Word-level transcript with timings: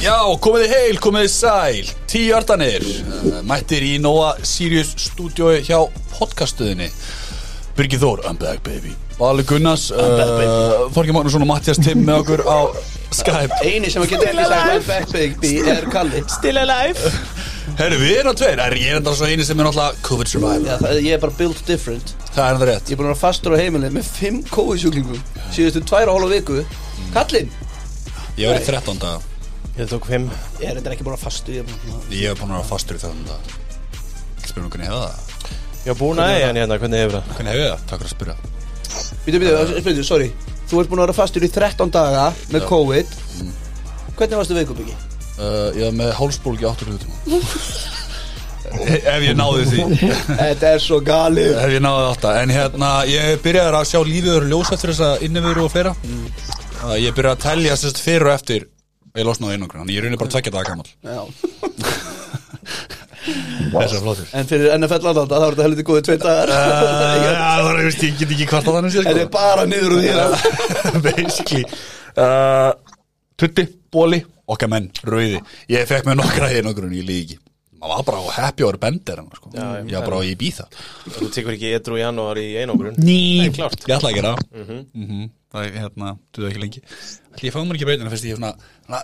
Já, 0.00 0.16
komið 0.40 0.62
þið 0.64 0.70
heil, 0.72 0.98
komið 1.04 1.24
þið 1.26 1.32
sæl. 1.34 1.88
Tíu 2.08 2.32
artanir 2.32 2.84
uh, 2.88 3.40
Mættir 3.44 3.84
í 3.84 3.90
Nóa 4.00 4.30
Sirius 4.48 4.94
stúdiói 4.96 5.58
hjá 5.66 5.76
podcastuðinni. 6.14 6.86
Birgir 7.76 8.00
Þór, 8.00 8.22
I'm 8.24 8.38
back 8.40 8.62
baby. 8.64 8.94
Vali 9.18 9.44
Gunnars 9.44 9.90
uh, 9.92 10.88
Þorki 10.94 11.12
Magnússon 11.12 11.44
og 11.44 11.50
Mattias 11.50 11.82
Timm 11.84 12.06
með 12.08 12.22
okkur 12.22 12.44
á 12.48 12.58
Skype. 13.12 13.60
Einu 13.60 13.92
sem 13.92 14.06
að 14.06 14.14
geta 14.14 14.30
ekki 14.30 14.48
sagt 14.48 14.72
My 14.72 14.80
back 14.88 15.12
baby 15.12 15.52
er 15.68 15.88
Kalli. 15.92 16.24
Still 16.32 16.64
alive. 16.64 17.12
Herru, 17.76 18.00
við 18.00 18.16
erum 18.22 18.32
á 18.32 18.40
tveir. 18.40 18.64
Er 18.70 18.80
ég 18.80 18.98
enda 19.02 19.12
svo 19.18 19.28
eini 19.28 19.44
sem 19.44 19.60
er 19.60 19.68
náttúrulega 19.68 20.04
COVID 20.08 20.32
survivor. 20.32 20.64
Já, 20.64 20.78
það, 20.80 21.00
Ég 21.04 21.18
er 21.18 21.24
bara 21.26 21.38
built 21.42 21.64
different. 21.68 22.14
Það 22.32 22.46
er 22.46 22.56
enda 22.56 22.70
rétt. 22.72 22.88
Ég 22.88 22.96
er 22.96 23.02
búin 23.02 23.10
að 23.10 23.18
vera 23.18 23.24
fastur 23.26 23.52
á 23.52 23.60
heimilið 23.60 23.98
með 24.00 24.12
fimm 24.16 24.40
COVID-sjúklingum 24.48 25.24
Síðustu 25.52 25.84
tvær 25.92 26.08
og 26.08 26.22
hálfa 26.22 26.38
viku. 26.38 26.62
Kallinn? 27.12 27.52
Ég 28.40 28.48
var 28.48 28.56
í 28.56 28.64
13 28.64 29.04
daga 29.04 29.29
Ég 29.80 29.88
tók 29.88 30.04
fimm. 30.10 30.26
Ég 30.60 30.66
er 30.68 30.76
enda 30.76 30.90
ekki 30.92 31.04
búin 31.06 31.16
að 31.16 31.22
fastur 31.24 31.54
Ég 31.56 31.62
er 31.64 31.68
búin 31.70 31.94
að 31.96 32.12
Ég 32.12 32.28
hef 32.28 32.36
búin 32.42 32.50
að 32.52 32.56
vera 32.58 32.68
fastur 32.68 32.96
í 32.98 33.00
13 33.00 33.24
daga 33.30 33.40
Spyrum 34.44 34.68
hvernig 34.72 34.88
hefur 34.90 35.00
það? 35.06 35.14
Ég 35.80 35.88
var 35.94 35.98
búin 36.02 36.18
að 36.20 36.32
eiga 36.34 36.46
hann 36.50 36.58
hérna, 36.60 36.76
hvernig 36.82 36.98
hefur 37.00 37.14
það? 37.16 37.24
Hvernig 37.36 37.52
hefur 37.54 37.68
það? 37.70 37.80
Takk 37.88 37.98
fyrir 38.00 38.10
að 38.10 38.14
spyrja. 38.16 38.36
Býtu, 39.24 39.36
býtu, 39.40 39.52
býtu, 39.86 40.02
sorry. 40.04 40.28
Þú 40.68 40.74
ert 40.82 40.90
búin 40.90 41.00
að 41.00 41.04
vera 41.06 41.16
fastur 41.16 41.46
í 41.46 41.48
13 41.54 41.92
daga 41.94 42.24
með 42.52 42.66
COVID. 42.68 43.06
Hvernig 44.18 44.36
varstu 44.40 44.54
veikubyggi? 44.58 44.94
uh, 45.38 45.70
Ég 45.78 45.84
var 45.86 45.94
með 46.02 46.10
hálsbólgi 46.18 46.64
8 46.68 46.84
hlutum 46.90 47.12
Ef 48.70 49.22
ég 49.24 49.34
náði 49.34 49.64
því. 49.66 49.80
Þetta 50.28 50.66
er 50.74 50.80
svo 50.84 51.00
galið. 51.02 51.56
Ef 51.58 51.70
ég 51.74 51.80
náði 51.82 52.04
þetta 52.12 52.30
En 52.42 52.52
hérna, 52.54 52.90
ég 53.08 53.40
byrjaði 53.42 53.80
að 53.80 53.88
sjá 53.88 54.00
lífið 54.06 54.34
og 54.36 54.44
ljósa 54.52 54.76
Ég 59.10 59.22
að 59.22 59.28
losnaði 59.28 59.56
einhverjum 59.56 59.82
Þannig 59.82 59.96
ég 59.96 60.04
raunir 60.04 60.20
bara 60.20 60.32
tvekja 60.34 60.52
daga 60.54 60.68
gammal 60.70 60.88
Já. 61.02 61.20
Þess 63.70 63.94
að 63.94 64.04
flottur. 64.04 64.30
En 64.34 64.46
fyrir 64.48 64.72
NFL 64.78 65.10
aðlanda 65.10 65.36
þá 65.36 65.44
er 65.44 65.52
þetta 65.54 65.64
helviti 65.66 65.84
góðið 65.86 66.06
tvei 66.06 66.16
dagar. 66.22 66.50
Það 67.40 67.66
var, 67.66 67.80
ég 67.84 68.16
get 68.18 68.32
ekki 68.34 68.48
hvart 68.50 68.70
að 68.70 68.78
þannig 68.78 68.94
sér 68.94 69.08
Þetta 69.10 69.22
er 69.26 69.30
bara 69.34 69.66
niður 69.68 69.94
úr 69.96 70.00
því 70.00 70.10
sko 70.16 71.02
Basically. 71.04 71.62
Uh, 72.16 72.70
Tutti, 73.40 73.66
bóli, 73.92 74.22
okkar 74.50 74.72
menn, 74.72 74.88
rauði. 75.06 75.38
Ég 75.70 75.86
fekk 75.88 76.08
með 76.08 76.20
nokkra 76.22 76.50
en 76.56 76.72
ég 76.96 77.06
líði 77.06 77.22
ekki 77.26 77.40
maður 77.80 77.96
var 77.96 78.04
bara 78.04 78.20
á 78.20 78.24
happy 78.36 78.64
hour 78.66 78.76
bender 78.80 79.20
sko. 79.36 79.50
Já, 79.54 79.66
ég 79.88 79.94
var 79.96 80.06
bara 80.06 80.20
á 80.20 80.22
í 80.28 80.34
býða 80.36 80.66
Þú 81.16 81.28
tekur 81.32 81.54
ekki 81.56 81.70
edru 81.78 81.96
í 81.96 82.02
janúar 82.02 82.40
í 82.40 82.48
einogrun 82.60 82.98
Ný, 83.00 83.20
Nei, 83.40 83.52
klárt. 83.56 83.86
ég 83.88 83.96
ætla 83.96 84.10
að 84.10 84.18
gera 84.18 84.34
mm 84.36 84.66
-hmm. 84.66 85.30
Það 85.50 85.66
er 85.66 85.78
hérna, 85.82 86.12
þú 86.36 86.46
ekki 86.50 86.62
lengi. 86.62 86.82
Ég 87.40 87.54
fá 87.54 87.60
mér 87.64 87.78
ekki 87.78 87.88
breytina 87.88 88.12
fyrst 88.12 88.26
ég 88.28 88.36
er 88.36 88.40
svona 88.40 88.52
svona, 88.86 89.00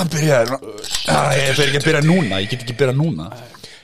að 0.00 0.10
byrja 0.14 0.40
svona, 0.50 0.74
að, 1.14 1.32
ég 1.40 1.54
fer 1.58 1.66
ekki 1.70 1.80
að 1.80 1.86
byrja 1.88 2.02
núna, 2.06 2.40
ég 2.42 2.50
get 2.52 2.64
ekki 2.64 2.74
að 2.76 2.80
byrja 2.82 2.96
núna. 2.98 3.28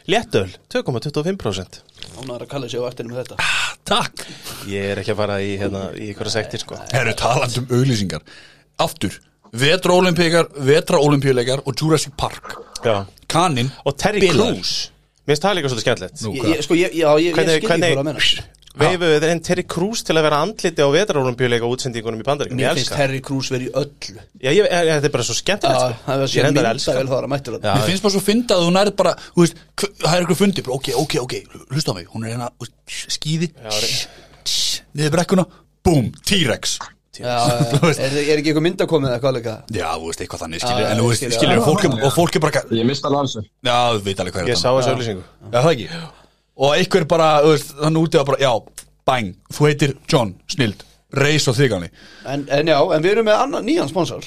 Léttöl, 0.06 0.50
2,25% 0.70 1.80
Hún 2.16 2.28
er 2.30 2.44
að 2.44 2.50
kalla 2.53 2.69
sig 2.70 2.78
á 2.78 2.86
vaktinu 2.86 3.11
með 3.11 3.25
þetta. 3.25 3.47
Takk, 3.91 4.22
Ég 4.70 4.92
er 4.92 5.00
ekki 5.03 5.12
að 5.12 5.19
fara 5.19 5.38
í, 5.42 5.48
hérna, 5.58 5.80
í 5.98 6.11
ykkur 6.12 6.30
sektir 6.30 6.62
sko. 6.62 6.78
Herru 6.92 7.14
talandi 7.19 7.58
um 7.64 7.66
auglýsingar. 7.75 8.22
Aftur, 8.83 9.16
vetra-olimpíkar 9.56 10.48
vetra-olimpíuleikar 10.69 11.64
og 11.66 11.75
Jurassic 11.81 12.14
Park. 12.19 12.55
Já. 12.86 13.00
Kaninn 13.31 13.72
Og 13.84 13.97
Terry. 13.98 14.22
Crews. 14.31 14.92
Mér 15.27 15.34
finnst 15.34 15.42
það 15.48 15.56
líka 15.58 15.70
svolítið 15.72 15.86
skemmtilegt. 15.88 16.20
Sko, 16.62 16.77
ég, 16.78 16.94
já, 16.94 17.08
ég, 17.19 17.27
ég 17.27 17.34
Hvernig- 17.34 17.56
skil 17.58 17.66
ekki 17.66 17.72
hvernig- 17.72 17.98
að 17.98 18.55
Veifu 18.77 19.08
við 19.08 19.24
einn 19.24 19.41
Terry 19.44 19.62
Crews 19.64 20.02
til 20.05 20.16
að 20.19 20.27
vera 20.27 20.38
andliti 20.44 20.84
á 20.84 20.88
vetrarólumbíuleika 20.92 21.69
útsendingunum 21.70 22.20
í 22.20 22.27
Bandaríkjum 22.27 22.60
Ég 22.60 22.66
Mér 22.69 22.77
finnst 22.77 22.92
Terry 22.92 23.20
Crews 23.24 23.48
verið 23.55 23.70
í 23.70 23.72
öllu. 23.80 24.24
Já, 24.36 24.50
ég, 24.50 24.58
ég, 24.66 24.91
þetta 24.91 25.08
er 25.08 25.14
bara 25.14 25.24
svo 25.27 25.36
skemmtilegt 25.38 25.80
Já, 25.80 25.86
sko. 25.96 26.27
Ég 26.36 26.48
mynda 26.50 26.64
elska 26.74 26.92
að 26.92 27.00
þetta. 27.47 27.76
Mér 27.78 27.87
finnst 27.88 28.04
bara 28.04 28.14
svo 28.16 28.22
fyndið 28.26 28.56
að 28.56 28.66
þú 28.66 28.75
nærið 28.76 28.98
bara 28.98 29.14
þú 29.22 29.44
veist, 29.47 29.62
það 29.81 30.10
er 30.10 30.19
eitthvað 30.19 30.42
fundið 30.42 30.66
bara, 30.66 30.76
ok, 30.76 30.91
ok, 31.04 31.16
ok, 31.22 31.34
hlusta 31.72 31.91
á 31.92 31.97
mig. 31.97 32.10
Hún 32.12 32.26
er 32.26 32.34
hérna, 32.34 32.50
þú 32.53 32.66
veist, 32.66 32.76
skíði 33.16 33.48
niður 34.97 35.16
brekkuna, 35.16 35.48
búm, 35.87 36.12
T-Rex. 36.26 36.76
Er, 37.16 38.12
er 38.12 38.37
ekki 38.37 38.50
eitthvað 38.50 38.64
mynda 38.66 38.84
komið 38.91 39.14
eða 39.14 39.20
hvað 39.22 39.37
líka? 39.38 39.53
Já, 39.72 39.87
þú 39.97 40.10
veist, 40.10 40.20
eitthvað 40.20 40.43
þannig, 40.43 40.60
skilur 40.60 40.84
en 40.84 40.98
þú 41.00 41.06
veist, 41.08 41.22
skil, 41.22 41.32
skilur, 41.32 41.54
er, 41.56 42.04
og 42.04 42.12
fólk 42.12 42.37
er 42.37 42.43
bara 42.44 42.60
Ég 42.76 42.84
mista 42.84 43.08
alveg 43.08 43.22
hans 43.22 43.38
já, 43.41 43.78
þú 43.97 44.03
veit 44.04 44.20
alveg 44.20 44.37
hvað 44.37 44.44
er 44.44 45.81
Ég 45.81 45.97
það 46.56 46.67
og 46.67 46.75
einhver 46.77 47.05
bara, 47.09 47.31
þú 47.44 47.56
þannig 47.84 48.03
úti 48.06 48.19
að 48.21 48.27
bara, 48.31 48.39
já, 48.41 48.53
bang, 49.06 49.34
þú 49.53 49.67
heitir 49.69 49.97
John, 50.09 50.34
snild 50.49 50.84
reis 51.17 51.47
og 51.49 51.55
þigani 51.56 51.91
en, 52.27 52.47
en 52.50 52.67
já, 52.72 52.78
en 52.97 53.03
við 53.05 53.12
erum 53.12 53.27
með 53.28 53.43
annan, 53.44 53.65
nýjan 53.67 53.89
sponsor. 53.93 54.25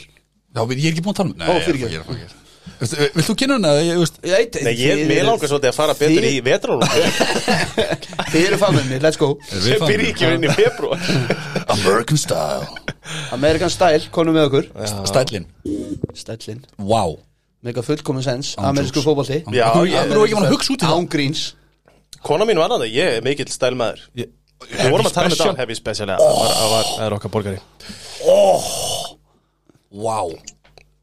Já, 0.56 0.62
ég 0.66 0.86
er 0.86 0.92
ekki 0.94 1.02
búin 1.06 1.14
að 1.14 1.18
tala 1.20 1.34
um 1.34 1.42
Ó, 1.42 1.54
Nei, 1.54 1.64
fyrirgefðu. 1.66 1.90
ég 1.90 2.00
er 2.00 2.02
að 2.02 2.06
fara 2.06 2.18
að 2.18 2.22
gera. 2.24 2.36
Veistu, 2.80 2.96
Vilt 3.16 3.28
þú 3.28 3.34
kynna 3.42 3.56
hana, 3.58 3.72
ég 3.84 3.98
veist 4.00 4.18
Ég 4.24 4.32
veit, 4.38 4.58
Nei, 4.64 4.72
ég, 4.80 5.00
þið 5.02 5.10
mér 5.10 5.26
langar 5.28 5.50
svolítið 5.52 5.70
að 5.70 5.76
fara 5.76 5.94
betur 6.00 6.24
þið- 6.24 6.36
í 6.38 6.42
vetrarólumbíuleika 6.46 7.26
Þið 8.32 8.46
eru 8.48 8.60
fannmenni, 8.62 9.00
let's 9.04 9.20
go. 9.20 9.30
Sem 9.50 9.84
byrja 9.84 10.12
ekki 10.14 10.30
inn 10.38 10.46
í 10.48 10.52
februar 10.56 11.04
American 11.76 12.18
Style. 12.22 12.68
American 13.36 13.74
Style, 13.74 14.06
konum 14.16 14.38
með 14.38 14.48
okkur. 14.50 14.70
Stælin, 15.12 15.48
Stælin, 16.18 16.62
wow. 16.80 17.18
Mega 17.68 17.84
fullkomin 17.84 18.24
sens 18.24 18.54
Amerísku 18.58 19.02
jokes. 19.02 19.10
fótbolti. 19.10 19.42
Já, 19.52 19.74
ég- 19.84 19.98
er 20.00 20.22
ekki 20.24 20.38
mann 20.40 20.48
að 20.48 20.54
hugsa 20.56 20.72
út 20.74 20.80
í 20.80 20.88
það. 20.88 20.96
Án 21.02 21.10
gríns 21.12 21.42
Kona 22.26 22.46
mín 22.50 22.60
var 22.60 22.70
annað, 22.74 22.90
ég 22.94 23.18
er 23.20 23.24
mikill 23.26 23.48
stælmaður. 23.52 24.02
Við 24.16 24.90
vorum 24.92 25.08
að 25.08 25.14
tala 25.16 25.30
um 25.32 25.36
þetta 25.38 25.56
Heavy 25.62 25.76
Special 25.80 26.10
Það 26.10 26.20
var- 26.20 26.56
það 26.60 26.72
var- 26.74 26.90
það 26.98 27.06
er 27.06 27.16
okkar 27.16 27.32
borgari. 27.32 27.60
Wow, 29.92 30.34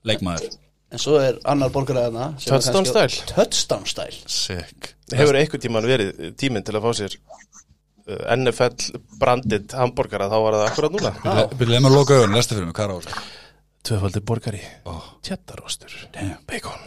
leikmaður. 0.06 0.50
En 0.94 0.98
svo 1.02 1.16
er 1.18 1.38
annar 1.50 1.72
borgaræðina 1.74 2.28
Touchdown 2.44 2.86
style. 2.86 3.24
Touchdown 3.32 3.86
style. 3.90 4.18
Sick. 4.30 4.92
Hefur 5.12 5.34
einhvern 5.38 5.62
tíman 5.64 5.88
verið 5.88 6.36
tíminn 6.38 6.64
til 6.66 6.76
að 6.78 6.84
fá 6.86 6.92
sér 7.00 7.16
uh, 8.06 8.36
NFL 8.36 8.76
branded 9.18 9.74
hambúrgara 9.74 10.28
þá 10.30 10.36
var 10.44 10.58
það 10.60 10.68
akkurat 10.68 10.94
núna. 10.94 11.12
Byrjuð 11.58 11.80
með 11.82 11.90
að 11.90 11.96
loka 11.98 12.20
augun, 12.20 12.36
lestu 12.38 12.54
fyrir 12.54 12.68
mig, 12.70 12.76
hvað 12.78 12.86
er 12.86 12.94
á 12.94 12.98
þessu? 13.00 13.26
Tvöfaldi 13.86 14.22
borgari. 14.26 14.62
Oh. 14.86 15.02
Tjattarostur 15.26 15.92
Bacon. 16.46 16.86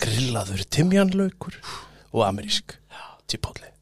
Grillaður 0.00 0.64
timjanlaukur. 0.72 1.56
Og 2.16 2.24
amerísk 2.24 2.78
Chipotle. 3.28 3.72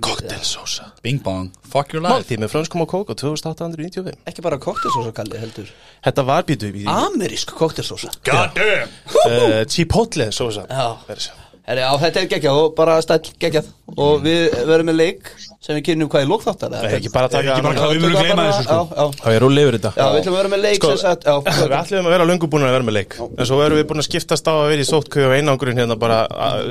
Cocktailsósa. 0.00 0.92
Bing 1.02 1.20
bong, 1.22 1.50
fuck 1.62 1.92
your 1.92 2.02
life. 2.02 2.14
Máltíð 2.16 2.40
með 2.42 2.50
frönskum 2.54 2.82
og 2.82 2.88
kók 2.90 3.12
og 3.12 3.18
2895 3.20 4.16
Ekki 4.26 4.42
bara 4.42 4.58
koktelsósa 4.58 5.12
kalli 5.14 5.38
heldur. 5.38 5.68
Þetta 6.06 6.24
var 6.26 6.48
býtu 6.48 6.72
í 6.72 6.86
Amerísk 6.90 7.52
koktelsósa 7.58 8.10
God 8.26 8.56
damn 8.56 8.90
uh, 9.28 9.60
Chipotle 9.70 10.30
sósa. 10.34 10.64
Já. 10.66 11.20
Herri, 11.70 11.82
á, 11.86 11.94
þetta 12.02 12.18
er 12.18 12.24
geggjað 12.32 12.56
og 12.58 12.72
bara 12.74 12.96
stæll 13.04 13.20
geggjað. 13.38 13.66
Og 14.00 14.22
við 14.24 14.54
verðum 14.66 14.88
með 14.90 14.96
leik 14.98 15.28
sem 15.60 15.76
við 15.76 15.82
kynum 15.86 16.08
hvað 16.10 16.24
í 16.24 16.28
lókþáttar 16.30 16.70
Nei, 16.72 16.84
ekki 16.96 17.10
bara 17.14 17.28
taka 17.30 17.56
Ekki 17.56 17.64
bara 17.66 17.74
hvað 17.76 17.90
við 17.92 18.02
munum 18.04 18.22
gleyma 18.22 18.44
þessu, 18.46 18.64
sko. 18.64 18.76
Já, 18.80 18.94
já, 18.94 19.04
Já, 19.20 19.34
ég 19.34 19.40
rúli 19.42 19.64
yfir 19.64 19.76
þetta. 19.76 19.90
Já, 19.94 20.04
við 20.10 20.18
ætlum 20.20 20.34
að 20.34 20.38
vera 20.40 20.50
með 20.52 20.62
leik 20.64 20.78
Sko, 20.78 20.90
sem 20.90 21.00
sagt 21.02 21.26
Já, 21.26 21.34
Við 21.60 21.74
ætlum 21.80 22.08
að 22.08 22.14
vera 22.14 22.26
löngu 22.30 22.50
búin 22.50 22.66
að 22.66 22.74
vera 22.74 22.86
með 22.86 22.96
leik. 22.96 23.16
En 23.20 23.48
svo 23.50 23.58
erum 23.64 23.80
við 23.80 23.86
búin 23.90 24.02
að 24.02 24.06
skiptast 24.08 24.50
á 24.50 24.52
að 24.54 24.70
vera 24.70 24.84
í 24.84 24.88
sóttkau 24.88 25.26
og 25.26 25.34
einangurinn 25.36 25.82
hérna 25.82 25.98
bara 26.00 26.18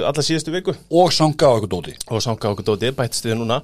alla 0.09 0.25
síðustu 0.25 0.55
viku. 0.55 0.75
Og 0.89 1.13
sanga 1.15 1.51
á 1.51 1.51
eitthvað 1.53 1.73
dóti. 1.75 1.95
Og 2.09 2.23
sanga 2.23 2.51
okkur 2.53 2.67
dótið, 2.71 2.95
bættst 2.97 3.27
við 3.27 3.37
núna. 3.39 3.59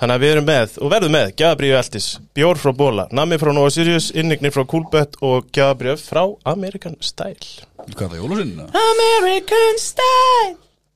Þannig 0.00 0.14
að 0.16 0.24
við 0.24 0.34
erum 0.36 0.48
með, 0.48 0.78
og 0.82 0.94
verðum 0.94 1.14
með, 1.18 1.28
Gjafabríu 1.42 1.76
Eldis, 1.78 2.08
Bjór 2.34 2.58
frá 2.62 2.72
Bóla, 2.74 3.04
Nami 3.14 3.38
frá 3.38 3.52
Nova 3.54 3.70
Sirius, 3.74 4.10
Innignir 4.18 4.54
frá 4.54 4.64
Coolbet 4.66 5.18
og 5.22 5.50
Gjafabríu 5.54 5.94
frá 6.00 6.24
American 6.54 6.96
Style 7.02 7.70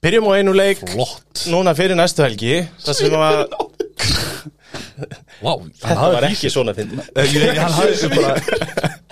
Er 0.06 0.12
Byrjum 0.12 0.28
á 0.30 0.38
einu 0.38 0.52
leik 0.54 0.78
Flott. 0.86 1.50
núna 1.50 1.74
fyrir 1.74 1.98
næstu 1.98 2.22
helgi. 2.22 2.62
Það 2.78 2.94
sem 2.94 3.10
var, 3.10 3.50
Wow, 5.42 5.66
þetta 5.82 6.10
var 6.14 6.22
ekki 6.28 6.46
svona 6.52 6.74
fyndin 6.76 7.00
Ég, 7.18 7.58
hann 7.58 7.72
hafði 7.74 8.08
bara 8.12 8.34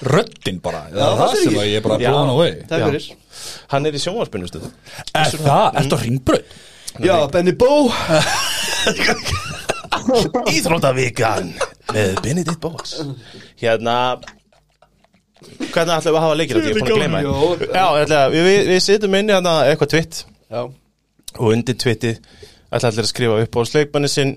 Röddin 0.07 0.61
bara. 0.63 0.85
Það 0.93 1.01
er 1.01 1.03
það 1.03 1.19
það 1.19 1.35
sem 1.41 1.59
að 1.59 1.67
ég 1.67 1.75
er 1.81 1.85
bara 1.85 1.99
blown 1.99 2.31
away. 2.35 2.53
Takk 2.71 2.83
fyrir. 2.87 3.05
Hann 3.73 3.87
er 3.91 3.95
í 3.99 4.01
sjónvarpinu 4.05 4.47
stuð 4.53 4.67
Er 5.19 5.31
það? 5.35 5.67
Ertu 5.83 5.95
á 5.99 6.01
ringbröð? 6.05 6.45
Já, 7.03 7.17
Benny 7.35 7.55
Bó. 7.59 7.73
Íþróttavíkan 10.55 11.51
með 11.91 12.23
Benedikt 12.23 12.63
Bóas. 12.63 13.03
Hérna 13.59 14.23
Hvernig 15.75 15.99
ætlum 15.99 16.15
við 16.15 16.15
að 16.15 16.23
hafa 16.29 16.39
leikir 16.39 16.55
þetta? 16.61 16.71
Ég 16.71 16.71
er 16.71 16.79
búin 16.79 16.87
að 16.87 17.03
gleyma 17.03 17.19
þér. 17.27 17.35
Já, 17.75 17.87
ætla, 18.05 18.21
við, 18.31 18.43
við, 18.47 18.63
við 18.71 18.79
sitjum 18.87 19.19
inn 19.19 19.27
í 19.33 19.35
hérna 19.35 19.67
eitthvað 19.73 19.91
tvitt 19.97 20.23
Já, 20.55 20.71
og 21.39 21.53
undir 21.55 21.79
tvitti 21.79 22.15
ætla 22.75 22.91
allir 22.91 23.07
að 23.07 23.13
skrifa 23.15 23.41
upp 23.47 23.57
á 23.57 23.61
sleikmanni 23.71 24.09
sinn 24.11 24.37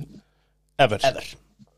ever. 0.79 0.99
ever. 1.03 1.25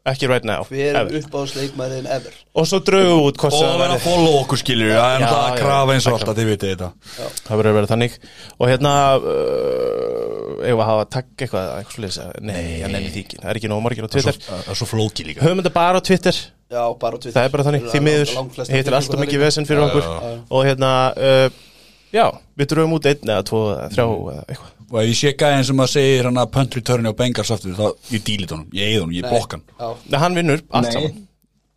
Ekki 0.09 0.29
right 0.31 0.45
now 0.47 0.63
Hver 0.63 0.79
er 0.95 0.95
ever. 1.01 1.17
uppáðsleikmaðurinn 1.19 2.07
ever. 2.09 2.33
Og 2.57 2.65
svo 2.65 2.79
draugum 2.87 3.19
við 3.19 3.25
út 3.29 3.37
hvort 3.41 3.53
Og 3.57 3.61
það 3.65 3.81
vera 3.83 3.97
að 3.97 4.05
follow 4.05 4.37
okkur 4.39 4.59
skilur 4.61 4.93
Það 4.93 4.95
er 4.95 5.19
Já, 5.19 5.25
náttúrulega 5.25 5.41
já. 5.43 5.51
að 5.51 5.59
krafa 5.59 5.93
eins 5.95 6.07
og 6.07 6.15
alltaf, 6.15 6.37
þið 6.39 6.47
vitið 6.49 6.71
þetta. 6.71 6.89
Það 7.49 7.59
verður 7.59 7.69
að 7.71 7.77
vera 7.79 7.89
þannig. 7.91 8.15
Og 8.57 8.71
hérna 8.71 8.93
uh, 9.19 10.69
ef 10.69 10.79
að 10.79 10.87
hafa 10.89 11.05
takk 11.15 11.29
eitthvað 11.45 11.69
eitthvað 11.75 11.93
svolítið 12.15 12.47
nei, 12.49 12.61
ég 12.79 12.93
nenni 12.95 13.11
því 13.13 13.23
ekki, 13.25 13.39
það 13.43 13.51
er 13.53 13.59
ekki 13.61 13.71
nóg 13.71 13.83
margir 13.85 14.07
á 14.07 14.13
Twitter. 14.15 14.39
Það 14.47 14.71
er 14.73 14.79
svo 14.81 14.87
flóki 14.89 15.27
líka. 15.27 15.43
Höfum 15.45 15.61
þetta 15.61 15.73
bara 15.75 16.01
á 16.01 16.03
Twitter. 16.09 16.41
Já, 16.69 16.83
bara 17.03 17.15
á 17.15 17.19
Twitter. 17.19 17.35
Það 17.37 17.47
er 17.49 17.53
bara 17.57 17.67
þannig, 17.69 17.87
því 17.93 18.01
miður. 18.07 18.33
heitir 18.71 18.97
alltaf 18.99 19.23
mikið 19.23 19.43
vesen 19.45 19.67
fyrir 19.69 19.83
Já, 19.83 19.87
okkur. 19.91 20.09
já, 20.09 20.33
og 20.49 20.67
hérna 20.69 20.91
uh, 21.13 21.47
Já, 22.15 22.25
við 22.57 22.71
dröfum 22.73 22.95
út 22.97 23.05
einn 23.11 23.29
eða 23.35 23.45
tvo 23.45 23.63
eða 23.75 23.89
þrjá 23.93 24.05
eða 24.09 24.43
eitthvað 24.49 24.75
Og 24.89 24.99
ef 25.03 25.07
ég 25.11 25.17
sé 25.19 25.31
gæðin 25.37 25.65
sem 25.69 25.81
að 25.83 25.89
segir 25.93 26.25
hann 26.29 26.39
að 26.41 26.51
pöntri 26.55 26.81
törni 26.81 27.11
á 27.11 27.13
Bengals 27.13 27.51
aftur 27.53 27.75
þá 27.77 27.87
ég 28.15 28.23
dílit 28.25 28.49
honum, 28.55 28.67
ég 28.73 28.89
eið 28.95 29.01
honum, 29.03 29.15
ég 29.19 29.27
blokkan. 29.29 29.61
Nei, 30.09 30.17
hann 30.19 30.37
vinnur 30.37 30.63
allt 30.69 30.93
saman 30.95 31.25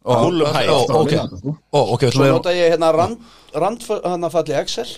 Ó, 0.03 0.17
Fullum 0.19 0.49
hæ. 0.51 0.63
ó, 0.67 0.79
Það 0.83 0.89
var 0.89 0.97
ok, 0.99 1.11
vinna 1.13 1.23
þetta, 1.29 1.37
sko. 1.39 1.53
ó, 1.71 1.81
ok, 1.95 2.05
Svo 2.11 2.25
nota 2.33 2.51
ég 2.57 2.73
hérna 2.73 2.89
rand, 2.97 3.21
rand 3.55 3.85
hann 4.03 4.25
að 4.27 4.33
falli 4.35 4.57
Excel 4.59 4.89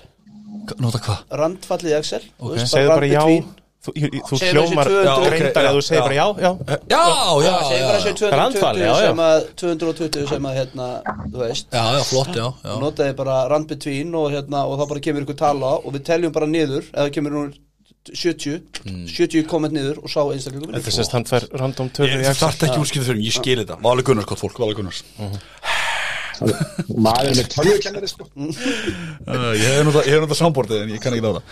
Nota 0.81 1.01
hvað? 1.05 1.19
Randfallið 1.43 1.97
Excel 1.99 2.23
Segðu 2.65 2.89
bara 2.95 3.11
já. 3.11 3.21
Þú, 3.85 3.93
Segðu 4.41 4.63
hljómar 4.63 4.89
þessi 4.89 5.03
200 5.05 5.35
greindar 5.35 5.67
já, 5.67 5.69
að 5.69 5.77
þú 5.77 5.83
segir 5.85 6.05
bara 6.07 6.17
já, 6.17 6.25
já 6.41 6.51
Já, 6.95 7.03
já, 7.45 7.51
Já, 7.51 7.59
segjum 7.69 7.85
bara 7.85 7.99
já, 7.99 8.07
þessi 8.07 8.25
já, 8.25 8.31
Randfall, 8.41 8.79
220 8.81 8.81
já, 8.81 8.95
já. 8.95 9.11
sem 9.11 9.21
að 9.27 9.45
220 9.61 10.31
sem 10.33 10.49
að 10.49 10.57
hérna, 10.63 10.87
þú 11.35 11.43
veist 11.43 11.67
já, 11.77 11.85
já, 11.99 12.01
flott, 12.09 12.33
já, 12.41 12.47
já. 12.65 12.73
notaði 12.81 13.17
bara 13.21 13.37
rand 13.53 13.69
between 13.75 14.17
og, 14.17 14.31
hérna, 14.33 14.65
og 14.71 14.81
þá 14.81 14.85
bara 14.95 15.05
kemur 15.05 15.27
ykkur 15.29 15.39
tala 15.43 15.75
og 15.85 15.93
við 15.99 16.07
teljum 16.09 16.33
bara 16.33 16.49
niður 16.49 16.89
eða 16.95 17.13
kemur 17.19 17.37
nú 17.37 17.45
70 18.13 18.61
70 19.09 19.47
komment 19.49 19.73
niður 19.77 20.03
og 20.05 20.11
sá 20.13 20.21
einstakleikum 20.27 20.75
Þetta 20.77 20.93
sérst 20.99 21.15
hann 21.17 21.25
fær 21.29 21.47
random 21.57 21.89
tölur 21.95 22.19
í 22.21 22.27
Ég 22.27 22.37
þarf 22.37 22.67
ekki 22.69 22.83
útskýrða 22.83 23.09
fyrir 23.09 23.21
mig, 23.21 23.29
ég 23.31 23.37
skil 23.39 23.59
þetta. 23.63 23.79
Vali 23.85 24.05
Gunnars, 24.05 24.29
gott 24.29 24.43
fólk, 24.43 24.59
Vali 24.61 24.77
Gunnars. 24.77 25.01
Maður 26.35 27.29
er 27.31 27.37
með 27.39 27.49
tölvukennari 27.55 28.09
sko. 28.11 28.27
Uh, 28.35 29.53
Ég 29.55 29.77
hef 29.79 29.85
notað 29.87 30.35
soundboardið 30.41 30.81
en 30.83 30.93
ég 30.97 31.03
kann 31.03 31.15
ekki 31.15 31.23
náða 31.25 31.43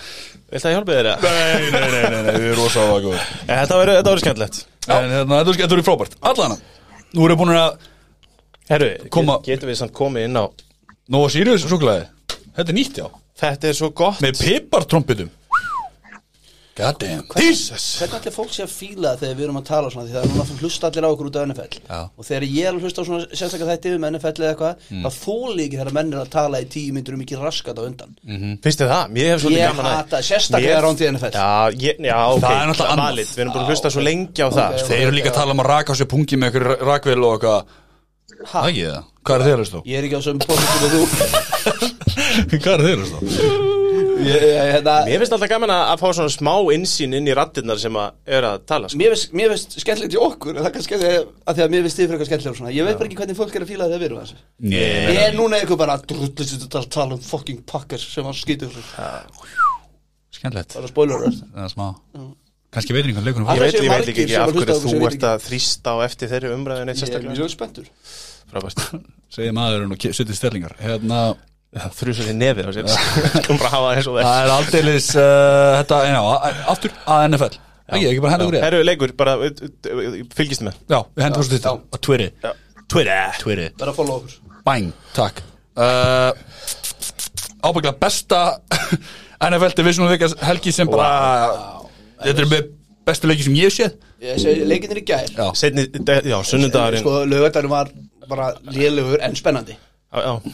Viltu 0.53 0.69
að 0.69 0.75
hjálpa 0.75 0.97
þér 0.97 1.09
það? 1.09 1.27
Nei, 1.29 1.71
nei, 1.71 1.85
nei, 1.85 2.03
nei, 2.03 2.23
nei, 2.27 2.33
við 2.35 2.47
erum 2.51 2.59
rosa 2.59 2.83
á 2.83 2.87
að 2.91 3.05
góða 3.07 3.23
Þetta 3.47 3.79
verður 3.83 4.23
skemmtilegt. 4.25 4.59
En 4.89 5.15
hérna, 5.15 5.39
þetta 5.39 5.55
þetta 5.61 5.71
verður 5.77 5.87
frábært. 5.87 6.17
Allana, 6.33 6.57
nú 7.15 7.27
erum 7.29 7.39
við 7.39 7.43
búin 7.45 7.55
að 7.57 7.87
Herru, 8.73 8.91
Koma- 9.15 9.39
get, 9.43 9.53
getum 9.55 9.71
við 9.73 9.79
samt 9.81 9.95
komið 9.97 10.27
inn 10.29 10.41
á 10.43 10.45
Nóa 11.13 11.31
Sirius 11.33 11.65
súkulæði 11.69 12.09
Þetta 12.57 12.69
er 12.69 12.77
nýtt, 12.77 12.99
já. 13.01 13.07
Þetta 13.43 13.71
er 13.71 13.79
svo 13.79 13.89
gott. 13.97 14.21
Með 14.23 14.43
pipartrompitum 14.43 15.31
God 16.73 16.97
damn 17.03 17.27
Jesus 17.37 17.85
Hvernig 18.01 18.15
allir 18.17 18.33
fólk 18.33 18.53
sé 18.57 18.63
að 18.65 18.71
fíla 18.73 19.11
þegar 19.21 19.35
við 19.37 19.45
erum 19.45 19.59
að 19.61 19.65
tala 19.69 19.91
svona 19.93 20.07
því 20.07 20.13
það 20.15 20.23
er 20.23 20.31
núna 20.33 20.45
að 20.47 20.61
hlusta 20.63 20.89
allir 20.89 21.05
á 21.05 21.11
okkur 21.13 21.29
út 21.29 21.37
af 21.37 21.45
NFL 21.51 21.75
Já. 21.85 21.99
og 22.17 22.25
þegar 22.29 22.47
ég 22.49 22.65
er 22.65 22.73
að 22.73 22.87
hlusta 22.87 23.03
á 23.05 23.09
svona 23.09 23.27
sérstaklega 23.37 23.75
þetta 23.77 23.93
um 23.99 24.07
NFL 24.09 24.33
eða 24.41 24.53
eitthvað 24.55 24.87
Mm. 24.93 25.03
þá 25.05 25.11
þóli 25.23 25.67
ekki 25.67 25.77
þegar 25.83 25.93
menn 25.99 26.13
er 26.15 26.21
að 26.23 26.31
tala 26.33 26.61
í 26.63 26.67
tíu 26.73 26.95
myndur 26.97 27.15
um 27.19 27.23
ekki 27.27 27.37
raskat 27.43 27.77
á 27.77 27.83
undan 27.85 28.15
Finnst 28.65 28.81
þið 28.81 28.89
það? 28.95 29.05
Mér 29.13 29.29
hef 29.33 29.43
svolítið 29.45 29.61
Ég 29.63 29.69
gaman 29.69 29.89
að 29.93 29.97
hata 30.01 30.23
sérstaklega 30.25 30.73
Mér- 30.73 30.85
rándið 30.87 31.11
NFL. 31.13 31.33
Já, 31.37 31.51
ég, 31.85 32.01
já 32.09 32.19
ok 32.33 32.41
Það 32.43 32.57
er 32.57 32.67
náttúrulega 32.73 32.93
annað. 32.97 33.21
Við 33.23 33.43
erum 33.45 33.53
búin 33.53 33.63
að 33.63 33.71
hlusta 33.73 33.93
svo 33.93 34.03
lengi 34.09 34.41
á 34.43 34.49
það 34.49 34.69
Ok, 34.73 34.79
sko. 34.83 34.89
Þeir 34.93 35.03
eru 35.07 35.17
líka 35.17 35.31
að 35.33 35.39
tala 35.43 35.53
um 35.57 35.61
að 35.63 35.71
raka 35.73 35.93
á 35.93 35.95
sér 36.01 36.09
pungi 36.13 36.37
með 36.41 36.49
eitthvað? 36.49 36.73
Það 38.49 38.65
það 38.73 39.05
Hvað 39.23 39.37
er 39.39 39.45
þeir 39.47 39.53
að 39.55 39.61
hlusta 39.63 39.77
á? 39.79 39.83
Ég 39.87 39.99
er 39.99 40.05
ekki 40.09 40.19
á 40.19 40.23
sömu 40.25 40.41
positíf 40.49 40.83
og 40.83 40.91
þú 40.93 41.03
Hvað 42.65 42.75
er 42.75 42.83
þeir 42.89 42.99
að 43.05 43.72
Mér 44.23 45.19
finnst 45.23 45.35
alltaf 45.37 45.51
gaman 45.51 45.73
að 45.75 45.83
að 45.93 46.01
fá 46.03 46.07
svona 46.17 46.33
smá 46.33 46.53
insýn 46.77 47.17
inn 47.19 47.29
í 47.29 47.35
rattirnar 47.37 47.79
sem 47.83 47.97
að 47.99 48.13
er 48.39 48.47
að 48.49 48.65
tala 48.71 48.89
sko. 48.91 48.99
Mér 49.01 49.15
finnst- 49.15 49.33
mér 49.39 49.53
finnst 49.55 49.77
skemmtilegt 49.83 50.15
í 50.17 50.21
okkur 50.23 50.57
en 50.57 50.65
það 50.67 50.75
kannski 50.77 50.99
að 50.99 51.55
því 51.57 51.65
að 51.67 51.73
mér 51.75 51.87
finnst 51.87 51.99
þið 51.99 52.07
fyrir 52.07 52.17
eitthvað 52.17 52.31
skemmtilega 52.31 52.59
svona. 52.61 52.75
Ég 52.77 52.89
veit 52.89 52.99
bara 53.01 53.09
ekki 53.11 53.19
hvernig 53.23 53.39
fólk 53.41 53.57
er 53.57 53.65
að 53.67 53.73
fíla 53.73 53.89
þegar 53.91 54.03
við 54.03 54.09
erum 54.11 54.21
þessu. 54.23 54.39
Ég 54.73 55.21
er 55.27 55.35
núna 55.39 55.61
eitthvað 55.61 55.83
bara 55.83 55.97
drullist 56.13 56.69
að 56.83 56.89
tala 56.97 57.19
um 57.19 57.23
fucking 57.27 57.65
pakkar 57.67 57.99
sem 58.03 58.25
hann 58.25 58.39
skýtur 58.39 58.73
skemmtilegt. 60.33 60.73
Það 60.77 60.87
er 60.87 60.93
spoiler 60.93 61.19
alert. 61.21 61.43
Það 61.55 61.67
er 61.67 61.73
smá. 61.75 61.89
Kannski 62.73 62.95
veitir 62.97 63.11
einhvern 63.13 63.27
leikunum 63.29 63.49
Að 63.53 63.59
Ég 63.59 63.65
veit, 63.67 63.75
ég 63.85 63.91
veit 63.93 64.07
ekki 64.09 64.25
af 64.33 64.49
að 64.49 64.55
hverju 64.63 64.77
þú 64.89 65.01
ert 65.11 65.25
að 65.29 65.43
þrýsta 65.45 65.93
á 65.93 65.97
eftir 66.07 66.31
þeirri 66.31 66.53
umræðin 66.57 66.89
eitt 66.89 66.97
Ég 66.97 67.03
er 67.03 67.11
sérstaklega. 67.11 67.35
mjög 67.37 67.51
spenntur. 67.53 67.91
Frábært. 68.49 68.81
Segir 69.33 69.53
maðurinn 69.57 69.93
og 69.93 70.07
setið 70.17 70.39
stellingar. 70.39 70.73
Hérna 70.81 71.19
Þrjusar 71.73 72.27
í 72.29 72.33
nefið 72.37 72.67
á 72.69 72.73
sér. 72.77 72.89
Skum 73.47 73.57
bara 73.61 73.71
hafa 73.73 73.85
það 73.87 73.95
eins 73.97 74.09
og 74.11 74.17
það 74.19 74.27
Það 74.27 74.41
er 74.43 74.51
aldeilis 74.59 75.07
uh, 75.17 75.69
Þetta, 75.79 76.01
já, 76.11 76.19
aftur 76.75 76.97
að 77.15 77.23
NFL 77.31 77.55
Ekki, 77.93 78.09
ekki 78.11 78.23
bara 78.25 78.33
hendur 78.35 78.51
úr 78.51 78.57
Herru, 78.63 78.81
leikur, 78.85 79.15
bara 79.17 79.35
uh, 79.41 79.49
uh, 79.49 80.19
fylgist 80.37 80.63
með. 80.65 80.77
Já, 80.93 80.99
við 81.17 81.25
hendur 81.27 81.43
þessu 81.43 81.57
þetta 81.57 81.73
Á 81.73 81.97
Twitter. 82.07 82.59
Twitter. 82.93 83.39
Twitter. 83.41 83.73
Bara 83.81 83.93
að 83.95 83.99
follow 83.99 84.21
okkur. 84.21 84.37
Bang, 84.69 84.93
takk. 85.17 85.41
Uh, 85.73 86.31
Ábyggla 87.65 87.95
besta 88.01 88.41
NFL 89.49 89.77
Divisional 89.81 90.13
Vegas 90.13 90.37
helgi 90.45 90.73
sem 90.77 90.89
bara 90.93 91.11
Þetta 92.23 92.45
er 92.45 92.51
með 92.53 92.69
bestu 93.09 93.29
leiki 93.31 93.49
sem 93.49 93.57
ég 93.59 93.71
hef 93.71 93.77
séð. 93.79 93.97
Ég 94.23 94.39
segi 94.45 94.69
leikinnir 94.69 95.01
í 95.01 95.07
gær. 95.09 95.33
Já, 95.35 95.49
já, 96.31 96.37
sunnudagurinn 96.47 97.03
Sko, 97.03 97.17
lögardagurinn 97.27 97.73
var 97.73 97.91
bara 98.31 98.53
lélugur 98.71 99.25
en 99.25 99.35
spennandi 99.37 99.75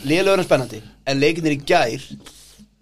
Lélugur 0.06 0.38
en 0.38 0.46
spennandi 0.46 0.82
En 1.08 1.18
leikinnir 1.22 1.56
í 1.58 1.62
gær 1.66 2.04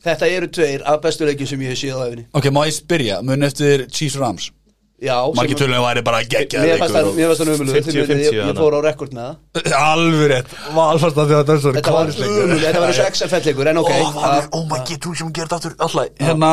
Þetta 0.07 0.29
eru 0.31 0.47
tveir 0.53 0.85
af 0.87 1.01
bestu 1.03 1.27
leikjum 1.27 1.49
sem 1.55 1.63
ég 1.65 1.73
hef 1.73 1.81
séð 1.81 1.97
á 1.99 2.05
efni 2.11 2.27
ok, 2.37 2.51
má 2.53 2.63
ég 2.69 2.77
spyrja 2.77 3.23
Mun 3.27 3.43
eftir 3.49 3.87
Chiefs 3.91 4.19
Rams? 4.21 4.51
Já, 4.97 5.13
Margir 5.37 5.59
tölunum 5.61 5.83
væri 5.85 6.01
bara 6.07 6.23
geggjað 6.25 6.63
Mér 6.65 6.79
fannst 6.81 6.95
það- 6.95 7.05
leikur 7.05 7.17
mér 7.19 7.27
fannst 7.29 7.43
það 7.43 7.51
umulugur 7.57 7.81
50-50 7.83 8.37
Ég, 8.37 8.53
fór 8.57 8.77
á 8.77 8.81
rekord 8.87 9.13
með 9.13 9.27
það. 9.27 9.67
Alveg 9.91 10.31
rétt. 10.33 10.55
Þetta 10.57 11.53
er 11.53 11.61
svo 11.61 11.73
Þetta 11.77 11.93
var 11.97 12.13
umulugur, 12.13 12.63
þetta 12.63 12.81
var 12.81 12.93
eins 12.95 13.01
og 13.03 13.11
XFL-leikur 13.19 13.71
En 13.73 13.81
ok. 13.83 13.91
Það- 14.17 14.49
oh 14.57 14.65
my 14.71 14.79
god, 14.89 15.01
þú 15.05 15.13
sem 15.21 15.33
gerði 15.37 15.57
aftur. 15.59 15.75
Alltaf, 15.85 16.09
hérna 16.25 16.51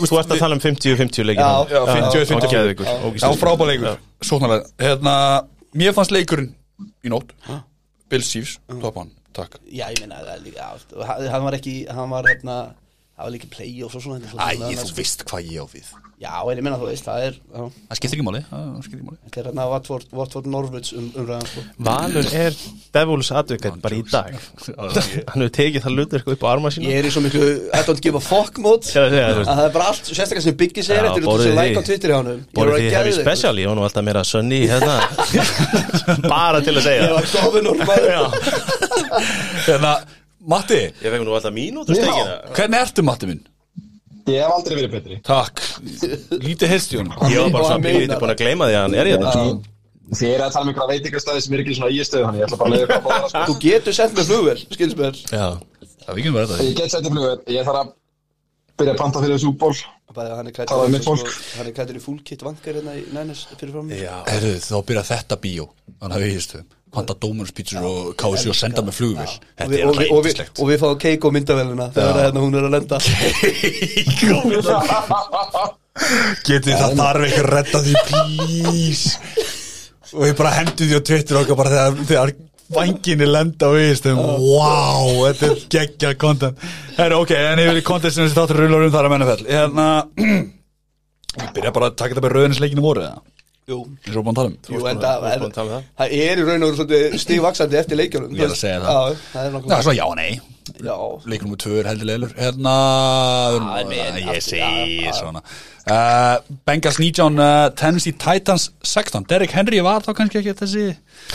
Þú 0.00 0.20
ert 0.22 0.32
að 0.32 0.40
tala 0.46 0.56
um 0.56 0.62
50-50 0.64 1.28
leikin 1.28 1.44
Já, 1.44 1.52
Já, 1.68 1.82
50-50 1.92 2.54
Geðvikur 2.54 2.88
Já, 3.20 3.28
frábær 3.42 3.70
leikur, 3.74 4.00
sóknarlega 4.24 4.72
Hérna, 4.86 5.16
mér 5.76 5.92
fannst 6.00 6.16
leikurinn 6.16 6.48
í 7.04 7.12
nótt 7.12 7.36
Bill 8.08 8.24
Chiefs, 8.24 8.56
top 8.80 8.96
hann, 9.02 9.12
takk. 9.32 9.58
Já, 9.66 9.86
ég 9.90 9.98
já, 10.54 10.68
hann- 11.08 11.28
Hann 11.32 11.44
var 11.44 11.52
ekki, 11.58 11.74
hann 11.90 12.10
var 12.10 12.24
hérna 12.24 12.74
Það 13.12 13.24
var 13.26 13.30
líka 13.34 13.48
play-offs 13.52 13.94
og 13.98 14.02
svona 14.02 14.20
þetta 14.20 14.32
er 14.32 14.56
Æ, 14.56 14.56
svona- 14.56 14.86
þú 14.88 14.96
veist 14.96 15.24
hvað 15.28 15.50
ég 15.52 15.60
á 15.62 15.66
við 15.68 15.88
Já, 16.22 16.36
en 16.38 16.54
ég 16.60 16.62
meina 16.62 16.76
þú 16.78 16.86
veist, 16.86 17.06
það 17.08 17.24
er 17.26 17.38
Það 17.50 17.98
skiptir 17.98 18.20
ekki 18.20 18.24
máli, 18.26 18.40
Þetta 19.24 19.40
er 19.40 19.46
hérna 19.48 19.64
Watford, 19.72 20.04
Watford 20.14 20.46
Norwich 20.52 20.92
um, 20.94 21.08
umræðan 21.18 21.48
sko. 21.50 21.64
Valur 21.88 22.28
er 22.38 22.58
Devils 22.94 23.30
advocate 23.34 23.80
bara 23.82 23.98
í 23.98 24.04
dag. 24.06 24.36
Hann 25.32 25.42
hefur 25.42 25.52
tekið 25.56 25.86
það 25.86 25.96
lutverk 25.98 26.30
upp 26.36 26.46
á 26.46 26.48
arma 26.52 26.70
sína 26.70 26.92
Ég 26.92 27.00
er 27.00 27.08
í 27.08 27.12
svo 27.14 27.24
miklu 27.24 27.48
I 27.74 27.82
don't 27.88 28.04
give 28.04 28.20
a 28.20 28.22
fuck 28.22 28.60
að 28.62 29.50
það 29.50 29.64
er 29.66 29.74
bara 29.74 29.90
allt, 29.90 30.06
sérstaklega 30.12 30.46
sem 30.46 30.58
Biggi 30.62 30.86
segir 30.86 31.02
Já, 31.02 31.10
eftir 31.10 31.26
borðið 31.26 31.50
þessu 31.50 31.58
like 31.58 31.82
á 31.82 31.88
Twitter 31.90 32.14
hjá 32.14 32.18
hann 32.20 32.46
Borðið 32.54 32.78
því 32.78 32.94
heavy 32.96 33.14
special? 33.18 33.54
Ég 33.58 33.70
var 33.72 33.78
nú 33.80 33.86
alltaf 33.88 34.06
meira 34.06 34.24
sunny 34.26 34.62
hérna. 34.70 34.96
Bara 36.32 36.62
til 36.62 36.76
að 36.76 36.84
segja. 36.86 37.08
Ég 37.08 37.16
var 37.18 37.30
og 37.72 37.82
Já. 38.06 38.22
Hérna, 39.66 39.96
Matti, 40.52 40.84
Ég 41.02 41.08
fekk 41.08 41.26
nú 41.26 41.34
alltaf 41.38 41.54
mínútur 41.54 41.98
hvernig 42.54 42.78
ertu 42.82 43.04
Matti 43.06 43.30
minn? 43.30 43.42
Ég 44.30 44.38
hef 44.38 44.52
aldrei 44.54 44.76
verið 44.78 44.92
betri. 44.94 45.16
Takk, 45.26 45.60
lítið 46.42 46.72
í 46.94 46.98
honum 47.00 47.14
Ég 47.32 47.40
var 47.42 47.52
bara 47.54 47.64
svona 47.66 47.74
hann 47.74 47.86
meinar 47.86 48.20
búin 48.22 48.32
að 48.34 48.42
gleyma 48.42 48.68
því 48.68 48.76
að 48.76 48.84
hann 48.84 48.96
er 49.00 49.10
hérna 49.10 49.32
sko. 49.32 49.54
Þið 50.12 50.28
er 50.34 50.42
að 50.44 50.52
tala 50.54 50.62
um 50.66 50.70
einhverja 50.72 50.92
veitingastæði 50.92 51.42
sem 51.42 51.54
er 51.56 51.62
ekki 51.62 51.76
svona 51.78 51.90
í 51.94 52.04
stöðu 52.06 52.26
Þannig 52.26 52.42
ég 52.42 52.46
ætla 52.46 52.58
bara 52.60 52.68
að 52.68 52.74
leiða 52.74 52.84
ykkur 52.84 52.98
að 52.98 53.06
bóða 53.06 53.30
það 53.32 53.46
Þú 53.48 53.56
sko 53.56 53.56
getur 53.64 53.96
sent 53.96 54.14
með 54.18 54.30
flugvel, 54.30 54.56
skilst 54.76 54.98
mér. 55.00 55.20
Já. 55.32 55.46
Það 56.02 56.20
ekki 56.22 56.34
verið 56.36 56.52
þetta 56.52 56.66
Ég 56.68 56.76
get 56.82 56.92
sett 56.94 57.08
í 57.08 57.12
flugur 57.14 57.42
Ég 57.56 57.68
þarf 57.68 57.80
að 57.82 57.92
byrja 58.82 58.92
að 58.94 59.00
panta 59.02 59.22
fyrir 59.22 59.36
þessu 59.38 59.52
útból 59.52 59.72
hann 60.12 60.50
er 60.50 60.52
Það. 60.52 61.22
Hann 61.56 61.68
er 61.70 61.74
klættur 61.78 61.96
í 61.96 62.02
full 62.04 62.18
kit 62.26 62.42
vangar 62.44 62.76
hérna 62.76 62.96
í 62.98 63.04
Nænes 63.16 63.46
fyrir 63.56 63.72
fram 63.72 63.88
þá 64.66 64.74
byrja 64.90 65.04
þetta 65.08 65.38
bíó 65.40 65.68
Þannig 66.02 66.16
að 66.18 66.24
við 66.26 66.34
hýstu 66.36 66.62
Panta 66.92 67.16
Dómunus 67.16 67.54
pítsur 67.56 67.80
og 67.88 68.10
kási 68.20 68.50
og 68.52 68.56
senda 68.58 68.82
með 68.84 68.98
flugvill 68.98 69.32
Og 69.32 69.38
Þetta 69.56 69.76
er 69.78 69.84
og, 69.88 69.96
við, 69.96 70.10
og, 70.12 70.20
við, 70.26 70.34
og 70.60 70.66
fáum 70.82 70.98
keik 71.00 71.22
og 71.24 71.32
myndavélina 71.36 71.86
þegar 71.94 72.18
hérna 72.26 72.40
hún 72.44 72.56
er 72.58 72.64
að 72.68 72.74
lenda. 72.76 72.96
Getið 76.46 76.74
það 76.76 76.92
þarf 77.00 77.22
ekki 77.28 77.42
að 77.42 77.50
redda 77.52 77.78
því 77.86 77.94
please. 78.10 79.06
Og 80.12 80.20
við 80.26 80.34
bara 80.42 80.56
hendum 80.58 80.86
því 80.88 80.94
á 81.00 81.02
Twitter 81.08 81.34
okkar 81.40 81.56
bara 81.62 81.72
þegar, 81.72 81.92
þegar 82.10 82.28
vanginni 82.72 83.26
lenda 83.28 83.64
og 83.68 83.74
við 83.78 83.92
stum 84.00 84.18
Wow, 84.20 85.08
þetta 85.26 85.44
er 85.48 85.54
geggja 85.76 86.10
content. 86.20 86.56
Herra, 86.98 87.14
ok, 87.20 87.30
en 87.36 87.62
yfir 87.64 87.80
í 87.80 87.86
content 87.86 88.14
sem 88.16 88.32
þáttur 88.32 88.56
rullar 88.64 88.82
um 88.86 88.92
þar 88.92 89.06
að 89.08 89.12
mennafell 89.16 89.44
Ég 91.32 91.48
byrja 91.56 91.70
bara 91.72 91.86
að 91.88 91.96
taka 91.96 92.12
þetta 92.12 92.24
með 92.26 92.34
rauðinsleikinu 92.36 92.82
voru 92.84 93.00
eða 93.06 93.18
Jú, 93.70 93.78
eins 94.02 94.16
og 94.18 94.24
búin 94.26 94.32
að 94.32 94.40
tala 94.40 94.50
um. 94.50 94.56
Jú 94.66 94.86
en 94.90 94.98
þú 94.98 95.04
það 95.06 95.44
tala 95.54 95.66
um 95.66 95.74
það. 95.74 95.84
það 96.00 96.16
er 96.18 96.40
í 96.40 96.46
raun 96.48 96.66
og 96.66 96.80
veru 96.80 97.20
stígvaksandi 97.22 97.78
eftir 97.78 98.00
leikjunum. 98.00 98.32
Ég 98.34 98.48
er 98.48 98.56
að 98.56 98.58
segja 98.58 98.80
það. 98.82 99.20
Það 99.32 99.46
er 99.46 99.54
nokkuð 99.56 99.84
svona 99.86 100.00
já, 100.00 100.06
nei. 100.18 100.32
Já, 100.82 100.94
Leikur 101.26 101.48
nummer 101.48 101.58
tvö 101.58 101.80
er 101.80 101.88
heldur 101.90 102.06
leilur 102.06 102.32
Hérna 102.38 102.72
ég 104.22 104.44
segi 104.44 105.10
svona. 105.16 105.42
Uh, 105.82 106.38
Bengals 106.66 107.00
19 107.02 107.38
uh, 107.42 107.66
Tennessee 107.74 108.14
Titans 108.14 108.68
16 108.86 109.26
Derrick 109.30 109.54
Henry 109.56 109.80
var 109.82 110.04
þá 110.06 110.12
kannski 110.20 110.38
ekki 110.38 110.54
þessi 110.60 110.84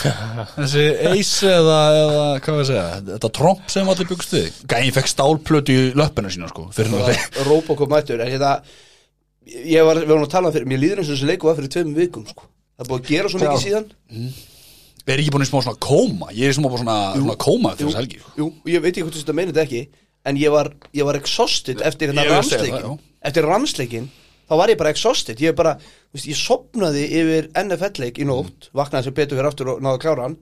Þessi 0.56 0.86
ace 1.12 1.52
eða, 1.52 1.80
eða 2.00 2.26
Hvað 2.40 2.56
var 2.56 2.64
að 2.64 2.70
segja? 2.72 2.86
Þetta 3.12 3.34
tromp 3.40 3.68
sem 3.76 3.92
allir 3.92 4.12
byggst 4.14 4.36
við 4.38 4.62
Gæin 4.72 4.96
fekk 4.96 5.12
stálplötu 5.12 5.76
í 5.76 5.86
löppinu 6.00 6.32
sína 6.32 6.48
sko 6.54 6.70
leik 6.72 7.42
Robocop 7.50 7.92
mættur 7.92 8.24
En 8.24 8.32
hérna 8.32 8.56
Ég 9.48 9.88
var, 9.88 10.02
við 10.04 10.12
varum 10.12 10.26
að 10.28 10.34
tala 10.34 10.50
um 10.50 10.56
fyrir 10.56 10.68
Mér 10.70 10.82
líður 10.82 11.02
eins 11.02 11.10
og 11.10 11.16
þessi 11.16 11.30
leiku 11.30 11.48
var 11.50 11.58
fyrir 11.60 11.72
tveim 11.74 11.94
vikum 11.96 12.26
sko. 12.28 12.48
Það 12.78 12.84
er 12.84 12.90
búið 12.92 13.02
að 13.02 13.12
gera 13.14 13.32
svo 13.32 13.42
mikið 13.42 13.64
síðan. 13.64 13.88
Er 15.08 15.22
ekki 15.22 15.32
búin 15.34 15.46
í 15.46 15.48
smá 15.48 15.62
svona 15.64 15.80
kóma? 15.88 16.30
Ég 16.36 16.50
er 16.50 16.54
í 16.54 16.58
smá 16.58 16.68
bara 16.68 16.82
svona, 16.84 16.98
svona 17.16 17.38
kóma 17.40 17.72
eftir 17.74 17.86
Jú, 17.86 17.92
þess 17.94 18.00
helgi 18.02 18.20
sko. 18.20 18.32
jú, 18.42 18.48
ég 18.74 18.84
veit 18.84 18.92
ekki 18.92 19.06
hvort 19.08 19.20
þetta 19.22 19.36
meinir 19.38 19.54
þetta 19.56 19.64
ekki 19.64 19.84
en 20.28 20.40
ég 20.42 20.52
var, 20.52 20.70
ég 21.00 21.08
var 21.08 21.20
exhausted 21.22 21.84
eftir 21.88 22.12
hérna 22.12 22.26
segja 22.28 22.34
það, 22.34 22.66
rannsleikin 22.68 23.00
eftir 23.30 23.48
rannsleikin 23.48 24.10
þá 24.50 24.54
var 24.60 24.74
ég 24.74 24.80
bara 24.82 24.92
exhausted. 24.92 25.40
Ég 25.44 25.56
bara, 25.56 25.78
veist, 26.12 26.28
ég 26.28 26.40
sopnaði 26.40 27.06
yfir 27.22 27.48
NFL-leik 27.64 28.20
í 28.20 28.28
nótt, 28.28 28.68
vaknaði 28.76 29.08
sem 29.08 29.16
betur 29.16 29.40
fyrir 29.40 29.50
aftur 29.54 29.72
og 29.78 29.82
náði 29.86 29.96
að 29.96 30.04
klára 30.04 30.28
hann 30.28 30.38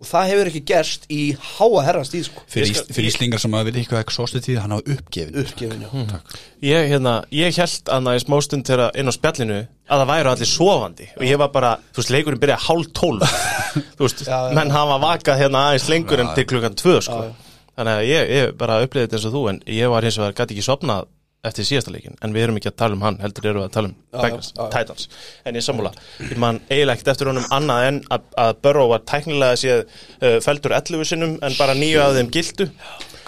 og 0.00 0.08
það 0.08 0.30
hefur 0.30 0.48
ekki 0.48 0.60
gerst 0.70 1.02
í 1.12 1.18
háa 1.36 1.82
herrans 1.84 2.08
tíð 2.12 2.22
sko, 2.30 2.42
Fyrir, 2.48 2.78
Íslingar 3.04 3.42
sem 3.42 3.52
að 3.58 3.68
ekki 3.74 3.90
hvað 3.90 4.00
ekki 4.06 4.14
sóstu 4.16 4.40
tíð 4.40 4.60
hann 4.62 4.72
hafa 4.72 4.94
uppgefin 4.94 5.36
uppgefin 5.42 5.82
já. 5.84 5.90
Takk. 6.14 6.38
Ég, 6.64 6.86
hérna, 6.94 7.12
ég 7.36 7.58
held 7.60 7.92
annað 7.92 8.16
í 8.16 8.22
smástund 8.24 8.64
þegar 8.70 8.96
inn 8.96 9.12
á 9.12 9.14
spjallinu 9.16 9.58
að 9.60 10.00
það 10.02 10.10
væru 10.14 10.32
allir 10.32 10.50
sofandi 10.54 11.10
og 11.18 11.26
ég 11.28 11.42
var 11.44 11.52
bara, 11.52 11.74
þú 11.92 12.00
veist, 12.00 12.14
leikurinn 12.16 12.40
byrjaði 12.40 12.66
hálf 12.70 12.90
tólf 12.96 13.36
þú 13.98 14.06
veist, 14.06 14.24
Já, 14.24 14.38
já. 14.48 14.56
menn 14.56 14.72
hafa 14.72 14.98
vakað 15.04 15.42
hérna 15.44 15.66
aðeins 15.68 15.88
lengur 15.92 16.24
en 16.24 16.32
Já, 16.32 16.34
til 16.40 16.48
klukkan 16.54 16.80
tvö 16.80 16.96
sko. 17.04 17.20
Já, 17.20 17.28
já. 17.28 17.70
þannig 17.76 17.98
að 18.00 18.08
ég, 18.08 18.34
ég 18.40 18.54
bara 18.64 18.80
upplýði 18.86 19.06
þetta 19.10 19.20
eins 19.20 19.28
og 19.28 19.36
þú 19.36 19.44
en 19.52 19.62
ég 19.80 19.92
var 19.92 20.08
hins 20.08 20.20
vegar 20.22 20.38
gæti 20.40 20.56
ekki 20.56 20.64
sopnað 20.70 21.10
eftir 21.46 21.64
síðasta 21.64 21.92
leikin, 21.94 22.16
en 22.20 22.34
við 22.36 22.42
erum 22.46 22.58
ekki 22.60 22.68
að 22.68 22.76
tala 22.82 22.96
um 22.98 23.04
hann 23.06 23.16
heldur 23.22 23.46
erum 23.48 23.62
við 23.62 23.68
að 23.70 23.74
tala 23.76 23.88
um 23.88 23.94
Já, 23.96 24.18
Bengals, 24.20 24.48
já, 24.52 24.60
já. 24.60 24.66
Titans, 24.74 25.06
en 25.48 25.56
ég 25.56 25.64
sammála 25.64 25.92
ég 26.26 26.36
man 26.42 26.58
eiginlega 26.68 26.96
ekkert 26.98 27.12
eftir 27.14 27.30
honum 27.30 27.46
annað 27.56 27.84
en 27.88 28.00
að, 28.12 28.26
að 28.44 28.52
Burrow 28.66 28.90
var 28.92 29.04
tæknilega 29.08 29.56
séð 29.62 29.80
uh, 29.86 30.36
feldur 30.44 30.74
11 30.76 31.06
sinnum 31.08 31.32
en 31.40 31.56
bara 31.56 31.76
nýju 31.78 32.02
af 32.04 32.12
þeim 32.18 32.28
gildu 32.36 32.68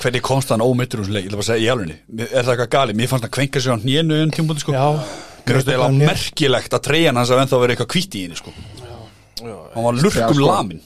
Hvernig 0.02 0.22
komst 0.24 0.52
hann 0.52 0.64
ómittur 0.64 1.02
úr 1.02 1.08
þessu 1.08 1.14
leik? 1.16 1.24
Ég 1.24 1.32
ætla 1.32 1.38
bara 1.38 1.46
að 1.46 1.50
segja 1.52 1.64
í 1.64 1.72
alvegni 1.72 1.96
Er 2.26 2.44
það 2.46 2.52
eitthvað 2.54 2.70
gali? 2.76 2.94
Mér 3.00 3.10
fannst 3.10 3.26
hann 3.26 3.34
kvenka 3.36 3.60
sig 3.62 3.72
á 3.72 3.76
hnénu 3.80 4.20
um 4.26 4.30
tímpúndi 4.34 4.62
sko 4.64 4.72
Já. 4.76 4.86
Mér 4.92 5.58
finnst 5.58 5.68
það 5.68 5.74
eiginlega 5.76 6.08
merkilegt 6.12 6.76
að 6.78 6.84
treyjan 6.88 7.20
hans 7.20 7.32
að 7.32 7.42
ennþá 7.44 7.60
verið 7.64 7.74
eitthvað 7.76 7.92
hvítt 7.96 8.16
í 8.18 8.24
henni 8.26 8.40
sko 8.40 8.54
Hann 9.42 9.84
var 9.88 10.00
lurkum 10.00 10.24
Já, 10.24 10.28
sko. 10.32 10.48
lamin 10.48 10.80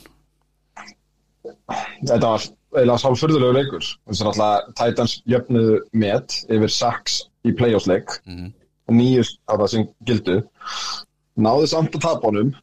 Þetta 2.06 2.20
var 2.34 2.44
eiginlega 2.76 3.00
sá 3.02 3.08
fyrðulegu 3.20 3.56
leikur. 3.56 3.88
Þessi 4.08 4.22
er 4.24 4.30
alltaf 4.32 4.68
Titans 4.78 5.16
jöfnuðu 5.30 5.80
met 5.96 6.38
yfir 6.52 6.72
Saks 6.72 7.18
í 7.46 7.54
playoffsleik 7.56 8.18
mm. 8.26 8.50
nýjus 8.92 9.36
af 9.50 9.60
það 9.62 9.72
sem 9.72 9.88
gildu. 10.08 10.38
Náðu 11.36 11.70
samt 11.72 11.96
að 11.98 12.06
tapa 12.06 12.30
honum. 12.30 12.54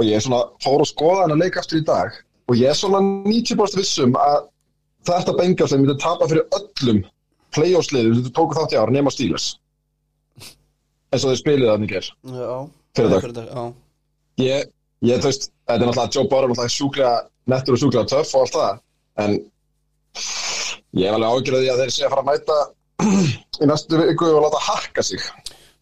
Og 0.00 0.08
ég 0.08 0.16
er 0.16 0.24
svona 0.24 0.46
fór 0.64 0.80
að 0.80 0.92
skoða 0.94 1.24
hann 1.24 1.34
að 1.34 1.42
leika 1.44 1.60
aftur 1.60 1.80
í 1.82 1.86
dag. 1.88 2.14
Og 2.48 2.56
ég 2.56 2.72
er 2.72 2.78
svona 2.78 3.02
90% 3.28 3.80
vissum 3.80 4.14
að 4.16 4.46
þetta 5.08 5.36
bengalsleik 5.36 5.82
myndi 5.82 5.96
tapa 6.00 6.28
fyrir 6.30 6.46
öllum 6.56 7.02
playoffsleiðum 7.54 8.16
sem 8.16 8.26
þú 8.28 8.34
tóku 8.36 8.56
þátt 8.56 8.76
í 8.76 8.80
ár 8.80 8.92
nema 8.94 9.12
Steelers. 9.12 9.54
Eins 11.10 11.24
og 11.24 11.32
þau 11.32 11.40
spiliðu 11.40 11.72
þannig 11.72 11.90
ger 11.90 12.06
Já, 12.30 12.52
Fyrir 12.96 13.32
dag. 13.34 13.72
ég, 14.38 14.68
ég 15.06 15.22
þú 15.22 15.30
veist, 15.30 15.48
þetta 15.66 15.76
er 15.76 15.88
náttúrulega 15.88 16.14
Joe 16.14 16.30
Burrow 16.30 16.52
náttúrulega 16.52 16.74
sjúklega 16.76 17.14
nettur 17.50 17.76
og 17.76 17.82
sjúklega 17.82 18.10
töff 18.12 18.34
og 18.36 18.44
allt 18.44 18.56
það 18.56 18.78
en 19.18 19.38
ég 20.96 21.06
er 21.06 21.16
alveg 21.16 21.30
ágjörði 21.30 21.72
að 21.72 21.82
þeir 21.84 21.94
sé 21.94 22.06
að 22.06 22.14
fara 22.14 22.24
að 22.24 22.30
mæta 22.30 22.58
í 23.62 23.70
næstu 23.70 24.02
viku 24.02 24.28
og 24.30 24.44
láta 24.46 24.62
harka 24.66 25.04
sig. 25.06 25.22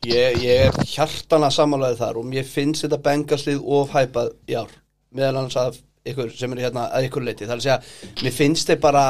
Ég, 0.06 0.38
ég 0.44 0.68
er 0.68 0.86
hjartana 0.86 1.50
sammálaðið 1.50 2.02
þar 2.04 2.20
og 2.20 2.28
mér 2.28 2.46
finnst 2.46 2.84
þetta 2.84 3.00
bengaslið 3.02 3.64
of 3.64 3.90
hæpað 3.94 4.30
í 4.46 4.58
ár. 4.60 4.70
Meðal 5.10 5.40
annars 5.40 5.58
af 5.58 5.80
ykkur 6.08 6.30
sem 6.38 6.54
er 6.54 6.68
hérna 6.68 6.86
að 6.94 7.08
ykkur 7.08 7.26
leiti 7.26 7.48
það 7.48 7.56
er 7.56 7.60
að 7.60 7.66
segja, 7.66 8.14
mér 8.22 8.36
finnst 8.36 8.70
þeir 8.70 8.80
bara 8.84 9.04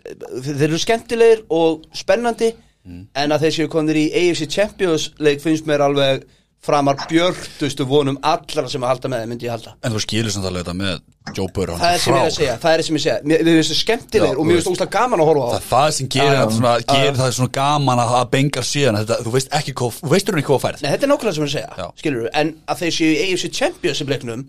þeir 0.00 0.66
eru 0.70 0.80
skemmtilegir 0.80 1.44
og 1.52 1.84
spennandi 1.96 2.54
en 2.88 3.34
að 3.34 3.44
þeir 3.44 3.56
séu 3.56 3.70
komnir 3.72 3.98
í 4.00 4.06
AFC 4.16 4.48
Champions 4.50 5.10
leik 5.20 5.42
finnst 5.44 5.68
mér 5.68 5.84
alveg 5.84 6.24
framar 6.60 6.96
björtustu 7.08 7.86
vonum 7.88 8.18
allra 8.26 8.66
sem 8.68 8.82
að 8.84 8.90
halda 8.92 9.10
með 9.12 9.22
þeim 9.22 9.30
myndi 9.32 9.46
ég 9.48 9.54
halda. 9.54 9.72
En 9.86 9.94
þú 9.94 10.02
skilur 10.04 10.34
samt 10.34 10.48
alveg 10.50 10.66
þetta 10.66 10.74
með 10.76 10.98
Joe 11.36 11.48
Burrow 11.56 11.78
það 11.80 11.94
er 11.94 12.02
sem 12.02 12.14
ég 12.14 12.20
er 12.20 12.28
að 12.28 12.34
segja, 12.36 12.56
það 12.60 12.74
er 12.74 12.82
sem 12.86 12.98
ég 12.98 13.04
segja. 13.04 13.16
Mér, 13.30 13.44
finnst 13.48 13.72
það 13.72 13.80
skemmtilegir 13.80 14.36
og 14.36 14.40
þú 14.40 14.46
mér 14.50 14.58
finnst 14.58 14.68
það 14.68 14.74
úslega 14.76 14.94
gaman 14.98 15.22
að 15.24 15.30
horfa 15.30 15.44
á. 15.46 15.50
Það 15.50 15.60
er 15.60 15.66
það 15.70 15.90
sem 15.96 16.10
gerir, 16.16 16.36
já. 16.36 16.44
svona, 16.58 16.74
gerir 16.92 17.18
það 17.20 17.34
svona 17.38 17.54
gaman 17.60 18.02
að, 18.04 18.14
að 18.20 18.30
benga 18.36 18.64
síðan. 18.70 19.00
Þetta, 19.00 19.18
Þú 19.24 19.34
veist 19.36 19.54
ekki 19.60 19.74
hvað, 19.80 20.00
þú 20.00 20.12
veistur 20.14 20.36
hún 20.36 20.42
ekki 20.42 20.52
hvað 20.52 20.64
færð. 20.66 20.82
Nei, 20.84 20.90
þetta 20.94 21.06
er 21.08 21.12
nákvæmlega 21.14 21.36
sem 21.36 21.44
ég 21.44 21.46
er 21.46 21.50
að 21.50 21.56
segja, 21.56 21.70
Já. 21.80 21.86
skilur 22.02 22.30
en 22.42 22.52
að 22.68 22.82
þeir 22.84 22.96
séu 22.98 23.10
í 23.10 23.20
AFC 23.30 23.52
Champions 23.60 24.02
leiknum 24.10 24.44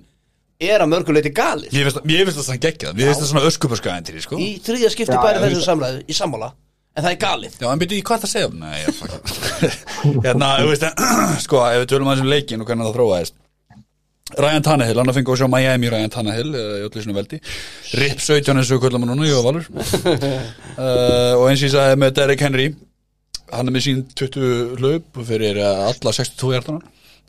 er 0.61 0.83
að 0.83 0.91
mörguleiti 0.91 1.31
galið. 1.33 1.71
Ég 1.73 1.87
ég 2.11 2.27
veist 2.27 2.37
það 2.37 2.47
sem 2.51 2.59
geggja 2.61 2.91
Mér 2.93 3.09
veist 3.09 3.23
það 3.23 3.31
svona 3.31 3.47
öskuparskaðin 3.49 4.21
sko. 4.21 4.37
í 4.37 4.49
þriðja 4.61 4.91
skipti 4.93 5.15
Já, 5.15 5.21
bæri 5.23 5.41
þessu 5.41 5.61
ég- 5.61 5.67
samræðu 5.69 6.03
í 6.05 6.17
sammála 6.17 6.51
en 6.95 7.05
það 7.05 7.11
er 7.11 7.21
galið. 7.21 7.55
Já, 7.61 7.67
en 7.71 7.81
byrju, 7.83 7.99
í 7.99 8.05
hvað 8.07 8.25
það 8.25 8.33
segja? 8.33 8.49
Nei, 8.61 8.75
ég 8.81 8.89
it. 8.91 9.77
Hérna, 10.25 10.51
þú 10.61 10.73
veist, 10.73 10.85
sko, 11.45 11.63
ef 11.69 11.83
við 11.83 11.87
tölum 11.93 12.11
aðeins 12.11 12.25
um 12.25 12.31
leikin 12.33 12.63
og 12.63 12.69
hvernig 12.69 12.89
það 12.89 12.99
þróaðist. 12.99 13.37
Ryan 14.31 14.63
Tannehill, 14.63 14.95
hann 14.95 15.11
að 15.11 15.17
fengi 15.17 15.33
að 15.33 15.41
sjá 15.41 15.49
Miami 15.51 15.89
Ryan 15.91 16.13
Tannehill 16.13 16.51
uh, 16.53 16.75
í 16.79 16.85
öllu 16.85 17.01
sinu 17.03 17.15
veldi. 17.17 17.41
Rip 17.99 18.21
17 18.23 18.61
eins 18.61 18.69
og 18.71 18.79
kvöldum 18.79 19.03
núna, 19.03 19.27
ég 19.27 19.35
var 19.35 19.49
valur. 19.49 19.65
Uh, 20.77 21.33
og 21.41 21.49
eins 21.49 21.59
og 21.59 21.67
ég 21.67 21.73
sagði 21.73 21.99
með 21.99 22.15
Derrick 22.19 22.45
Henry 22.45 22.69
hann 23.51 23.67
er 23.67 23.75
með 23.75 23.85
sín 23.87 24.01
20 24.17 24.79
hlaup 24.79 25.21
fyrir 25.27 25.59
uh, 25.59 25.85
alla 25.89 26.13
62 26.15 26.55
hjartana 26.55 26.81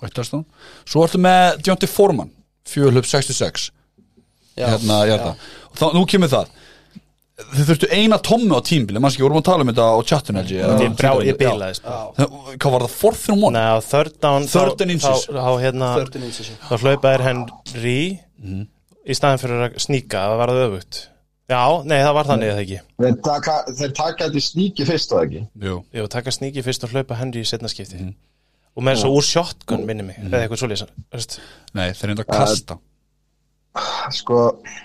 svo 0.03 1.05
ertu 1.05 1.21
með 1.23 1.63
Deontay 1.63 1.91
Foreman 1.91 2.33
4 2.71 2.91
hlaup 2.95 3.07
66 3.09 3.71
Já, 4.59 4.67
hérna, 4.69 4.99
og 5.71 5.79
þá, 5.79 5.87
nú 5.95 6.03
kemur 6.11 6.31
það 6.33 6.51
þau 7.53 7.65
þurftu 7.69 7.89
eina 7.93 8.19
tommu 8.23 8.57
á 8.57 8.61
tímbili 8.65 9.01
mannski, 9.03 9.23
vorum 9.25 9.41
að 9.41 9.47
tala 9.51 9.65
um 9.67 9.71
þetta 9.73 9.87
á 9.93 9.99
chatun 10.09 10.39
held 10.41 10.53
ég 10.53 11.39
bilaðist 11.41 11.85
Það- 11.87 12.57
hvað 12.59 12.75
var 12.77 12.85
það, 12.87 12.95
fourth 13.03 13.29
and 13.33 13.43
one? 13.43 13.53
Nei, 13.59 13.69
á 13.73 13.79
third 13.83 14.19
down 14.21 14.47
Third 14.47 14.79
þá- 14.79 15.63
hérna, 15.63 15.95
13 15.99 16.23
inches 16.29 16.51
já. 16.51 16.55
þá 16.69 16.75
hlaupaðir 16.85 17.25
Henry 17.29 18.21
í 19.03 19.17
staðin 19.19 19.41
fyrir 19.43 19.65
að 19.69 19.81
sníka 19.83 20.21
það 20.31 20.37
var 20.43 20.53
það 20.55 20.67
öfugt. 20.69 21.01
Já, 21.53 21.63
nei, 21.85 21.99
það 22.01 22.15
var 22.17 22.29
þannig 22.31 22.51
eða 22.53 22.61
ekki? 22.63 22.77
Þeir 23.03 23.17
taka, 23.27 23.55
þeir 23.77 23.93
taka 23.99 24.25
þetta 24.29 24.39
í 24.39 24.45
sníki 24.47 24.87
fyrst 24.89 25.13
og 25.13 25.25
ekki? 25.27 25.41
Jú. 25.61 25.75
Jú, 25.93 26.05
taka 26.09 26.31
sníki 26.31 26.63
fyrst 26.65 26.85
og 26.87 26.91
hlaupa 26.95 27.19
Henry 27.19 27.43
í 27.43 27.49
setna 27.49 27.69
skipti. 27.69 28.15
Og 28.73 28.83
með 28.87 29.03
svo 29.03 29.11
úr 29.19 29.27
shotgun 29.27 29.83
minni 29.85 30.07
mig 30.07 30.17
eða 30.23 30.47
eitthvað 30.47 30.63
svolítið 30.63 31.39
Nei, 31.75 31.91
þeir 31.93 32.07
reynda 32.13 32.25
að 32.25 32.31
kasta 32.33 32.79
sko, 34.13 34.39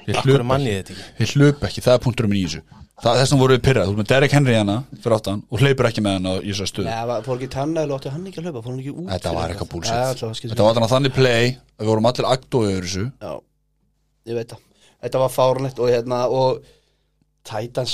Ég 0.08 0.16
Akkur 0.18 0.38
hlup 0.40 0.48
manni 0.48 0.72
ekki, 0.72 0.76
ég 0.78 0.84
þetta 0.84 0.94
ekki? 0.98 1.24
Ég 1.24 1.32
hlup 1.36 1.64
ekki, 1.68 1.84
það 1.86 1.96
er 1.98 2.04
punkturum 2.06 2.36
í 2.38 2.44
þessu. 2.46 2.62
Það 2.98 3.18
þess 3.20 3.32
vegna 3.34 3.42
voru 3.44 3.56
við 3.58 3.64
pyrrað, 3.68 3.86
þú 3.88 3.92
erum 3.94 4.00
með 4.02 4.08
Derek 4.10 4.32
Henry 4.34 4.54
hana 4.58 4.76
fyrir 5.04 5.16
áttan 5.18 5.42
og 5.54 5.60
hleypur 5.62 5.88
ekki 5.90 6.02
með 6.06 6.16
hann 6.18 6.30
á 6.32 6.34
í 6.40 6.50
þessar 6.50 6.70
stöðu. 6.72 6.86
Nei, 6.88 7.02
var- 7.12 7.26
fór 7.28 7.36
ekki 7.38 7.50
tanna 7.54 7.84
eða 7.86 7.98
átti 8.00 8.14
hann 8.14 8.24
ekki 8.32 8.40
að 8.42 8.48
hlaupa? 8.48 8.64
Fór 8.64 8.72
hann 8.74 8.80
ekki 8.82 8.94
út 8.96 9.12
Þetta 9.12 9.34
var 9.38 9.54
eitthvað 9.54 9.70
búlsitt 9.74 10.48
Þetta 10.48 10.64
var 10.66 10.74
þannig 10.78 10.94
þannig 10.96 11.14
play 11.14 11.44
að 11.78 11.84
við 11.84 11.92
vorum 11.92 12.10
allir 12.10 12.30
agdóið 12.32 12.72
yfir 12.72 12.88
þessu. 12.88 13.06
Já, 13.22 13.34
ég 14.32 14.40
veit 14.40 14.50
það. 14.56 14.64
Þetta 15.04 15.22
var 15.22 15.30
fárunlegt 15.36 15.80
og 15.84 15.92
hérna 15.94 16.22
og 16.34 16.64
Titans 17.46 17.94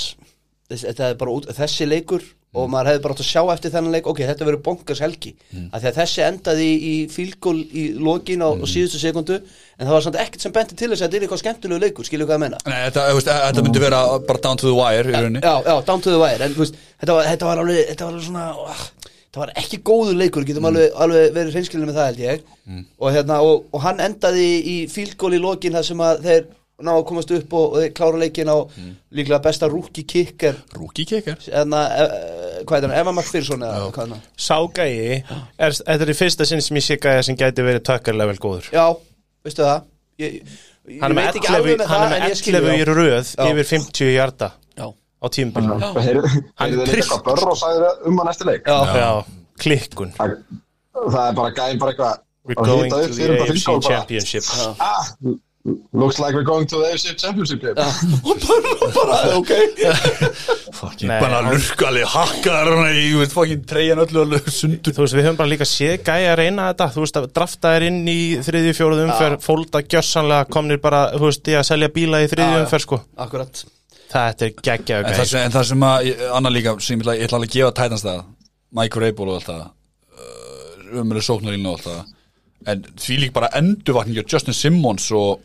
þetta 0.72 1.10
er 1.10 1.18
bara 1.20 1.30
út, 1.36 1.50
þessi 1.52 1.84
leikur 1.90 2.22
og 2.54 2.70
maður 2.72 2.90
hefði 2.92 3.02
bara 3.04 3.16
átt 3.16 3.22
að 3.24 3.28
sjá 3.28 3.42
eftir 3.54 3.72
þennan 3.74 3.94
leik 3.96 4.08
ok, 4.10 4.20
þetta 4.30 4.46
verður 4.48 4.62
bonkars 4.68 5.02
helgi. 5.04 5.32
Mm. 5.52 5.66
að 5.74 5.86
að 5.90 5.98
þessi 6.00 6.24
endaði 6.24 6.66
í, 6.70 6.74
í 6.90 6.94
fílgól 7.12 7.56
í 7.60 7.84
lokin 7.98 8.44
á, 8.46 8.48
á 8.54 8.66
síðustu 8.70 9.00
sekundu 9.02 9.38
en 9.40 9.86
það 9.88 9.94
var 9.96 10.04
samt 10.06 10.20
ekkert 10.22 10.46
sem 10.46 10.54
benti 10.54 10.78
til 10.78 10.90
þess 10.92 11.02
að 11.02 11.06
þetta 11.08 11.18
er 11.18 11.26
eitthvað 11.26 11.42
skemmtilegu 11.42 11.82
leikur 11.84 12.08
skilju 12.08 12.28
hvað 12.28 12.38
að 12.38 12.44
menna 12.44 12.60
Nei, 12.68 12.78
þetta, 12.86 13.06
veist, 13.18 13.32
þetta 13.48 13.64
myndi 13.66 13.82
vera 13.82 14.02
bara 14.28 14.44
down 14.46 14.60
to 14.60 14.70
the 14.70 14.76
wire 14.78 15.06
rauninni. 15.08 15.42
já, 15.42 15.54
já, 15.66 15.74
down 15.88 16.04
to 16.04 16.14
the 16.14 16.20
wire 16.22 16.46
en 16.46 16.54
veist, 16.58 16.78
þetta 17.02 17.18
var, 17.18 17.30
þetta 17.32 17.50
var 17.50 17.64
alveg 17.64 17.88
þetta 17.90 18.06
var 18.06 18.14
alveg 18.14 18.28
svona 18.28 18.46
ah, 18.54 18.84
þetta 19.34 19.42
var 19.42 19.54
ekki 19.58 19.80
góður 19.82 20.18
leikur, 20.20 20.44
getum 20.46 20.68
alveg, 20.70 20.92
alveg 20.94 21.32
verið 21.34 21.56
hreinskilin 21.56 21.88
með 21.90 21.96
það 21.98 22.06
held 22.12 22.20
ég. 22.22 22.44
Og, 23.02 23.08
hérna, 23.10 23.40
og, 23.42 23.64
og 23.74 23.82
hann 23.82 24.02
endaði 24.04 24.44
í 24.62 24.76
fílgól 24.92 25.34
í 25.34 25.40
lokin 25.42 25.74
þar 25.74 25.88
sem 25.88 26.04
að 26.06 26.20
þeir 26.28 26.44
ná 26.82 26.90
að 26.96 27.04
komast 27.06 27.30
upp 27.34 27.54
og, 27.54 27.64
og 27.76 27.82
þeir 27.82 27.92
klára 27.94 28.18
leikin 28.18 28.50
á 28.50 28.58
líklega 29.14 29.40
besta 29.44 29.68
rookie 29.70 30.02
kicker 30.10 30.56
Rookie 30.74 31.06
kicker 31.06 31.38
enna, 31.54 31.84
uh, 31.86 32.58
hvað 32.66 32.78
er 32.80 32.88
það, 32.88 32.94
Emma 32.98 33.12
McPherson 33.14 33.62
eða 33.62 33.88
hvað 33.94 34.04
er 34.04 34.12
það? 34.14 34.24
Ságæi, 34.46 34.90
er, 35.54 35.76
þetta 35.78 36.06
er 36.06 36.10
í 36.10 36.16
fyrsta 36.18 36.48
sinn 36.50 36.64
sem 36.64 36.80
ég 36.80 36.86
sé 36.86 36.98
gæja 36.98 37.22
sem 37.28 37.38
gæti 37.38 37.66
verið 37.66 37.86
tökkarlevel 37.86 38.36
góður. 38.42 38.70
Já, 38.74 38.88
veistu 39.46 39.62
það? 39.62 39.86
Ég, 40.24 40.36
ég, 40.42 40.98
Hann 41.00 41.14
er 41.14 41.16
með 41.20 41.30
ekki 41.30 41.52
alveg 41.52 41.72
11 41.76 41.80
með 41.80 41.88
hann 41.92 42.02
það 42.02 42.04
er 42.04 42.16
en 42.18 42.26
með 42.26 42.34
ég 42.34 42.42
skilur 42.42 42.68
11 42.74 42.74
í 42.74 43.38
Já. 43.38 43.46
yfir 43.54 43.70
50 43.70 44.12
hjarta 44.14 44.50
já, 44.74 44.86
á 44.90 45.26
tímbil 45.38 45.64
heyrðu 46.04 46.34
Hann 46.58 46.76
sagði 47.62 47.80
það 47.86 48.04
um 48.10 48.20
hann 48.20 48.34
eftir 48.34 48.50
leik. 48.50 48.68
Já, 48.68 48.98
Já, 48.98 49.10
klikkun. 49.62 50.12
Það, 50.18 50.36
er 51.24 51.38
bara 51.38 51.54
gæðin 51.54 51.82
bara 51.82 51.94
eitthvað 51.94 52.22
We're 52.44 52.60
að 52.60 52.66
going 52.68 52.90
to 52.92 52.96
upp 53.00 53.14
the 53.16 53.28
AFC 53.40 53.80
Championship. 53.86 54.44
Ah, 54.76 55.06
looks 55.92 56.18
like 56.18 56.34
we're 56.34 56.42
going 56.44 56.66
to 56.66 56.76
the 56.76 56.88
AFC 56.92 57.16
Championship 57.16 57.60
game. 57.62 57.74
Og 58.24 58.36
bara, 58.44 58.90
bara, 58.94 59.36
ok. 59.38 59.52
Fucking 60.80 61.08
Nei, 61.08 61.20
bara 61.22 61.38
lurkali 61.46 62.02
hakkar 62.04 62.68
í, 62.90 63.04
þú 63.14 63.20
veist, 63.22 63.32
fucking 63.36 63.62
treyjan 63.70 64.02
öllu 64.04 64.24
alveg 64.26 64.50
sundur. 64.52 64.92
Þú 64.92 65.04
veist, 65.06 65.16
við 65.16 65.24
höfum 65.28 65.38
bara 65.40 65.52
líka 65.54 65.68
séð 65.68 65.94
gæja 66.04 66.34
að 66.34 66.40
reyna 66.42 66.66
þetta. 66.72 66.88
Þú 66.96 67.04
veist, 67.06 67.20
að 67.20 67.28
drafta 67.38 67.72
þér 67.76 67.86
inn 67.88 68.02
í 68.12 68.18
þriðju 68.44 68.74
fjóruð 68.80 69.04
umferð 69.06 69.46
Fólda 69.46 69.82
gjössanlega 69.86 70.50
komnir 70.52 70.82
bara, 70.84 71.04
þú 71.16 71.30
veist, 71.30 71.48
í 71.48 71.56
að 71.56 71.64
selja 71.70 71.88
bíla 71.96 72.20
í 72.24 72.28
þriðju 72.34 72.58
já. 72.58 72.64
umferð, 72.66 72.84
sko. 72.88 73.00
Akkurat. 73.24 73.64
Þetta 74.14 74.46
er 74.46 74.52
geggjaðu 74.68 75.06
En 75.08 75.08
það, 75.08 75.16
gæja 75.22 75.30
sem, 75.32 75.46
en 75.48 75.54
það 75.56 75.64
sem 75.70 75.86
að, 75.88 76.04
ég- 76.10 76.20
annað 76.36 76.56
líka 76.58 76.76
sem 76.84 76.94
ég 76.98 77.02
ætla, 77.06 77.16
ég 77.18 77.24
ætla 77.30 77.40
að 77.40 77.48
gefa 77.56 77.72
Titans 77.80 78.04
það 78.04 78.20
Mike 78.78 79.00
Rabel 79.02 79.30
og 79.32 79.38
allt 79.40 79.48
það 79.48 79.64
uh, 79.64 81.00
umölu 81.00 81.22
sóknarinn 81.24 81.66
og 81.70 81.78
allt 81.78 81.88
það. 81.88 82.12
En 82.70 82.84
því 83.00 83.16
lík 83.24 83.32
bara 83.34 83.48
endurvakningi 83.58 84.22
á 84.22 84.28
Justin 84.34 84.54
Simmons 84.56 85.08
og 85.16 85.40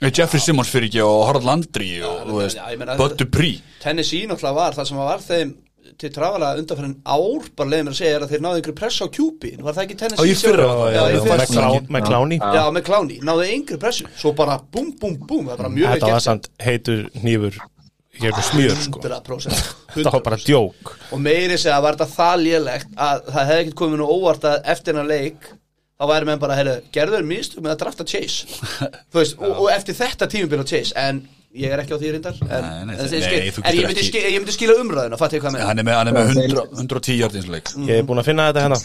Jeffrey 0.00 0.40
Simmons 0.40 0.70
fyrir 0.72 0.88
ekki 0.88 1.02
og 1.04 1.26
Harald 1.28 1.44
Landry 1.44 1.90
og 2.08 2.30
Bud 2.96 3.18
Dupree. 3.20 3.58
Tennessee 3.82 4.28
náttúrulega 4.28 4.56
var 4.56 4.78
það 4.78 4.88
sem 4.88 5.00
var 5.00 5.24
þeim 5.24 5.50
til 6.00 6.12
trafala 6.14 6.54
undanfærin 6.56 6.94
ár 7.04 7.48
bara 7.56 7.68
mér 7.68 7.90
að 7.92 7.98
segja 7.98 8.16
er 8.16 8.24
að 8.24 8.32
þeir 8.32 8.44
náðu 8.46 8.62
ykkur 8.62 8.76
press 8.78 9.02
á 9.04 9.06
QB 9.12 9.50
var 9.60 9.76
það 9.76 9.82
ekki 9.84 9.98
Tennessee 10.00 10.38
fyrra. 10.40 10.68
með, 11.26 11.44
klá, 11.50 11.68
með 11.96 12.06
kláni 12.08 12.38
já, 12.40 12.62
með 12.72 12.86
kláni, 12.86 13.18
náðu 13.26 13.50
yngri 13.56 13.80
pressu. 13.82 14.08
Svo 14.16 14.32
bara 14.38 14.56
búm, 14.72 14.94
búm, 15.00 15.18
búm, 15.20 15.44
það 15.50 15.60
bara 15.64 15.72
mjög 15.74 15.90
vel 15.90 15.98
Þetta 15.98 16.14
var 16.14 16.24
samt 16.30 16.50
heitur 16.64 17.04
nýfur 17.20 17.60
Hér 18.20 18.36
smjör 18.44 18.76
sko. 18.76 19.00
100% 19.00 19.60
Þetta 19.94 20.12
var 20.12 20.24
bara 20.24 20.36
djók. 20.40 20.90
Og 21.14 21.20
meiri 21.22 21.56
segja 21.60 21.78
var 21.80 21.96
þetta 21.96 22.16
það 22.16 22.42
lélegt 22.44 22.90
að 22.96 23.22
það 23.30 23.48
hefði 23.50 23.62
ekkert 23.64 23.78
komið 23.80 24.00
nú 24.00 24.08
óvart 24.16 24.46
að 24.50 24.70
eftir 24.74 24.94
hennar 24.94 25.08
leik 25.08 25.48
þá 26.00 26.06
væri 26.08 26.28
menn 26.30 26.40
bara, 26.40 26.56
heyrðu, 26.56 26.78
gerður 26.94 27.26
mistum 27.28 27.64
með 27.66 27.74
að 27.74 27.82
drafta 27.82 28.06
Chase? 28.08 28.48
Þú 29.12 29.20
veist, 29.20 29.36
og, 29.40 29.50
og 29.66 29.68
eftir 29.74 29.98
þetta 29.98 30.28
tímubil 30.32 30.62
á 30.62 30.66
Chase 30.70 30.96
en 31.00 31.20
ég 31.60 31.72
er 31.74 31.82
ekki 31.82 31.96
á 31.96 31.98
því 32.00 32.12
reyndar 32.14 32.38
en, 32.40 32.46
Nei, 32.48 32.84
nei, 32.88 32.94
en, 32.94 33.10
nei, 33.10 33.20
skil, 33.24 33.64
en 33.66 33.74
ég, 33.76 33.88
myndi 33.90 34.06
skil, 34.06 34.22
ég 34.30 34.38
myndi 34.38 34.54
skila 34.54 34.76
umræðuna 34.80 35.18
fattu 35.20 35.36
ég 35.36 35.44
hvað 35.44 35.56
með 35.58 35.66
Hann 35.66 35.82
er 35.82 35.88
með, 35.88 35.98
hann 35.98 36.10
er 36.12 36.16
með 36.16 36.30
100, 36.46 36.62
110 36.78 37.18
hjartinsleik 37.20 37.72
Ég 37.90 38.00
er 38.00 38.06
búin 38.08 38.22
að 38.22 38.30
finna 38.30 38.46
þetta 38.48 38.64
hérna. 38.68 38.78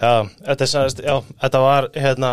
Já, 0.00 0.12
þetta, 0.46 0.70
sagðist- 0.70 1.02
já, 1.04 1.16
þetta 1.44 1.62
var 1.66 1.90
hérna 1.98 2.30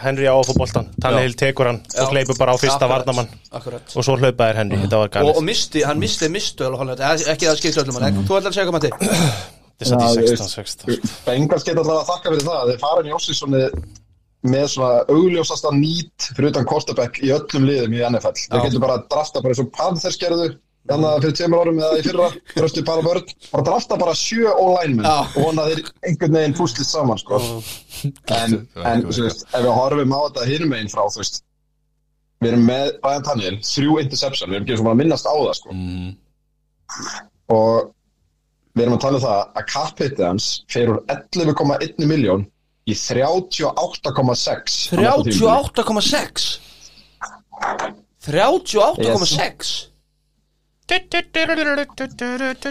Henry 0.00 0.30
á 0.30 0.34
fótboltan 0.48 0.88
Tannehill 1.02 1.36
tekur 1.38 1.68
hann 1.68 1.82
og 2.00 2.14
hleypur 2.14 2.38
bara 2.40 2.54
á 2.54 2.56
fyrsta 2.56 2.86
Akkurat, 2.86 3.04
varnamann 3.04 3.28
akkurat. 3.52 3.92
og 3.94 4.06
svo 4.06 4.16
hlaupaðir 4.16 4.62
Henry, 4.62 4.78
þetta 4.86 5.02
var 5.02 5.10
og, 5.10 5.18
og 5.18 5.36
galið 5.36 5.44
misti, 5.50 5.84
hann 5.84 6.00
misti 6.00 6.30
mistu 6.32 6.70
ekki 6.70 7.50
það 7.50 7.60
skipta 7.60 7.84
öllum 7.84 8.00
hann 8.00 8.22
þú 8.24 8.38
ætlar 8.38 8.48
að 8.48 8.56
segja 8.56 8.70
hvað 8.70 8.78
Matti 8.78 8.92
Þetta 8.96 9.57
satt 9.86 10.02
Já, 10.02 10.08
í 10.10 10.26
þú 10.26 10.34
16, 10.34 10.92
16 10.98 11.24
Bengals 11.28 11.66
geta 11.66 11.82
alltaf 11.84 12.00
að 12.00 12.08
þakka 12.10 12.32
fyrir 12.32 12.46
það. 12.48 12.58
Að 12.58 12.70
þeir 12.72 12.80
fara 12.82 13.02
inn 13.02 13.10
í 13.10 13.14
Ósíssoni 13.14 13.62
með 14.46 14.66
svona 14.74 15.02
augljósasta 15.10 15.70
nýtt 15.74 16.30
fyrir 16.36 16.52
utan 16.52 16.66
quarterback 16.68 17.18
í 17.22 17.32
öllum 17.34 17.66
liðum 17.66 17.94
í 17.96 18.02
NFL 18.06 18.38
þeir 18.38 18.64
getur 18.68 18.82
bara 18.84 18.98
að 19.00 19.08
drafta 19.10 19.42
bara 19.42 19.54
eins 19.54 19.62
og 19.64 19.70
Panthers 19.74 20.18
gerðu 20.20 20.46
þannig 20.88 21.08
að 21.08 21.24
fyrir 21.24 21.36
tveimur 21.40 21.62
árum 21.64 21.80
eða 21.82 21.98
í 21.98 22.04
fyrra 22.06 22.28
drafstu 22.54 22.84
bara 22.86 23.04
börn, 23.04 23.34
bara 23.50 23.66
drafta 23.66 23.98
bara 24.00 24.14
sjö 24.16 24.54
ó-linemen 24.54 25.08
Já. 25.08 25.16
og 25.26 25.42
vona 25.42 25.66
að 25.66 25.72
þeir 25.74 25.90
einhvern 26.08 26.38
veginn 26.38 26.56
púslist 26.56 26.94
saman 26.94 27.20
sko. 27.20 27.40
en, 28.38 28.56
en 28.78 29.04
þú 29.08 29.26
veist, 29.26 29.44
ef 29.50 29.66
við 29.66 29.74
horfum 29.74 30.14
á 30.16 30.20
þetta 30.28 30.48
hinum 30.52 30.72
meginn 30.72 30.92
frá 30.94 31.02
þú 31.02 31.22
veist 31.24 31.42
við 32.38 32.52
erum 32.52 32.66
með 32.70 32.94
Brian 33.02 33.26
Tannehill, 33.26 33.60
þrjú 33.66 34.00
interception 34.04 34.52
við 34.52 34.60
erum 34.60 34.68
ekki 34.68 34.80
svona 34.80 34.94
að 34.94 35.00
minnast 35.02 35.26
á 35.28 35.34
það 35.34 35.54
sko. 35.58 35.78
og 37.58 37.90
við 38.78 38.86
erum 38.86 38.96
að 38.96 39.04
tala 39.04 39.18
um 39.18 39.24
það 39.26 39.40
að 39.60 39.66
kapitið 39.74 40.24
hans 40.28 40.46
fer 40.70 40.94
úr 40.94 41.02
11,1 41.12 42.08
miljón 42.08 42.46
í 42.88 42.94
38,6 42.96 44.78
38,6 44.94 46.48
38,6 48.28 49.88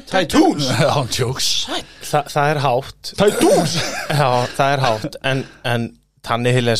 Tætúns 0.09 0.69
Án 0.81 1.09
tjóks 1.13 1.49
Þa, 2.01 2.21
Það 2.31 2.49
er 2.49 2.59
hátt. 2.63 3.11
Tætúns 3.19 3.75
Já, 4.19 4.29
það 4.55 4.71
er 4.71 4.83
hátt. 4.85 5.17
En, 5.21 5.43
en 5.67 5.85
Tannehill 6.25 6.71
er 6.73 6.79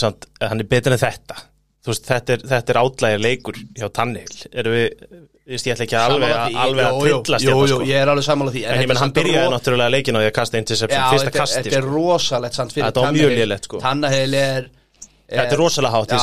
er 0.63 0.69
betur 0.71 0.95
en 0.95 1.03
þetta. 1.03 1.37
Þú 1.85 1.93
veist, 1.93 2.07
þetta 2.09 2.33
er, 2.33 2.45
þetta 2.53 2.73
er 2.73 2.79
átlægir 2.81 3.21
leikur 3.23 3.59
hjá 3.77 3.87
Tannehill. 3.93 4.47
Erum 4.51 4.73
við, 4.79 5.05
ég 5.47 5.63
ætla 5.73 5.85
ekki 5.87 5.95
alveg, 5.99 6.33
alveg 6.63 6.85
að 6.87 6.97
trillast 7.03 7.45
Jú, 7.45 7.53
jú, 7.61 7.67
sko. 7.77 7.85
ég 7.87 8.01
er 8.01 8.09
alveg 8.11 8.25
sammála 8.27 8.51
því 8.55 8.63
En 8.67 8.81
ég 8.83 8.89
menn, 8.91 8.99
hann 8.99 9.13
byrjaði 9.15 9.53
náttúrulega 9.53 9.93
leikin 9.93 10.17
á 10.17 10.19
því 10.19 10.27
að 10.31 10.35
kasta 10.39 10.59
interception 10.61 10.99
Já, 10.99 11.09
Fyrsta 11.13 11.31
kasti, 11.37 11.61
þetta 11.63 11.77
er 11.79 11.85
sko. 11.87 11.93
rosalegt 11.95 12.57
samt 12.59 12.75
fyrir 12.75 12.89
Þetta 12.89 13.05
var 13.05 13.15
mjög 13.15 13.31
lélegt, 13.37 13.69
sko. 13.69 13.79
Er, 15.27 15.41
Þetta 15.43 15.55
er 15.57 15.59
rosalega 15.59 15.91
hátt 15.91 16.13
í 16.15 16.17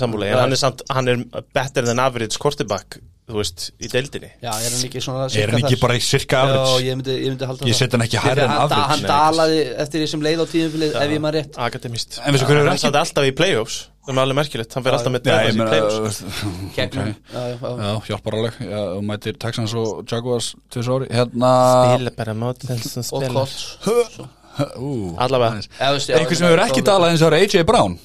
samúlagi. 0.00 0.30
En 0.32 0.38
hann 0.40 0.54
er 0.56 0.60
samt, 0.60 0.80
hann 0.88 1.08
er 1.12 1.18
better 1.52 1.84
than 1.84 1.98
average 2.00 2.38
quarterback, 2.40 2.96
þú 3.28 3.36
veist, 3.36 3.66
í 3.76 3.90
deildinni. 3.92 4.30
Já, 4.40 4.48
er 4.54 4.72
hann 4.72 4.86
ekki 4.88 5.02
svona 5.04 5.26
Er 5.28 5.52
hann 5.52 5.60
ekki 5.60 5.76
bara 5.82 5.98
í 5.98 6.00
cirka 6.00 6.40
Já, 6.40 6.48
average? 6.48 6.86
ég 6.86 6.96
myndi, 6.96 7.18
ég 7.20 7.34
myndi 7.34 7.48
halda 7.50 7.68
Ég 7.68 7.74
það. 7.76 7.80
set 7.82 7.92
hann 7.98 8.06
ekki 8.06 8.16
Því 8.16 8.24
hærra 8.30 8.46
en 8.46 8.56
average. 8.56 8.88
Hann 8.94 9.04
dalaði 9.10 9.60
eftir 9.84 10.00
því 10.00 10.08
sem 10.14 10.24
leið 10.24 10.40
á 10.40 10.46
tíðumfilið 10.56 10.96
ef 11.04 11.12
ég 11.12 11.20
maður 11.26 11.40
rétt. 11.42 11.60
Akademist 11.68 12.20
En 12.24 12.32
veistu 12.32 12.48
hverju 12.48 13.89
Það 14.00 14.16
er 14.16 14.20
alveg 14.22 14.36
merkilegt, 14.38 14.74
hann 14.74 14.84
fer 14.84 14.94
alltaf 14.96 15.12
með 15.12 15.24
Dallas 15.26 15.56
í 15.56 15.60
playoffs. 15.60 16.20
Gegnum 16.76 17.10
Ok. 17.10 17.16
Já, 17.34 17.42
já, 17.50 17.56
já. 17.60 17.72
Já, 17.84 17.90
hjálpar 18.08 18.36
alveg. 18.38 18.60
Og 18.96 19.02
mætir 19.04 19.36
Texans 19.44 19.74
og 19.76 20.00
Jaguars 20.08 20.54
tvis 20.72 20.88
ári. 20.88 21.08
Hérna 21.12 21.50
Spila 21.68 22.12
bara 22.16 22.36
mót 22.40 22.64
þeim 22.64 22.80
sem 22.80 23.04
Og 23.04 23.26
spila. 23.26 23.44
Allavega. 25.26 25.60
Já, 25.76 25.90
veist, 25.92 26.08
já, 26.08 26.16
Einhver 26.16 26.40
sem 26.40 26.48
hefur 26.48 26.64
ekki 26.64 26.86
talað 26.88 27.12
eins 27.12 27.26
og 27.26 27.34
er 27.34 27.44
AJ 27.44 27.66
Brown. 27.68 27.98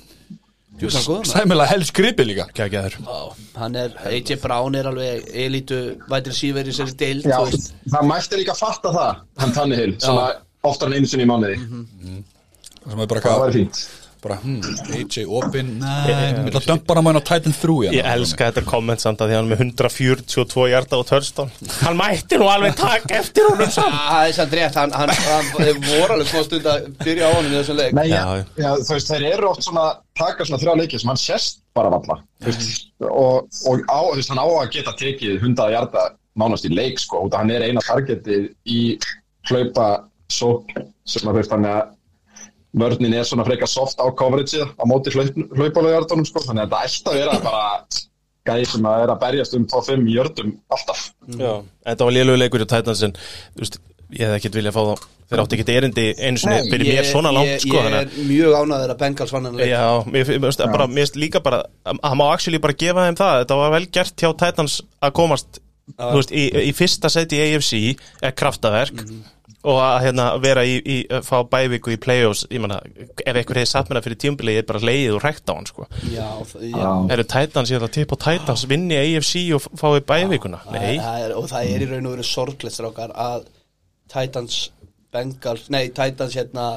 Sæmilega 0.76 1.72
helst 1.72 1.96
gripi 1.96 2.28
líka. 2.28 2.50
Er, 2.60 3.98
AJ 4.12 4.36
Brown 4.44 4.76
er 4.76 4.92
alveg 4.92 5.30
elítu 5.32 5.82
vætir 6.12 6.36
síver 6.36 6.68
í 6.68 6.76
sér 6.76 6.92
veist. 6.92 7.72
það 7.88 8.10
mætti 8.12 8.44
líka 8.44 8.56
fatta 8.60 8.92
það 8.92 9.22
hann 9.40 9.56
Tannehill, 9.56 9.96
sem 10.04 10.20
að 10.20 10.42
oftar 10.68 10.92
en 10.92 11.00
einu 11.00 11.08
sinni 11.08 11.24
í 11.24 11.30
mánuði. 11.32 11.56
Sem 12.84 13.00
er 13.00 13.08
bara 13.08 13.24
það 13.24 13.46
væri 13.46 13.62
fínt 13.64 13.86
bara, 14.26 14.38
hmm, 14.42 14.62
AJ 14.98 15.24
Opin 15.30 15.68
Nei, 15.80 16.10
ég 16.10 16.40
ætla 16.50 16.62
að 16.62 16.68
dömpa 16.72 16.96
hann 16.98 17.20
á 17.20 17.24
Titan 17.30 17.54
3 17.56 17.76
hérna. 17.86 17.96
Ég 18.00 18.10
elska 18.16 18.48
þetta 18.50 18.64
komment 18.68 19.04
samt 19.04 19.22
að 19.22 19.32
því 19.32 19.38
hann 19.38 19.46
er 19.46 19.52
með 19.54 19.64
142 19.68 20.66
hjarta 20.72 21.00
og 21.02 21.06
törstón 21.10 21.52
Hann 21.84 22.00
mætti 22.00 22.40
nú 22.42 22.48
alveg 22.50 22.76
taka 22.80 23.20
eftir 23.22 23.48
honum 23.52 23.70
Já, 23.70 23.76
samt 23.78 24.00
Það 24.00 24.30
er 24.32 24.36
samt 24.40 24.56
rétt, 24.60 24.80
hann, 24.82 24.96
hann, 24.98 25.14
hann, 25.14 25.52
hann 25.60 25.84
voru 25.86 26.18
alveg 26.18 26.32
smá 26.34 26.44
stund 26.48 26.70
að 26.74 26.90
byrja 27.04 27.30
á 27.30 27.32
honum 27.36 27.54
í 27.54 27.60
þessum 27.60 27.80
leik. 27.80 27.94
Nei, 27.98 28.06
já, 28.10 28.22
Já. 28.26 28.46
já, 28.66 28.70
þú 28.82 28.96
veist, 28.98 29.12
þeir 29.14 29.28
eru 29.34 29.50
oft 29.52 29.66
svona 29.68 29.86
taka 30.18 30.48
svona 30.48 30.62
þrjá 30.64 30.74
leikir 30.82 31.02
sem 31.04 31.12
hann 31.14 31.22
sérst 31.22 31.62
bara 31.76 31.92
valla 31.94 32.18
þú 32.42 32.50
veist, 32.52 32.86
og, 33.04 33.48
og 33.70 33.86
á, 33.92 34.00
þú 34.10 34.18
veist, 34.20 34.32
hann 34.34 34.42
á 34.42 34.48
að 34.48 34.70
geta 34.78 34.94
tekið 35.00 35.40
hundaða 35.44 35.76
hjarta 35.76 36.06
nánast 36.40 36.68
í 36.68 36.72
leik, 36.74 37.00
sko, 37.04 37.26
hann 37.36 37.52
er 37.54 37.66
eina 37.68 37.84
targetið 37.86 38.50
í 38.68 38.80
hlaupa 39.50 39.90
sók 40.32 40.72
sem 41.06 41.28
að 41.28 41.36
þú 41.36 41.40
veist, 41.42 41.54
hann 41.54 41.68
að 41.70 41.95
vörnin 42.76 43.14
er 43.16 43.24
svona 43.28 43.46
frekar 43.48 43.70
soft 43.72 44.02
á 44.04 44.06
coverage 44.18 44.60
á 44.66 44.84
móti 44.90 45.14
hlaupalega 45.16 45.96
hjartunum, 45.96 46.28
sko, 46.28 46.44
þannig 46.46 46.68
að 46.68 46.76
þetta 46.76 46.84
ætti 46.86 47.10
að 47.14 47.20
vera 47.22 47.40
bara 47.46 47.66
gæði 48.46 48.70
sem 48.70 48.86
að 48.86 49.04
er 49.06 49.12
að 49.16 49.22
berjast 49.24 49.58
um 49.58 49.66
top 49.72 49.88
5 49.88 50.06
í 50.06 50.16
jördum 50.20 50.54
alltaf 50.76 51.04
Já, 51.40 51.54
þetta 51.90 52.08
var 52.10 52.16
lélögu 52.18 52.42
leikur 52.44 52.66
í 52.66 52.70
Titans 52.70 53.04
en 53.08 53.16
þú 53.18 53.64
veist, 53.64 53.80
ég 54.14 54.26
hefði 54.28 54.40
ekkert 54.42 54.58
viljað 54.60 54.76
fá 54.76 54.82
þá. 54.86 55.06
Þeir 55.26 55.42
átti 55.42 55.56
ekkert 55.58 55.70
erindi 55.74 56.04
einu 56.22 56.38
sinni 56.38 56.58
Nei, 56.60 56.68
fyrir 56.70 56.90
mér 56.92 57.08
svona 57.10 57.32
langt 57.34 57.50
ég, 57.50 57.64
sko 57.64 57.80
ég 57.82 57.96
er 57.98 58.12
mjög 58.30 58.58
ánæður 58.60 58.92
að 58.94 59.00
Bengals 59.00 59.32
vann 59.34 59.48
hann 59.48 59.56
að- 59.56 59.64
leik. 59.64 59.72
Já, 59.72 59.86
mér 60.14 60.28
finnst 61.00 61.16
líka 61.18 61.42
bara 61.42 61.64
að 61.90 61.98
hann 62.04 62.20
má 62.20 62.26
actually 62.30 62.60
bara 62.62 62.78
gefa 62.78 63.08
þeim 63.08 63.18
það. 63.18 63.40
Þetta 63.42 63.58
var 63.64 63.74
vel 63.74 63.88
gert 63.98 64.22
hjá 64.22 64.30
Titans 64.44 64.76
að 65.02 65.16
komast 65.18 65.60
þú 65.98 66.20
veist, 66.20 66.32
í, 66.34 66.44
í 66.70 66.72
fyrsta 66.78 67.10
seti 67.14 67.38
í 67.42 67.48
AFC 67.56 67.74
er 68.22 68.36
kraftaverk 68.38 69.02
og 69.66 69.80
að 69.82 69.98
hérna, 70.06 70.26
vera 70.44 70.64
í, 70.68 70.76
í 70.80 70.98
fá 71.26 71.40
bæviku 71.50 71.94
í 71.96 71.98
play-offs, 72.02 72.46
ég 72.54 72.62
menna 72.64 72.78
ef 72.86 73.32
einhver 73.34 73.60
hefði 73.60 73.72
satt 73.72 73.90
mér 73.90 74.00
það 74.00 74.08
fyrir 74.08 74.20
tímbilið, 74.24 74.58
ég 74.58 74.64
er 74.64 74.70
bara 74.70 74.84
leið 74.90 75.16
og 75.16 75.24
rækt 75.24 75.50
á 75.50 75.54
hann 75.54 75.70
sko. 75.70 75.88
Já, 76.14 76.28
já. 76.62 76.90
Eru 77.16 77.26
Titans, 77.34 77.72
ég 77.74 77.80
ætla 77.80 77.90
að 77.90 77.96
tippa 77.98 78.20
Titans 78.26 78.66
vinni 78.70 79.00
AFC 79.00 79.36
og 79.58 79.68
fái 79.82 80.04
bævikuna? 80.12 80.62
Nei, 80.76 80.98
Það 81.02 81.26
er, 81.26 81.36
og 81.40 81.50
það 81.52 81.72
er 81.72 81.86
í 81.86 81.90
raun 81.92 82.10
og 82.10 82.18
veru 82.18 82.28
sorglegt 82.30 82.78
strákar 82.78 83.16
að 83.26 83.48
Titans 84.12 84.60
Bengals, 85.16 85.70
nei 85.74 85.88
Titans 85.96 86.36
hérna 86.38 86.68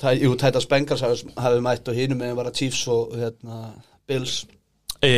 tæ, 0.00 0.12
jú, 0.18 0.34
Titans 0.34 0.68
Bengals 0.70 1.04
hafi, 1.04 1.60
mætt 1.64 1.88
og 1.88 1.96
hinum 1.98 2.20
með 2.22 2.36
var 2.40 2.50
að 2.50 2.60
Chiefs 2.62 2.86
og 2.92 3.14
hérna 3.20 3.62
Bills 4.08 4.44
E, 5.04 5.10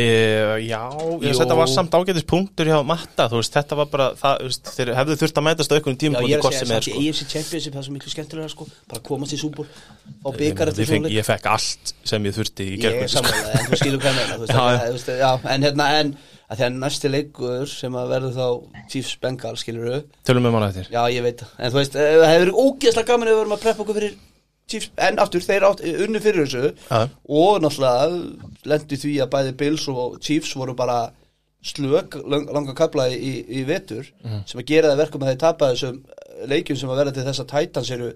já, 0.67 0.79
ég, 1.23 1.29
Jú. 1.31 1.37
þetta 1.39 1.55
var 1.55 1.69
samt 1.71 1.93
ágætis 1.95 2.25
punktur 2.27 2.67
hjá 2.67 2.79
Matta, 2.83 3.29
þú 3.31 3.37
veist, 3.39 3.53
þetta 3.55 3.77
var 3.79 3.87
bara 3.87 4.07
það, 4.19 4.33
þú 4.41 4.47
veist, 4.49 4.71
þeir 4.75 4.89
hefðu 4.97 5.15
þurft 5.21 5.37
að 5.39 5.45
mætast 5.47 5.71
á 5.71 5.75
einhvern 5.77 5.95
Já, 5.95 6.01
tíma 6.03 6.23
ég 6.27 6.33
er 6.35 6.41
að 6.43 6.49
segja 6.49 6.65
sem 6.65 6.73
er, 6.75 6.87
í 6.99 7.11
sko. 7.15 7.27
Championship 7.31 7.73
það 7.77 7.79
er 7.79 7.87
svo 7.87 7.93
miklu 7.95 8.11
skemmtilega 8.13 8.51
sko 8.51 8.67
bara 8.91 9.03
komast 9.07 9.35
í 9.35 9.39
súból 9.39 9.67
Ég 9.69 10.39
byggar 10.41 10.71
ég, 10.73 10.75
fekk, 10.75 10.89
svona 10.91 11.13
ég 11.15 11.29
fekk 11.29 11.47
allt 11.53 11.93
sem 12.11 12.27
ég 12.27 12.35
þurfti 12.35 12.67
í 12.67 12.73
Ég 12.75 12.89
er 12.89 12.97
gerkvöldi 12.99 13.13
sko. 13.13 13.23
sammála, 13.23 13.53
en 13.55 13.69
þú 13.71 13.79
skilur 13.79 14.03
hvað 14.03 14.11
ég 14.11 14.19
meina 14.19 14.35
þú 14.35 14.43
veist, 14.43 14.53
Já, 14.57 14.59
það- 14.59 14.75
já. 14.75 14.83
þú 14.83 14.97
veist, 14.99 15.11
já, 15.23 15.31
en 15.55 15.67
hérna 15.69 15.89
en 16.01 16.13
að 16.49 16.57
því 16.59 16.65
að 16.67 16.77
næsti 16.83 17.09
leikur 17.13 17.67
sem 17.71 17.93
að 18.03 18.11
verður 18.15 18.33
þá 18.35 18.47
Chiefs 18.91 19.15
Bengals 19.23 19.63
skilur 19.63 19.91
þau 19.93 20.01
Tölum 20.27 20.49
við 20.49 20.55
manna 20.57 20.71
eftir 20.73 20.91
Já, 20.91 21.01
ég 21.13 21.23
veit 21.23 21.39
það, 21.45 21.55
en 21.59 21.71
þú 21.71 21.79
veist, 21.79 21.95
eh, 21.95 22.15
það 22.19 22.31
hefur 22.33 22.43
verið 22.49 22.59
ógeðslega 22.65 23.09
gaman 23.13 23.29
ef 23.29 23.33
við 23.35 23.39
vorum 23.43 23.55
að 23.55 23.63
preppa 23.67 23.85
okkur 23.85 23.99
fyrir 24.01 24.17
Chiefs, 24.69 24.89
en 24.97 25.19
aftur, 25.19 25.41
þeir 25.41 25.65
átt 25.69 25.81
unni 26.05 26.19
fyrir 26.23 26.45
þessu 26.45 26.73
Já. 26.91 26.99
og 27.27 27.61
náttúrulega 27.63 28.67
lendi 28.69 28.99
því 29.01 29.13
að 29.23 29.31
bæði 29.33 29.55
Bills 29.63 29.87
og 29.91 30.19
Chiefs 30.21 30.53
voru 30.55 30.75
bara 30.77 30.99
slök 31.65 32.15
lang, 32.29 32.45
langa 32.55 32.73
kapla 32.77 33.09
í, 33.11 33.33
í 33.49 33.63
vetur 33.67 34.05
Mhm. 34.23 34.43
sem 34.47 34.61
að 34.61 34.65
gera 34.71 34.91
það 34.93 35.01
verkum 35.03 35.21
að 35.25 35.31
þeir 35.33 35.39
tapa 35.45 35.71
þessum 35.73 35.97
leikjum 36.47 36.77
sem 36.79 36.89
að 36.93 36.99
verða 37.01 37.13
til 37.17 37.25
þess 37.27 37.41
að 37.43 37.49
Titans 37.55 37.91
eru 37.97 38.11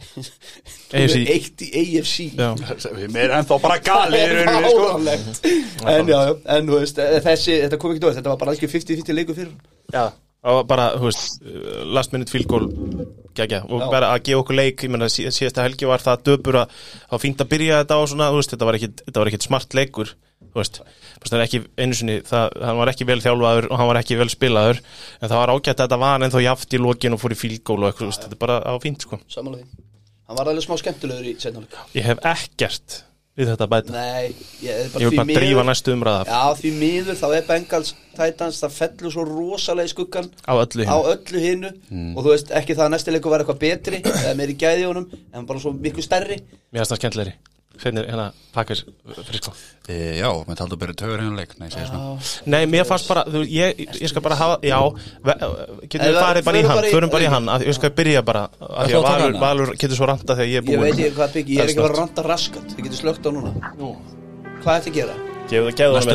eitt 0.96 1.60
í 1.60 1.68
AFC 2.00 2.30
Já. 2.38 2.48
Mér 3.12 3.26
er 3.28 3.34
ennþá 3.40 3.58
bara 3.62 3.76
gali 3.84 4.16
Það 4.16 4.40
er 4.40 4.48
fáránlegt. 4.64 5.44
en 5.92 6.08
já, 6.08 6.20
en 6.56 6.66
þú 6.70 6.78
veist 6.80 6.98
eh, 7.04 7.18
þessi, 7.24 7.58
þetta 7.66 7.78
kom 7.82 7.92
ekki 7.94 8.02
dóð, 8.06 8.14
þetta 8.18 8.32
var 8.32 8.40
bara 8.40 8.54
alveg 8.54 8.72
50-50 8.72 9.16
leikur 9.18 9.36
fyrir 9.38 9.52
Já, 9.92 10.06
bara, 10.40 10.86
þú 10.96 11.10
veist, 11.10 11.42
uh, 11.44 11.82
last 11.92 12.14
minute 12.14 12.32
field 12.32 12.48
goal 12.48 12.68
gegja, 13.36 13.60
og 13.68 13.84
Já. 13.84 13.90
bara 13.92 14.14
að 14.14 14.24
gefa 14.28 14.40
okkur 14.40 14.56
leik 14.56 14.84
ég 14.86 14.92
menna, 14.92 15.10
síðasta 15.12 15.66
helgi 15.66 15.88
var 15.88 16.02
það 16.02 16.24
döpur 16.30 16.62
að 16.62 16.72
það 16.72 17.14
var 17.14 17.22
fínt 17.26 17.44
að 17.44 17.50
byrja 17.52 17.82
þetta 17.82 17.98
á 18.00 18.02
svona, 18.08 18.30
þú 18.32 18.40
veist, 18.40 18.54
þetta 18.54 18.68
var 18.70 18.78
ekkit, 18.80 19.04
þetta 19.06 19.22
var 19.22 19.30
ekkit 19.30 19.46
smart 19.46 19.76
leikur 19.76 20.14
þú 20.40 20.62
veist, 20.62 20.80
það 21.26 21.36
er 21.36 21.44
ekki 21.44 21.60
einu 21.76 21.98
sinni, 21.98 22.16
það, 22.26 22.56
hann 22.64 22.80
var 22.80 22.92
ekki 22.94 23.06
vel 23.10 23.20
þjálfaður 23.22 23.68
og 23.70 23.78
hann 23.82 23.90
var 23.92 24.00
ekki 24.00 24.18
vel 24.18 24.30
spilaður, 24.32 24.80
en 25.20 25.28
það 25.28 25.38
var 25.42 25.54
ágætt 25.54 25.76
að 25.76 25.84
þetta 25.84 26.00
var 26.06 26.26
ennþá 26.26 26.42
jaft 26.46 26.74
í 26.74 26.82
lokin 26.82 27.14
og 27.14 27.22
fór 27.22 27.36
í 27.36 27.38
fílgól 27.38 27.78
og 27.84 27.92
eitthvað, 27.92 28.16
þetta 28.24 28.36
er 28.38 28.42
bara 28.42 28.58
á 28.64 28.74
fínt, 28.82 29.06
sko. 29.06 29.20
Samanlega 29.30 29.68
því. 29.68 29.86
Hann 30.30 30.38
var 30.38 30.46
alveg 30.52 30.62
smá 30.62 30.76
skemmtilegur 30.78 31.26
í 31.26 31.32
setnáleik 31.42 31.72
Ég 31.98 32.04
hef 32.06 32.20
ekkert 32.30 33.00
við 33.38 33.50
þetta 33.52 33.66
bæta. 33.70 33.94
Nei, 33.94 34.32
ég 34.64 34.70
er 34.74 34.86
Ég 34.86 34.94
bara 34.94 35.10
vil 35.10 35.18
bara 35.20 35.36
drífa 35.38 35.60
miður 35.62 35.68
næstu 35.70 35.94
umræða 35.94 36.24
Já, 36.28 36.40
því 36.60 36.72
miður 36.80 37.18
þá 37.20 37.26
er 37.36 37.44
Bengals 37.48 37.92
Titans 38.16 38.58
það 38.64 38.74
fellur 38.78 39.14
svo 39.14 39.26
rosalega 39.28 39.90
í 39.90 39.92
skuggan 39.92 40.30
á 40.44 40.52
öllu 40.58 40.88
öllu 41.14 41.44
hinnu 41.44 41.70
og 42.16 42.24
þú 42.24 42.34
veist 42.34 42.50
ekki 42.60 42.76
það 42.76 42.88
að 42.88 42.92
næsti 42.96 43.14
leikur 43.14 43.34
var 43.34 43.44
eitthvað 43.44 43.62
betri 43.62 44.02
eða 44.02 44.34
meiri 44.40 44.58
gæði 44.60 44.88
honum 44.90 45.06
en 45.32 45.46
bara 45.46 45.62
svo 45.62 45.72
miklu 45.76 46.04
stærri. 46.04 46.40
Mér 46.74 46.82
finnst 46.82 46.94
það 46.96 47.02
skemmtilegri 47.04 47.36
Hvernig 47.80 48.04
hérna 48.10 48.26
pakkar 48.52 48.80
frisko 49.24 49.52
e, 49.88 49.94
Já, 50.18 50.28
með 50.44 50.58
taldu 50.58 50.76
að 50.76 50.80
byrja 50.82 50.96
tögur 51.00 51.22
hérna 51.22 51.38
leik 51.38 51.54
Nei, 51.60 51.68
Nei, 52.52 52.60
mér 52.68 52.84
fannst 52.88 53.08
bara, 53.08 53.22
þú, 53.30 53.40
ég, 53.48 53.80
ég 53.96 54.10
skal 54.10 54.24
bara 54.24 54.36
hafa, 54.36 54.58
já, 54.66 54.76
getum 55.86 56.04
við 56.10 56.18
farið 56.20 56.48
bara 56.50 56.60
í 56.60 56.64
hann, 56.66 56.76
bara 56.76 56.92
förum 56.92 57.12
bara 57.14 57.24
í 57.24 57.30
hann, 57.32 57.48
að, 57.54 57.64
ég 57.70 57.78
skal 57.78 57.92
byrja 57.96 58.22
bara, 58.26 58.42
að 58.60 58.92
taka 58.92 59.02
Valur? 59.06 59.38
Valur 59.44 59.72
getur 59.80 59.96
svo 59.96 60.10
ranta 60.10 60.36
þegar 60.36 60.50
ég 60.50 60.60
er 60.60 60.66
búinn. 60.66 60.76
Ég 60.76 60.84
veit 60.84 61.00
ekki 61.06 61.16
hvað 61.16 61.30
byggi, 61.38 61.56
ég 61.56 61.64
er 61.64 61.72
ekki 61.72 61.80
að 61.80 61.88
Það 61.90 61.96
ranta 62.02 62.26
raskat. 62.26 62.66
Þið 62.74 62.82
getur 62.88 63.00
slögt 63.00 63.24
á 63.24 63.30
núna. 63.34 63.50
Hvað 64.60 64.74
ætti 64.76 64.92
að 64.92 64.96
gera? 65.00 65.14
Gefðu 65.50 65.70
gefðu 65.80 65.94
Næsta 65.96 66.14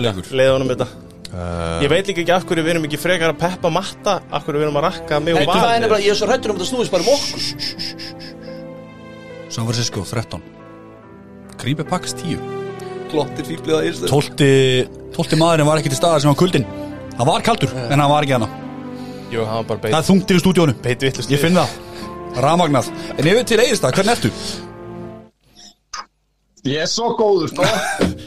honum 0.53 0.69
þetta, 0.71 0.85
þetta. 0.85 0.87
uh, 1.33 1.83
Ég 1.83 1.89
veit 1.91 2.05
líka 2.11 2.21
ekki 2.23 2.35
af 2.35 2.45
hverju 2.47 2.63
við 2.65 2.73
erum 2.75 2.85
ekki 2.87 2.99
frekar 3.01 3.33
að 3.33 3.39
peppa 3.41 3.71
matta, 3.73 4.13
af 4.29 4.45
hverju 4.45 4.61
við 4.61 4.67
erum 4.69 4.79
að 4.79 4.85
rakka 4.89 5.19
mig 5.23 5.33
og 5.35 5.41
Hey, 5.41 5.47
það 5.49 5.55
er 5.57 5.61
Valur. 5.65 5.89
bara, 5.95 6.03
ég 6.05 6.13
er 6.13 6.19
svo 6.21 6.29
hrættur 6.29 6.53
um 6.53 6.59
að 6.59 6.63
það 6.63 6.69
snúist 6.71 6.93
bara 6.93 7.03
um 7.03 7.11
okkur. 7.15 7.41
San 9.55 9.67
Francisco 9.67 10.05
13 10.05 10.41
Grípe 11.65 11.85
Pax 11.87 12.13
10 12.21 12.37
Klottir 13.09 13.47
fíblið 13.47 13.79
á 13.79 13.81
Ísland 13.89 14.11
Tólti, 14.11 14.49
tólti 15.15 15.39
maðurinn 15.39 15.65
var 15.69 15.81
ekki 15.81 15.89
til 15.89 15.97
staðar 15.97 16.21
sem 16.21 16.29
var 16.29 16.37
kuldin 16.37 16.67
Hann 17.15 17.29
var 17.29 17.45
kaldur, 17.45 17.71
en 17.73 17.97
hann 17.97 18.11
var 18.11 18.27
ekki 18.27 18.35
hana 18.37 18.49
Jú, 19.33 19.41
hann 19.41 19.63
var 19.63 19.65
bara 19.71 19.79
Það 19.79 19.87
beit, 19.87 19.97
er 19.97 20.07
þungt 20.11 20.31
yfir 20.35 20.43
stúdíónu 20.43 20.75
beit 20.85 21.01
vittlust. 21.01 21.31
Ég 21.33 21.41
finn 21.41 21.57
það, 21.57 21.73
ramagnað 22.45 22.91
En 23.15 23.29
yfir 23.31 23.47
til 23.49 23.59
Eðistad, 23.63 23.97
hvernig 23.97 24.13
ertu? 24.13 24.31
Ég 26.65 26.81
er 26.81 26.89
svo 26.89 27.11
góður 27.17 27.51
sko. 27.51 27.65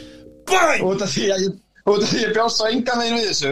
Út 0.89 1.01
af 1.03 1.11
því 1.11 1.25
að 1.35 1.41
ég, 1.43 1.55
út 1.83 2.03
af 2.03 2.07
því 2.07 2.21
ég 2.23 2.35
bjóst 2.35 2.59
svo 2.61 2.69
engan 2.71 3.01
veginn 3.01 3.17
við 3.19 3.25
þessu. 3.27 3.51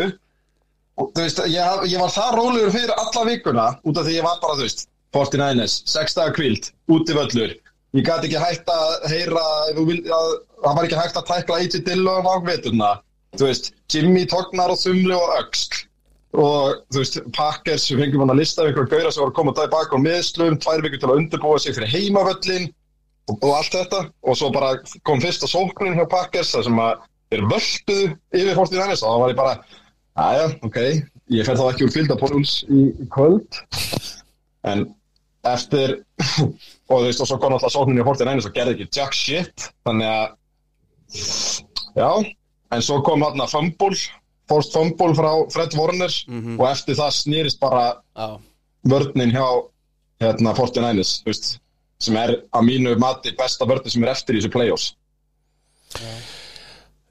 Og 0.97 1.10
þú 1.12 1.26
veist, 1.26 1.41
ég, 1.52 1.82
ég 1.91 2.02
var 2.02 2.13
það 2.15 2.38
rólegur 2.39 2.71
fyrir 2.73 2.93
alla 2.95 3.26
vikuna 3.28 3.65
út 3.84 4.00
af 4.00 4.08
því 4.08 4.15
ég 4.15 4.26
var 4.26 4.39
bara, 4.41 4.56
þú 4.58 4.63
veist 4.63 4.88
49ers, 5.17 5.76
6 5.91 6.17
dagar 6.17 6.38
kvild, 6.39 6.69
úti 6.95 7.17
völlur 7.17 7.52
ég 7.95 8.06
gæti 8.08 8.28
ekki 8.28 8.41
hægt 8.41 8.71
að 8.71 9.08
heyra 9.12 9.43
það 9.76 10.73
var 10.76 10.88
ekki 10.88 11.00
hægt 11.00 11.19
að 11.19 11.28
tækla 11.30 11.60
A.J. 11.60 11.84
Dillon 11.86 12.28
á 12.28 12.36
veturna. 12.45 12.95
Þú 13.38 13.50
veist, 13.50 13.71
Jimmy 13.91 14.26
Tognar 14.30 14.73
og 14.73 14.80
Þumli 14.82 15.15
og 15.15 15.36
Öxl. 15.41 15.84
Og 16.38 16.82
þú 16.93 17.02
veist, 17.02 17.19
Packers, 17.36 17.88
við 17.91 18.04
fengum 18.04 18.23
hann 18.23 18.34
að 18.34 18.41
lista 18.41 18.62
af 18.62 18.69
einhverjum 18.69 18.91
gauðra 18.91 19.13
sem 19.13 19.23
var 19.23 19.32
að 19.32 19.38
koma 19.39 19.54
tilbaka 19.58 19.97
á 19.97 20.00
miðslum, 20.04 20.58
tvær 20.62 20.84
vikur 20.86 21.02
til 21.02 21.10
að 21.10 21.21
undirbúa 21.21 21.62
sig 21.62 21.78
fyrir 21.78 21.93
heimavöllin 21.93 22.67
og, 23.32 23.36
og 23.38 23.52
allt 23.56 23.78
þetta. 23.78 24.02
Og 24.28 24.39
svo 24.39 24.52
bara 24.54 24.73
kom 25.08 25.23
fyrsta 25.23 25.50
sóknin 25.50 25.97
hjá 25.97 26.06
Packers 26.12 26.54
þar 26.56 26.67
sem 26.67 26.82
að 26.84 27.06
þeir 27.32 27.47
völduðu 27.54 28.10
yfir 28.41 28.60
49ers 28.60 29.04
og 29.04 29.13
þá 29.13 29.21
var 29.23 29.34
ég 29.34 29.39
bara 29.39 29.56
aðja, 30.28 30.45
ok, 30.65 30.80
ég 31.38 31.47
fer 31.47 31.60
þá 31.60 31.65
ekki 31.71 31.88
úr 31.88 31.95
fylgdapóluls 31.95 32.54
í, 32.67 32.84
í 32.91 33.10
kvöld. 33.13 33.62
En 34.67 34.88
eftir 35.47 36.00
og 36.88 37.02
þú 37.02 37.06
veist, 37.08 37.21
og 37.21 37.30
svo 37.30 37.38
kom 37.41 37.56
alltaf 37.56 37.73
sóknin 37.73 38.00
hjá 38.00 38.08
49ers 38.08 38.47
og 38.50 38.56
gerði 38.56 38.76
ekki 38.78 39.00
jack 39.00 39.17
shit 39.17 39.69
þannig 39.88 40.08
að 40.08 40.28
já, 41.97 42.12
en 42.76 42.84
svo 42.84 43.02
kom 43.06 43.26
hann 43.26 43.43
að 43.43 43.54
fumble 43.56 43.97
fórst 44.47 44.76
fumble 44.76 45.15
frá 45.17 45.32
Fred 45.52 45.76
Warner 45.76 46.13
og 46.56 46.67
eftir 46.69 46.95
það 47.00 47.15
snýrist 47.17 47.60
bara 47.60 47.88
Já, 48.15 48.38
vörninn 48.88 49.34
hjá 49.36 49.47
hérna 50.23 50.54
49ers, 50.58 51.21
þú 51.23 51.32
veist 51.34 51.50
sem 52.00 52.17
er 52.19 52.36
að 52.54 52.67
mínu 52.67 52.95
mati 53.02 53.34
besta 53.38 53.65
vörninn 53.65 53.93
sem 53.93 54.04
er 54.06 54.13
eftir 54.13 54.38
í 54.38 54.41
þessu 54.41 54.54
play-offs. 54.54 54.91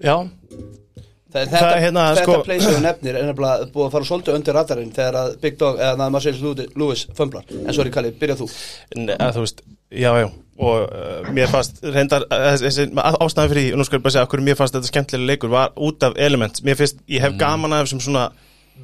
Já, 0.03 0.17
Það 1.27 1.49
þetta, 1.51 1.71
er 1.75 1.83
hérna, 1.83 2.03
þetta 2.15 2.23
sko- 2.23 2.71
við 2.71 2.83
nefnir 2.85 3.17
er 3.19 3.25
nefnilega 3.27 3.67
búið 3.75 3.87
að 3.89 3.95
fara 3.97 4.07
svolítið 4.09 4.37
undir 4.39 4.55
radarinn 4.57 4.93
þegar 4.95 5.17
að 5.21 5.33
Big 5.43 5.57
Dog, 5.59 5.81
eða 5.83 6.07
Marcellus 6.15 6.43
Lewis- 6.45 6.77
Lewis 6.79 7.03
fömblar, 7.19 7.45
en 7.51 7.75
sorry 7.75 7.91
Kalli, 7.91 8.13
byrja 8.21 8.37
þú. 8.39 8.47
Nei, 9.01 9.17
að, 9.19 9.33
þú 9.35 9.43
veist, 9.47 9.63
já, 9.91 10.11
já. 10.23 10.29
Og 10.57 10.87
uh, 10.87 11.27
mér 11.37 11.51
fannst 11.53 11.83
reyndar 11.85 12.25
þessi 12.31 12.87
ástæðan 12.97 13.51
fyrir 13.53 13.75
og 13.75 13.81
nú 13.83 13.85
skal 13.85 13.99
ég 13.99 14.05
bara 14.07 14.15
segja 14.15 14.25
okkur 14.29 14.41
mér 14.47 14.57
fannst 14.57 14.79
þetta 14.79 14.89
skemmtilega 14.89 15.33
leikur 15.35 15.53
var 15.53 15.75
út 15.77 16.07
af 16.07 16.15
element. 16.17 16.63
Mér 16.65 16.79
finnst, 16.79 17.03
ég 17.13 17.21
hef 17.27 17.35
gaman 17.37 17.75
af 17.77 17.85
þessum 17.85 18.01
svona 18.07 18.31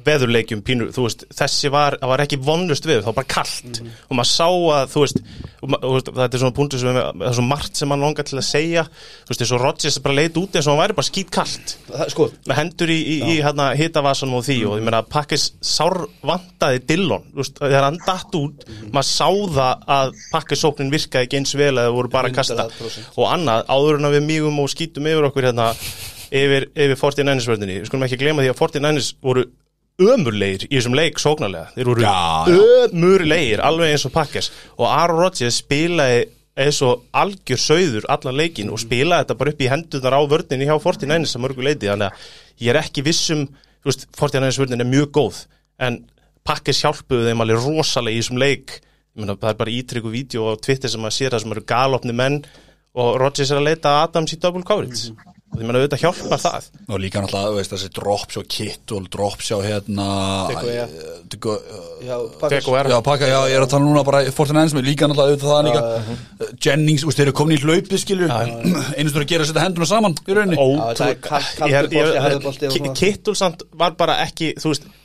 veðurleikjum 0.03 0.61
pínu, 0.65 0.87
þú 0.93 1.05
veist, 1.05 1.25
þessi 1.33 1.71
var 1.73 1.95
var 2.01 2.23
ekki 2.23 2.39
vonlust 2.43 2.87
það 2.87 3.05
var 3.07 3.17
bara 3.19 3.29
kallt 3.29 3.79
og 3.83 4.17
maður 4.17 4.29
sá 4.29 4.47
að, 4.47 4.91
þú 4.93 5.03
veist, 5.03 5.21
veist 5.63 6.09
þetta 6.09 6.27
er 6.27 6.41
svona 6.41 6.55
punktur 6.57 6.81
sem, 6.81 6.99
það 6.99 7.25
er 7.29 7.37
svo 7.37 7.45
margt 7.47 7.79
sem 7.79 7.91
mann 7.91 8.03
langar 8.03 8.27
til 8.27 8.39
að 8.39 8.45
segja, 8.47 8.83
þú 9.23 9.33
veist, 9.33 9.45
og 9.47 9.63
Rodgers 9.63 9.99
bara 10.03 10.17
leit 10.19 10.39
út 10.41 10.57
eins 10.57 10.67
og 10.67 10.73
hann 10.73 10.81
væri 10.83 10.97
bara 10.99 11.09
skýt 11.09 11.33
kallt 11.33 11.75
Sko, 12.13 12.29
með 12.49 12.59
hendur 12.59 12.93
í, 12.93 12.99
í, 12.99 13.17
í 13.33 13.35
hérna, 13.45 13.69
hitavasanum 13.79 14.39
og 14.39 14.47
því 14.47 14.57
og 14.69 14.77
ég 14.79 14.87
meina 14.87 15.03
að 15.03 15.11
pakkis 15.13 15.49
sár 15.63 15.97
vantaði 16.25 16.83
Dillon, 16.89 17.27
þú 17.31 17.43
veist, 17.43 17.59
þegar 17.61 17.87
hann 17.87 18.01
datt 18.03 18.39
út 18.39 18.67
maður 18.89 19.09
sá 19.09 19.29
það 19.59 19.85
að 19.97 20.15
pakkisóknin 20.33 20.93
virkaði 20.93 21.29
ekki 21.29 21.41
eins 21.41 21.55
vel 21.59 21.73
að 21.77 21.87
það 21.87 21.97
voru 21.99 22.13
bara 22.13 22.31
að 22.31 22.39
kasta. 22.39 22.67
100%. 22.67 23.13
og 23.15 23.29
annað, 23.29 23.67
áður 23.69 23.99
en 23.99 24.09
að 24.09 24.17
við 24.17 24.25
mýgum 24.27 24.59
og 24.63 24.71
skýtum 24.73 25.09
yfir 25.09 25.29
okkur 25.29 25.47
hérna 25.49 25.69
yfir, 26.33 26.69
yfir 26.73 26.97
49ers 26.99 27.49
vörðinni, 27.49 27.81
við 27.81 27.89
skulum 27.89 28.07
ekki 28.07 28.19
glema 28.21 28.43
því 28.43 28.53
að 28.53 28.59
49ers 28.59 29.11
voru 29.23 29.45
ömurlegir 30.01 30.67
í 30.69 30.77
þessum 30.77 30.95
leik 30.97 31.19
sóknarlega, 31.21 31.73
þeir 31.75 31.89
voru 31.91 32.05
ömurlegir 32.87 33.61
alveg 33.61 33.93
eins 33.93 34.07
og 34.07 34.13
pakkis 34.15 34.49
og 34.77 34.87
Aaron 34.89 35.21
Rodgers 35.21 35.59
spilaði 35.61 36.23
eins 36.63 36.79
og 36.85 37.05
algjör 37.17 37.61
sögður 37.61 38.07
allan 38.13 38.37
leikin 38.37 38.71
og 38.73 38.81
spilaði 38.81 39.25
þetta 39.25 39.37
bara 39.39 39.53
upp 39.53 39.61
í 39.61 39.69
hendunar 39.71 40.17
á 40.17 40.21
vörninni 40.29 40.69
hjá 40.69 40.75
49ers 40.81 41.35
að 41.37 41.45
mörgu 41.45 41.65
leiti 41.65 41.89
þannig 41.89 42.09
að 42.09 42.65
ég 42.65 42.73
er 42.73 42.81
ekki 42.81 43.05
vissum 43.05 43.45
49ers 43.85 44.59
vörnin 44.61 44.83
er 44.83 44.89
mjög 44.89 45.11
góð 45.17 45.39
en 45.81 45.99
pakkis 46.47 46.81
hjálpuðu 46.83 47.29
þeim 47.29 47.43
alveg 47.43 47.63
rosalega 47.63 48.17
í 48.17 48.21
þessum 48.21 48.41
leik. 48.41 48.79
Meina, 49.13 49.35
það 49.39 49.51
er 49.51 49.59
bara 49.59 49.73
ítrykku 49.73 50.11
vídeo 50.13 50.49
á 50.49 50.53
Twitter 50.57 50.89
sem 50.89 51.05
að 51.05 51.15
sér 51.15 51.33
það 51.33 51.43
sem 51.43 51.53
eru 51.55 51.65
galopni 51.69 52.15
menn 52.17 52.39
og 52.97 53.17
Rodgers 53.21 53.51
er 53.53 53.61
að 53.61 53.69
leita 53.69 53.91
að 53.91 54.01
Adams 54.07 54.33
í 54.33 54.39
double 54.41 54.65
coverage 54.65 55.32
og 55.53 55.59
ég 55.61 55.67
meina 55.67 55.79
auðvitað 55.79 56.01
hjálpar 56.01 56.41
það. 56.41 56.63
Og 56.89 56.97
líka 57.03 57.21
náttúrulega, 57.21 57.49
þú 57.51 57.57
veist, 57.59 57.73
þessi 57.75 57.89
drops 57.93 58.35
og 58.41 58.45
kit 58.49 58.93
og 58.95 58.99
drops 59.13 59.47
á 59.53 59.57
hérna 59.61 60.07
Deko, 60.49 61.53
uh, 61.53 61.59
já, 62.01 62.15
er 62.49 63.01
pakka, 63.05 63.29
já, 63.29 63.39
ég 63.49 63.55
er 63.57 63.63
að 63.65 63.71
tala 63.75 63.85
núna 63.85 64.03
bara 64.07 64.23
Fortin 64.33 64.59
Ends, 64.63 64.73
líka 64.73 65.05
náttúrulega 65.09 65.33
auðvitað 65.33 65.53
það 65.53 65.63
líka. 65.69 65.81
Uh, 65.83 66.49
Jennings, 66.57 67.01
þú 67.03 67.07
veist, 67.09 67.19
þeir 67.21 67.29
eru 67.29 67.37
komin 67.37 67.57
í 67.57 67.61
hlaupið, 67.61 67.99
skilur 68.01 68.29
Einu 68.97 69.07
stundur 69.07 69.25
að 69.25 69.31
gera 69.33 69.41
að 69.45 69.49
setja 69.51 69.65
henduna 69.67 69.87
saman 69.89 70.17
í 70.25 70.37
rauninni. 70.39 70.57
Er. 72.73 72.93
Kittul 72.97 73.35
samt 73.37 73.59
var 73.77 73.91
bara 73.99 74.13
ekki 74.25 74.53
þú 74.61 74.73
veist, 74.73 74.83
því 74.89 75.02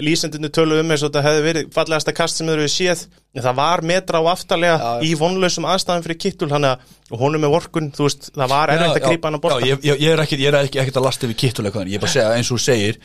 lýsendinu 0.00 0.48
tölu 0.48 0.78
um 0.80 0.92
eins 0.94 1.02
og 1.04 1.10
þetta 1.10 1.22
hefði 1.26 1.42
verið 1.44 1.66
fallegasta 1.74 2.14
kast 2.16 2.40
sem 2.40 2.48
þeir 2.48 2.62
eru 2.62 2.72
séð. 2.72 3.02
En 3.36 3.44
það 3.44 3.58
var 3.58 3.82
metra 3.84 4.22
á 4.24 4.24
aftalega 4.32 4.76
Já, 4.80 5.04
í 5.04 5.10
vonlausum 5.20 5.66
aðstæðum 5.68 6.06
fyrir 6.06 6.18
Kittul 6.22 6.48
hann 6.54 6.64
að 6.64 6.94
honum 7.20 7.44
með 7.44 7.52
vorkun, 7.52 7.90
þú 7.92 8.06
veist, 8.06 8.30
það 8.32 8.54
var 8.54 8.72
erfitt 8.72 8.94
að 8.96 9.04
grípa 9.10 9.28
hann 9.28 9.36
að 9.36 9.42
borta 9.44 9.58
Já, 9.60 9.68
ég, 9.68 9.84
ég, 9.84 10.00
ég 10.06 10.14
er 10.14 10.22
ekki, 10.24 10.38
ég 10.40 10.48
er 10.48 10.58
ekki, 10.62 10.80
ekkert 10.80 11.00
að 11.02 11.08
lasta 11.10 11.28
yfir 11.28 11.38
kittuleika 11.42 11.82
þannig, 11.82 11.92
ég 11.92 12.00
er 12.00 12.06
bara 12.06 12.12
að 12.14 12.16
segja 12.16 12.38
eins 12.38 12.48
og 12.48 12.56
þú 12.56 12.64
segir 12.64 13.00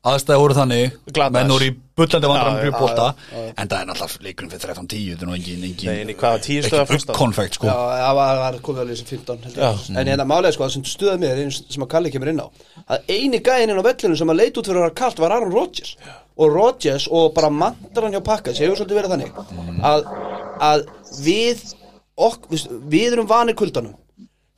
aðstæði 0.00 0.40
voru 0.40 0.54
þannig, 0.56 0.94
Glataðir. 1.10 1.34
menn 1.36 1.50
voru 1.52 1.66
í 1.68 1.72
bullandi 2.00 2.28
vandram 2.30 2.54
já, 2.64 2.70
bolta, 2.72 3.06
en 3.36 3.68
það 3.68 3.74
er 3.76 3.88
náttúrulega 3.90 4.24
leikurinn 4.24 4.52
fyrir 4.54 4.62
13-10, 4.70 5.02
þetta 5.10 5.26
er 5.26 5.28
nú 5.28 5.34
engin, 5.36 5.64
engin 5.68 5.90
Nei, 5.90 6.04
nei, 6.08 6.14
hvað 6.16 6.32
var 6.36 6.44
10 6.46 6.64
stöðar 6.64 6.84
ekki 6.86 6.94
fórst 6.94 7.10
á? 7.12 7.14
konfekt, 7.18 7.58
sko. 7.58 7.68
Já, 7.68 7.74
það 8.00 8.14
var, 8.20 8.40
var 8.40 8.56
komið 8.64 8.80
alveg 8.86 9.00
sem 9.02 9.10
15 9.10 9.44
held 9.44 9.58
ég. 9.60 9.82
En 10.00 10.10
hérna 10.14 10.26
málega 10.30 10.54
sko, 10.56 10.64
það 10.64 10.72
sem 10.78 10.86
stuðað 10.88 11.20
mér 11.26 11.42
eins 11.44 11.60
sem 11.68 11.84
að 11.84 11.90
Kalli 11.92 12.12
kemur 12.14 12.32
inn 12.32 12.40
á 12.40 12.46
að 12.90 13.12
eini 13.12 13.42
gæðin 13.44 13.74
inn 13.74 13.82
á 13.84 13.88
vellinu 13.90 14.16
sem 14.22 14.32
að 14.32 14.40
leita 14.40 14.62
út 14.62 14.70
fyrir 14.70 14.80
að 14.80 14.86
vera 14.88 14.98
kalt 15.02 15.20
var 15.20 15.36
Aaron 15.36 15.52
Rodgers. 15.52 15.92
Og 16.40 16.54
Rodgers 16.56 17.04
og 17.12 17.34
bara 17.36 17.50
mandran 17.52 18.16
hjá 18.16 18.22
pakka 18.24 18.54
sem 18.56 18.64
hefur 18.70 18.80
svolítið 18.80 19.02
verið 19.02 19.12
þannig 19.12 19.84
að, 19.84 20.06
að 20.64 20.86
við 21.20 21.60
ok, 22.16 22.48
við, 22.54 22.64
við 22.96 23.12
erum 23.18 23.28
vanir 23.28 23.58
kuldanum 23.60 23.92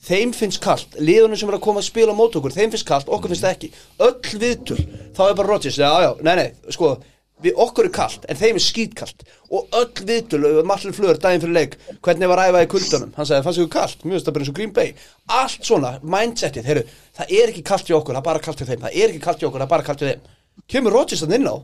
þeim 0.02 0.34
finnst 0.36 0.62
kalt, 0.64 0.98
liðunum 0.98 1.38
sem 1.38 1.50
er 1.50 1.58
að 1.58 1.64
koma 1.68 1.82
að 1.82 1.88
spila 1.90 2.16
mót 2.16 2.36
okkur, 2.38 2.54
þeim 2.54 2.74
finnst 2.74 2.88
kalt, 2.88 3.08
okkur 3.08 3.32
finnst 3.32 3.46
það 3.46 3.56
ekki. 3.56 3.72
Öll 4.08 4.42
viðtul, 4.42 4.78
þá 5.16 5.24
er 5.28 5.38
bara 5.38 5.48
Rodgers 5.48 5.78
já, 5.78 5.88
já, 6.02 6.10
nei, 6.26 6.34
nei, 6.40 6.74
sko 6.74 6.96
við 7.42 7.58
okkur 7.58 7.88
er 7.88 7.94
kalt, 7.94 8.26
en 8.30 8.38
þeim 8.38 8.58
er 8.58 8.62
skítkalt. 8.62 9.24
Og 9.52 9.72
öll 9.78 10.06
viðtul, 10.08 10.42
Marlin 10.66 10.94
Fleur, 10.94 11.18
daginn 11.18 11.42
fyrir 11.42 11.56
leik 11.56 11.78
hvernig 12.04 12.30
var 12.30 12.44
æfað 12.44 12.66
í 12.66 12.70
kuldanum? 12.70 13.14
Hann 13.16 13.28
sagði, 13.28 13.46
fannst 13.46 13.62
ykkur 13.62 13.72
kalt, 13.74 14.04
mjög 14.06 14.22
það 14.22 14.36
bara 14.36 14.44
eins 14.44 14.52
og 14.52 14.58
Green 14.58 14.74
Bay. 14.76 14.92
Allt 15.40 15.66
svona, 15.66 15.96
mindsetið, 16.14 16.68
heyrðu 16.70 16.84
það 17.18 17.34
er 17.38 17.52
ekki 17.52 17.64
kalt 17.66 17.90
hjá 17.90 17.98
okkur, 17.98 18.14
það 18.14 18.22
er 18.22 18.28
bara 18.28 18.44
kalt 18.46 18.62
hjá 18.62 18.68
þeim. 18.70 18.84
Það 18.86 18.98
er 19.02 19.10
ekki 19.10 19.24
kalt 19.26 19.42
hjá 19.42 19.48
okkur, 19.48 19.62
það 19.62 19.66
er 19.66 19.74
bara 19.74 19.88
kalt 19.88 20.02
hjá 20.02 20.08
þeim. 20.12 20.30
Kemur 20.70 20.96
Rodgers 20.96 21.24
þann 21.24 21.36
inn 21.38 21.50
á 21.50 21.56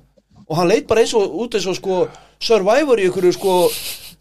og 0.49 0.57
hann 0.57 0.71
leit 0.71 0.89
bara 0.89 1.05
eins 1.05 1.15
og 1.17 1.35
út 1.43 1.57
eins 1.57 1.69
og 1.69 1.77
sko 1.77 1.97
Survivor 2.41 3.01
í 3.01 3.09
ykkur 3.09 3.29
sko 3.37 3.55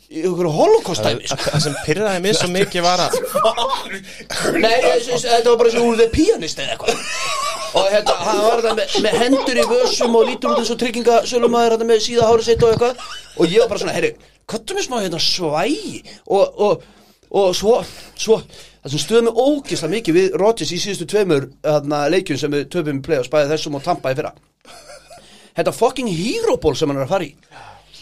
í 0.07 0.21
einhverju 0.23 0.51
holocaust-dæmi 0.55 1.27
sko. 1.27 1.49
Það 1.51 1.63
sem 1.65 1.75
pyrraði 1.83 2.21
mér 2.23 2.37
svo 2.39 2.47
mikið 2.53 2.85
var 2.85 3.03
að 3.07 3.17
Nei, 4.63 4.77
þetta 5.03 5.49
var 5.49 5.59
bara 5.59 5.73
sem 5.73 5.83
úr 5.83 5.99
The 5.99 6.07
Pianist 6.13 6.61
eða 6.63 6.77
eitthvað. 6.77 7.01
Og 7.77 7.89
hérna, 7.91 8.15
hann 8.23 8.39
var 8.45 8.61
þetta 8.63 8.75
með, 8.77 8.95
með 9.03 9.17
hendur 9.25 9.59
í 9.59 9.65
vössum 9.73 10.15
og 10.15 10.29
lítur 10.29 10.53
út 10.53 10.61
eins 10.61 10.71
og 10.71 10.79
tryggingasölumæður 10.83 11.75
þetta 11.75 11.89
með 11.91 12.01
síða 12.05 12.29
hárið 12.31 12.47
sitt 12.47 12.63
og 12.63 12.73
eitthvað. 12.73 13.03
Og 13.35 13.51
ég 13.51 13.63
var 13.63 13.71
bara 13.73 13.83
svona, 13.83 13.97
herri, 13.97 14.13
er 14.47 14.79
með 14.79 14.87
smá 14.87 14.97
hérna 15.01 15.19
svægi 15.19 15.97
Og, 16.31 16.61
og, 16.63 16.85
og 17.35 17.51
svo, 17.57 17.81
svo 18.15 18.39
Það 18.87 18.93
sem 18.93 19.01
stöðum 19.03 19.25
mig 19.27 19.39
ógislega 19.43 19.91
mikið 19.91 20.15
við 20.15 20.35
Rodgers 20.39 20.69
í 20.71 20.77
síðustu 20.79 21.05
tveimur 21.11 21.49
hérna, 21.65 22.05
leikjum 22.07 22.37
sem 22.39 22.53
við 22.53 22.69
töpum 22.71 23.01
í 23.01 23.03
play 23.03 23.19
og 23.19 23.25
spæði 23.27 23.49
þessum 23.49 23.75
og 23.75 23.81
tampa 23.83 24.13
í 24.13 24.15
fyrra. 24.15 24.29
Þetta 25.57 25.73
fucking 25.75 26.07
hero 26.07 26.55
ball 26.63 26.77
sem 26.79 26.87
hann 26.87 27.01
er 27.01 27.03
að 27.03 27.11
fara 27.11 27.27
í 27.27 27.33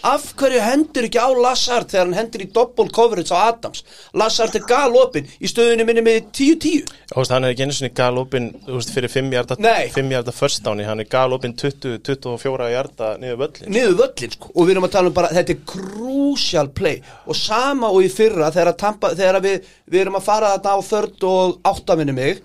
Af 0.05 0.25
hverju 0.37 0.59
hendur 0.61 1.07
ekki 1.07 1.17
á 1.17 1.29
Lassard 1.33 1.89
þegar 1.89 2.03
hann 2.05 2.17
hendur 2.19 2.43
í 2.43 2.47
double 2.53 2.91
coverage 2.93 3.33
á 3.33 3.49
Adams? 3.49 3.81
Lassard 4.13 4.53
er 4.57 4.65
galopin 4.69 5.25
í 5.41 5.49
stöðunni 5.49 5.85
minni 5.87 6.03
með 6.05 6.27
10-10 6.29 6.91
Þú 7.09 7.17
veist, 7.17 7.31
hann 7.33 7.47
er 7.47 7.55
ekki 7.55 7.65
einu 7.65 7.73
sinni 7.73 7.89
galopin 7.97 8.51
fyrir 8.93 9.09
5 9.09 9.31
hjarta 9.33 9.57
Nei. 9.65 9.87
5 9.95 10.11
hjarta 10.13 10.35
first 10.35 10.61
downi 10.65 10.85
Hann 10.85 11.01
er 11.01 11.09
galopin 11.09 11.55
20-24 11.57 12.67
hjarta 12.75 13.09
niður 13.21 13.39
völlin 13.41 13.73
niður 13.73 13.95
völlin 14.03 14.35
sko. 14.35 14.51
og 14.53 14.67
við 14.67 14.75
erum 14.75 14.87
að 14.89 14.93
tala 14.97 15.09
um 15.09 15.15
bara 15.17 15.31
þetta 15.33 15.55
er 15.55 15.63
crucial 15.73 16.69
play. 16.77 16.99
Og 17.25 17.39
sama 17.39 17.89
og 17.89 18.05
í 18.05 18.11
fyrra 18.13 18.51
þegar, 18.53 18.73
að 18.75 18.79
tampa, 18.83 19.11
þegar 19.17 19.39
að 19.39 19.47
við, 19.49 19.71
við 19.89 20.03
erum 20.03 20.19
að 20.19 20.27
fara 20.27 20.51
þarna 20.53 20.75
á 20.77 20.79
þörd 20.91 21.25
og 21.31 21.57
áttaminni 21.71 22.15
mig 22.15 22.43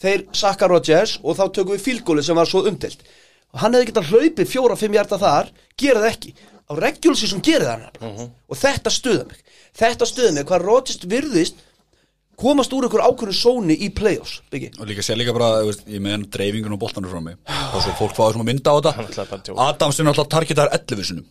þeir 0.00 0.24
sakka 0.36 0.70
Rodgers 0.70 1.18
og 1.24 1.36
þá 1.40 1.42
tökum 1.48 1.74
við 1.74 1.84
fílgóli 1.88 2.22
sem 2.24 2.38
var 2.38 2.48
svo 2.48 2.62
umdelt 2.70 3.02
og 3.50 3.64
hann 3.64 3.74
hefði 3.74 3.90
getað 3.90 4.10
hlaupið 4.14 4.50
fjóra-fimm 4.52 4.94
hjarta 4.94 5.18
þar 5.20 5.50
gera 5.80 6.04
það 6.04 6.12
ekki 6.14 6.34
á 6.70 6.72
regulsi 6.78 7.26
sem 7.30 7.42
gerir 7.42 7.66
það 7.66 7.82
nefnilega. 7.86 8.28
og 8.48 8.56
þetta 8.60 8.92
stuða 8.94 9.26
mig. 9.26 9.42
Þetta 9.80 10.06
stuða 10.06 10.30
mig 10.36 10.46
hvað 10.46 10.64
Rodgers 10.68 11.02
virðist 11.10 11.66
komast 12.40 12.72
úr 12.72 12.86
einhver 12.86 13.02
ákvörðu 13.04 13.36
sóni 13.36 13.74
í 13.76 13.90
play-offs 13.92 14.38
Biggi. 14.50 14.70
Og 14.80 14.86
líka 14.88 15.02
sé 15.04 15.16
líka 15.18 15.34
bara, 15.36 15.60
ég 15.66 16.00
meðan 16.00 16.24
dreifingun 16.32 16.72
og 16.72 16.80
boltanur 16.80 17.12
frá 17.12 17.20
mig 17.20 17.36
Og 17.74 17.82
svo 17.84 17.92
fólk 17.98 18.16
fáið 18.16 18.38
svona 18.38 18.48
mynda 18.48 18.72
á 18.72 18.76
að 18.78 18.88
þetta. 18.88 19.56
Adams 19.66 20.00
er 20.00 20.08
náttúrulega 20.08 20.32
targetar 20.38 20.72
11 20.72 21.04
sinum 21.10 21.26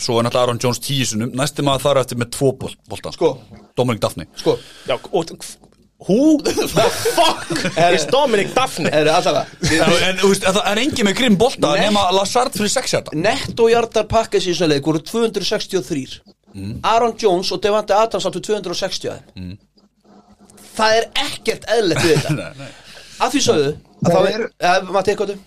Svo 0.00 0.18
er 0.18 0.26
náttúrulega 0.26 0.48
Aaron 0.48 0.58
Jones 0.64 0.80
10 0.82 1.12
sinum 1.12 1.36
Næsti 1.38 1.62
maður 1.62 1.84
þar 1.86 2.00
eftir 2.02 2.18
með 2.18 2.32
2 2.34 2.50
bolta. 2.58 3.12
Sko. 3.14 3.30
Dominic 3.78 4.02
Daphne 4.02 4.26
sko, 4.34 4.56
Já, 4.88 4.96
og 4.98 5.30
Who 6.08 6.38
the 6.42 6.66
fuck 6.68 7.50
is 7.94 8.06
Dominic 8.10 8.52
Daphne? 8.56 8.90
er 8.90 9.06
Já, 9.06 9.18
En 10.08 10.16
það 10.18 10.60
er 10.72 10.80
engin 10.82 11.06
með 11.08 11.16
grimm 11.20 11.36
bolta. 11.38 11.74
Nema 11.78 12.08
Lazard 12.16 12.52
fyrir 12.56 12.72
6 12.74 12.94
hjarta 12.96 13.14
netto 13.16 13.68
hjartar 13.70 14.08
pakkes 14.10 14.46
í 14.50 14.54
svona 14.56 14.74
leik 14.74 14.86
voru 14.88 14.98
263 15.00 16.20
Aaron 16.84 17.14
Jones 17.18 17.52
og 17.54 17.62
Devante 17.64 17.94
Adams 17.96 18.26
áttu 18.28 18.40
260 18.44 19.08
af 19.12 19.22
þeim 19.36 19.54
það 20.76 20.98
er 20.98 21.06
ekkert 21.26 21.64
eðlilegt 21.68 22.04
við 22.04 22.12
þetta 22.18 22.34
Nei, 22.40 22.52
nei. 22.58 22.68
að 23.22 23.32
því 23.36 23.40
sögðu 23.46 23.70
að 23.72 23.80
Það 24.02 24.12
þá 24.12 24.28
er- 24.34 24.46
ja, 24.66 24.70
Matti, 24.90 25.12
eitthvað 25.14 25.32
þú? 25.32 25.38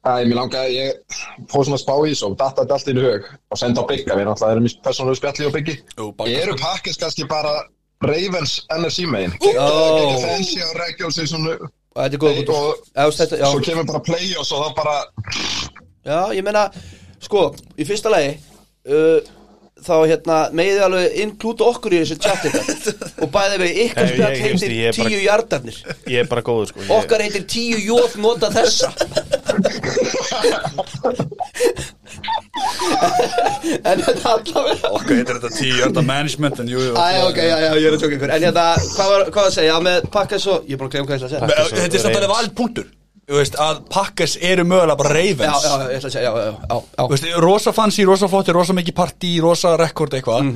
Æ, 0.00 0.12
mér 0.30 0.36
langaði, 0.38 0.76
ég 0.78 1.16
fóð 1.52 1.64
svona 1.66 1.76
að 1.76 1.82
spá 1.82 1.92
í 2.06 2.12
þessu 2.14 2.26
og 2.30 2.36
datta 2.40 2.62
þetta 2.62 2.76
allt 2.78 2.88
inn 2.92 3.00
í 3.00 3.02
hug 3.04 3.26
og 3.52 3.58
senda 3.60 3.82
á 3.84 3.88
Bygga, 3.90 4.14
við 4.16 4.28
náttúrulega 4.30 4.54
erum 4.56 4.68
í 4.68 4.72
persónulegu 4.86 5.18
spjalli 5.18 5.48
og 5.48 5.52
Byggi. 5.58 5.74
Eru 6.40 6.54
pakkis 6.60 6.96
kannski 7.02 7.26
bara 7.28 7.52
Ravens 8.00 8.66
NFC 8.78 9.04
megin? 9.10 9.34
Fancy 9.40 10.60
á 11.04 11.08
season 11.12 11.44
og 11.94 12.02
er 13.36 13.50
svo 13.50 13.60
kemur 13.64 13.84
bara 13.88 14.00
play-offs 14.06 14.52
og 14.54 14.62
þá 14.62 14.68
bara 14.78 14.96
já, 16.06 16.20
ég 16.38 16.44
meina 16.46 16.68
sko, 17.20 17.50
í 17.76 17.84
fyrsta 17.84 18.12
lagi 18.12 18.36
uh, 18.88 19.18
þá 19.86 19.94
hérna 20.10 20.38
megiði 20.56 20.82
alveg 20.86 21.16
inklúta 21.24 21.66
okkur 21.70 21.96
í 21.96 22.00
þessu 22.02 22.16
chati 22.22 22.48
og 23.24 23.28
bæði 23.34 23.56
við 23.64 23.80
ykkur 23.86 24.10
veist, 24.10 24.44
heitir 24.44 24.74
ég 24.76 24.90
er 24.90 24.94
bara- 24.96 25.10
tíu 25.10 25.20
hjartarnir 25.24 25.80
Ég 26.10 26.18
er 26.24 26.28
bara 26.30 26.44
góður 26.46 26.70
sko 26.72 26.84
ég, 26.84 26.90
okkar 26.98 27.24
heitir 27.26 27.44
tíu 27.50 27.78
jóð 27.90 28.16
nota 28.24 28.50
þessa. 28.54 28.88
En 33.80 34.00
þetta 34.02 34.32
allavega 34.34 34.90
Okkar 34.96 35.14
heitir 35.20 35.38
þetta 35.38 35.50
10 35.56 35.76
hjarta 35.78 36.02
management 36.06 36.62
En 36.64 36.70
jú, 36.70 36.80
jú. 36.88 36.94
Æ, 36.98 37.22
ok, 37.28 37.38
já, 37.44 37.56
já, 37.64 37.68
ég 37.78 37.86
er 37.90 37.96
að 37.96 38.02
tjóka 38.02 38.16
ykkur. 38.18 38.32
En 38.34 38.44
hérna, 38.46 38.64
hvað 38.96 39.12
var, 39.12 39.24
hvað 39.30 39.40
var 39.42 39.50
að 39.50 39.54
segja, 39.56 39.70
já, 39.70 39.76
með 39.86 40.08
pakka 40.16 40.40
svo 40.42 40.56
Ég 40.66 40.74
er 40.76 40.80
búin 40.80 40.90
að 40.90 40.96
glemja 40.96 41.10
hvað 41.10 41.14
ég 41.14 41.20
ætla 41.20 41.28
að 41.28 41.34
segja. 41.34 41.78
Þetta 41.84 42.00
er 42.00 42.04
samt 42.04 42.18
alveg 42.20 42.32
valið 42.34 42.56
punktur 42.60 42.88
veist, 43.38 43.56
að 43.62 43.80
Packers 43.92 44.36
eru 44.42 44.64
mögulega 44.66 44.96
bara 44.98 45.10
Já, 45.14 45.16
Ravens. 45.20 45.64
Já, 45.64 45.72
ég 45.90 45.96
ætla 46.00 46.08
að 46.10 46.14
segja, 46.16 46.30
já, 46.30 46.32
já, 46.36 46.52
já, 46.52 46.76
Þú 46.76 47.04
já. 47.04 47.08
veist, 47.14 47.26
rosa 47.46 47.72
fancy, 47.76 48.04
rosa 48.08 48.28
flotti, 48.32 48.52
rosa 48.56 48.74
mikið 48.76 48.96
partí, 48.96 49.32
rosa 49.44 49.76
rekord 49.78 50.14
eitthvað. 50.18 50.48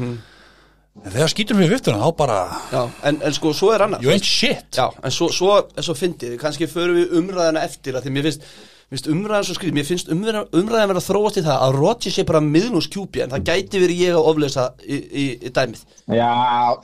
En 1.05 1.11
þegar 1.11 1.31
skýtur 1.33 1.59
við 1.59 1.73
viftuna, 1.75 1.99
þá 1.99 2.11
bara 2.17 2.37
já 2.71 2.83
en, 3.11 3.17
en 3.27 3.35
sko, 3.35 3.51
svo 3.59 3.73
er 3.75 3.83
annað 3.83 4.05
You 4.07 4.13
ain't 4.15 4.25
shit. 4.29 4.69
Já, 4.79 4.85
en 5.03 5.11
svo, 5.11 5.27
svo, 5.35 5.57
svo 5.83 5.95
fyndið 5.99 6.37
Kannski 6.39 6.69
förum 6.71 6.95
við 7.01 7.17
umræðina 7.19 7.65
eftir 7.67 7.99
að 7.99 8.07
Því 8.07 8.13
mér 8.15 8.29
finnst, 8.29 8.45
mér 8.47 8.95
finnst 8.95 9.09
umræðan 9.11 9.49
svo 9.49 9.57
skrýð 9.59 9.75
Mér 9.75 9.89
finnst 9.89 10.13
umræðan, 10.15 10.47
umræðan 10.55 10.93
vera 10.93 11.03
að 11.03 11.09
þróast 11.09 11.41
í 11.41 11.45
það 11.49 11.65
Að 11.67 11.79
Rodgers 11.81 12.15
sé 12.21 12.27
bara 12.31 12.45
miðlús 12.47 12.87
kjúpi 12.95 13.25
En 13.27 13.35
það 13.35 13.43
gæti 13.51 13.83
verið 13.83 14.05
ég 14.05 14.15
að 14.21 14.31
oflesa 14.31 14.69
í, 14.87 15.01
í, 15.03 15.27
í 15.35 15.53
dæmið. 15.59 15.83
Já, 16.15 16.31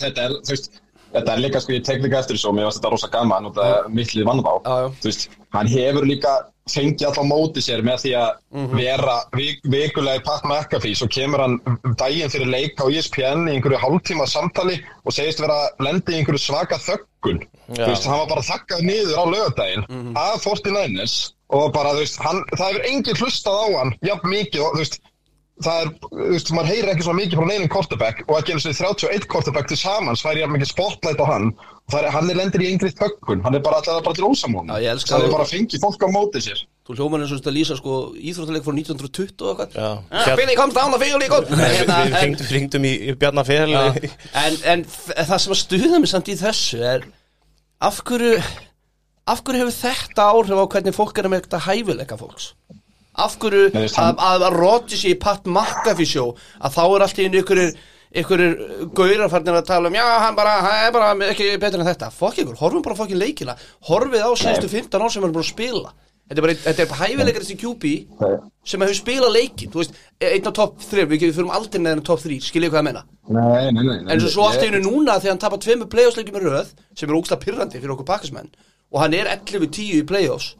þetta 0.03 0.27
er, 0.27 0.35
þú 0.43 0.57
veist, 0.57 0.80
þetta 1.15 1.35
er 1.35 1.43
líka, 1.45 1.61
sko, 1.63 1.75
ég 1.77 1.85
tek 1.87 2.05
líka 2.05 2.21
eftir 2.21 2.39
þessu 2.39 2.51
og 2.51 2.57
mér 2.57 2.69
varst 2.69 2.81
þetta 2.81 2.95
rosa 2.95 3.11
gaman 3.13 3.51
og 3.51 3.59
það 3.59 3.75
er 3.75 3.93
mittlið 3.99 4.31
vann 4.31 4.43
á. 4.47 4.55
Já, 4.55 4.75
já. 4.85 4.89
Þú 5.01 5.11
veist, 5.11 5.29
hann 5.57 5.71
hefur 5.75 6.09
líka 6.09 6.35
fengið 6.71 7.07
alltaf 7.09 7.27
móti 7.27 7.63
sér 7.65 7.83
með 7.83 8.05
því 8.05 8.13
að 8.21 8.75
vera 8.79 9.17
vik, 9.35 9.65
vikulega 9.73 10.21
í 10.21 10.25
Pat 10.27 10.45
McAfee, 10.47 10.99
svo 10.99 11.09
kemur 11.11 11.43
hann 11.43 11.57
daginn 11.99 12.31
fyrir 12.31 12.51
leik 12.53 12.79
á 12.79 12.87
ESPN 12.87 13.49
í 13.49 13.57
einhverju 13.57 13.81
hálftíma 13.83 14.29
samtali 14.31 14.79
og 15.03 15.17
segist 15.17 15.43
vera 15.43 15.57
að 15.65 15.85
lenda 15.89 16.15
í 16.15 16.21
einhverju 16.21 16.43
svaka 16.45 16.79
þöggun. 16.85 17.43
Já. 17.75 17.83
Þú 17.83 17.91
veist, 17.91 18.07
hann 18.07 18.23
var 18.23 18.31
bara 18.35 18.47
þakkað 18.47 18.87
niður 18.87 19.19
á 19.19 19.25
lögadaginn 19.35 20.17
af 20.21 20.47
49ers 20.47 21.17
og 21.51 21.73
bara, 21.75 21.97
þú 21.97 22.05
veist, 22.05 22.21
hann, 22.23 22.45
það 22.55 22.67
hefur 22.69 22.89
enginn 22.93 23.21
hlustað 23.25 23.59
á 23.59 23.67
hann 23.81 23.97
jafn 24.07 24.31
mikið 24.31 24.67
og, 24.67 24.77
þú 24.77 24.85
veist, 24.85 25.01
það 25.65 25.83
er, 25.83 25.93
þú 26.07 26.31
veist, 26.33 26.53
maður 26.57 26.73
heyrir 26.73 26.91
ekki 26.95 27.07
svo 27.07 27.15
mikið 27.19 27.41
frá 27.41 27.49
neinum 27.51 27.71
quarterback 27.73 28.25
og 28.27 28.39
ekki 28.39 28.57
eins 28.57 28.67
og 28.67 28.75
31 28.97 29.29
quarterback 29.31 29.71
til 29.71 29.79
samans 29.81 30.25
fær 30.25 30.41
ég 30.41 30.51
mikið 30.51 30.73
spotlight 30.73 31.21
á 31.21 31.27
hann. 31.29 31.53
Og 31.91 31.95
það 31.95 32.03
er, 32.05 32.11
hann 32.15 32.31
er 32.31 32.39
lendir 32.39 32.65
í 32.65 32.69
yngri 32.71 32.93
þöggun, 32.95 33.45
hann 33.45 33.57
er 33.59 33.63
bara 33.65 33.81
alltaf 33.81 34.05
bara 34.07 34.17
til 34.17 34.29
ósamón 34.29 34.71
það 34.71 35.25
er 35.25 35.33
bara 35.33 35.47
að 35.47 35.55
fengi 35.57 35.81
fólk 35.83 36.05
á 36.07 36.09
móti 36.13 36.43
sér. 36.45 36.63
Þú 36.87 36.97
hljóman 36.99 37.25
eins 37.25 37.33
og 37.35 37.41
þetta 37.41 37.55
lýsa 37.55 37.77
sko 37.79 37.97
íþróttaleik 38.19 38.65
frá 38.67 38.75
1920 38.75 39.45
og 39.47 39.61
eitthvað. 39.65 39.75
Já. 39.75 39.91
Ah, 40.11 40.71
down 40.75 40.95
the 40.95 40.99
field, 41.03 41.23
he 41.23 41.29
goes 41.29 41.47
Við 41.51 41.61
Hérna, 41.61 42.49
hringdum 42.51 42.87
í, 42.89 42.95
í 43.11 43.15
Bjarnar 43.19 43.47
Fel 43.47 43.69
Já, 43.71 43.83
en, 44.43 44.85
það 44.87 45.37
sem 45.45 45.55
að 45.55 45.61
stuða 45.61 46.01
mig 46.03 46.11
samt 46.11 46.31
í 46.33 46.37
þessu 46.41 46.81
er 46.95 47.07
af 47.81 48.01
hverju 48.07 48.39
af 49.31 49.43
hverju 49.47 49.63
hefur 49.63 49.77
þetta 49.77 50.27
áhrif 50.33 50.63
á 50.63 50.67
hvernig 50.75 50.97
fólk 50.97 51.21
er 51.21 51.31
með 51.31 51.45
þetta 51.47 51.63
hæfileika 51.69 52.19
fólks 52.21 52.51
af 53.15 53.39
hverju 53.43 53.71
Nei, 53.75 53.87
að, 53.89 54.19
að, 54.19 54.45
að 54.49 54.57
Rodgers 54.61 55.05
í 55.05 55.15
Pat 55.19 55.47
McAfee 55.51 56.07
sjó 56.07 56.27
að 56.61 56.77
þá 56.77 56.83
er 56.97 57.07
allt 57.07 57.19
í 57.19 57.27
einu 57.27 57.41
ykkur 57.43 57.63
ykkur 58.21 58.41
gaurarfarnir 58.97 59.55
að 59.61 59.67
tala 59.69 59.91
um 59.91 59.95
já, 59.95 60.05
hann 60.25 60.35
bara, 60.39 60.55
hann 60.65 60.87
er 60.89 60.93
bara 60.95 61.11
ekki 61.31 61.51
betur 61.63 61.83
en 61.83 61.87
þetta. 61.87 62.09
Fokk 62.11 62.41
ykkur, 62.43 62.57
horfum 62.59 62.83
bara 62.83 62.97
fokkin 62.99 63.21
leikina 63.21 63.55
horfið 63.87 64.25
á 64.27 64.31
síðustu 64.35 64.71
15 64.73 64.99
ár 65.05 65.13
sem 65.15 65.23
hann 65.23 65.31
er 65.31 65.37
búin 65.37 65.45
að 65.47 65.53
spila. 65.53 65.93
Þetta 66.31 66.39
er 66.41 66.47
bara, 66.47 66.57
þetta 66.63 66.83
er 66.85 66.99
hæfileikar 67.01 67.43
þessi 67.45 67.57
QB 67.59 67.93
Nei. 68.21 68.35
sem 68.71 68.83
hefur 68.85 68.99
spilað 68.99 69.33
leikin, 69.35 69.71
þú 69.73 69.81
veist 69.81 69.97
einn 70.23 70.47
á 70.47 70.53
topp 70.55 70.83
3, 70.87 71.07
við 71.11 71.25
fyrir 71.35 71.49
aldrei 71.55 71.81
neðan 71.83 72.05
topp 72.07 72.23
3 72.23 72.37
skiljið 72.47 72.71
hvað 72.71 72.83
ég 72.83 72.87
menna 72.87 73.03
nei, 73.31 73.73
nei, 73.75 73.83
nei, 73.83 74.13
En 74.15 74.23
svo, 74.23 74.31
svo 74.37 74.45
allt 74.47 74.63
í 74.63 74.69
ég- 74.69 74.77
einu 74.77 74.83
núna 74.85 75.17
þegar 75.19 75.35
hann 75.35 75.43
tapar 75.43 75.59
tveimur 75.65 75.91
playoffsleikjum 75.91 76.39
í 76.39 76.45
röð 76.45 76.71
sem 76.95 77.11
er 77.11 77.17
ógstlega 77.19 77.43
pyrrandi 77.43 77.83
fyrir 77.83 77.95
okkur 77.97 78.07
pakkismenn 78.13 78.47
og 78.95 79.01
hann 79.03 79.15
er 79.19 79.27
11-10 79.35 79.91
í 79.99 80.07
playoffs 80.07 80.53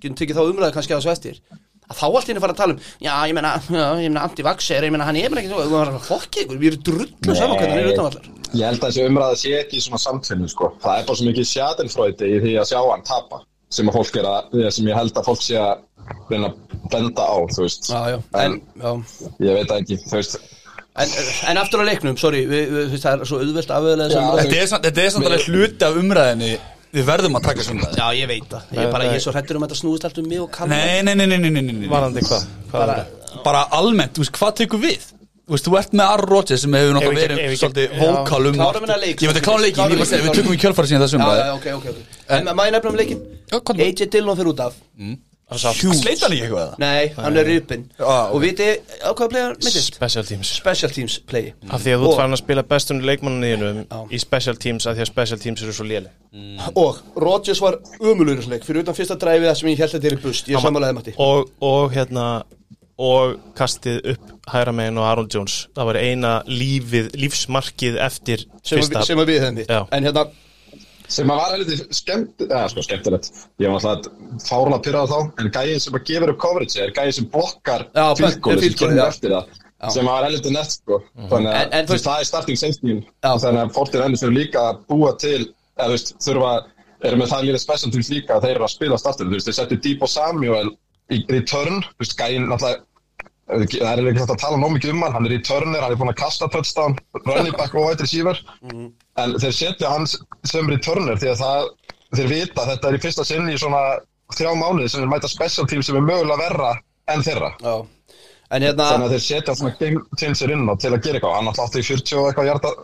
getum 0.00 0.16
tekið 0.16 0.40
þá 0.40 0.48
umræðu 0.48 0.76
kannski 0.78 0.96
að 0.96 1.04
þessu 1.04 1.12
eftir 1.12 1.42
að 1.88 1.98
þá 2.00 2.04
allt 2.08 2.28
í 2.28 2.34
einu 2.34 2.42
fara 2.44 2.54
að 2.54 2.60
tala 2.60 2.74
um 2.76 2.80
já, 3.00 3.12
ég 3.28 3.36
meina, 3.38 3.52
ég 3.68 4.10
meina 4.12 4.24
anti-vaxxer 4.28 4.86
ég 4.88 4.92
meina, 4.94 5.06
hann 5.08 5.18
er 5.20 5.32
bara 5.32 5.42
ekki 5.42 5.52
svo, 5.52 5.64
þú 5.64 5.74
var 5.76 5.92
að 5.92 6.06
fokki 6.08 6.44
ykkur 6.44 6.60
við 6.60 6.72
erum 6.72 6.84
drullu 6.88 7.36
saman 7.38 7.56
hvernig 7.56 7.74
hann 7.74 7.82
er 7.82 7.92
utanvallar. 7.94 8.30
Ég 8.48 8.64
held 8.68 8.82
að 8.82 8.88
þessi 8.88 9.06
umræða 9.08 9.38
sé 9.42 9.54
ekki 9.62 9.78
í 9.78 9.84
svona 9.84 10.02
samtfinnu 10.04 10.50
sko. 10.52 10.70
Það 10.84 11.00
er 11.00 11.08
bara 11.08 11.20
svo 11.20 11.28
mikið 11.28 11.48
sjadenfröði 11.52 12.28
í 12.28 12.38
því 12.44 12.54
að 12.60 12.70
sjá 12.72 12.78
hann 12.84 13.04
tapa 13.08 13.42
sem 13.72 13.90
að 13.90 13.98
fólk 13.98 14.20
er 14.20 14.28
að, 14.28 14.54
sem 14.72 14.88
ég 14.88 14.96
held 14.96 15.18
að 15.20 15.26
fólk 15.28 15.42
sé 15.44 15.58
að 15.60 15.82
reyna 16.30 16.48
að 16.48 16.86
benda 16.92 17.26
á, 17.28 17.36
þú 17.52 17.66
veist. 17.66 17.90
Já, 17.92 17.98
já, 18.14 18.18
en, 18.40 18.56
já. 18.80 18.92
ég 19.44 19.58
veit 19.58 19.74
ekki, 19.76 19.98
þú 20.06 20.16
veist. 20.16 20.38
En, 20.98 21.12
en 21.52 21.60
aftur 21.60 21.84
á 21.84 21.88
leiknum, 21.88 22.16
sorry, 22.18 22.40
við, 22.48 22.72
við, 22.72 22.88
við, 22.94 23.02
það 23.04 23.20
er 23.20 23.28
svo 23.28 23.38
auðvelt 23.44 23.70
er 23.70 24.70
samt- 24.72 24.88
þetta 24.88 25.04
er 25.04 25.12
samt 25.14 25.28
alveg 25.28 25.44
hluti 25.46 25.86
af 25.86 25.98
umræðinni 26.00 26.52
Við 26.92 27.04
verðum 27.04 27.36
að 27.36 27.42
taka 27.50 27.64
svona 27.66 27.90
Já, 27.98 28.06
ég 28.16 28.28
veit 28.30 28.48
það, 28.48 28.62
ég 28.72 28.80
er 28.86 28.92
bara, 28.94 29.04
ég 29.10 29.18
er 29.18 29.20
svo 29.20 29.32
hrættur 29.34 29.56
um 29.58 29.62
að 29.66 29.68
þetta 29.68 29.80
snúist 29.82 30.04
allt 30.08 30.18
um 30.22 30.28
mig 30.30 30.40
og 30.40 30.50
kannan 30.50 30.78
Nei, 30.78 31.02
nei, 31.04 31.14
nei, 31.14 31.26
nei, 31.26 31.38
nei, 31.38 31.50
nei, 31.50 31.62
nei, 31.62 31.74
nei. 31.82 31.88
Varandi 31.92 32.22
hvað? 32.24 32.46
Hvað 32.70 32.80
Bara- 32.80 32.96
er 32.98 33.06
það? 33.28 33.42
Bara 33.44 33.62
almennt, 33.76 34.12
þú 34.16 34.24
veist, 34.24 34.32
hvað 34.40 34.54
tekur 34.62 34.80
við? 34.86 35.04
Þú 35.48 35.54
veist, 35.56 35.64
þú 35.68 35.76
ert 35.78 35.92
með 35.96 36.04
Aaron 36.12 36.28
Rodgers 36.32 36.60
sem 36.64 36.72
hefur 36.76 36.96
náttúrulega 36.96 37.08
Ef 37.08 37.18
við 37.18 37.24
ekki- 37.24 37.28
ef 37.28 37.38
verið 37.38 37.52
við 37.52 37.60
svolítið 37.60 37.84
ekki- 37.84 37.98
já. 37.98 38.08
vókal 38.08 38.46
um 38.48 38.54
Klárum 38.58 38.82
hennar 38.84 38.98
leik. 39.04 39.16
Ég 39.22 39.28
veit 39.32 39.38
að 39.38 39.46
klára 39.48 39.60
leikin, 39.64 39.78
Klárum 39.78 39.92
ég 39.92 39.98
bara 39.98 40.10
segja, 40.10 40.24
við 40.24 40.34
tökum 40.38 40.52
í 40.52 40.60
kjölfara 40.64 40.86
síðan 40.88 41.04
þessum 41.04 41.20
Já, 41.24 41.30
já, 41.38 41.54
ok, 41.54 41.66
ok, 41.78 41.86
ok 41.88 41.96
En 42.28 42.44
maður 42.52 42.72
nefnum 42.72 42.96
það? 42.96 43.80
AJ 43.88 44.06
Dillon 44.12 44.36
fyrir 44.36 44.52
út 44.52 44.60
af 44.60 44.74
Það 45.48 45.60
sá 45.62 45.70
Sleit 45.96 46.20
hann 46.20 46.34
ekki 46.34 46.44
eitthvað? 46.44 46.72
Nei, 46.82 47.04
hann 47.16 47.38
er 47.40 47.46
ripinn. 47.48 47.84
Ah, 47.96 48.26
ok. 48.28 48.34
Og 48.36 48.42
viti, 48.42 48.66
á 49.00 49.10
hvaða 49.16 49.28
playa 49.32 49.44
hann 49.46 49.54
myndist? 49.62 49.96
Special 49.96 50.26
teams. 50.28 50.50
Special 50.58 50.92
Teams 50.92 51.14
play. 51.30 51.54
Af 51.72 51.80
því 51.84 51.94
að 51.94 52.02
þú 52.02 52.10
ert 52.10 52.20
farin 52.20 52.36
að 52.36 52.42
spila 52.42 52.64
bestunni 52.68 53.08
leikmanninniðinu 53.08 53.86
Já. 53.86 54.02
í 54.12 54.20
special 54.20 54.60
teams 54.60 54.84
af 54.84 54.98
því 54.98 55.06
að 55.06 55.08
special 55.08 55.40
teams 55.40 55.64
eru 55.64 55.76
svo 55.78 55.86
léli 55.88 56.12
Og 56.76 56.98
Rodgers 57.16 57.62
var 57.64 57.78
umulurisleik 57.96 58.66
Fyrir 58.66 58.84
utan 58.84 58.96
fyrsta 58.98 59.16
dræfið 59.16 59.54
sem 59.56 59.70
ég 59.72 59.80
held 59.80 59.88
að 59.88 59.96
þetta 59.96 60.10
er 60.10 60.18
í 60.18 60.22
bust. 60.26 60.50
Ég 60.52 60.64
samanlega 60.64 60.98
mætti 60.98 61.16
og, 61.16 61.48
og 61.64 61.96
hérna 61.96 62.26
og 62.98 63.38
kastið 63.56 64.02
upp 64.12 64.34
hæra 64.50 64.74
megin 64.74 64.98
og 64.98 65.06
Aaron 65.06 65.30
Jones. 65.32 65.62
Það 65.76 65.88
var 65.92 65.98
eina 66.02 66.34
lífið, 66.50 67.12
lífsmarkið 67.22 67.98
eftir 68.04 68.44
sem, 68.58 68.80
fyrsta 68.80 69.00
að, 69.00 69.06
sem 69.06 69.22
að 69.22 69.32
við 69.32 69.64
Já. 69.64 69.80
En 69.94 70.08
hérna, 70.08 70.26
sem 71.08 71.30
að 71.32 71.38
var 71.40 71.54
heldur 71.56 71.80
skemmt 71.96 72.42
eða 72.44 72.64
sko 72.72 72.82
skemmtilegt. 72.84 73.30
Ég 73.62 73.72
var 73.72 73.80
alltaf 73.80 74.44
fárlega 74.48 74.80
pyrrað 74.84 75.12
þá 75.12 75.18
en 75.42 75.50
gæðin 75.54 75.80
sem 75.84 75.96
að 75.98 76.04
gefur 76.10 76.32
upp 76.34 76.40
coverage 76.42 76.82
er 76.84 76.92
gæðin 76.96 77.16
sem 77.18 77.28
blokkar 77.32 77.86
Já, 77.96 78.04
fylgóli 78.18 78.66
sem 78.68 78.76
kemur 78.82 79.00
já. 79.00 79.06
eftir 79.08 79.34
það 79.38 79.92
sem 79.94 80.08
að 80.08 80.10
var 80.12 80.26
heldur 80.28 80.52
nett 80.56 80.72
sko. 80.74 80.98
Þannig 81.30 81.52
En- 81.54 81.60
að 81.70 81.76
en 81.78 81.86
veist 81.92 82.04
það 82.08 82.20
er 82.24 82.28
starting 82.32 82.58
safety 82.58 82.96
Já. 82.98 83.30
þannig 83.44 83.62
að 83.62 83.72
Fortin 83.78 84.02
Ennis 84.08 84.22
eru 84.26 84.34
líka 84.36 84.64
að 84.72 84.82
búa 84.90 85.12
til 85.22 85.38
eða 85.78 85.86
þú 85.86 85.94
veist 85.94 86.12
þurfa 86.26 86.52
eru 87.08 87.16
með 87.20 87.30
það 87.32 87.44
líka 87.46 87.60
special 87.62 87.90
teams 87.94 88.08
líka 88.10 88.34
að 88.36 88.42
þeir 88.48 88.56
eru 88.58 88.66
að 88.66 88.74
spila 88.74 88.98
startinu 88.98 89.30
þú 89.30 89.38
veist 89.38 89.48
þeir 89.52 89.58
settu 89.60 89.80
Debo 89.86 90.06
Samuel 90.10 90.70
í 91.14 91.22
return. 91.30 91.80
Þú 91.94 92.02
veist 92.04 92.16
gæðin 92.18 92.48
náttúrulega 92.50 92.84
það 93.48 93.54
er 93.54 93.62
ekki 94.10 94.20
hægt 94.20 94.32
að 94.34 94.40
tala 94.42 94.56
nóg 94.60 94.74
mikið 94.74 94.90
um 94.92 95.02
hann. 95.06 95.12
Hann 95.14 95.26
er 95.30 95.36
í 95.38 95.42
turner, 95.46 95.80
hann 95.80 95.92
er 95.94 95.96
búin 95.96 96.10
að 96.12 96.18
kasta 96.20 96.48
touchdown 96.52 96.98
running 97.24 97.54
back 97.56 97.72
og 97.78 97.86
wide 97.86 98.02
receiver 98.04 98.36
en 99.22 99.34
þeir 99.42 99.54
setja 99.56 99.92
hans 99.92 100.16
sem 100.46 100.70
returner 100.70 101.18
því 101.20 101.32
að 101.32 101.42
það, 101.42 101.68
þeir 102.16 102.32
vita 102.32 102.62
að 102.62 102.72
þetta 102.72 102.88
er 102.90 102.98
í 102.98 103.02
fyrsta 103.04 103.26
sinni 103.28 103.54
í 103.54 103.60
svona 103.60 103.82
þrjá 104.36 104.50
mánuði 104.60 104.90
sem 104.92 105.02
þeir 105.02 105.12
mæta 105.12 105.30
special 105.32 105.66
team 105.70 105.84
sem 105.84 105.98
er 105.98 106.04
mögulega 106.04 106.42
verra 106.42 106.72
en 107.12 107.24
þeirra. 107.24 107.52
Já. 107.64 107.76
En 108.48 108.64
hérna, 108.64 108.90
þannig 108.92 109.08
að 109.08 109.14
þeir 109.16 109.24
setja 109.26 109.54
svona 109.58 109.74
game 109.80 110.04
changer 110.16 110.54
inn 110.54 110.68
á 110.68 110.74
til 110.80 110.92
að 110.94 111.02
gera 111.04 111.18
eitthvað, 111.18 111.36
hann 111.36 111.50
átti 111.52 111.82
í 111.82 111.88
40 111.88 112.20
og 112.20 112.28
eitthvað 112.30 112.48
hjarta 112.48 112.74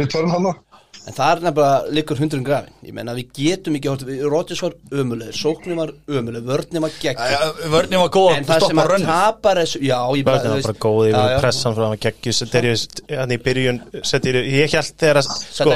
return 0.00 0.32
hann 0.32 0.50
en 1.08 1.16
það 1.16 1.30
er 1.30 1.42
nefnilega 1.46 1.94
liggur 1.96 2.20
hundrun 2.20 2.44
grafin 2.46 2.74
Ég 2.84 2.94
menna 2.96 3.14
við 3.16 3.30
getum 3.36 3.76
ekki 3.78 3.90
hort 3.90 4.04
Rodgers 4.30 4.62
var 4.64 4.76
ömuleg, 5.02 5.32
sóknin 5.36 5.78
var 5.80 5.92
ömuleg 6.08 6.44
Vörnin 6.48 6.84
var 6.84 6.96
gegn 7.00 7.20
Vörnum 7.72 8.04
var 8.04 8.12
góð 8.14 8.30
það 8.48 8.66
sem 8.66 8.66
stoppa 8.66 8.84
að 8.84 8.90
rönn 8.92 9.06
ég 9.88 10.28
þú 10.44 10.52
var 10.52 10.66
bara 10.66 10.78
góð 10.84 11.00
yfir 11.08 11.34
já. 11.34 11.40
pressan 11.40 11.76
frá 11.76 11.84
hann 11.86 11.96
að 11.96 12.04
geggju 12.06 12.34
Sederius, 12.36 12.86
hann 13.10 13.34
í 13.34 13.40
byrjun 13.48 13.80
ég 14.00 14.76
held 14.76 14.94
þegar 15.00 15.22
að 15.22 15.30
sko, 15.30 15.70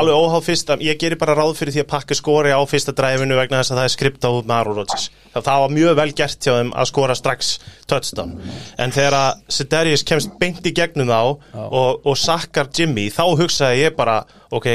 alveg 0.00 0.20
óháð 0.22 0.46
fyrsta 0.48 0.78
ég 0.82 1.00
gerir 1.00 1.20
bara 1.20 1.36
ráð 1.38 1.54
fyrir 1.60 1.76
því 1.76 1.84
að 1.84 1.90
pakka 1.92 2.18
skori 2.18 2.54
á 2.54 2.60
fyrsta 2.68 2.94
dræfinu 2.96 3.38
vegna 3.38 3.60
þess 3.60 3.74
að 3.74 3.82
það 3.82 3.88
er 3.88 3.94
skripta 3.96 4.32
út 4.32 4.48
með 4.48 4.56
Aaron 4.58 4.78
Rodgers. 4.80 5.08
Það, 5.32 5.46
það 5.48 5.62
var 5.62 5.74
mjög 5.76 5.98
vel 6.00 6.08
gert 6.22 6.46
hjá 6.46 6.52
þeim 6.58 6.72
að 6.76 6.90
skora 6.90 7.16
strax 7.18 7.52
touchdown, 7.92 8.34
en 8.80 8.94
þegar 8.94 9.18
að 9.18 9.44
Sederius 9.58 10.06
kemst 10.08 10.34
beint 10.40 10.66
í 10.66 10.74
gegnum 10.76 11.12
þá 11.12 11.20
og, 11.22 12.02
og 12.08 12.18
sakkar 12.18 12.72
Jimmy, 12.74 13.06
þá 13.12 13.24
hugsaði 13.40 13.84
ég 13.84 13.96
bara, 13.98 14.22
ok, 14.50 14.68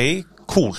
cool. 0.53 0.77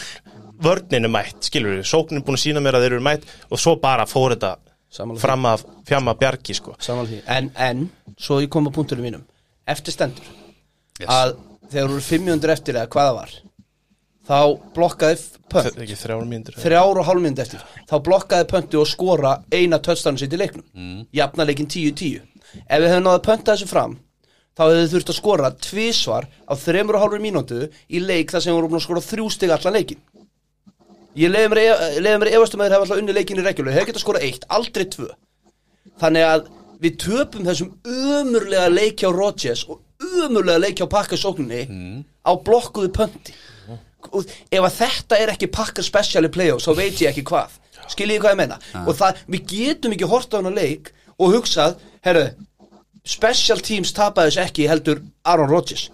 Vörnin 0.58 1.06
er 1.06 1.12
mætt, 1.12 1.42
skilur 1.46 1.76
við 1.76 1.84
sóknin 1.86 2.18
er 2.18 2.26
búin 2.26 2.38
að 2.38 2.46
sína 2.46 2.62
mér 2.64 2.78
að 2.78 2.86
þeir 2.86 2.96
eru 2.96 3.04
mætt 3.06 3.28
og 3.46 3.60
svo 3.62 3.76
bara 3.82 4.08
fór 4.10 4.34
þetta 4.34 4.56
því. 4.58 5.20
fram 5.22 5.46
að 5.46 5.68
fjamma 5.86 6.16
bjargi 6.18 6.56
sko. 6.58 6.74
Samanlega 6.82 7.22
En, 7.36 7.52
en, 7.54 7.86
svo 8.18 8.40
ég 8.42 8.50
kom 8.50 8.66
á 8.66 8.74
punktunum 8.74 9.06
mínum. 9.06 9.22
Eftir 9.68 9.94
stendur 9.94 10.34
Yes. 10.98 11.06
Að 11.06 11.36
þegar 11.70 11.92
voru 11.92 12.04
500 12.04 12.54
eftir 12.56 12.78
eða 12.78 12.90
hvaða 12.90 13.14
var 13.20 13.34
Þá 14.28 14.40
blokkaði 14.76 15.22
pönt 15.48 15.78
þrjár 16.60 16.98
og 17.00 17.06
hálf 17.08 17.22
mynd 17.24 17.38
eftir. 17.40 17.62
Þá 17.88 17.94
blokkaði 18.04 18.48
pöntu 18.50 18.82
og 18.82 18.90
skora 18.90 19.38
eina 19.54 19.78
touchdown 19.80 20.18
sitt 20.20 20.34
í 20.36 20.40
leiknum. 20.40 20.66
Mm. 20.76 21.06
jafnaleikin 21.16 21.70
10-10 21.70 22.20
ef 22.68 22.82
við 22.82 22.90
hefum 22.90 23.06
náða 23.06 23.18
að 23.18 23.24
pönta 23.28 23.54
þessu 23.54 23.68
fram 23.70 23.96
þá 24.58 24.62
hefðu 24.66 24.82
þið 24.82 24.92
þurft 24.94 25.12
að 25.12 25.18
skora 25.18 25.50
tvísvar 25.68 26.28
á 26.48 26.52
þremur 26.58 26.98
og 26.98 27.04
hálfur 27.04 27.22
mínútu 27.22 27.58
í 27.88 28.02
leik 28.02 28.32
þar 28.32 28.44
sem 28.44 28.52
við 28.52 28.58
vorum 28.58 28.72
búin 28.72 28.80
að 28.80 28.86
skora 28.86 29.04
þrjú 29.06 29.26
stig 29.32 29.52
allan 29.54 29.76
leikin 29.76 30.00
ég 31.18 31.32
leiði 31.32 31.50
mér, 31.52 31.60
e- 31.62 32.16
mér 32.20 32.32
efastum 32.34 32.62
að 32.62 32.68
þeir 32.68 32.76
hafa 32.76 32.86
alltaf 32.86 33.02
unni 33.02 33.16
leikin 33.16 33.40
í 33.40 33.44
regjuleg 33.46 33.76
þeir 33.78 33.88
geta 33.90 34.02
skora 34.02 34.22
eitt, 34.22 34.46
aldrei 34.48 34.86
tvö. 34.92 35.08
Þannig 35.98 36.26
að 36.28 36.48
við 36.82 36.98
töpum 37.04 37.46
þessum 37.48 37.72
umurlega 37.84 38.68
leik 38.70 39.02
hjá 39.02 39.10
Rodgers 39.14 39.64
og 39.68 39.80
umurlega 39.98 40.62
leik 40.62 40.78
hjá 40.78 40.86
pakka 40.90 41.18
sókninni 41.18 41.64
á 42.22 42.32
blokkuðu 42.36 42.92
pönti 42.94 43.34
ef 44.52 44.62
að 44.62 44.76
þetta 44.78 45.18
er 45.22 45.32
ekki 45.34 45.48
pakka 45.52 45.82
special 45.82 46.24
í 46.28 46.30
playoffs 46.32 46.66
þá 46.68 46.74
veit 46.78 47.00
ég 47.02 47.10
ekki 47.12 47.24
hvað. 47.28 47.56
Skiljið 47.88 48.20
hvað 48.22 48.34
ég 48.34 48.40
menna 48.42 48.58
og 48.84 48.94
það, 48.98 49.22
við 49.32 49.46
getum 49.52 49.94
ekki 49.96 50.08
hort 50.10 50.34
á 50.34 50.38
hana 50.40 50.50
leik 50.54 50.92
og 51.18 51.32
hugsað, 51.34 51.78
herru 52.04 52.26
special 53.08 53.60
teams 53.64 53.92
tapaði 53.96 54.30
þessu 54.34 54.42
ekki 54.44 54.66
heldur 54.68 55.00
Aaron 55.24 55.48
Rodgers. 55.50 55.88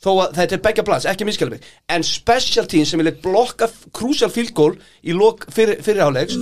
Þó 0.00 0.10
að 0.22 0.36
þetta 0.38 0.56
er 0.56 0.62
begja 0.64 0.84
plans, 0.86 1.04
ekki 1.10 1.26
miskjálf 1.28 1.52
mig. 1.52 1.64
En 1.92 2.04
special 2.06 2.64
teams 2.70 2.88
sem 2.92 3.02
vil 3.02 3.10
blokka 3.20 3.66
crucial 3.92 4.30
field 4.32 4.54
goal 4.56 4.72
í 5.04 5.12
lok 5.12 5.44
fyrir, 5.52 5.82
fyrirháleiks 5.84 6.38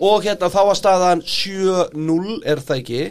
og 0.00 0.24
hérna 0.24 0.48
þá 0.52 0.60
var 0.70 0.78
staðan 0.78 1.20
7-0 1.28 2.38
er 2.48 2.62
það 2.64 2.80
ekki? 2.80 3.02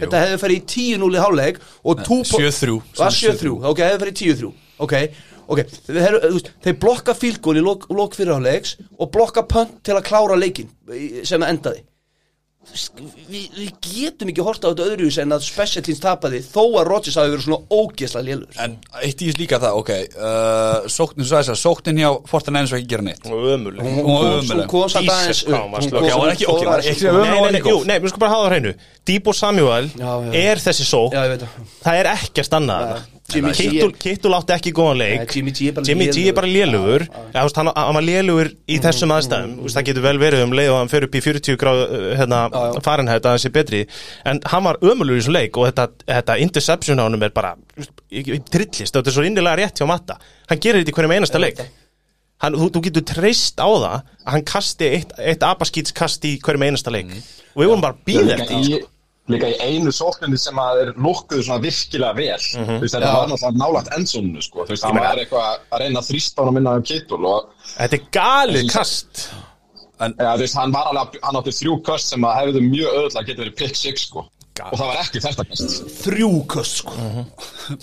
Þetta 0.00 0.22
hefði 0.22 0.38
farið 0.40 0.56
í 0.56 0.64
10-0 0.72 1.10
í 1.18 1.20
háleik 1.20 1.58
og 1.84 2.00
tú- 2.06 2.22
7-3. 2.24 2.78
var 2.96 3.12
7-3, 3.12 3.52
ok, 3.68 3.82
hefði 3.84 4.00
farið 4.06 4.14
í 4.14 4.20
10-3 4.22 4.52
ok, 4.86 4.94
ok, 5.48 5.62
þeir, 5.88 6.18
þeir, 6.64 6.76
blokka 6.82 7.14
goal 7.42 7.56
í 7.58 7.64
lok, 7.64 7.88
lok 7.90 8.14
fyrirháleiks 8.18 8.76
og 8.98 9.10
blokka 9.14 9.42
punt 9.48 9.80
til 9.84 9.96
að 9.98 10.06
klára 10.10 10.36
leikin 10.38 10.70
sem 11.24 11.42
endaði. 11.42 11.82
Þú 12.62 12.70
veist, 12.76 13.00
við, 13.26 13.46
við 13.58 13.70
getum 13.82 14.28
ekki 14.30 14.42
horta 14.46 14.68
á 14.68 14.70
þetta 14.70 14.84
öðruvísi 14.86 15.18
en 15.24 15.34
að 15.34 15.40
special 15.42 15.82
teams 15.82 15.98
tapaði 15.98 16.38
þó 16.46 16.60
að 16.78 16.84
Rodgers 16.92 17.16
hafi 17.18 17.32
verið 17.32 17.46
svona 17.48 17.74
ógeðslega 17.74 18.26
lélur 18.28 18.60
En 18.62 18.76
eitt 19.02 19.18
í 19.24 19.26
þess 19.32 19.40
líka 19.40 19.58
það, 19.58 19.78
ok 19.80 19.90
uh, 19.96 20.86
Sóknin, 20.86 21.26
svo 21.26 21.40
þess 21.40 21.50
að 21.50 21.58
sóknin 21.58 21.98
hjá 21.98 22.06
Fortin 22.30 22.60
Ennis 22.60 22.70
var 22.70 22.78
ekki 22.78 22.92
gera 22.92 23.06
neitt. 23.08 23.26
Og 23.26 23.48
ömuleg 23.56 23.82
hún 23.82 24.62
kom, 24.70 24.86
samt 24.94 25.10
aðeins 25.10 25.42
ekki- 25.42 25.58
aðeins 25.58 26.92
ekki-. 26.92 27.10
Nei, 27.10 27.18
Nei, 27.18 27.40
nei, 27.40 27.50
nei, 27.56 27.64
góð. 27.66 27.72
jú, 27.72 27.80
nei, 27.90 27.96
við 27.98 28.12
skulum 28.14 28.22
bara 28.22 28.36
hafa 28.36 28.46
það 28.46 28.54
hreinu. 28.54 28.74
Debo 29.10 29.34
Samuel 29.34 29.90
er 30.44 30.62
þessi 30.62 30.86
sók 30.86 31.18
Já, 31.18 31.24
ég 31.26 31.34
veit 31.34 31.42
það. 31.42 31.74
Það 31.82 32.00
er 32.04 32.10
ekkert 32.14 32.56
annað. 32.60 32.86
Ja, 32.86 32.94
Jimmy 32.94 33.10
G 33.10 33.11
Kittul, 34.02 34.34
átti 34.36 34.52
ekki 34.52 34.72
góðan 34.76 34.98
leik. 35.00 35.34
Jimmy 35.86 36.08
G 36.12 36.24
er 36.28 36.34
bara 36.36 36.48
lélugur 36.50 37.04
hann, 37.32 37.70
hann 37.72 37.96
var 37.96 38.04
lélugur 38.04 38.50
í 38.68 38.78
þessum 38.82 39.14
aðstæðum. 39.14 39.54
Þú 39.58 39.66
veist, 39.68 39.76
Það 39.78 39.86
getur 39.88 40.04
vel 40.04 40.18
verið 40.20 40.42
um 40.44 40.56
leið 40.58 40.72
og 40.72 40.78
hann 40.80 40.90
fer 40.92 41.06
upp 41.06 41.14
í 41.16 41.22
40 41.24 41.58
gráð 41.60 41.82
hérna, 42.18 42.40
farinhætt 42.84 43.24
að 43.28 43.36
hann 43.36 43.42
sé 43.44 43.52
betri. 43.54 43.84
En 44.28 44.42
hann 44.52 44.66
var 44.66 44.80
ömulur 44.84 45.16
í 45.16 45.22
þessum 45.22 45.36
leik 45.38 45.56
og 45.56 45.68
þetta, 45.70 45.88
þetta 46.10 46.38
interception 46.44 47.00
á 47.00 47.04
honum 47.06 47.24
er 47.24 47.32
bara 47.32 47.54
trillist, 48.10 48.92
þetta 48.92 49.06
er 49.08 49.16
svo 49.16 49.24
innilega 49.28 49.62
rétt 49.62 49.80
hjá 49.80 49.88
Matta. 49.88 50.18
Hann 50.50 50.60
gerir 50.60 50.82
þetta 50.82 50.92
í 50.92 50.98
hverjum 50.98 51.16
einasta 51.16 51.40
leik. 51.40 51.62
hann, 52.42 52.56
þú, 52.58 52.68
þú 52.74 52.80
getur 52.88 53.04
treyst 53.06 53.60
á 53.62 53.68
það 53.70 53.84
að 53.86 54.32
hann 54.32 54.44
kasti 54.44 54.88
eitt, 54.98 55.12
eitt 55.22 55.44
abaskýtskast 55.46 56.24
í 56.26 56.36
hverjum 56.42 56.66
einasta 56.68 56.90
leik. 56.92 57.14
Og 57.54 57.62
við 57.62 57.70
vorum 57.70 57.84
bara 57.84 57.96
býða 58.06 58.36
líka, 59.30 59.50
í, 59.52 59.56
einu 59.62 59.92
sókninni 59.94 60.38
sem 60.40 60.58
að 60.58 60.80
er 60.82 60.90
nokkuð 60.98 61.44
svona 61.46 61.62
virkilega 61.62 62.16
vel. 62.18 62.40
Þú 62.42 62.80
veist, 62.82 62.96
þetta 62.96 63.06
Já. 63.06 63.14
var 63.14 63.30
náttúrulega 63.30 63.62
nálægt 63.62 63.94
endsónu 63.98 64.42
sko. 64.42 64.66
það 64.72 64.98
var 64.98 65.22
eitthvað 65.22 65.48
að 65.70 65.84
reyna 65.84 66.02
að 66.02 66.42
að 66.42 66.52
minna 66.56 66.76
um 66.80 66.84
kittul 66.90 67.22
og 67.30 67.48
Þetta 67.76 67.98
er 67.98 68.04
galið 68.18 68.68
kast. 68.72 69.24
Ja, 70.02 70.34
þú 70.34 70.42
veist, 70.42 70.58
hann 70.58 70.74
alveg, 70.74 71.18
hann 71.22 71.38
átti 71.38 71.56
þrjú 71.60 71.78
köst 71.86 72.12
sem 72.12 72.24
að 72.26 72.38
hefðu 72.40 72.62
mjög 72.66 72.96
öðvöldlega 72.98 73.28
getið 73.28 73.44
verið 73.44 73.58
pick 73.60 73.78
six 73.78 74.08
sko. 74.08 74.26
og 74.62 74.74
það 74.76 74.88
var 74.90 74.98
ekki 75.04 75.22
þetta 75.22 75.44
kast. 75.48 75.76
Þrjú 76.02 76.30
köst 76.50 76.80
sko. 76.82 76.96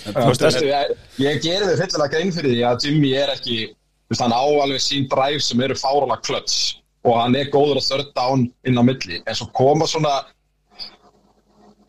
Þú 0.04 0.28
veist, 0.28 0.43
veistu, 0.43 0.65
ég, 0.67 1.39
ég 1.47 1.63
þau 1.63 1.78
fyllilega 1.80 2.12
grein 2.13 2.36
fyrir 2.36 2.56
því 2.58 2.65
að 2.67 2.86
Jimmy 2.86 3.13
er 3.15 3.32
ekki 3.34 3.58
veist, 4.12 4.21
hann 4.21 4.36
á 4.36 4.43
alveg 4.43 4.84
sín 4.84 5.08
dræf 5.10 5.41
sem 5.45 5.63
eru 5.63 5.78
fáralega 5.80 6.21
klöts 6.25 6.60
og 7.08 7.15
hann 7.15 7.38
er 7.39 7.47
góður 7.54 7.80
að 7.80 7.88
third 7.88 8.12
down 8.17 8.45
inn 8.67 8.80
á 8.80 8.84
milli. 8.84 9.21
En 9.23 9.38
svo 9.38 9.47
koma 9.56 9.88
svona 9.88 10.19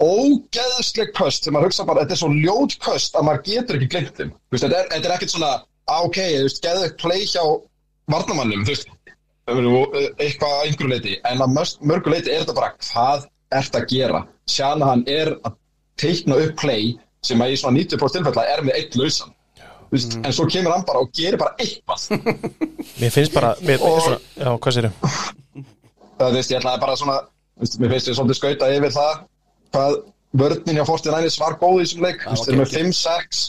ógeðsleg 0.04 1.10
köst 1.16 1.44
sem 1.46 1.54
maður 1.54 1.70
hugsa 1.70 1.84
bara, 1.88 2.04
þetta 2.04 2.16
er 2.16 2.20
svo 2.22 2.30
ljót 2.34 2.76
köst 2.84 3.16
að 3.18 3.26
maður 3.28 3.42
getur 3.50 3.78
ekki 3.78 3.88
glemt 3.94 4.14
þeim. 4.20 4.30
Þetta, 4.54 4.70
er, 4.80 4.88
þetta 4.94 5.10
er 5.10 5.14
ekkert 5.16 5.34
svona, 5.34 5.50
ok, 6.00 6.18
þú 6.20 6.46
veist, 6.46 6.62
geðu 6.64 6.88
play 7.02 7.26
hjá 7.28 7.44
varnamannum, 8.10 8.64
þú 8.64 8.74
veist 8.74 8.88
eitthvað 9.50 10.52
að 10.54 10.64
einhverju 10.68 10.90
leiti 10.92 11.14
en 11.26 11.40
að 11.42 11.52
mörg- 11.56 11.80
mörgu 11.90 12.12
leiti 12.12 12.30
er 12.30 12.44
þetta 12.44 12.54
bara 12.54 12.72
hvað 12.86 13.24
ert 13.58 13.76
að 13.80 13.86
gera, 13.90 14.20
sjana 14.46 14.90
hann 14.92 15.02
er 15.10 15.32
að 15.42 15.56
teikna 15.98 16.36
upp 16.44 16.54
play 16.60 16.92
sem 17.26 17.40
að 17.42 17.52
í 17.54 17.58
svona 17.60 17.80
90% 17.80 18.14
tilfella 18.20 18.44
er 18.54 18.62
með 18.64 18.78
eitt 18.78 18.94
lausan. 18.96 19.32
Þú 19.90 19.96
veist, 19.96 20.14
en 20.22 20.32
svo 20.36 20.46
kemur 20.46 20.72
hann 20.76 20.84
bara 20.86 21.02
og 21.02 21.10
gerir 21.18 21.36
bara 21.40 21.56
eitthvað. 21.58 22.04
Mér 23.02 23.10
finnst 23.10 23.34
bara 23.34 23.50
mér, 23.66 23.82
Og- 23.82 23.98
svona, 24.06 24.20
Já, 24.38 24.50
hvað 24.54 24.76
sér 24.76 24.88
það 24.92 26.30
þú 26.30 26.30
veist, 26.36 26.52
ég 26.54 26.60
ætlaði 26.60 26.80
bara 26.86 26.96
svona 27.00 27.16
veist, 27.60 27.76
mér 27.82 27.92
finnst 27.96 28.08
ég 28.12 28.16
svolítið 28.20 28.38
skauta 28.38 28.70
yfir 28.76 28.94
það 28.94 29.12
hvað 29.74 29.96
vörnin 30.40 30.78
hjá 30.78 30.84
Fortin 30.88 31.16
Ænis 31.18 31.38
var 31.40 31.56
góð 31.60 31.80
í 31.80 31.86
þessum 31.86 32.04
leik, 32.06 32.22
þú 32.24 32.34
veist, 32.34 32.46
þeir 32.46 32.54
eru 32.54 32.62
með 32.62 32.76
5-6 32.76 33.48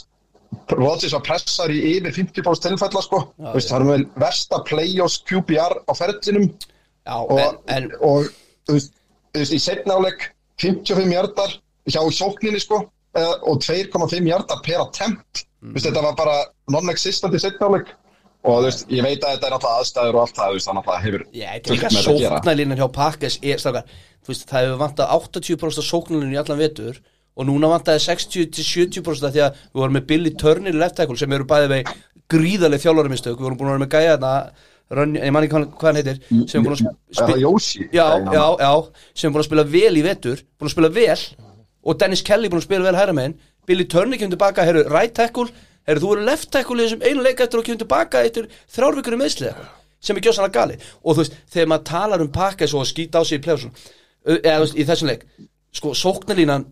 Rodgers 0.72 1.14
var 1.16 1.24
pressar 1.24 1.72
í 1.72 1.78
yfir 1.94 2.12
50% 2.12 2.66
tilfella, 2.66 3.02
sko, 3.04 3.20
þú 3.38 3.54
veist, 3.56 3.70
það 3.70 3.78
er 3.78 3.88
með 3.88 4.06
versta 4.20 4.60
play-offs 4.68 5.20
QBR 5.28 5.78
á 5.88 5.92
ferðlinum 5.96 6.48
já, 6.50 7.16
og, 7.16 7.38
en, 7.40 7.60
en 7.76 7.88
og 8.00 8.28
þú 8.68 8.76
veist, 8.76 8.98
þú 9.32 9.46
í 9.56 9.60
setnáleik 9.64 10.26
55 10.62 11.14
hjartar 11.14 11.56
hjá 11.88 12.02
sókninni 12.14 12.60
sko 12.62 12.82
og 13.12 13.64
2,5 13.64 14.28
hjartar 14.28 14.60
per 14.64 14.84
attempt. 14.84 15.46
Mm. 15.62 15.74
veist, 15.74 15.86
þetta 15.88 16.04
var 16.04 16.14
bara 16.18 16.36
non-existent 16.72 17.34
í 17.36 17.40
setnáleik 17.42 17.90
og 18.42 18.58
þú 18.58 18.66
veist, 18.66 18.84
ég 18.90 19.06
veit 19.06 19.22
að 19.22 19.34
þetta 19.36 19.48
er 19.48 19.56
alltaf 19.56 19.74
aðstæður 19.78 20.18
og 20.18 20.22
allt 20.24 20.36
það, 20.38 20.48
þú 20.48 20.58
veist, 20.58 20.68
þannig 20.68 20.82
að 20.82 20.88
það 20.90 21.04
hefur 21.06 21.24
Já, 21.32 21.46
þetta 21.52 21.70
er 21.70 21.76
líka 21.76 21.92
með 21.92 22.06
sóknarlínan 22.08 22.80
hjá 22.80 22.88
veist, 24.28 24.46
það 24.46 24.64
hefur 24.66 24.80
vantað 24.82 25.12
80% 25.16 25.86
sóknarlínu 25.88 26.36
í 26.36 26.40
allan 26.42 26.62
vetur 26.62 26.98
og 27.32 27.48
núna 27.48 27.70
vantaði 27.72 28.02
60-70% 28.04 29.28
af 29.28 29.32
því 29.34 29.42
að 29.46 29.60
við 29.62 29.80
vorum 29.80 29.96
með 29.96 30.08
Billy 30.10 30.32
Turner 30.38 30.74
í 30.74 30.78
left 30.78 30.98
tackle 30.98 31.16
sem 31.18 31.32
eru 31.32 31.46
bæði 31.48 31.70
vegi 31.72 31.96
gríðarlega 32.32 32.84
þjálfarumistök 32.84 33.38
við 33.38 33.46
vorum 33.46 33.58
búin 33.60 33.70
að 33.70 33.74
vera 33.76 33.84
með 33.84 33.94
gæja 33.96 34.18
þarna 34.92 35.22
ég 35.22 35.32
man 35.32 35.46
ekki 35.46 35.62
hvað 35.72 35.88
hann 35.88 36.00
heitir 36.00 36.20
sem 36.50 36.60
er 36.60 36.66
búin 36.66 36.76
að 36.76 37.18
það 37.18 37.40
Jósi? 37.42 37.86
já, 37.94 38.04
já, 38.28 38.44
já, 38.60 38.72
sem 39.16 39.28
er 39.28 39.34
búin 39.34 39.42
að 39.42 39.48
spila 39.48 39.66
vel 39.72 39.94
í 39.96 40.04
vetur 40.04 40.44
búin 40.60 40.68
að 40.68 40.74
spila 40.76 40.92
vel 40.92 41.18
og 41.82 41.98
Dennis 41.98 42.22
Kelly 42.26 42.50
búin 42.52 42.62
að 42.62 42.68
spila 42.68 42.86
vel 42.86 42.98
hæra 42.98 43.14
megin. 43.16 43.38
Billy 43.66 43.86
Turner 43.86 44.18
kemur 44.18 44.34
tilbaka, 44.34 44.64
herru, 44.66 44.82
right 44.90 45.14
tackle 45.14 45.48
herru, 45.88 46.02
þú 46.02 46.12
eru 46.16 46.26
left 46.28 46.50
tackle 46.54 46.78
í 46.78 46.86
þessum 46.86 47.06
einu 47.06 47.24
leik 47.24 47.40
eftir 47.42 47.60
og 47.60 47.66
kemur 47.66 47.82
tilbaka 47.82 48.22
eftir 48.26 48.48
þrjárvíkur 48.74 49.16
í 49.16 49.22
meðslið 49.22 49.64
sem 50.02 50.18
er 50.18 50.26
gjóðsannlega 50.26 50.58
gali 50.58 50.78
og 51.02 51.14
þú 51.16 51.18
veist, 51.22 51.36
þegar 51.52 51.72
maður 51.72 51.88
talar 51.90 52.24
um 52.24 52.32
pakka 52.34 52.68
svo 52.70 52.82
að 52.82 52.90
skýta 52.92 53.22
á 53.22 53.26
sig 53.26 53.40
í 53.40 53.44
pljásun 53.44 53.74
eða 54.26 54.56
þú 54.56 54.64
veist, 54.66 54.78
í 54.78 54.86
þessum 54.88 55.12
leik 55.12 55.26
sko, 55.72 55.94
sóknarlínan 55.98 56.66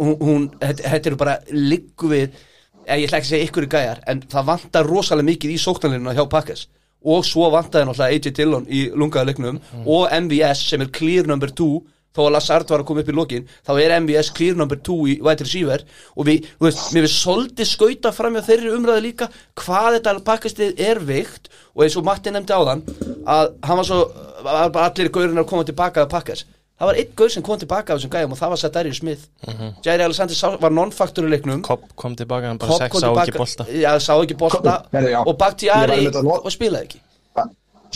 hún, 0.00 0.50
þetta 0.60 1.10
eru 1.10 1.18
bara 1.20 1.38
liggu 1.50 2.10
við 2.10 2.38
ég 2.86 3.08
ætla 3.08 3.18
ekki 3.18 3.26
að 3.26 3.32
segja 3.32 3.48
ykkur 3.48 3.66
í 3.66 3.70
gæjar 3.70 4.02
en 4.10 4.22
það 4.30 4.48
vantar 4.52 4.86
rosalega 4.86 5.30
mikið 5.32 5.54
í 5.54 5.60
sóknarlínuna 5.62 6.14
hjá 6.16 6.24
pakkas 6.30 6.66
og 7.06 7.26
svo 7.26 7.50
vantaði 7.54 7.86
náttúrulega 7.88 8.14
AJ 8.18 8.34
Dillon 8.38 8.66
í 8.70 8.86
lungaða 8.94 9.30
leiknum 9.30 9.60
og 9.84 10.08
MVS 10.10 10.64
sem 10.70 10.82
er 10.82 10.90
clear 10.94 11.26
number 11.26 11.50
2 11.50 11.68
þó 12.16 12.22
að 12.24 12.32
Lazard 12.38 12.72
var 12.72 12.80
að 12.82 12.88
koma 12.88 13.04
upp 13.04 13.12
í 13.12 13.16
lokin 13.18 13.46
þá 13.66 13.72
er 13.84 13.94
MVS 14.00 14.32
clear 14.34 14.56
number 14.56 14.76
2 14.80 14.96
í 15.12 15.14
wide 15.22 15.44
receiver. 15.44 15.84
Og 16.16 16.26
við, 16.30 16.48
þú 16.56 16.66
veist, 16.70 16.82
mér 16.96 17.06
við 17.06 17.14
svolítið 17.14 17.70
skauta 17.74 18.12
fram 18.16 18.34
hjá 18.40 18.46
þeirri 18.48 18.72
umræðu 18.74 19.04
líka 19.06 19.28
hvað 19.60 20.00
þetta 20.00 20.16
pakkastið 20.32 20.80
er 20.88 20.98
veikt. 21.12 21.50
Og 21.76 21.84
eins 21.84 21.96
og 22.00 22.04
Matti 22.08 22.32
nefndi 22.32 22.56
áðan 22.56 22.82
að 23.28 23.54
hann 23.68 23.76
var 23.82 23.84
svo, 23.84 24.02
var 24.42 24.70
bara 24.72 24.88
allir 24.90 25.12
gaurinn 25.12 25.38
að 25.44 25.50
koma 25.50 25.64
tilbaka 25.68 26.06
að 26.06 26.12
pakkas 26.16 26.46
það 26.76 26.88
var 26.90 26.98
einn 27.00 27.12
gaur 27.16 27.30
sem 27.32 27.42
kom 27.44 27.56
tilbaka 27.56 27.94
af 27.94 27.98
þessum 28.02 28.10
gæjum 28.12 28.32
og 28.34 28.36
það 28.36 28.50
var 28.52 28.58
Sadari 28.60 28.90
Smith. 28.92 29.22
Jair 29.84 30.02
Alexander 30.04 30.36
sá- 30.36 30.58
var 30.60 30.70
non-factor 30.76 31.24
í 31.24 31.30
leiknum. 31.32 31.62
Kopp 31.64 31.86
kom 31.96 32.12
tilbaka, 32.16 32.50
hann 32.50 32.58
bara 32.60 32.76
sex 32.82 32.98
sá 33.00 33.06
tilbaka- 33.06 33.22
ekki 33.30 33.38
bolta. 33.40 33.64
Já, 33.72 33.92
sá 33.96 34.12
ekki 34.20 34.36
bolta. 34.36 34.74
Og 35.24 35.38
að 36.12 36.22
not- 36.22 36.44
og 36.44 36.52
spilaði 36.52 36.84
ekki. 36.84 37.00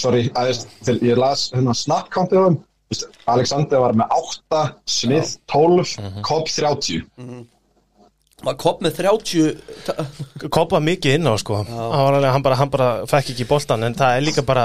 Sorry, 0.01 0.31
aðeins, 0.33 0.64
þegar 0.87 1.01
ég 1.11 1.18
las 1.21 1.51
hérna 1.53 1.75
snap 1.77 2.09
Alexander 3.30 3.78
var 3.84 3.95
með 3.95 4.18
8, 4.18 4.61
Smith 4.91 5.36
12, 5.53 5.97
Cobb 6.26 6.49
30 6.51 7.03
var 8.41 8.55
kopp 8.57 8.78
með 8.80 8.95
30 9.03 10.47
Kopp 10.49 10.70
var 10.74 10.80
mikið 10.80 11.18
inn 11.18 11.28
á 11.28 11.36
sko. 11.36 11.59
Hann, 11.61 11.74
var 11.76 12.14
alveg, 12.16 12.30
hann, 12.32 12.45
bara, 12.47 12.57
hann 12.57 12.70
bara 12.72 12.86
fekk 13.11 13.34
ekki 13.34 13.45
boltan 13.51 13.84
en 13.84 13.93
það 13.99 14.14
er 14.16 14.24
líka 14.24 14.45
bara 14.49 14.62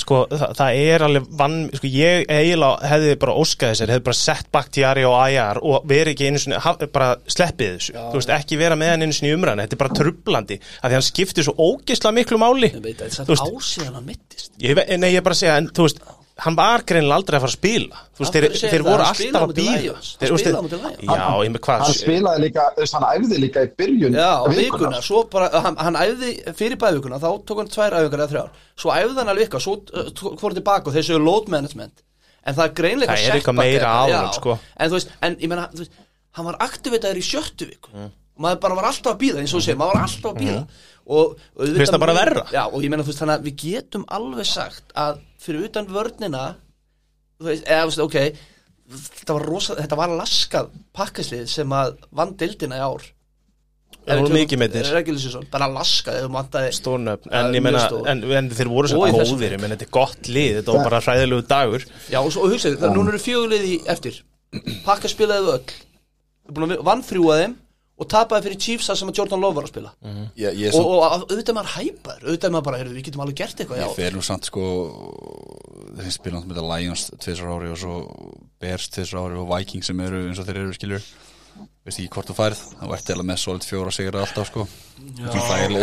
sko, 0.00 0.24
það, 0.32 0.54
það 0.58 0.78
er 0.88 1.04
alveg 1.06 1.28
vann 1.38 1.54
sko, 1.78 1.86
ég 1.86 2.24
eiginlega 2.26 2.90
hefði 2.90 3.12
bara 3.22 3.36
óskað 3.38 3.70
þessir 3.76 3.92
hefði 3.94 4.04
bara 4.08 4.18
sett 4.24 4.50
Bakhtiari 4.58 5.04
og 5.06 5.14
Ajar 5.20 5.60
og 5.62 5.86
verið 5.92 6.16
ekki 6.16 6.32
einu 6.32 6.42
sinni, 6.42 6.58
haf- 6.66 6.82
bara 6.92 7.12
sleppið 7.30 7.76
þessu. 7.76 7.94
Þú 8.10 8.18
veist, 8.18 8.32
ekki 8.40 8.58
vera 8.58 8.78
með 8.82 8.90
hann 8.96 9.06
einu 9.06 9.14
sinni 9.20 9.30
í 9.30 9.36
umræðan 9.38 9.62
þetta 9.68 9.78
er 9.78 9.82
bara 9.84 9.98
trublandi, 10.00 10.58
af 10.82 10.90
því 10.90 10.98
hann 10.98 11.06
skiptir 11.12 11.46
svo 11.46 11.54
ógisla 11.70 12.10
miklu 12.18 12.40
máli. 12.42 12.72
Ég 12.74 12.82
veit 12.90 13.06
að 13.06 13.14
þetta 13.20 13.38
er 13.38 13.54
ásíðan 13.54 14.00
að 14.02 14.10
mittist. 14.10 14.50
Nei, 14.58 15.12
ég 15.14 15.22
er 15.22 15.28
bara 15.30 15.38
að 15.38 15.44
segja, 15.44 15.60
en 15.62 15.70
þú 15.70 15.86
veist 15.86 16.02
hann 16.42 16.56
var 16.58 16.82
greinilega 16.88 17.16
aldrei 17.20 17.36
að 17.38 17.42
fara 17.44 17.52
að 17.52 17.58
spila. 17.58 17.98
Þú 18.16 18.22
veist, 18.22 18.34
þeir, 18.36 18.46
þeir 18.72 18.82
voru 18.86 19.04
alltaf 19.06 19.42
að 19.46 19.52
býða 19.58 19.72
Þeir- 19.72 20.30
þú 20.30 20.32
veist, 20.32 20.42
spilaði 20.42 20.62
móti 20.66 20.78
Lions. 20.82 21.02
já, 21.06 21.26
ég 21.46 21.50
með 21.54 21.60
hvað 21.66 21.82
hann 21.84 21.96
spilaði 21.98 22.42
líka, 22.44 22.64
þú 22.76 22.82
veist, 22.82 22.96
hann 22.98 23.06
æfði 23.12 23.38
líka 23.44 23.62
í 23.62 23.70
byrjun 23.82 24.16
Já, 24.18 24.30
vikuna, 24.56 25.02
svo 25.06 25.22
bara, 25.32 25.50
hann, 25.66 25.76
hann 25.76 25.98
æfði 26.02 26.30
fyrir 26.58 26.78
bæðvikuna, 26.82 27.20
þá 27.22 27.28
tók 27.46 27.60
hann 27.62 27.70
tvær 27.74 27.96
æfingar 28.00 28.22
eða 28.24 28.30
þrjár, 28.32 28.50
svo 28.82 28.90
æfði 28.96 29.18
hann 29.22 29.32
alveg 29.34 29.46
eitthvað, 29.48 29.64
svo 29.66 29.76
tók- 29.86 30.38
fór 30.40 30.48
hann 30.50 30.58
tilbaka 30.60 30.90
og 30.90 30.96
þessu 30.96 31.18
load 31.22 31.48
management, 31.48 32.02
en 32.44 32.54
það 32.58 32.64
er 32.68 32.74
greinlega 32.82 33.12
Það 33.16 33.28
er 33.28 33.38
eitthvað 33.38 33.60
meira 33.62 33.92
á 33.92 34.02
honum, 34.10 34.32
sko. 34.38 34.58
En 34.76 34.90
þú 34.90 34.98
veist, 34.98 35.08
en 35.22 35.36
ég 35.36 35.48
meina, 35.52 35.68
þú 35.72 35.78
veist, 35.84 35.92
hann 36.32 36.44
var 36.50 36.56
aktivitaður 36.58 37.20
í 37.22 37.24
sjöttu 37.28 37.68
viku, 37.70 37.90
og 38.34 38.40
maður 38.42 38.60
bara 38.64 38.74
var 38.80 38.84
alltaf 38.90 39.12
að 39.14 39.20
býða, 39.22 39.38
eins 39.44 39.54
og 39.54 39.62
segir, 39.62 39.76
maður 39.78 39.94
var 39.94 40.02
alltaf 40.08 40.32
að 40.32 40.40
býða 40.42 40.66
og 41.06 41.36
auðvitað- 41.56 41.76
Finnst 41.82 41.92
það 41.96 42.04
bara 42.04 42.14
verra? 42.18 42.44
Já, 42.52 42.62
og 42.68 42.82
ég 42.82 42.90
meina, 42.92 43.02
þú 43.02 43.12
veist, 43.12 43.22
þannig 43.22 43.38
að 43.40 43.46
við 43.48 43.56
getum 43.64 44.04
alveg 44.08 44.46
sagt 44.46 44.92
að 44.96 45.18
fyrir 45.42 45.64
utan 45.68 45.86
vörnina, 45.86 46.44
þú 47.40 47.48
veist, 47.50 47.64
eða, 47.66 47.82
þú 47.82 47.90
veist, 47.90 48.04
ok, 48.06 48.36
þetta 48.92 49.34
var 49.38 49.46
rosa, 49.48 49.74
þetta 49.80 49.96
var 50.02 50.08
laskað 50.20 50.70
pakkaslið 50.94 51.48
sem 51.48 51.68
að 51.72 51.96
vann 52.12 52.36
dildina 52.36 52.76
í 52.78 52.84
ár. 52.86 53.02
Það 54.02 54.18
voru 54.18 54.34
mikið. 54.34 54.58
Regular 54.90 55.44
bara 55.52 55.68
laskað 55.70 56.16
ef 56.24 56.30
vantaði 56.34 56.70
stórnöfn, 56.74 57.28
en 57.30 57.54
en, 58.10 58.24
en 58.34 58.48
þeir 58.50 58.68
voru 58.72 58.88
svo 58.90 59.04
Og 59.06 59.14
góðir, 59.14 59.52
ég 59.54 59.60
meina 59.62 59.76
þetta 59.76 59.86
er 59.86 59.92
gott 59.94 60.26
lið 60.26 60.56
þetta 60.58 60.74
var 60.74 60.84
bara 60.88 61.00
hræðilegu 61.00 61.46
dagur. 61.46 61.84
Já, 62.10 62.18
og, 62.18 62.32
svo, 62.34 62.42
og 62.42 62.50
hugsaði, 62.50 62.80
það 62.82 62.96
núna 62.96 63.12
eru 63.12 63.20
fjögulið 63.22 63.66
í 63.68 63.76
eftir. 63.86 64.22
Pakka 64.84 65.08
spilaði 65.08 65.46
þau 65.46 65.54
öll 65.54 66.82
vann 66.82 67.02
þrjú 67.06 67.28
að 67.30 67.42
þeim 67.44 67.54
og 68.02 68.08
tapaði 68.10 68.48
fyrir 68.48 68.60
Chiefs 68.66 68.90
það 68.90 69.00
sem 69.00 69.12
að 69.12 69.20
Jordan 69.20 69.42
Love 69.42 69.58
var 69.58 69.68
að 69.68 69.72
spila. 69.72 69.92
Ég, 70.02 70.58
ég, 70.58 70.68
er 70.68 70.74
og, 70.74 70.76
samt, 70.76 70.86
og, 70.86 71.02
og 71.02 71.26
auðvitað 71.30 71.58
maður 71.58 71.74
hæpar 71.76 72.24
auðvitað 72.26 72.54
maður 72.54 72.66
bara, 72.68 72.80
heyrðu, 72.82 72.96
við 72.98 73.08
getum 73.08 73.24
alveg 73.24 73.40
gert 73.42 73.62
eitthvað 73.62 73.82
ég 73.82 73.90
já. 73.90 73.96
fer 73.98 74.16
nú 74.16 74.24
samt 74.26 74.48
sko 74.50 74.64
þeir 75.98 76.14
spila 76.14 76.38
náttúrulega 76.38 76.48
með 76.48 76.58
þetta 76.58 76.70
Lions 76.72 77.04
tvisar 77.22 77.52
ári 77.52 77.72
og 77.72 77.80
svo 77.82 77.98
Bears 78.62 78.88
tvisar 78.92 79.22
ári 79.22 79.38
og 79.40 79.50
Vikings 79.52 79.90
sem 79.90 80.02
eru 80.06 80.24
eins 80.28 80.40
og 80.42 80.48
þeir 80.48 80.62
eru 80.64 80.76
skiljur 80.76 81.06
veist 81.86 81.98
ekki 81.98 82.10
hvort 82.14 82.30
þú 82.30 82.34
færð? 82.38 82.60
Þá 82.78 82.84
ertu 82.96 83.14
eða 83.14 83.24
með 83.28 83.38
solid 83.42 83.64
fjóra 83.66 83.92
sigur 83.94 84.18
alltaf 84.22 84.50
sko. 84.50 84.66
Já, 85.18 85.30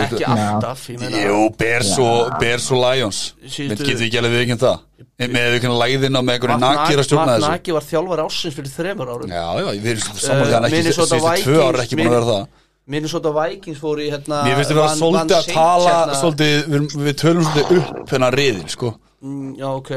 ekki 0.05 0.23
alltaf 0.29 0.85
Jú, 0.89 1.39
Bears 1.59 1.91
og, 1.99 2.29
Bears 2.39 2.69
og 2.71 2.79
Lions. 2.83 3.19
Menn 3.41 3.75
getur 3.81 4.05
ekki 4.07 4.21
alveg 4.21 4.37
viðkjönd 4.37 4.63
það? 4.63 4.85
Með 5.19 5.49
viðkjönd 5.55 5.79
læðina 5.81 6.23
með 6.23 6.37
einhverju 6.37 6.59
nakir 6.63 7.03
að 7.03 7.09
stjórna 7.09 7.35
þessu? 7.35 7.51
Nagy 7.51 7.75
var 7.75 7.87
þjálfar 7.89 8.23
ásins 8.23 8.55
fyrir 8.55 8.73
þremur 8.77 9.11
árum. 9.11 9.35
Já, 9.35 9.45
já, 9.59 9.67
við 9.75 9.91
erum 9.95 10.23
samanlega 10.23 10.55
hann 10.55 10.69
ekki 10.69 10.85
síðustu 10.87 11.21
tvö 11.43 11.59
ára 11.67 11.83
ekki 11.85 11.99
búin 11.99 12.09
að 12.09 12.17
vera 12.17 12.31
það. 12.31 12.47
Minnesota 12.89 13.29
Vikings 13.35 13.77
fóru 13.77 14.01
í 14.01 14.07
hérna 14.09 14.39
Mér 14.47 14.55
finnst 14.57 14.71
við 14.71 14.79
að 14.79 14.79
vera 14.79 14.87
vann- 14.87 14.97
svolítið 14.97 15.35
að 15.35 15.49
tala 15.53 15.91
hérna. 15.93 16.31
við, 16.39 16.87
við 17.05 17.17
tölum 17.21 17.43
svolítið 17.45 17.99
upp 17.99 18.13
hennar 18.15 18.37
riðil, 18.39 18.65
sko 18.73 18.95
Mm, 19.21 19.55
Já, 19.59 19.67
ok, 19.75 19.89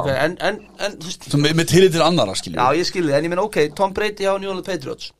ok, 0.00 0.06
en, 0.10 0.32
en, 0.42 0.56
en 0.82 0.94
Svo 1.06 1.38
með, 1.38 1.52
með 1.60 1.68
tillit 1.70 1.92
til 1.94 2.02
annara, 2.02 2.32
skiljum 2.34 2.58
Já, 2.58 2.72
ég 2.80 2.88
skilði, 2.88 3.12
en 3.14 3.22
ég 3.28 3.30
meina, 3.30 3.44
ok, 3.46 3.68
Tom 3.78 3.92
Brady 3.94 4.26
á 4.26 4.34
New 4.34 4.50
England 4.50 4.66
Patriots. 4.66 5.12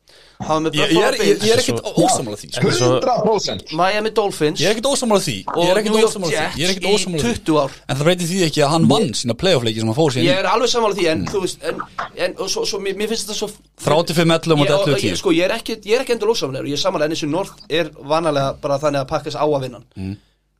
Hann 0.43 0.65
var 0.65 0.65
með 0.65 0.73
Buffalo 0.75 1.03
er, 1.07 1.15
ég, 1.15 1.21
ég 1.23 1.31
er 1.31 1.39
Bills. 1.39 1.69
ekkert 1.69 1.85
ósamála 2.03 2.35
því 2.41 2.49
sko. 2.51 2.71
100% 2.75 3.71
Miami 3.79 4.11
Dolphins 4.11 4.59
Ég 4.59 4.67
er 4.67 4.73
ekkert 4.75 4.89
ósamála 4.91 5.21
því. 5.23 5.35
Ég 5.39 5.55
og 5.55 5.69
er 5.71 5.79
ekkert 5.79 5.93
New 5.95 6.01
York 6.03 6.11
ósamála 6.11 6.31
því. 6.33 6.35
Jets 6.35 6.57
Ég 6.59 6.65
er 6.67 6.73
ekkert 6.73 6.87
í 6.89 6.93
ósamála 6.97 7.21
því. 7.23 7.31
20 7.47 7.59
ár. 7.63 7.77
En 7.87 7.95
það 8.01 8.03
breytir 8.09 8.29
því 8.33 8.41
ekki 8.49 8.63
að 8.65 8.71
hann 8.75 8.87
vann 8.91 9.07
sína 9.21 9.35
playoff-leiki 9.39 9.79
sem 9.85 9.91
hann 9.93 9.97
fór 10.01 10.11
síðan 10.15 10.27
Ég 10.27 10.35
í 10.35 10.41
er 10.43 10.49
alveg 10.51 10.71
sammála 10.75 10.97
því, 10.99 11.05
en 11.13 11.23
þú 11.31 11.41
veist 11.45 11.63
En, 11.71 11.79
en 12.27 12.35
og 12.43 12.51
svo, 12.51 12.65
svo, 12.67 12.81
mér, 12.83 12.97
mér 12.99 13.11
finnst 13.13 13.29
þetta 13.29 13.37
svo 13.39 13.49
35 13.87 14.35
11 14.35 14.59
og 14.59 14.67
Ég- 14.67 14.75
og- 14.75 14.89
11 14.91 14.99
ég- 14.99 15.15
10 15.15 15.21
Sko, 15.23 15.31
ég 15.39 15.47
er 15.47 15.55
ekki, 15.55 15.77
ég 15.87 15.95
er 15.95 16.03
ekki 16.03 16.15
endur 16.17 16.33
ósamlega 16.35 16.67
Ég 16.67 16.75
er 16.75 16.83
sammála, 16.83 17.07
en 17.07 17.15
þessu 17.15 17.29
North 17.31 17.55
er 17.69 17.91
vanalega 18.03 18.57
bara 18.59 18.79
þannig 18.83 19.05
að 19.05 19.07
pakkas 19.15 19.39
á 19.39 19.45
að 19.47 19.61
vinna 19.69 19.79
Mm. 19.95 20.17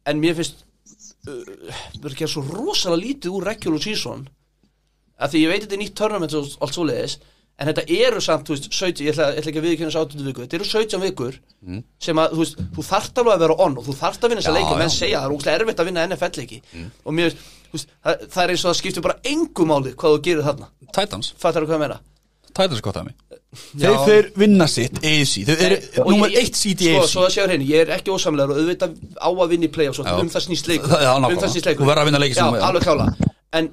En 0.07 0.21
mér 0.21 0.35
finnst 0.39 0.63
uh, 1.27 1.77
Verður 1.99 2.15
ekki 2.15 2.27
svo 2.31 2.43
rosalega 2.49 3.03
lítið 3.03 3.37
úr 3.37 3.47
regular 3.51 3.81
season. 3.83 4.27
Að 5.19 5.31
Því 5.35 5.41
ég 5.45 5.51
veit 5.53 5.63
þetta 5.65 5.75
er 5.77 5.81
nýtt 5.85 5.95
tournament 5.97 6.33
og 6.35 6.51
allt 6.61 6.75
svoleiðis 6.77 7.17
En 7.55 7.69
þetta 7.69 7.85
eru 7.87 8.19
samt, 8.19 8.49
þú 8.49 8.51
veist, 8.57 8.65
17, 8.67 9.05
ég 9.05 9.13
ætla, 9.13 9.25
ég 9.31 9.37
ætla 9.39 9.51
ekki 9.53 9.59
að 9.61 9.65
viðkynna 9.69 9.91
þessu 9.93 9.99
18 10.01 10.25
viku 10.27 10.41
Þetta 10.43 10.57
eru 10.57 10.65
17 10.67 11.03
vikur 11.05 11.37
sem 12.03 12.19
að, 12.19 12.33
þú 12.35 12.41
veist, 12.41 12.57
þú 12.75 12.83
þarft 12.83 13.21
alveg 13.21 13.33
að 13.37 13.43
vera 13.45 13.55
on 13.63 13.77
og 13.79 13.85
þú 13.85 13.95
þarft 14.01 14.25
að 14.27 14.33
vinna 14.33 14.41
þessa 14.43 14.51
Mm. 14.51 14.57
Leiki 14.59 14.79
menn 14.81 14.91
segja 14.91 15.17
að 15.17 15.23
það 15.23 15.29
er 15.29 15.35
úrslega 15.37 15.61
erfitt 15.61 15.79
að 15.79 15.87
vinna 15.87 16.03
NFL-leiki 16.09 16.59
og 17.05 17.15
mér, 17.15 17.31
þú 17.71 17.77
veist, 17.77 17.93
það, 18.03 18.25
það 18.35 18.43
er 18.43 18.51
eins 18.51 18.65
og 18.65 18.69
það 18.69 18.77
skiptir 18.81 19.05
bara 19.07 19.17
engu 19.31 19.65
máli 19.71 19.93
hvað 19.95 20.17
þú 20.17 20.19
gerir 20.27 20.43
þarna. 20.49 20.67
Titans. 20.99 21.31
Fattar 21.39 21.63
þú 21.63 21.69
hvað 21.71 21.79
ég 21.79 21.83
meina? 21.85 21.99
Titans 22.55 22.79
er 22.79 22.85
gott 22.87 22.99
að 23.01 23.05
mig 23.09 23.15
Já. 23.79 23.87
Þeir 23.87 23.99
þeir 24.07 24.25
vinna 24.41 24.65
sitt 24.67 24.97
AFC 24.99 25.45
Þeir 25.47 25.61
eru 25.67 25.77
Og 26.03 26.09
nummer 26.11 26.31
ég- 26.33 26.49
1 26.49 26.57
seed 26.59 26.81
í 26.83 26.89
sko, 26.89 27.03
AFC 27.03 27.13
Svo 27.13 27.21
það 27.25 27.33
séu 27.35 27.45
hreinu, 27.47 27.67
ég 27.69 27.85
er 27.85 27.93
ekki 27.95 28.11
ósamlegar 28.15 28.51
og 28.51 28.57
auðvitað 28.63 28.97
á 29.15 29.29
að 29.31 29.49
vinna 29.53 29.69
í 29.69 29.71
play-offs 29.77 30.01
og 30.03 30.09
um 30.19 30.29
það 30.33 30.43
snýst 30.47 30.67
leikur. 30.71 30.89
Það- 30.91 31.05
já, 31.05 31.11
Um 31.15 31.39
það 31.39 31.53
snýst 31.55 31.69
leikur. 31.69 31.85
Þú 31.85 31.89
verður 31.91 32.03
að 32.03 32.09
vinna 32.11 32.19
leiki 32.25 32.35
sem- 32.35 32.45
Já, 32.45 32.59
já. 32.59 32.65
alveg 32.67 32.83
klála 32.83 33.05
En, 33.55 33.69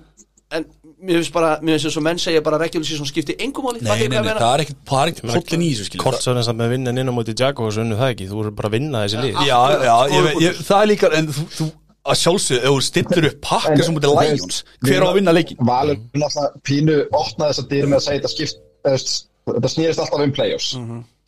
en 0.52 0.64
mér 1.02 1.18
finnst 1.18 1.32
bara, 1.34 1.50
mér 1.62 1.74
finnst 1.74 1.86
þess 1.88 1.98
að 1.98 2.06
menn 2.06 2.18
segja 2.22 2.42
bara 2.46 2.58
regular 2.62 2.86
season 2.86 3.06
skipti 3.10 3.34
engum 3.42 3.64
nei, 3.72 3.80
þú 3.80 3.86
hvað 3.90 4.02
ég 4.02 4.10
nei, 4.12 4.18
meina? 4.22 4.38
það 4.38 4.54
er 4.54 4.62
ekkert 4.62 4.80
Það 4.86 5.02
er 5.02 5.12
ekkert 5.12 5.26
pollin 5.34 5.62
í 5.66 5.70
þessu, 5.74 5.86
skiljum 5.90 6.04
Kortsvörðin 6.06 6.44
samt 6.46 6.58
með 6.62 6.68
vinnin 6.76 6.98
inn 7.02 7.10
á 7.10 7.14
móti 7.18 7.34
Jaguars 7.34 7.76
unnu 7.82 7.96
það 7.98 8.10
ekki, 8.14 8.28
þú 8.30 8.34
voru 8.38 8.50
bara 8.54 8.68
að 8.68 8.74
vinna 8.78 8.98
þessi 9.02 9.18
lið. 9.18 9.34
Já, 9.50 9.60
já, 9.82 9.96
ég, 10.14 10.40
ég, 10.46 10.54
það 10.62 10.82
er 10.82 10.86
líka 10.92 11.10
En 11.18 11.26
þú, 11.26 11.44
þú 11.58 11.66
að 12.02 12.16
sjálfsögðu, 12.22 12.62
ef 12.62 12.70
þú 12.70 12.82
stillir 12.86 13.26
upp 13.32 13.40
pakka 13.42 13.82
sem 13.82 13.94
mútið 13.98 14.14
Lions 14.22 14.64
Hver 14.86 15.02
á 15.02 15.06
að 15.10 15.14
vinna 15.18 15.32
leikin? 15.34 15.56
Valur 15.58 15.96
náttúrulega 16.14 16.62
pínu 16.62 16.96
opnaði 17.10 17.50
þessa 17.50 17.68
dyr 17.70 17.86
með 17.90 17.98
að 17.98 18.04
segja 18.06 18.20
þetta 18.22 18.32
skipt 18.36 18.60
þetta 18.84 19.70
snýrist 19.72 20.02
alltaf 20.02 20.22
um 20.22 20.32
playoffs 20.34 20.76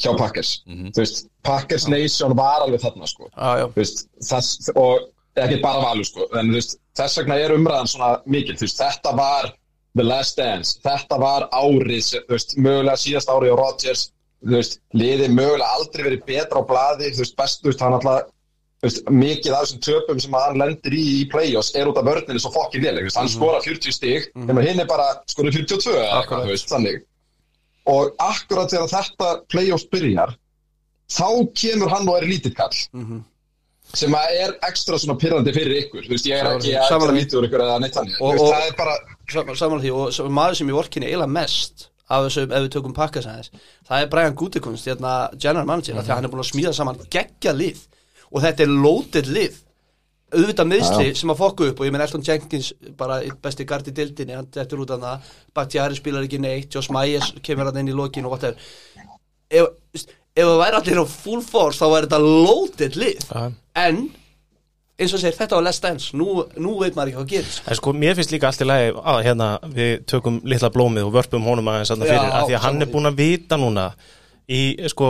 hjá 0.03 0.13
Packers. 0.19 0.63
Þú 0.67 1.01
veist, 1.03 1.27
Packers 1.47 1.89
Nation 1.89 2.35
var 2.37 2.65
alveg 2.65 2.83
þarna 2.83 3.07
sko. 3.07 3.29
Þú 3.75 3.81
veist, 3.81 4.07
þess, 4.23 4.71
og 4.75 5.11
ekki 5.37 5.61
bara 5.63 5.83
Valur 5.83 6.07
sko 6.07 6.29
en 6.39 6.51
þú 6.51 6.59
veist, 6.59 6.79
þess 6.99 7.19
vegna 7.19 7.39
er 7.43 7.55
umræðan 7.55 7.91
svona 7.91 8.11
mikil. 8.27 8.57
Þú 8.59 8.67
veist, 8.69 8.83
þetta 8.83 9.15
var 9.19 9.53
The 9.95 10.03
Last 10.03 10.39
Dance, 10.39 10.79
þetta 10.83 11.19
var 11.23 11.49
árið 11.55 12.03
sem, 12.03 12.23
þú 12.27 12.35
veist, 12.35 12.57
mögulega 12.59 12.99
síðast 12.99 13.31
árið 13.31 13.55
á 13.55 13.57
Rodgers, 13.61 14.05
þú 14.43 14.57
veist, 14.59 14.81
liði 14.93 15.29
mögulega 15.31 15.71
aldrei 15.79 16.05
verið 16.09 16.25
betra 16.27 16.63
á 16.63 16.65
blaði, 16.67 17.13
þú 17.15 17.23
veist, 17.23 17.37
best, 17.39 17.63
þú 17.63 17.71
veist, 17.71 17.85
hann 17.85 17.99
alltaf 17.99 18.31
mikið 19.09 19.55
af 19.55 19.63
þessum 19.65 19.81
töpum 19.81 20.19
sem 20.21 20.35
hann 20.37 20.59
lendir 20.61 20.93
í 20.93 21.05
í 21.23 21.29
play-offs 21.33 21.71
er 21.79 21.89
út 21.89 21.97
af 21.97 22.05
vörninu 22.05 22.43
svo 22.43 22.51
þú 22.53 22.83
veist, 22.83 23.17
hann 23.17 23.31
skora 23.33 23.63
40 23.65 23.95
stig. 23.97 24.27
Nema 24.35 24.61
hinn 24.67 24.83
er 24.83 24.91
bara 24.91 25.07
skora 25.31 25.55
42 25.55 25.95
eða 25.95 26.19
eitthvað, 26.19 26.51
þannig 26.69 26.99
og 27.87 28.15
akkurat 28.19 28.71
þegar 28.73 28.91
þetta 28.95 29.31
play-offs 29.53 29.87
byrjar 29.93 30.35
þá 31.15 31.27
kemur 31.55 31.91
hann 31.93 32.09
og 32.09 32.17
er 32.23 32.27
lítið 32.29 32.55
kall. 32.57 32.77
Sem 33.95 34.15
að 34.17 34.31
er 34.41 34.53
ekstra 34.67 34.97
svona 34.99 35.19
pyrrandi 35.21 35.53
fyrir 35.55 35.83
ykkur, 35.85 36.07
þú 36.07 36.15
veist, 36.15 36.27
ég 36.27 36.41
er 36.41 36.47
ekki 36.57 36.73
að 36.81 37.03
að 37.11 37.19
vítur 37.19 37.45
ykkur 37.47 37.61
eða 37.67 37.75
neitt 37.83 37.95
þannig, 37.95 38.15
og- 38.21 38.39
það 38.41 38.69
er 38.71 38.77
bara 38.79 38.95
Sam- 39.31 39.53
Samanlega 39.57 39.85
því. 39.85 40.25
Og 40.25 40.31
maður 40.33 40.57
sem 40.57 40.69
ég 40.69 40.75
vorkinni 40.79 41.07
eiginlega 41.11 41.31
mest 41.31 41.89
af 42.09 42.25
þessum 42.27 42.51
ef 42.53 42.63
við 42.65 42.71
tökum 42.75 42.95
pakkas 42.97 43.27
aðeins 43.27 43.51
það 43.89 44.03
er 44.03 44.09
Brian 44.09 44.35
Gutekunst, 44.35 44.85
hérna 44.89 45.13
general 45.39 45.67
manager 45.67 45.95
mm 45.95 46.01
því 46.03 46.11
að 46.11 46.15
hann 46.17 46.25
er 46.25 46.29
búin 46.33 46.45
að 46.45 46.51
smíða 46.53 46.75
saman 46.75 46.99
geggja 47.11 47.53
lið. 47.53 47.79
Og 48.33 48.43
þetta 48.43 48.61
er 48.65 48.73
loaded 48.73 49.27
lið 49.27 49.61
auðvitað 50.35 50.71
meðsli 50.71 51.13
sem 51.19 51.33
að 51.33 51.41
fokku 51.41 51.69
upp 51.71 51.81
og 51.81 51.89
ég 51.89 51.95
menn 51.95 52.05
Elton 52.05 52.25
Jenkins, 52.27 52.73
bara 52.99 53.21
besti 53.45 53.67
gard 53.69 53.89
í 53.91 53.95
dildinni, 53.95 54.37
hann 54.39 54.51
dettur 54.55 54.83
út 54.85 54.93
af 54.95 55.05
það 55.05 55.31
Bakhtiari 55.57 55.99
spilar 55.99 56.27
ekki 56.27 56.43
neitt, 56.43 56.69
Josh 56.75 56.93
Myers 56.95 57.33
kemur 57.45 57.71
hann 57.71 57.81
inn 57.83 57.93
í 57.93 57.97
lokin 57.97 58.27
og 58.29 58.37
whatever. 58.37 58.59
Ef, 59.55 59.71
ef 59.95 60.43
það 60.43 60.61
væri 60.65 60.81
allir 60.81 61.01
á 61.03 61.07
full 61.11 61.41
force 61.45 61.81
þá 61.81 61.87
væri 61.95 62.11
þetta 62.11 62.23
loaded 62.25 63.01
lið. 63.01 63.25
Já. 63.31 63.49
en 63.85 64.05
eins 64.95 65.15
og 65.15 65.21
segir, 65.21 65.35
þetta 65.39 65.59
var 65.59 65.65
less 65.67 65.83
dance. 65.83 66.11
Nú, 66.17 66.45
nú 66.63 66.77
veit 66.81 66.95
maður 66.95 67.11
ekki 67.11 67.21
hvað 67.21 67.31
gerist. 67.33 67.63
En 67.67 67.79
sko, 67.79 67.95
mér 67.99 68.19
finnst 68.19 68.35
líka 68.35 68.51
allt 68.51 68.63
í 68.63 68.69
lagi 68.69 68.93
að 68.95 69.23
hérna, 69.27 69.49
við 69.75 69.95
tökum 70.11 70.41
litla 70.47 70.71
blómið 70.75 71.09
og 71.09 71.17
vörpum 71.17 71.49
honum 71.49 71.71
aðeins 71.73 71.91
Já, 71.91 71.99
fyrir, 72.03 72.29
af 72.29 72.47
því 72.47 72.59
að 72.59 72.65
hann 72.69 72.85
er 72.85 72.93
búin 72.93 73.11
að 73.11 73.19
vita 73.23 73.59
núna 73.59 73.89
í 74.51 74.63
sko 74.93 75.09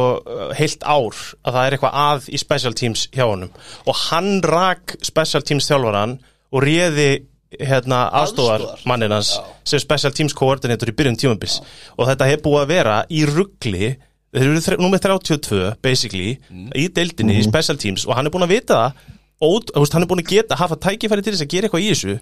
heilt 0.54 0.84
ár 0.86 1.14
að 1.42 1.56
það 1.56 1.66
er 1.66 1.76
eitthvað 1.76 2.00
að 2.04 2.28
í 2.30 2.38
special 2.38 2.74
teams 2.78 3.06
hjá 3.14 3.24
honum. 3.26 3.50
Og 3.90 3.96
hann 4.08 4.40
rak 4.46 4.96
special 5.02 5.42
teams 5.42 5.66
þjálfaran 5.70 6.18
og 6.54 6.62
réði 6.62 7.08
hérna 7.54 8.08
aðstóðar 8.10 8.62
Aðstoðar. 8.62 8.86
mannin 8.90 9.12
hans 9.14 9.34
Já. 9.36 9.42
sem 9.64 9.78
special 9.82 10.12
teams 10.14 10.34
koordinator 10.34 10.90
í 10.90 10.94
byrjun 10.94 11.18
tímabils. 11.18 11.60
Og 11.98 12.08
þetta 12.10 12.28
hefur 12.30 12.44
búið 12.48 12.62
að 12.64 12.72
vera 12.74 12.96
í 13.10 13.24
ruggli 13.30 13.92
þeir 14.34 14.48
eru 14.50 14.82
númer 14.82 14.98
32 15.02 15.74
basically 15.82 16.38
í 16.74 16.88
deildinni 16.90 17.38
í 17.38 17.44
special 17.46 17.78
teams. 17.78 18.06
Og 18.06 18.14
hann 18.18 18.26
er 18.26 18.34
búin 18.34 18.46
að 18.46 18.56
vita 18.56 18.80
það 18.80 19.12
hann 19.94 20.02
er 20.02 20.08
búin 20.10 20.22
að 20.24 20.30
geta 20.30 20.56
hafa 20.58 20.78
tækifæri 20.78 21.22
til 21.22 21.34
þess 21.34 21.44
að 21.46 21.52
gera 21.52 21.68
eitthvað 21.68 21.84
í 21.84 21.90
þessu. 21.92 22.16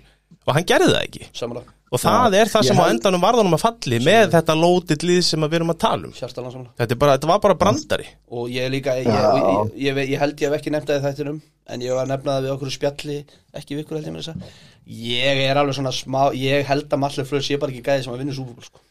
Og 0.49 0.55
hann 0.57 0.65
gerði 0.69 0.91
það 0.93 1.03
ekki. 1.07 1.27
Samanlega, 1.37 1.73
og 1.93 2.01
það 2.01 2.37
er 2.41 2.51
það 2.51 2.65
ég 2.65 2.73
sem 2.73 2.83
á 2.83 2.85
endanum 2.89 3.23
varðanum 3.23 3.57
að 3.59 3.65
falli 3.67 4.03
með 4.03 4.31
þetta 4.33 4.59
lótið 4.59 5.07
lið 5.11 5.23
sem 5.29 5.47
við 5.47 5.59
erum 5.61 5.73
að 5.75 5.81
tala 5.85 6.09
um. 6.09 6.15
Þetta, 6.17 6.89
er 6.89 6.99
bara, 6.99 7.17
þetta 7.19 7.33
var 7.33 7.43
bara 7.45 7.59
brandari. 7.61 8.09
Og 8.33 8.49
ég 8.53 8.71
líka 8.73 8.97
ég, 8.97 9.09
ég, 9.13 9.73
ég, 9.77 9.91
ég, 9.93 10.05
ég 10.15 10.23
held 10.23 10.41
ég 10.41 10.49
hef 10.49 10.61
ekki 10.61 10.73
í 10.73 11.03
þættinum 11.05 11.43
en 11.71 11.83
ég 11.85 11.95
var 11.95 12.07
að 12.07 12.15
nefna 12.15 12.37
það 12.37 12.47
við 12.47 12.55
okkur 12.57 12.73
spjalli 12.75 13.19
ekki 13.59 13.77
við 13.77 13.85
ykkur 13.85 13.99
held 13.99 14.09
ég 14.09 14.15
með 14.15 14.25
þessa 14.25 14.71
ég 15.03 15.43
er 15.47 15.61
alveg 15.61 15.77
svona 15.79 15.93
smá, 15.95 16.23
ég 16.37 16.65
held 16.67 16.89
að 16.89 17.03
Marley 17.05 17.29
Fleur 17.29 17.45
sé 17.45 17.59
bara 17.61 17.75
ekki 17.75 17.85
gæði 17.87 18.07
sem 18.07 18.15
að 18.15 18.23
vinna 18.25 18.37
súfúl 18.37 18.67
sko. 18.67 18.83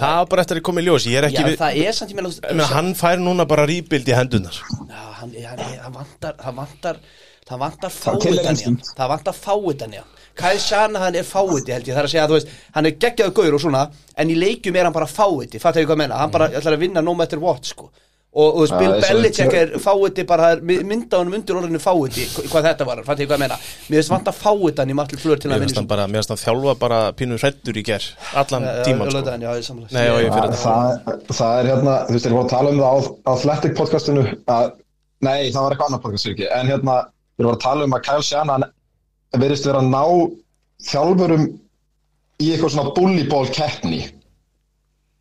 það 0.00 0.14
var 0.20 0.30
bara 0.32 0.44
eftir 0.46 0.60
að 0.60 0.66
koma 0.70 0.82
í 0.82 0.86
ljós 0.86 1.08
ég 1.10 1.18
er 1.20 1.28
já, 1.28 1.30
ekki 1.30 1.48
við, 1.50 1.58
það 1.60 1.80
er 1.82 1.98
samt 1.98 2.14
ég 2.14 2.20
meina, 2.20 2.32
ég 2.32 2.56
meina, 2.56 2.68
hann 2.72 2.92
fær 2.98 3.20
núna 3.20 3.46
bara 3.50 3.66
rýbild 3.68 4.08
í 4.08 4.16
hendunar 4.16 4.56
já, 4.56 5.02
hann, 5.20 5.34
hann, 5.50 5.64
hann 5.84 5.98
vantar 5.98 6.40
það 6.40 6.58
vantar, 6.62 7.02
það 7.50 7.62
vantar 7.66 7.94
Það 8.00 9.04
er 9.04 9.12
vantar 9.12 9.36
fáiðan 9.36 9.98
Kai 10.34 10.58
Shanahan 10.58 11.14
er 11.20 11.26
fáiði 11.26 11.74
held 11.74 11.88
ég, 11.88 11.94
það 11.94 12.02
er 12.02 12.06
að 12.08 12.12
segja 12.14 12.26
að 12.26 12.30
þú 12.30 12.38
veist 12.38 12.52
hann 12.76 12.86
er 12.86 12.98
geggjaðu 13.06 13.34
gaur 13.40 13.54
og 13.58 13.60
svona 13.64 13.82
en 14.16 14.30
í 14.30 14.36
leikjum 14.38 14.76
er 14.76 14.84
hann 14.88 14.94
bara 14.96 15.06
fáiði, 15.10 15.58
fattu 15.60 15.82
ég 15.82 15.88
hvað 15.90 15.96
að 15.98 16.04
menna 16.04 16.20
hann 16.22 16.30
bara 16.30 16.48
ætlar 16.50 16.76
að 16.78 16.84
vinna 16.86 17.02
no 17.02 17.14
matter 17.18 17.38
what 17.42 17.64
sko. 17.66 17.90
Og, 18.30 18.46
og 18.46 18.52
þú 18.54 18.60
veist, 18.62 18.70
Já, 18.70 18.78
Bill 18.78 18.92
og 18.94 19.00
Belichick 19.02 19.48
við- 19.50 19.60
er 19.74 19.80
fáiði 19.82 20.24
bara, 20.30 20.48
mynda 20.62 21.18
honum 21.18 21.34
undir 21.34 21.56
orðinu 21.58 21.80
fáiði, 21.82 22.26
hvað 22.46 22.68
þetta 22.68 22.86
var, 22.86 23.00
fattu 23.02 23.24
ég 23.24 23.30
hvað 23.32 23.40
að 23.40 23.42
menna 23.42 23.56
mér 23.58 23.96
finnst 23.98 24.12
vantar 24.14 24.36
fáiðan 24.38 24.92
í 24.92 24.94
Marley 24.94 25.18
Fleur 25.18 25.40
til 25.42 25.50
að 25.50 25.64
vinna 25.64 26.06
mér 26.06 26.20
finnst 26.22 26.30
hann 26.30 26.40
þjálfa 26.44 26.74
bara 26.78 27.00
pínu 27.18 27.38
hrættur 27.42 27.74
í 27.74 27.82
ger 27.88 28.06
allan 28.38 28.68
tíman 28.86 29.10
ég 29.10 29.16
sko. 29.18 29.34
ég 29.34 30.14
ég 30.22 30.30
Það, 31.34 31.58
er 31.58 31.70
hérna, 31.72 31.96
þú 32.06 32.14
veist, 32.14 32.24
þeir 32.28 32.36
voru 32.38 32.44
að 32.46 32.54
tala 32.54 32.70
um 32.70 32.78
það 32.78 32.86
á 32.86 33.34
Athletic 33.34 33.74
podcastinu 33.82 34.22
að, 34.46 34.70
nei, 35.26 35.50
það 35.50 35.62
var 35.66 35.74
eitthvað 35.74 35.90
annað 35.90 36.04
podcast 36.06 36.30
en 36.60 36.70
hérna, 36.70 36.96
þeir 37.34 37.48
voru 37.50 37.56
að 37.58 37.64
tala 37.66 37.84
um 37.90 37.98
að 37.98 38.04
Kyle 38.06 38.22
Shanahan 38.30 38.68
verðist 39.38 39.66
vera 39.68 39.82
að 39.82 39.90
ná 39.92 40.04
þjálfurum 40.90 41.44
í 42.40 42.48
eitthvað 42.52 42.72
svona 42.74 42.94
bullyball 42.96 43.50
keppni. 43.54 44.00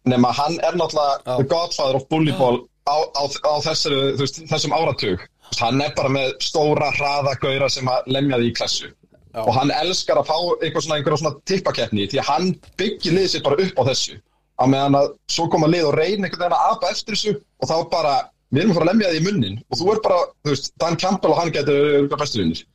Nema 0.10 0.32
hann 0.34 0.56
er 0.66 0.78
náttúrulega 0.80 1.38
the 1.38 1.46
godfather 1.50 2.00
of 2.00 2.08
bullyball 2.10 2.62
á, 2.88 2.96
á, 3.20 3.24
á 3.28 3.54
þessari, 3.66 4.16
veist, 4.18 4.40
þessum 4.50 4.74
áratug. 4.74 5.26
Hann 5.60 5.82
er 5.84 5.94
bara 5.98 6.12
með 6.14 6.32
stóra 6.46 6.90
hraða 6.96 7.36
gaura 7.42 7.70
sem 7.70 7.90
að 7.90 8.10
lemja 8.14 8.40
því 8.40 8.50
í 8.50 8.56
klassu 8.56 8.90
Já. 8.90 9.42
og 9.44 9.54
hann 9.58 9.72
elskar 9.74 10.20
að 10.22 10.30
fá 10.30 10.36
eitthvað 10.62 10.84
svona, 10.86 10.98
einhverja 11.00 11.22
svona 11.22 11.40
tippakeppni 11.50 12.08
því 12.10 12.20
að 12.22 12.30
hann 12.30 12.50
byggir 12.82 13.16
liðið 13.16 13.32
sér 13.34 13.46
bara 13.46 13.62
upp 13.66 13.82
á 13.82 13.84
þessu. 13.92 14.18
Á 14.60 14.64
meðan 14.68 14.98
að 15.00 15.12
svo 15.32 15.48
koma 15.52 15.70
lið 15.72 15.90
og 15.90 15.96
reyna 15.98 16.28
einhvern 16.28 16.44
veginn 16.46 16.58
að 16.58 16.74
apa 16.74 16.92
eftir 16.94 17.18
þessu 17.18 17.36
og 17.38 17.70
þá 17.70 17.76
bara, 17.94 18.16
við 18.50 18.64
erum 18.64 18.74
að 18.74 18.80
fara 18.80 18.88
að 18.88 18.92
lemja 18.94 19.12
því 19.12 19.20
í 19.20 19.26
munnin. 19.28 19.62
Og 19.70 19.82
þú 19.82 19.92
er 19.94 20.02
bara, 20.08 20.20
þú 20.44 20.54
veist, 20.54 20.72
Dan 20.82 21.00
Campbell 21.00 21.34
og 21.34 21.42
hann 21.42 21.54
getur 21.56 21.90
eitthvað 22.00 22.24
bestu 22.24 22.42
vinnir 22.42 22.66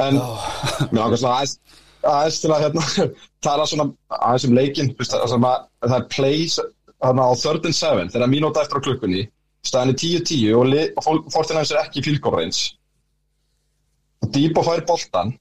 en 0.00 0.18
mér 0.18 1.00
langar 1.00 1.20
svona 1.20 1.34
aðeins, 1.40 1.58
aðeins 2.02 2.40
til 2.42 2.52
að 2.52 2.64
hérna, 2.66 3.10
tala 3.46 3.68
svona 3.68 3.88
aðeins 4.18 4.48
um 4.48 4.56
veist, 4.56 5.12
það, 5.12 5.28
sem 5.34 5.46
að, 5.50 5.68
það 5.84 5.98
er 5.98 6.08
plays 6.16 6.58
þarna 7.02 7.28
á 7.28 7.32
third 7.42 7.68
and 7.68 7.76
seven 7.76 8.12
þegar 8.12 8.30
mínúta 8.32 8.62
eftir 8.62 8.80
á 8.80 8.86
klukkunni 8.86 9.26
staðan 9.66 9.92
er 9.92 9.98
10-10 10.00 10.56
og, 10.58 11.28
Fortinæmis 11.32 11.72
er 11.72 11.82
ekki 11.84 12.02
range. 12.34 12.72
Og 14.22 14.30
Debo 14.34 14.62
fær 14.66 14.82
boltan 14.86 15.32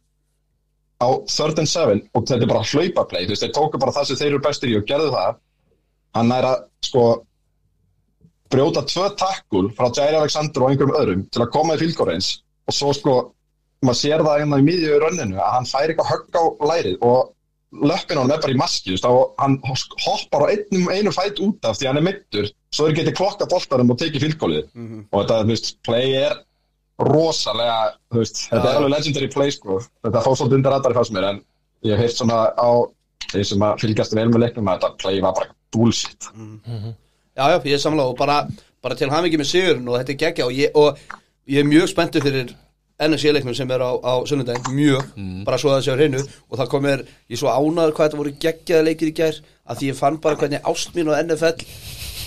á 1.02 1.10
third 1.30 1.60
and 1.62 1.70
seven 1.70 2.04
og 2.14 2.28
þetta 2.28 2.46
er 2.46 2.52
bara 2.52 2.66
hlaupaplay, 2.66 3.26
þú 3.26 3.34
veist, 3.34 3.46
þeir 3.46 3.56
tóku 3.58 3.82
bara 3.82 3.96
það 3.96 4.08
sem 4.08 4.22
þeir 4.22 4.32
eru 4.32 4.44
bestir 4.46 4.70
í 4.70 4.78
og 4.78 4.88
gerðu 4.90 5.12
það. 5.16 5.42
Hann 6.18 6.34
er 6.36 6.48
að, 6.52 6.64
sko 6.86 7.04
brjóta 8.52 8.84
tvö 8.86 9.10
takkul 9.18 9.70
frá 9.78 9.90
Jair 9.96 10.18
Alexander 10.20 10.66
og 10.66 10.72
einhverjum 10.72 10.98
öðrum 11.00 11.28
til 11.32 11.44
að 11.44 11.54
koma 11.56 11.78
í 11.78 11.94
range. 12.06 12.42
Og 12.68 12.76
svo 12.76 12.94
sko, 12.94 13.16
maður 13.82 14.00
sér 14.02 14.24
það 14.26 14.42
hérna 14.42 14.60
í 14.62 14.66
miðju 14.66 14.98
rönninu 15.02 15.40
að 15.42 15.54
hann 15.56 15.70
fær 15.70 15.88
eitthvað 15.90 16.12
högg 16.12 16.38
á 16.38 16.44
lærið 16.72 17.06
og 17.08 17.32
löppin 17.72 18.20
á 18.20 18.22
hann 18.22 18.34
er 18.36 18.42
bara 18.44 18.54
í 18.54 18.60
maski, 18.60 18.96
og 19.08 19.34
hann 19.40 19.58
hoppar 19.64 20.44
á 20.44 20.52
einum, 20.52 20.88
einu 20.92 21.14
fæt 21.16 21.40
út 21.44 21.68
af 21.68 21.78
því 21.80 21.88
hann 21.88 22.00
er 22.02 22.06
mittur, 22.06 22.50
svo 22.74 22.88
þeir 22.88 22.98
geti 23.00 23.14
klokka 23.16 23.48
boltarum 23.50 23.94
og 23.94 24.00
tekið 24.02 24.26
field 24.26 24.40
goalið. 24.42 24.66
Og 25.12 25.22
þetta, 25.22 25.38
þú 25.42 25.54
veist, 25.54 25.70
play 25.88 26.18
er 26.20 26.36
rosalega, 27.02 27.78
þú 28.12 28.22
veist, 28.22 28.42
þetta 28.50 28.68
er 28.68 28.80
alveg 28.80 28.94
legendary 28.96 29.30
play 29.32 29.56
sko, 29.56 29.80
þetta 30.04 30.26
fór 30.26 30.38
svolítið 30.38 30.60
undir 30.60 30.76
rættari 30.76 30.98
fannst 31.00 31.16
mér 31.16 31.30
en 31.30 31.40
ég 31.88 31.96
hef 31.96 32.04
heyrt 32.04 32.20
svona 32.20 32.42
á 32.54 32.70
þeir 33.32 33.48
sem 33.48 33.64
að 33.66 33.86
fylgjast 33.86 34.18
vel 34.20 34.28
með 34.30 34.44
leiknum 34.46 34.68
að 34.68 34.82
þetta 34.82 35.00
play 35.02 35.24
var 35.24 35.38
bara 35.40 35.56
bullshit. 35.72 36.28
Já, 37.32 37.46
já, 37.48 37.58
ég 37.64 37.78
er 37.78 37.82
samlega 37.82 38.12
og 38.12 38.20
bara, 38.20 38.42
bara 38.84 39.00
til 39.00 39.08
ekki 39.08 39.40
með 39.40 39.50
sigurinn 39.54 39.88
og 39.88 39.98
þetta 40.02 40.12
er 40.12 40.22
geggja 40.26 40.50
og 40.50 40.60
ég, 40.60 40.76
og 40.76 41.00
ég 41.48 41.64
er 41.64 41.72
mjög 41.72 41.88
spenntur 41.94 42.28
fyrir 42.28 42.52
NSC-leiknum 43.08 43.56
sem 43.58 43.72
er 43.74 43.84
á, 43.84 43.92
á 43.98 44.14
sunnudaginn, 44.30 44.76
mjög, 44.78 45.10
bara 45.48 45.60
svo 45.62 45.72
að 45.72 45.80
það 45.80 45.86
sé 45.86 45.96
á 45.96 45.98
hreinu. 45.98 46.22
Og 46.50 46.62
það 46.62 46.72
kom 46.74 46.86
mér, 46.86 47.04
ég 47.32 47.42
svo 47.42 47.50
ánaður 47.52 47.96
hvað 47.98 48.08
þetta 48.08 48.22
voru 48.22 48.36
geggjaða 48.46 48.88
leikir 48.88 49.12
í 49.12 49.16
gær, 49.18 49.42
að 49.66 49.82
því 49.82 49.92
ég 49.92 50.00
fann 50.00 50.22
bara 50.22 50.40
hvernig 50.42 50.72
ást 50.72 50.96
mín 50.96 51.12
og 51.12 51.20
NFL 51.22 51.68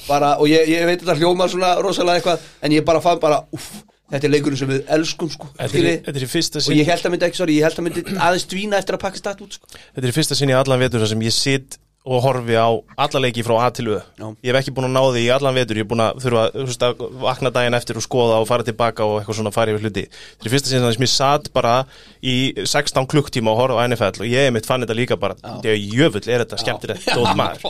bara, 0.08 0.34
og 0.40 0.48
ég, 0.50 0.68
ég 0.68 0.86
veit 0.88 1.00
þetta 1.00 1.16
hljómar 1.20 1.50
svona 1.52 1.74
rosalega 1.82 2.20
eitthvað, 2.20 2.46
en 2.64 2.74
ég 2.76 2.84
bara 2.86 3.00
fann 3.04 3.20
bara, 3.22 3.40
uff, 3.56 3.70
þetta 4.12 4.28
er 4.28 4.34
leikurinn 4.34 4.60
sem 4.60 4.70
við 4.70 4.90
elskum, 4.96 5.30
sko, 5.32 5.48
Þetta 5.56 5.80
er, 5.80 6.02
þetta 6.08 6.20
er 6.20 6.32
fyrsta 6.34 6.60
og 6.60 6.66
sinn 6.66 6.80
ég 6.80 6.90
held 6.90 7.08
að 7.08 7.14
myndi 7.14 7.28
ekki, 7.28 7.40
sorry, 7.40 7.56
ég 7.56 7.68
held 7.68 7.80
að 7.80 7.86
myndi 7.88 8.04
aðeins 8.18 8.46
dvína 8.50 8.80
eftir 8.80 8.98
að 8.98 9.04
pakka 9.06 9.22
stætt 9.22 9.40
út, 9.46 9.56
sko. 9.56 9.72
Þetta 9.96 10.10
er 10.10 10.16
fyrsta 10.18 10.38
sinn 10.38 10.52
í 10.52 10.58
allan 10.58 10.84
vetur 10.84 11.06
sem 11.08 11.24
ég 11.24 11.36
sitt 11.36 11.78
og 12.04 12.20
horfi 12.20 12.52
á 12.52 12.68
alla 13.00 13.20
leiki 13.24 13.40
frá 13.46 13.54
A 13.64 13.70
til 13.72 13.86
Ö. 13.88 14.00
Já. 14.20 14.26
Ég 14.44 14.52
hef 14.52 14.58
ekki 14.60 14.72
búin 14.76 14.90
að 14.90 14.92
ná 14.92 15.02
því 15.08 15.20
í 15.24 15.30
allan 15.32 15.54
vetur. 15.56 15.78
Ég 15.80 15.86
er 15.86 15.88
búin 15.88 16.02
að 16.04 16.18
þurfa 16.20 16.42
veist, 16.58 16.82
að 16.84 16.98
vakna 17.22 17.52
daginn 17.54 17.76
eftir 17.78 17.96
og 17.96 18.04
skoða 18.04 18.40
og 18.42 18.48
fara 18.50 18.66
tilbaka 18.66 19.06
og 19.08 19.14
eitthvað 19.22 19.38
svona 19.38 19.52
fara 19.54 19.72
yfir 19.72 19.86
hluti. 19.86 20.04
Þetta 20.12 20.44
er 20.44 20.50
í 20.50 20.52
fyrsta 20.52 20.68
sinn 20.68 20.84
þar 20.84 20.96
sem 20.98 21.06
ég 21.06 21.12
satt 21.14 21.48
bara 21.56 21.72
í 22.20 22.34
16 22.60 23.08
klukktíma 23.08 23.54
og 23.54 23.60
horfa 23.62 23.80
á 23.80 23.88
NFL 23.88 24.20
og 24.20 24.28
ég 24.28 24.50
mitt 24.52 24.68
fann 24.68 24.84
þetta 24.84 24.98
líka 24.98 25.16
bara 25.20 25.38
Þegar 25.40 25.80
jöfull 25.80 26.28
er 26.28 26.44
þetta 26.44 26.60
skemmtilegt 26.60 27.08
dót 27.08 27.32
maður? 27.40 27.64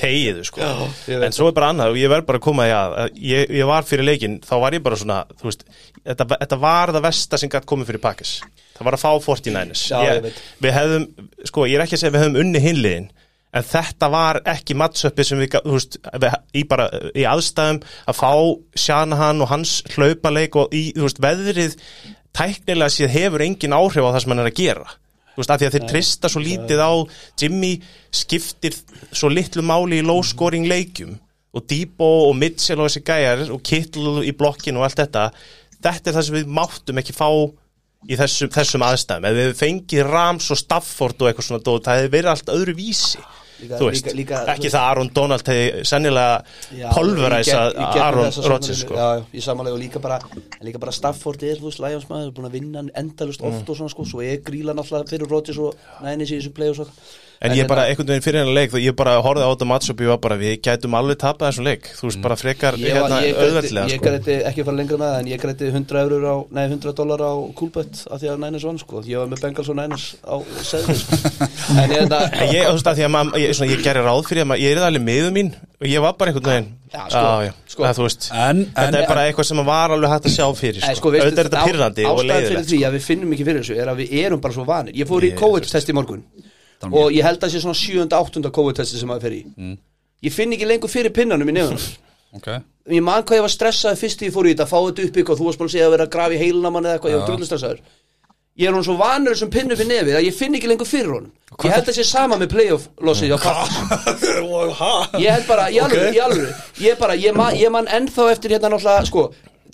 Þegiðu 0.00 0.46
sko. 0.48 0.64
Ég 0.64 1.20
veit. 1.20 1.26
En 1.28 1.36
svo 1.36 1.50
er 1.50 1.56
bara 1.56 1.72
annað 1.74 1.92
og 1.92 2.00
ég 2.00 2.12
verð 2.12 2.28
bara 2.30 2.40
að 2.40 2.46
koma 2.48 2.64
því 2.68 2.74
að 2.78 2.96
að 3.04 3.18
ég, 3.20 3.52
ég 3.60 3.68
var 3.68 3.84
fyrir 3.88 4.08
leikin, 4.08 4.38
þá 4.44 4.54
var 4.64 4.76
ég 4.76 4.84
bara 4.84 4.96
svona 5.00 5.18
veist, 5.44 5.64
þetta, 6.04 6.26
þetta 6.40 6.58
var 6.62 6.92
það 6.94 7.04
versta 7.10 7.40
sem 7.40 7.52
gætt 7.52 7.68
komið 7.68 7.90
fyrir 7.92 8.02
Pakkis 8.04 8.38
Það 8.74 8.88
var 8.88 8.96
að 8.96 9.04
fá 9.04 9.10
49ers 9.28 9.82
Já, 9.92 9.98
ég. 10.08 10.40
Við 10.64 10.74
hefðum, 10.74 11.04
sko, 11.50 11.66
ég 11.70 11.78
er 11.78 11.84
ekki 11.84 11.98
að 11.98 12.02
segja 12.02 12.12
að 12.12 12.16
við 12.16 12.24
hefðum 12.24 12.40
unni 12.42 12.62
hinliðin 12.64 13.08
en 13.54 13.66
þetta 13.66 14.10
var 14.10 14.40
ekki 14.50 14.76
mattsöppi 14.78 15.26
sem 15.26 15.40
við, 15.40 15.56
þú 15.62 15.76
veist, 15.76 15.98
í 16.56 16.64
bara 16.68 16.88
í 17.14 17.26
aðstæðum 17.28 17.80
að 18.10 18.18
fá 18.18 18.32
Shanahan 18.84 19.44
og 19.44 19.50
hans 19.52 19.78
hlaupaleik 19.94 20.58
og 20.58 20.74
í, 20.74 20.88
þú 20.96 21.06
veist, 21.06 21.22
veðrið 21.22 21.76
tæknilega 22.34 22.90
séð 22.90 23.14
hefur 23.14 23.44
engin 23.46 23.76
áhrif 23.76 24.02
á 24.02 24.10
það 24.10 24.22
sem 24.24 24.34
hann 24.34 24.42
er 24.42 24.50
að 24.50 24.58
gera. 24.58 24.86
Þú 25.34 25.42
veist, 25.42 25.50
að 25.50 25.60
því 25.60 25.68
að 25.68 25.76
þeir 25.76 25.86
trista 25.90 26.30
svo 26.30 26.42
lítið 26.42 26.82
á 26.82 26.92
Jimmy 27.42 27.72
skiptir 28.14 28.78
svo 29.14 29.30
litlu 29.30 29.64
máli 29.66 30.00
í 30.02 30.06
low 30.06 30.22
scoring 30.26 30.66
leikjum 30.70 31.14
og 31.54 31.66
Debo 31.70 32.10
og 32.28 32.34
Mitchell 32.38 32.80
og 32.80 32.88
þessi 32.88 33.04
gæjar 33.06 33.44
og 33.54 33.62
Kittle 33.66 34.24
í 34.26 34.34
blokkinu 34.34 34.82
og 34.82 34.88
allt 34.88 35.04
þetta. 35.04 35.28
Þetta 35.78 36.10
er 36.10 36.16
það 36.16 36.26
sem 36.26 36.38
við 36.40 36.50
máttum 36.58 36.98
ekki 36.98 37.14
fá 37.14 37.28
í 38.04 38.18
þessum, 38.18 38.50
þessum 38.52 38.84
aðstæðum. 38.86 39.26
Ef 39.30 39.38
við 39.38 39.54
fengið 39.60 40.10
Rams 40.10 40.50
og 40.50 40.58
Stafford 40.58 41.22
og 41.22 41.30
eitthvað 41.30 41.48
svona 41.48 41.64
það 41.86 42.00
hefði 42.00 42.14
verið 42.16 42.32
allt 42.34 42.54
öðru 42.54 42.76
vísi 42.78 43.22
Líka- 43.62 43.78
þú 43.78 43.86
veist, 43.90 44.04
líka- 44.06 44.16
líka- 44.16 44.54
ekki 44.54 44.68
það 44.68 44.80
að 44.80 44.88
Aaron 44.90 45.10
Donald 45.14 45.44
hefði 45.46 45.84
sennilega 45.86 46.44
pulveræsa 46.94 47.60
Aaron 47.76 48.32
Rodgers 48.50 48.80
sko. 48.82 48.94
Já, 48.94 49.24
ég 49.34 49.42
samanlega 49.44 49.74
og 49.74 49.80
líka 49.80 50.00
bara 50.02 50.18
bara 50.80 50.92
Stafford 50.92 51.42
er, 51.42 51.56
þú 51.56 51.68
veist, 51.70 51.80
Lions 51.80 52.04
maður 52.10 52.26
er 52.26 52.32
búin 52.32 52.48
að 52.50 52.56
vinna 52.58 52.82
endalust 52.94 53.40
Mm. 53.40 53.46
oft 53.54 53.68
og 53.70 53.76
svona 53.76 53.90
sko 53.90 54.04
svo 54.04 54.20
er 54.22 54.38
grílan 54.38 54.78
alltaf 54.78 55.08
fyrir 55.08 55.28
Rodgers 55.30 55.58
og 55.58 55.74
nænis 56.02 56.30
í 56.30 56.38
þessu 56.40 56.52
play 56.54 56.68
og 56.68 56.76
svo 56.76 56.86
En 57.44 57.52
ég 57.52 57.66
bara, 57.68 57.82
einhvern 57.90 58.06
veginn 58.08 58.22
fyrir 58.24 58.38
hennar 58.40 58.54
leik 58.54 58.70
þú- 58.72 58.80
ég 58.80 58.94
bara 58.96 59.16
horfði 59.20 59.42
á 59.44 59.50
þetta 59.52 59.66
matchup 59.68 60.00
ég 60.00 60.08
var 60.08 60.18
bara, 60.22 60.36
við 60.38 60.60
gætum 60.64 60.94
alveg 60.96 61.16
tapað 61.20 61.50
þessum 61.50 61.64
leik 61.66 61.88
þú 61.98 62.06
veist, 62.08 62.20
bara 62.22 62.36
frekar 62.40 62.74
Ég, 62.78 62.94
hérna, 62.94 63.18
auðveldlega 63.20 63.88
ég 63.90 63.98
sko. 63.98 64.06
græti 64.06 64.36
ekki 64.48 64.60
að 64.62 64.64
fara 64.70 64.76
lengra 64.78 64.96
með 65.02 65.08
það 65.10 65.18
en 65.18 65.26
ég 65.32 65.40
græti 65.42 65.68
100 65.74 66.00
eurur 66.04 66.24
á, 66.24 66.36
nei 66.54 66.64
100 66.68 66.94
dólar 66.94 67.20
á 67.20 67.32
Coolbet 67.58 68.06
af 68.10 68.20
því 68.22 68.30
að 68.32 68.38
Niners 68.44 68.64
vann 68.64 68.78
sko, 68.78 69.02
ég 69.04 69.18
var 69.18 69.28
með 69.34 69.42
Bengals 69.44 69.68
og 69.68 69.76
Niners 69.76 70.06
á 70.24 70.36
segði 70.62 70.96
sko. 71.02 71.18
en 71.82 71.90
ég 71.90 72.06
þetta 72.06 72.20
En 72.32 72.54
ég, 72.54 72.64
þú 72.64 72.72
veist, 72.78 72.88
að 72.88 72.96
því 73.00 73.04
að 73.04 73.12
maður, 73.18 73.38
ég, 73.44 73.54
svona, 73.58 73.70
ég 73.74 73.84
gerir 73.84 74.08
ráð 74.08 74.24
fyrir 74.30 74.56
ég 74.64 74.70
er 74.78 74.82
alveg 74.88 75.04
miður 75.04 75.34
mín 75.36 75.52
og 75.82 75.86
ég 75.90 76.00
var 76.00 76.14
bara 76.16 76.30
einhvern 76.32 76.48
veginn 76.54 76.70
Já, 76.94 77.02
sko, 77.10 77.18
já, 77.18 77.44
já, 77.48 77.52
sko. 77.74 77.82
að, 77.84 77.96
þú 77.98 78.04
veist 78.06 78.30
En- 78.32 78.64
þetta 78.70 78.88
en- 78.88 78.94
er 79.02 79.06
bara 79.10 79.22
eitthvað 79.28 79.44
sem 79.50 79.64
var 79.66 79.90
alveg 79.90 80.10
hægt 80.14 80.26
að 80.30 80.34
sjá 80.38 80.46
fyrir 80.54 80.80
sko. 80.80 80.94
sko, 81.00 81.10
auðvitað 81.10 81.38
er 81.42 81.48
þetta 81.50 81.64
pyrrandi 81.66 82.04
og 82.06 82.12
ástæðan 82.14 82.24
fyrir 82.24 82.44
leiðilegt 82.54 82.70
því 82.70 82.80
að 82.86 82.94
við 82.94 83.02
finnum 83.10 83.32
ekki 83.34 83.44
fyrir 83.48 83.60
þessu 83.64 83.76
er 83.82 83.88
að 83.90 83.96
við 84.04 84.12
erum 84.24 84.40
bara 84.40 84.54
svo 84.54 84.64
vanir 84.64 84.94
ég 84.94 85.08
fór 85.10 85.26
í 85.26 85.32
Ég- 85.32 85.38
COVID-test 85.42 85.90
í 85.90 85.96
morgun 85.98 86.22
og 86.90 87.12
ég 87.14 87.24
held 87.26 87.44
að 87.44 87.54
sé 87.54 87.62
svona 87.62 87.78
7. 87.78 88.06
8. 88.10 88.50
COVID-testi 88.54 89.00
sem 89.00 89.10
maður 89.10 89.28
fer 89.28 89.36
í. 89.38 89.42
Mm. 89.56 89.76
ég 90.24 90.34
finn 90.34 90.54
ekki 90.56 90.68
lengur 90.68 90.92
fyrir 90.92 91.14
pinnanum 91.14 91.50
í 91.50 91.56
nefnum 91.56 91.82
Ok. 92.34 92.48
Ég 92.90 93.02
man 93.04 93.22
hvað 93.22 93.38
ég 93.38 93.44
var 93.46 93.52
stressað 93.52 94.00
fyrst 94.00 94.22
í 94.24 94.28
ég 94.28 94.32
fór 94.34 94.48
í 94.48 94.54
þetta 94.54 94.66
fá 94.66 94.78
þetta 94.80 95.04
upp 95.06 95.18
ykkur 95.22 95.38
þú 95.38 95.44
varst 95.46 95.60
bara 95.60 95.70
að 95.70 95.74
segja 95.76 95.84
að 95.86 95.92
vera 95.94 96.06
að 96.08 96.14
grafa 96.16 96.34
í 96.34 96.40
heilina 96.40 96.72
mann 96.74 96.88
eða 96.88 96.96
eitthvað, 96.98 97.12
ég 97.14 97.20
var 97.20 97.28
drullu 97.30 97.46
stressaður. 97.48 97.78
Ég 98.54 98.68
er 98.70 98.74
hún 98.76 98.84
svo 98.86 98.94
vanur 98.98 99.34
þessum 99.34 99.52
pinnum 99.54 99.78
fyrir 99.78 99.90
nefið 99.90 100.18
að 100.18 100.26
ég 100.28 100.36
finn 100.36 100.58
ekki 100.58 100.68
lengur 100.70 100.86
fyrir 100.90 101.14
honum. 101.14 101.30
Ég 101.54 101.72
held 101.74 101.88
að 101.90 101.96
sé 101.96 102.04
sama 102.06 102.36
með 102.38 102.52
playoff 102.52 102.84
hjá 103.00 103.38
Packers 103.42 104.26
ég 105.22 105.30
held 105.30 105.48
bara, 105.48 105.70
alvöru, 105.70 106.10
í 106.10 106.20
alvöru. 106.22 106.52
Ég 106.82 107.00
bara, 107.00 107.16
ég, 107.18 107.40
ég 107.58 107.72
man 107.74 107.90
ennþá 107.98 108.28
eftir 108.34 108.54
hérna 108.54 108.70
náttúrulega, 108.74 109.08
sko 109.10 109.28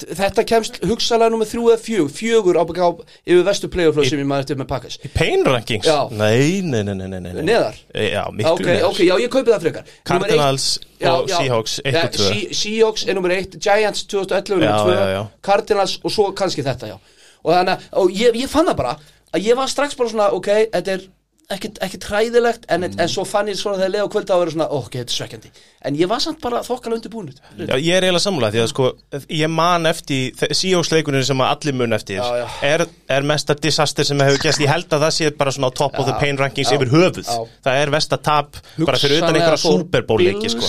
þetta 0.08 0.44
kemst 0.48 0.78
hugsalega 0.86 1.30
nummer 1.34 1.46
þrjú 1.50 1.68
eða 1.72 1.80
fjög 1.84 2.10
fjögur 2.16 2.58
á 2.58 2.64
baka 2.68 2.88
yfir 3.26 3.44
vestu 3.46 3.68
playoff 3.72 4.00
sem 4.08 4.18
ég 4.22 4.26
man 4.26 4.40
eftir 4.44 4.56
með 4.60 4.68
Packers 4.72 4.98
Pain 5.14 5.44
rankings? 5.46 5.86
Já. 5.86 6.08
Nei, 6.10 6.60
nei, 6.62 6.82
nei, 6.82 6.94
nei, 6.94 7.08
nei, 7.08 7.20
nei. 7.20 7.42
Neðar? 7.50 7.78
Já, 7.94 8.24
miklu 8.32 8.52
ok, 8.56 8.64
neðar 8.66 8.88
ok, 8.90 9.00
já, 9.06 9.14
ég 9.24 9.30
kaupi 9.36 9.50
það 9.54 9.64
frekar 9.66 9.94
Cardinals 10.04 10.66
eitt- 10.78 11.08
og. 11.12 11.28
Seahawks, 11.30 11.78
eitt 11.84 11.94
Ja, 11.94 12.04
og 12.08 12.12
tvö. 12.16 12.28
Se- 12.32 12.58
Seahawks 12.62 13.06
er 13.08 13.14
nummer 13.14 13.30
1, 13.36 13.56
Giants 13.60 14.04
2011 14.04 14.60
Já, 14.64 14.70
nummer 14.70 14.84
2, 14.84 14.98
já, 14.98 15.06
já. 15.16 15.22
Cardinals 15.42 15.98
og 16.04 16.10
svo 16.14 16.30
kannski 16.32 16.62
þetta, 16.66 16.94
já 16.94 16.98
og 17.40 17.54
þannig 17.54 17.86
að, 17.96 18.10
ég, 18.20 18.34
ég 18.44 18.50
fann 18.52 18.66
það 18.68 18.76
bara 18.76 18.96
að 19.32 19.46
ég 19.46 19.56
var 19.56 19.70
strax 19.72 19.94
bara 19.96 20.10
svona, 20.12 20.26
ok, 20.36 20.48
þetta 20.74 20.92
er 20.98 21.06
ekkit 21.50 22.04
hræðilegt 22.06 22.64
en, 22.70 22.80
Mm. 22.86 23.00
en 23.00 23.08
svo 23.08 23.24
fann 23.26 23.48
ég 23.50 23.56
svona 23.58 23.76
þegar 23.80 23.90
leið 23.96 24.04
á 24.06 24.12
kvölda 24.12 24.34
að 24.36 24.40
vera 24.44 24.50
svona, 24.54 24.68
ok, 24.70 24.90
þetta 25.00 25.10
er 25.10 25.16
svekkjandi. 25.18 25.50
En 25.82 25.96
ég 25.96 26.06
var 26.08 26.20
samt 26.20 26.40
bara 26.42 26.60
þokkala 26.60 26.96
undirbúin 26.98 27.30
Já, 27.56 27.74
ég 27.80 27.94
er 27.96 28.04
eiginlega 28.04 28.20
samlega 28.20 28.52
því 28.52 28.60
að 28.62 28.68
sko 28.68 28.92
ég 29.30 29.48
man 29.50 29.86
eftir, 29.88 30.32
síjóksleikunum 30.52 31.24
sem 31.24 31.40
að 31.40 31.50
allir 31.54 31.74
mun 31.74 31.92
eftir. 31.96 32.16
Já, 32.20 32.36
já. 32.42 32.46
Er, 32.62 32.86
er 33.08 33.22
mesta 33.22 33.54
disaster 33.54 34.04
sem 34.04 34.18
hefur 34.20 34.38
gæst, 34.44 34.60
ég 34.60 34.68
held 34.68 34.88
að 34.92 35.00
það 35.06 35.14
sé 35.16 35.30
bara 35.38 35.50
svona 35.56 35.70
top 35.74 35.98
of 35.98 36.06
the 36.06 36.12
pain 36.20 36.36
rankings 36.38 36.70
já, 36.70 36.76
yfir 36.76 36.90
höfuð. 36.92 37.24
já. 37.26 37.48
það 37.64 37.80
er 37.82 37.90
vesta 37.90 38.16
tap 38.20 38.56
bara 38.84 38.98
fyrir 39.00 39.18
utan 39.22 39.34
einhverja 39.34 39.58
Super 39.64 40.02
Bowl 40.02 40.20
leiki 40.22 40.50
sko. 40.52 40.68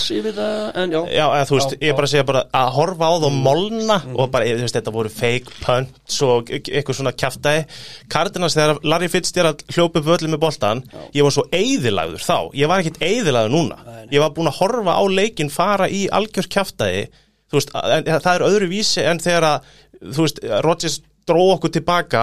en, 0.74 0.90
já, 0.90 1.00
Já, 1.12 1.26
eða, 1.28 1.46
þú 1.46 1.58
veist, 1.58 1.76
Já, 1.76 1.78
ég 1.86 1.96
bara 1.96 2.06
að 2.06 2.10
segja 2.14 2.24
bara 2.26 2.44
að 2.54 2.72
horfa 2.72 3.04
á 3.04 3.14
þá 3.22 3.28
molna 3.42 3.98
og 4.16 4.30
bara, 4.32 4.44
þú 4.48 4.64
veist, 4.64 4.74
þetta 4.80 4.92
voru 4.96 5.08
fake 5.12 5.50
punts 5.62 6.22
og 6.22 6.50
eitthvað 6.50 6.96
svona 6.98 7.12
kjaftaði 7.12 7.66
Með 10.80 10.92
boltan, 10.92 11.10
ég 11.18 11.26
var 11.28 11.34
svo 11.36 11.44
eyðilagður 11.52 12.24
þá, 12.24 12.38
ég 12.62 12.68
var 12.72 12.82
ekkit 12.82 13.00
eyðilagður 13.02 13.52
núna. 13.52 13.78
Ég 14.12 14.20
var 14.24 14.32
búin 14.36 14.48
að 14.50 14.58
horfa 14.62 14.96
á 14.96 15.02
leikin 15.12 15.50
fara 15.52 15.88
í 15.92 16.06
algjör 16.08 16.48
kjaftaði 16.48 17.06
þú 17.52 17.58
veist, 17.60 17.72
en, 17.76 18.04
það 18.24 18.34
er 18.38 18.44
öðru 18.48 18.68
vísi 18.72 19.02
en 19.04 19.18
þegar 19.20 19.44
að, 19.44 19.72
þú 20.16 20.22
veist, 20.26 20.38
Rodgers 20.64 21.00
dró 21.28 21.42
okkur 21.52 21.70
tilbaka 21.70 22.22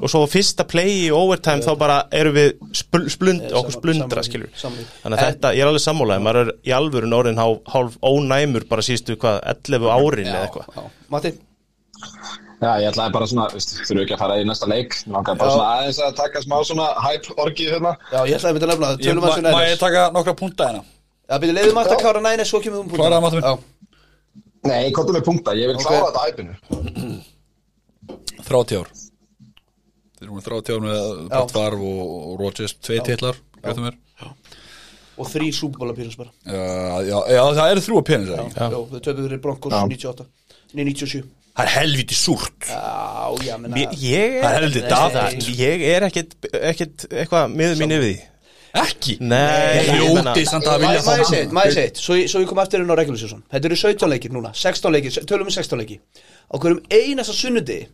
og 0.00 0.08
svo 0.10 0.24
fyrsta 0.26 0.64
play 0.66 1.04
í 1.04 1.10
overtime 1.14 1.62
þá 1.62 1.70
bara 1.78 1.98
erum 2.10 2.34
við 2.34 2.48
spl 2.74 3.04
splund, 3.12 3.44
Eh, 3.46 3.52
okkur 3.60 3.76
splundra 3.76 4.24
skilur 4.26 4.50
þannig 4.58 5.14
að 5.14 5.20
þetta, 5.22 5.52
ég 5.54 5.62
er 5.62 5.70
alveg 5.70 5.84
sammálaði 5.84 6.24
maður 6.24 6.40
er 6.40 6.50
í 6.66 6.72
alvörun 6.74 7.14
orðin 7.14 7.38
hálf, 7.38 7.94
ónæmur 8.02 8.66
bara 8.66 8.82
síðustu 8.82 9.14
hvað, 9.22 9.38
11 9.54 9.86
árin 9.94 10.32
eða 10.32 10.42
eitthvað. 10.48 10.66
Já. 10.74 10.82
Matti, 11.14 11.32
Já, 12.60 12.70
ég 12.82 12.90
ætlaði 12.90 13.12
bara 13.14 13.26
svona, 13.30 13.44
þurfu 13.56 14.02
ekki 14.04 14.12
að 14.16 14.20
fara 14.20 14.34
í 14.36 14.44
næsta 14.44 14.66
leik 14.68 14.96
Langaði 15.08 15.38
bara 15.40 15.48
Já. 15.48 15.54
svona 15.54 15.68
aðeins 15.78 16.00
að 16.04 16.16
taka 16.18 16.42
smá 16.44 16.56
svona 16.68 16.88
hype 17.06 17.36
orgið 17.40 17.70
hérna 17.72 17.92
já, 18.12 18.18
ég 18.28 18.34
ætlaði 18.36 18.50
að 18.50 18.56
mynda 18.56 18.66
að 18.66 18.72
nefna 18.74 18.86
það 18.90 18.96
Ég- 19.00 19.06
tölum 19.06 19.24
að 19.24 19.30
Má 19.30 19.54
má 19.54 19.62
ég 19.64 19.78
taka 19.80 20.02
nokkra 20.16 20.34
punta 20.36 20.66
hérna? 20.68 20.82
Já, 21.30 21.34
byrju, 21.40 21.54
leiðum 21.56 21.80
að 21.80 21.92
að 21.94 22.02
klára 22.02 22.20
næna, 22.26 22.44
svo 22.44 22.60
kemur 22.60 22.76
við 22.76 22.82
um 22.82 22.88
punktum. 22.90 23.00
Kláraðu, 23.00 23.22
Matti 23.24 23.36
minn. 23.38 23.46
Já. 23.48 23.54
Nei, 24.68 24.92
komdu 24.92 25.14
með 25.16 25.24
punkta, 25.30 25.54
ég 25.56 25.70
vil 25.70 25.78
klára 25.80 26.10
þetta 26.10 26.22
æpinu 26.28 26.52
30 28.44 28.76
ár 28.80 28.88
Þeir 30.20 30.28
eru 30.28 30.44
30 30.44 30.74
ár 30.76 30.84
með 30.84 31.00
Brett 31.32 31.54
Favre 31.56 31.80
og, 31.80 32.14
og 32.34 32.40
Rodgers 32.44 32.76
Tvei 32.84 33.00
titlar, 33.06 33.40
gætum 33.64 33.88
mér 33.88 33.96
Og 35.20 35.28
þrý 35.28 35.50
súbólapýrins 35.52 36.16
bara. 36.16 36.30
Já, 36.48 37.04
já, 37.04 37.16
já, 37.28 37.40
það 37.56 37.70
eru 37.74 37.82
þrjú 37.84 37.96
að 38.00 38.06
penis 38.08 38.30
Já, 38.30 38.68
þau 38.72 39.00
töfum 39.04 39.26
við 39.28 39.40
Broncos 39.44 39.74
98. 39.76 40.24
Nei, 40.72 40.84
97. 40.88 41.24
Það 41.56 41.64
er 41.66 41.72
helviti 41.74 42.14
súrt. 42.16 42.68
Já, 42.70 43.36
já, 43.44 43.56
menna. 43.60 43.76
Ég, 44.00 44.36
er 44.40 44.66
dapurt. 44.88 45.16
það- 45.16 45.56
Ég 45.58 45.82
er 45.94 46.06
ekkit, 46.08 46.36
ekkit 46.52 47.06
eitthvað 47.10 47.54
miður 47.58 47.80
mín 47.82 47.94
yfir 47.96 48.06
því. 48.06 48.18
Ekki? 48.80 49.16
Nei, 49.20 49.82
ég 49.82 50.14
meina- 50.14 50.30
Ljóti 50.30 50.44
samt 50.46 50.64
að 50.70 50.78
vilja 50.84 51.00
Maður 51.02 51.24
fá 51.24 51.30
segið, 51.34 51.50
maður 51.56 51.72
segið, 51.74 51.96
svo, 51.98 52.14
ég- 52.14 52.28
svo 52.30 52.40
ég 52.40 52.46
kom 52.46 52.58
aftur 52.62 52.80
inn 52.84 52.86
á 52.86 52.94
regular 52.94 53.18
season 53.18 53.42
Þetta 53.52 53.64
eru 53.66 53.76
17 53.76 54.08
leikir 54.12 54.30
núna, 54.30 54.52
16 54.54 54.92
leikir, 54.94 55.10
tölum 55.26 55.46
við 55.50 55.56
16 55.58 55.78
leiki. 55.80 55.98
Á 56.46 56.54
hverjum 56.56 56.80
einasta 56.88 57.34
sunnundi 57.34 57.86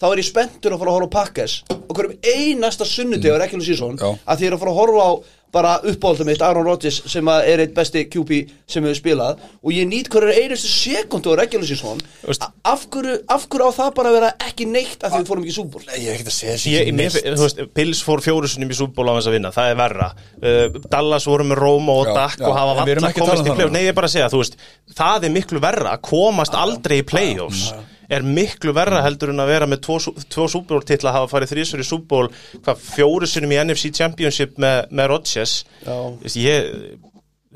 Þá 0.00 0.04
er 0.12 0.16
ég 0.16 0.24
spenntur 0.24 0.72
að 0.72 0.78
fara 0.80 0.90
að 0.90 0.96
horfa 0.96 1.08
á 1.12 1.16
Pakkes 1.16 1.62
Á 1.68 1.92
hverjum 1.92 2.16
einasta 2.24 2.84
sunnundi 2.88 3.28
á 3.28 3.36
regular 3.38 3.64
season 3.64 3.96
Já. 3.98 4.18
Að 4.26 4.36
því 4.38 4.40
ég 4.40 4.46
er 4.48 4.56
að 4.56 4.58
fara 4.64 4.72
að 4.72 4.80
horfa 4.80 5.04
á 5.04 5.12
bara 5.54 5.76
uppáhaldum 5.86 6.26
mitt 6.28 6.42
Aaron 6.44 6.66
Rodgers 6.66 6.98
sem 7.08 7.24
að 7.30 7.46
er 7.52 7.62
eitt 7.64 7.74
besti 7.76 8.02
QB 8.12 8.40
sem 8.68 8.84
hefur 8.84 8.98
spilað. 8.98 9.38
Og 9.62 9.72
ég 9.72 9.86
nýt 9.88 10.10
hverju 10.12 10.34
einustu 10.34 10.68
sekundu 10.68 11.32
á 11.32 11.34
regular 11.40 11.66
season. 11.66 12.00
Veist- 12.26 12.42
A- 12.42 12.52
af 12.72 12.86
hverju, 12.90 13.18
af 13.28 13.46
hverju 13.48 13.68
á 13.68 13.72
það 13.78 13.94
bara 13.94 14.10
að 14.10 14.16
vera 14.18 14.30
ekki 14.48 14.66
neitt 14.66 15.04
af 15.04 15.12
því 15.12 15.20
við 15.22 15.30
fórum 15.30 15.44
ekki 15.46 15.56
Nei, 15.86 15.98
ég 16.02 16.08
er 16.10 16.14
ekkert 16.16 16.32
að 16.32 16.36
segja 16.36 16.54
þessi 16.56 16.72
Ég, 16.74 16.92
mér, 16.94 17.10
þú 17.36 17.46
veist, 17.46 17.62
Pils 17.74 18.02
fór 18.02 18.20
fjóru 18.24 18.48
sinni 18.50 18.66
í 18.66 18.76
súból 18.76 19.08
á 19.08 19.16
þess 19.16 19.30
að 19.30 19.36
vinna, 19.38 19.52
það 19.54 19.70
er 19.70 19.76
verra. 19.80 20.08
Uh, 20.42 20.80
Dallas 20.90 21.26
voru 21.26 21.44
með 21.44 21.62
Roma 21.62 21.92
og 21.92 22.12
Dak 22.14 22.40
og 22.42 22.56
hafa 22.56 22.84
ekki 22.84 22.96
að 22.96 23.00
tala 23.00 23.12
komast 23.12 23.40
um 23.40 23.46
í 23.46 23.56
play-offs 23.56 23.66
núna. 23.66 23.72
Nei, 23.72 23.82
ég 23.86 23.88
er 23.94 23.98
bara 24.00 24.06
að 24.10 24.16
segja, 24.16 24.30
þú 24.32 24.42
veist, 24.42 24.56
það 24.96 25.24
er 25.24 25.30
miklu 25.30 25.60
verra 25.62 25.96
að 25.96 26.02
komast 26.10 26.54
aldrei 26.54 26.98
í 27.00 27.06
play-offs 27.06 27.72
er 28.08 28.22
miklu 28.26 28.72
verra 28.76 29.02
heldur 29.06 29.32
en 29.32 29.42
að 29.42 29.50
vera 29.52 29.66
með 29.70 29.80
tvo, 29.86 29.96
tvo 30.32 30.46
súbóltitla, 30.52 31.12
hafa 31.16 31.30
farið 31.32 31.52
þrísur 31.54 31.82
í 31.82 31.86
súból 31.88 32.28
hvað 32.62 32.82
fjóru 32.84 33.26
sinnum 33.30 33.52
í 33.56 33.60
NFC 33.64 33.90
Championship 33.96 34.56
með, 34.62 34.86
með 34.94 35.10
Rodgers. 35.14 35.56
Já. 35.82 35.92
Þú 35.96 36.22
veist, 36.26 36.40
ég, 36.42 36.70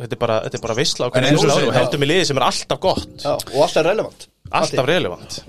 þetta 0.01 0.17
er 0.17 0.23
bara, 0.27 0.39
þetta 0.47 0.61
er 0.61 0.65
bara 0.67 0.79
eins 0.81 1.45
og 1.45 1.75
heldum 1.77 2.07
í 2.07 2.11
liði 2.11 2.29
sem 2.31 2.41
er 2.41 2.49
alltaf 2.49 2.81
gott. 2.83 3.09
Já, 3.23 3.35
og 3.37 3.61
alltaf 3.67 3.87
relevant. 3.87 4.29
Alltaf 4.51 4.89
relevant. 4.91 5.41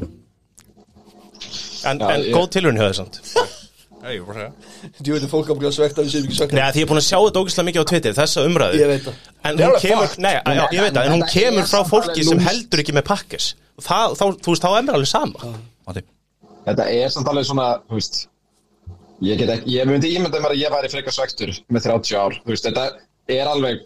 En, 1.81 1.97
Já, 1.97 2.11
en 2.13 2.21
ég- 2.27 2.35
góð 2.35 2.51
tilhörn 2.53 2.77
hjá 2.77 2.91
þessant 2.91 3.17
Nei, 4.01 4.15
ég 4.15 4.21
er 4.21 4.27
bara 4.27 4.45
að 4.47 4.53
segja. 4.71 4.91
Þú 4.97 5.13
veit 5.13 5.25
að 5.25 5.31
fólk 5.31 5.49
ábyggjað 5.51 5.73
svegt 5.75 5.99
að 5.99 6.07
við 6.07 6.13
séum 6.13 6.27
ekki 6.27 6.37
svegt 6.39 6.55
Nei, 6.57 6.61
því 6.61 6.81
ég 6.81 6.85
er 6.85 6.89
búin 6.89 7.01
að 7.01 7.05
sjá 7.05 7.17
þetta 7.21 7.41
ógeðslega 7.41 7.67
mikið 7.67 7.83
á 7.83 7.89
Twitter, 7.91 8.15
þessa 8.17 8.45
umræðu. 8.47 8.79
Ég 8.81 8.89
veit 8.91 9.03
það. 9.05 9.19
En 9.41 9.61
hún 9.61 9.75
kemur, 9.83 10.07
fakt. 10.07 10.23
nei, 10.25 10.31
já, 10.33 10.63
ég 10.71 10.85
veit 10.85 10.95
það, 10.95 11.03
en 11.03 11.13
hún 11.13 11.21
Þetta 11.21 11.35
kemur 11.35 11.69
frá 11.69 11.83
fólki 11.91 12.25
sem 12.25 12.41
heldur 12.47 12.81
ekki 12.81 12.95
með 12.97 13.05
pakkes. 13.11 13.51
Og 13.77 13.85
það, 13.85 14.17
þá, 14.17 14.25
þú 14.41 14.55
veist, 14.55 14.65
þá 14.65 14.71
er 14.71 14.87
mér 14.87 14.97
alveg 14.97 15.11
sama. 15.11 15.53
Þetta 16.65 16.89
er 16.97 17.13
samt 17.13 17.31
alveg 17.31 17.47
svona, 17.49 17.69
þú 17.89 17.99
veist 17.99 18.19
Ég 19.21 19.37
get 19.37 19.51
ekki, 19.53 19.75
ég 19.75 19.85
myndi 19.85 20.09
ímynda 20.15 20.41
mér 20.41 20.55
að 20.55 20.63
ég 20.63 20.73
væri 20.73 20.89
frekar 20.89 21.13
svektur 21.13 21.51
með 21.69 21.85
30 21.85 22.17
ár 22.17 22.37
Þú 22.41 22.53
veist, 22.55 22.65
þetta 22.65 22.85
er 23.29 23.49
alveg 23.49 23.83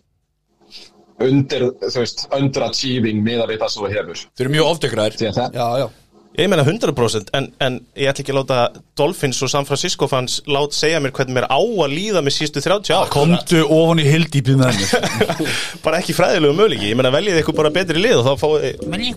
undir, 1.26 1.68
þú 1.84 2.02
veist, 2.02 2.26
underachieving 2.36 3.20
miða 3.24 3.48
við 3.50 3.62
það 3.64 3.74
sem 3.74 3.84
þú 3.84 3.92
hefur. 3.94 4.24
Þeir 4.36 4.46
eru 4.46 4.54
mjög 4.56 4.72
að 4.72 5.38
það, 5.40 5.56
Já, 5.60 5.68
já 5.84 5.88
Ég 6.36 6.50
meina 6.52 6.66
100% 6.68 7.30
en, 7.38 7.46
en 7.64 7.76
ég 7.96 8.10
ætla 8.12 8.24
ekki 8.24 8.34
að 8.34 8.40
láta 8.42 8.58
Dolphins 9.00 9.38
og 9.46 9.50
San 9.52 9.66
Francisco 9.68 10.08
fans 10.12 10.42
lát 10.52 10.74
segja 10.76 11.00
mér 11.04 11.14
hvernig 11.16 11.36
mér 11.38 11.46
á 11.48 11.56
að 11.56 11.94
líða 11.94 12.20
með 12.26 12.34
sístu 12.36 12.60
30 12.64 12.92
ár. 12.92 13.08
Komdu 13.14 13.62
ofan 13.72 14.02
í 14.04 14.06
hildýpið 14.10 14.56
með 14.60 14.68
henni 14.74 14.86
bara 15.86 16.00
ekki 16.02 16.16
fræðilegu 16.18 16.58
möguleiki. 16.58 16.90
Ég 16.92 16.98
meina 17.00 17.12
veljið 17.16 17.40
ykkur 17.40 17.56
bara 17.56 17.72
betri 17.76 18.00
lið 18.04 18.18
og 18.20 18.26
þá 18.28 18.34
fáið 18.44 18.64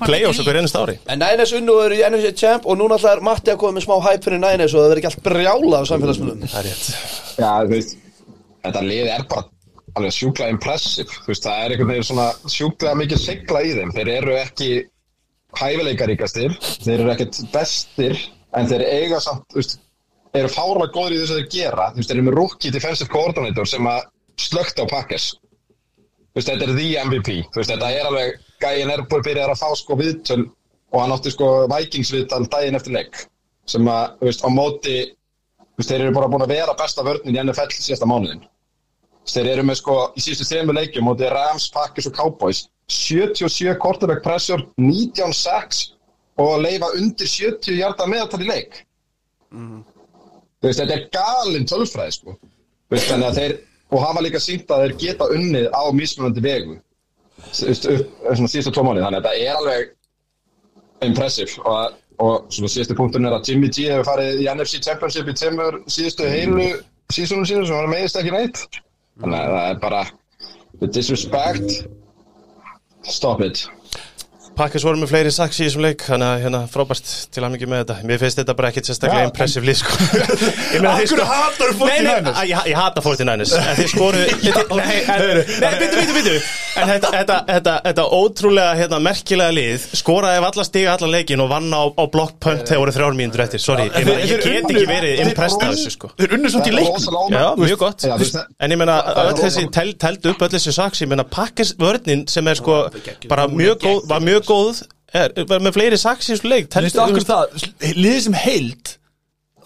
play-offs 0.05 0.43
okkur 0.45 0.61
einast 0.61 0.79
ári. 0.79 0.95
En 1.11 1.19
Niners 1.23 1.55
unnu 1.59 1.75
eru 1.87 1.95
í 1.99 2.05
NFC 2.07 2.29
Champ 2.39 2.63
og 2.69 2.75
núna 2.79 2.95
ætlar 3.01 3.19
Matti 3.27 3.51
að 3.55 3.61
koma 3.65 3.75
með 3.81 3.85
smá 3.89 3.97
hype 4.07 4.25
fyrir 4.29 4.41
Niners 4.45 4.75
og 4.75 4.81
það 4.85 4.91
verður 4.93 5.01
ekki 5.03 5.11
allt 5.11 5.25
brjála 5.27 5.77
á 5.83 5.85
samfélagsmiðlum. 5.91 6.41
Það 6.53 6.61
er 6.61 6.67
rétt. 6.69 6.87
Já, 7.35 7.51
þú 7.65 7.71
veist, 7.73 7.91
þetta 8.69 8.81
lið 8.87 9.07
er 9.17 9.23
bara 9.33 9.43
alveg 9.99 10.13
sjúkla 10.15 10.47
impressive, 10.53 11.11
þú 11.25 11.29
veist, 11.33 11.45
það 11.49 11.59
er 14.47 14.87
hæfileikaríkastir, 15.57 16.57
þeir 16.85 17.01
eru 17.01 17.13
ekkert 17.15 17.39
bestir, 17.55 18.19
en 18.57 18.69
þeir 18.69 18.85
eiga 18.85 19.21
samt, 19.25 19.47
veist, 19.57 19.79
eru 20.37 20.51
fárlega 20.53 20.93
góður 20.93 21.17
í 21.17 21.21
þess 21.23 21.35
að 21.35 21.41
þeir 21.41 21.51
gera, 21.55 21.89
veist, 21.97 22.11
þeir 22.11 22.19
eru 22.19 22.27
með 22.29 22.39
rookie 22.39 22.73
defensive 22.75 23.13
coordinator 23.13 23.69
sem 23.69 23.89
að 23.89 24.05
slögt 24.39 24.83
á 24.83 24.85
pakkes, 24.91 25.31
þetta 26.37 26.69
er 26.69 26.75
the 26.77 26.89
MVP, 27.09 27.41
veist, 27.57 27.73
þetta 27.73 27.91
er 27.95 28.11
alveg, 28.11 28.39
gæin 28.63 28.93
er 28.93 29.05
búin 29.09 29.43
að 29.45 29.59
fá 29.59 29.69
sko 29.79 29.97
viðtöl 29.99 30.45
og 30.93 31.03
hann 31.03 31.13
átti 31.15 31.33
sko 31.33 31.49
Vikings 31.71 32.13
viðtal 32.15 32.45
daginn 32.53 32.79
eftir 32.79 32.97
leik, 32.97 33.25
sem 33.69 33.89
að, 33.89 34.21
á 34.25 34.49
móti 34.53 34.99
þeir 35.79 36.09
eru 36.09 36.15
bara 36.17 36.31
búin 36.31 36.43
að 36.43 36.55
vera 36.57 36.77
besta 36.79 37.05
vörnin 37.07 37.37
í 37.37 37.43
NFL 37.43 37.71
síðasta 37.75 38.09
mánuðin. 38.09 38.43
Þeir 39.29 39.51
eru 39.53 39.65
með 39.69 39.79
sko 39.83 39.97
í 40.17 40.23
síðustu 40.25 40.47
þrejum 40.49 40.73
leikjum 40.75 41.07
mótið 41.07 41.33
Rams, 41.35 41.69
Packers 41.71 42.09
og 42.09 42.17
Cowboys 42.17 42.65
77 42.89 43.77
quarterback 43.83 44.25
pressure 44.25 44.63
19 44.81 45.35
sacks 45.37 45.85
og 46.39 46.55
að 46.57 46.67
leifa 46.67 46.91
undir 46.97 47.31
70 47.31 47.79
hjarta 47.79 48.07
meðaltal 48.09 48.43
í 48.45 48.49
leik. 48.49 48.83
Þú 49.53 50.67
veist, 50.67 50.81
þetta 50.81 50.95
er 50.97 51.09
galinn 51.15 51.67
tölfræði 51.69 52.17
sko. 52.17 52.37
Veist, 52.93 53.11
þeir 53.11 53.59
og 53.89 54.03
hafa 54.05 54.23
líka 54.25 54.41
sínt 54.43 54.71
að 54.73 54.85
þeir 54.85 54.97
geta 55.01 55.29
unnið 55.33 55.71
á 55.73 55.83
mismunandi 55.97 56.45
vegu 56.45 56.77
síðustu 57.55 58.73
tvo 58.75 58.85
mánuði, 58.85 59.05
þannig 59.05 59.19
að 59.19 59.29
þetta 59.29 59.33
er 59.45 59.59
alveg 59.61 59.93
impressive 61.07 61.63
og, 61.63 61.99
og 62.19 62.49
síðustu 62.51 62.97
punkturinn 62.99 63.29
er 63.31 63.37
að 63.39 63.53
Jimmy 63.53 63.71
G 63.71 63.87
hefur 63.93 64.09
farið 64.09 64.43
í 64.43 64.49
NFC 64.51 64.83
Championship 64.85 65.31
í 65.31 65.37
tveimur 65.39 65.79
síðustu 65.87 66.29
heilu 66.29 66.67
sísunum 67.15 67.47
sínu 67.49 67.69
sem 67.69 67.79
var 67.79 67.91
meðist 67.93 68.19
ekki 68.21 68.35
neitt 68.35 68.65
þannig 69.23 69.39
að 69.39 69.55
það 69.55 69.71
er 69.71 69.81
bara 69.85 70.03
the 70.81 70.91
disrespect 70.99 71.79
stop 73.03 73.41
it 73.41 73.69
Pakkes 74.59 74.83
voru 74.83 74.99
með 74.99 75.13
fleiri 75.13 75.31
saks 75.31 75.61
í 75.61 75.67
þessum 75.69 75.85
leik 75.85 76.03
þannig 76.03 76.29
að 76.29 76.41
hérna 76.43 76.61
frábært 76.73 77.11
til 77.31 77.45
að 77.47 77.53
mikið 77.55 77.71
með 77.71 77.83
þetta. 77.85 77.97
Mér 78.11 78.23
finnst 78.23 78.41
þetta 78.41 78.55
bara 78.59 78.71
ekkit 78.73 78.89
sérstaklega 78.91 79.23
Já, 79.23 79.29
impressive 79.31 79.69
lið 79.69 79.77
sko. 79.79 79.99
Ég 80.75 80.83
meina, 80.83 80.95
þeir 80.99 81.07
Akkur 81.09 81.23
hatar 81.31 81.75
49ers? 81.79 82.09
Nei, 82.09 82.23
nei, 82.27 82.33
að- 82.33 82.71
ég, 82.73 82.79
hata 82.79 83.05
49ers 83.05 83.53
en 83.61 83.79
þeir 83.79 83.93
skoru 83.93 84.25
Nei, 84.83 84.97
bitu, 85.79 86.01
bitu, 86.01 86.17
bitu 86.19 86.35
en 86.79 86.91
þetta, 86.93 87.11
þetta, 87.15 87.37
þetta, 87.49 87.75
þetta 87.87 88.05
ótrúlega 88.15 88.75
hérna, 88.79 88.99
merkilega 89.03 89.55
lið 89.55 89.87
skoraði 89.99 90.39
ef 90.41 90.47
alla 90.49 90.65
stiga 90.67 90.95
allan 90.95 91.15
leikin 91.15 91.43
og 91.43 91.49
vann 91.51 91.69
á, 91.75 91.83
á 91.91 92.05
blokkpönt 92.13 92.65
þegar 92.69 92.83
voru 92.83 92.95
þrjár 92.95 93.17
mínútur 93.19 93.43
eftir. 93.45 93.63
Sorry, 93.63 93.89
ég, 93.89 94.07
meina, 94.07 94.27
ég 94.29 94.43
get 94.45 94.69
ekki 94.71 94.85
verið 94.89 95.23
impressed 95.25 95.65
af 95.65 95.75
þessu 95.75 95.95
sko. 95.95 96.11
Þeir 96.19 96.37
unnu 96.39 96.53
samt 96.53 96.71
í 96.71 96.75
leiknum. 96.77 97.19
Já, 97.35 97.47
mjög 97.59 97.83
gott. 97.83 98.07
En 98.07 98.75
ég 98.75 98.85
er 98.85 98.93
öll 99.25 99.41
þessi 99.41 99.67
teldu 99.75 100.33
upp 100.35 100.47
öll 100.47 100.53
þessi 100.55 100.75
saks 100.75 101.03
Ég 101.03 101.11
meina, 101.11 101.27
pakkes 101.27 101.75
vörnin 101.81 102.25
sem 102.31 102.47
er 102.51 102.59
sko 102.59 102.79
bara 103.31 103.49
mjög 103.51 104.48
góð, 104.49 104.81
er, 105.15 105.35
var 105.49 105.61
með 105.65 105.77
fleiri 105.79 105.99
saks 106.01 106.29
í 106.31 106.35
þessu 106.37 106.49
leik 106.53 106.71
er 107.89 108.01
liðið 108.05 108.25
sem 108.29 108.39
heild 108.45 108.95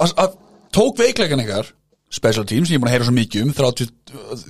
að- 0.01 0.15
að 0.25 0.37
tók 0.75 0.99
veikleikan 1.03 1.43
ykkar 1.45 1.71
special 2.13 2.45
teams, 2.45 2.69
ég 2.69 2.77
er 2.77 2.81
búin 2.83 2.91
að 2.91 2.97
heyra 2.99 3.07
svo 3.09 3.15
mikið 3.17 3.43
um 3.47 3.53
30, 3.57 3.87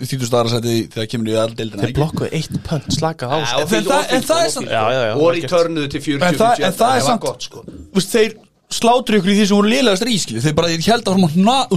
30 0.03 0.27
staðar 0.27 0.49
að 0.49 0.55
setja 0.57 0.87
þegar 0.97 1.11
kemur 1.13 1.29
í 1.31 1.37
aðdeldina 1.39 1.85
Þeir 1.87 1.93
blokkuðu 2.01 2.31
eitt 2.35 2.57
pönt, 2.67 2.89
slaka 2.97 3.29
á 3.31 3.37
sko. 3.47 3.61
en 3.63 4.25
það 4.27 4.41
er 4.43 4.51
já, 4.73 5.13
og 5.15 5.37
í 5.39 5.43
törnuðu 5.53 5.91
til 5.95 6.01
40 6.09 6.27
En 6.27 6.41
það, 6.41 6.97
er 7.13 7.21
gott 7.23 7.47
sko. 7.47 7.63
Þeir 8.03 8.35
slátru 8.77 9.19
ykkur 9.19 9.33
í 9.33 9.37
því 9.39 9.47
sem 9.49 9.59
voru 9.59 9.71
liðlegast 9.73 10.07
rískili 10.09 10.43
Þeir 10.43 10.57
bara 10.59 10.71
þeir 10.73 10.87
held 10.89 11.11
að 11.13 11.17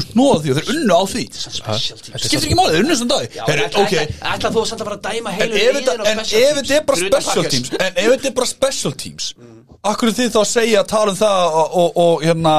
snóða 0.06 0.38
því 0.44 0.54
og 0.54 0.60
þeir 0.60 0.72
unnu 0.76 0.94
á 0.96 1.04
því. 1.12 1.24
Skiptir 1.36 2.48
ekki 2.48 2.58
málið, 2.58 2.76
þeir 2.76 2.86
unnu 2.86 2.98
svona 3.00 3.20
dag. 3.20 3.26
Ætla, 4.36 4.52
þú 4.56 4.64
að 4.64 4.70
samt 4.70 4.82
að 4.82 4.90
fara 4.90 4.98
að 4.98 5.06
dæma 5.10 5.36
heilu 5.36 5.56
á 5.56 6.06
en 6.06 6.22
ef 6.24 6.58
þetta 6.60 6.78
er 6.78 6.88
bara 6.88 7.02
special 7.02 7.46
teams 7.52 7.72
En 7.76 7.92
ef 7.92 8.10
þetta 8.14 8.30
er 8.30 8.36
bara 8.40 8.50
special 8.50 8.96
teams 9.04 9.30
Akkur 9.86 10.10
er 10.10 10.18
þið 10.18 10.32
þá 10.34 10.40
að 10.42 10.50
segja 10.50 10.82
að 10.82 10.90
tala 10.92 11.14
um 11.14 11.20
það 11.20 11.60
og 12.06 12.26
hérna 12.26 12.56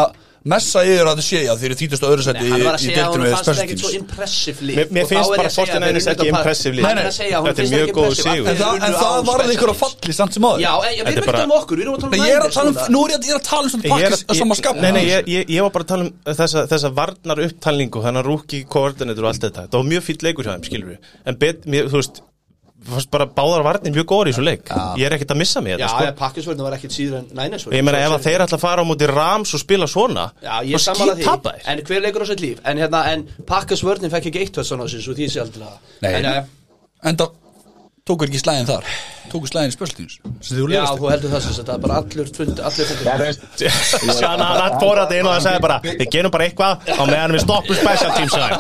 messa 0.47 0.83
yfir 0.87 1.09
að 1.11 1.19
þið 1.19 1.27
sé 1.27 1.41
að 1.51 1.57
þeir 1.61 1.67
eru 1.73 1.77
þýtast 1.81 2.05
öðru 2.07 2.25
seti 2.27 2.45
að 2.47 2.47
í 2.47 2.53
að 2.57 3.67
teams 3.67 3.95
impressive 3.97 4.67
lið. 4.69 4.77
Mér- 4.77 4.91
finnst 5.11 5.31
bara 5.37 5.49
að 5.49 5.57
að 5.57 5.57
49ers 5.57 6.07
þeir 6.07 6.13
ekki 6.13 6.27
að- 6.27 6.31
impressive 6.33 6.75
er 7.03 7.09
að 7.11 7.17
að 7.37 7.47
Þetta 7.47 7.63
er 7.63 7.71
mjög 7.73 7.89
impressive. 7.91 8.27
sigur. 8.27 8.47
því 8.47 8.51
En 8.51 8.57
það, 8.57 8.83
á 8.87 9.01
það 9.03 9.27
varði 9.27 9.57
ykkur 9.57 9.73
að 9.73 9.79
falli 9.83 10.13
samt 10.17 10.33
sem 10.37 10.47
aður 10.47 10.61
Já, 10.67 10.73
en 10.77 10.83
við 10.87 10.87
Þetta 10.87 11.07
er 11.07 11.17
erum 11.17 11.17
ekki 11.17 11.27
bara- 11.27 11.37
að 11.37 11.43
tala 11.43 11.47
um 11.47 11.57
okkur, 11.61 11.77
við 11.77 11.83
erum 11.87 11.95
að 11.97 12.01
tala 12.01 12.13
um 12.17 12.27
Ég 12.27 12.37
er 12.37 12.43
að 12.47 12.53
tala 12.57 12.69
um, 12.71 12.93
nú 12.97 13.01
er 13.07 13.11
ég, 13.17 13.19
er 13.27 13.39
að 13.41 13.45
tala 13.51 13.63
um 13.63 13.71
svona 13.71 13.91
pakkis 13.97 14.25
að 14.27 14.37
sama 14.37 14.55
skap 14.55 14.77
nei, 14.77 14.91
nei, 14.93 15.05
ég, 15.07 15.25
ég, 15.27 15.43
ég 15.57 15.61
var 15.67 15.71
bara 15.71 15.85
að 15.85 15.89
tala 15.89 16.03
um 16.07 16.13
þessa, 16.27 16.67
þessa 16.71 16.91
varnar 16.95 17.39
upptalningu 17.47 18.03
þannig 18.07 18.21
að 18.23 18.29
rúki 18.31 18.63
koordinator 18.69 19.25
og 19.27 19.29
allt 19.33 19.43
þetta. 19.47 19.67
Þetta 19.67 19.77
var 19.81 19.87
mjög 19.91 20.03
fýll 20.07 20.23
leikur 20.23 20.45
hjá 20.47 20.53
þeim, 20.57 20.65
skilur 20.71 20.89
við 20.95 20.99
en 21.27 21.35
þú 21.91 21.97
veist, 22.01 22.21
fannst 22.93 23.11
bara 23.11 23.27
báðar 23.27 23.65
varnir 23.67 23.95
mjög 23.95 24.07
góður 24.13 24.31
í 24.31 24.35
þessu 24.35 24.45
leik. 24.47 24.73
Ég 25.01 25.07
er 25.09 25.17
ekkert 25.17 25.35
að 25.35 25.41
missa 25.43 25.63
mig 25.65 25.75
Já, 25.75 25.79
þetta, 25.79 25.93
sko. 25.95 26.05
ja, 26.09 26.15
pakkisvörðin 26.21 26.67
var 26.67 26.77
ekkert 26.79 26.97
síður 26.97 27.19
en 27.21 27.27
Niners 27.39 27.67
ég 27.67 27.87
meina 27.87 28.03
ef 28.05 28.15
að 28.17 28.27
þeir 28.29 28.45
ætla 28.47 28.59
að 28.59 28.65
fara 28.67 28.85
á 28.85 28.87
móti 28.87 29.09
Rams 29.11 29.55
og 29.57 29.63
spila 29.63 29.89
svona 29.91 30.29
Já, 30.43 30.55
ég 30.67 30.77
þá 30.79 30.87
sammála 30.91 31.17
því, 31.19 31.57
en 31.73 31.83
hver 31.89 32.05
leikur 32.07 32.23
á 32.23 32.27
sitt 32.31 32.45
líf? 32.45 32.61
En 32.65 32.83
hérna, 32.83 33.03
en 33.13 33.27
pakkisvörðin 33.49 34.13
fekk 34.15 34.31
ekki 34.31 34.45
eitt 34.45 34.55
tvöld 34.57 34.71
svona 34.71 34.89
Svo 34.91 35.17
því 35.17 35.31
sé 35.33 35.43
aldrei 35.43 35.67
Nei. 36.05 36.13
En 36.13 36.31
já, 36.31 36.45
En 37.07 37.19
það 37.21 37.35
tókur 38.07 38.31
ekki 38.31 38.41
slæðin 38.41 38.69
þar? 38.69 38.91
Tókur 39.33 39.51
slæðin 39.51 39.73
voru 40.63 40.75
já, 40.77 40.83
þú 40.95 41.11
heldur 41.11 41.33
það 41.33 41.43
sem 41.47 41.57
Það 41.67 41.73
er 41.75 41.83
bara 41.83 41.97
allur 42.01 42.29
fund, 42.37 42.61
allir 42.69 42.91
fundur 42.91 43.07
Já, 43.07 43.15
þú 43.17 43.25
veist, 43.27 44.21
Sjána 44.21 44.51
hann 44.61 44.77
fór 44.83 45.01
að 45.03 45.11
það 45.11 45.19
inn 45.19 45.29
og 45.29 45.35
það 45.35 45.45
sagði 45.47 45.63
bara 45.67 45.79
við 45.87 46.07
gerum 46.15 46.35
bara 46.37 46.47
eitthvað 46.47 46.73
á 46.87 47.03
meðan 47.11 47.35
við 47.37 47.43
stoppum 47.43 47.81
special 47.81 48.13
teams 48.15 48.37
sagði. 48.37 48.57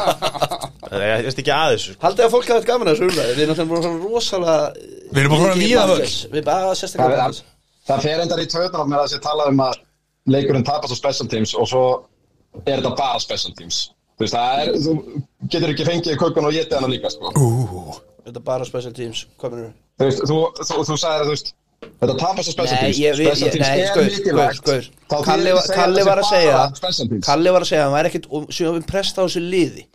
ég 1.06 1.26
veist 1.28 1.42
ekki 1.42 1.54
að 1.54 1.74
þessu 1.76 1.96
Haldið 2.02 2.26
að 2.26 2.34
fólk 2.34 2.50
hafa 2.50 2.58
þetta 2.58 2.72
gaman 2.72 2.90
að 2.90 2.96
þessu 2.96 3.08
umræði 3.10 3.36
Við 3.36 3.44
erum 3.46 3.54
náttúrulega 3.54 3.72
bara 3.72 3.86
svona 3.86 4.00
rosalega 4.02 4.58
Við 5.12 5.22
erum 5.22 5.36
bara 5.36 5.58
víða 5.60 5.86
Packers. 5.92 6.16
Við 6.32 6.46
bara 6.46 6.66
það, 6.66 6.78
sérstaklega 6.80 7.26
það, 7.26 7.40
það 7.90 8.06
fer 8.06 8.24
endar 8.24 8.42
í 8.42 8.48
töðunar 8.50 8.90
með 8.90 8.98
að 8.98 9.06
þessi 9.06 9.22
tala 9.26 9.48
um 9.52 9.62
að 9.66 9.78
leikurinn 10.26 10.66
tapast 10.66 10.94
á 10.94 10.96
special 10.98 11.28
teams 11.30 11.54
og 11.54 11.70
svo 11.70 11.84
er 12.64 12.80
þetta 12.80 12.94
bara 12.98 13.22
special 13.22 13.54
teams. 13.58 13.80
Þú 14.16 14.24
veist, 14.24 14.34
það 14.34 14.62
er, 14.64 14.72
þú 14.82 14.94
getur 15.52 15.72
ekki 15.74 15.86
fengið 15.86 16.20
kökun 16.22 16.48
og 16.48 16.56
getið 16.56 16.78
hana 16.80 16.90
líka 16.90 17.12
sko. 17.12 17.32
Þetta 18.26 18.40
er 18.40 18.46
bara 18.46 18.66
special 18.68 18.94
teams. 18.96 19.26
Hvað 19.40 19.54
minnur 19.54 19.74
þú 19.96 20.08
veist, 20.08 20.24
þú, 20.26 20.40
þú, 20.60 20.82
þú 20.88 20.98
sagðir 21.00 21.22
að 21.22 21.28
þú 21.28 21.34
veist 21.34 21.52
þetta 21.86 22.14
tapast 22.20 22.50
á 22.50 22.52
special 22.52 22.78
teams. 22.80 23.00
ég, 23.00 23.18
við, 23.18 23.28
special 23.30 23.52
teams 23.54 23.66
nei, 23.66 23.80
er 23.80 23.90
skoður, 23.90 24.08
mikilvægt. 24.12 24.60
Skoður, 24.60 24.88
Kalli, 25.26 25.54
Kalli 25.72 26.06
var 26.08 26.22
að 26.22 26.30
segja. 26.30 26.60
Kalli 27.26 27.54
var 27.56 27.66
að 27.66 27.70
segja 27.70 27.84
hann 27.86 27.96
væri 27.96 28.12
ekkit 28.12 28.30
sem 28.58 28.80
impressed 28.80 29.20
á 29.20 29.22
þessu 29.24 29.44
liði. 29.44 29.86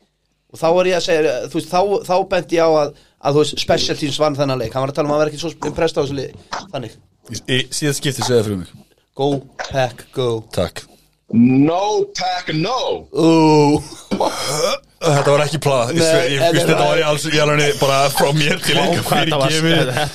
Og 0.51 0.59
þá 0.59 0.67
var 0.77 0.89
ég 0.89 0.99
að 0.99 1.07
segja, 1.07 1.33
þú 1.47 1.59
veist, 1.59 1.71
þá, 1.71 1.81
þá 2.09 2.15
bent 2.33 2.55
ég 2.57 2.67
á 2.67 2.69
að, 2.81 2.93
að 3.21 3.37
þú 3.37 3.43
veist, 3.43 3.63
special 3.65 3.97
teams 4.01 4.21
vann 4.21 4.37
þennan 4.39 4.61
leik. 4.61 4.75
Hann 4.75 4.85
var 4.85 4.93
að 4.93 4.99
tala 4.99 5.09
um 5.09 5.13
að 5.13 5.19
hann 5.19 5.25
væri 5.25 5.33
ekkit 5.35 5.45
svo 5.45 5.71
impressed 5.71 5.99
á 5.99 6.01
þessu 6.03 6.19
liði. 6.19 6.45
Þannig, 6.73 7.01
Síðan 7.71 7.99
skipti 7.99 8.25
segja 8.25 8.45
fyrir 8.47 8.63
mig. 8.63 8.71
Go, 9.15 9.33
pack, 9.69 10.07
go. 10.15 10.31
Takk 10.55 10.87
no 11.33 12.05
pack 12.17 12.51
no. 12.53 12.79
Þetta 15.01 15.31
var 15.33 15.41
ekki 15.47 15.57
planað 15.63 15.95
Ég 15.97 16.01
Ég 16.29 16.41
finnst 16.43 16.67
þetta 16.67 16.75
var- 16.77 16.89
var 16.91 16.99
í 16.99 17.03
alls 17.09 17.23
í 17.25 17.39
alveg 17.41 17.77
bara 17.81 17.95
frá 18.13 18.27
mér 18.37 18.59
til 18.61 18.75
Ó, 18.77 18.81
enga 18.83 19.01
hvað 19.07 19.21
þetta 19.23 19.37
var, 19.41 19.53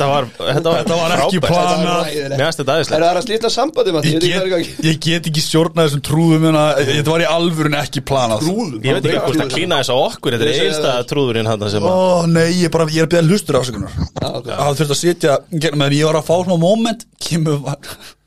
var 0.07 0.27
var, 0.71 0.85
var 1.01 1.15
ekki 1.25 1.41
planað. 1.43 2.11
Mér 2.15 2.45
finnst 2.45 2.61
þetta 2.61 2.67
Það 2.67 2.75
aðeinslega 2.77 3.09
er 3.11 3.19
að 3.19 3.25
slíta 3.27 3.51
sambandi 3.51 3.95
Ég 3.97 4.27
ég 4.29 4.37
er 4.37 4.47
get, 4.53 4.85
ég 4.87 5.01
ekki 5.33 5.43
stjórnað 5.43 5.89
þessum 5.89 6.05
trúðum 6.07 6.47
hérna. 6.47 6.65
Þetta 6.93 7.15
var 7.17 7.25
í 7.25 7.29
alvörun 7.33 7.79
ekki 7.81 8.05
planað. 8.13 8.45
Trúðum? 8.47 8.79
Ég 8.87 8.95
veit 9.01 9.09
ekki 9.11 9.25
hvort 9.27 9.43
að 9.47 9.55
klína 9.57 9.81
þess 9.83 9.91
á 9.91 9.97
okkur 10.07 10.37
Þetta 10.37 10.47
Ég 10.47 10.61
er 10.61 10.71
einsta 10.71 10.93
það. 10.93 11.09
trúðurinn 11.11 11.51
hann 11.51 11.67
sem 11.75 11.83
Ó 11.83 11.91
að 11.91 12.31
nei, 12.37 12.49
ég, 12.63 12.71
bara, 12.77 12.87
ég 12.87 13.03
er 13.03 13.09
að 13.09 13.15
beða 13.17 13.27
hlustur 13.33 13.59
ásökunar. 13.59 13.91
Það 14.23 14.79
þurfti 14.79 14.95
að 14.95 15.03
sitja 15.03 15.39
meðan 15.75 15.99
ég 15.99 16.07
var 16.13 16.21
að 16.23 16.29
fá 16.31 16.37
svona 16.45 16.61
moment 16.63 17.03
Kemur 17.27 17.59
Já, 17.67 17.75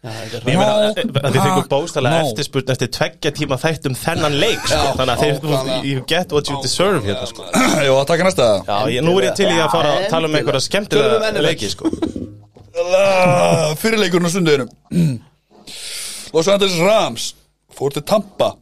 eh, 0.04 0.36
að 0.40 1.34
þið 1.34 1.42
fengum 1.44 1.66
bóstalega 1.72 2.22
no. 2.22 2.28
eftirspurn 2.30 2.72
eftir 2.74 2.92
tveggja 2.96 3.32
tíma 3.36 3.58
þættum 3.60 3.98
þennan 4.00 4.38
leik 4.40 4.62
sko. 4.64 4.78
Já, 4.80 4.94
Þannig 5.00 5.14
að 5.14 5.24
þeir, 5.26 5.88
you 5.90 6.04
get 6.08 6.36
what 6.36 6.52
you 6.52 6.60
deserve 6.64 7.02
hérna, 7.04 7.28
sko. 7.28 7.48
Jó, 7.88 7.94
að 7.98 8.06
taka 8.14 8.28
næsta 8.30 8.48
Já, 8.64 9.02
nú 9.04 9.16
er 9.20 9.30
ég 9.30 9.40
til 9.40 9.50
í 9.50 9.58
að 9.60 9.74
fara 9.74 9.96
að 9.98 10.08
tala 10.14 10.30
um 10.30 10.38
einhverja 10.40 10.64
um 10.64 10.68
skemmtilega 10.70 11.20
NFL. 11.34 11.48
leiki 11.50 11.72
sko. 11.74 11.92
Ah, 12.80 13.74
Fyrirleikurinn 13.82 14.30
á 14.30 14.32
sundeginum 14.32 14.72
Los 16.36 16.48
Angeles 16.48 16.80
Rams 16.80 17.34
Fór 17.76 17.96
til 17.96 18.06
Tampa 18.08 18.54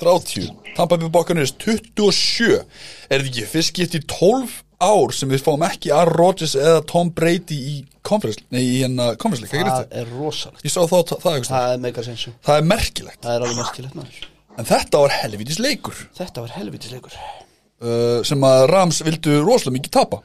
30 0.00 0.50
Tampa 0.74 0.98
Bay 0.98 1.10
Buccaneers 1.10 1.54
27 1.58 2.54
Er 2.54 3.18
þetta 3.18 3.30
ekki 3.30 3.48
fyrst 3.50 3.74
skipt 3.74 3.98
í 3.98 4.02
12 4.10 4.60
ár 4.82 5.14
sem 5.14 5.30
við 5.30 5.42
fáum 5.44 5.64
ekki 5.66 5.92
Aaron 5.94 6.16
Rodgers 6.18 6.54
eða 6.58 6.82
Tom 6.90 7.10
Brady 7.14 7.58
í 7.58 7.74
conference, 8.04 8.42
nei, 8.54 8.62
í 8.62 8.76
hérna 8.82 9.12
conference 9.20 9.46
leik, 9.46 9.54
það 9.64 9.70
það, 9.70 9.96
er 10.00 10.12
rosalegt. 10.18 10.64
Ég 10.66 10.74
sá 10.74 10.80
það, 10.82 10.92
það, 10.92 11.08
það, 11.08 11.24
það, 11.24 11.48
það 11.48 11.72
er 11.72 11.82
meika 11.84 12.04
sensu. 12.06 12.34
Það 12.44 12.60
er 12.60 12.68
merkilegt. 12.70 13.20
Það 13.24 13.36
er 13.36 13.46
alveg 13.46 13.60
merkilegt 13.62 13.98
maður. 13.98 14.22
En 14.54 14.68
þetta 14.68 15.02
var 15.02 15.16
helvitis 15.18 15.60
leikur. 15.62 16.00
Þetta 16.14 16.44
var 16.44 16.54
helvitisleikur 16.54 17.18
uh, 17.18 18.20
sem 18.26 18.48
að 18.50 18.64
Rams 18.70 19.02
vildu 19.06 19.38
rosalega 19.42 19.78
mikið 19.78 19.94
tapa. 19.98 20.20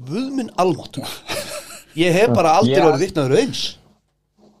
Guðminn 0.00 0.52
almáttu 0.60 1.04
ég 1.98 2.14
hef 2.14 2.34
bara 2.36 2.56
aldrei 2.60 2.78
Já. 2.78 2.86
orðið 2.86 3.06
vittnaður 3.06 3.40
eins. 3.40 3.62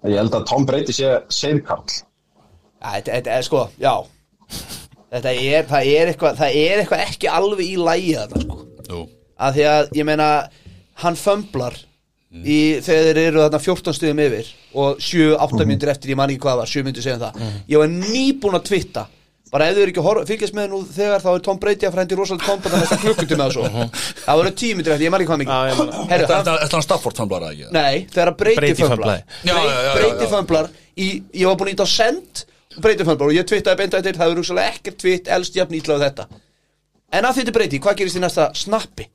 Ég 0.08 0.16
held 0.16 0.34
að 0.34 0.46
Tom 0.48 0.64
Brady 0.68 0.96
sé 0.96 1.12
seiðkarl 1.32 2.00
Æ, 2.80 2.88
þetta, 2.96 3.12
þetta 3.12 3.32
er 3.36 3.44
sko, 3.44 3.66
já. 3.76 3.92
Þetta 5.10 5.32
er, 5.36 5.66
það 5.68 5.88
er 5.92 6.10
eitthvað 6.10 6.38
það 6.38 6.54
er 6.56 6.80
eitthvað 6.80 7.02
ekki 7.04 7.28
alveg 7.28 7.66
í 7.66 7.74
lægi 7.76 8.14
þarna 8.16 8.44
sko 8.46 8.60
Jú. 8.90 9.04
að 9.40 9.54
því 9.56 9.64
að, 9.74 9.92
ég 10.00 10.04
meina 10.08 10.26
hann 11.04 11.16
fömblar 11.16 11.78
í, 12.30 12.58
þegar 12.84 13.06
þeir 13.08 13.18
eru 13.26 13.40
þarna 13.46 13.60
14 13.64 13.96
stuðum 13.96 14.20
yfir 14.26 14.50
og 14.78 15.00
7-8 15.02 15.64
myndir 15.70 15.90
eftir, 15.94 16.12
ég 16.12 16.18
man 16.20 16.30
ekki 16.30 16.44
hvað 16.44 16.60
var 16.60 16.68
7 16.70 16.84
myndir 16.86 17.02
segja 17.06 17.18
það, 17.24 17.40
ég 17.72 17.80
var 17.82 17.88
nýbúin 17.94 18.58
að 18.60 18.68
twitta. 18.68 19.06
Bara 19.50 19.66
ef 19.66 19.74
þau 19.74 19.80
eru 19.82 19.90
ekki 19.90 19.98
að 19.98 20.04
horfa- 20.06 20.26
fylgjast 20.28 20.54
með 20.54 20.66
nú 20.70 20.78
þegar 20.94 21.22
þá 21.24 21.30
er 21.34 21.40
Tom 21.42 21.56
Brady 21.58 21.86
að 21.88 21.94
frændi 21.96 22.14
rosalega 22.20 22.46
kompa 22.46 22.70
það 22.70 22.82
næsta 22.84 22.98
klukkutíma 23.02 23.46
og 23.48 23.54
svo. 23.56 23.64
Það 24.22 24.36
voru 24.38 24.52
10 24.60 24.76
myndir 24.78 24.92
eftir, 24.94 25.06
ég 25.08 25.10
man 25.10 25.24
ekki 25.24 25.30
hvað 25.32 25.40
mikið. 25.40 25.96
Þetta 26.12 26.54
er 26.54 26.74
hann 26.76 26.84
Stafford 26.86 27.16
famblar 27.18 27.46
ekki? 27.48 27.66
Nei, 27.74 28.06
þegar 28.14 28.30
Brady 28.38 28.74
fömblar. 28.78 29.24
já. 29.42 30.28
fömblar 30.36 30.70
í, 30.94 31.08
Ég 31.34 31.46
var 31.50 31.56
búin 31.58 31.72
að 31.72 31.74
íta 31.74 31.82
á 31.82 31.90
send 31.90 32.44
Breyti 32.78 33.02
fömblar 33.08 33.26
og 33.26 33.34
ég 33.34 33.48
twittaði 33.50 33.76
beint 33.82 33.94
eftir 33.98 34.14
Það 34.20 34.30
er 34.30 34.38
rúksalega 34.38 34.70
ekkert 34.76 34.98
twitt 35.02 35.26
elst 35.34 35.56
jafn 35.58 35.74
ítlaðu 35.80 36.04
þetta 36.06 36.28
En 37.12 37.26
að 37.26 37.40
þetta 37.40 37.52
Breyti, 37.56 37.80
hvað 37.82 37.96
gerist 38.00 38.18
í 38.18 38.22
næsta 38.22 38.50
snappi? 38.54 39.08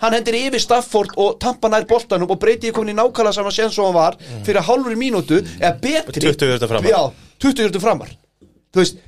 Hann 0.00 0.14
hendir 0.16 0.36
yfir 0.38 0.62
Stafford 0.62 1.10
og 1.20 1.34
tampa 1.42 1.68
nær 1.68 1.84
boltanum 1.90 2.30
og 2.32 2.38
Breyti 2.40 2.70
er 2.70 2.72
komin 2.76 2.94
í 2.94 2.96
nákvæmlega 2.96 3.34
sama 3.36 3.50
séns 3.52 3.76
og 3.82 3.90
hann 3.90 3.96
var 3.98 4.16
fyrir 4.46 4.64
hálfur 4.64 4.94
mínútu 4.96 5.40
eða 5.58 5.74
betri 5.82 6.22
20 6.32 6.54
yfir 6.56 6.70
framar. 6.70 6.88
Já, 6.88 7.00
20 7.44 7.66
yfir 7.68 7.82
framar. 7.84 8.14
Þú 8.72 8.80
veist, 8.84 9.02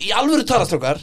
í 0.00 0.12
alvöru 0.16 0.46
talastrókar 0.48 1.02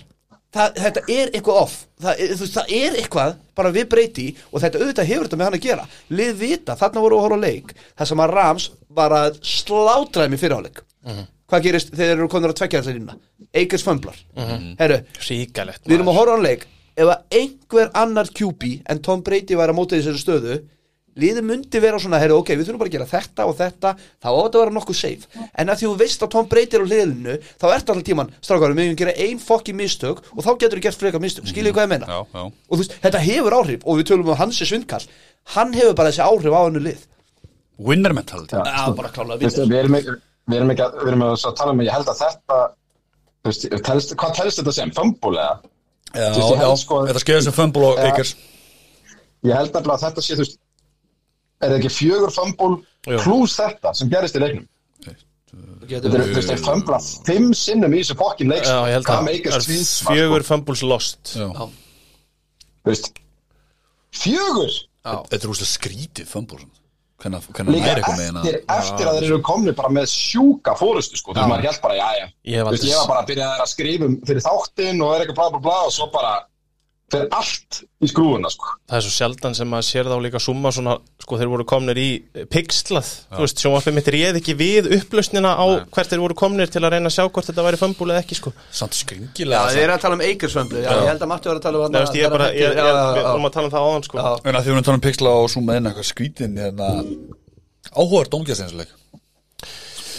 það, 0.55 0.79
þetta 0.81 1.03
er 1.13 1.29
eitthvað 1.35 1.59
off. 1.61 1.75
Það, 2.01 2.23
er- 2.23 2.33
þú 2.33 2.41
veist, 2.47 2.57
það 2.57 2.73
er 2.79 2.97
eitthvað 3.03 3.35
bara 3.59 3.73
við 3.75 3.87
breyti 3.91 4.27
og 4.51 4.61
þetta 4.63 4.81
auðvitað 4.81 5.09
hefur 5.11 5.27
þetta 5.27 5.37
með 5.43 5.49
hann 5.51 5.59
að 5.59 5.65
gera. 5.67 5.87
Lið 6.09 6.33
vita, 6.41 6.75
þarna 6.81 7.03
voru 7.05 7.19
að 7.19 7.25
horfa 7.27 7.39
leik 7.43 7.73
sem 8.07 8.23
að 8.25 8.33
Rams 8.33 8.69
var 8.97 9.11
að 9.19 9.37
slátraði 9.45 10.29
mig 10.33 10.39
fyrir 10.41 10.57
áleik 10.57 10.81
hvað 11.47 11.67
gerist 11.67 11.91
þegar 11.93 12.13
þeir 12.13 12.17
eru 12.17 12.31
konur 12.31 12.53
að 12.53 12.61
tvekja 12.61 12.81
allir 12.83 13.01
inna 13.01 13.17
Eikers 13.55 13.85
fömblar 13.87 14.17
herru, 14.79 15.01
Ríkalegt 15.27 15.87
við 15.87 15.99
erum 15.99 16.11
að 16.11 16.19
horfa 16.21 16.39
á 16.39 16.45
leik. 16.47 16.65
Ef 16.97 17.11
að 17.13 17.37
einhver 17.39 17.91
annar 17.93 18.31
QB 18.33 18.71
en 18.89 19.03
Tom 19.05 19.21
Brady 19.25 19.57
væri 19.57 19.73
að 19.73 19.77
móta 19.77 19.99
þessari 19.99 20.21
stöðu 20.23 20.57
liðið 21.17 21.45
myndi 21.45 21.81
vera 21.81 21.99
svona, 22.01 22.19
herru, 22.21 22.39
ok, 22.41 22.53
við 22.53 22.67
þurfum 22.67 22.81
bara 22.81 22.91
að 22.91 22.95
gera 22.97 23.07
þetta 23.09 23.45
og 23.49 23.55
þetta, 23.57 23.93
þá 24.21 24.27
á 24.29 24.37
þetta 24.37 24.59
að 24.59 24.63
vera 24.63 24.75
nokkuð 24.75 24.97
safe. 24.99 25.43
En 25.57 25.71
að 25.71 25.79
því 25.79 25.87
þú 25.87 25.93
veist 26.01 26.25
að 26.25 26.31
Tom 26.35 26.49
Brady 26.51 26.77
er 26.77 26.85
á 26.85 26.91
liðinu 26.91 27.37
þá 27.47 27.65
ertu 27.71 27.93
alltaf 27.93 28.05
tíman, 28.05 28.31
strákarum, 28.45 28.77
við 28.77 28.89
erum 28.91 28.99
gera 29.01 29.15
ein 29.25 29.41
fokki 29.41 29.75
mistök 29.77 30.21
og 30.35 30.45
þá 30.45 30.51
getur 30.53 30.77
þú 30.77 30.85
gert 30.85 31.01
frekar 31.01 31.23
mistök. 31.23 31.49
Skiljið 31.49 31.73
hvað 31.77 31.87
ég 31.87 31.93
meina? 31.95 32.09
Já, 32.11 32.19
já. 32.37 32.43
og 32.45 32.73
þú 32.75 32.81
veist, 32.83 32.97
þetta 33.07 33.23
hefur 33.25 33.57
áhrif 33.57 33.85
og 33.85 33.99
við 33.99 34.09
tölum 34.11 34.31
um 34.31 34.39
hans 34.43 34.61
er 34.61 34.69
svindkall. 34.69 35.09
Hann 35.55 35.73
hefur 35.77 35.97
bara 35.97 36.13
þessi 36.13 36.25
áhrif 36.27 36.53
á 36.53 36.61
hennu 36.67 36.85
lið. 36.85 37.05
Winner 37.87 38.13
mentality. 38.13 38.57
Já, 38.57 38.93
bara 38.97 39.13
Þú 39.13 39.41
veist, 39.41 39.61
vinnur 39.65 40.21
Við 40.47 40.59
erum 40.61 40.71
ekki 40.73 40.83
að, 40.85 40.99
við 41.01 41.09
erum 41.11 41.23
að 41.27 41.47
tala 41.59 41.73
um 41.73 41.81
að 41.81 41.89
ég 41.89 41.95
held 41.97 42.11
að 42.11 42.21
þetta 42.21 42.59
veist, 43.47 43.65
telst, 43.87 44.13
Hvað 44.19 44.37
telst 44.39 44.61
þetta 44.61 44.75
sem? 44.77 44.93
Fumble 44.95 45.33
eða? 45.35 45.73
Já, 46.13 46.27
veist, 46.37 46.53
já, 46.61 46.69
sko- 46.83 47.01
þetta 47.09 47.23
skeiði 47.23 47.43
sem 47.47 47.55
fumble 47.57 47.89
og 47.89 47.99
Já. 47.99 48.07
Akers 48.13 48.31
Ég 49.47 49.53
held 49.59 49.75
nefnilega 49.75 49.97
að 49.97 50.05
þetta 50.07 50.23
sé, 50.23 50.37
þú 50.37 50.45
veist 50.45 50.57
Er 51.57 51.71
það 51.73 51.77
ekki 51.81 51.93
fjögur 51.97 52.33
fumble 52.35 52.71
Jú. 53.07 53.19
Plus 53.23 53.57
þetta 53.59 53.93
sem 53.97 54.11
gerist 54.11 54.37
í 54.39 54.43
leiknum 54.43 54.67
Þetta 55.87 56.09
er, 56.11 56.23
þú 56.27 56.35
veist, 56.35 56.49
þeir 56.51 56.63
fumbla 56.65 56.97
Fimm 57.27 57.51
sinnum 57.55 57.93
í 57.95 58.01
þessu 58.01 58.17
fokkin 58.19 58.51
leik 58.51 58.65
Já, 58.67 58.77
ég 58.89 58.97
held 58.97 59.07
að 59.07 59.29
það 59.29 59.59
er 59.59 59.67
fjögur 60.09 60.47
fumbles 60.47 60.83
lost 60.83 61.35
Já. 61.39 61.47
Þú 61.47 62.91
veist 62.91 63.11
Fjögur 64.17 64.73
Þetta 65.07 65.39
er 65.43 65.51
úrslega 65.53 65.71
skrítið 65.71 66.27
fumble 66.31 66.59
Hvernig 66.63 66.86
hvernig 67.24 67.41
Líka 67.74 67.86
næri 67.88 68.01
eitthvað 68.01 68.18
með 68.18 68.26
hérna 68.28 68.41
eftir, 68.43 68.57
eftir 68.78 69.07
að 69.09 69.15
þeir 69.18 69.28
eru 69.32 69.39
komni 69.41 69.72
bara 69.80 69.89
með 69.97 70.05
sjúka 70.11 70.76
fórustu 70.78 71.18
sko, 71.18 71.34
þú 71.34 71.39
veist 71.39 71.49
maður 71.53 71.65
held 71.70 71.82
bara, 71.82 71.95
já, 71.97 72.09
já. 72.22 72.28
Ég 72.53 72.68
aldrei- 72.68 72.89
ég 72.91 72.97
var 73.01 73.07
bara 73.07 73.22
að 73.24 73.30
byrja 73.32 73.47
að 73.63 73.72
skrifa 73.74 74.05
um 74.05 74.18
fyrir 74.28 74.43
þáttinn 74.45 75.01
og 75.01 75.15
er 75.15 75.26
eitthvað 75.26 75.39
bla 75.41 75.49
bla 75.55 75.59
bla 75.65 75.78
og 75.88 75.91
svo 75.97 76.07
bara 76.13 76.34
fer 77.11 77.27
allt 77.31 77.77
í 78.03 78.09
skrúfuna 78.11 78.49
sko. 78.51 78.73
Það 78.89 78.97
er 78.97 79.03
svo 79.05 79.13
sjaldan 79.15 79.55
sem 79.55 79.69
maður 79.71 79.85
sér 79.87 80.09
þá 80.11 80.15
líka 80.25 80.41
summa 80.43 80.71
svona, 80.75 80.95
sko 81.23 81.37
þeir 81.39 81.51
voru 81.53 81.65
komnir 81.69 81.99
í 82.01 82.07
pixlað, 82.51 83.11
þú 83.31 83.43
veist, 83.45 83.61
sjónvarpið 83.63 83.95
mitt 83.95 84.09
réð 84.11 84.39
ekki 84.41 84.55
við 84.59 84.89
upplausnina 84.97 85.53
á 85.55 85.65
hvert 85.87 86.11
þeir 86.11 86.23
voru 86.25 86.37
komnir 86.41 86.71
til 86.73 86.83
að 86.83 86.97
reyna 86.97 87.07
að 87.07 87.15
sjá 87.15 87.23
hvort 87.29 87.47
þetta 87.47 87.65
væri 87.69 87.79
fumble 87.79 88.11
eða 88.11 88.25
ekki, 88.25 88.39
sko. 88.41 88.53
Samt 88.75 88.97
Já, 88.97 89.01
skringilega 89.05 89.71
þið 89.71 89.83
eru 89.85 89.95
að 89.95 90.03
tala 90.03 90.19
um 90.19 90.25
Akers 90.27 90.57
fömblu 90.59 90.83
Já, 90.83 90.91
ég 90.91 91.09
held 91.13 91.23
að 91.23 91.31
Matti 91.31 91.51
var 91.53 91.61
að 91.61 91.65
tala 91.69 91.81
um 91.85 91.95
Nei, 91.95 92.01
veist, 92.03 92.19
ég 92.19 92.27
er 92.27 92.35
bara, 92.35 92.51
ég, 92.51 92.67
Já, 92.67 92.83
já, 92.83 92.91
já. 92.91 93.25
vorum 93.31 93.49
að 93.49 93.55
tala 93.57 93.71
um 93.71 93.75
það 93.77 93.87
áðan, 93.87 94.07
sko. 94.09 94.19
Já. 94.19 94.29
En 94.43 94.59
að 94.59 94.61
því 94.61 94.67
við 94.67 94.75
erum 94.75 94.83
að 94.83 94.87
tala 94.91 94.99
um 94.99 95.05
pixla 95.07 95.35
og 95.39 95.49
zooma 95.55 95.79
inn 95.79 95.91
eitthvað 95.91 96.09
skrítin 96.11 96.59
hérna 96.59 96.89
Áhugaður 97.95 98.31
dóngjasteinsleik 98.35 98.91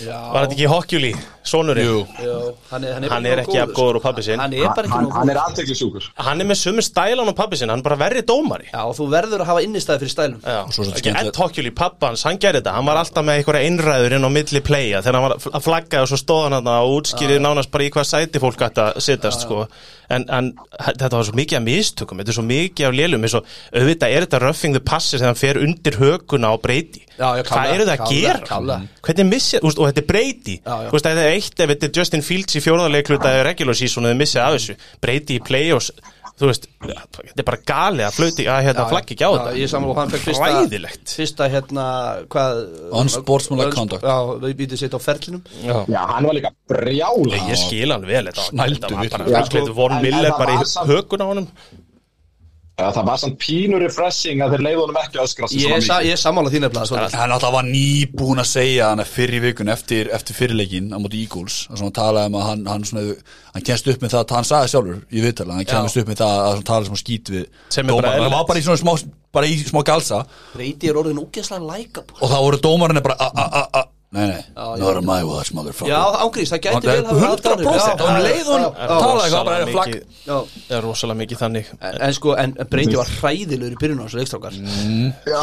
Var 0.07 0.45
þetta 0.47 0.55
ekki 0.55 0.69
Hokkjúli, 0.71 1.11
sonurinn? 1.49 1.87
Jú. 1.89 1.99
Já, 2.23 2.35
hann 2.71 2.85
er, 2.85 2.93
hann 2.95 3.05
er, 3.05 3.13
Hann 3.15 3.27
er 3.27 3.41
ekki 3.43 3.57
jafn 3.59 3.75
góður 3.77 3.99
og 3.99 4.05
pabbi 4.05 4.23
sinn. 4.27 4.39
Hann 4.43 4.53
er 4.55 4.69
bara 4.69 4.87
ekki 4.87 4.95
hann, 4.95 5.09
nógu 5.09 5.17
hann 5.19 5.33
er 5.33 5.41
aðteklisjúkur 5.43 6.07
Hann 6.29 6.45
er 6.45 6.49
með 6.51 6.59
sömu 6.63 6.85
stælan 6.87 7.31
á 7.31 7.35
pabbi 7.39 7.59
sinn, 7.59 7.73
hann 7.73 7.83
er 7.83 7.87
bara 7.89 7.99
verri 8.05 8.23
dómari. 8.29 8.69
Já, 8.71 8.81
og 8.85 8.95
þú 8.99 9.09
verður 9.13 9.43
að 9.45 9.51
hafa 9.51 9.65
innistæði 9.67 10.05
fyrir 10.05 10.15
stælum. 10.15 10.41
Já, 10.45 10.61
svo 10.77 10.87
ekki 10.87 11.03
skemmtilegt. 11.05 11.33
Ed 11.35 11.43
Hokkjúli, 11.43 11.75
pappa 11.83 12.13
hans, 12.13 12.25
hann 12.29 12.39
gerði 12.39 12.63
þetta. 12.63 12.77
Hann 12.79 12.89
var 12.93 13.03
alltaf 13.03 13.27
með 13.27 13.41
einhverja 13.43 13.69
einræður 13.73 14.17
inn 14.19 14.29
á 14.29 14.31
milli 14.39 14.65
playa 14.71 15.03
Þegar 15.03 15.19
hann 15.19 15.27
var 15.29 15.37
að 15.59 15.67
flagga 15.69 16.03
og 16.05 16.11
svo 16.13 16.21
stóð 16.23 16.45
hann 16.47 16.59
þarna 16.59 16.77
og 16.85 16.97
útskýrið 17.01 17.43
nánast 17.45 17.73
bara 17.75 17.89
í 17.89 17.93
hvað 17.95 18.09
sæti 18.13 18.43
fólk 18.43 18.63
ætti 18.69 18.85
að 18.85 19.01
sittast 19.09 19.47
sko. 19.47 19.65
en, 20.09 20.25
en 20.33 20.47
þetta 20.81 21.11
var 21.19 21.27
svo 21.29 21.35
mikið 21.37 21.59
af 21.59 21.65
mistökum 21.67 22.17
Þetta 22.23 22.33
er 22.33 22.37
svo 22.39 22.45
mikið 22.49 22.87
af 22.89 22.95
lélum. 22.97 23.27
Eins 23.27 23.35
og 23.37 23.51
auðvitað 23.77 24.15
er 24.15 24.25
þetta 24.27 24.41
roughing 24.45 24.77
the 24.77 24.81
passer 24.81 25.19
þegar 25.21 25.33
hann 25.35 25.41
fer 25.43 25.61
undir 25.61 25.99
höguna 26.01 26.53
á 26.53 26.57
breyti. 26.63 27.03
Já, 27.19 27.35
já, 27.37 27.43
Hvað 27.49 27.73
eru 27.75 27.85
það 27.89 27.95
að 27.99 28.13
gera? 28.15 28.41
klárlega. 28.47 28.89
Hvernig 29.03 29.27
missið, 29.33 29.65
úst, 29.67 29.81
og 29.89 29.95
þetta 29.95 30.05
er 30.05 30.09
breyti. 30.13 30.59
Þú 30.69 30.93
veist, 30.95 31.09
þetta 31.09 31.25
er 31.25 31.33
eitt 31.39 31.65
ef 31.65 31.73
þetta 31.75 31.89
er 31.91 31.99
Justin 32.03 32.23
Fields 32.29 32.59
í 32.61 32.63
fjórðarleikluta 32.65 33.33
eða 33.35 33.49
regular 33.49 33.75
season 33.81 34.05
og 34.07 34.13
þið 34.15 34.23
missið 34.23 34.45
af 34.45 34.55
þessu. 34.59 34.79
Breyti 35.03 35.39
í 35.41 35.45
play-offs 35.49 35.91
þú 36.39 36.47
veist, 36.53 36.69
þetta 36.85 37.43
er 37.43 37.47
bara 37.49 37.59
gali 37.67 38.05
að 38.07 38.15
flöti 38.15 38.45
að 38.47 38.61
hérna 38.69 38.85
flaggi 38.93 39.17
ekki 39.17 39.27
á 39.27 39.31
þetta. 39.35 39.55
Ég 39.59 39.71
saman 39.73 39.91
og 39.91 39.97
hann 39.99 40.13
fekk 40.13 40.23
fyrsta 40.29 40.51
Hræðilegt. 40.53 41.15
Fyrsta 41.19 41.49
hérna, 41.51 41.87
hvað 42.31 42.61
Unsportsmanlike 43.01 43.73
uns- 43.73 43.79
conduct. 43.81 44.07
Já, 44.07 44.39
við 44.45 44.55
býtum 44.61 44.79
sitt 44.79 44.95
á 44.95 45.01
ferlinum. 45.03 45.43
Já. 45.65 45.75
Já, 45.91 45.99
hann 46.13 46.29
var 46.31 46.35
líka 46.39 46.53
brjála 46.71 47.43
Ég 47.51 47.59
skil 47.59 47.91
hann 47.91 48.07
vel 48.07 48.31
þetta. 48.31 48.47
Var- 48.55 49.75
Von 49.75 49.99
Miller 50.03 50.31
það 50.31 50.39
bara 50.39 50.53
í 50.53 50.87
hökun 50.93 51.23
á 51.23 51.27
honum 51.27 51.49
Já, 52.79 52.93
það 52.95 53.07
var 53.09 53.19
samt 53.19 53.39
pínu 53.43 53.79
refreshing 53.83 54.43
að 54.45 54.53
þeir 54.55 54.63
leiðu 54.63 54.83
honum 54.85 54.99
ekki 55.01 55.19
öskra 55.19 55.49
Ég, 55.51 55.65
svona 55.65 55.81
sa, 55.83 55.97
ég 56.07 56.21
sammála 56.21 56.53
þín 56.53 56.67
eftir 56.69 56.93
það 56.93 57.17
Hann 57.19 57.35
alltaf 57.35 57.55
var 57.57 57.67
nýbúin 57.67 58.39
að 58.39 58.47
segja 58.53 58.91
hann 58.93 59.03
fyrir 59.09 59.43
vikun 59.43 59.73
eftir, 59.73 60.13
eftir 60.15 60.39
fyrirleikin 60.39 60.93
á 60.95 60.99
móti 61.03 61.25
Eagles 61.25 61.57
sem 61.67 61.83
hann 61.83 61.97
talaði 61.97 62.31
um 62.31 62.39
að 62.39 62.47
hann, 62.47 62.63
hann, 62.71 62.87
svona, 62.87 63.17
hann 63.57 63.67
kemst 63.67 63.91
upp 63.91 64.07
með 64.07 64.15
það, 64.15 64.37
hann 64.39 64.49
sagði 64.53 64.73
sjálfur 64.77 65.03
í 65.11 65.27
viðtala 65.27 65.59
hann 65.59 65.69
kemst 65.73 65.99
upp 65.99 66.13
með 66.13 66.23
það 66.23 66.39
að 66.39 66.51
hann 66.53 66.67
talaði 66.71 66.91
sem 66.93 67.03
skýt 67.03 67.35
við 67.35 67.45
Sem 67.67 67.83
er 67.83 67.99
bara 67.99 67.99
dómarann. 67.99 68.23
hann 68.29 68.37
var 68.39 68.49
bara 68.53 68.63
í 68.63 68.67
svona 68.69 68.83
smá, 68.85 68.95
bara 69.35 69.51
í 69.51 69.59
smá 69.67 69.83
galsa. 69.91 70.23
Er 70.55 70.99
og 72.23 72.31
það 72.31 72.45
voru 72.47 72.63
dómarinn 72.63 73.03
bara 73.03 73.19
a, 73.19 73.29
a, 73.35 73.49
a, 73.59 73.63
a, 73.83 73.87
nei 74.17 74.25
nei, 74.31 74.43
not 74.57 74.97
on 74.97 75.05
my 75.05 75.21
watch 75.29 75.53
motherfucker. 75.53 75.91
Já, 75.93 76.01
ángríns, 76.25 76.53
það 76.55 76.63
gæti 76.65 76.79
Það 76.79 76.89
vel 76.89 77.05
hafa 77.09 77.29
haft 77.29 77.49
áhrif. 77.51 77.67
100% 77.69 77.77
Já, 77.77 77.93
og 77.93 78.09
um 78.09 78.17
já, 78.17 78.25
leið 78.25 78.49
hún 78.49 78.63
já, 78.65 78.69
Er 78.69 78.89
talaði 78.89 79.27
eitthvað 79.27 79.45
bara 79.51 79.59
rosalega 79.59 79.69
er 79.69 79.73
flagg. 79.75 79.95
já. 80.25 80.39
er 80.79 80.85
rosalega 80.87 81.21
mikið 81.23 81.43
þannig. 81.43 81.71
En, 81.91 82.17
sko, 82.17 82.35
en 82.41 82.57
Breyti 82.73 82.97
var 82.97 83.13
hræðilegur 83.19 83.77
í 83.77 83.81
byrjun 83.85 84.01
á 84.01 84.05
þessu 84.07 84.21
leikstrákar. 84.23 84.59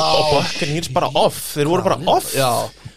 Og 0.01 0.33
Buckin 0.33 0.73
hýrs 0.73 0.91
bara 0.97 1.11
off. 1.13 1.41
Þeir 1.53 1.71
voru 1.75 1.85
bara 1.85 1.99
off. 2.15 2.33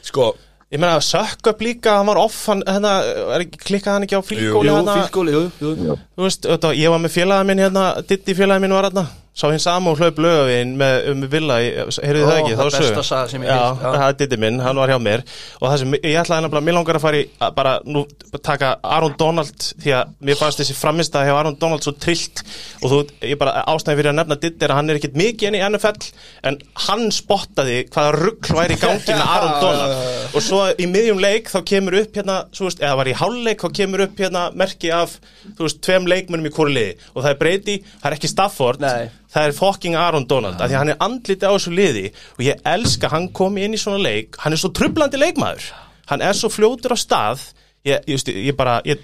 Sko, 0.08 0.30
ég 0.72 0.80
meina 0.80 1.04
sökk 1.04 1.52
upp 1.52 1.62
líka, 1.64 1.98
hann 2.00 2.08
var 2.08 2.20
off 2.24 2.40
hann, 2.48 2.64
hérna, 2.64 2.96
er 3.36 3.44
ekki, 3.44 3.60
klikkaði 3.68 3.94
hann 3.98 4.08
ekki 4.08 4.16
á 4.16 4.22
jú, 4.24 4.28
fylgóli 4.32 4.72
hérna, 4.72 5.52
jú, 5.60 5.76
jú. 5.84 5.96
Þú 6.16 6.26
veist, 6.26 6.48
ég 6.76 6.92
var 6.92 7.00
með 7.04 7.16
félagið 7.16 7.48
minn 7.48 7.62
hérna, 7.66 7.88
Diddi 8.08 8.36
félagið 8.36 8.64
minn 8.64 8.76
var 8.76 8.88
hérna 8.88 9.08
sá 9.38 9.44
hinn 9.52 9.62
sama 9.62 9.92
og 9.92 10.00
hlaup 10.00 10.16
lögavinn 10.18 10.72
með 10.80 11.08
um 11.12 11.20
villa, 11.30 11.58
heyrðu 11.62 12.24
Ó, 12.24 12.28
það 12.28 12.38
ekki, 12.40 12.54
það 12.58 12.70
þá 12.72 12.78
besta 12.82 13.02
saga 13.06 13.28
sem 13.30 13.44
ég 13.46 13.52
heyrt, 13.52 13.82
já. 13.84 13.92
það 13.94 14.06
er 14.08 14.16
Diddi 14.18 14.38
minn, 14.42 14.56
hann 14.64 14.80
var 14.82 14.90
hjá 14.90 14.98
mér. 15.04 15.22
Og 15.60 15.66
það 15.68 15.76
sem, 15.84 15.94
ég 16.00 16.16
ætlaði 16.22 16.44
nefnilega, 16.46 16.66
mér 16.68 16.76
langar 16.78 16.98
að 16.98 17.04
fara 17.04 17.20
í 17.20 17.26
að 17.46 17.52
bara 17.58 17.74
nú 17.86 18.02
taka 18.48 18.70
Aron 18.98 19.14
Donald 19.20 19.68
því 19.84 19.94
að 20.00 20.10
mér 20.26 20.40
fannst 20.40 20.62
þessi 20.62 20.76
framistæði 20.78 21.30
hjá 21.30 21.36
Aron 21.38 21.58
Donald 21.62 21.86
svo 21.86 21.94
trillt. 22.02 22.42
Og 22.82 22.92
þú, 22.92 22.98
ég 23.30 23.38
bara 23.38 23.62
ástæði 23.70 24.00
fyrir 24.00 24.10
að 24.12 24.18
nefna 24.18 24.38
Diddi 24.42 24.66
er 24.66 24.74
að 24.74 24.80
hann 24.80 24.90
er 24.90 24.98
ekkit 25.00 25.18
mikið 25.22 25.50
enn 25.52 25.58
í 25.60 25.62
NFL 25.68 26.10
en 26.50 26.58
hann 26.88 27.06
spottaði 27.14 27.78
hvaða 27.94 28.16
ruggl 28.18 28.58
væri 28.58 28.74
í 28.74 28.82
gangi 28.82 29.14
með 29.14 29.24
Aron 29.36 29.54
Donald. 29.62 30.02
Og 30.34 30.44
svo 30.44 30.64
í 30.74 30.90
miðjum 30.90 31.22
leik 31.22 31.52
þá 31.54 31.60
kemur 31.70 31.98
upp 32.02 32.18
hérna, 32.18 32.40
veist, 32.58 32.82
eða 32.82 32.98
var 33.04 33.12
í 33.12 33.16
hálfleik 33.22 33.62
þá 33.62 33.78
kemur 33.80 34.04
upp 34.08 34.18
hérna 34.18 34.48
merki 34.58 34.90
af, 34.94 35.14
þú 35.54 35.68
veist, 35.68 35.80
tveim 35.86 36.10
leikmönnum 36.10 36.50
í 36.50 36.54
hvori 36.58 36.74
liði. 36.74 36.98
Og 37.14 37.22
það 37.22 37.30
er 37.32 37.40
Brady, 37.44 37.78
það 38.02 38.10
er 38.10 38.18
ekki 38.18 38.30
Stafford 38.34 38.82
Nei. 38.82 39.08
Það 39.38 39.48
er 39.48 39.58
fucking 39.58 39.98
Aaron 39.98 40.26
Donald 40.28 40.58
af 40.58 40.68
því 40.68 40.76
að 40.76 40.82
hann 40.82 40.94
er 40.94 41.02
andliti 41.06 41.46
á 41.46 41.52
þessu 41.54 41.74
liði 41.74 42.06
og 42.36 42.42
ég 42.46 42.64
elska, 42.76 43.12
hann 43.14 43.30
kom 43.36 43.58
inn 43.62 43.76
í 43.76 43.80
svona 43.80 44.02
leik 44.02 44.38
hann 44.42 44.54
er 44.54 44.60
svo 44.60 44.72
trublandi 44.74 45.20
leikmaður. 45.20 45.70
Hann 46.08 46.24
er 46.24 46.36
svo 46.36 46.50
fljótur 46.52 46.96
á 46.96 46.98
stað. 46.98 47.48
Ég, 47.86 48.02
ég, 48.10 48.22
ég, 48.34 48.54
bara, 48.58 48.78
ég, 48.84 49.00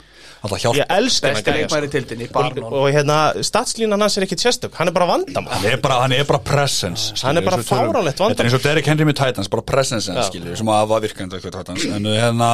ég 0.74 0.88
elska 0.92 1.30
hann 1.30 1.86
tildinni, 1.92 2.26
og, 2.34 2.58
og 2.66 2.88
hérna, 2.92 3.18
statslínan 3.46 4.02
hans 4.02 4.18
er 4.18 4.26
ekkit 4.26 4.42
sérstök 4.42 4.74
hann 4.76 4.90
er 4.90 4.96
bara 4.96 5.06
vandamál. 5.08 5.54
Hann 5.54 5.68
er 5.70 5.78
bara, 5.80 6.00
hann 6.02 6.16
er 6.16 6.26
bara 6.28 6.40
presence 6.44 7.14
Hann 7.22 7.38
er 7.38 7.46
bara 7.46 7.62
skilur, 7.62 7.92
fáránlegt 7.94 8.20
vandamál. 8.20 8.34
Þetta 8.34 8.44
er 8.44 8.50
eins 8.50 8.58
og 8.58 8.64
Derrick 8.66 8.90
Henry 8.90 9.06
með 9.08 9.20
Titans, 9.22 9.52
bara 9.52 9.64
presence 9.68 10.10
Já. 10.10 10.24
skilur, 10.26 10.56
sem 10.58 10.72
að 10.74 10.90
var 10.90 11.04
virkandi 11.06 11.38
eitthvað 11.38 11.56
Titans. 11.60 11.86
En 11.96 12.10
uh, 12.10 12.18
hérna, 12.18 12.50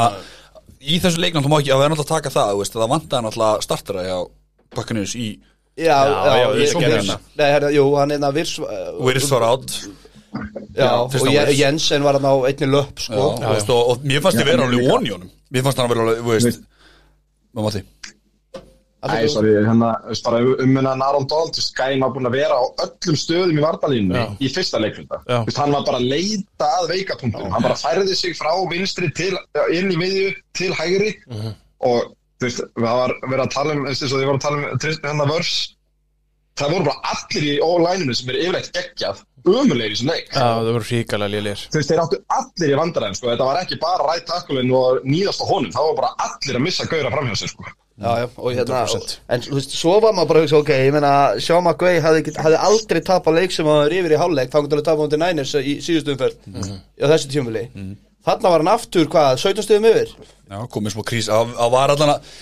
í 0.79 1.01
þessu 1.03 1.25
leiknum 1.25 1.47
þú 1.47 1.55
má 1.55 1.59
ekki, 1.63 1.75
að 1.75 1.83
vera 1.83 1.95
náttúrulega 1.95 2.07
að 2.07 2.15
taka 2.21 2.35
það, 2.37 2.63
það 2.77 2.93
vantaði 2.95 3.27
náttúrulega 3.27 3.67
startera 3.67 4.07
hjá 4.07 4.19
Buccaneers 4.77 5.17
í 5.19 5.31
Já, 5.81 5.99
Já, 6.05 6.47
ég- 6.61 6.75
gerði 6.83 7.01
hann. 7.09 7.21
Nei, 7.41 7.47
herra, 7.55 7.71
jú, 7.73 7.85
hann 7.97 8.11
er 8.13 8.19
það 8.25 8.35
virs 8.41 8.55
Wirtz 9.01 9.31
var 9.33 9.47
átt 9.51 9.77
og. 10.79 11.57
Jensen 11.59 12.03
var 12.07 12.19
hann 12.19 12.29
á 12.29 12.35
einni 12.47 12.69
löpp, 12.71 12.99
Já, 13.03 13.59
sko 13.65 13.75
og, 13.81 13.89
og 13.95 14.05
mér 14.07 14.21
fannst 14.25 14.39
ég 14.43 14.47
vera 14.51 14.67
alveg 14.69 14.93
onni 14.95 15.11
honum 15.15 15.31
Mér 15.51 15.65
fannst 15.67 15.81
hann 15.81 15.89
að 15.89 15.95
vera 15.95 16.05
alveg, 16.07 16.21
þú 16.27 16.35
veist 16.37 16.61
Hvað 17.55 17.67
mátti? 17.67 17.83
Æ, 19.01 19.29
sorry, 19.33 19.55
hérna, 19.65 19.95
bara 20.27 20.39
um 20.45 20.69
minna 20.77 20.91
Aron 20.93 21.25
Donald, 21.27 21.55
þú 21.57 21.63
veist, 21.63 21.73
gæinn 21.79 22.03
var 22.05 22.11
búin 22.13 22.29
að 22.29 22.35
vera 22.37 22.59
á 22.61 22.65
öllum 22.85 23.17
stöðum 23.17 23.57
í 23.57 23.63
vartalínu 23.65 24.13
Já. 24.19 24.25
í 24.45 24.51
fyrsta 24.53 24.77
leikfunda. 24.83 25.23
Já. 25.25 25.39
Þú 25.41 25.47
veist, 25.49 25.61
hann 25.63 25.73
var 25.73 25.87
bara 25.87 26.01
að 26.03 26.09
leita 26.13 26.69
að 26.83 26.89
veikapunktunum. 26.93 27.51
Hann 27.55 27.65
bara 27.65 27.79
færði 27.81 28.15
sig 28.21 28.37
frá 28.37 28.53
vinstri 28.69 29.09
til, 29.17 29.39
inn 29.73 29.89
í 29.89 29.97
miðju 29.97 30.35
til 30.61 30.71
hægri 30.77 31.15
Mhm. 31.33 31.55
og, 31.81 32.13
þú 32.41 32.49
veist, 32.49 32.63
það 32.81 32.97
var 33.03 33.15
verið 33.27 33.45
að 33.45 33.53
tala 33.57 33.75
um, 33.77 33.83
þú 33.85 33.91
veist, 33.91 34.03
eins 34.07 34.15
og 34.15 34.21
þið 34.23 34.31
voru 34.31 34.41
að 34.41 34.47
tala 34.47 34.61
um 34.61 34.81
Tristan 34.85 35.11
hérna 35.13 35.29
vörs. 35.31 35.59
Það 36.61 36.73
voru 36.75 36.87
bara 36.91 37.13
allir 37.15 37.45
í 37.47 37.53
all-lineinu 37.65 38.15
sem 38.19 38.31
er 38.33 38.39
yfirleitt 38.43 38.73
geggjað, 38.75 39.21
umulegir 39.49 39.93
í 39.93 39.95
þessum 39.95 40.11
leik. 40.11 40.27
Já, 40.35 40.41
það 40.45 40.71
voru 40.75 40.89
ríkala 40.91 41.29
lélir 41.31 41.61
Þú 41.63 41.79
veist, 41.79 41.93
þeir 41.93 42.03
áttu 42.03 42.19
allir 42.37 42.73
í 42.73 42.81
vandræðin, 42.81 43.17
sko. 43.17 43.31
Þetta 43.31 43.47
var 43.49 43.61
ekki 43.63 43.79
bara 43.81 44.09
rætt 44.11 44.27
takkulinn 44.29 44.75
og 44.77 45.07
nýðast 45.07 45.41
á 45.41 45.47
honum. 45.49 45.71
Það 45.77 45.87
var 45.89 45.97
bara 46.03 46.11
allir 46.27 46.59
að 46.59 46.67
missa 46.67 46.89
gauðra 46.91 47.15
framhjá 47.15 47.39
sig, 47.41 47.55
sko. 47.55 47.71
Já, 48.01 48.11
já, 48.17 48.27
og 48.37 48.55
hérna, 48.57 48.83
100%. 48.89 49.17
en 49.29 49.43
þú 49.45 49.57
veist, 49.59 49.73
svo 49.77 49.95
var 50.01 50.15
maður 50.17 50.29
bara 50.31 50.41
að 50.41 50.45
hugsa, 50.47 50.61
ok, 50.65 50.71
ég 50.73 50.95
meina, 50.97 51.15
Sean 51.45 51.65
McVay 51.67 51.99
hafði, 52.01 52.33
hafði 52.41 52.61
aldrei 52.69 53.01
tapað 53.05 53.37
leik 53.37 53.53
sem 53.53 53.69
hann 53.69 53.83
var 53.83 53.93
yfir 53.93 54.15
í 54.17 54.21
hálfleik, 54.23 54.53
þá 54.55 54.57
til 54.63 54.79
að 54.79 54.87
tapa 54.87 55.03
mútið 55.05 55.21
Niners 55.21 55.53
í 55.61 55.75
síðustu 55.85 56.15
umferð, 56.15 56.47
á 56.97 57.07
þessu 57.13 57.29
tímuli. 57.35 57.67
Þarna 58.27 58.53
var 58.53 58.63
hann 58.65 58.73
aftur, 58.75 59.07
hvað, 59.11 59.39
17 59.41 59.65
stöðum 59.67 59.89
yfir? 59.91 60.11
Já, 60.51 60.57
komið 60.75 60.95
smá 60.97 61.05
krís, 61.09 61.29
það 61.31 61.55
það 61.57 61.71
var 61.77 61.95
allan 61.95 62.15
að 62.17 62.33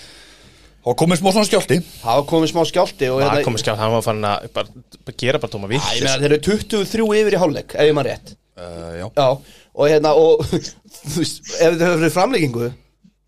Það 0.79 0.95
komið 1.01 1.19
smá 1.19 1.29
svona 1.35 1.47
skjálti 1.49 1.77
Það 2.01 2.17
var 2.19 2.25
komið 2.31 2.51
smá 2.53 2.59
skjálti 2.69 3.07
og 3.13 3.21
Það 3.21 3.41
komið 3.45 3.61
skjátt, 3.63 3.79
hann 3.81 3.93
var 3.93 4.03
farin 4.05 4.27
að 4.29 4.45
bara, 4.55 4.83
bara 5.05 5.17
gera 5.23 5.41
bara 5.43 5.51
tóma 5.53 5.67
Æ, 5.67 5.71
ég 5.71 5.81
vitt 5.83 6.03
meina, 6.03 6.13
þeir 6.23 6.35
eru 6.35 6.39
23 6.47 7.07
yfir 7.19 7.35
í 7.35 7.41
hálfleik, 7.43 7.75
ef 7.75 7.89
ég 7.89 7.95
maður 7.97 8.09
rétt. 8.13 8.31
uh, 8.59 8.91
Já, 8.95 9.07
Já, 9.19 9.27
og 9.75 9.91
hérna, 9.91 10.13
og 10.15 10.45
þú 11.11 11.17
veist, 11.19 11.41
ef 11.59 11.73
þetta 11.75 11.89
hefur 11.89 11.99
verið 11.99 12.15
framleikingu 12.15 12.69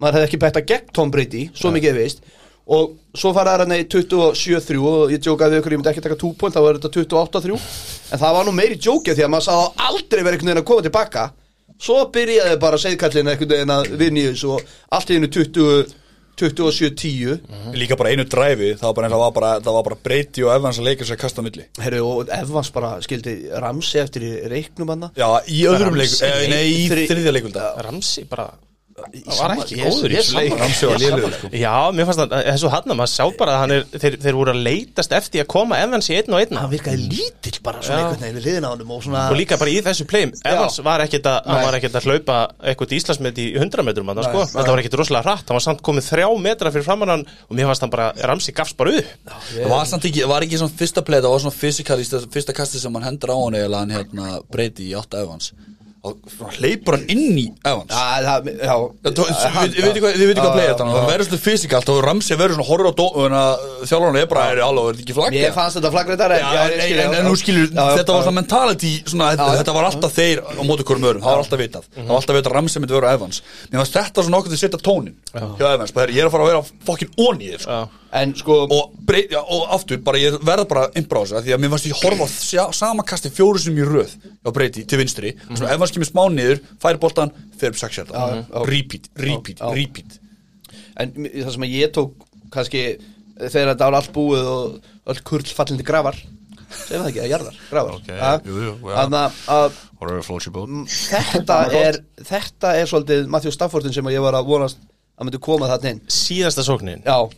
maður 0.02 0.18
hefði 0.18 0.30
ekki 0.30 0.40
betta 0.42 0.64
gegn 0.72 0.88
Tom 0.98 1.12
Brady 1.14 1.44
svo 1.54 1.72
mikið 1.76 1.92
er 1.92 2.00
veist 2.02 2.24
og 2.72 2.96
svo 3.18 3.32
fara 3.36 3.58
það 3.58 3.66
hann 3.66 3.76
í 3.76 3.86
27-3 3.92 4.80
og 4.88 5.12
ég 5.12 5.22
djókaði 5.22 5.56
við 5.58 5.62
ykkur, 5.62 5.76
ég 5.76 5.82
myndi 5.82 5.92
ekki 5.92 6.04
taka 6.06 6.18
2 6.24 6.32
point 6.40 6.56
þá 6.56 6.62
var 6.64 6.80
þetta 6.80 6.92
28-3 7.04 7.58
en 8.16 8.22
það 8.22 8.36
var 8.38 8.48
nú 8.48 8.54
meiri 8.56 8.78
djókið 8.80 9.18
því 9.20 9.26
að 9.28 9.32
maður 9.34 9.46
sá 9.48 9.52
það 9.52 9.86
aldrei 9.90 10.22
verið 10.22 10.38
einhvern 10.38 10.52
veginn 10.52 10.62
að 10.64 10.68
koma 10.72 10.86
tilbaka 10.88 11.24
svo 11.82 11.98
byrjaði 12.14 12.60
bara 12.62 12.78
segðkallin 12.82 13.32
einhvern 13.34 13.56
veginn 13.56 13.74
að 13.78 13.90
vinni 14.02 14.28
þessu 14.30 14.54
og 14.58 14.62
allt 14.98 15.10
í 15.10 15.18
hennu 15.18 15.32
20 15.34 15.98
27-10 16.42 17.76
líka 17.78 17.98
bara 18.00 18.10
einu 18.16 18.24
dræfi 18.26 18.72
Það 18.80 18.86
var 18.88 18.96
bara 18.98 19.08
eins 19.08 19.14
og 19.14 19.20
það 19.20 19.24
var 19.26 19.34
bara, 19.36 19.50
það 19.66 19.76
var 19.78 19.84
bara 19.90 19.98
breyti 20.08 20.46
og 20.46 20.54
Evans 20.56 20.80
að 20.82 20.88
leika 20.88 21.06
sér 21.06 21.18
að 21.18 21.22
kasta 21.22 21.44
milli. 21.46 21.66
Herru, 21.84 22.00
og 22.08 22.32
Evans 22.34 22.72
bara 22.74 22.92
skildi 23.04 23.34
Ramsey 23.62 24.02
eftir 24.02 24.26
í 24.26 24.32
reiknum 24.50 24.90
hann 24.94 25.10
Já, 25.20 25.28
í 25.52 25.60
öðrum 25.70 25.92
Rams- 25.94 26.02
leik, 26.02 26.32
eh, 26.32 26.48
nei, 26.50 26.64
í 26.72 26.90
þri- 26.90 27.08
þriðja 27.12 27.36
leikvölda 27.36 27.68
Ramsi 27.86 28.26
bara 28.32 28.48
Það 29.02 29.40
var 29.42 29.54
ekki 29.56 29.78
góður 29.82 30.12
í 30.12 30.16
ég 30.16 30.22
þessu 30.22 30.36
leik 30.38 30.52
sammála. 30.52 30.62
Ramsey 30.62 30.88
var 30.88 30.96
Ég 30.96 31.02
lélegur, 31.02 31.22
sammála. 31.22 31.40
sko. 31.42 31.50
Já, 31.62 31.76
mér 31.98 32.08
fannst 32.10 32.22
það, 32.22 32.34
þessu 32.52 32.72
hann 32.74 32.92
maður 32.92 33.12
sá 33.12 33.26
bara 33.42 33.52
að 33.56 33.62
hann 33.62 33.74
er, 33.76 33.86
þeir, 34.02 34.18
þeir 34.26 34.38
voru 34.40 34.54
að 34.54 34.62
leitast 34.68 35.16
eftir 35.18 35.44
að 35.44 35.50
koma 35.56 35.80
Evans 35.82 36.10
í 36.12 36.16
einn 36.20 36.36
og 36.36 36.42
einn 36.44 36.60
hann 36.62 36.72
virkaði 36.72 37.08
lítill 37.12 37.60
bara 37.66 37.82
svona 37.82 37.98
Já. 37.98 38.04
einhvern 38.06 38.22
veginn 38.26 38.38
við 38.40 38.46
hliðina 38.48 38.68
á 38.68 38.72
honum 38.76 38.94
og 38.96 39.04
svona 39.06 39.24
og 39.32 39.38
líka 39.40 39.58
bara 39.62 39.74
í 39.74 39.80
þessu 39.86 40.08
pleim 40.10 40.34
Evans 40.46 40.80
var 40.86 41.04
ekkert 41.06 41.30
að, 41.32 41.40
hann 41.52 41.66
var 41.68 41.78
ekkert 41.80 41.98
að 42.02 42.08
hlaupa 42.10 42.38
eitthvað 42.72 42.96
Íslandsmet 43.00 43.42
í 43.42 43.48
100 43.58 43.86
metrum 43.88 44.12
hann, 44.12 44.24
sko. 44.28 44.46
þetta 44.54 44.70
var 44.76 44.84
ekkert 44.84 45.00
rosalega 45.02 45.26
hratt, 45.28 45.46
hann 45.50 45.60
var 45.60 45.66
samt 45.66 45.82
komið 45.86 46.08
þrjá 46.12 46.28
metra 46.46 46.72
fyrir 46.74 46.88
framann 46.88 47.14
hann 47.16 47.26
og 47.48 47.58
mér 47.58 47.70
fannst 47.72 47.86
hann 47.86 47.94
bara, 47.94 48.12
Ramsi 48.32 48.54
gafst 48.56 48.78
bara 48.80 48.96
upp 49.02 49.36
Það 49.52 49.70
var 49.72 49.86
samt 49.90 50.06
ekki, 50.10 50.24
var 50.30 50.46
ekki 50.46 50.60
svona 50.62 50.78
fyrsta 50.82 51.04
play 51.08 51.22
Það 51.22 51.34
var 51.36 51.44
svona 51.46 51.58
fysikalist, 51.58 52.16
fyrsta 52.34 52.56
kasti 52.58 52.82
sem 52.82 52.94
hann 52.98 53.06
hendur 53.10 53.34
á 53.34 53.38
hann 53.38 53.58
eða 53.62 53.84
hann 53.84 53.94
hérna 53.96 54.42
breyti 54.52 54.90
í 54.92 54.96
8 54.98 55.22
Evans 55.26 55.52
og 56.04 56.18
hleypur 56.58 56.96
hann 56.98 57.04
inn 57.14 57.36
í 57.38 57.44
Evans. 57.64 57.92
Já, 57.94 58.24
það, 58.26 58.48
já. 58.58 58.76
Það- 59.06 59.14
þú- 59.20 59.28
Þið 59.32 59.76
þið 59.76 59.86
veitir 59.86 60.02
hvað, 60.02 60.16
play 60.56 60.66
þetta 60.72 60.86
það 60.96 61.10
verður 61.12 61.28
svona 61.30 61.42
fysikalt 61.46 61.92
og 61.94 62.00
Ramsey 62.08 62.38
verður 62.40 62.56
svona 62.58 62.70
horfður 62.72 62.90
á 62.90 62.94
þjálfarnar 63.86 64.22
er 64.22 64.30
bara, 64.32 64.46
alveg, 64.66 64.90
er 64.96 65.04
ekki 65.04 65.16
flagg 65.20 65.36
Mér 65.46 65.54
fannst 65.60 65.78
þetta 65.78 65.92
flaggreitar 65.94 66.34
Já, 66.42 66.50
en, 67.22 67.28
nú 67.30 67.36
skilur, 67.38 67.70
þetta 67.70 68.16
var 68.18 68.26
svona 68.26 68.38
mentality 68.42 68.92
svona, 69.06 69.30
þetta, 69.36 69.48
var 69.78 69.90
alltaf 69.92 70.12
þeir 70.18 70.42
á 70.42 70.62
móti 70.66 70.84
hverjum 70.90 71.06
öðrum, 71.12 71.22
það 71.22 71.32
var 71.36 71.44
alltaf 71.46 71.62
vitað. 71.62 71.86
Það 71.96 72.08
var 72.12 72.18
alltaf 72.22 72.36
vitað 72.40 72.52
að 72.52 72.56
Ramsey 72.58 72.82
myndi 72.82 72.98
vera 72.98 73.08
á 73.08 73.14
Evans. 73.20 73.42
Mér 73.72 73.78
fannst 73.84 73.98
þetta 74.02 74.26
svona 74.26 74.38
okkur 74.42 74.50
til 74.50 74.58
að 74.58 74.64
setja 74.66 74.82
tónin 74.82 75.16
hjá 75.62 75.74
Evans, 75.78 75.92
ég 76.10 76.18
er 76.18 76.26
að 76.26 76.32
fara 76.34 76.44
að 76.44 76.52
vera 76.52 76.64
fokkin 76.90 77.14
þér 77.54 77.62
sko. 77.62 77.82
Sko 78.36 78.56
og, 78.68 78.92
aftur, 79.72 79.98
bara 80.04 80.18
ég 80.20 80.34
verða 80.44 80.66
bara 80.68 80.82
innbrása 81.00 81.40
því 81.46 81.54
að 81.56 81.62
mér 81.64 81.70
fannst 81.72 81.88
ég 81.88 81.96
horfa 82.04 82.26
á 82.26 82.30
sjá- 82.44 82.74
sama 82.76 83.04
kasti 83.08 83.30
fjóru 83.32 83.58
sem 83.58 83.72
í 83.78 83.86
röð 83.88 84.12
á 85.92 85.98
mm 85.98 86.00
-hmm. 86.00 86.08
Evans 86.08 86.12
kemur 86.12 86.12
smá 86.12 86.24
niður, 86.32 86.60
fær 86.82 86.98
boltan 87.00 87.32
fer 87.58 87.70
upp 87.70 87.78
6 87.78 87.96
hjarta, 87.96 88.14
já. 88.14 88.66
repeat, 88.66 89.10
repeat, 89.16 89.60
Já, 89.60 89.66
já. 89.68 89.74
repeat 89.76 90.20
En 90.98 91.12
það 91.14 91.52
sem 91.52 91.62
að 91.64 91.76
ég 91.82 91.92
tók 91.92 92.12
kannski 92.52 92.98
þegar 93.40 93.72
þetta 93.76 93.86
var 93.90 93.94
allt 93.96 94.12
búið 94.14 94.46
og 94.46 94.82
öll 95.08 95.22
kurl 95.24 95.46
fallin 95.56 95.78
til 95.78 95.86
grafar 95.86 96.16
segir 96.72 97.02
það 97.02 97.08
ekki, 97.10 97.22
að 97.22 97.30
jarðar, 97.32 97.56
grafar 97.70 97.94
Ok, 97.96 98.10
Ha? 98.20 98.40
jú, 98.46 98.56
jú, 98.56 98.74
já. 98.90 98.96
Þannig 98.96 99.20
að- 99.20 99.34
að 99.48 99.72
Whatever 100.00 100.22
floats 100.24 100.46
your 100.46 100.54
boat 100.54 100.70
þetta 100.88 101.58
er 101.74 102.00
þetta 102.24 102.74
er 102.76 102.86
svolítið 102.86 103.28
Matthew 103.28 103.52
Staffordin 103.52 103.94
sem 103.94 104.06
að 104.06 104.14
ég 104.14 104.22
var 104.22 104.34
að 104.34 104.46
vonast 104.46 104.78
að 105.20 105.26
myndi 105.26 105.40
koma 105.40 105.68
þarna 105.68 105.90
inn 105.90 106.02
síðasta 106.08 106.64
sóknin 106.64 107.04
Já, 107.06 107.18
og, 107.22 107.32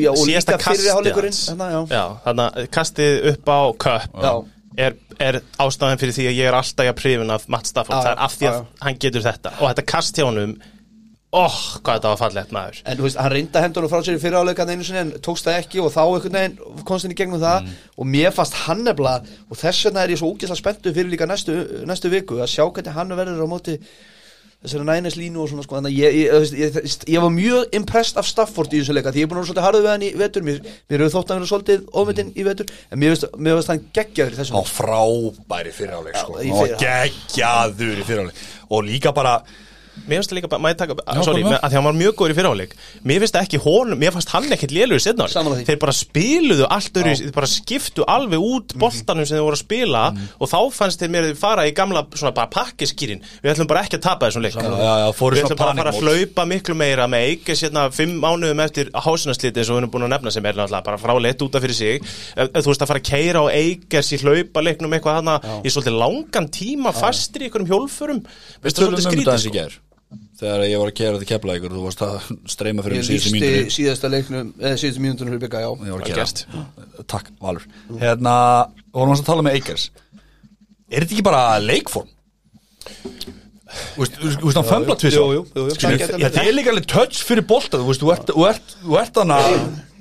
já, 0.00 0.10
og 0.10 0.16
síðasta 0.16 0.52
líka 0.52 0.58
fyrir 0.58 0.76
kastið 0.76 0.92
hálfleikurinn 0.94 1.32
hans. 1.32 1.48
Þannig, 1.50 1.70
já. 1.72 1.96
Já, 1.96 2.04
þannig 2.24 2.54
að 2.56 2.68
kastið 2.70 3.26
upp 3.32 3.44
á 3.48 3.60
köp 3.76 4.22
Já. 4.22 4.34
Er, 4.76 4.96
er 5.22 5.40
ástæðan 5.62 6.00
fyrir 6.00 6.16
því 6.16 6.30
að 6.30 6.38
ég 6.38 6.48
er 6.50 6.56
alltaf 6.58 6.88
að 6.90 6.96
prifin 7.00 7.34
af 7.34 7.44
Matt 7.52 7.68
Stafford, 7.70 7.98
það 7.98 8.14
er 8.14 8.24
af 8.26 8.38
því 8.38 8.48
að 8.50 8.64
hann 8.86 9.04
getur 9.04 9.26
þetta. 9.26 9.52
Og 9.60 9.70
þetta 9.70 9.86
kast 9.92 10.18
hjá 10.18 10.26
honum 10.28 10.56
óh, 11.36 11.56
hvað 11.82 11.98
þetta 11.98 12.10
var 12.12 12.20
fallegt 12.20 12.52
maður. 12.54 12.80
En 12.86 12.98
þú 12.98 13.06
veist, 13.06 13.18
hann 13.20 13.32
reynda 13.32 13.62
hendunum 13.64 13.90
frá 13.92 13.98
sér 14.06 14.16
í 14.16 14.72
einu 14.72 14.86
sinni 14.86 15.02
en 15.02 15.12
tókst 15.24 15.48
það 15.48 15.58
ekki 15.60 15.82
og 15.82 15.92
þá 15.92 16.02
einhvern 16.04 16.38
veginn 16.38 16.84
komst 16.88 17.06
hann 17.06 17.12
í 17.12 17.18
gegnum 17.18 17.42
það. 17.42 17.66
Mm. 17.66 17.86
og 17.96 18.10
mér 18.14 18.34
fannst 18.36 18.58
hann 18.64 18.84
nefnilega 18.86 19.36
og 19.50 19.60
þess 19.60 19.88
vegna 19.88 20.04
er 20.04 20.14
ég 20.14 20.20
svo 20.20 20.30
ógeðslega 20.32 20.60
spenntu 20.62 20.92
fyrir 20.96 21.12
líka 21.12 21.28
næstu, 21.28 21.56
næstu 21.88 22.12
viku 22.12 22.40
að 22.40 22.52
sjá 22.54 22.64
hvernig 22.64 22.96
hann 22.96 23.16
verður 23.18 23.44
á 23.44 23.48
móti 23.50 23.76
þessari 24.66 24.86
nænes 24.90 25.16
línu 25.18 25.42
og 25.42 25.50
svona 25.50 25.64
sko 25.64 25.78
þannig 25.78 25.94
að 25.94 26.00
ég, 26.02 26.16
ég, 26.20 26.32
veist, 26.36 26.56
ég, 26.58 26.78
ég, 26.82 26.96
ég 27.14 27.24
var 27.24 27.32
mjög 27.34 27.76
impressed 27.78 28.20
af 28.20 28.28
Stafford 28.28 28.74
í 28.74 28.82
þessu 28.82 28.96
leika 28.96 29.12
því 29.14 29.22
ég 29.22 29.28
er 29.28 29.32
búin 29.32 29.40
að 29.40 29.44
vera 29.44 29.50
svolítið 29.50 29.66
harðu 29.66 29.82
við 29.84 29.92
hann 29.92 30.06
í 30.06 30.10
vetur 30.20 30.46
mér, 30.46 30.58
mér 30.90 31.04
hefur 31.04 31.14
þótt 31.16 31.30
að 31.30 31.38
vera 31.38 31.50
svolítið 31.52 31.86
ofmyndin 32.02 32.32
í 32.34 32.46
vetur 32.46 32.72
en 32.90 33.02
mér 33.02 33.16
finnst 33.16 33.72
hann 33.72 33.84
geggjaður 33.96 34.36
í 34.36 34.40
þessum 34.40 34.58
á 34.58 34.62
frábæri 34.66 35.76
fyriráleik 35.76 36.18
sko. 36.20 36.40
Og 36.42 36.74
geggjaður 36.82 38.02
í 38.02 38.08
fyriráleik 38.10 38.44
og 38.66 38.84
líka 38.86 39.14
bara 39.16 39.38
Mér 40.06 40.20
finnst 40.20 40.32
það 40.32 40.38
líka 40.38 40.58
maður 40.60 40.78
taka, 40.82 40.96
sorry, 41.24 41.42
að 41.46 41.66
því 41.70 41.78
hann 41.78 41.86
var 41.88 41.96
mjög 41.96 42.16
góður 42.18 42.32
í 42.32 42.36
fyrirháleik. 42.36 42.74
Mér 43.08 43.22
finnst 43.22 43.36
það 43.36 43.46
ekki 43.46 43.60
honum, 43.64 43.98
mér 44.00 44.12
fannst 44.14 44.32
hann 44.34 44.48
ekkert 44.54 44.74
lélugur 44.76 45.02
setna 45.02 45.26
því. 45.32 45.64
Þeir 45.66 45.78
bara 45.82 45.94
spiluðu 45.96 46.68
allt 46.76 47.00
öðru, 47.00 47.14
þeir 47.22 47.34
bara 47.36 47.50
skiptu 47.50 48.06
alveg 48.06 48.44
út 48.46 48.74
boltanum 48.78 49.26
sem 49.26 49.38
þeir 49.38 49.46
voru 49.46 49.58
að 49.58 49.62
spila 49.64 50.04
og 50.36 50.50
þá 50.52 50.58
fannst 50.76 51.02
þeir 51.02 51.12
mér 51.14 51.26
að 51.26 51.32
þeir 51.32 51.40
fara 51.40 51.66
í 51.66 51.72
gamla 51.76 52.04
svona 52.12 52.34
bara 52.36 52.50
pakkiskýrin 52.52 53.24
Við 53.42 53.52
ætlum 53.52 53.70
bara 53.70 53.82
ekki 53.86 53.98
að 53.98 54.04
tapa 54.06 54.28
þessum 54.28 54.44
leik. 54.44 54.56
Já, 54.56 54.68
já, 54.68 54.92
já, 55.02 55.08
fóru 55.16 55.36
Við 55.38 55.46
ætlum 55.46 55.60
bara 55.60 55.72
að 55.72 55.80
fara 55.80 55.92
að 55.94 56.00
hlaupa 56.04 56.46
miklu 56.52 56.76
meira 56.78 57.08
með 57.10 57.26
Eikes 57.30 57.64
hérna 57.66 57.86
fimm 57.94 58.16
mánuðum 58.22 58.62
eftir 58.64 58.90
hásinarsliti 58.94 59.62
eins 59.62 59.70
og 59.70 59.76
við 59.76 59.82
erum 59.82 59.94
búin 59.94 60.06
að 60.06 60.12
nefna 60.14 60.34
sem 60.34 60.46
er 60.46 60.58
náttúrulega 60.58 60.86
bara 60.86 61.00
fráleitt 61.02 61.44
út 61.46 61.58
af 61.58 61.64
fyrir 61.66 61.78
sig. 61.78 62.06
Þú 62.36 62.70
veist 62.70 62.84
að 62.84 62.92
fara 62.92 63.02
að 63.02 63.10
keira 63.10 63.42
á 63.42 63.46
Eikes 63.56 64.12
í 64.16 64.20
hlaupa 64.22 64.64
leiknum 64.64 64.96
eitthvað 64.96 65.20
hana 65.20 65.38
í 65.62 65.72
svolítið 65.72 65.98
langan 66.02 66.50
tíma 66.52 66.94
fastir 66.96 67.46
í 67.46 67.50
einhverjum 67.50 67.70
hjólfurum 67.72 68.22
Við 68.26 68.66
Veist 68.66 68.80
það 68.80 68.86
svolítið 68.86 69.06
um 69.06 69.40
skrítið 69.42 69.82
Þegar 70.36 70.64
ég 70.68 70.80
var 70.82 70.90
að 70.90 70.96
kera 70.98 71.16
þetta 71.16 71.28
kepla 71.30 71.54
ykkur 71.56 71.72
Þú 71.72 71.84
varst 71.86 72.02
að 72.04 72.16
streyma 72.52 72.84
fyrir 72.84 72.98
Ég 72.98 73.04
mig 73.04 73.08
síðustu 73.08 73.30
lísti 73.32 73.46
mínútur 73.46 73.76
síðasta 73.76 74.10
leiknum 74.12 74.50
eða 74.60 74.80
síðustu 74.82 75.04
mínútunum 75.04 75.32
fyrir 75.32 75.42
bygga, 75.46 75.62
já. 75.64 75.70
Ég 75.86 75.94
var 75.94 76.02
að 76.02 76.10
gera 76.10 76.26
gert. 76.26 76.42
Takk, 77.12 77.30
Valur. 77.40 77.64
Hérna, 78.02 78.34
vorum 78.92 79.14
við 79.14 79.22
að 79.22 79.30
tala 79.30 79.46
með 79.46 79.58
Eikers 79.60 79.86
Er 80.86 81.02
þetta 81.02 81.16
ekki 81.16 81.26
bara 81.26 81.42
leikform? 81.62 82.12
Þú 83.96 84.04
veist, 84.04 84.20
hann 84.56 84.68
fömbla 84.68 84.96
Það 85.00 85.96
getur 85.98 86.20
Þetta 86.22 86.44
er 86.44 86.54
líka 86.54 86.72
alveg 86.72 86.86
touch 86.90 87.24
fyrir 87.26 87.44
bolta. 87.48 87.80
Þú 87.80 87.88
veist, 87.90 88.04
þú 88.04 88.12
ert, 88.14 88.30
þú 88.36 88.46
ert, 88.50 88.76
þú 88.84 88.98
ert 89.00 89.20
hana 89.22 89.40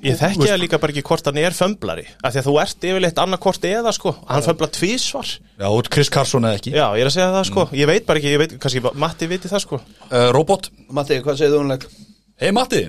Ég 0.06 0.18
þekki 0.20 0.47
það 0.47 0.60
líka 0.62 0.80
bara 0.82 0.93
ekki 0.93 1.03
hvort 1.08 1.28
hann 1.30 1.39
er 1.41 1.56
fömblari 1.56 2.03
af 2.22 2.34
því 2.34 2.41
að 2.41 2.47
þú 2.47 2.56
ert 2.62 2.88
yfirleitt 2.89 3.22
annað 3.24 3.41
hvort 3.45 3.68
eða 3.70 3.93
sko. 3.95 4.14
Hann 4.30 4.45
fömbla 4.45 4.70
tvísvar 4.76 5.32
Já, 5.34 5.68
út 5.72 5.89
Chris 5.93 6.12
Carson 6.14 6.45
eða 6.45 6.60
ekki. 6.60 6.74
Já, 6.76 6.86
ég 6.93 7.06
er 7.06 7.10
að 7.10 7.16
segja 7.16 7.32
það 7.34 7.47
sko. 7.49 7.66
Ég 7.80 7.89
veit 7.89 8.06
bara 8.06 8.22
ekki, 8.22 8.34
ég 8.36 8.41
veit, 8.43 8.56
kannski 8.62 8.84
Matti 9.01 9.30
viti 9.32 9.49
það 9.51 9.64
sko. 9.66 9.82
Uh, 10.12 10.30
Robot, 10.36 10.70
Matti, 10.93 11.18
hvað 11.26 11.39
segir 11.41 11.56
þú 11.56 11.64
um 11.64 11.74
leik? 11.74 11.88
hei 12.41 12.51
Matti. 12.53 12.84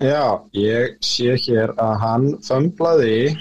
Já, 0.00 0.40
ég 0.56 0.96
sé 1.04 1.34
hér 1.44 1.74
að 1.76 1.94
hann 2.00 2.28
fömblaði 2.46 3.36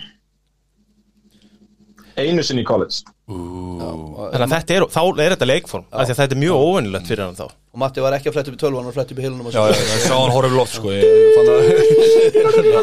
einu 2.20 2.44
sinni 2.44 2.66
í 2.66 2.68
college. 2.68 3.06
Þannig 3.30 4.44
að 4.46 4.54
þetta 4.56 4.76
er, 4.80 4.86
þá 4.90 5.02
er 5.22 5.34
þetta 5.36 5.48
leikform 5.50 5.84
af 5.92 6.06
því 6.08 6.14
að 6.16 6.20
þetta 6.24 6.36
er 6.36 6.40
mjög 6.44 6.62
óvinnilegt 6.66 7.10
fyrir 7.12 7.24
hann 7.28 7.38
þá. 7.38 7.48
Og 7.70 7.78
Matti 7.84 8.02
var 8.02 8.16
ekki 8.18 8.32
að 8.32 8.34
fletta 8.34 8.50
upp 8.50 8.56
í 8.58 8.60
tölvan 8.64 8.88
og 8.90 8.94
fletta 8.96 9.14
upp 9.14 9.20
í 9.22 9.24
hilunum 9.28 9.46
og 9.46 9.54
Já, 9.54 9.60
svo. 9.62 9.66
já, 9.70 9.82
ég 9.94 10.06
sá 10.10 10.16
hann 10.18 10.32
horfið 10.34 10.56
loft 10.58 10.74
sko 10.74 10.90
Ég 10.90 11.04
fann 11.36 11.50
að 11.54 11.60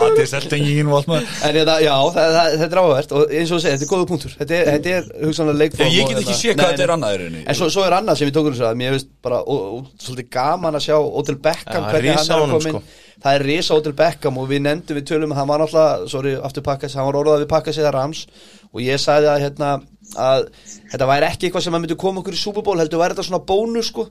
Það 0.07 0.21
er 0.23 0.29
seltingin 0.31 0.91
og 0.93 0.95
allt 1.01 1.09
maður. 1.11 1.33
En 1.49 1.57
þetta, 1.57 1.75
já, 1.83 1.95
það, 2.15 2.37
það, 2.37 2.55
þetta 2.61 2.77
er 2.77 2.81
áhverst 2.85 3.15
og 3.19 3.35
eins 3.41 3.51
og 3.51 3.57
þú 3.57 3.63
segir, 3.65 3.75
þetta 3.75 3.87
er 3.89 3.91
góða 3.91 4.09
punktur. 4.13 4.37
Þetta 4.39 4.55
er, 4.61 4.71
þetta 4.77 4.93
er 5.01 5.09
hugsanlega 5.27 5.61
leikform 5.65 5.91
Ég 5.91 6.07
get 6.13 6.21
ekki 6.21 6.31
hérna- 6.31 6.39
séð 6.39 6.55
Nei, 6.55 6.61
hvað 6.63 6.71
þetta 6.77 6.87
er 6.87 6.95
annað. 6.95 7.27
En 7.43 7.59
svo, 7.59 7.69
svo 7.75 7.83
er 7.89 7.97
annað 7.99 8.21
sem 8.23 8.31
ég 8.31 8.37
tókur 8.39 8.55
þess 8.55 8.69
að 8.71 8.79
Mér 8.85 8.95
finnst 8.97 9.11
bara 9.27 9.43
ó, 9.43 9.55
ó, 9.59 9.77
svolítið 10.07 10.31
gaman 10.39 10.79
að 10.79 10.87
sjá 10.87 10.97
Odell 11.03 11.41
Beckham 11.49 11.91
hvernig 11.91 12.15
hann 12.15 12.31
er 12.31 12.47
að 12.47 12.81
Það 13.23 13.37
er 13.39 13.45
risa 13.49 13.77
Odell 13.79 13.97
Beckham 13.97 14.39
og 14.39 14.49
við 14.51 14.61
nefndum 14.67 14.99
við 14.99 15.07
tölum 15.09 15.33
að 15.33 15.39
hann 15.41 15.49
var 15.49 15.63
náttúrulega, 15.63 16.09
sorry, 16.13 16.35
aftur 16.49 16.65
pakkas 16.67 16.97
hann 16.99 17.07
var 17.09 17.17
orðað 17.23 17.43
við 17.45 17.49
pakkas 17.55 17.79
eða 17.81 17.95
rams 17.97 18.27
og 18.73 18.83
ég 18.85 19.01
sagði 19.01 19.31
að, 19.33 19.41
hérna, 19.47 19.71
að 20.21 20.45
þetta 20.93 21.09
væri 21.11 21.31
ekki 21.31 21.49
eitthvað 21.49 21.65
sem 21.67 21.79
að 21.79 21.83
myndi 21.87 21.97
koma 22.05 22.21
okkur 22.23 22.37
í 22.37 22.43
Super 22.43 22.67
Bowl 22.67 22.79
heldur 22.83 23.01
væri 23.01 23.17
þetta 23.17 23.27
svona 23.31 23.45
bónus 23.49 23.89
sko 23.93 24.09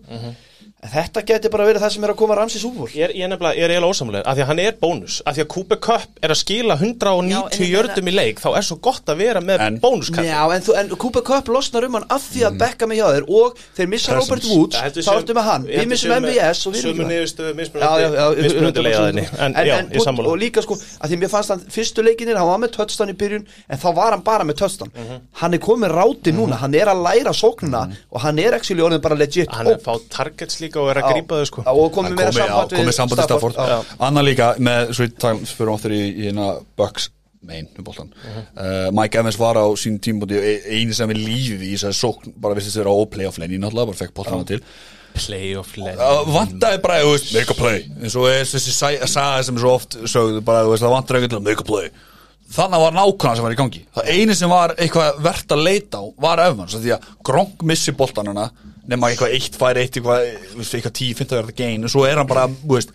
en 0.86 0.92
þetta 0.94 1.24
geti 1.26 1.50
bara 1.54 1.66
verið 1.68 1.82
það 1.82 1.94
sem 1.96 2.04
er 2.06 2.12
að 2.14 2.18
koma 2.20 2.36
rams 2.38 2.56
í 2.56 2.62
Super 2.62 2.78
Bowl. 2.84 2.90
Ég 2.94 3.08
er, 3.10 3.14
ég 3.18 3.26
ég 3.26 3.64
er 3.66 3.72
eiginlega 3.74 3.90
ósamlega 3.90 4.24
af 4.30 4.36
því 4.38 4.44
að 4.46 4.50
hann 4.52 4.60
er 4.62 4.76
bónus, 4.82 5.16
af 5.26 5.36
því 5.36 5.42
að 5.46 5.48
Cooper 5.56 5.80
Cup 5.82 6.20
er 6.22 6.34
að 6.34 6.40
skila 6.42 6.76
190 6.78 7.32
Já, 7.32 7.42
en- 7.50 7.72
jördum 7.74 8.10
í 8.12 8.14
leik 8.14 8.42
þá 8.44 8.50
er 8.60 8.66
svo 8.68 8.78
gott 8.86 9.06
að 9.10 9.18
vera 9.24 9.42
með 9.42 9.64
En- 9.66 9.80
bónuskall 9.82 10.26
Já, 10.28 10.42
en, 10.56 10.62
en 10.82 10.94
Cooper 11.02 11.24
Cup 11.26 11.50
losnar 11.50 11.88
um 11.88 11.94
hann 11.98 12.06
af 12.10 12.22
því 12.30 12.46
að 12.50 12.60
Beckham 12.62 12.92
er 12.92 13.00
hjá 13.02 13.08
þér 13.16 13.26
og 13.40 13.58
þeir 13.78 13.88
missa 13.96 14.12
Presence. 14.14 14.30
Robert 14.30 14.46
Woods, 14.52 14.76
þá 15.06 15.12
ertu 15.16 15.34
með 15.36 15.46
hann. 15.50 15.64
við 15.66 15.88
missum 15.90 16.12
MVS 16.20 16.60
og 16.70 16.76
við 16.76 16.80
erum 16.86 17.02
ekki 17.02 17.10
niðurstöðu, 17.12 17.52
Já, 17.76 17.92
já, 18.00 18.10
já, 18.14 18.26
mismunandi 18.46 18.82
leiðaðinni 18.86 19.26
En 19.46 19.52
já, 19.56 19.76
ég 19.82 20.00
og, 20.00 20.06
sammála. 20.06 20.28
og 20.30 20.38
líka 20.40 20.62
sko, 20.64 20.76
að 20.76 21.10
því 21.12 21.16
mér 21.24 21.32
fannst 21.34 21.50
hann 21.50 21.64
fyrstu 21.70 22.04
leikinir, 22.06 22.38
hann 22.38 22.48
var 22.48 22.60
með 22.62 22.72
touchdown 22.78 23.10
í 23.10 23.18
byrjun 23.18 23.46
en 23.70 23.78
þá 23.82 23.88
var 23.96 24.12
hann 24.16 24.24
bara 24.26 24.44
með 24.46 24.56
touchdown. 24.62 24.92
Hann 25.42 25.54
er 25.54 25.60
að 30.82 30.86
að 30.86 30.86
líka 30.86 30.86
og 30.86 30.92
er 30.92 31.02
að 31.02 31.12
grípa 31.14 31.40
þau 31.40 31.50
sko. 31.50 31.66
Og 31.72 31.92
komið 31.96 32.24
já, 32.26 32.96
samband 32.96 33.22
við 33.22 33.28
Stafford. 33.30 33.60
Já. 33.60 33.78
Anna 34.08 34.24
líka 34.26 34.54
með, 34.60 34.96
svo 34.98 35.08
ég 35.08 35.20
tala 35.22 35.52
fyrir 35.52 35.74
áttur 35.76 35.96
í, 35.96 36.02
í 36.12 36.28
hérna 36.30 36.50
Bucks 36.78 37.10
main 37.46 37.68
um 37.78 37.86
boltan 37.86 38.10
uh, 38.58 38.90
Mike 38.96 39.20
Evans 39.20 39.38
var 39.38 39.60
á 39.62 39.66
sín 39.78 40.00
tímbúti 40.02 40.40
eini 40.66 40.96
sem 40.98 41.10
við 41.12 41.22
lífið 41.22 41.66
í 41.68 41.72
þessari 41.76 41.98
sókn 42.00 42.34
bara 42.42 42.58
vissist 42.58 42.80
vera 42.80 42.94
á 42.94 42.98
playoff 43.12 43.38
lane 43.42 43.60
náttúrulega, 43.62 43.92
bara 43.92 44.00
fekk 44.02 44.16
boltan 44.18 44.48
til. 44.50 44.62
Playoff 45.16 45.78
leik 45.80 46.02
uh, 46.02 46.24
vantaði 46.28 46.82
bara, 46.84 47.00
make 47.06 47.54
a 47.54 47.58
play. 47.58 47.86
Eins 48.02 48.18
og 48.20 48.28
er 48.32 48.44
þessi 48.50 48.74
sa- 48.76 49.08
saga 49.08 49.46
sem 49.48 49.62
svo 49.62 49.76
oft 49.78 49.96
sögðu 50.10 50.42
bara, 50.46 50.66
það 50.74 50.96
vantaði 50.98 51.22
eitthvað 51.22 51.36
til 51.36 51.40
að 51.40 51.48
make 51.52 51.64
a 51.64 51.70
play. 51.70 51.94
Þannig 52.56 52.84
var 52.84 52.94
nákvæmlega 52.94 53.38
sem 53.40 53.46
var 53.48 53.56
í 53.56 53.60
gangi. 53.62 53.84
Það 53.96 54.10
eini 54.14 54.36
sem 54.38 54.52
var 54.52 54.76
eitthvað 54.76 55.22
verðt 55.26 55.56
að 55.56 55.64
leita 55.66 56.02
á 56.02 56.06
var 56.28 56.42
Evans, 56.44 56.76
af 56.78 56.84
því 56.84 56.94
að 56.98 57.08
Gronk 57.26 57.64
missi 57.66 57.94
boltanana 57.98 58.50
nema 58.92 59.10
eitthvað 59.10 59.34
eitt 59.38 59.56
fær 59.60 59.80
eitt 59.82 59.98
eitthvað, 59.98 60.28
þú 60.52 60.60
veist, 60.60 60.76
eitthvað 60.78 60.96
10-15 61.00 61.38
verða 61.40 61.56
gain 61.58 61.88
og 61.88 61.92
svo 61.94 62.06
er 62.08 62.20
hann 62.22 62.30
bara, 62.30 62.46
þú 62.62 62.76
veist 62.78 62.94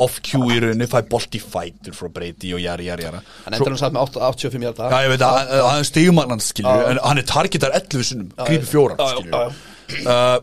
off 0.00 0.20
cue 0.26 0.54
í 0.54 0.60
rauninni, 0.64 0.88
fær 0.90 1.06
bolt 1.10 1.36
í 1.36 1.40
fætur 1.42 1.96
frá 1.96 2.10
Brady 2.12 2.52
og 2.56 2.62
jari, 2.62 2.88
jari, 2.90 3.06
jari 3.08 3.20
hann 3.46 3.56
endur 3.56 3.72
hann 3.72 3.80
satt 3.80 3.96
með 3.96 4.06
8 4.10 4.22
85 4.28 4.66
hjarta 4.66 4.90
Já, 4.92 4.98
ég 5.06 5.12
veit 5.14 5.24
að 5.26 5.36
hann- 5.38 5.66
hann 5.70 5.82
er 5.84 5.88
stigumagnan, 5.90 6.44
skilju, 6.44 6.76
en 6.92 7.02
hann 7.04 7.22
er 7.22 7.28
targetar 7.30 7.76
11 7.80 8.06
sinnum, 8.10 8.32
grípi 8.44 8.70
fjóra, 8.70 8.98
já, 9.00 9.12
skilju. 9.16 9.42
Uh, 10.06 10.38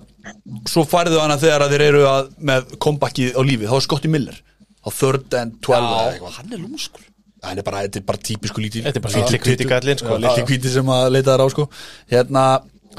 svo 0.67 0.83
færðu 0.83 1.21
þegar 1.39 1.63
að 1.67 1.75
þeir 1.75 1.85
eru 1.87 2.05
að, 2.09 2.31
með 2.51 2.73
comebackið 2.83 3.37
á 3.37 3.41
lífið, 3.47 3.69
þá 3.71 3.77
er 3.79 3.85
Scotty 3.85 4.11
Miller, 4.11 4.41
á 4.83 4.89
third 4.91 5.37
and 5.39 5.61
12 5.61 5.77
eða 5.77 6.01
Já, 6.01 6.17
eitthvað. 6.17 6.33
hann 6.41 6.57
er 6.57 6.65
lúmskur 6.65 7.05
Hann 7.45 7.59
er 7.61 7.63
bara, 7.63 7.83
þetta 7.85 7.99
er 8.01 8.05
bara 8.07 8.17
típisku 8.17 8.61
lítil. 8.63 8.81
Þetta 8.81 8.97
er 8.97 9.03
bara 9.05 9.39
hvíti 9.45 9.67
gallinn, 9.69 9.99
sko. 10.01 10.69
Sem 10.73 10.89
að 10.89 11.03
leita 11.13 11.35
þar 11.35 11.43
á, 11.45 11.47
sko. 11.53 11.65
Hérna, 12.09 12.45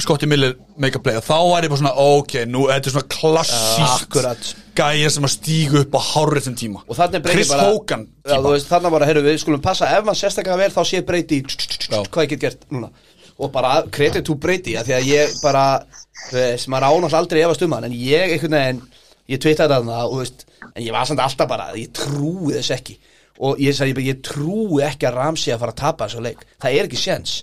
Scotty 0.04 0.28
Miller 0.30 0.54
make 0.78 0.94
a 0.98 1.02
play 1.02 1.18
og 1.18 1.24
þá 1.26 1.36
var 1.50 1.66
ég 1.66 1.72
bara 1.72 1.80
svona, 1.80 1.92
ok, 1.98 2.34
nú, 2.46 2.64
þetta 2.70 2.90
er 2.90 2.94
svona 2.94 3.10
klassíst 3.14 4.04
Akkurat. 4.04 4.50
gæja 4.78 5.10
sem 5.10 5.26
að 5.26 5.32
stígu 5.34 5.80
upp 5.82 5.96
á 5.98 6.00
hárið 6.12 6.46
sem 6.46 6.56
tíma. 6.58 6.84
er 7.18 7.34
Chris 7.34 7.50
bara 7.50 7.66
Hogan 7.72 8.04
já, 8.22 8.36
þú 8.36 8.52
veist, 8.54 8.70
þannig 8.70 8.94
bara, 8.94 9.08
heyrðu 9.10 9.24
við 9.26 9.38
skulum 9.42 9.64
passa 9.64 9.90
ef 9.96 10.06
maður 10.06 10.20
sérstaklega 10.22 10.60
vel 10.62 10.70
þá 10.76 10.82
sé 10.86 11.02
Já. 11.88 12.02
hvað 12.04 12.24
ég 12.24 12.32
get 12.34 12.44
gert 12.46 12.68
núna 12.70 12.90
og 13.38 13.52
bara 13.54 13.82
credit 13.94 14.26
to 14.26 14.34
Brady 14.38 14.76
að 14.78 14.90
því 14.90 14.96
að 14.98 15.10
ég 15.12 15.36
bara 15.42 15.64
þú 16.28 16.38
veist, 16.38 16.70
maður 16.70 16.88
ánátt 16.92 17.18
aldrei 17.18 17.42
efast 17.44 17.62
um 17.66 17.74
hann 17.76 17.86
en 17.88 17.94
ég 17.98 18.34
einhvern 18.34 18.56
veginn, 18.58 18.82
ég 19.30 19.42
twittaði 19.42 19.76
þarna 19.76 20.00
og 20.06 20.16
þú 20.16 20.22
veist, 20.24 20.46
en 20.74 20.82
ég 20.84 20.94
var 20.94 21.08
samt 21.10 21.22
alltaf 21.22 21.50
bara 21.50 21.70
ég 21.78 21.92
trúi 21.94 22.54
þess 22.56 22.74
ekki 22.78 22.98
og 23.38 23.60
ég 23.62 23.78
ég, 23.86 24.02
ég 24.08 24.22
trúi 24.26 24.82
ekki 24.86 25.06
að 25.06 25.18
Ramsey 25.20 25.54
að 25.54 25.62
fara 25.62 25.74
að 25.74 25.82
tapa 25.82 26.08
þessu 26.08 26.24
leik, 26.26 26.42
það 26.58 26.78
er 26.78 26.88
ekki 26.88 27.00
séns 27.02 27.36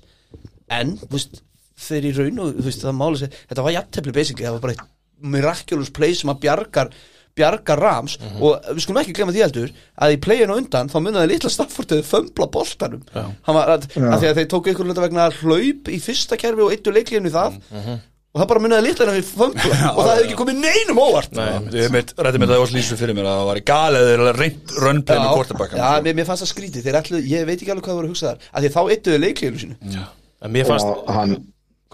en, 0.76 0.96
þú 1.00 1.12
veist, 1.16 1.42
þeir 1.90 2.08
í 2.10 2.14
raun 2.18 2.40
og 2.46 2.54
þú 2.60 2.66
veist, 2.70 2.86
það 2.86 2.98
máli 3.02 3.22
sér, 3.22 3.36
þetta 3.50 3.66
var 3.68 3.76
jafntefli 3.78 4.14
basically, 4.20 4.46
það 4.48 4.58
var 4.58 4.64
bara 4.66 4.74
eitt 4.78 4.88
miraculous 5.36 5.90
play 5.96 6.14
sem 6.14 6.30
að 6.34 6.42
bjargar 6.44 6.90
bjargar 7.36 7.80
Rams 7.84 8.14
Mhm. 8.20 8.42
og 8.48 8.68
við 8.76 8.80
skulum 8.86 9.02
ekki 9.02 9.14
glemma 9.18 9.34
því 9.36 9.42
heldur 9.44 9.72
að 10.00 10.14
í 10.16 10.20
playinu 10.24 10.56
undan 10.56 10.88
þá 10.88 10.98
munnaði 11.04 11.28
litla 11.34 11.50
Staffordið 11.52 12.04
fömbla 12.08 12.48
boltanum. 12.52 13.02
Hann 13.14 13.56
var 13.58 13.68
að, 13.76 13.88
að 13.92 14.20
því 14.22 14.28
að 14.30 14.36
þeir 14.40 14.48
tóku 14.54 14.72
ykkur 14.72 14.86
hluta 14.88 15.04
vegna 15.04 15.26
hlaup 15.42 15.90
í 15.92 16.00
fyrsta 16.00 16.38
kerfi 16.40 16.64
og 16.64 16.72
eittu 16.72 16.94
leiklíðinu 16.96 17.28
í 17.28 17.36
það 17.36 17.58
Mhm. 17.72 17.98
og 18.36 18.40
það 18.42 18.48
bara 18.54 18.60
munnaði 18.64 18.86
litla 18.88 19.06
henni 19.12 19.26
fömbla 19.28 19.92
og 19.96 20.00
það 20.00 20.14
hefði 20.16 20.26
ekki 20.30 20.38
komið 20.40 20.62
neinum 20.64 20.98
óvart. 21.04 21.32
Nei, 21.36 21.52
ég 21.76 21.92
rætti 21.92 22.40
með 22.40 22.48
það 22.52 22.60
var 22.64 22.72
lýsu 22.76 22.96
fyrir 23.00 23.16
mér 23.20 23.28
að 23.28 23.36
það 23.40 23.50
var 23.52 23.60
í 23.60 23.66
galið 23.72 24.08
þeir 24.12 24.40
reynd 24.40 24.76
rönnplay 24.86 25.20
með 25.20 25.36
quarterbackan 25.36 25.78
já, 25.84 25.90
mér, 26.08 26.14
mér 26.16 26.26
fannst 26.32 26.44
það 26.46 26.54
skrítið, 26.56 26.84
þeir 26.88 27.00
ætlu, 27.02 27.20
ég 27.36 27.46
veit 27.46 27.60
ekki 27.60 27.72
alveg 27.76 27.84
hvað 27.84 27.92
það 27.92 28.00
voru 28.00 28.08
að 28.08 28.14
hugsa 28.16 28.32
þar 28.32 28.40
að 28.56 28.64
því 28.64 28.72
þá 28.76 28.82
eittuðu 28.96 29.20
leiklíðinu 29.26 29.76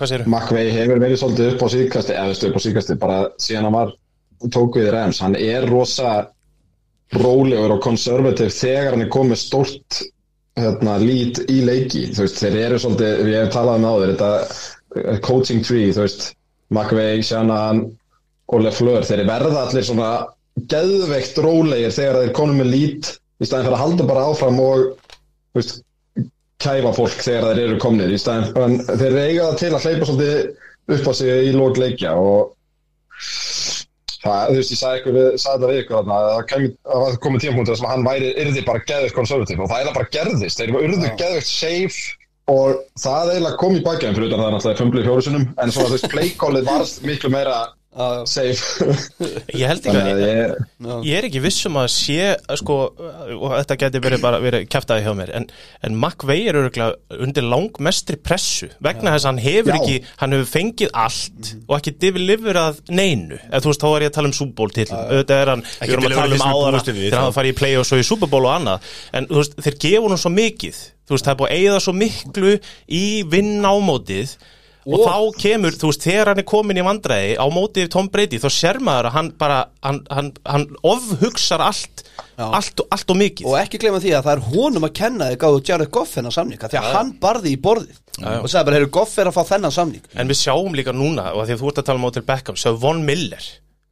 McVay 0.01 0.71
hefur 0.73 1.01
verið 1.01 1.19
svolítið 1.21 1.51
upp 1.53 1.65
á 1.65 1.67
síðkasti 1.75 2.15
eða 2.17 2.37
upp 2.49 2.57
á 2.57 2.61
síðkasti, 2.65 2.97
bara 3.01 3.19
síðan 3.41 3.67
hann 3.67 3.77
var 3.77 3.93
tók 4.49 4.79
við 4.79 4.89
Rams, 4.95 5.21
hann 5.21 5.37
er 5.37 5.67
rosa 5.69 6.13
rólegur 7.21 7.75
og 7.75 7.83
konservativ 7.83 8.53
þegar 8.55 8.95
hann 8.95 9.05
er 9.05 9.11
komið 9.13 9.41
stórt 9.41 10.01
hérna, 10.57 10.97
lít 11.01 11.41
í 11.51 11.61
leiki. 11.67 12.05
Veist, 12.15 12.39
þeir 12.41 12.57
eru 12.65 12.79
svolítið, 12.81 13.23
við 13.27 13.37
hefum 13.37 13.53
talað 13.55 13.79
um 13.79 13.87
áður 13.91 14.13
þetta 14.13 14.31
eh, 14.41 15.19
coaching 15.25 15.65
tree 15.65 15.91
McVay, 16.71 17.21
Shannon 17.25 17.83
og 18.51 18.63
LeFleur, 18.63 19.03
þeir 19.07 19.25
verða 19.27 19.65
allir 19.65 19.85
svona 19.85 20.11
geðveikt 20.71 21.39
rólegir 21.43 21.93
þegar 21.95 22.21
þeir 22.21 22.35
konum 22.35 22.61
með 22.61 22.71
lít 22.71 23.11
í 23.41 23.47
staðin 23.47 23.67
fyrir 23.67 23.77
að 23.77 23.83
halda 23.83 24.07
bara 24.07 24.25
áfram 24.31 24.59
og 24.63 24.85
veist, 25.57 25.81
kæfa 26.61 26.91
fólk 26.97 27.19
þegar 27.25 27.47
þeir 27.51 27.63
eru 27.67 27.77
komnir 27.83 28.13
í 28.13 28.19
staðin, 28.21 28.51
en 28.61 28.77
þeir 29.01 29.17
eiga 29.25 29.47
það 29.49 29.59
til 29.61 29.71
að 29.77 29.85
hleypa 29.87 30.09
svolítið 30.09 30.95
upp 30.97 31.09
á 31.09 31.13
sig 31.19 31.47
í 31.49 31.53
lók 31.55 31.79
leikja 31.81 32.13
og 32.17 32.55
það, 34.21 34.47
þú 34.51 34.55
veist, 34.59 34.71
ég 34.75 34.79
sagði, 34.81 35.01
ykkur, 35.01 35.15
við, 35.17 35.27
sagði 35.41 35.57
þetta 35.57 35.69
við 35.71 35.81
ykkur 35.81 35.97
þarna, 35.99 36.17
að 36.21 36.31
það 36.31 36.47
kemi- 36.51 36.71
að 36.95 37.03
það 37.05 37.19
komið 37.25 37.43
tímapunktur 37.45 37.79
sem 37.79 37.89
hann 37.91 38.07
væri, 38.07 38.31
yrði 38.43 38.63
bara 38.67 38.83
geðveikt 38.91 39.17
konservativ 39.17 39.61
og 39.63 39.69
það 39.71 39.79
eiginlega 39.81 39.97
bara 39.99 40.11
gerðist, 40.17 40.57
þeir 40.61 40.69
eru 40.73 40.83
urðu 40.87 41.11
geðveikt 41.21 41.51
safe 41.51 42.17
og 42.51 42.81
það 43.01 43.31
eiginlega 43.35 43.59
kom 43.61 43.77
í 43.77 43.83
bakjæðin 43.85 44.17
fyrir 44.17 44.29
utan 44.31 44.41
það 44.41 44.47
er 44.51 44.55
náttúrulega 44.57 44.81
fumblið 44.81 45.07
fjórusunum 45.09 45.45
en 45.61 45.73
svona 45.73 45.89
þú 45.91 45.95
veist, 45.97 46.09
playkólið 46.13 46.67
varst 46.69 47.01
miklu 47.07 47.31
meira 47.33 47.57
Safe 47.91 48.85
Ég 49.51 49.67
held 49.67 49.83
ekki 49.83 49.99
að 49.99 50.05
að 50.13 50.21
ég 50.23 51.01
Ég 51.03 51.17
er 51.17 51.25
ekki 51.27 51.41
vissum 51.43 51.75
að 51.75 51.89
sé 51.91 52.29
sko, 52.61 52.77
og 52.95 53.55
þetta 53.57 53.75
geti 53.81 54.01
verið 54.03 54.21
bara 54.23 54.39
verið 54.39 54.63
kæftæði 54.71 55.03
hjá 55.03 55.15
mér 55.19 55.33
en, 55.35 55.47
en 55.83 55.97
McVay 55.97 56.45
er 56.47 56.59
örgulega 56.61 57.19
undir 57.25 57.43
langmestri 57.43 58.15
pressu 58.15 58.69
vegna 58.79 59.11
þess 59.11 59.27
að 59.27 59.29
hann 59.33 59.41
hefur 59.43 59.75
Já. 59.75 59.79
ekki 59.81 59.97
hann 60.21 60.35
hefur 60.37 60.49
fengið 60.53 60.93
allt 61.03 61.51
og 61.67 61.75
ekki 61.81 61.93
deliverað 62.05 62.79
neinu. 62.95 63.41
Eða 63.49 63.61
þú 63.65 63.73
veist 63.73 63.83
þá 63.83 63.89
er 63.89 64.05
ég 64.05 64.13
að 64.13 64.15
tala 64.21 64.31
um 64.31 64.37
Super 64.39 64.57
Bowl 64.61 64.73
til 64.77 64.87
auðvitað 64.87 65.35
er 65.41 65.51
hann, 65.51 65.65
við 65.81 65.93
erum 65.97 66.07
að 66.07 66.17
tala 66.21 66.39
um 66.39 66.45
áðara 66.47 66.83
þegar 66.87 67.17
hann 67.19 67.27
þá. 67.27 67.37
farið 67.41 67.53
í 67.53 67.59
play 67.59 67.75
og 67.81 67.89
svo 67.91 67.99
í 67.99 68.07
Super 68.07 68.31
Bowl 68.31 68.47
og 68.47 68.55
annað. 68.55 68.89
En 69.19 69.27
þú 69.27 69.41
veist 69.41 69.59
þeir 69.67 69.77
gefa 69.83 70.13
hann 70.13 70.23
svo 70.23 70.33
mikið. 70.37 70.81
Þú 71.11 71.17
veist 71.17 71.27
það 71.27 71.35
er 71.35 71.39
búið 71.43 71.51
að 71.51 71.59
eigða 71.59 71.83
svo 71.83 71.95
miklu 71.99 72.55
í 72.87 73.05
vinn 73.35 73.53
ámótið 73.67 74.35
Og, 74.81 75.03
þá 75.05 75.37
kemur, 75.37 75.75
þú 75.77 75.91
veist, 75.91 76.05
þegar 76.07 76.31
hann 76.31 76.41
er 76.41 76.47
komin 76.49 76.79
í 76.81 76.85
vandræði 76.85 77.33
á 77.37 77.45
mótið 77.53 77.89
Tom 77.93 78.07
Brady, 78.09 78.39
þá 78.41 78.49
sér 78.55 78.79
maður 78.81 79.11
að 79.11 79.15
hann 79.17 79.29
bara, 79.37 79.59
hann, 79.85 79.99
hann, 80.09 80.31
hann 80.49 80.65
ofhugsar 80.89 81.61
allt, 81.61 82.03
allt, 82.41 82.81
allt 82.89 83.13
og 83.13 83.19
mikið. 83.21 83.45
og 83.51 83.59
ekki 83.59 83.81
glemma 83.83 84.01
því 84.01 84.15
að 84.17 84.29
það 84.29 84.33
er 84.33 84.43
honum 84.49 84.87
að 84.87 84.95
kenna 84.97 85.29
þig 85.29 85.41
gáðu 85.43 85.63
Jared 85.69 85.93
Goff 85.93 86.17
hennar 86.17 86.33
samning 86.33 86.65
því 86.65 86.81
að 86.81 86.91
hann 86.95 87.13
barði 87.21 87.53
í 87.53 87.61
borðið. 87.61 87.99
Og 88.21 88.49
sagði 88.49 88.67
bara, 88.67 88.79
heyrðu 88.79 88.93
Goff 88.97 89.17
er 89.21 89.29
að 89.29 89.37
fá 89.37 89.43
þennan 89.53 89.75
samning. 89.77 90.07
En 90.17 90.31
við 90.31 90.41
sjáum 90.41 90.77
líka 90.77 90.95
núna, 90.95 91.29
og 91.35 91.45
því 91.45 91.55
að 91.55 91.61
þú 91.61 91.69
ert 91.71 91.81
að 91.83 91.91
tala 91.91 92.01
um 92.01 92.09
Odell 92.09 92.25
Beckham, 92.27 92.57
sjáum 92.59 92.81
Von 92.81 93.05
Miller. 93.05 93.51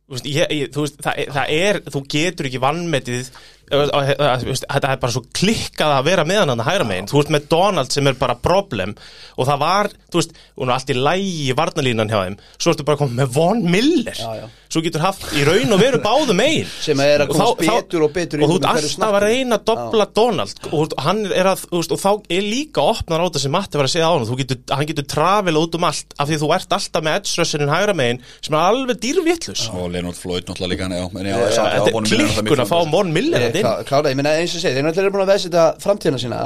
Þú 0.10 0.18
veist, 0.18 0.26
ég, 0.26 0.52
ég, 0.58 0.70
þú 0.74 0.84
veist 0.88 1.02
það, 1.06 1.20
það 1.36 1.52
er, 1.54 1.80
þú 1.94 2.00
getur 2.10 2.48
ekki 2.50 2.62
vannmetið 2.64 3.28
þetta 3.70 4.92
er 4.92 5.02
bara 5.02 5.14
svo 5.14 5.24
klikkað 5.36 5.96
að 5.98 6.08
vera 6.10 6.26
með 6.28 6.42
hann 6.44 6.54
að 6.56 6.70
hægra 6.70 6.88
megin, 6.90 7.10
þú 7.12 7.20
veist 7.20 7.34
með 7.36 7.48
Donald 7.54 7.94
sem 7.94 8.10
er 8.10 8.18
bara 8.20 8.38
problem 8.42 8.96
og 9.38 9.50
það 9.50 9.62
var, 9.64 9.92
þú 10.10 10.22
veist 10.22 10.34
hún 10.60 10.70
er 10.70 10.76
allt 10.76 10.94
í 10.94 10.98
lægi 10.98 11.36
í 11.46 11.58
varnalínan 11.58 12.12
hjá 12.12 12.18
þeim. 12.24 12.40
Svo 12.58 12.74
ertu 12.74 12.88
bara 12.88 13.00
komið 13.00 13.22
með 13.22 13.36
Von 13.38 13.64
Miller. 13.70 14.18
Já, 14.18 14.42
já. 14.42 14.48
Svo 14.70 14.84
getur 14.86 15.02
haft 15.02 15.26
í 15.34 15.44
raun 15.48 15.74
og 15.74 15.82
veru 15.82 16.00
báðu 16.04 16.36
megin. 16.38 16.70
Sem 16.70 17.00
er 17.02 17.24
að 17.26 17.34
komast 17.34 17.64
betur 17.64 18.06
og 18.06 18.14
betur 18.14 18.44
og 18.46 18.54
þú 18.54 18.58
ert 18.60 18.70
alltaf 18.70 19.18
að 19.18 19.26
reyna 19.26 19.58
að 19.58 19.66
dobla 19.72 20.08
Donald. 20.20 20.62
Og, 20.70 20.94
hann 21.02 21.24
er 21.28 21.50
að, 21.54 21.66
veist, 21.74 21.96
og 21.96 22.02
þá 22.02 22.12
er 22.38 22.46
líka 22.46 22.86
opnar 22.86 23.24
á 23.24 23.28
þetta 23.28 23.44
sem 23.46 23.56
Matti 23.56 23.82
var 23.82 23.90
að 23.90 23.94
segja 23.96 24.10
á 24.10 24.14
hann 24.14 24.28
þú 24.30 24.40
getur, 24.44 24.62
hann 24.70 24.90
getur 24.90 25.08
trafila 25.10 25.64
út 25.66 25.78
um 25.80 25.88
allt 25.90 26.16
af 26.18 26.30
því 26.30 26.40
þú 26.44 26.52
ert 26.60 26.78
alltaf 26.78 27.06
með 27.06 27.20
edge 27.20 27.36
rusherinn 27.42 27.74
hægra 27.74 27.98
megin 27.98 28.22
sem 28.40 28.56
er 28.56 28.62
alveg 28.70 29.02
dýrvittlus 29.04 29.66
og 29.74 29.92
Leonard 29.94 30.20
Floyd 30.20 30.48
náttúrulega 30.50 30.74
líka 30.76 30.88
er 30.88 30.94
náttúrulega 30.96 32.06
klikkun 32.14 32.64
að 32.66 32.72
fá 32.72 32.80
Von 32.94 33.14
Miller 33.16 33.50
meina 33.50 34.38
eins 34.38 34.56
og 34.56 34.64
segið, 34.64 34.80
þeir 34.80 34.90
náttúrulega 34.90 35.08
eru 35.08 35.16
búin 35.16 35.26
að 35.26 35.32
veðs 35.34 35.48
þetta 35.50 35.70
framtíðina 35.84 36.22
sína 36.22 36.42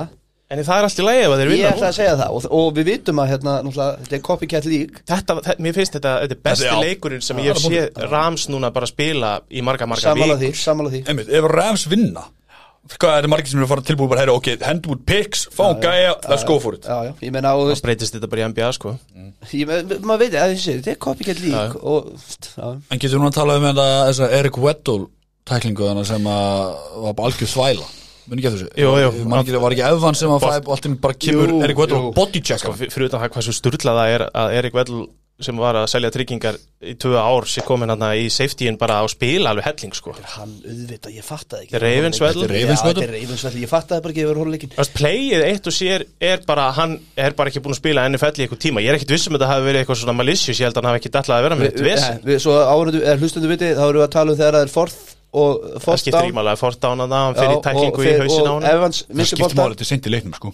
en 0.52 0.60
það 0.68 0.76
er 0.78 0.88
allt 0.88 1.00
í 1.00 1.06
lagi 1.08 1.24
ef 1.24 1.32
að 1.34 1.40
þeir 1.42 1.48
Ég 1.50 1.56
vinna 1.56 1.72
ætla 1.74 1.90
að 1.90 1.98
segja 1.98 2.14
það 2.20 2.36
og, 2.38 2.46
og 2.60 2.68
við 2.78 2.90
vitum 2.92 3.22
að 3.24 3.32
hérna, 3.32 3.56
þetta 4.04 4.16
er 4.20 4.24
copycat 4.28 4.68
league. 4.70 5.02
Þetta, 5.10 5.38
þetta, 5.40 5.56
mér 5.66 5.78
finnst 5.80 5.98
þetta, 5.98 6.14
þetta 6.26 6.38
er 6.38 6.44
besti 6.50 6.68
Þetta- 6.68 6.78
já. 6.78 6.86
leikurinn 6.90 7.26
sem 7.26 7.42
ég 7.42 7.50
hef 7.54 7.64
séð 7.64 8.06
Rams 8.12 8.48
núna 8.54 8.70
bara 8.76 8.90
spila 8.92 9.34
í 9.50 9.64
marga, 9.66 9.88
marga 9.90 10.12
Sammála 10.12 10.38
því, 10.38 10.52
vík 10.52 10.62
sammála 10.62 10.94
því. 10.94 11.04
Einmitt, 11.10 11.32
ef 11.34 11.50
Rams 11.56 11.88
vinna 11.90 12.28
hvað 12.84 13.14
er 13.16 13.24
það 13.24 13.32
margir 13.32 13.48
sem 13.48 13.60
eru 13.62 13.66
að 13.66 13.72
fara 13.72 13.84
tilbúið 13.88 14.10
bara, 14.12 14.22
heyra, 14.26 14.34
ok, 14.36 14.48
hendum 14.68 14.92
út 14.98 15.04
picks, 15.08 15.46
fáum 15.56 15.78
gæja, 15.80 16.18
let's 16.28 16.44
go 16.44 16.58
for 16.60 16.76
it. 16.76 16.84
Já, 16.84 16.98
já, 17.08 17.14
ég 17.24 17.32
meina, 17.32 17.54
og 17.56 17.64
þú 17.64 17.70
veist, 17.72 17.86
breytist 17.86 18.18
þetta 18.18 18.28
bara 18.28 18.44
í 18.44 18.48
NBA 18.52 18.72
sko. 18.76 18.92
Ég 19.56 19.70
meina, 19.70 20.00
maður 20.04 20.26
veit 20.26 20.36
að 20.36 20.52
þessi, 20.58 20.76
þetta 20.82 20.92
er 20.92 21.00
copycat 21.08 21.40
league 21.46 21.80
og, 21.80 22.12
já, 22.44 22.68
En 22.92 23.00
getur 23.00 23.22
núna 23.24 23.32
að 23.32 23.38
tala 23.40 23.56
um 23.62 23.68
þetta, 23.70 23.88
þessa 24.12 24.30
Erik 24.36 24.60
Weddle 24.60 25.08
tæklingu 25.48 25.88
þannig 25.88 26.10
sem 26.12 26.28
að 26.28 26.76
var 27.06 27.16
bara 27.18 27.32
algjör 27.32 27.52
svæla 27.56 27.88
Muni 28.28 28.40
ekki 28.44 28.52
að 28.52 28.56
þessu? 28.60 28.70
Jú, 28.84 28.94
jú. 29.04 29.26
Man 29.28 29.42
ekki, 29.44 29.58
var 29.66 29.76
ekki 29.76 29.88
Evans 29.90 30.22
sem 30.24 30.30
að 30.36 30.46
fæ 30.46 30.54
alltaf 30.62 30.96
bara 31.04 31.20
kemur 31.26 31.50
Jú, 31.56 31.64
Erik 31.68 31.82
Weddle 31.84 32.00
og 32.00 32.14
bodychecka 32.16 32.62
Sko, 32.64 32.78
fyr- 32.80 32.94
fyrir 32.94 33.10
utan 33.12 33.22
það 33.26 33.34
hvað 33.36 33.50
svo 33.50 33.58
sturlað 33.60 34.00
það 34.00 34.16
er 34.20 34.28
að 34.32 34.58
Erik 34.62 34.80
Vedl 34.80 35.04
sem 35.44 35.58
var 35.58 35.76
að 35.76 35.88
selja 35.90 36.12
tryggingar 36.14 36.56
í 36.88 36.92
tvö 37.02 37.18
ár 37.20 37.48
sé 37.50 37.64
komin 37.66 37.90
hann 37.90 38.04
í 38.16 38.28
safetyin 38.32 38.78
bara 38.80 39.00
á 39.02 39.06
spila 39.12 39.50
alveg 39.52 39.66
helling 39.66 39.96
sko. 39.98 40.14
Hann 40.36 40.52
auðvitað, 40.62 41.16
ég 41.18 41.26
fattaði 41.26 41.66
ekki. 41.66 41.74
Þetta 41.74 41.80
er 41.80 41.96
Ravenswell. 41.98 42.30
Þetta 42.38 42.46
er 42.46 42.54
Já, 42.54 42.62
Ravenswell. 42.62 42.94
þetta 42.94 43.04
er 43.08 43.14
Ravenswell, 43.18 43.58
ég 43.64 43.72
fattaði 43.74 44.04
bara 44.06 44.14
ekki 44.14 44.24
yfir 44.24 44.40
hóluleikin 44.40 44.72
Þú 44.76 44.80
veist, 44.84 44.94
playið 45.00 45.44
eitt 45.50 45.68
og 45.68 45.76
sér 45.76 46.06
er 46.30 46.46
bara 46.48 46.68
hann 46.78 46.94
er 47.18 47.36
bara 47.42 47.50
ekki 47.52 47.64
búin 47.66 47.74
að 47.76 47.82
spila 47.82 48.06
NFL 48.14 48.40
í 48.40 48.46
eitthvað 48.46 48.62
tíma. 48.68 48.86
Ég 48.86 48.94
er 48.94 49.00
ekkit 49.02 49.16
viss 49.18 49.28
um 49.28 49.34
að 49.36 49.42
þetta 49.42 49.52
hafi 49.56 49.68
verið 49.68 49.82
eitthvað 49.84 50.00
svona 50.04 50.18
malicious. 50.22 50.62
Ég 50.62 50.70
held 50.70 50.78
að 50.78 50.84
hann 50.84 50.92
hafi 50.94 51.02
ekki 51.02 51.14
dallað 51.18 51.36
að 51.42 51.48
vera 51.50 51.58
með 51.60 51.70
þetta 51.74 51.90
vesen. 51.90 52.22
við, 52.30 52.40
Svo 52.46 52.56
áhundu, 52.62 53.04
er 53.04 53.18
hlustundu 53.26 53.52
viti, 53.52 53.74
þá 53.74 53.84
erum 53.90 54.00
við 54.04 54.08
að 54.08 54.16
tala 54.20 54.32
um 54.32 54.38
þegar 54.40 54.60
það 54.62 54.68
er 54.70 54.74
forth 54.78 55.13
og 55.34 55.80
það 55.82 55.98
skiptir 56.02 56.20
ekki 56.28 56.36
málega 56.38 56.60
fórt 56.60 56.86
á 56.86 56.90
hann 56.92 57.04
að 57.06 57.16
hann 57.18 57.40
fyrir 57.40 57.64
tæklingu 57.66 58.06
í 58.06 58.14
hausin 58.22 58.46
á 58.46 58.52
og 58.54 58.60
hann 58.60 58.70
Evans 58.70 59.02
Það 59.08 59.28
skiptir 59.30 59.44
boltan 59.44 59.60
máli, 59.64 59.74
þetta 59.74 59.86
er 59.86 59.90
sent 59.90 60.08
í 60.08 60.14
leiknum 60.14 60.38
sko. 60.38 60.54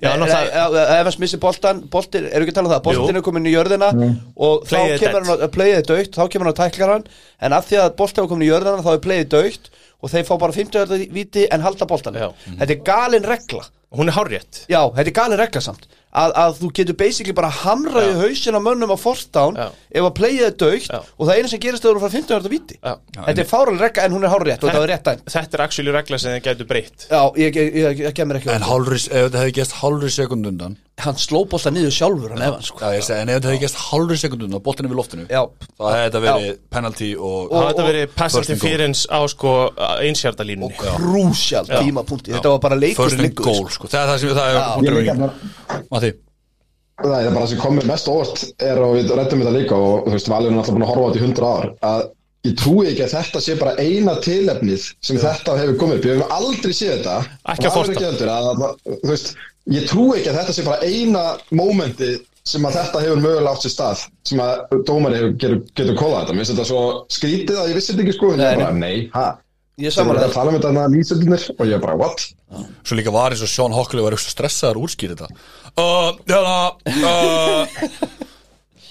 Evans 0.00 1.18
missi 1.20 1.40
boltan, 1.42 1.82
boltin, 1.92 2.28
eru 2.30 2.46
ekki 2.46 2.54
að 2.54 2.58
tala 2.60 2.70
um 2.70 2.74
það 2.74 2.84
boltin 2.86 3.18
er 3.20 3.24
komin 3.26 3.48
í 3.50 3.52
jörðina 3.52 3.90
og 4.36 4.64
þá 4.70 4.76
er 4.80 5.02
kemur 5.02 5.26
hann 5.26 5.44
að 5.44 5.52
playið 5.56 5.80
er 5.80 5.88
dögt, 5.90 6.16
þá 6.16 6.24
kemur 6.32 6.48
hann 6.48 6.54
að 6.54 6.60
tækla 6.62 6.88
hann 6.94 7.04
en 7.44 7.56
af 7.58 7.68
því 7.68 7.80
að 7.82 7.90
boltin 7.98 8.24
er 8.24 8.30
komin 8.30 8.46
í 8.46 8.50
jörðina 8.50 8.86
þá 8.86 8.92
er 8.94 9.02
playið 9.04 9.28
dögt 9.34 9.70
og 10.00 10.14
þeir 10.14 10.24
fá 10.30 10.34
bara 10.40 10.56
50 10.56 10.80
öll 10.86 11.04
viti 11.12 11.44
en 11.52 11.66
halda 11.66 11.88
boltan 11.90 12.16
Já. 12.16 12.30
þetta 12.46 12.72
er 12.72 12.82
galin 12.86 13.28
regla. 13.28 13.66
Hún 13.90 14.08
er 14.08 14.14
hárrétt. 14.14 14.64
Já, 14.70 14.86
þetta 14.94 15.08
er 15.10 15.16
galin 15.18 15.40
regla 15.42 15.60
samt 15.64 15.88
að, 16.10 16.32
að 16.42 16.56
þú 16.60 16.70
getur 16.74 16.96
basically 16.98 17.34
bara 17.36 17.50
hamraði 17.60 18.16
hausin 18.18 18.58
á 18.58 18.60
mönnum 18.62 18.90
á 18.94 18.98
Já. 18.98 19.66
ef 19.70 20.06
að 20.08 20.14
playið 20.18 20.44
er 20.48 20.56
dögt 20.58 20.90
Já. 20.90 20.98
og 21.00 21.28
það 21.28 21.38
eina 21.38 21.52
sem 21.52 21.62
gerist 21.62 21.84
þegar 21.86 21.98
þú 21.98 22.04
fara 22.04 22.14
50 22.16 22.36
öll 22.38 22.52
viti 22.54 22.78
Já. 22.80 22.94
Þetta 23.20 23.44
er 23.44 23.50
fáraleg 23.50 23.80
regla 23.86 24.06
en 24.06 24.16
hún 24.16 24.26
er 24.26 24.34
hárrétt 24.34 24.64
og 24.64 24.70
það 24.74 24.82
er 24.82 24.92
rétt 24.94 25.10
dæm 25.10 25.24
þetta 25.36 25.58
er 25.58 25.64
actually 25.66 25.94
regla 25.94 26.20
sem 26.20 26.36
þið 26.36 26.46
getur 26.48 26.70
breytt. 26.70 27.08
Já, 27.10 27.22
ég, 27.38 27.58
ég, 27.60 27.74
ég, 27.80 28.04
ég 28.08 28.16
kemur 28.16 28.40
ekki 28.40 28.50
En 28.50 28.58
þetta. 28.58 28.70
hálfri, 28.70 29.02
ef 29.06 29.26
þetta 29.28 29.44
hefði 29.44 29.58
gæst 29.60 29.76
hálfri 29.80 30.14
sekund 30.18 30.50
undan 30.50 30.78
Hann 31.00 31.16
sló 31.16 31.46
bolta 31.48 31.70
niður 31.72 31.94
sjálfur 31.96 32.34
hann 32.34 32.42
Evans 32.44 32.66
sko. 32.68 32.80
Já, 32.82 32.92
ég 32.98 33.04
segi, 33.06 33.22
en 33.22 33.30
ef 33.32 33.38
þetta 33.38 33.48
hefði 33.48 33.62
gæst 33.62 33.78
hálfri 33.86 34.18
sekund 34.20 34.42
undan 34.44 34.60
boltin 34.66 34.84
er 34.84 34.92
við 34.92 34.98
loftinu 34.98 35.24
Já. 35.30 35.42
þá 35.78 35.84
hefði 35.86 36.02
þetta 36.04 36.20
verið 36.26 36.50
penalty 36.76 37.08
og, 37.16 37.54
það 37.54 37.68
hefði 37.70 37.86
verið 37.86 38.12
pass 38.18 38.36
interference 38.36 39.06
á 39.08 39.20
sko 39.32 39.54
einshjartalínunni. 40.04 40.76
Krúsjál 40.76 41.64
tímapunkti. 41.70 42.34
Þetta 42.36 42.52
var 42.52 42.60
bara 42.66 42.76
leikust 42.76 43.16
Það 47.00 47.26
er 47.26 47.34
bara 47.34 47.44
það 47.44 47.50
sem 47.52 47.60
komið 47.64 47.90
mest 47.90 48.08
óvart 48.10 48.42
er 48.70 48.80
og 48.84 48.96
við 48.98 49.12
rættum 49.16 49.42
þetta 49.42 49.52
líka 49.56 49.76
og 49.76 50.08
þú 50.08 50.16
veist, 50.16 50.32
Valur 50.32 50.50
er 50.50 50.56
náttúrulega 50.56 50.78
búin 50.78 50.86
að 50.86 50.90
horfa 50.92 51.04
á 51.04 51.08
þetta 51.10 51.20
í 51.20 51.28
100 51.28 51.50
ár 51.50 51.68
að 51.90 52.02
ég 52.48 52.56
trúi 52.56 52.88
ekki 52.88 53.04
að 53.04 53.14
þetta 53.14 53.42
sé 53.44 53.56
bara 53.60 53.74
eina 53.84 54.16
tilefnið 54.24 54.88
sem 55.04 55.20
þetta 55.20 55.56
hefur 55.60 55.78
komið 55.82 55.98
upp, 55.98 56.08
ég 56.08 56.20
hef 56.20 56.34
aldrei 56.38 56.72
séð 56.76 56.92
þetta. 56.94 57.16
Ekki 57.52 57.72
Forta. 57.74 58.36
að, 58.36 58.64
veist, 59.10 59.34
ég 59.76 59.86
trúi 59.90 60.18
ekki 60.18 60.32
að 60.32 60.40
þetta 60.40 60.56
sé 60.56 60.66
bara 60.68 60.88
eina 60.88 61.24
mómenti 61.52 62.14
sem 62.50 62.64
að 62.64 62.78
þetta 62.78 63.04
hefur 63.04 63.20
mögulega 63.20 63.52
átt 63.52 63.66
sér 63.66 63.74
stað 63.74 64.06
sem 64.26 64.40
að 64.40 64.80
dómari 64.88 65.20
hefur, 65.20 65.36
getur, 65.42 65.60
getur 65.76 65.98
kóðað 66.00 66.22
þetta, 66.22 66.36
mér 66.36 66.44
finnst 66.44 66.54
þetta 66.54 66.68
svo 66.70 66.82
skrítið 67.12 67.60
að 67.60 67.70
ég 67.70 67.78
vissi 67.78 67.92
þetta 67.92 68.06
ekki 68.06 68.16
sko, 68.16 68.32
ég 68.32 68.40
Nei, 68.40 68.48
bara, 68.56 68.70
nei, 68.80 68.96
ha 69.14 69.26
Ég 69.80 69.94
samanlega 69.94 70.26
að 70.28 70.34
tala 70.34 70.50
um 70.52 70.56
þetta 70.58 70.86
lýsendunir 70.92 71.44
og 71.54 71.68
ég 71.70 71.80
bara, 71.80 71.94
what? 71.96 72.26
Svo 72.84 72.98
líka 72.98 73.12
var 73.14 73.32
eins 73.32 73.44
og 73.46 73.48
Sean 73.52 73.72
Hockley 73.72 74.02
var 74.04 74.16
eitthvað 74.16 74.34
stressaður 74.34 74.80
að 74.80 74.88
útskýra 74.88 75.14
þetta 75.16 75.28
uh, 75.78 76.10
Hérna 76.28 76.56
uh, 76.90 78.18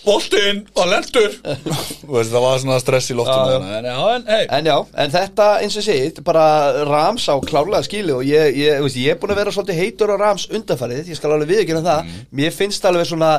Boltinn 0.05 0.61
og 0.79 0.87
lendur 0.89 1.33
Það 1.43 2.37
var 2.39 2.61
svona 2.63 2.77
stress 2.81 3.11
í 3.11 3.17
loftinu 3.19 3.43
Já, 3.43 3.51
þarna. 3.51 3.73
En 3.75 3.89
já, 3.89 3.97
en 4.15 4.25
hey 4.31 4.47
En 4.57 4.69
já, 4.71 4.75
en 5.03 5.13
þetta 5.13 5.47
eins 5.65 5.75
og 5.81 5.89
er 5.91 6.23
bara 6.25 6.45
Rams 6.87 7.27
á 7.27 7.35
klárlega 7.43 7.83
skilu 7.85 8.15
og 8.21 8.23
ég, 8.25 8.55
ég, 8.57 8.79
veist, 8.85 8.97
ég 9.03 9.13
er 9.13 9.19
búin 9.21 9.35
að 9.35 9.41
vera 9.43 9.53
svolítið 9.53 9.81
heitur 9.83 10.15
á 10.15 10.21
Rams 10.23 10.47
undanfarið, 10.49 11.11
ég 11.11 11.19
skal 11.19 11.35
alveg 11.35 11.51
viðkjöna 11.53 11.83
það 11.85 11.99
Mm. 12.09 12.25
Mér 12.39 12.55
finnst 12.55 12.85
alveg 12.87 13.05
svona 13.09 13.33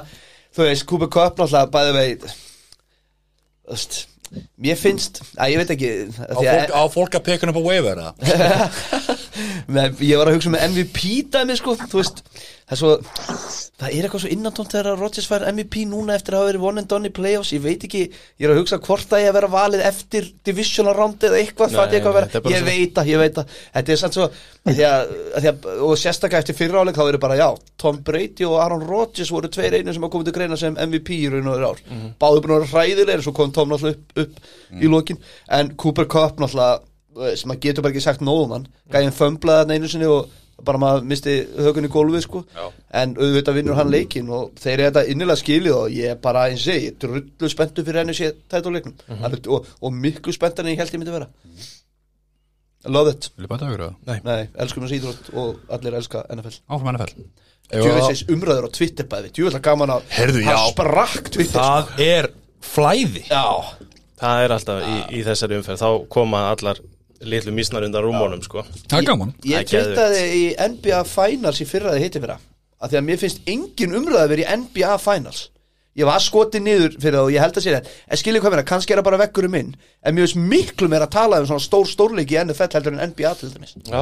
þú 0.52 0.66
veist, 0.68 0.84
Cooper 0.86 1.08
Cup 1.10 1.40
náttúrulega 1.40 1.72
bæði 1.72 1.96
veit 1.96 2.28
Þú 2.28 3.72
veist 3.72 3.98
Mér 4.60 4.76
finnst, 4.78 5.22
að 5.34 5.50
ég 5.50 5.58
veit 5.58 5.70
ekki 5.74 5.90
Á 6.70 6.82
fólk, 6.92 7.16
að 7.18 7.24
peka 7.26 7.42
hann 7.42 7.50
upp 7.50 7.58
á 7.58 7.66
waiver 7.66 7.98
eða? 7.98 8.68
Men 9.74 9.96
ég 10.04 10.20
var 10.20 10.30
að 10.30 10.36
hugsa 10.36 10.52
með 10.52 10.66
MVP 10.70 11.00
dæmi 11.34 11.56
sko, 11.58 11.74
þú 11.80 11.98
veist 11.98 12.22
það 12.70 12.76
er 12.76 12.78
svo, 12.78 12.90
það 13.80 13.86
er 13.96 14.04
eitthvað 14.06 14.22
svo 14.22 14.28
innantónt 14.30 14.70
þegar 14.74 14.98
Rodgers 15.00 15.26
fær 15.26 15.42
MVP 15.50 15.80
núna 15.90 16.14
eftir 16.14 16.36
að 16.36 16.42
hafa 16.44 16.50
verið 16.52 16.66
one 16.68 16.82
and 16.84 16.88
done 16.92 17.08
í 17.08 17.12
playoffs, 17.16 17.50
ég 17.56 17.62
veit 17.64 17.82
ekki 17.88 18.02
ég 18.06 18.44
er 18.46 18.52
að 18.52 18.60
hugsa 18.60 18.78
hvort 18.84 19.08
það 19.10 19.22
ég 19.24 19.30
að 19.32 19.36
vera 19.40 19.50
valið 19.54 19.82
eftir 19.88 20.28
divisional 20.46 20.94
round 20.94 21.26
eða 21.26 21.40
eitthvað, 21.40 21.74
Nei, 21.74 21.80
eitthvað 21.98 22.18
að 22.20 22.50
ég 22.52 22.60
svo- 22.60 22.68
veit 22.70 23.00
að, 23.02 23.10
ég 23.10 23.22
veit 23.24 23.40
að, 23.42 23.54
þetta 23.74 23.94
er 23.96 24.00
sann 24.04 24.14
svo 24.14 24.28
að 24.28 24.82
að, 24.90 25.14
að 25.40 25.48
að, 25.50 25.66
og 25.88 25.96
sérstaklega 25.98 26.44
eftir 26.44 26.58
fyrra 26.60 26.84
áleik 26.84 27.00
þá 27.00 27.04
er 27.08 27.18
bara, 27.26 27.38
já, 27.40 27.48
Tom 27.80 27.98
Brady 28.06 28.46
og 28.46 28.58
Aaron 28.62 28.86
Rodgers 28.86 29.32
voru 29.34 29.48
tveir 29.50 29.78
einu 29.80 29.94
sem 29.96 30.04
hafa 30.06 30.12
komið 30.14 30.30
til 30.30 30.36
greina 30.38 30.60
sem 30.60 30.76
MVP 30.76 31.16
í 31.16 31.30
raun 31.32 31.48
og 31.50 31.64
ár, 31.72 31.82
Mhm. 31.90 32.12
báðu 32.20 32.44
búin 32.44 32.54
að 32.54 32.62
vera 32.68 32.72
hræðilegir 32.76 33.24
svo 33.26 33.32
kom 33.34 33.50
Tom 33.56 33.68
náttúrulega 33.72 33.98
upp, 33.98 34.18
upp 34.18 34.82
í 34.84 34.86
lokin. 34.92 35.18
En 35.48 35.74
Cooper 35.76 36.04
Cup 36.06 36.36
náttúrulega 36.38 36.80
eh, 37.26 37.34
sem 37.36 37.48
maður 37.50 37.60
getur 37.64 37.82
bara 37.82 37.92
ekki 37.96 38.02
sagt 38.04 38.20
nóðum 38.22 38.52
hann 38.54 38.68
gæðin 38.92 39.16
fömblaði 39.16 39.64
þarna 39.64 39.74
einu 39.80 39.88
sinni 39.90 40.06
og 40.06 40.28
bara 40.66 40.80
maður 40.82 41.08
misti 41.10 41.34
högun 41.58 41.88
í 41.88 41.92
gólfið 41.92 42.24
sko. 42.26 42.44
Já. 42.54 42.68
en 43.02 43.16
auðvitað 43.16 43.58
vinnur 43.60 43.78
hann 43.78 43.92
leikin 43.92 44.30
og 44.34 44.54
þeir 44.60 44.72
eru 44.76 44.86
þetta 44.88 45.04
innilega 45.12 45.40
skilið 45.42 45.76
og 45.76 45.92
ég 45.96 46.14
er 46.14 46.22
bara 46.22 46.46
eins 46.50 46.66
og 46.66 46.74
ég 46.74 46.88
er 46.90 46.96
drullu 47.04 47.52
spenntu 47.52 47.84
fyrir 47.86 48.02
henni 48.02 48.16
sé 48.16 48.32
þetta 48.50 48.74
leiknum. 48.76 48.96
Mhm. 49.08 49.38
og, 49.48 49.68
og 49.80 49.92
miklu 49.92 50.34
spenntan 50.34 50.66
en 50.66 50.74
ég 50.74 50.82
held 50.82 50.94
ég 50.94 51.02
myndi 51.02 51.18
vera. 51.18 51.30
I 52.80 52.88
love 52.88 53.10
it. 53.12 53.30
Vil 53.36 53.44
ég 53.44 53.50
bæta 53.50 53.68
ykkur 53.68 53.86
það? 53.90 54.24
Nei, 54.24 54.48
elskum 54.64 54.86
þessi 54.86 55.00
íþrótt 55.02 55.30
og 55.36 55.58
allir 55.76 55.98
elska 55.98 56.24
NFL 56.32 56.62
Áfram 56.72 56.94
NFL 56.94 57.26
Djúvilsins 57.70 58.24
umræður 58.32 58.66
á 58.66 58.70
Twitter 58.74 59.06
bæði. 59.06 59.30
Djúvilslega 59.36 59.62
gaman 59.68 59.92
að 59.94 60.06
hann 60.16 60.38
já. 60.42 60.56
sprakk 60.72 61.28
Twitter 61.30 61.52
sko. 61.52 61.60
Það 61.60 62.00
er 62.06 62.28
flæði. 62.66 63.22
Já, 63.28 63.44
það 64.20 64.44
er 64.44 64.54
alltaf 64.56 64.80
í, 64.82 64.96
í 65.14 65.20
þessari 65.28 65.58
umferð. 65.60 65.84
Þá 65.84 66.08
koma 66.16 66.40
allar 66.50 66.80
litlu 67.20 67.52
mísnar 67.52 67.84
undan 67.84 68.02
rúmónum 68.04 68.42
sko. 68.42 68.62
Það 68.88 68.98
er 69.02 69.06
gaman. 69.10 69.32
Ég 69.44 69.56
Það 69.56 69.70
geðveikt. 69.70 69.88
twittaði 69.88 70.22
í 70.40 70.44
NBA 70.72 71.00
Finals 71.10 71.60
í 71.60 71.66
fyrraði 71.68 72.04
hitti 72.04 72.20
fyrra 72.22 72.38
af 72.80 72.90
því 72.90 72.96
að 73.00 73.04
mér 73.10 73.18
finnst 73.20 73.40
engin 73.52 73.92
umræði 73.98 74.30
verið 74.32 74.46
í 74.46 74.56
NBA 74.62 74.94
Finals. 75.04 75.40
Ég 75.98 76.06
var 76.06 76.22
skotið 76.22 76.62
niður 76.64 76.94
fyrir 77.02 77.16
það 77.18 77.26
og 77.26 77.32
ég 77.34 77.42
held 77.44 77.56
að 77.58 77.64
sé 77.66 77.72
það 77.74 77.88
en 78.14 78.20
skiljið 78.20 78.42
hvað 78.44 78.52
meina, 78.54 78.64
kannski 78.70 78.92
er 78.94 79.00
það 79.00 79.08
bara 79.10 79.18
vekkurum 79.24 79.50
minn 79.52 79.72
en 80.06 80.14
mér 80.14 80.24
finnst 80.28 80.38
miklu 80.54 80.88
meira 80.88 81.08
að 81.08 81.14
tala 81.18 81.40
um 81.42 81.48
svona 81.50 81.64
stór 81.64 81.88
stórleiki 81.90 82.36
í 82.38 82.40
NFL 82.44 82.70
heldur 82.78 82.94
en 82.96 83.10
NBA 83.10 83.32
til 83.40 83.50
dæmis. 83.52 83.74
Já, 83.84 84.00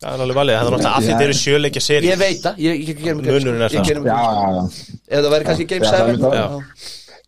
það 0.00 0.14
er 0.16 0.24
alveg 0.24 0.38
valið 0.40 0.56
Það 0.56 0.66
er 0.66 0.72
náttúrulega 0.72 0.96
að 0.96 1.06
þetta 1.10 1.26
eru 1.28 1.36
sjöleikja 1.42 1.82
seri 1.84 2.08
ég 2.10 2.18
veit 2.24 2.40
það, 2.42 2.58
ég, 2.64 2.80
ég, 2.80 2.88
ég 2.88 3.02
gerum 3.04 3.20
ekki 3.20 3.36
Munurinn 3.36 3.62
er 3.62 3.76
það. 3.76 5.30
Væri 5.36 5.44
kannski 5.50 5.66
Game 5.70 5.84
Já, 5.84 5.90
það 5.92 6.08
7 6.08 6.16
mitt 6.16 6.26
að- 6.26 6.38
já. 6.40 6.46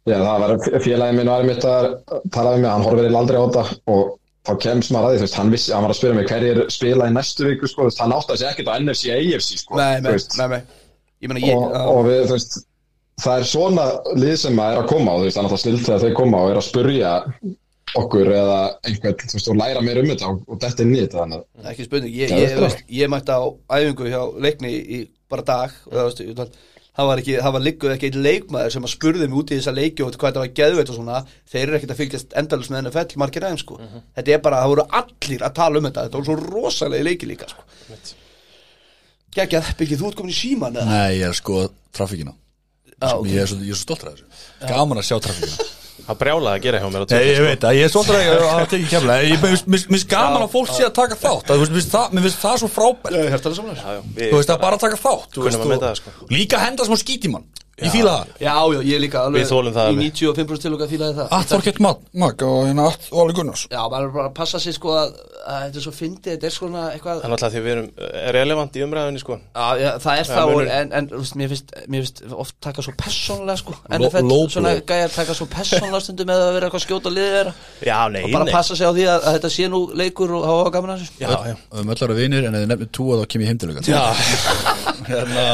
Já, 0.08 0.16
það 0.24 0.40
var 0.40 0.80
félagin 0.88 1.16
minn 1.20 1.28
var 1.28 1.42
mitt 1.44 1.64
að 1.68 1.86
tala 2.32 2.54
við 2.56 2.60
mig, 2.64 2.70
hann 2.72 2.82
horfir 2.88 3.10
í 3.10 3.14
aldrei 3.20 3.36
á 3.38 3.44
þetta 3.44 3.64
og 3.92 4.18
þá 4.48 4.52
kemst 4.64 4.92
maður 4.94 5.08
að 5.08 5.12
því, 5.12 5.18
þú 5.20 5.26
veist, 5.26 5.36
hann, 5.38 5.50
vissi, 5.52 5.72
hann 5.76 5.84
var 5.84 5.92
að 5.92 5.98
spyrja 6.00 6.16
mig 6.18 6.28
hverjir 6.32 6.60
spila 6.72 7.08
í 7.10 7.14
næstu 7.14 7.46
viku, 7.48 7.68
sko, 7.68 7.84
þú 7.84 7.90
veist, 7.90 8.00
hann 8.02 8.14
átti 8.16 8.32
að 8.34 8.40
segja 8.40 8.52
ekkert 8.54 8.72
á 8.72 8.74
NFC, 8.80 9.12
AFC, 9.18 9.50
sko, 9.62 9.76
nei, 9.78 9.98
þú 9.98 10.06
nei, 10.08 10.14
veist, 10.16 10.38
nei, 10.40 10.48
nei. 10.54 10.60
Ég 11.18 11.32
meina 11.32 11.44
ég 11.44 11.54
og, 11.58 11.70
já. 11.74 11.84
og 11.92 12.00
við, 12.08 12.20
þú 12.30 12.36
veist, 12.38 12.58
það 13.24 13.40
er 13.42 13.48
svona 13.52 13.86
lið 14.22 14.34
sem 14.44 14.60
að 14.62 14.74
er 14.76 14.80
að 14.82 14.90
koma 14.94 15.14
og 15.14 15.20
þú 15.22 15.28
veist, 15.28 15.36
það 15.36 15.42
er 15.42 15.48
náttúrulega 15.48 15.64
snilt 15.66 15.88
þegar 15.88 16.04
þau 16.06 16.18
koma 16.22 16.42
og 16.46 16.52
er 16.54 16.60
að 16.62 16.68
spurja 16.68 17.12
okkur 17.98 18.28
eða 18.36 18.58
einhvern, 18.84 19.20
þú 19.24 19.36
veist, 19.38 19.50
og 19.52 19.58
læra 19.58 19.82
meira 19.84 20.02
um 20.04 20.10
þetta 20.12 20.30
og, 20.32 20.40
og 20.52 20.58
þetta 20.62 20.84
er 20.84 20.90
nýtt 20.92 21.14
þannig 21.18 21.44
að 21.62 21.70
ekki 21.72 21.86
spurning, 21.88 22.16
ég, 22.18 22.34
ég, 22.36 22.50
er 22.54 22.62
veist, 22.64 22.82
ég 23.00 23.12
mætti 23.12 23.32
á 23.34 23.40
æfingu 23.78 24.10
hjá 24.12 24.20
leikni 24.44 24.72
í 24.76 24.98
bara 25.32 25.44
dag 25.48 25.72
og 25.88 25.94
það, 25.96 26.10
veist, 26.10 26.20
ég- 26.28 26.58
það 26.98 27.08
var 27.08 27.22
ekki, 27.22 27.34
það 27.38 27.54
var 27.56 27.64
ligguð 27.64 27.94
ekki 27.94 28.08
einn 28.10 28.24
leikmaður 28.26 28.74
sem 28.74 28.86
að 28.88 28.92
spurði 28.94 29.28
mig 29.28 29.40
út 29.40 29.52
í 29.52 29.58
þessa 29.58 29.74
leiki 29.76 30.04
og 30.04 30.16
hvað 30.18 30.28
þetta 30.32 30.42
var 30.42 30.52
geðveit 30.58 30.92
og 30.92 30.98
svona. 30.98 31.20
Þeir 31.48 31.62
eru 31.64 31.78
ekkert 31.78 31.94
að 31.94 32.00
fylgjast 32.02 32.36
endalus 32.42 32.70
með 32.72 32.80
NFL 32.84 33.20
margir 33.22 33.46
aðeins 33.46 33.64
sko, 33.64 33.78
þetta 34.18 34.34
er 34.34 34.42
bara, 34.44 34.62
það 34.64 34.72
voru 34.74 34.86
allir 35.02 35.46
að 35.46 35.54
tala 35.60 35.78
um 35.78 35.88
þetta, 35.88 36.06
þetta 36.08 36.18
voru 36.18 36.28
svo 36.28 36.38
rosalega 36.58 37.08
leiki 37.08 37.30
líka 37.30 37.50
sko. 37.52 37.66
Gægjað, 39.38 39.72
byggið 39.78 40.02
þú 40.02 40.10
ert 40.10 40.18
komin 40.18 40.34
í 40.34 40.38
síman 40.38 40.78
eða? 40.80 40.88
Nei, 40.88 41.18
ég 41.20 41.28
er 41.28 41.36
sko 41.36 41.66
trafíkina 41.94 42.34
Já, 42.98 43.12
ok. 43.14 43.28
Ég 43.30 43.42
er 43.44 43.46
svo, 43.46 43.58
ég 43.62 43.76
er 43.76 43.78
svo 43.78 43.94
af 43.94 44.00
þessu. 44.02 44.24
Gaman 44.66 44.98
að 44.98 45.06
sjá 45.06 45.18
trafíkina 45.22 45.68
Það 46.08 46.16
brjálaði 46.22 46.56
að 46.56 46.62
gera 46.64 46.78
hjá 46.80 46.88
mér 46.88 47.02
Nei, 47.12 47.24
ég 47.28 47.40
veit 47.44 47.64
að 47.68 47.74
ég 47.76 47.84
er 47.84 47.92
af 47.92 48.38
að 48.38 48.52
hafa 48.54 48.68
tekið 48.72 48.88
kemla 48.94 49.16
Ég 49.28 49.42
mér 49.42 49.82
finnst 49.84 50.08
gaman 50.08 50.44
að 50.46 50.52
fólk 50.54 50.70
sé 50.72 50.86
að 50.86 50.94
taka 50.96 51.18
þátt. 51.20 51.44
Það, 51.50 51.56
Mér 51.58 51.72
finnst 51.76 51.92
það- 51.92 52.14
það 52.44 52.54
svo 52.62 52.68
frábært. 52.72 53.12
Þú 54.18 54.36
veist 54.38 54.52
að 54.54 54.60
bara 54.62 54.76
taka 54.80 54.96
þátt 54.96 55.36
þú 55.36 55.44
veist, 55.44 55.58
Kunnum 55.58 55.66
að 55.66 55.72
meta 55.74 55.84
og- 55.84 55.88
það, 55.88 55.96
sko. 56.00 56.10
Líka 56.32 56.56
henda 56.64 56.84
smá 56.88 56.96
skít 56.96 57.24
í 57.28 57.30
mann 57.32 57.44
Ég 57.78 57.92
fíla 57.94 58.12
það. 58.18 58.30
Já, 58.42 58.54
já, 58.74 58.80
ég 58.88 59.00
líka 59.04 59.20
alveg 59.22 59.42
Við 59.42 59.50
þolum 59.52 59.74
það 59.76 59.88
Í 59.88 59.92
alveg. 59.92 60.14
95% 60.18 60.64
til 60.64 60.72
okkar 60.74 60.88
fílaði 60.90 61.14
það. 61.18 61.28
Allt 61.38 61.52
Þorkett 61.52 61.78
Magg 62.18 62.42
og 62.48 62.56
hérna 62.66 62.86
allt 62.88 63.04
Óli 63.14 63.36
Gunnars. 63.36 63.62
Já, 63.70 63.82
maður 63.92 64.08
er 64.08 64.14
bara 64.16 64.28
að 64.30 64.34
passa 64.38 64.58
sig 64.62 64.74
sko 64.74 64.94
að, 64.98 65.12
að 65.46 65.60
þetta 65.68 65.78
er 65.78 65.84
svo 65.86 65.92
fyndið, 65.94 66.32
þetta 66.34 66.48
er 66.48 66.54
svona 66.56 66.82
eitthvað 66.94 67.20
Það 67.22 67.28
er 67.28 67.32
náttúrulega 67.34 67.54
því 67.54 67.62
við 67.68 67.72
erum 67.76 67.86
eh, 68.08 68.26
relevant 68.34 68.78
í 68.78 68.82
umræðinni 68.86 69.22
sko. 69.22 69.38
Já, 69.54 69.66
já, 69.78 69.90
það 70.02 70.22
er 70.24 70.28
það, 70.32 70.50
munur. 70.52 70.72
en, 70.78 70.90
en 70.98 71.08
þú 71.12 71.20
veist, 71.22 71.36
mér, 71.38 71.52
finnst, 71.54 71.74
mér 71.94 72.04
finnst 72.08 72.22
oft 72.44 72.56
taka 72.66 72.84
svo 72.88 72.94
persónlega 72.98 73.58
sko. 73.62 73.76
Low- 73.78 73.96
NFL, 74.08 74.28
low 74.32 74.42
svona 74.50 74.74
blow. 74.74 74.84
gæjar 74.90 75.14
taka 75.14 75.38
svo 75.38 75.48
persónlega 75.54 76.02
stundum 76.08 76.30
með 76.32 76.42
að 76.48 76.52
vera 76.58 76.68
eitthvað 76.68 76.82
að 76.82 76.86
skjóta 76.88 77.14
liðið 77.14 77.36
þeirra. 77.38 77.54
Já, 77.86 77.98
nei, 78.10 78.20
og 78.26 78.34
bara 78.34 78.48
nei. 78.50 78.52
passa 78.58 78.78
sig 78.78 78.90
á 78.90 78.92
því 78.98 79.06
að, 79.14 79.20
að 79.30 79.38
þetta 79.38 79.52
sé 79.54 79.70
nú 79.70 79.80
leikur 80.02 80.34
og 80.40 80.48
hafa 80.50 80.74
gaman 80.78 80.94
að 80.96 81.04
þessu. 81.06 81.16
Já, 81.22 81.30
já. 81.52 81.56
Um 81.78 81.94
öll 81.94 82.02
ára 82.08 82.18
vinir 82.18 82.48
en 82.50 82.58
ef 82.58 82.64
þið 82.66 82.70
nefnir 82.74 82.92
túa 82.98 83.20
þá 83.22 83.24
kem 83.32 83.46
ég 83.46 83.52
heimtilega 83.52 83.86
Já, 83.88 84.02
Hérna 85.08 85.44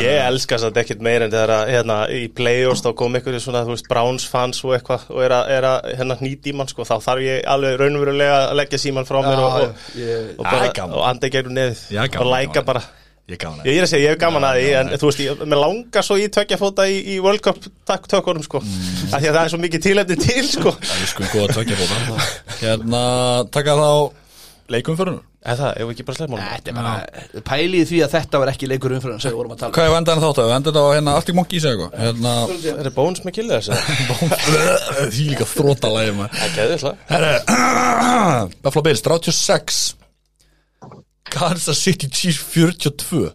ég 0.00 0.18
elska 0.26 0.58
satt 0.62 0.78
ekkert 0.82 1.02
meir 1.04 1.22
en 1.26 1.32
þegar 1.42 1.54
að 1.56 1.72
hérna, 1.72 1.98
í 2.14 2.22
play-offs 2.32 2.84
þá 2.84 2.90
kom 2.98 3.18
ykkur 3.18 3.38
svona, 3.42 3.64
þú 3.66 3.74
veist, 3.74 3.90
Browns 3.90 4.26
fans 4.30 4.62
og 4.64 4.74
eitthvað 4.76 5.06
og 5.12 5.22
er 5.26 5.34
að, 5.36 5.52
er 5.56 5.68
að 5.68 5.92
hérna 5.98 6.18
hnýt 6.22 6.48
í 6.48 6.56
mann 6.56 6.70
sko, 6.70 6.86
þá 6.88 6.96
þarf 7.04 7.26
ég 7.26 7.46
alveg 7.52 7.78
raunverulega 7.80 8.40
að 8.48 8.58
leggja 8.60 8.82
síman 8.82 9.08
frá 9.08 9.20
mér 9.24 9.42
og, 9.42 9.54
og, 9.60 9.86
ég, 9.98 10.34
og, 10.36 10.44
bara, 10.46 10.72
og 10.88 11.06
anda 11.08 11.30
í 11.30 11.34
gegnum 11.34 11.56
neðið 11.58 11.86
og 11.98 12.28
læka 12.30 12.60
gaman. 12.60 12.68
bara. 12.72 12.84
Ég 13.30 13.38
gaman 13.38 13.60
að 13.62 13.68
Ég 13.70 13.76
er 13.78 13.84
að 13.86 13.90
segja, 13.92 14.02
ég 14.02 14.16
hef 14.16 14.20
gaman 14.20 14.44
að 14.44 14.56
því, 14.58 14.70
en 14.80 14.88
þú 14.98 15.08
veist, 15.08 15.20
ég, 15.22 15.42
mér 15.46 15.60
langar 15.62 16.06
svo 16.06 16.18
í 16.18 16.24
tvekja 16.34 16.58
fóta 16.60 16.88
í, 16.90 16.96
í 17.14 17.18
World 17.22 17.44
Cup 17.44 17.60
takk 17.88 18.08
tökunum, 18.10 18.42
sko, 18.44 18.60
mm. 18.66 19.12
af 19.12 19.22
því 19.22 19.30
að 19.30 19.36
það 19.38 19.42
er 19.42 19.52
svo 19.54 19.60
mikið 19.62 19.84
tilefni 19.86 20.18
til, 20.20 20.46
sko. 20.50 20.74
Það 20.82 21.04
er 21.06 21.12
sko 21.14 21.28
góða 21.30 21.52
tvekja 21.54 21.78
bóta 21.84 22.30
Hérna 22.58 23.04
taka 23.54 23.78
þá 23.78 23.90
leikum 24.74 24.98
fyrir 24.98 25.14
nú 25.14 25.22
En 25.42 25.56
það, 25.58 25.70
ef 25.82 25.88
ekki 25.90 26.04
bara 26.06 26.16
sleppmálum. 26.20 26.44
Þetta 26.52 26.70
er 26.70 26.76
bara 26.76 27.42
pælið 27.48 27.80
í 27.80 27.86
því 27.90 27.98
að 28.04 28.12
þetta 28.12 28.40
var 28.42 28.50
ekki 28.52 28.68
leikur 28.70 28.92
umfyrir 28.94 29.16
sem 29.24 29.32
við 29.32 29.38
vorum 29.40 29.54
að 29.54 29.58
tala 29.62 29.70
um. 29.72 29.74
Hvað 29.74 29.88
er 29.88 29.94
vendan 29.96 30.20
þátt 30.22 30.38
að 30.38 30.46
við 30.46 30.54
endur 30.56 30.72
þetta 30.76 30.84
á 30.86 30.94
hérna 30.94 31.14
Arctic 31.18 31.34
Monkeys 31.38 31.64
eða 31.66 31.72
eitthvað 31.72 32.04
Hérna 32.04 32.34
Er 32.72 32.86
það 32.86 32.94
bóns 32.98 33.24
með 33.26 33.34
killið 33.38 33.54
þessu? 33.58 33.72
Því 35.16 35.24
líka 35.32 35.48
þróta 35.50 35.90
lægi 35.96 36.12
maður 36.20 36.38
Það 36.38 36.70
það. 36.84 36.94
Herre 37.10 37.32
Buffalo 38.62 38.84
Bills 38.86 39.02
36 39.08 39.80
Kansas 41.32 41.82
City 41.88 42.06
Chiefs 42.12 42.42
42 42.54 43.32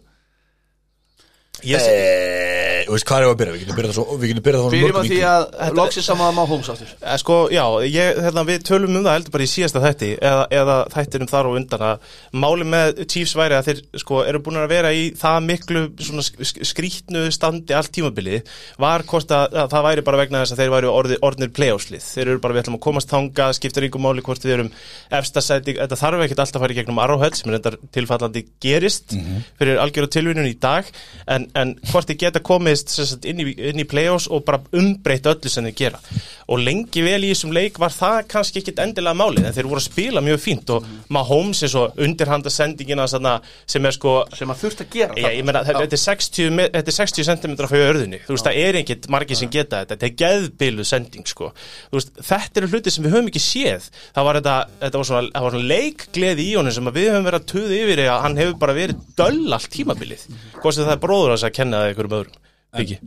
Ég 1.68 1.82
sé, 1.82 1.92
Eh, 1.92 2.57
Þú 2.88 2.94
veist 2.96 3.06
hvað 3.08 3.20
er 3.20 3.28
að 3.28 3.34
byrja? 3.42 3.52
Við 3.54 3.60
getum 3.64 3.76
byrjað 3.78 3.90
það 3.92 3.96
svo 3.98 4.16
Við 4.22 4.30
getum 4.32 4.44
byrjað 4.46 4.58
það 4.58 4.64
svo 4.64 4.72
Byrjum 4.72 4.88
mörgum 4.88 5.02
að 5.02 5.08
því 5.12 5.18
að 5.28 5.74
loksins 5.78 6.06
saman 6.08 6.28
að 6.30 6.36
má 6.38 6.42
hóms 6.48 6.68
aftur. 6.72 6.92
Eh, 7.02 7.16
Sko, 7.20 7.34
já, 7.52 7.64
ég, 7.84 8.20
hérna, 8.24 8.44
við 8.48 8.62
tölum 8.68 8.96
um 8.96 9.04
það 9.04 9.16
heldur 9.18 9.34
bara 9.34 9.44
í 9.44 9.50
síðasta 9.52 9.82
þætti 9.84 10.08
eða, 10.24 10.44
eða 10.60 10.76
þættinum 10.94 11.28
þar 11.28 11.48
og 11.50 11.56
undan 11.58 11.84
að 11.88 12.06
máli 12.44 12.68
með 12.72 13.02
Chiefs 13.12 13.34
væri 13.36 13.58
að 13.58 13.68
þeir 13.68 13.82
sko, 14.02 14.22
eru 14.30 14.40
búin 14.46 14.60
að 14.62 14.70
vera 14.72 14.92
í 14.96 15.02
það 15.20 15.38
miklu 15.50 15.82
svona, 16.08 16.24
sk- 16.24 16.48
sk- 16.48 16.68
skrýtnu 16.72 17.26
standi 17.36 17.76
allt 17.76 17.92
tímabilið 17.98 18.48
var 18.80 19.04
hvort 19.10 19.34
að, 19.36 19.58
að 19.64 19.68
það 19.76 19.86
væri 19.88 20.06
bara 20.08 20.20
vegna 20.22 20.42
þess 20.46 20.56
að 20.56 20.62
þeir 20.64 20.72
væri 20.78 20.90
orði, 20.92 21.20
orðnir 21.28 21.52
playoffslið. 21.58 22.06
Þeir 22.08 22.24
eru 22.32 22.42
bara 22.46 22.56
við 22.56 22.64
ætlum 22.64 22.78
að 22.80 22.84
komast 22.88 23.12
þanga, 23.12 23.50
skiptir 23.58 23.88
ykkur 23.90 24.04
máli 24.08 24.24
hvort 24.24 24.48
við 24.48 24.56
erum 24.56 24.72
efsta 25.20 25.44
sæti, 25.44 25.76
þetta 25.76 26.00
þarf 26.00 26.24
ekkert 26.24 26.42
alltaf 26.46 26.60
að 26.60 26.64
fara 26.64 26.76
í 26.76 26.78
gegnum 26.80 27.02
Arrowhead 27.04 27.36
sem 27.36 27.52
er 27.52 27.58
þetta 27.60 27.90
tilfallandi 27.98 28.44
gerist 28.64 29.14
fyrir 29.58 29.80
algjöru 29.82 30.08
tilvinnun 30.14 30.48
í 30.48 30.54
dag 30.62 30.88
en, 31.26 31.48
en 31.58 31.74
hvort 31.92 32.08
þið 32.08 32.20
geta 32.24 32.42
komist 32.78 33.12
sagt, 33.12 33.26
inn, 33.28 33.40
í, 33.42 33.54
inn 33.70 33.80
í 33.82 33.86
playoffs 33.88 34.28
og 34.30 34.44
bara 34.46 34.60
umbreyta 34.76 35.32
öllu 35.34 35.50
sem 35.50 35.66
þið 35.68 35.76
gera. 35.78 36.00
Og 36.48 36.60
lengi 36.64 37.02
vel 37.04 37.20
í 37.26 37.30
þessum 37.32 37.52
leik 37.52 37.78
var 37.80 37.92
það 37.92 38.22
kannski 38.30 38.62
ekkit 38.62 38.78
endilega 38.80 39.16
málið 39.18 39.48
en 39.48 39.56
þeir 39.56 39.68
voru 39.68 39.82
að 39.82 39.88
spila 39.90 40.22
mjög 40.24 40.38
fínt 40.40 40.70
og 40.72 40.86
Mahomes 41.12 41.60
er 41.66 41.72
svo 41.72 41.82
undirhanda 42.00 42.50
sendingina 42.52 43.04
sanna, 43.10 43.34
sem 43.68 43.84
er 43.84 43.92
sko 43.96 44.14
sem 44.36 44.48
að 44.48 44.62
þurft 44.62 44.80
að 44.84 44.90
gera 44.94 45.18
Já, 45.18 45.28
ég 45.36 45.44
meina, 45.44 45.62
þetta 45.66 45.84
er 45.98 46.02
60, 46.04 46.50
me- 46.56 46.68
þetta 46.72 46.92
er 46.94 46.96
60 46.96 47.28
cm 47.28 47.56
frá 47.68 47.76
örðinni, 47.90 48.22
þú 48.24 48.32
veist, 48.36 48.48
það 48.48 48.60
er 48.64 48.80
ekkit 48.80 49.10
margir 49.12 49.40
sem 49.40 49.52
geta 49.52 49.82
þetta, 49.82 49.98
þetta 49.98 50.08
er 50.08 50.16
geðbiluð 50.24 50.88
sending, 50.88 51.28
sko. 51.28 51.52
Veist, 51.92 52.14
þetta 52.30 52.62
eru 52.62 52.72
hluti 52.72 52.94
sem 52.94 53.04
við 53.04 53.16
höfum 53.18 53.28
ekki 53.32 53.44
séð. 53.44 53.90
Það 54.16 54.28
var 54.30 54.40
þetta, 54.40 54.56
þetta 54.86 55.02
var 55.02 55.10
svona, 55.12 55.44
svona 55.44 55.64
leikgleði 55.74 56.48
í 56.48 56.56
honum 56.56 56.76
sem 56.78 56.92
við 56.96 57.10
höfum 57.12 57.28
verið 57.28 57.40
að 57.42 57.48
tuða 57.52 57.80
yfir 57.82 58.04
að 58.08 58.20
hann 58.24 58.40
hefur 58.40 58.58
bara 58.64 58.78
verið 58.78 59.06
döll 59.20 59.52
allt 59.58 59.70
tímabilið. 59.74 60.26
Hvort 60.62 60.78
sem 60.78 60.88
það 60.88 60.96
er 60.96 61.02
bróður 61.04 61.36
að 61.38 61.56
kenna 61.58 61.82
það 61.82 61.92
einhverjum 61.92 62.20
öðrum 62.22 62.44
Viki, 62.76 62.98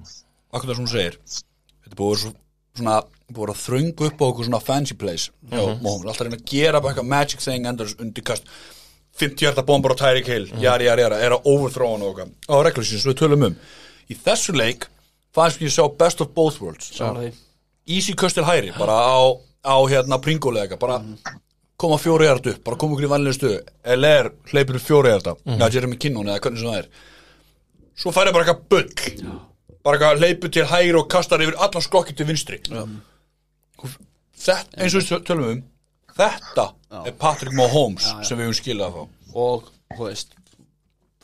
Akkur 0.51 0.71
það 0.71 0.75
sem 0.75 0.85
hún 0.85 0.91
segir 0.91 1.17
Þetta 1.21 1.91
er 1.91 1.99
búið 1.99 2.15
að 2.15 2.38
svona 2.79 2.95
Búið 3.31 3.51
að 3.51 3.55
að 3.55 3.61
þröngu 3.65 4.07
upp 4.07 4.21
á 4.21 4.25
okkur 4.27 4.47
svona 4.47 4.59
fancy 4.59 4.95
place. 4.99 5.31
Já, 5.47 5.61
Mahomes, 5.79 6.07
alltaf 6.09 6.23
að 6.23 6.27
reyna 6.27 6.39
að 6.39 6.47
gera 6.51 6.81
bara 6.81 6.93
eitthvað 6.93 7.11
magic 7.11 7.43
thing 7.43 7.67
endur 7.69 7.91
undirkast 8.03 8.47
50 9.21 9.45
hjarta 9.45 9.63
bombar 9.67 9.93
á 9.95 10.01
Tyreek 10.01 10.27
Hill 10.31 10.47
Jari, 10.59 10.88
jari, 10.88 11.03
jari, 11.05 11.19
er 11.19 11.35
að 11.35 11.47
og 11.47 11.67
okkar 12.09 12.31
á 12.47 12.55
reglusins 12.63 13.03
sem 13.03 13.11
við 13.11 13.19
tölum 13.21 13.45
um. 13.47 13.55
Í 14.11 14.17
þessu 14.17 14.55
leik 14.55 14.88
fannst 15.35 15.61
ég 15.63 15.71
sjá 15.71 15.85
best 15.99 16.23
of 16.23 16.33
both 16.35 16.59
worlds. 16.63 16.91
Því. 16.95 17.31
Easy 17.88 18.15
köst 18.15 18.35
til 18.39 18.47
hæri 18.47 18.73
bara 18.77 18.95
á, 18.99 19.19
á 19.63 19.75
hérna 19.88 20.19
pringulega 20.23 20.79
bara 20.79 20.99
koma 21.79 21.99
fjóri 22.01 22.27
hjarta 22.27 22.55
upp 22.55 22.65
bara 22.65 22.79
koma 22.79 22.97
okkur 22.97 23.07
í 23.07 23.11
vanlega 23.11 23.38
stöðu. 23.38 23.61
LR 23.95 24.31
hleypur 24.51 24.81
fjóri 24.83 25.13
hjarta. 25.13 25.38
Já, 25.45 25.69
Jeremy 25.71 25.99
Kinnon 25.99 26.27
eða 26.31 26.43
hvernig 26.43 26.63
sem 26.63 26.71
það 26.71 26.81
er. 26.83 26.91
Svo 28.01 28.11
færi 28.15 28.35
bara 28.35 28.47
eitthvað 28.47 28.67
bull 28.71 29.39
bara 29.86 30.14
hleypur 30.18 30.52
til 30.53 30.68
hægri 30.70 30.98
og 30.99 31.10
kastar 31.12 31.44
yfir 31.44 31.58
allan 31.58 31.86
skokki 31.86 32.16
til 32.18 32.30
vinstri. 32.30 32.62
Þetta, 34.41 34.78
eins 34.78 34.95
og 34.95 35.03
við 35.03 35.26
tölum 35.28 35.49
um 35.52 35.64
þetta 36.18 36.68
er 37.06 37.16
Patrick 37.20 37.56
Mahomes 37.56 38.10
sem 38.28 38.38
við 38.38 38.49
höfum 38.49 38.58
skilað 38.58 38.95
þá. 38.98 39.03
Og 39.41 39.70
þú 39.95 40.08
veist, 40.08 40.34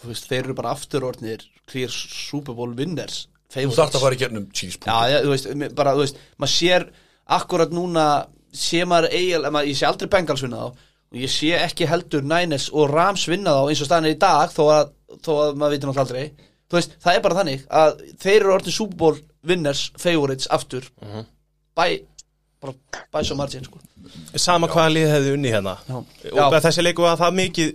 þú 0.02 0.12
veist 0.12 0.30
þeir 0.30 0.44
eru 0.46 0.58
bara 0.58 0.74
afturordnir 0.76 1.44
clear 1.68 1.92
Super 1.92 2.56
Bowl 2.56 2.76
winners 2.78 3.26
þú 3.52 3.76
þarft 3.76 3.98
að 3.98 4.04
fara 4.04 4.18
í 4.18 4.20
gernum 4.22 4.48
Já, 4.52 4.98
já, 5.12 5.18
þú 5.24 5.32
veist, 5.32 5.48
bara, 5.76 5.94
þú 5.96 6.04
veist, 6.04 6.20
maður 6.40 6.54
sér 6.54 6.86
akkurat 7.38 7.74
núna, 7.76 8.06
sé 8.56 8.84
maður 8.88 9.10
eigin, 9.14 9.48
maður, 9.52 9.72
ég 9.72 9.80
sé 9.80 9.88
aldrei 9.88 10.12
Bengals 10.12 10.44
vinna 10.44 10.66
þá 10.66 10.84
og 11.08 11.22
ég 11.22 11.32
sé 11.32 11.54
ekki 11.56 11.88
heldur 11.88 12.26
Niners 12.28 12.68
og 12.76 12.92
Rams 12.92 13.24
vinna 13.32 13.56
þá 13.56 13.72
eins 13.72 13.82
og 13.84 13.88
staðan 13.90 14.10
er 14.10 14.18
í 14.18 14.20
dag 14.20 14.52
þó 14.52 14.64
að, 14.74 14.92
þó 15.24 15.32
að 15.46 15.60
maður 15.60 15.76
veitir 15.76 15.90
náttúrulega 15.90 16.06
aldrei 16.08 16.47
þú 16.68 16.80
veist, 16.80 16.95
það 17.03 17.15
er 17.18 17.26
bara 17.26 17.39
þannig 17.41 17.65
að 17.81 18.06
þeir 18.23 18.38
eru 18.39 18.53
orðin 18.57 18.76
Super 18.76 18.98
Bowl 19.02 19.19
winners, 19.48 19.85
favorites 19.99 20.49
aftur. 20.52 20.88
Bæ, 21.77 21.85
bara 22.64 22.73
bæ 23.14 23.19
svo 23.23 23.38
margin, 23.39 23.65
sko. 23.68 23.80
Sama 24.39 24.68
hvaða 24.72 24.94
lið 24.95 25.10
hefði 25.14 25.34
unni 25.38 25.52
hérna. 25.53 25.77
Já. 25.88 25.98
og 26.34 26.53
Já. 26.56 26.60
þessi 26.68 26.84
leiku 26.85 27.06
var 27.06 27.19
það 27.19 27.38
mikil, 27.41 27.68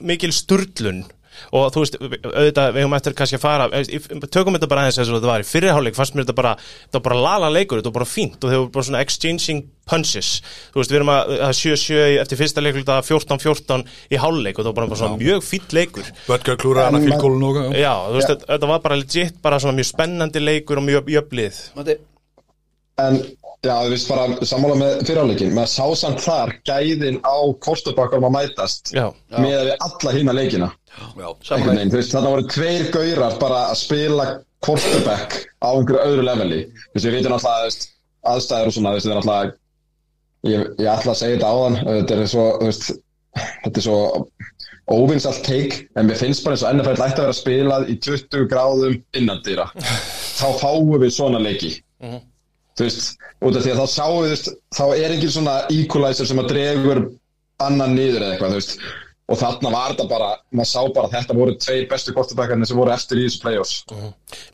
mikil 0.00 0.32
sturlun 0.36 1.04
og 1.52 1.72
þú 1.74 1.84
veist, 1.84 1.98
auðvitað, 2.02 2.74
við 2.76 2.84
höfum 2.84 2.98
eftir 2.98 3.16
kannski 3.18 3.38
að 3.38 3.44
fara 3.44 3.68
eh, 3.78 4.28
tökum 4.28 4.58
þetta 4.58 4.70
bara 4.70 4.84
aðeins 4.86 5.00
eins 5.00 5.10
og 5.10 5.18
þetta 5.18 5.32
var. 5.32 5.44
Í 5.44 5.48
fyrirháleik 5.48 5.98
fannst 5.98 6.16
mér 6.16 6.26
þetta 6.26 6.38
bara, 6.38 6.54
þetta 6.86 7.00
var 7.00 7.06
bara 7.08 7.24
lala 7.26 7.50
leikur 7.54 7.80
þetta 7.80 7.92
var 7.92 7.98
bara 8.00 8.10
fínt. 8.12 8.38
Og 8.42 8.52
þeir 8.52 8.62
voru 8.62 8.72
bara 8.76 8.88
svona 8.90 9.02
exchanging 9.06 9.64
punches, 9.88 10.42
þú 10.74 10.82
veist, 10.82 10.92
við 10.92 10.98
erum 10.98 11.10
að 11.14 11.30
að 11.46 11.54
7-7 11.56 12.00
eftir 12.20 12.40
fyrsta 12.42 12.64
leikluta 12.64 12.98
14-14 13.06 13.86
í 14.12 14.20
háluleik 14.20 14.58
og 14.58 14.66
það 14.66 14.68
var 14.68 14.76
bara, 14.82 14.90
bara 14.90 15.00
svona 15.00 15.20
mjög 15.22 15.46
fínt 15.46 15.72
leikur. 15.72 16.10
Böttgar 16.26 16.60
klúra 16.60 16.90
hana 16.90 17.00
fylgkólun 17.00 17.46
og 17.48 17.58
já, 17.72 17.94
þú 18.10 18.18
veist, 18.18 18.34
þetta, 18.34 18.50
þetta 18.52 18.70
var 18.74 18.84
bara 18.84 19.00
legit 19.00 19.40
bara 19.44 19.60
svona 19.62 19.78
mjög 19.78 19.90
spennandi 19.94 20.44
leikur 20.44 20.82
og 20.82 20.88
mjög 20.88 21.12
jöflið 21.14 21.60
Mati, 21.78 21.96
En 22.98 23.20
já, 23.62 23.74
þú 23.84 23.92
veist 23.92 24.10
bara 24.10 24.46
sammála 24.46 24.76
með 24.78 25.04
fyrirháleikin 25.06 25.54
maður 25.54 25.70
sá 25.72 26.02
samt 26.02 26.22
þar 26.24 26.54
gæðin 26.66 27.20
á 27.22 27.36
kostubakkarum 27.62 28.26
að 28.28 28.34
mætast 28.36 28.92
já, 28.94 29.06
með 29.34 29.70
við 29.70 29.74
alla 29.86 30.14
hína 30.16 30.34
leikina 30.34 30.70
Þú 31.92 31.98
veist, 31.98 32.12
þarna 32.14 32.34
voru 32.34 32.48
tveir 32.50 32.90
gaurar 32.94 33.38
bara 33.42 33.62
að 33.70 33.80
spila 33.82 34.28
quarterback 34.64 35.38
á 35.62 35.68
einhverju 35.70 36.02
öðru 36.04 36.26
leveli. 36.26 36.60
Þú 36.90 36.96
veist, 36.96 37.06
við 37.08 37.16
veitum 37.18 37.36
alltaf 37.36 37.58
þú 37.58 37.68
veist, 37.68 37.88
aðstæður 38.32 38.70
og 38.70 38.76
svona, 38.76 38.92
þú 38.92 38.98
veist, 38.98 39.08
þetta 39.08 39.16
er 39.16 39.22
alltaf 39.22 39.56
ég, 40.46 40.64
ég 40.78 40.88
ætla 40.92 41.12
að 41.14 41.20
segja 41.20 41.36
þetta 41.36 41.52
áðan 41.52 41.78
þetta 41.88 42.16
er 42.16 42.30
svo, 42.32 42.46
þú 42.60 42.70
veist 42.70 42.88
þetta 43.64 43.80
er 43.80 43.86
svo 43.86 43.98
óvinsalt 44.88 45.42
take 45.44 45.82
en 46.00 46.08
mér 46.08 46.16
finnst 46.18 46.44
bara 46.46 46.56
eins 46.56 46.64
og 46.64 46.76
NFL 46.78 47.04
ætti 47.04 47.20
að 47.20 47.26
vera 47.26 47.36
spilað 47.36 47.90
í 47.92 47.98
20 48.06 48.46
gráðum 48.50 48.94
innandýra 49.20 49.66
þá 50.38 50.46
fáum 50.62 50.94
við 51.02 51.12
svona 51.12 51.40
leiki. 51.42 51.74
Þú 52.78 52.86
veist, 52.86 53.16
út 53.42 53.58
af 53.58 53.64
því 53.64 53.74
að 53.74 53.80
þá 53.82 53.86
sjáu 53.94 54.14
þú 54.14 54.28
veist, 54.30 54.48
þá 54.78 54.84
er 54.94 55.14
engin 55.16 55.34
svona 55.34 55.56
equalizer 55.74 56.28
sem 56.30 56.40
að 56.40 56.50
dregur 56.54 57.02
annan 57.66 57.94
niður 57.98 58.22
eða 58.22 58.36
eitthvað, 58.36 58.54
þú 58.54 58.60
veist 58.62 58.78
og 59.28 59.36
þarna 59.36 59.70
var 59.72 59.92
þetta 59.92 60.06
bara, 60.08 60.28
maður 60.56 60.68
sá 60.70 60.92
bara 60.96 61.10
þetta 61.12 61.34
voru 61.36 61.54
tveir 61.60 61.84
bestu 61.90 62.14
kortabækarnir 62.16 62.68
sem 62.68 62.78
voru 62.80 62.92
eftir 62.94 63.20
í 63.20 63.26
þessu 63.26 63.40
play-offs. 63.42 63.74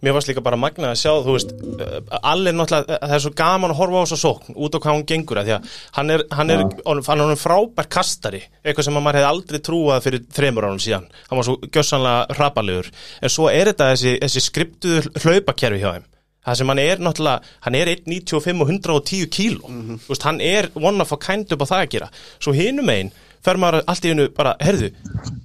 Mér 0.02 0.16
varst 0.16 0.30
líka 0.30 0.42
bara 0.42 0.58
magnað 0.58 0.90
að 0.90 0.98
sjá, 0.98 1.12
þú 1.22 1.36
veist, 1.36 1.52
uh, 1.54 2.00
allir 2.32 2.56
náttúrulega, 2.58 2.98
það 3.04 3.14
er 3.16 3.22
svo 3.22 3.32
gaman 3.38 3.74
að 3.74 3.78
horfa 3.80 4.02
á 4.02 4.04
þess 4.04 4.16
að 4.16 4.22
sókn 4.24 4.58
út 4.66 4.74
á 4.74 4.78
hvað 4.82 4.96
hún 4.96 5.06
gengur 5.12 5.40
að 5.40 5.50
því 5.50 5.54
að 5.54 5.68
hann 5.98 6.14
er, 6.14 6.24
hann 6.34 6.54
er, 6.54 6.64
hann 7.06 7.22
er 7.28 7.38
frábær 7.38 7.90
kastari, 7.96 8.42
eitthvað 8.64 8.88
sem 8.88 8.98
að 8.98 9.06
maður 9.06 9.20
hefði 9.20 9.30
aldrei 9.30 9.60
trúað 9.68 10.08
fyrir 10.08 10.24
þremur 10.34 10.66
ánum 10.66 10.82
síðan, 10.82 11.06
hann 11.28 11.40
var 11.40 11.48
svo 11.50 11.56
gjössanlega 11.68 12.40
rapalegur, 12.40 12.90
en 13.22 13.34
svo 13.36 13.46
er 13.52 13.70
þetta 13.70 13.92
þessi, 13.92 14.16
þessi 14.26 14.44
skriptuðu 14.48 15.04
hlaupakerfi 15.22 15.84
hjá 15.84 15.92
þeim. 15.92 16.10
Það 16.44 16.58
sem 16.60 16.68
hann 16.68 16.80
er 16.82 17.00
náttúrulega, 17.00 17.52
hann 17.64 17.76
er 17.78 17.90
1,95 17.94 18.58
og 18.60 18.72
110 18.74 19.28
kíló, 19.32 19.70
þú 20.04 20.10
veist, 20.10 20.26
hann 20.28 20.42
er 20.44 20.68
one 20.76 21.00
of 21.00 21.14
a 21.14 21.16
kind 21.16 21.54
upp 21.54 21.64
á 21.64 21.70
það 21.70 21.84
að 21.84 21.92
gera. 21.94 22.08
Svo 22.36 22.52
hinum 22.52 22.90
einn, 22.92 23.14
fer 23.44 23.60
maður 23.60 23.84
allt 23.90 24.06
í 24.06 24.12
hennu 24.12 24.26
bara, 24.34 24.54
herðu, 24.64 24.90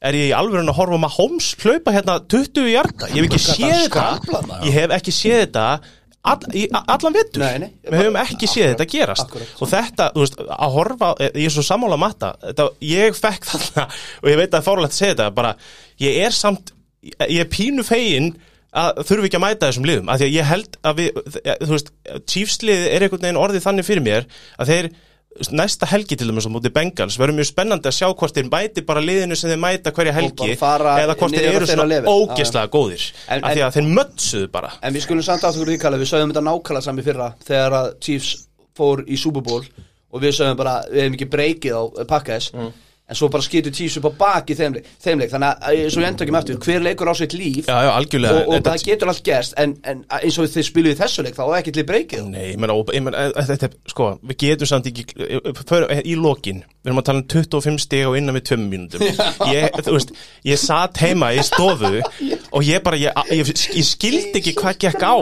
er 0.06 0.18
ég 0.18 0.32
í 0.32 0.36
alvörun 0.36 0.72
að 0.72 0.78
horfa 0.80 1.00
maður 1.04 1.18
Holmes 1.20 1.50
hlaupa 1.60 1.94
hérna 1.96 2.18
20 2.32 2.70
hjarta, 2.72 3.10
ég 3.12 3.24
hef 3.24 3.30
ekki 3.30 3.42
séð 3.46 3.80
þetta, 3.86 4.60
ég 4.66 4.78
hef 4.78 4.94
ekki 5.00 5.16
séð 5.16 5.42
þetta 5.44 5.66
all, 6.30 6.50
í 6.56 6.66
allan 6.80 7.16
nei, 7.16 7.70
við 7.86 7.98
höfum 8.02 8.20
ekki 8.24 8.50
séð 8.50 8.74
Akkurat, 8.74 8.80
þetta 8.80 8.90
gerast. 8.94 9.26
akkurat. 9.28 9.54
og 9.60 9.72
þetta, 9.72 10.10
þú 10.16 10.26
veist, 10.26 10.44
að 10.56 10.76
horfa, 10.76 11.14
ég 11.30 11.48
er 11.48 11.56
svo 11.56 11.66
sammála 11.66 12.00
matta, 12.00 12.34
þetta, 12.44 12.68
ég 12.90 13.20
fekk 13.20 13.50
þarna 13.52 13.88
og 14.24 14.30
ég 14.32 14.40
veit 14.42 14.48
að 14.50 14.54
það 14.54 14.62
er 14.62 14.68
fórlægt 14.70 14.96
að 14.96 15.02
segja 15.02 15.16
þetta, 15.16 15.32
bara, 15.40 15.56
ég 16.04 16.22
er 16.28 16.36
samt, 16.36 16.74
ég 17.04 17.44
er 17.44 17.52
pínu 17.52 17.86
fegin 17.88 18.34
að 18.80 19.04
þurfi 19.10 19.30
ekki 19.30 19.40
að 19.40 19.46
mæta 19.48 19.70
þessum 19.70 19.88
liðum, 19.90 20.10
af 20.12 20.20
því 20.20 20.28
að 20.28 20.36
ég 20.36 20.50
held 20.50 20.76
að 20.86 21.00
við, 21.00 21.22
þú 21.64 21.72
veist, 21.74 21.94
Chiefs-liðið 22.30 22.90
er 22.90 23.06
einhvern 23.06 23.24
veginn 23.24 23.40
orðið 23.42 23.64
þannig 23.66 23.88
fyrir 23.88 24.06
mér 24.06 24.28
að 24.60 24.74
þeir 24.74 24.90
næsta 25.52 25.88
helgi 25.90 26.16
til 26.20 26.28
dæmis 26.30 26.46
á 26.48 26.52
móti 26.52 26.70
Bengals 26.74 27.16
verður 27.20 27.38
mjög 27.40 27.48
spennandi 27.50 27.88
að 27.90 27.96
sjá 28.00 28.08
hvort 28.14 28.36
þeir 28.36 28.50
mæti 28.52 28.84
bara 28.86 29.02
liðinu 29.04 29.36
sem 29.40 29.50
þeir 29.54 29.62
mæta 29.64 29.94
hverja 29.96 30.14
helgi 30.18 30.56
eða 30.56 31.16
hvort 31.16 31.36
þeir 31.36 31.48
eru 31.56 31.68
svona 31.70 32.02
ógeðslega 32.14 32.68
góðir. 32.74 33.06
En- 33.30 33.44
af 33.44 33.54
því 33.56 33.64
að 33.68 33.78
þeir 33.78 33.88
mötsuðu 34.00 34.52
bara. 34.52 34.72
En 34.84 34.94
við 34.94 35.06
skulum 35.08 35.24
samt 35.24 35.44
aftur 35.44 35.66
því 35.72 35.80
kalla, 35.80 35.98
við 35.98 36.12
sögum 36.12 36.34
þetta 36.34 36.44
nákvæmlega 36.50 36.84
sami 36.84 37.02
fyrra 37.08 37.30
þegar 37.48 37.72
að 37.80 37.88
Chiefs 38.02 38.36
fór 38.78 39.04
í 39.08 39.18
Super 39.18 39.42
Bowl 39.42 39.64
og 40.12 40.22
við 40.22 40.32
sögum 40.40 40.58
bara, 40.58 40.84
við 40.92 41.02
hefum 41.06 41.18
ekki 41.20 41.30
breykið 41.30 41.74
á 41.76 41.84
pakkaðis 42.10 42.52
Mm. 42.54 42.72
En 43.10 43.18
svo 43.18 43.30
bara 43.34 43.44
skýtu 43.46 43.72
Chiefs 43.74 43.98
upp 44.00 44.08
á 44.10 44.12
baki 44.24 44.56
þeim, 44.60 44.78
leik- 44.78 44.90
þeim 45.04 45.24
leik, 45.24 45.32
þannig 45.34 45.50
að 45.66 45.74
eh, 45.80 45.90
svo 45.90 46.04
ég 46.04 46.10
endur 46.12 46.26
ekki 46.28 46.36
með 46.36 46.42
aftur, 46.44 46.60
hver 46.68 46.84
leikur 46.86 47.10
á 47.10 47.14
sitt 47.18 47.34
líf 47.34 47.66
Já, 47.70 47.78
já, 47.84 47.92
og, 47.98 48.04
og 48.48 48.54
Þetta- 48.56 48.74
það 48.76 48.86
getur 48.90 49.12
allt 49.14 49.24
gerst 49.26 49.54
en, 49.58 49.76
en 49.84 50.04
eins 50.20 50.38
og 50.40 50.50
þið 50.54 50.68
spiluðu 50.70 51.00
þessu 51.02 51.26
leik 51.26 51.36
þá 51.40 51.44
er 51.50 51.58
ekki 51.64 51.74
til 51.80 51.86
breykið 51.90 52.28
Nei, 52.30 52.44
ég 52.54 52.70
og- 52.70 52.94
ég 52.94 53.04
meina, 53.04 53.26
e- 53.28 53.34
e- 53.36 53.46
þetta, 53.50 53.70
er- 53.70 53.78
sko, 53.94 54.10
við 54.30 54.38
getum 54.46 54.70
samt 54.70 54.86
ekki, 54.92 55.06
för, 55.66 55.88
í 56.06 56.16
lokin, 56.20 56.64
við 56.84 56.92
erum 56.92 57.02
að 57.02 57.08
tala 57.10 57.20
um 57.24 57.28
25 57.28 57.80
stig 57.84 58.06
og 58.08 58.18
innan 58.18 58.36
við 58.38 58.46
2 58.54 58.58
mínútum. 58.70 59.02
Ég, 59.54 59.74
þú 59.84 59.96
veist, 59.98 60.14
ég 60.48 60.60
satt 60.62 60.98
heima 61.04 61.32
í 61.36 61.42
stofu 61.44 61.90
og 62.56 62.64
ég 62.64 62.84
bara, 62.86 62.96
ég, 63.00 63.12
ég, 63.36 63.50
ég 63.76 63.86
skildi 63.88 64.40
ekki 64.40 64.54
hvað 64.60 64.80
gekk 64.86 65.04
á. 65.04 65.16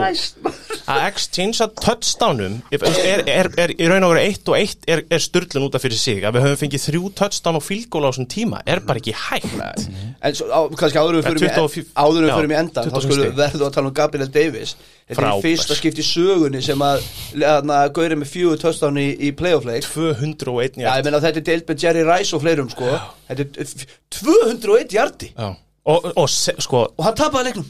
Að 0.88 1.02
exchange 1.10 1.60
að 1.66 1.74
touchdownum, 1.84 2.60
er, 2.72 2.84
er, 2.88 3.24
er, 3.28 3.50
er 3.66 3.74
í 3.76 3.88
raun 3.90 4.06
og 4.08 4.14
veru 4.14 4.22
1 4.24 4.52
og 4.54 4.56
1 4.60 4.86
er, 4.88 5.02
er 5.12 5.24
styrlun 5.24 5.66
út 5.68 5.76
af 5.76 5.84
fyrir 5.84 6.00
sig. 6.00 6.22
Að 6.24 6.38
við 6.38 6.46
höfum 6.46 6.62
fengið 6.62 6.86
þrjú 6.86 7.10
touchdown 7.18 7.60
og 7.60 7.66
fílgól 7.78 8.04
á 8.04 8.10
þessum 8.10 8.28
tíma, 8.28 8.60
er 8.66 8.80
bara 8.82 9.00
ekki 9.00 9.14
hægt. 9.14 9.88
En 10.22 10.34
svo, 10.34 10.48
á, 10.50 10.60
kannski 10.74 10.98
áður 11.00 11.18
við 11.20 11.24
Ja, 11.24 11.30
förum 11.30 11.44
í- 11.46 11.54
24 11.54 11.86
áður 11.94 12.18
en 12.18 12.24
við 12.26 12.32
já, 12.32 12.38
förum 12.42 12.52
í 12.52 12.58
endan 12.58 12.84
þá 12.84 12.90
25 12.90 13.06
skulum 13.06 13.26
stig. 13.28 13.38
verðu 13.38 13.66
að 13.68 13.74
tala 13.78 13.88
um 13.88 13.94
Gabriel 13.94 14.28
Davis 14.34 14.76
Þetta 15.08 15.14
er 15.14 15.16
Frábær. 15.22 15.42
fyrsta 15.46 15.76
skipt 15.78 16.00
í 16.02 16.04
sögunni 16.04 16.62
sem 16.66 16.80
að 16.84 17.04
hérna, 17.38 17.78
Gauri 17.96 18.16
með 18.20 18.32
fjögur 18.34 18.58
töstáni 18.60 19.04
í, 19.08 19.30
í 19.30 19.32
playoff 19.32 19.64
leik 19.70 19.86
201 19.88 20.76
Já, 20.76 20.82
ég 20.82 20.84
hjart. 20.84 21.06
meina 21.06 21.20
þetta 21.24 21.38
er 21.38 21.46
deilt 21.48 21.68
með 21.70 21.84
Jerry 21.86 22.04
Rice 22.04 22.36
og 22.36 22.42
fleirum 22.44 22.70
sko 22.74 22.90
Þetta 23.30 23.46
er 23.46 23.64
f- 23.64 23.86
201 24.20 24.92
hjarti 24.92 25.32
Já. 25.38 25.56
Og, 25.88 26.12
og 26.18 26.28
sko, 26.30 26.88
og 26.98 27.06
hann 27.06 27.16
tapaði 27.16 27.46
leiknum 27.54 27.70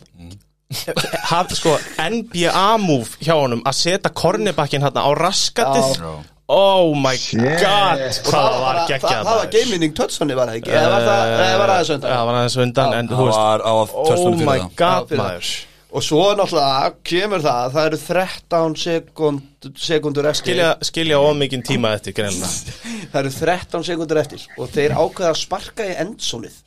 haf, 1.30 1.52
sko, 1.56 1.78
NBA 2.02 2.78
move 2.84 3.14
hjá 3.24 3.36
honum 3.40 3.62
að 3.64 3.78
setja 3.78 4.10
kornibakkin 4.12 4.84
á 4.84 4.92
raskatið. 5.16 6.02
Oh 6.48 6.94
my 6.96 7.16
Shit. 7.20 7.42
god. 7.60 8.00
Hvað 8.24 8.46
það 8.48 8.62
var 8.64 8.78
geggjað 8.88 9.10
það, 9.12 9.26
það 9.28 9.40
var 9.42 9.50
game-winning 9.56 9.96
touchdownni 9.98 10.36
var 10.38 10.48
það 10.52 10.60
ekki? 10.62 10.72
Eða 10.72 10.92
var 10.94 11.02
það, 11.08 11.32
eða 11.38 11.58
var 11.62 11.72
það 11.74 11.80
þessu 11.82 11.92
Já, 11.92 11.98
undan? 11.98 12.12
það 12.14 12.28
var 12.30 12.38
aðeins 12.42 12.56
undan 12.64 12.94
en 13.00 13.10
þú 13.12 13.18
Það 13.18 13.26
veist 13.28 13.42
var 13.42 13.66
á 13.68 13.72
að 13.74 13.96
Oh 13.98 14.06
törstunum 14.08 14.38
my 14.38 14.46
fyrir 14.46 14.62
það. 14.62 14.78
God 14.82 15.10
fyrir 15.10 15.22
maður. 15.24 15.50
Og 15.98 16.04
svo 16.04 16.22
náttúrulega 16.36 16.94
kemur 17.12 17.44
það 17.44 17.76
það 17.76 17.86
eru 17.90 18.00
13 18.06 18.78
sekund, 18.86 19.68
sekundur 19.80 20.30
eftir. 20.32 20.44
Skilja, 20.46 20.70
skilja 20.92 21.20
ómikinn 21.24 21.64
tíma 21.68 21.92
eftir 21.98 22.16
greinlega 22.16 22.48
það 23.12 23.20
eru 23.26 23.34
13 23.42 23.88
sekundur 23.92 24.22
eftir. 24.24 24.48
Og 24.60 24.72
þeir 24.72 24.96
ákveða 25.00 25.34
að 25.34 25.42
sparka 25.44 25.88
í 25.88 25.96
endsónið 26.04 26.58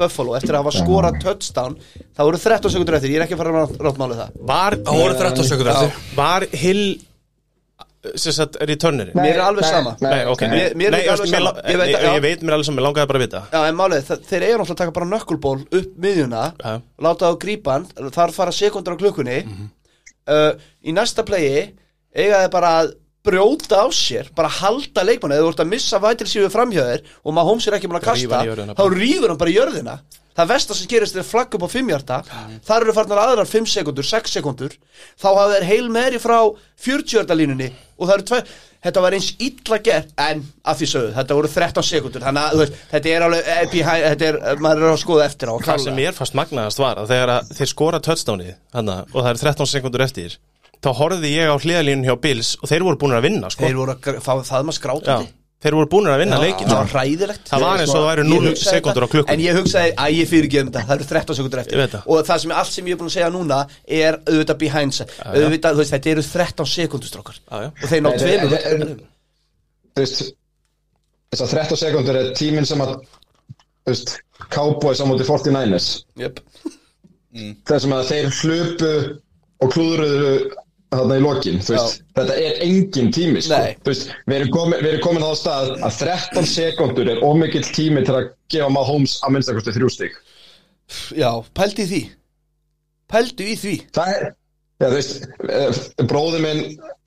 Buffalo 0.00 0.32
eftir 0.36 0.56
að 0.56 0.62
hafa 0.64 0.72
skorað 0.80 1.18
touchdown 1.20 1.74
það 2.16 2.24
voru 2.30 2.38
13 2.40 2.72
sekundur 2.72 2.96
eftir, 2.96 3.12
ég 3.12 3.20
er 3.20 3.26
ekki 3.26 3.36
að 3.36 3.42
fara 3.42 3.64
að 3.66 3.74
ráttmála 3.84 4.16
það. 4.20 4.36
Var, 4.48 4.76
Það 4.86 5.00
voru 5.04 5.16
13 5.24 5.48
sekundur 5.50 5.72
eftir. 5.74 5.98
Var 6.16 6.46
Hill 6.62 6.84
sagt 8.16 8.56
returnerinn? 8.64 9.12
Mér 9.18 9.34
er 9.36 9.42
alveg 9.44 9.64
sama. 9.68 9.92
Nei, 10.00 10.22
ok 10.30 10.44
Mér- 10.48 10.76
mér 10.78 10.86
er 10.88 10.94
nei, 10.94 11.00
ég, 11.04 11.10
alveg 11.12 11.30
mér, 11.30 11.42
sama. 11.44 11.52
ég, 11.60 11.70
Ég 11.74 11.80
veit 11.82 11.90
ég, 11.92 12.06
ég 12.16 12.22
veit 12.24 12.42
mér 12.46 12.56
alveg 12.56 12.68
sem, 12.70 12.74
mér 12.78 12.86
langaði 12.86 13.10
bara 13.10 13.20
að 13.20 13.24
vita 13.26 13.42
Já, 13.52 13.60
en 13.68 13.76
málið, 13.80 14.06
það, 14.08 14.22
þeir 14.30 14.46
eiga 14.46 14.56
náttúrulega 14.60 14.76
að 14.76 14.80
taka 14.84 14.96
bara 15.00 15.10
nökkulból 15.10 15.58
upp 15.80 15.90
miðjuna, 16.06 16.44
Já. 16.64 16.72
láta 17.06 17.28
á 17.28 17.32
grípan 17.44 17.86
þar 18.16 18.32
fara 18.38 18.54
sekundur 18.56 18.96
á 18.96 19.00
klukkunni 19.02 19.38
uh, 19.44 20.52
í 20.86 20.94
næsta 20.96 21.24
playi 21.28 21.52
eiga 22.16 22.40
þeir 22.44 22.52
bara 22.56 22.72
að 22.80 22.94
brjóta 23.20 23.82
á 23.84 23.86
sér 23.92 24.30
bara 24.34 24.48
halda 24.48 25.02
leikmanni, 25.04 25.36
eða 25.36 25.44
þú 25.44 25.52
ert 25.52 25.60
að 25.66 25.70
missa 25.74 25.98
vætil 26.00 26.26
síðu 26.30 26.48
framhjöðir 26.54 27.02
og 27.20 27.34
maður 27.36 27.50
hómsir 27.52 27.76
ekki 27.76 27.90
búin 27.90 28.00
að 28.00 28.06
kasta, 28.08 28.40
þá 28.72 28.84
rýfur 28.96 29.28
hann 29.34 29.40
bara 29.42 29.52
í 29.52 29.58
jörðina 29.58 29.98
það 30.40 30.50
versta 30.54 30.78
sem 30.78 30.90
gerist 30.90 31.20
er 31.20 31.26
flagg 31.26 31.54
upp 31.56 31.66
á 31.66 31.70
fimmhjarta. 31.70 32.22
Þar 32.66 32.86
eru 32.86 32.96
farnar 32.96 33.22
aðrar 33.24 33.48
5 33.50 33.68
sekundur 33.70 34.06
6 34.06 34.34
sekundur, 34.38 34.74
þá 35.20 35.28
hafa 35.28 35.46
þeir 35.54 35.68
heil 35.70 35.86
meðri 35.92 36.20
frá 36.22 36.38
40 36.80 37.16
hjarta 37.16 37.36
línunni 37.38 37.70
og 38.00 38.08
það 38.08 38.14
eru 38.16 38.26
tvei, 38.30 38.42
þetta 38.80 39.02
var 39.04 39.16
eins 39.16 39.30
illa 39.44 39.78
gert 39.84 40.12
en 40.24 40.44
að 40.64 40.78
því 40.80 40.86
sögðu, 40.92 41.10
þetta 41.18 41.36
voru 41.36 41.50
13 41.52 41.86
sekundur 41.90 42.24
þannig 42.24 42.46
að 42.46 42.76
þetta 42.94 43.10
er 43.12 43.24
alveg 43.26 43.50
eh, 43.54 43.64
behind, 43.74 44.06
þetta 44.06 44.30
er, 44.30 44.62
maður 44.64 44.86
er 44.86 44.92
að 44.94 45.02
skoða 45.02 45.26
eftir 45.28 45.52
á 45.52 45.54
Það 45.66 45.82
sem 45.84 45.98
mér 46.00 46.16
fannst 46.16 46.38
magnaðast 46.38 46.80
var 46.80 47.02
að 47.02 47.12
þegar 47.12 47.34
að 47.34 47.50
þeir 47.58 47.72
skora 47.74 48.00
touchdownið 48.06 48.54
hana, 48.78 48.96
og 49.12 49.18
það 49.20 49.30
er 49.34 49.42
13 49.44 49.70
sekundur 49.74 50.06
eftir 50.06 50.38
þá 50.80 50.90
horfði 50.96 51.34
ég 51.34 51.52
á 51.52 51.56
hliðalínun 51.60 52.08
hjá 52.08 52.16
Bills 52.24 52.54
og 52.60 52.70
þeir 52.70 52.86
voru 52.86 53.00
búin 53.02 53.18
að 53.18 53.26
vinna 53.28 53.52
sko. 53.52 53.66
þeir 53.66 53.80
voru 53.82 53.98
að 53.98 54.22
fá 54.24 54.32
það 54.40 54.70
maður 54.70 54.78
skrátandi 54.78 55.34
þeir 55.60 55.76
voru 55.76 55.88
búin 55.92 56.08
að 56.08 56.22
vinna 56.22 56.38
leikin 56.40 56.68
það 56.70 56.78
var 56.80 56.90
hræðilegt. 56.94 57.44
Það 57.50 57.64
var 57.64 57.82
eins 57.82 57.92
og 57.92 57.98
það 58.00 58.08
væru 58.10 58.24
Ég 58.24 58.30
0 58.30 58.48
hugsaði 58.50 58.76
sekúndur 58.76 59.04
á 59.04 59.08
klukkunni. 59.12 59.34
En 59.34 59.44
ég 59.44 59.58
hugsaði, 59.60 59.92
að 60.00 60.16
ég 60.16 60.30
fyrir 60.30 60.48
ekki 60.48 60.60
um 60.62 60.70
þetta 60.70 60.84
Það 60.88 60.94
eru 60.96 61.08
13 61.10 61.38
sekundur 61.40 61.62
eftir. 61.62 61.82
Það. 61.94 62.06
Og 62.08 62.22
það 62.30 62.42
sem 62.44 62.54
allt 62.60 62.72
sem 62.74 62.88
ég 62.90 62.96
er 62.96 63.00
búin 63.00 63.10
að 63.10 63.16
segja 63.16 63.30
núna 63.34 63.58
Er 64.00 64.18
auðvitað 64.24 64.60
behind 64.64 64.96
sig 64.96 65.14
Auðvitað, 65.20 65.76
þú 65.76 65.82
veist, 65.82 65.94
þetta 65.96 66.12
eru 66.14 66.24
13 66.30 66.70
sekundur 66.74 67.12
strókar 67.12 67.38
Já, 67.40 67.56
já. 67.66 67.70
Og 67.70 67.92
þeir 67.92 68.04
ná 68.04 68.10
Nei, 68.10 68.18
tveimur 68.24 68.54
þú 69.90 70.04
veist 70.04 70.22
þess 71.30 71.44
að 71.44 71.54
13 71.60 71.80
sekundur 71.84 72.18
er 72.20 72.32
tíminn 72.38 72.66
sem 72.66 72.80
að 72.82 72.96
þú 73.04 73.92
veist, 73.92 74.16
Cowboys 74.50 75.02
á 75.02 75.06
móti 75.06 75.26
49ers 75.28 75.90
Jöp 76.20 76.40
þessum 77.70 77.94
að 77.94 78.08
þeir 78.10 78.30
hlupu 78.40 78.92
og 79.60 79.74
klúðruðu 79.74 80.32
þarna 80.90 81.18
í 81.20 81.22
lokin 81.22 81.60
þú 81.62 81.76
veist, 81.76 82.02
þetta 82.18 82.36
er 82.42 82.62
engin 82.66 83.10
tími 83.14 83.42
sko. 83.44 83.58
Nei. 83.60 83.76
Þú 83.84 83.92
veist, 83.92 84.10
við 84.26 84.36
erum 84.40 84.52
komin, 84.56 84.80
við 84.82 84.90
erum 84.92 85.04
komin 85.04 85.26
á 85.26 85.32
stað 85.38 85.70
að 85.78 85.98
13 86.02 86.50
sekundur 86.50 87.10
er 87.12 87.22
ómikill 87.26 87.64
tími 87.70 88.02
til 88.06 88.16
að 88.18 88.32
gefa 88.50 88.70
Mahomes 88.74 89.18
að 89.22 89.36
minnstakosti 89.36 89.76
þrjú 89.76 89.92
stig 89.94 90.18
Já, 91.14 91.30
pældu 91.54 91.86
í 91.86 91.90
því 91.92 92.02
Pældu 93.10 93.46
í 93.46 93.56
því 93.58 93.76
það 93.94 94.14
er 94.16 94.26
Já, 94.80 94.86
þú 94.88 94.96
veist, 94.96 95.24
eh, 95.52 96.04
bróði 96.08 96.38
minn 96.40 96.60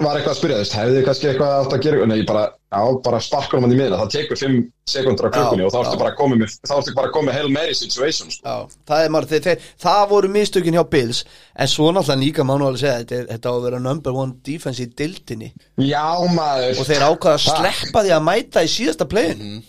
var 0.04 0.20
eitthvað 0.20 0.34
að 0.36 0.38
spyrja, 0.38 0.58
þú 0.60 0.62
veist, 0.62 0.74
hefði 0.78 0.98
þið 1.00 1.06
kannski 1.08 1.28
eitthvað 1.32 1.54
átt 1.64 1.72
að 1.74 1.80
gera, 1.82 2.06
nei, 2.06 2.18
ég 2.20 2.28
bara, 2.30 2.44
já, 2.70 2.82
bara 3.08 3.22
sparkur 3.26 3.64
hann 3.64 3.74
í 3.74 3.78
miðna, 3.80 3.98
það 4.04 4.12
tekur 4.14 4.38
5 4.44 4.58
sekundur 4.94 5.26
á 5.26 5.34
klukkunni 5.34 5.64
Já, 5.64 5.66
og 5.66 5.74
þá 5.74 5.80
ertu 5.82 5.98
bara 6.04 6.12
að 6.14 6.18
koma 6.20 6.38
með, 6.38 6.54
þá 6.70 6.74
ertu 6.78 6.94
bara 7.00 7.10
að 7.10 7.16
koma 7.16 7.28
með 7.32 7.38
Hail 7.40 7.50
Mary 7.56 7.74
situation, 7.80 8.30
sko. 8.36 8.46
Já, 8.46 8.78
það 8.92 9.06
er 9.08 9.10
maður, 9.16 9.30
þeir, 9.34 9.44
þeir, 9.48 9.66
það 9.88 10.04
voru 10.14 10.32
mistökin 10.36 10.78
hjá 10.78 10.84
Bills 10.94 11.24
En 11.58 11.68
svo 11.74 11.90
náttúrulega 11.98 12.22
líka 12.28 12.46
má 12.46 12.54
nú 12.62 12.68
alveg 12.70 12.84
segja 12.84 13.00
Þetta, 13.02 13.22
þetta 13.34 13.50
á 13.50 13.54
að 13.58 13.66
vera 13.66 13.80
number 13.88 14.14
one 14.22 14.38
defense 14.46 14.84
í 14.86 14.88
dildinni 14.94 15.50
Já, 15.82 16.06
maður. 16.30 16.78
Og 16.78 16.86
þeir 16.92 17.08
ákvaða 17.10 17.40
að 17.40 17.48
Ha? 17.50 17.58
sleppa 17.58 18.06
því 18.06 18.14
að 18.20 18.26
mæta 18.30 18.62
í 18.62 18.70
síðasta 18.78 19.10
playin 19.10 19.64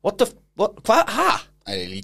What 0.00 0.16
the, 0.22 0.30
what, 0.56 0.80
hvað, 0.86 1.12
ha? 1.12 1.30
Nei, 1.66 2.00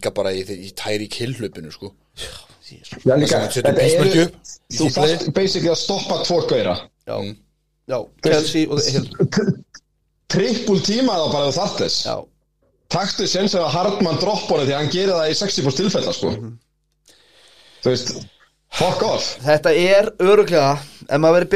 Já, 2.81 3.15
líka, 3.19 3.41
þetta 3.55 3.87
eru, 3.87 4.27
þú 4.73 4.89
þarft 4.97 5.31
basically 5.37 5.71
að 5.73 5.81
stoppa 5.83 6.19
tvo 6.27 6.41
gauðra. 6.51 6.77
Já, 7.09 7.17
já, 7.93 7.99
Kelsey 8.27 8.67
og 8.71 8.83
Hill 8.87 9.09
Trippul 10.33 10.79
tíma 10.87 11.17
þá 11.19 11.27
bara 11.33 11.49
þú 11.51 11.57
þarft 11.59 11.83
þess. 11.85 12.05
Já, 12.07 12.17
Taktu 12.93 13.25
séns 13.29 13.55
að 13.57 13.71
Hardman 13.73 14.19
dropp 14.21 14.51
honum 14.51 14.67
því 14.69 14.75
að 14.75 14.81
hann 14.83 14.93
gerir 14.93 15.15
það 15.17 15.31
í 15.33 15.37
60% 15.39 15.81
tilfella, 15.81 16.13
sko. 16.13 16.33
Mhm. 16.35 16.51
Þú 17.83 17.91
veist, 17.91 18.13
fuck 18.73 19.03
off. 19.03 19.31
þetta 19.43 19.73
er 19.75 20.13
öruglega 20.23 20.79
Ef 21.09 21.19
maður 21.19 21.41
verið 21.41 21.51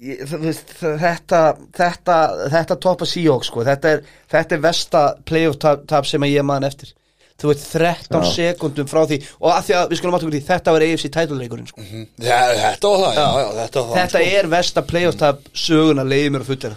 veist, 0.00 0.74
þetta 0.80 1.40
þetta, 1.76 2.16
þetta 2.52 2.76
toppa 2.80 3.08
Seahawks 3.08 3.50
sko. 3.50 3.64
þetta, 3.64 3.94
er, 3.96 4.02
þetta 4.32 4.56
er 4.56 4.62
versta 4.64 5.02
playoff 5.28 5.58
tap, 5.60 5.86
tap 5.90 6.08
sem 6.08 6.22
að 6.24 6.34
ég 6.38 6.46
man 6.46 6.64
eftir 6.64 6.94
þú 7.40 7.50
veit 7.50 7.62
13 7.72 8.26
sekundum 8.34 8.86
frá 8.90 9.00
því 9.08 9.18
og 9.40 9.48
að 9.54 9.64
því 9.68 9.76
að 9.80 9.88
við 9.94 10.00
skulum 10.00 10.14
átta 10.18 10.26
okkur 10.28 10.38
í 10.38 10.44
þetta 10.50 10.74
var 10.76 10.84
AFC 10.86 11.10
titleleikurinn 11.16 11.70
sko. 11.70 11.80
Já, 12.20 12.40
þetta 12.60 12.92
var 12.92 13.00
það, 13.00 13.14
já, 13.16 13.26
já, 13.40 13.48
þetta 13.60 13.80
var 13.80 13.90
það 13.90 14.00
þetta 14.00 14.22
sko. 14.24 14.38
er 14.40 14.50
versta 14.54 14.82
playoff 14.92 15.18
tap 15.20 15.38
söguna 15.54 16.04
leiði 16.04 16.30
mér 16.36 16.44
að 16.44 16.50
fullera 16.52 16.76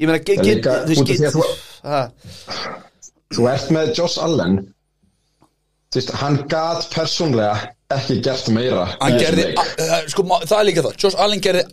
ég 0.00 0.10
meina 0.10 0.18
get, 0.26 0.42
líka, 0.42 0.78
þú 0.84 0.98
að 0.98 1.06
veist 1.06 1.38
þú- 1.38 1.50
ha, 1.86 2.02
Þú 3.34 3.48
ert 3.50 3.70
með 3.74 3.94
Josh 3.98 4.18
Allen 4.22 4.58
Þú 5.94 6.00
veist, 6.00 6.10
hann 6.18 6.36
gat 6.50 6.88
persónlega 6.90 7.68
ekki 7.94 8.16
gert 8.26 8.48
meira 8.50 8.84
gerði, 9.20 9.44
leik. 9.52 9.58
a- 9.58 9.74
það- 9.78 10.08
sko, 10.10 10.22
það 10.42 10.54
er 10.58 10.64
líka 10.68 10.82
það 10.82 10.96
Josh 11.04 11.16
Allen 11.22 11.40
gerði 11.44 11.64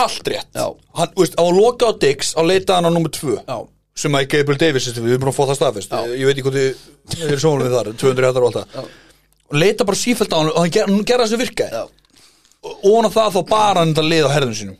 allt 0.00 0.28
rétt 0.32 0.46
Já. 0.56 0.66
Hann, 0.96 1.08
þú 1.12 1.20
veist, 1.24 1.36
á 1.36 1.42
að 1.44 1.56
loka 1.60 1.86
á 1.88 1.92
Dix 2.00 2.32
á 2.32 2.40
leitaðan 2.48 2.88
á 2.88 2.90
nummer 2.94 3.10
2 3.12 3.36
Já. 3.44 3.58
Sem 3.98 4.14
að 4.18 4.26
Gabriel 4.34 4.60
Davis, 4.62 4.88
við 4.94 5.12
erum 5.14 5.24
búin 5.24 5.32
að 5.32 5.36
fá 5.38 5.44
það 5.50 5.58
staðfest. 5.58 5.94
Ég 6.14 6.26
veit 6.28 6.36
ekki 6.38 6.46
hvað 6.46 6.58
þið 6.58 7.24
eru 7.28 7.40
sjónum 7.42 7.64
við 7.66 7.76
þar 7.78 7.88
200 8.02 8.28
hættar 8.28 8.44
og 8.44 8.50
allt 8.50 8.58
það. 8.74 8.90
Og 9.48 9.56
leita 9.62 9.86
bara 9.88 9.98
sífælt 10.02 10.34
á 10.34 10.38
hann 10.38 10.50
og 10.52 10.58
hann 10.62 10.74
ger, 11.08 11.22
það 11.22 11.30
sem 11.32 11.42
virkaði. 11.42 11.72
Já. 11.72 11.86
og 12.68 12.84
ofan 12.90 13.06
á 13.06 13.10
það 13.14 13.34
þá 13.36 13.40
bara 13.48 13.80
hann 13.80 13.92
þetta 13.94 14.04
lið 14.10 14.24
á 14.26 14.30
herðum 14.34 14.54
sínum. 14.58 14.78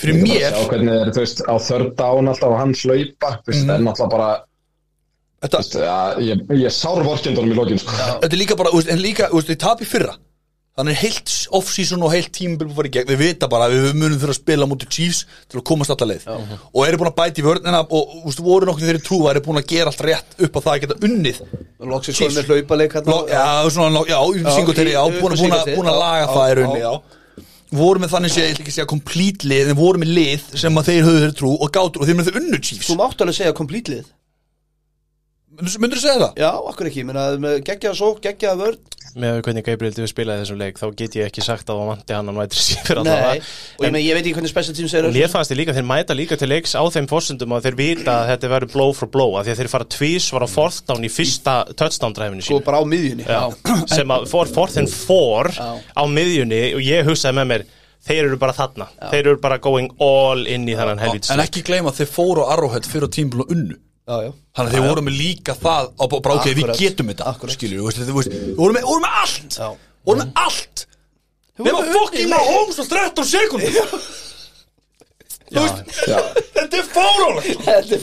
Fyrir 0.00 0.16
mér 0.16 0.46
sjá 0.54 0.62
hvernig 0.70 1.10
þú 1.12 1.20
veist, 1.20 1.42
á 1.44 1.54
þörd 1.60 1.90
dán 1.98 2.30
alltaf 2.32 2.48
og 2.54 2.58
hann 2.60 2.72
veist, 3.46 3.64
Mhm. 3.66 3.70
en 3.74 3.88
alltaf 3.90 4.10
bara 4.10 4.30
þetta, 5.42 5.58
veist, 5.60 5.74
ja, 5.76 5.98
ég, 6.18 6.40
ég 6.56 6.72
sár 6.72 7.02
vorkendunum 7.04 7.52
í 7.52 7.56
lokin, 7.58 7.78
sko. 7.78 7.90
þetta 7.92 8.32
er 8.32 8.40
líka 8.40 8.56
bara, 8.56 8.70
en 8.88 8.98
líka, 8.98 9.28
þú 9.28 9.36
veist, 9.40 9.48
þið 9.52 9.58
tap 9.58 9.80
í 9.80 9.84
fyrra 9.84 10.16
þannig 10.80 10.96
er 10.96 11.02
heilt 11.04 11.32
off-season 11.56 12.02
og 12.06 12.12
heilt 12.14 12.30
tímabil 12.34 12.66
búið 12.66 12.72
að 12.72 12.78
fara 12.80 12.90
í 12.90 12.94
gegn, 12.96 13.10
við 13.10 13.20
vita 13.22 13.48
bara 13.50 13.68
að 13.68 13.76
við 13.76 13.96
munum 14.00 14.18
þurfa 14.20 14.34
að 14.34 14.38
spila 14.40 14.68
mútið 14.70 14.90
Chiefs 14.96 15.20
til 15.50 15.60
að 15.60 15.64
komast 15.70 15.92
alltaf 15.94 16.10
leið. 16.10 16.26
Og 16.72 16.80
eru 16.86 17.00
búin 17.00 17.10
að 17.10 17.16
bæti 17.20 17.42
í 17.42 17.46
vörnina 17.46 17.82
og 17.84 18.16
veist, 18.26 18.42
voru 18.44 18.68
nokkuð 18.68 18.86
þeirri 18.88 19.02
trú 19.06 19.20
að 19.24 19.32
eru 19.34 19.44
búin 19.46 19.60
að 19.60 19.70
gera 19.72 19.92
allt 19.92 20.04
rétt 20.06 20.36
upp 20.46 20.58
á 20.58 20.60
það 20.60 20.72
að 20.74 20.82
geta 20.84 20.98
unnið 21.08 21.40
Chiefs. 21.40 22.20
komið 22.20 22.36
með 22.40 22.50
hérna. 22.98 23.16
Ló, 23.16 23.18
já, 23.30 23.46
svona, 23.72 24.04
já, 24.10 24.18
búin, 25.16 25.36
að, 25.56 25.72
að 25.80 26.00
laga 26.00 26.30
það 26.30 26.52
í 26.52 26.56
rauninni, 26.58 26.84
já. 26.84 26.92
voru 27.80 28.02
með 28.02 28.14
þannig 28.14 28.34
sé, 28.34 28.44
ég 28.44 28.54
ætla 28.54 28.64
ekki 28.64 28.72
að 28.72 28.78
segja 28.78 28.90
complete 28.90 29.50
lið, 29.50 29.72
en 29.72 29.78
voru 29.78 30.02
með 30.02 30.14
lið 30.18 30.48
sem 30.60 30.80
að 30.80 30.90
þeir 30.90 31.04
höfðu 31.06 31.20
þeirri 31.24 31.36
trú 31.40 31.52
og 31.56 31.72
gátur 31.74 32.02
og 32.02 32.08
þeir 32.08 32.18
með 32.18 32.30
þeir 32.30 32.40
unnu 32.42 32.60
Chiefs. 32.60 32.88
Þú 32.90 32.96
mátt 33.00 33.24
alveg 33.24 33.38
segja 33.38 33.56
complete 33.56 33.94
lið. 33.94 34.08
Myndur 35.60 35.98
þú 35.98 36.02
segja 36.04 36.20
það? 36.20 36.40
já, 36.40 36.50
okkur 36.70 36.88
ekki, 36.90 37.04
menna, 37.08 37.24
með 37.42 37.56
geggjaða 37.66 37.98
sók, 37.98 38.20
geggjaða 38.24 38.60
vörn 38.60 38.99
með 39.18 39.40
hvernig 39.46 39.64
Gabriel 39.66 39.94
Davis 39.96 40.12
spilaði 40.12 40.44
þessum 40.44 40.58
leik 40.60 40.78
þá 40.80 40.84
get 40.98 41.16
ég 41.18 41.28
ekki 41.30 41.42
sagt 41.44 41.70
að 41.70 41.80
það 41.80 41.88
vanti 41.90 42.14
hann 42.16 42.30
að 42.30 42.38
vætri 42.40 42.62
sífir 42.64 43.00
Nei, 43.06 43.40
og 43.40 43.84
ég, 43.86 43.92
með, 43.94 44.04
ég 44.04 44.16
veit 44.18 44.22
ekki 44.22 44.34
hvernig 44.36 44.52
special 44.52 44.76
teams 44.78 44.94
er 44.98 45.08
Og 45.08 45.16
mér 45.16 45.32
fannst 45.32 45.52
þið 45.52 45.60
líka, 45.60 45.74
þeir 45.78 45.88
mæta 45.90 46.16
líka 46.16 46.38
til 46.40 46.50
leiks 46.52 46.76
á 46.78 46.82
þeim 46.94 47.08
fórsendum 47.10 47.56
að 47.56 47.66
þeir 47.68 47.78
vita 47.80 48.14
að 48.20 48.30
þetta 48.34 48.52
verður 48.54 48.72
blow 48.76 48.94
for 49.00 49.12
blow 49.12 49.36
að 49.40 49.48
því 49.48 49.54
að 49.54 49.60
þeir 49.62 49.72
fara 49.74 49.88
tvís 49.96 50.30
var 50.36 50.46
á 50.46 50.48
fourth 50.54 50.80
down 50.88 51.04
í 51.04 51.12
fyrsta 51.12 51.56
touchdown 51.74 52.16
dræfinu 52.16 52.46
sko 52.46 52.60
sín 52.60 52.66
bara 52.70 52.80
á 52.80 52.84
miðjunni. 52.86 53.26
Já. 53.26 53.42
sem 53.96 54.14
að 54.16 54.26
for 54.30 54.54
fourth 54.54 54.80
and 54.80 54.90
four 54.92 55.50
Já. 55.56 55.68
á 55.80 56.02
miðjunni 56.06 56.62
og 56.78 56.82
ég 56.86 57.06
hugsaði 57.10 57.40
með 57.40 57.52
mér 57.54 57.68
þeir 58.06 58.30
eru 58.30 58.38
bara 58.40 58.54
þarna, 58.56 58.86
þeir 59.10 59.26
eru 59.34 59.38
bara 59.42 59.58
going 59.60 59.90
all 60.00 60.46
in 60.48 60.64
í 60.70 60.76
þannan 60.78 61.02
helvits 61.02 61.32
En 61.34 61.42
ekki 61.42 61.60
gleyma 61.66 61.92
að 61.92 62.00
þeir 62.00 62.12
fóru 62.14 62.46
á 62.48 62.56
Arrowhead 62.56 62.88
fyrir 62.88 63.10
á 63.10 63.10
tímbil 63.12 63.44
og 63.44 63.52
unnu. 63.52 63.76
Já, 63.76 63.76
já. 63.76 63.89
Þannig 64.10 64.70
að 64.70 64.74
þeir 64.74 64.86
voru 64.88 65.02
með 65.06 65.18
líka 65.20 65.54
það 65.58 65.90
á 65.94 66.04
bara 66.10 66.36
ok, 66.38 66.48
við 66.58 66.70
getum 66.80 67.10
þetta 67.12 67.26
Akkurat. 67.30 67.54
skilur, 67.56 67.80
þú 67.80 67.86
veist, 67.88 68.00
þú 68.08 68.16
veist, 68.18 68.32
við 68.34 68.56
vorum 68.58 69.04
með 69.06 69.18
allt. 69.22 69.58
Já. 69.60 69.68
voru 70.10 70.22
með 70.22 70.32
allt. 70.44 70.86
Við 71.60 71.76
varum 71.76 71.92
fokking 71.94 72.30
með 72.32 72.48
Holmes 72.50 72.80
á 72.80 72.84
13 72.88 73.30
sekundum 73.30 73.72
Þú 75.50 75.64
veist, 75.64 75.80
Já, 76.06 76.18
þetta 76.56 76.78
er 76.78 76.88
fáránlegt. 76.94 77.64
Þetta 77.66 77.96
er 77.96 78.02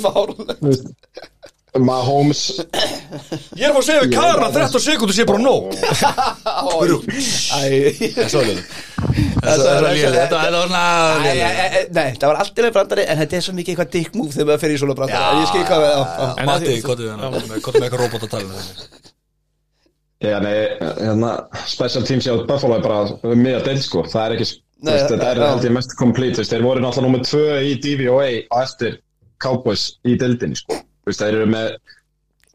veist, 0.67 0.89
Mahomes, 1.77 2.41
Ég 3.57 3.67
er 3.67 3.69
að 3.69 3.75
fá 3.75 3.81
að 3.81 3.85
segja 3.85 4.03
við 4.03 4.13
Karan 4.15 4.45
að 4.47 4.55
13 4.57 4.81
sekundur 4.81 5.15
sé 5.17 5.25
bara 5.27 5.41
nóg. 5.43 5.75
Þetta 9.37 9.65
er 10.41 10.53
var 10.53 10.63
svona 10.63 10.83
Nei, 11.21 12.07
það 12.17 12.27
var 12.27 12.39
alltaf 12.41 12.71
brandari 12.73 13.03
En 13.05 13.19
þetta 13.21 13.37
er 13.37 13.45
svo 13.45 13.53
mikið 13.57 13.73
eitthvað 13.75 13.91
dick 13.93 14.15
move 14.17 14.33
þegar 14.33 14.47
maður 14.49 14.63
fer 14.63 14.73
í 14.73 14.79
svona 14.81 14.95
brandari. 14.97 15.27
En 15.27 15.43
ég 15.43 15.51
skil 15.51 15.65
hvað 15.67 15.83
við 15.83 15.91
á 15.91 16.01
En 16.27 16.49
Matti, 16.49 16.71
að 16.71 16.87
hvað 16.87 17.03
er 17.03 17.11
það? 17.11 17.35
Með 17.35 17.59
eitthvað 17.59 18.01
robot 18.01 18.25
að 18.25 18.33
tala 18.33 18.47
um 18.47 19.05
já, 20.17 20.39
nei, 20.41 20.55
hérna, 20.81 21.31
special 21.69 22.03
teams 22.07 22.25
hjá 22.25 22.33
Buffalo 22.47 22.79
er 22.79 22.85
bara 22.85 23.35
miða 23.37 23.61
deil, 23.67 23.77
sko, 23.85 24.01
það 24.09 24.23
er 24.23 24.35
ekki, 24.37 24.47
Nei, 24.81 24.93
veist, 24.93 25.11
þetta 25.11 25.27
er 25.29 25.41
ég 25.67 25.75
mest 25.75 25.93
veist, 26.41 26.53
þeir 26.53 26.65
voru 26.65 26.81
náttúrulega 26.81 27.05
nummer 27.05 27.25
tvö 27.25 27.59
í 27.61 27.75
DVOA 27.83 28.29
á 28.49 28.57
eftir 28.63 28.97
Cowboys 29.43 29.83
í 30.09 30.15
deildinni, 30.17 30.57
sko, 30.57 30.79
þeir 31.15 31.37
eru 31.41 31.45
með 31.51 31.77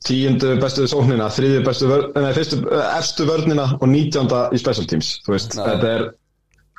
tíundu 0.07 0.57
bestu 0.61 0.87
sóknina, 0.91 1.29
þriðju 1.31 1.63
bestu 1.65 1.89
vörn, 1.89 2.11
nei, 2.19 2.33
fyrstu, 2.35 2.59
eh, 2.69 2.99
efstu 2.99 3.27
vörnina 3.29 3.79
og 3.79 3.89
nítjánda 3.89 4.49
í 4.53 4.59
special 4.59 4.87
teams, 4.91 5.21
veist, 5.29 5.55
þetta 5.55 5.95
er, 5.97 6.11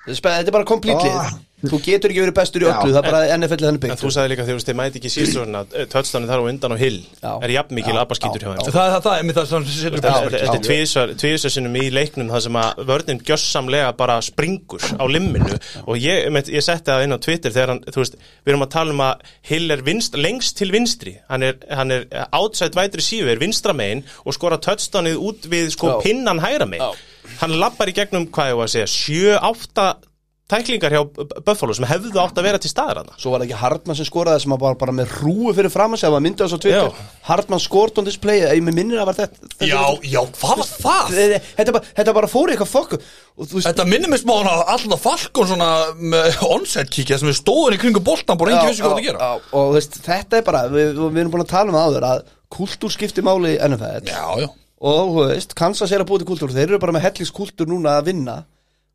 Þetta 0.03 0.31
er 0.43 0.51
bara 0.51 0.65
complete 0.67 1.07
Ah. 1.07 1.31
Þú 1.63 1.77
getur 1.85 2.11
ekki 2.11 2.21
verið 2.25 2.35
bestur 2.35 2.63
í 2.63 2.65
Já. 2.67 2.73
öllu 2.75 2.91
Það 2.93 2.97
er 2.99 3.05
bara 3.13 3.37
NFL 3.37 3.61
þannig 3.63 3.77
En 3.77 3.81
byggt. 3.85 4.01
þú 4.03 4.09
sagði 4.11 4.31
líka 4.33 4.45
þegar 4.47 4.63
þeir 4.67 4.77
mæti 4.79 4.99
ekki 4.99 5.11
síðstofna 5.13 5.61
touchdownin 5.93 6.27
þar 6.27 6.41
á 6.43 6.45
undan 6.51 6.75
og 6.75 6.81
hill. 6.83 6.97
Já. 7.23 7.31
er 7.39 7.53
jafn 7.53 7.77
mikil 7.77 7.95
abbaskítur 8.01 8.43
hjá 8.43 8.49
þeim? 8.51 8.73
Það 8.75 8.95
er 8.97 9.03
það, 9.05 9.15
einmitt 9.21 9.37
það 9.39 9.47
sem 9.53 9.67
setur 9.71 10.03
Þetta 10.03 10.57
er 10.57 10.65
tvísvar, 10.67 11.13
tvísvar 11.23 11.53
sinnum 11.55 11.77
í 11.79 11.85
leiknum 11.95 12.33
það 12.33 12.43
sem 12.47 12.59
að 12.63 12.83
vörnin 12.91 13.21
gjössamlega 13.23 13.93
bara 13.97 14.17
springur 14.21 14.83
á 14.99 15.03
limminu. 15.07 15.55
Og 15.87 15.95
ég, 16.03 16.25
einmitt, 16.27 16.51
ég 16.51 16.65
setti 16.67 16.91
það 16.91 17.05
inn 17.07 17.15
á 17.15 17.19
Twitter 17.23 17.55
þegar 17.55 17.73
hann, 17.73 17.81
þú 17.87 18.03
veist, 18.03 18.19
við 18.43 18.53
erum 18.53 18.67
að 18.67 18.73
tala 18.75 18.91
um 18.97 19.03
að 19.07 19.25
Hill 19.53 19.71
er 19.71 19.83
vinst, 19.87 20.19
lengst 20.19 20.57
til 20.59 20.71
vinstri. 20.75 21.15
Hann 21.31 21.47
er, 21.47 21.57
hann 21.71 21.91
er 21.95 22.05
outside 22.35 22.75
wide 22.75 22.99
receiver 22.99 23.39
vinstra 23.39 23.71
megin 23.73 24.03
og 24.27 24.35
skora 24.35 24.59
touchdownið 24.59 25.15
út 25.31 25.47
við 25.51 25.71
sko 25.77 25.95
Já. 25.95 25.99
pinnan 26.03 26.43
hægra 26.43 26.67
megin. 26.67 26.99
Hann 27.39 27.55
lappar 27.59 27.87
í 27.87 27.95
gegnum, 27.95 28.27
hvað 28.35 28.51
ég 28.51 28.59
var 28.59 28.67
að 28.67 28.73
segja 28.75 29.39
7-8 29.39 30.11
tæklingar 30.51 30.91
hjá 30.91 31.01
Buffalo 31.47 31.73
sem 31.73 31.85
hefðu 31.87 32.19
átt 32.19 32.37
að 32.37 32.45
vera 32.45 32.59
til 32.61 32.69
staðar 32.69 32.99
hana 32.99 33.13
Svo 33.17 33.31
var 33.31 33.39
það 33.41 33.47
ekki 33.47 33.59
Hartmann 33.61 33.95
sem 33.97 34.07
skoraði 34.09 34.41
sem 34.43 34.51
var 34.53 34.59
bara, 34.61 34.75
bara 34.81 34.93
með 34.95 35.13
rúi 35.21 35.53
fyrir 35.55 35.71
fram 35.71 35.95
að 35.95 36.01
segja 36.01 36.09
Það 36.09 36.15
var 36.17 36.23
myndið 36.25 36.43
þess 36.43 36.53
á 36.53 36.63
Twitter. 36.65 36.89
Já. 36.99 37.13
Hartmann 37.29 37.61
skort 37.63 37.97
on 38.01 38.07
this 38.09 38.17
play 38.21 38.41
Ég 38.43 38.61
með 38.67 38.75
minnir 38.77 38.99
að 39.01 39.07
var 39.09 39.17
þetta 39.21 39.47
þetta- 39.47 39.69
Já, 39.71 39.83
já, 40.13 40.19
hvað 40.35 40.61
var 40.61 40.69
það? 40.73 41.13
Þetta 41.15 41.39
þetta 41.61 41.75
bara, 41.77 41.91
þetta 42.01 42.15
bara 42.19 42.31
fór 42.33 42.51
í 42.51 42.55
eitthvað 42.57 42.71
fokk 42.73 42.95
Og 42.99 43.47
þú 43.49 43.57
veist 43.59 43.69
Þetta 43.71 43.87
minnir 43.93 44.11
mig 44.13 44.21
smá 44.21 44.33
hana 44.41 44.55
alltaf 44.75 45.05
Falcon 45.07 45.49
svona 45.53 45.69
með 45.97 46.39
onset 46.51 46.91
kíkja 46.93 47.17
sem 47.23 47.31
við 47.31 47.39
stóðum 47.39 47.77
í 47.77 47.81
kringum 47.81 48.03
boltan 48.11 48.37
bara 48.43 48.53
engi 48.57 48.73
vissi 48.73 48.83
hvað 48.83 48.97
það 48.97 49.01
að 49.01 49.07
gera. 49.07 49.19
já, 49.31 49.53
Og 49.63 49.73
veist, 49.79 49.97
þetta 50.05 50.41
er 50.41 50.47
bara 50.51 50.65
Við, 50.75 50.91
við 50.99 51.23
erum 51.23 51.33
búin 51.37 51.45
að 51.47 51.53
tala 51.55 51.71
um 51.71 51.79
það 51.79 51.87
áður 51.87 52.09
að 52.11 52.25
Kultúr 52.53 52.91
skiptir 52.93 53.25
máli 53.25 53.55
í 53.55 53.61
NFL 53.71 54.11
Já, 54.11 54.25
já. 54.43 54.49
Og 54.83 55.15
veist, 55.31 55.55
Kansas 55.55 55.91
er 55.95 56.03
að 56.03 56.11
búið 56.11 56.25
til 56.25 56.33
kultúr 56.35 56.51
Þeir 56.53 56.67
eru 56.75 56.79
bara 56.83 56.93
með 56.99 57.07
hellingskultúr 57.07 57.71
núna 57.71 57.95
að 58.01 58.11
vinna 58.11 58.41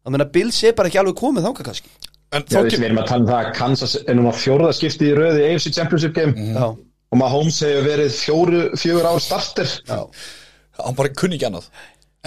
Það 0.09 0.15
meina, 0.15 0.27
Bills 0.33 0.59
er 0.65 0.77
bara 0.79 0.89
ekki 0.89 1.01
alveg 1.03 1.17
komið 1.21 1.45
þangað 1.45 1.67
kannski. 1.69 1.91
En 2.33 2.45
já, 2.49 2.61
við 2.65 2.85
erum 2.87 3.01
að 3.03 3.11
tala 3.11 3.25
um 3.25 3.29
það 3.29 3.39
að 3.43 3.51
Kansas 3.59 3.95
er 4.01 4.17
núna 4.17 4.33
fjórða 4.37 4.71
skipti 4.77 5.09
í 5.09 5.17
röði 5.17 5.43
AFC 5.51 5.75
Championship 5.77 6.15
game. 6.17 6.47
Já, 6.57 6.65
og 6.73 7.21
Mahomes 7.21 7.61
hefur 7.65 7.85
verið 7.89 8.17
fjóru, 8.17 8.63
fjögur 8.81 9.09
ár 9.09 9.21
starter, 9.25 9.75
já. 9.85 10.01
Hann 10.81 10.97
bara 10.97 11.13
kunni 11.13 11.37
ekki 11.37 11.49
annað. 11.49 11.69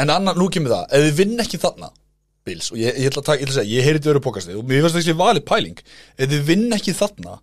En 0.01 0.13
annar, 0.13 0.37
nú 0.37 0.45
kemur 0.53 0.73
það, 0.75 0.85
ef 0.97 1.05
við 1.07 1.17
vinn 1.23 1.41
ekki 1.41 1.59
þarna 1.61 1.89
Bills, 2.45 2.71
og 2.73 2.79
ég, 2.81 2.97
ég 2.97 3.11
ætla 3.11 3.21
að 3.21 3.27
taka, 3.29 3.41
ég 3.41 3.49
ætla 3.49 3.53
að 3.55 3.59
segja 3.61 3.77
ég 3.77 3.87
heyrði 3.89 4.09
verið 4.09 4.25
pokastið 4.25 4.61
og 4.61 4.69
mér 4.69 4.81
finnst 4.85 4.95
það 4.97 5.03
ekki 5.03 5.17
valið 5.19 5.47
pæling. 5.49 5.81
Ef 6.17 6.31
við 6.31 6.45
vinn 6.47 6.77
ekki 6.77 6.95
þarna 6.97 7.35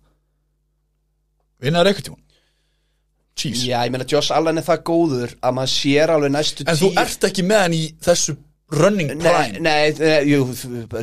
vinna 1.63 1.83
það 1.83 1.91
eitthvað 1.91 2.09
tíma 2.09 2.25
Chiefs, 3.39 3.63
Já, 3.63 3.77
ég 3.87 3.93
meina, 3.93 4.07
Josh 4.09 4.35
Allen 4.35 4.59
er 4.59 4.65
það 4.67 4.81
góður 4.89 5.33
að 5.39 5.55
maður 5.55 5.71
sér 5.71 6.11
alveg 6.11 6.33
næstu 6.33 6.65
en 6.67 6.79
þú 6.79 6.89
ert 6.99 7.27
ekki 7.29 7.45
með 7.47 7.61
hann 7.63 7.75
í 7.77 7.83
þessu 8.03 8.35
running 8.71 9.09
prime 9.17 9.59
nei, 9.65 9.91
nei, 9.97 10.17
jú, 10.29 10.43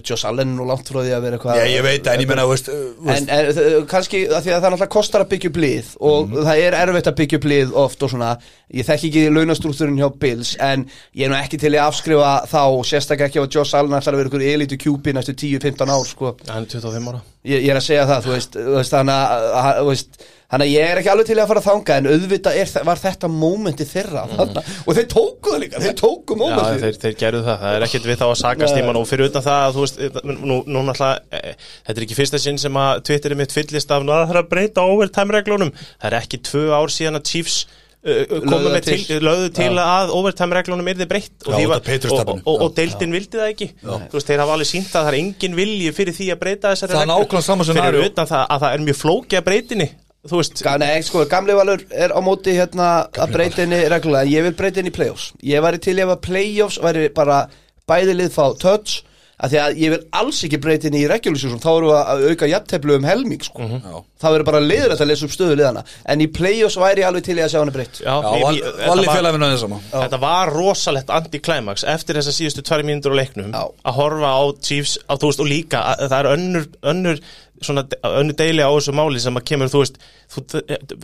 Josh 0.06 0.24
Allen 0.28 0.52
er 0.52 0.56
nú 0.58 0.66
langt 0.68 0.86
frá 0.86 1.00
því 1.02 1.14
að 1.16 1.24
vera 1.24 1.38
eitthvað 1.38 1.56
Já, 1.58 1.64
ég 1.72 1.82
veit 1.82 2.06
en 2.12 2.20
ég 2.22 2.28
menna, 2.30 2.44
veist, 2.46 2.68
uh, 2.70 2.74
þú 2.94 3.08
En, 3.08 3.08
veist 3.08 3.32
en 3.34 3.48
þ- 3.56 3.86
kannski 3.90 4.20
að 4.28 4.44
því 4.44 4.52
að 4.54 4.60
það 4.62 4.70
náttúrulega 4.74 4.94
kostar 4.94 5.24
að 5.24 5.30
byggja 5.32 5.50
upp 5.50 5.58
lið 5.64 5.88
og 6.00 6.28
Mhm. 6.28 6.44
það 6.46 6.60
er 6.66 6.76
erfitt 6.82 7.10
að 7.10 7.16
byggja 7.22 7.40
upp 7.40 7.48
lið 7.50 7.74
oft 7.82 8.02
og 8.06 8.10
svona, 8.14 8.30
ég 8.74 8.86
þekki 8.86 9.10
ekki 9.10 9.24
launastrúkturinn 9.34 9.98
hjá 9.98 10.08
Bills 10.18 10.56
en 10.60 10.86
ég 11.16 11.26
er 11.26 11.30
nú 11.34 11.38
ekki 11.42 11.58
til 11.58 11.72
að 11.74 11.88
afskrifa 11.88 12.32
þá, 12.46 12.62
sérstaklega 12.86 13.26
ekki 13.32 13.42
að 13.42 13.50
Josh 13.58 13.74
Allen 13.74 13.98
ætlar 13.98 14.14
að 14.14 14.22
vera 14.22 14.30
ykkur 14.30 14.46
elitu 14.54 14.76
kjúpi 14.78 15.12
næstu 15.12 15.34
10-15 15.34 15.90
ár 15.90 16.06
sko. 16.06 16.36
hann 16.48 16.62
er 16.62 16.66
25 16.70 17.08
ára 17.10 17.20
ég, 17.44 17.62
ég 17.66 17.70
er 17.70 17.76
að 17.82 17.86
segja 17.90 18.06
það, 18.06 18.22
þú 18.22 18.30
veist, 18.36 18.54
veist 18.78 18.92
þannig 18.92 19.14
að, 19.18 19.52
að- 19.62 19.78
þú 19.82 19.86
veist, 19.90 20.22
þannig 20.46 20.66
að 20.66 20.72
ég 20.72 20.90
er 20.90 21.00
ekki 21.00 21.10
alveg 21.12 21.28
til 21.28 21.36
í 21.36 21.42
að 21.42 21.48
fara 21.50 21.62
að 21.62 21.66
þanga 21.66 21.96
en 22.00 22.08
auðvitað 22.12 22.58
er, 22.60 22.72
var 22.86 23.00
þetta 23.02 23.30
mómenti 23.32 23.86
þeirra 23.90 24.24
þarna, 24.32 24.62
og 24.86 24.98
þeir 24.98 25.08
tóku 25.12 25.54
það 25.54 25.62
líka, 25.64 25.80
þeir 25.82 25.96
tóku 26.00 26.36
Já, 26.36 26.40
mómenti 26.42 26.82
þeir, 26.84 26.98
þeir 27.04 27.16
gerðu 27.22 27.40
það, 27.46 27.62
það 27.64 27.78
er 27.78 27.86
ekkert 27.88 28.10
við 28.10 28.20
þá 28.20 28.26
að 28.26 28.36
sakast 28.42 28.74
Nei. 28.76 28.80
tíman 28.82 29.00
og 29.00 29.08
fyrir 29.10 29.30
utan 29.32 29.46
það 29.46 29.64
að 29.64 29.78
þú 29.78 29.86
veist, 29.86 29.98
nú, 30.26 30.58
nú 30.66 30.84
náttúrulega, 30.86 31.40
e, 31.40 31.56
þetta 31.88 31.98
er 32.00 32.06
ekki 32.06 32.20
fyrsta 32.20 32.42
sinn 32.42 32.60
sem 32.62 32.78
að 32.82 33.02
Twitterið 33.08 33.42
mitt 33.42 33.56
fyllist 33.56 33.90
af, 33.96 34.06
"Ná, 34.06 34.14
það 34.22 34.36
er 34.36 34.42
að 34.42 34.52
breyta 34.54 34.86
overtime 34.86 35.36
reglunum, 35.40 35.74
það 35.98 36.12
er 36.12 36.20
ekki 36.20 36.42
tvö 36.46 36.64
ár 36.78 36.94
síðan 36.94 37.18
að 37.18 37.26
Chiefs 37.32 37.66
komu 38.06 38.46
Lögðu 38.52 38.70
með 38.70 38.84
til. 38.86 38.96
til, 39.02 39.18
lögðu 39.26 39.48
til 39.56 39.78
að 39.82 40.12
overtime 40.14 40.54
reglunum 40.54 40.90
yrði 40.92 41.08
breytt. 41.10 41.34
Og, 41.42 41.56
Já, 41.58 41.66
og, 41.66 42.30
og, 42.46 42.60
og 42.62 42.74
deildin 42.76 43.14
vildi 43.16 43.40
það 43.40 43.50
ekki. 43.50 43.68
Þú 43.82 44.14
veist, 44.14 44.30
þeir 44.30 44.42
hafa 44.44 44.54
alveg 44.54 44.70
sínt 44.70 44.92
að 44.94 45.00
það 45.00 45.10
er 45.10 45.18
engin 45.18 45.58
vilji 45.58 45.92
fyrir 45.96 46.14
því 46.14 46.28
að 46.30 46.42
breyta 46.44 46.70
þessari 46.74 46.94
Það 46.94 47.02
er 47.02 47.10
reglu. 47.10 47.86
fyrir 47.90 48.10
utan 48.12 48.30
það 48.30 48.44
að 48.46 48.62
það 48.62 48.76
er 48.76 48.84
mjög 48.86 49.00
flókið 49.02 49.40
að 49.40 49.46
breytinni 49.50 49.88
þú 50.30 50.40
veist, 50.42 50.62
Ga- 50.66 50.76
Nei, 50.82 51.00
sko, 51.06 51.24
gamli 51.30 51.54
valur 51.58 51.82
er 51.90 52.10
á 52.14 52.20
móti 52.24 52.54
hérna 52.56 52.90
að 53.12 53.32
breyta 53.32 53.62
henni 53.64 53.82
reglulega. 53.88 54.26
En 54.26 54.32
ég 54.34 54.42
vil 54.48 54.52
breyta 54.58 54.80
henni 54.82 54.90
í 54.94 54.96
playoffs. 54.98 55.32
Ég 55.42 55.62
væri 55.62 55.78
til 55.82 55.98
ef 55.98 56.08
að 56.16 56.22
playoffs 56.30 56.78
væri 56.82 57.08
bara 57.14 57.46
bæði 57.88 58.16
lið 58.18 58.32
fá 58.34 58.46
touch 58.58 59.02
að 59.36 59.50
því 59.52 59.58
að 59.60 59.74
ég 59.82 59.90
vil 59.92 60.04
alls 60.16 60.38
ekki 60.46 60.58
breyta 60.64 60.86
henni 60.88 61.02
í 61.04 61.08
regulusjúsum 61.12 61.58
þá 61.60 61.66
erum 61.76 61.90
við 61.90 61.98
að 62.00 62.22
auka 62.30 62.46
jafnteflu 62.48 62.94
um 62.96 63.04
helming 63.04 63.42
sko. 63.44 63.66
Já. 63.68 63.98
þá 64.16 64.26
verður 64.32 64.44
bara 64.48 64.60
liður 64.64 64.94
að 64.96 65.02
lesa 65.10 65.26
upp 65.26 65.34
stöðu 65.34 65.58
liðana 65.60 65.82
en 66.08 66.22
í 66.24 66.26
playoffs 66.32 66.78
væri 66.80 67.02
ég 67.04 67.08
alveg 67.10 67.26
til 67.26 67.36
í 67.36 67.42
að 67.44 67.50
sjá 67.52 67.58
henni 67.60 67.74
breytt. 67.74 68.00
Já, 68.00 68.14
ég- 68.16 68.62
ég- 68.62 68.88
Valli 68.88 69.04
var- 69.06 69.16
félaginu 69.20 69.50
þess 69.52 69.60
sama. 69.66 69.80
Þetta 69.92 70.20
var 70.24 70.52
rosalegt 70.56 71.10
anti-climax 71.18 71.84
eftir 71.84 72.16
þessa 72.16 72.32
síðustu 72.32 72.64
tvær 72.64 72.82
mínútur 72.88 73.12
á 73.12 73.20
leiknum 73.20 73.52
Já. 73.52 73.68
að 73.84 73.92
horfa 74.00 74.30
á 74.40 74.44
Chiefs 74.62 74.96
á, 75.04 75.12
þú 75.20 75.28
veist, 75.28 75.40
og 75.44 75.46
líka 75.52 75.84
að, 75.84 76.08
það 76.08 76.18
er 76.24 76.32
önnur, 76.32 76.66
önnur 76.82 77.20
svona, 77.60 77.84
önnur 78.08 78.36
deili 78.40 78.64
á 78.64 78.72
þessu 78.72 78.92
máli 78.96 79.20
sem 79.20 79.34
að 79.36 79.44
kemur, 79.52 79.68
þú 79.68 79.84
veist, 79.84 80.00
þú, 80.32 80.46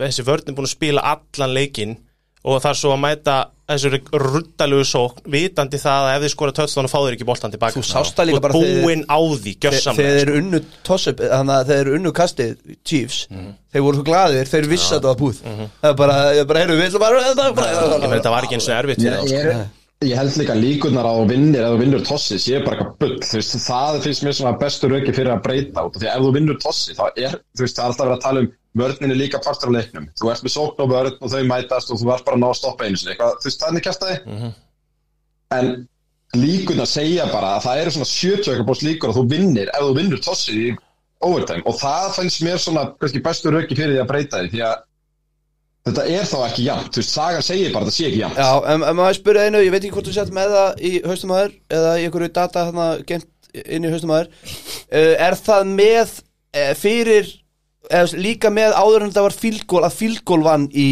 þessi 0.03 0.25
vörn 0.27 0.47
er 0.49 0.57
búin 0.57 0.67
að 0.69 0.75
spila 0.77 1.01
allan 1.13 1.53
leikinn 1.55 1.97
og 2.43 2.57
það 2.59 2.71
er 2.73 2.79
svo 2.81 2.91
að 2.91 2.99
mæta 3.05 3.35
þessu 3.71 3.89
ruddalegu 4.19 4.83
sók, 4.85 5.21
vitandi 5.31 5.79
það 5.79 6.05
að 6.09 6.15
ef 6.17 6.23
þið 6.25 6.31
skora 6.33 6.53
tötslan 6.57 6.87
og 6.89 6.91
fá 6.91 6.97
þeir 7.05 7.15
ekki 7.15 7.27
boltan 7.29 7.53
tilbaka 7.53 7.77
Þú 7.79 7.83
sást 7.87 8.17
það 8.17 8.27
líka 8.29 8.41
bara 8.43 8.57
þegar- 8.57 8.81
búinn 8.83 9.05
á 9.07 9.19
því, 9.23 9.53
Þe- 9.63 9.93
þegar 9.95 10.17
þeir 10.19 10.31
unnu 10.41 10.59
toss-up 10.89 11.21
þannig 11.23 11.53
að 11.55 11.69
þeir 11.71 11.79
eru 11.85 11.93
unnu 11.99 12.11
kastið 12.17 12.57
Chiefs 12.83 13.21
þeir 13.31 13.85
voru 13.85 13.95
svo 14.01 14.03
glaðir, 14.09 14.51
þeir 14.51 14.67
vissi 14.73 14.91
að 14.91 14.99
það 14.99 15.07
var 15.13 15.21
búið. 15.21 15.39
Það 15.79 15.87
er 15.89 15.95
bara, 16.03 16.17
ég 16.35 16.47
bara, 16.51 16.59
heyrðu, 16.65 16.75
við 16.83 16.99
bara 16.99 17.21
Ég 17.23 17.39
meina, 17.55 18.11
þetta 18.17 18.33
var 18.35 18.43
ekki 18.49 18.57
eins 18.59 18.67
og 18.67 18.75
erfitt 18.81 18.99
Ég, 19.07 19.15
sko. 19.23 19.31
ég, 19.31 19.63
ég 20.03 20.19
held 20.19 20.35
líka 20.43 20.57
líkurnar 20.59 21.07
á 21.07 21.15
vinnir 21.31 21.63
ef 21.63 21.71
þú 21.71 21.79
vinnur 21.79 22.03
tossi 22.03 22.35
sé 22.43 22.59
bara 22.65 22.75
eitthvað 22.83 22.97
bull 22.99 23.15
veist, 23.23 23.55
það 23.63 24.01
finnst 24.03 24.25
mér 24.27 24.35
svona 24.35 24.57
bestu 24.59 24.91
rauki 24.91 25.15
fyrir 25.15 25.31
að 25.31 25.41
breyta 25.47 25.87
út 25.87 25.95
því 25.95 26.09
að 26.11 26.17
ef 26.19 26.27
þú 26.27 26.33
vinnur 26.35 26.59
tossi 26.59 26.91
þá 26.99 27.05
er 27.15 27.39
þú 27.55 27.63
veist, 27.63 27.79
það 27.79 28.03
er 28.03 28.11
alltaf 28.17 28.43
að 28.73 28.79
um 28.79 28.83
vörninni 28.83 29.17
líka 29.17 29.39
partur 29.39 29.69
á 29.69 29.75
leiknum. 29.77 30.09
Þú 30.17 30.29
ert 30.31 30.43
með 30.43 30.53
sókn 30.53 30.83
og 30.83 30.91
vörn 30.91 31.17
og 31.19 31.31
þau 31.31 31.43
mætast 31.49 31.91
og 31.91 31.99
þú 32.01 32.13
ert 32.13 32.25
bara 32.25 32.37
að 32.37 32.41
ná 32.43 32.47
að 32.49 32.59
stoppa 32.59 32.85
einu 32.85 32.97
sinni. 32.97 33.17
Þú 33.17 33.47
veist, 33.47 33.59
það 33.61 33.77
er 33.77 33.85
kæstaði 33.87 34.53
en 35.53 35.67
líkurnar 36.33 36.89
segja 36.89 37.27
bara 37.29 37.57
að 37.57 37.67
það 37.67 37.81
eru 37.81 37.93
svona 37.93 38.09
70 38.09 38.63
búst 38.65 38.85
líkur 38.85 39.11
að 39.11 39.19
þú 39.19 39.25
vinnir 39.29 39.69
ef 39.69 39.83
þú 39.83 39.91
vinnur 39.99 40.23
tossi 40.23 40.55
í 40.57 40.71
overtime. 41.21 41.61
Og 41.69 41.77
það 41.77 42.07
finnst 42.17 42.41
mér 42.45 42.57
svona 42.61 42.87
kannski 42.97 43.21
bestu 43.23 43.53
rauki 43.53 43.77
fyrir 43.77 43.93
því 43.93 44.01
að 44.01 44.09
breyta 44.09 44.41
því 44.41 44.51
því 44.55 44.63
að 44.65 44.81
þetta 45.83 46.07
er 46.15 46.27
þá 46.31 46.37
ekki 46.47 46.65
jafnt, 46.65 46.89
þú 46.95 47.01
veist, 47.03 47.13
sagan 47.13 47.45
segir 47.45 47.73
bara 47.75 47.85
að 47.85 47.91
það 47.91 47.97
sé 47.97 48.09
ekki 48.09 48.21
jafnt. 48.23 48.39
Já, 48.39 48.51
en, 48.73 48.87
en 48.87 48.97
maður 48.97 49.17
spurði 49.19 49.45
einu, 49.45 49.63
ég 49.65 49.73
veit 49.73 49.81
ekki 49.83 49.93
hvort 49.97 50.09
þú 50.09 50.15
sett 50.15 50.33
með 50.33 50.57
það 50.57 50.83
í 50.89 50.91
haustum 51.03 51.33
aður 51.35 51.55
eða 51.77 51.93
í 51.99 52.05
einhverju 52.07 52.33
data 52.39 52.65
gemt 53.09 53.29
inn 53.53 53.85
í 53.85 53.91
haustum 53.93 54.13
aður 54.15 54.29
uh, 54.31 55.13
er 55.27 55.37
það 55.37 55.73
með 55.75 56.13
uh, 56.15 56.71
fyrir 56.79 57.33
eða 57.93 58.21
líka 58.25 58.51
með 58.53 58.75
áður 58.75 59.05
en 59.05 59.11
þetta 59.11 59.25
var 59.27 59.35
fílgól 59.37 59.83
að 59.85 59.97
fílgól 59.99 60.41
vann 60.45 60.67
í 60.73 60.87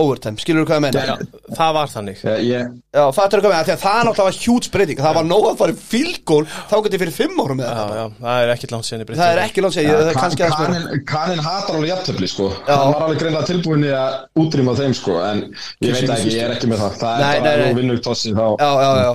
overtime, 0.00 0.36
skilur 0.42 0.62
þú 0.64 0.68
hvað 0.70 0.78
ég 0.78 0.82
meina? 0.84 1.00
Já, 1.04 1.14
það 1.54 1.70
var 1.76 1.88
þannig. 1.92 2.16
Ég, 2.24 2.38
ég, 2.48 2.62
Já, 2.94 3.02
fattur 3.14 3.38
þú 3.38 3.42
hvað 3.44 3.50
ég 3.50 3.54
meina, 3.54 3.66
því 3.68 3.74
að 3.74 3.82
það 3.84 4.00
náttúrulega 4.08 4.28
var 4.28 4.36
hjúts 4.44 4.68
breyting. 4.74 4.98
Það 5.04 5.14
var 5.18 5.24
nóg 5.28 5.44
að 5.50 5.58
fara 5.60 5.72
í 5.74 5.76
fílgól 5.78 6.44
þá 6.50 6.76
getið 6.86 6.98
fyrir 7.04 7.14
fimm 7.14 7.36
árum 7.42 7.56
með 7.58 7.66
Já, 7.66 7.70
þetta. 7.74 7.94
já, 7.94 8.04
það 8.24 8.36
er 8.44 8.48
ekkit 8.54 8.70
langt 8.74 8.86
síðan 8.88 9.02
ég 9.02 9.06
breytti 9.08 9.22
það 9.22 9.32
er 9.34 9.40
ekki 9.44 9.60
langt 9.64 9.74
segja, 9.74 9.94
það 9.94 10.08
er 10.10 10.14
kannski 10.18 10.42
aðeins. 10.44 10.60
Kanin, 10.64 10.84
Kanin 11.10 11.42
hatar 11.44 11.74
alveg 11.78 11.90
jafntöfli 11.92 12.28
sko. 12.30 12.46
Hann 12.68 12.92
var 12.94 13.02
alveg 13.06 13.18
greinlega 13.22 13.46
tilbúin 13.50 13.84
í 13.84 13.86
að 13.94 14.10
útrýma 14.44 14.72
þeim 14.78 14.94
sko 14.98 15.12
en 15.22 15.38
ég 15.84 15.90
veit 15.94 16.10
ekki, 16.14 16.30
ég 16.34 16.42
er 16.44 16.50
ekki 16.54 16.68
með 16.70 16.78
það. 16.84 16.92
Það 17.04 17.14
er 17.14 17.18
nei, 17.24 17.36
bara 17.44 17.54
að 17.54 17.58
þú 17.64 17.68
vinnur 17.80 17.98
tossi 18.04 18.30
þá 18.34 18.46
Já, 18.54 18.70
já, 18.84 18.90
já, 18.98 19.10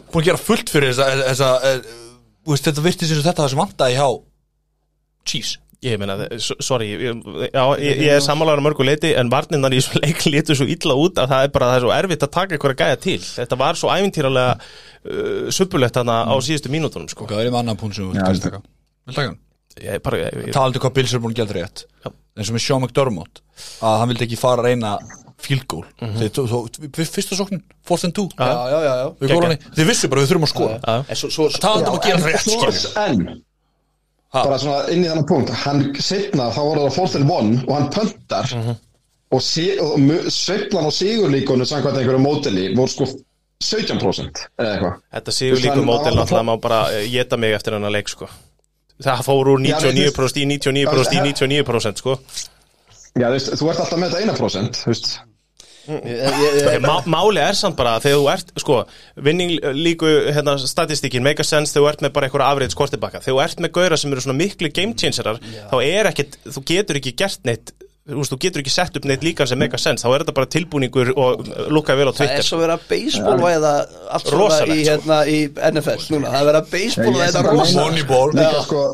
Búin 0.07 0.21
að 0.21 0.27
gera 0.29 0.37
fullt 0.37 0.69
fyrir 0.69 0.93
þessa, 0.93 1.07
þessa 1.25 1.49
þú 2.45 2.53
veist, 2.53 2.67
Þetta 2.69 2.83
virti 2.85 3.09
sem 3.09 3.23
þetta 3.25 3.43
það 3.43 3.49
sem 3.49 3.61
vantaði 3.63 3.97
hjá 3.97 4.07
Chiefs 5.27 5.55
Ég 5.85 5.99
meina, 6.01 6.15
sorry, 6.41 6.87
ég, 6.89 7.19
já, 7.53 7.63
ég, 7.77 7.99
ég 8.01 8.15
er 8.15 8.23
sammálaður 8.25 8.63
á 8.63 8.65
mörgu 8.65 8.85
leiti, 8.87 9.11
en 9.13 9.29
varninnar 9.29 9.75
í 9.77 9.81
svo 9.85 9.99
leik 10.01 10.23
lítu 10.25 10.55
svo 10.57 10.65
illa 10.65 10.95
út 10.97 11.19
að 11.21 11.29
það 11.35 11.43
er 11.45 11.51
bara, 11.53 11.67
það 11.69 11.77
er 11.77 11.83
svo 11.85 11.91
erfitt 11.93 12.25
að 12.25 12.31
taka 12.33 12.55
eitthvað 12.57 12.73
að 12.73 12.81
gæja 12.81 12.99
til. 13.03 13.17
Þetta 13.27 13.59
var 13.61 13.77
svo 13.77 13.91
ævintýralega 13.93 14.55
uh, 14.57 15.51
suppulegt 15.53 15.99
þarna 15.99 16.15
á 16.25 16.35
síðustu 16.41 16.73
mínútonum, 16.73 17.11
sko. 17.13 17.27
Hvað 17.29 17.43
er 17.43 17.51
með 17.53 17.59
annan 17.61 17.77
punkt 17.77 17.99
sem 17.99 18.09
þú 18.09 18.17
Já, 18.17 18.25
vilt 18.31 18.47
taka? 18.47 18.63
Vil 19.05 19.19
taka 19.19 19.29
hann? 19.29 19.37
Ég, 19.77 20.01
bara, 20.01 20.23
ég, 20.25 20.49
Talandi 20.55 20.79
um 20.79 20.87
hvað 20.87 20.93
Bills 20.97 21.13
er 21.13 21.21
búin 21.21 21.35
að 21.35 21.43
gera 21.43 21.59
rétt 21.59 21.83
Já. 22.01 22.09
eins 22.09 22.49
og 22.49 22.55
með 22.57 22.63
Sean 22.65 22.81
McDermott 22.81 23.41
að 23.85 23.99
hann 24.01 24.09
vildi 24.09 24.25
ekki 24.25 24.39
fara 24.41 24.63
að 24.63 24.69
reyna 24.71 24.95
field 25.37 25.67
goal 25.69 25.83
þeir 26.01 26.31
tó- 26.33 26.47
tó- 26.49 26.79
við 26.81 27.11
fyrsta 27.13 27.37
sóknin, 27.37 27.61
fourth 27.85 28.07
and 28.07 28.15
two 28.17 28.25
Já, 28.33 28.47
já, 28.73 28.79
já, 28.87 28.93
já. 29.03 29.59
þeir 29.77 29.89
vissu 29.91 30.09
bara 30.09 30.23
við 30.23 30.31
þurfum 30.31 30.47
að 30.47 30.53
skoða 30.55 30.79
Já. 30.81 30.95
En 31.13 31.19
svo, 31.21 31.29
svo, 31.35 31.45
talandi 31.61 31.91
um 31.91 31.99
að 31.99 32.07
gera 32.09 32.23
rétt 32.25 32.97
en 33.03 33.21
Ha? 34.33 34.43
bara 34.43 34.57
svona 34.59 34.89
inn 34.91 35.05
í 35.05 35.07
þannig 35.07 35.27
punkt 35.27 35.49
hann 35.49 35.93
setna 36.03 36.49
þá 36.51 36.59
voru 36.59 36.81
það 36.87 36.95
and 37.15 37.29
one 37.31 37.63
og 37.67 37.73
hann 37.77 37.89
pöntar 37.89 38.49
Mhm. 38.55 38.75
og, 39.31 39.41
si, 39.41 39.77
og 39.79 39.99
mu- 39.99 40.29
sveiflan 40.29 40.85
og 40.85 40.91
sigurlíkonu 40.91 41.65
samkvæmt 41.65 41.97
einhverju 41.97 42.19
móteli 42.19 42.75
voru 42.75 42.87
sko 42.91 43.05
17% 43.63 44.43
eða 44.59 44.73
eitthvað 44.73 44.93
þetta 45.13 45.31
hann- 45.69 45.87
hann- 46.13 46.19
náttúrulega 46.19 46.45
má 46.49 46.61
bara 46.61 46.91
eh, 46.91 47.07
geta 47.11 47.37
mig 47.37 47.53
eftir 47.53 47.73
hennar 47.73 47.89
leik, 47.91 48.07
sko. 48.09 48.27
Það 49.01 49.23
fór 49.25 49.45
úr 49.53 49.59
Já, 49.65 49.77
þú 49.79 49.91
99% 49.93 50.37
í 50.37 50.45
99% 50.45 51.13
í 51.13 51.19
99%, 51.33 51.97
sko. 51.97 52.19
Já, 53.17 53.27
þú 53.29 53.31
veist, 53.33 53.51
þú 53.53 53.69
ert 53.71 53.79
alltaf 53.79 53.99
með 53.99 54.09
þetta 54.11 54.21
1% 54.35 54.71
þú 54.83 54.85
veist 54.91 55.19
máli 57.07 57.41
er 57.43 57.57
samt 57.57 57.77
bara 57.79 57.97
þegar 58.03 58.19
þú 58.21 58.29
ert 58.33 58.53
sko, 58.61 58.77
vinning 59.27 59.55
líku 59.77 60.09
hérna, 60.35 60.57
statistíkin 60.59 61.23
make 61.25 61.41
a 61.43 61.47
sense 61.47 61.73
þegar 61.73 61.83
þú 61.85 61.91
ert 61.93 62.05
með 62.07 62.13
bara 62.17 62.29
einhverja 62.29 62.51
afriðt 62.53 62.75
skortibakka. 62.75 63.21
Þegar 63.25 63.35
þú 63.37 63.43
ert 63.47 63.65
með 63.65 63.75
gauðra 63.77 63.99
sem 64.01 64.13
eru 64.15 64.23
svona 64.25 64.39
miklu 64.41 64.71
game 64.73 64.95
changerar 64.99 65.39
þá 65.71 65.77
er 65.83 66.11
ekkit, 66.11 66.39
þú 66.47 66.65
getur 66.71 66.99
ekki 67.01 67.15
gert 67.23 67.45
neitt 67.47 67.73
þú, 68.07 68.37
getur 68.39 68.61
ekki 68.63 68.71
sett 68.71 68.95
upp 68.95 69.03
neitt 69.09 69.23
líkan 69.25 69.49
sem 69.49 69.59
make 69.59 69.75
a 69.75 69.81
sense. 69.81 69.99
Þá 70.05 70.13
er 70.15 70.23
þetta 70.23 70.35
bara 70.37 70.47
tilbúningur 70.53 71.09
og 71.19 71.41
lukkaði 71.75 71.99
vel 71.99 72.07
á 72.07 72.13
það 72.15 72.21
er 72.23 72.29
Twitter. 72.31 72.45
svo 72.47 72.59
verið 72.61 72.75
að 72.77 72.85
baseballvæða 72.93 73.73
allt 74.15 74.29
svona 74.31 74.59
í, 74.63 74.77
sko. 74.77 74.91
hérna, 74.91 75.17
í 75.27 75.39
NFL 75.71 76.05
núna, 76.13 76.31
það 76.31 76.39
er 76.39 76.47
verið 76.51 76.61
að 76.61 76.69
baseballvæða 76.75 77.25
Ég- 77.25 77.33
þetta 77.35 77.43
ég- 77.43 77.57
rosa 77.59 77.81
Moneyball 77.81 78.31
líka 78.37 78.61
sko 78.63 78.85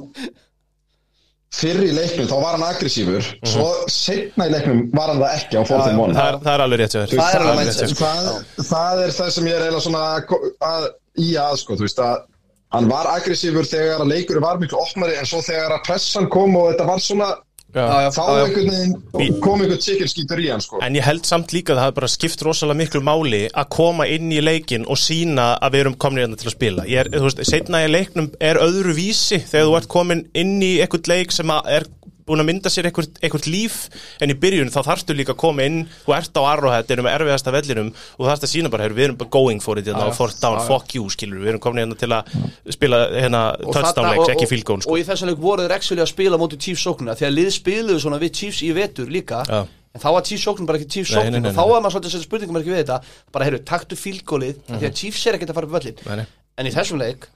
fyrr 1.54 1.84
í 1.86 1.92
leiknum 1.94 2.28
þá 2.32 2.36
var 2.42 2.56
hann 2.58 2.66
aggressífur 2.68 3.22
Mhm. 3.22 3.50
svo 3.54 3.68
setna 3.94 4.48
í 4.50 4.54
leiknum 4.56 4.80
var 4.98 5.08
hann 5.14 5.20
það 5.22 5.36
ekki 5.38 5.56
á 5.60 5.64
14-1 5.70 6.14
það, 6.18 6.28
er- 6.34 6.40
það 6.44 6.54
er 6.54 6.64
alveg 6.66 6.80
rétt. 6.82 6.96
Það 7.14 7.34
er 7.36 7.46
alveg 7.48 7.68
rétt 7.68 7.80
hjá 7.80 7.88
þér. 7.88 7.98
það, 8.04 8.46
það 8.74 9.04
er 9.06 9.12
það 9.20 9.32
sem 9.38 9.46
ég 9.52 9.54
er 9.58 9.66
eiginlega 9.68 9.86
svona 9.88 10.04
að, 10.74 10.88
í 11.20 11.30
að 11.38 11.58
sko, 11.62 11.76
þú 11.78 11.86
veist 11.88 12.00
að 12.00 12.18
hann 12.74 12.88
var 12.90 13.06
aggressífur 13.14 13.68
þegar 13.70 14.02
að 14.02 14.10
leikur 14.16 14.40
var 14.42 14.58
miklu 14.58 14.80
opnari 14.82 15.16
en 15.20 15.26
svo 15.30 15.42
þegar 15.46 15.76
að 15.78 15.84
pressan 15.86 16.30
kom 16.34 16.56
og 16.58 16.72
þetta 16.74 16.88
var 16.90 16.98
svona 17.00 17.30
þá 17.74 18.22
einhvern 18.22 18.70
veginn 18.70 19.40
kom 19.42 19.64
einhvern 19.64 19.82
chicken 19.82 20.10
skítur 20.12 20.42
í 20.44 20.50
hann 20.52 20.62
sko. 20.64 20.82
En 20.86 20.98
ég 20.98 21.06
held 21.08 21.26
samt 21.26 21.54
líka 21.56 21.74
að 21.74 21.82
það 21.82 21.96
bara 21.98 22.12
skipt 22.14 22.46
rosalega 22.46 22.82
miklu 22.84 23.02
máli 23.06 23.42
að 23.50 23.70
koma 23.74 24.08
inn 24.10 24.30
í 24.34 24.42
leikin 24.44 24.86
og 24.86 25.00
sína 25.02 25.54
að 25.58 25.76
við 25.76 25.86
erum 25.86 25.98
komin 26.06 26.24
hérna 26.24 26.40
til 26.40 26.52
að 26.52 26.58
spila. 26.58 26.86
Ég 26.90 27.06
er, 27.06 27.12
þú 27.16 27.26
veist, 27.30 27.44
setna 27.50 27.84
í 27.86 27.90
leiknum 27.92 28.30
er 28.44 28.62
öðru 28.62 28.94
vísi 28.98 29.42
þegar 29.42 29.70
þú 29.70 29.76
ert 29.80 29.92
komin 29.96 30.26
inn 30.38 30.56
í 30.62 30.76
eitthvað 30.84 31.12
leik 31.14 31.34
sem 31.34 31.54
er 31.64 31.88
búin 32.28 32.40
að 32.44 32.48
mynda 32.50 32.72
sér 32.72 32.88
eitthvað, 32.90 33.10
eitthvað 33.22 33.48
líf 33.52 33.78
en 34.24 34.32
í 34.32 34.36
byrjun 34.40 34.72
þá 34.74 34.80
þarftu 34.88 35.16
líka 35.18 35.34
að 35.36 35.42
koma 35.44 35.66
inn. 35.68 35.82
Þú 36.06 36.16
ert 36.18 36.40
á 36.40 36.42
Arrowhead, 36.54 36.92
erum 36.96 37.10
erfiðasta 37.12 37.52
vellinum 37.56 37.92
og 38.18 38.28
þarfst 38.30 38.48
að 38.48 38.54
sína 38.54 38.72
bara, 38.74 38.88
við 38.90 39.10
erum 39.10 39.20
bara 39.20 39.30
going 39.30 39.60
for 39.64 39.78
it 39.82 39.86
hérna, 39.90 40.08
og 40.08 40.16
fourth 40.18 40.40
down, 40.42 40.60
fuck 40.68 40.96
you, 40.96 41.04
skilur 41.12 41.44
við 41.44 41.54
erum 41.54 41.64
komin 41.64 41.84
hérna 41.84 41.98
til 42.00 42.10
að 42.16 42.34
spila 42.72 43.04
hérna 43.12 43.44
Og 43.60 43.74
touchdown 43.74 44.06
þarna- 44.06 44.16
leiks, 44.16 44.30
og- 44.30 44.36
ekki 44.48 44.64
goal 44.64 44.82
sko. 44.82 44.92
og 44.92 45.00
í 45.00 45.04
þessan 45.04 45.30
leik 45.34 45.40
voru 45.44 45.68
þeir 45.68 45.76
actually 45.76 46.02
að 46.04 46.12
spila 46.14 46.38
móti 46.38 46.58
Chiefs 46.60 46.84
sóknuna 46.88 47.16
því 47.20 47.26
að 47.28 47.34
lið 47.38 47.50
spiluðu 47.60 48.00
svona 48.00 48.20
við 48.20 48.32
Chiefs 48.34 48.62
í 48.64 48.74
vetur 48.74 49.08
líka. 49.12 49.44
Já. 49.48 49.68
en 49.94 50.02
þá 50.02 50.10
var 50.14 50.22
Chiefs 50.26 50.44
sóknun 50.48 50.66
bara 50.66 50.80
ekki 50.80 50.90
Chiefs 50.90 51.12
nei, 51.14 51.38
og 51.38 51.54
þá 51.54 51.64
var 51.70 51.82
maður 51.84 51.94
svolítið 51.94 52.10
að 52.10 52.14
setja 52.16 52.26
spurningum 52.26 52.58
ekki 52.58 52.72
við 52.74 52.80
þetta 52.82 52.98
bara 53.32 53.46
heyrðu, 53.46 53.60
taktu 53.64 53.96
fílgólið 54.00 54.56
mm 54.68 54.80
því 54.80 54.88
að 54.90 54.96
Chiefs 54.98 55.28
er 55.28 55.34
ekkert 55.38 55.50
að 55.52 55.54
fara 55.60 55.68
upp 55.68 55.76
völlin 55.78 56.18
nei. 56.18 56.26
en 56.58 56.66
í 56.66 56.72
þessum 56.74 56.98
leik 56.98 57.28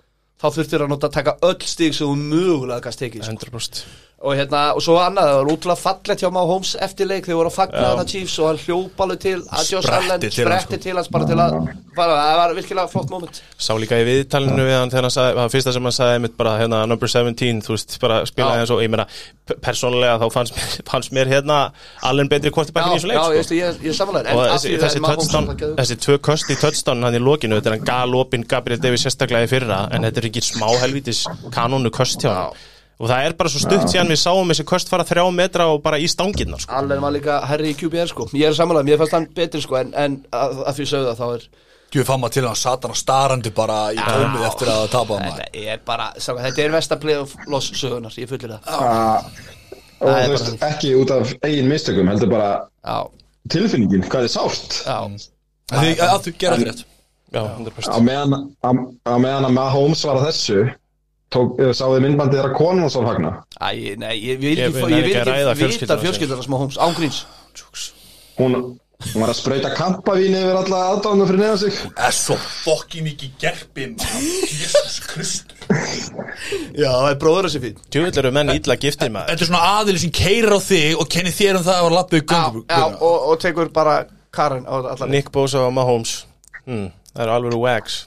þá 0.42 0.48
þurftir 0.56 0.82
að 0.82 0.90
nota 0.90 1.08
að 1.08 1.14
taka 1.14 1.38
öll 1.44 1.62
stig 1.62 1.94
sem 1.94 2.08
þú 2.08 2.16
mögulega 2.18 2.82
gast 2.82 3.00
tekið 3.00 3.24
sko. 3.30 3.84
100% 4.18 4.26
og 4.26 4.34
hérna, 4.34 4.62
og 4.74 4.82
svo 4.82 4.96
annað, 4.98 5.28
það 5.30 5.36
var 5.38 5.50
útrúlega 5.52 5.78
fallegt 5.78 6.22
hjá 6.24 6.30
Má 6.34 6.40
Holmes 6.50 6.72
eftir 6.82 7.06
leik, 7.06 7.28
þeir 7.28 7.36
voru 7.38 7.52
að 7.52 7.58
fagna 7.60 7.82
þarna 7.84 8.06
Chiefs 8.10 8.38
og 8.42 8.48
hann 8.50 8.62
hljópa 8.64 9.06
alveg 9.06 9.20
til 9.22 9.34
að 9.46 9.68
Josh 9.70 9.92
Allen 9.94 10.14
hans, 10.16 10.32
spretti 10.34 10.80
sko. 10.80 10.80
til 10.88 10.96
hans 10.98 11.10
bara 11.14 11.28
til 11.30 11.36
að 11.38 11.58
bara, 11.94 12.16
það 12.18 12.40
var 12.40 12.54
virkilega 12.58 12.90
flott 12.90 13.12
moment. 13.14 13.42
Sá 13.62 13.70
líka 13.78 14.00
í 14.02 14.08
viðtalinu 14.08 14.64
við 14.66 14.74
hann 14.74 14.94
þegar 14.94 15.06
hann 15.06 15.14
sagði, 15.14 15.36
það 15.38 15.52
fyrsta 15.54 15.74
sem 15.76 15.90
hann 15.90 15.96
sagði 16.00 16.16
einmitt 16.18 16.38
bara 16.40 16.54
hérna 16.58 16.80
number 16.90 17.12
17, 17.14 17.60
þú 17.68 17.76
veist, 17.76 17.98
bara 18.02 18.18
spilaði 18.26 18.64
eins 18.64 18.74
og, 18.74 18.82
ég 18.82 18.90
meina, 18.96 19.06
persónulega 19.54 20.16
þá 20.24 20.34
fannst 20.34 20.58
mér, 20.58 20.74
fannst 20.92 21.14
mér 21.14 21.32
hérna 21.36 21.60
allen 22.10 22.32
betri 22.32 22.54
quarterbackin 22.56 22.96
í 22.96 22.98
þessu 22.98 23.12
leik, 23.12 23.20
já, 23.20 23.44
sko. 23.46 23.60
ég, 23.60 23.84
ég, 23.86 23.98
samanlega 24.00 24.34
og 24.34 24.48
þessi, 24.56 24.72
þessi, 24.82 25.04
touchdown, 25.06 25.78
þessi 25.78 26.00
tvö 26.08 26.18
köst 26.26 26.50
í 26.50 26.58
touchdown 26.58 27.06
hann 27.06 27.20
í 27.20 27.22
lokinu, 27.22 27.62
þetta 27.62 27.70
er 27.70 27.78
hann 27.78 27.86
galopin 27.86 28.50
Gabriel 28.50 28.82
Davis 28.82 29.06
sérstaklega 29.06 29.46
í 29.46 29.54
fyrra, 29.54 29.84
en 29.94 30.10
þetta 30.10 30.24
er 30.24 30.30
ekki 30.32 30.46
smá 30.46 30.72
helvítis 30.82 31.22
kanónu 31.54 31.94
köst 31.94 32.26
hjá 32.26 32.34
hann 32.34 32.66
og 32.98 33.10
það 33.12 33.28
er 33.28 33.36
bara 33.38 33.52
svo 33.54 33.62
stutt 33.62 33.92
síðan 33.92 34.10
við 34.12 34.20
sáum 34.22 34.50
þessi 34.52 34.66
köst 34.68 34.90
fara 34.92 35.06
þrjá 35.08 35.24
metra 35.36 35.68
og 35.74 35.84
bara 35.86 36.00
í 36.02 36.08
stangirnar 36.10 36.64
sko. 36.64 36.74
Allen 36.80 37.04
var 37.04 37.14
líka 37.14 37.40
herri 37.50 37.74
í 37.74 37.78
QBR 37.78 38.10
sko. 38.12 38.28
Ég 38.34 38.50
er 38.50 38.58
samanlega, 38.58 38.88
mér 38.90 39.02
fannst 39.04 39.16
hann 39.18 39.28
betri 39.38 39.62
sko 39.64 39.78
En, 39.82 39.94
en 39.94 40.20
að, 40.34 40.64
að 40.66 40.80
því 40.80 40.88
sögðu 40.92 41.12
það 41.12 41.22
þá 41.22 41.28
er 41.38 41.48
Gjöf 41.88 42.10
fann 42.10 42.20
maður 42.20 42.34
til 42.36 42.44
hann 42.44 42.58
satan 42.60 42.92
og 42.92 42.98
starandi 43.00 43.52
bara 43.56 43.78
í 43.96 44.00
tómið 44.02 44.42
eftir 44.50 44.72
að 44.74 44.82
tapa 44.92 45.20
maður. 45.22 45.38
Þetta 45.46 45.62
er 45.72 45.86
bara, 45.88 46.08
sá, 46.20 46.34
þetta 46.36 46.64
er 46.66 46.74
versta 46.74 46.98
playoff 47.00 47.38
loss 47.48 47.70
sögunar 47.80 48.18
Ég 48.20 48.28
fullir 48.28 48.58
það. 48.58 48.68
Ah, 48.76 49.30
og 50.02 50.10
Það 50.10 50.18
er 50.18 50.26
þú 50.26 50.34
bara 50.34 50.34
veist, 50.34 50.66
ekki 50.68 50.92
út 51.00 51.14
af 51.16 51.32
eigin 51.48 51.72
mistökum 51.72 52.12
heldur 52.12 52.34
bara 52.34 52.50
Já, 52.84 52.98
tilfinningin, 53.56 54.04
hvað 54.12 54.28
er 54.28 54.36
já. 54.84 54.98
En 55.68 55.82
Því 55.84 55.96
að 56.00 56.20
þú 56.28 56.34
gera 56.40 56.60
þetta 56.60 56.74
rétt. 56.74 56.84
Já, 57.28 57.42
á 57.44 57.60
100% 57.60 58.04
meðan, 58.08 58.36
á, 58.64 58.70
á 59.04 59.14
meðan 59.20 59.48
að 59.50 59.56
Mahomes 59.58 60.04
var 60.08 60.20
að 60.22 60.30
þessu 60.30 60.60
tók, 61.34 61.60
sáðu 61.76 62.02
myndbandið 62.06 62.40
þeirra 62.42 62.56
konun 62.58 62.88
og 62.88 62.92
svo 62.94 63.04
fagna? 63.08 63.32
Æ, 63.60 63.96
nei, 64.00 64.16
ég 64.24 64.42
vil 64.42 64.54
Ég 64.58 64.68
ekki, 64.70 64.82
vil 64.82 64.98
ég 64.98 65.08
vil 65.12 65.54
ekki 65.54 65.86
vita 65.86 65.98
fjölskylduna 66.02 66.44
sem 66.46 66.56
á 66.56 66.60
Holmes 66.62 66.78
Ángríns 66.88 67.24
hún, 68.38 68.54
hún 69.14 69.22
var 69.22 69.32
að 69.34 69.38
sprauta 69.40 69.72
kampavín 69.78 70.36
yfir 70.38 70.58
alla 70.60 70.80
aðdáðum 70.94 71.28
fyrir 71.30 71.42
neða 71.42 71.58
sig. 71.64 71.78
Er 72.08 72.14
svo 72.16 72.38
fokkin 72.38 73.08
ekki 73.12 73.32
gerpi 73.42 73.88
Jesus 73.98 75.00
Kristur. 75.10 75.58
Já, 76.78 76.90
það 76.94 77.10
er 77.12 77.18
bróður 77.22 77.48
þessi 77.50 77.62
fín. 77.64 77.80
Tjúvill 77.94 78.22
eru 78.22 78.32
menn 78.36 78.54
illa 78.54 78.78
giftir 78.82 79.12
maður. 79.14 79.32
Þetta 79.34 79.46
er 79.48 79.50
svona 79.52 79.64
aðili 79.80 80.04
sem 80.04 80.14
keirir 80.20 80.54
á 80.54 80.60
þig 80.64 81.02
og 81.02 81.10
kenni 81.14 81.34
þér 81.34 81.60
um 81.60 81.66
það 81.68 81.82
að 81.82 81.96
lappa 81.98 82.20
í 82.20 82.22
Já, 82.22 82.28
göngu 82.34 82.64
já, 82.70 82.84
og, 83.02 83.18
og 83.32 83.42
tekur 83.44 83.72
bara 83.74 83.96
Karen 84.38 84.68
á 84.70 84.74
allar 84.80 85.10
Nick 85.10 85.32
Bosa 85.34 85.66
og 85.66 85.74
Mahomes. 85.76 86.14
Hmm, 86.68 86.92
Það 87.14 87.24
eru 87.26 87.36
alveg 87.40 87.60
wags. 87.64 87.98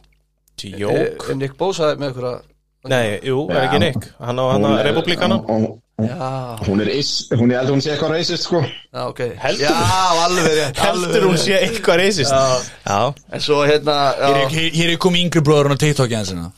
Jók 0.60 1.26
Eh, 1.30 1.34
Nick 1.40 1.56
Bosa 1.58 1.94
með 1.98 2.12
ykkur 2.14 2.26
að 2.30 2.40
Nei, 2.88 3.20
jú, 3.22 3.42
er 3.50 3.66
ekki 3.66 3.78
Nick? 3.78 4.06
Hann 4.18 4.38
á 4.40 4.44
hann 4.52 4.62
að 4.64 4.78
er- 4.80 4.86
republikana 4.88 5.36
hún- 5.44 6.80
er 6.80 6.88
is, 6.88 7.28
hún 7.36 7.50
er 7.52 7.58
heldur 7.60 7.74
hún 7.76 7.82
sé 7.84 7.90
eitthvað 7.92 8.10
reisist 8.14 8.42
sko. 8.46 8.62
Já, 8.94 9.02
ok. 9.08 9.18
Heldur 9.36 9.66
Já, 9.66 10.24
alveg 10.24 10.46
rétt 10.56 10.76
Heldur 10.80 11.08
alveg 11.10 11.26
hún 11.28 11.36
sé 11.38 11.58
eitthvað 11.60 11.96
reisist 12.00 12.32
Já. 12.32 12.56
Já, 12.86 13.14
En 13.32 13.40
svo 13.40 13.66
hérna 13.68 13.96
Hér 14.16 14.36
er- 14.44 14.48
hér 14.48 14.70
hér 14.78 14.90
er 14.94 14.96
komið 14.96 15.24
yngri 15.26 15.40
bróður 15.44 15.74
á 15.74 15.76
TikTok 15.76 16.10
hans 16.12 16.30
hérna. 16.32 16.52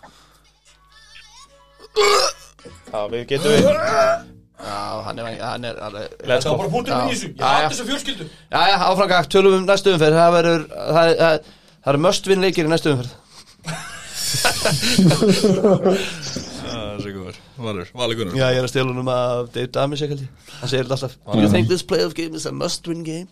Já 2.93 3.01
við 3.11 3.25
getum 3.27 3.51
við. 3.51 3.65
Já, 4.63 5.03
hann 5.07 5.19
er 5.19 5.25
hann 5.43 5.65
er 5.65 5.77
hann 5.83 5.97
er- 5.97 6.09
Let's 6.29 6.45
go. 6.45 6.57
Já. 6.87 7.09
í 7.09 7.11
þessu. 7.11 7.35
Já, 7.35 7.63
já. 7.63 7.69
þessu 7.69 7.85
fjölskyldu. 7.89 8.29
Já, 8.53 8.61
já, 8.69 8.77
áframgakt, 8.79 9.29
tölum 9.33 9.55
um 9.59 9.67
næstu 9.67 9.91
umferð. 9.97 10.15
Það 10.23 10.33
verður, 10.39 10.67
það 10.71 11.09
er- 11.11 11.17
það 11.19 11.33
er- 11.35 11.41
það 11.83 11.89
eru 11.95 11.99
must 11.99 12.27
win 12.29 12.41
leikir 12.41 12.65
í 12.65 12.69
næstu 12.69 12.93
umferð 12.95 13.11
Það 15.53 16.89
er 16.89 17.01
svo 17.03 17.13
góður. 17.13 17.39
Valur, 17.63 17.91
Valur 17.95 18.19
Gunnar. 18.19 18.35
Já, 18.39 18.47
ég 18.55 18.59
er 18.63 18.67
að 18.67 18.73
stela 18.73 18.91
húnum 18.93 19.11
af 19.13 19.51
Dave 19.55 19.71
Damis 19.75 20.03
ekki 20.07 20.17
Hann 20.25 20.71
segir 20.71 20.87
þetta 20.89 20.97
alltaf. 20.99 21.17
You 21.39 21.49
think 21.53 21.69
this 21.71 21.85
playoff 21.85 22.15
game 22.17 22.35
is 22.39 22.47
a 22.49 22.53
must 22.53 22.89
win 22.89 23.03
game? 23.07 23.29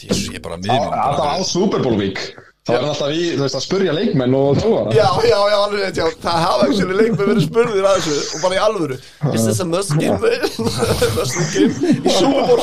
Jésus, 0.00 0.28
ég 0.32 0.38
er 0.40 0.44
bara 0.44 0.56
Á- 0.56 0.62
miðjum 0.64 0.94
alltaf 0.96 1.26
á 1.30 1.44
Super 1.44 1.82
Bowl 1.84 1.98
week. 2.00 2.18
Þá 2.66 2.74
er 2.74 2.80
hann 2.82 2.90
alltaf 2.92 3.12
í, 3.16 3.22
þú 3.36 3.42
veist, 3.44 3.56
að 3.56 3.64
spurja 3.64 3.92
leikmenn 3.96 4.34
og 4.36 4.58
þróara 4.60 4.92
Já, 4.92 5.06
já, 5.24 5.38
já, 5.48 5.56
alveg 5.64 5.80
rétt, 5.80 5.96
já. 6.00 6.06
Það 6.24 6.42
hafa 6.44 6.66
ekki 6.66 6.76
svona 6.80 6.98
leikmenn 6.98 7.30
verið 7.30 7.46
spurðir 7.46 7.86
að 7.88 7.96
þessu 8.00 8.16
Og 8.36 8.42
bara 8.44 8.58
í 8.58 8.60
alvöru. 8.66 8.98
Is 9.32 9.46
this 9.48 9.60
a 9.60 9.64
must 9.64 9.94
game? 9.96 10.20
must 11.16 11.34
win 11.40 11.48
game 11.54 11.74
Í 12.04 12.18
Super 12.18 12.44
Bowl 12.50 12.60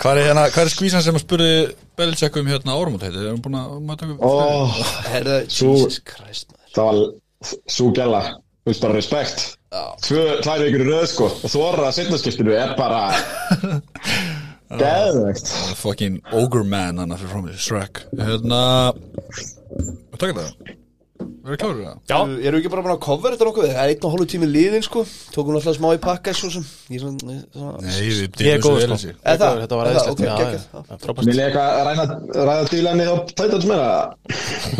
Hvað 0.00 0.16
er, 0.16 0.26
hérna, 0.30 0.44
hvað 0.54 0.64
er 0.64 0.70
skvísan 0.72 1.02
sem 1.04 1.16
að 1.18 1.24
spurði 1.26 1.48
Belichick 2.00 2.36
um 2.40 2.46
hérna 2.48 2.76
áramót 2.78 3.02
heiti? 3.04 3.20
Er 3.20 3.32
hann 3.34 3.42
búin 3.44 3.58
að 3.60 3.74
mæta 3.84 4.06
okkur? 4.08 4.24
og 4.24 4.78
Herðu, 5.10 5.34
Svo- 5.52 5.74
Jesus 5.76 5.98
Christ 6.08 6.54
maður? 6.54 6.70
það 6.76 6.86
var 6.88 7.56
svo 7.76 7.90
gæla. 7.96 8.22
Þú 8.60 8.70
veist 8.72 8.82
bara 8.84 8.96
respekt. 8.96 9.44
Tvö, 10.04 10.22
vikur 10.64 10.82
í 10.84 10.88
röð 10.88 11.04
sko. 11.12 11.28
Og 11.44 11.52
þóra 11.52 11.86
að 11.90 11.94
setnaskiptinu 11.98 12.52
er 12.56 12.72
bara 12.78 13.02
geðvegt 14.80 15.48
Fucking 15.80 16.18
ogre 16.36 16.64
man 16.64 16.98
hann 17.02 17.14
fyrir 17.16 17.32
frá 17.32 17.40
mig 17.44 17.60
Shrek. 17.60 18.02
Hérna 18.18 18.62
takk 20.20 20.32
þetta? 20.32 20.76
Verður 21.40 21.56
klárir 21.60 21.84
það? 21.86 21.96
Já, 22.10 22.16
Eru 22.20 22.34
eru 22.50 22.58
ekki 22.60 22.70
bara 22.72 22.82
búin 22.84 22.92
að 22.92 22.98
cover 23.06 23.32
þetta 23.32 23.46
nokkuð? 23.48 23.64
Það 23.70 23.80
er 23.80 23.88
einn 23.94 24.04
og 24.04 24.10
hálfu 24.12 24.26
tími 24.28 24.46
liðin 24.50 24.82
sko. 24.84 25.00
Tókum 25.32 25.54
náttúrulega 25.56 25.78
smá 25.78 25.88
í 25.96 26.00
pakka 26.04 26.30
svo 26.36 26.48
sem. 26.52 26.60
Ég 26.92 26.98
er 26.98 27.02
svona, 27.06 27.36
svona 27.54 27.80
Nei, 27.86 28.04
við 28.04 28.28
ég 28.44 28.52
er 28.52 28.60
góð 28.60 28.76
sko. 28.84 28.96
Ég 29.00 29.16
er 29.24 29.40
Þetta 29.64 29.76
var 29.80 29.88
Er. 29.90 29.96
Frábært. 31.00 31.24
Vil 31.30 31.40
ég 31.40 31.48
eitthvað 31.48 31.68
að 31.70 31.80
ræna, 31.88 32.04
ræða 32.50 32.64
dílarni 32.74 33.04
á 33.08 33.16
Titans 33.32 33.64
meira? 33.70 33.88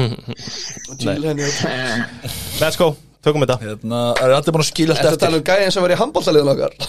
Til 1.00 1.24
henni 1.30 1.48
Let's 2.60 2.76
go, 2.76 2.92
tökum 3.24 3.40
þetta. 3.46 3.56
Hérna, 3.64 4.12
er 4.20 4.28
allir 4.36 4.52
búin 4.52 4.60
að 4.66 4.72
skilja 4.74 4.92
allt 4.92 5.00
Þetta 5.00 5.16
eftir? 5.16 5.24
tala 5.24 5.40
um 5.40 5.46
gæðin 5.48 5.72
sem 5.72 5.80
var 5.86 5.96
í 5.96 6.00
handbóltaliðun 6.04 6.52
okkar? 6.52 6.72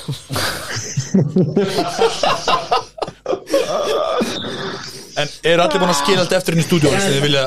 En 5.22 5.28
er 5.46 5.60
allir 5.62 5.82
búin 5.82 5.92
að 5.92 6.00
skilja 6.00 6.24
allt 6.24 6.34
eftir 6.38 6.56
inn 6.56 6.64
í 6.64 6.66
stúdíu 6.66 6.90
Þegar 6.92 7.12
þið 7.16 7.24
vilja 7.26 7.44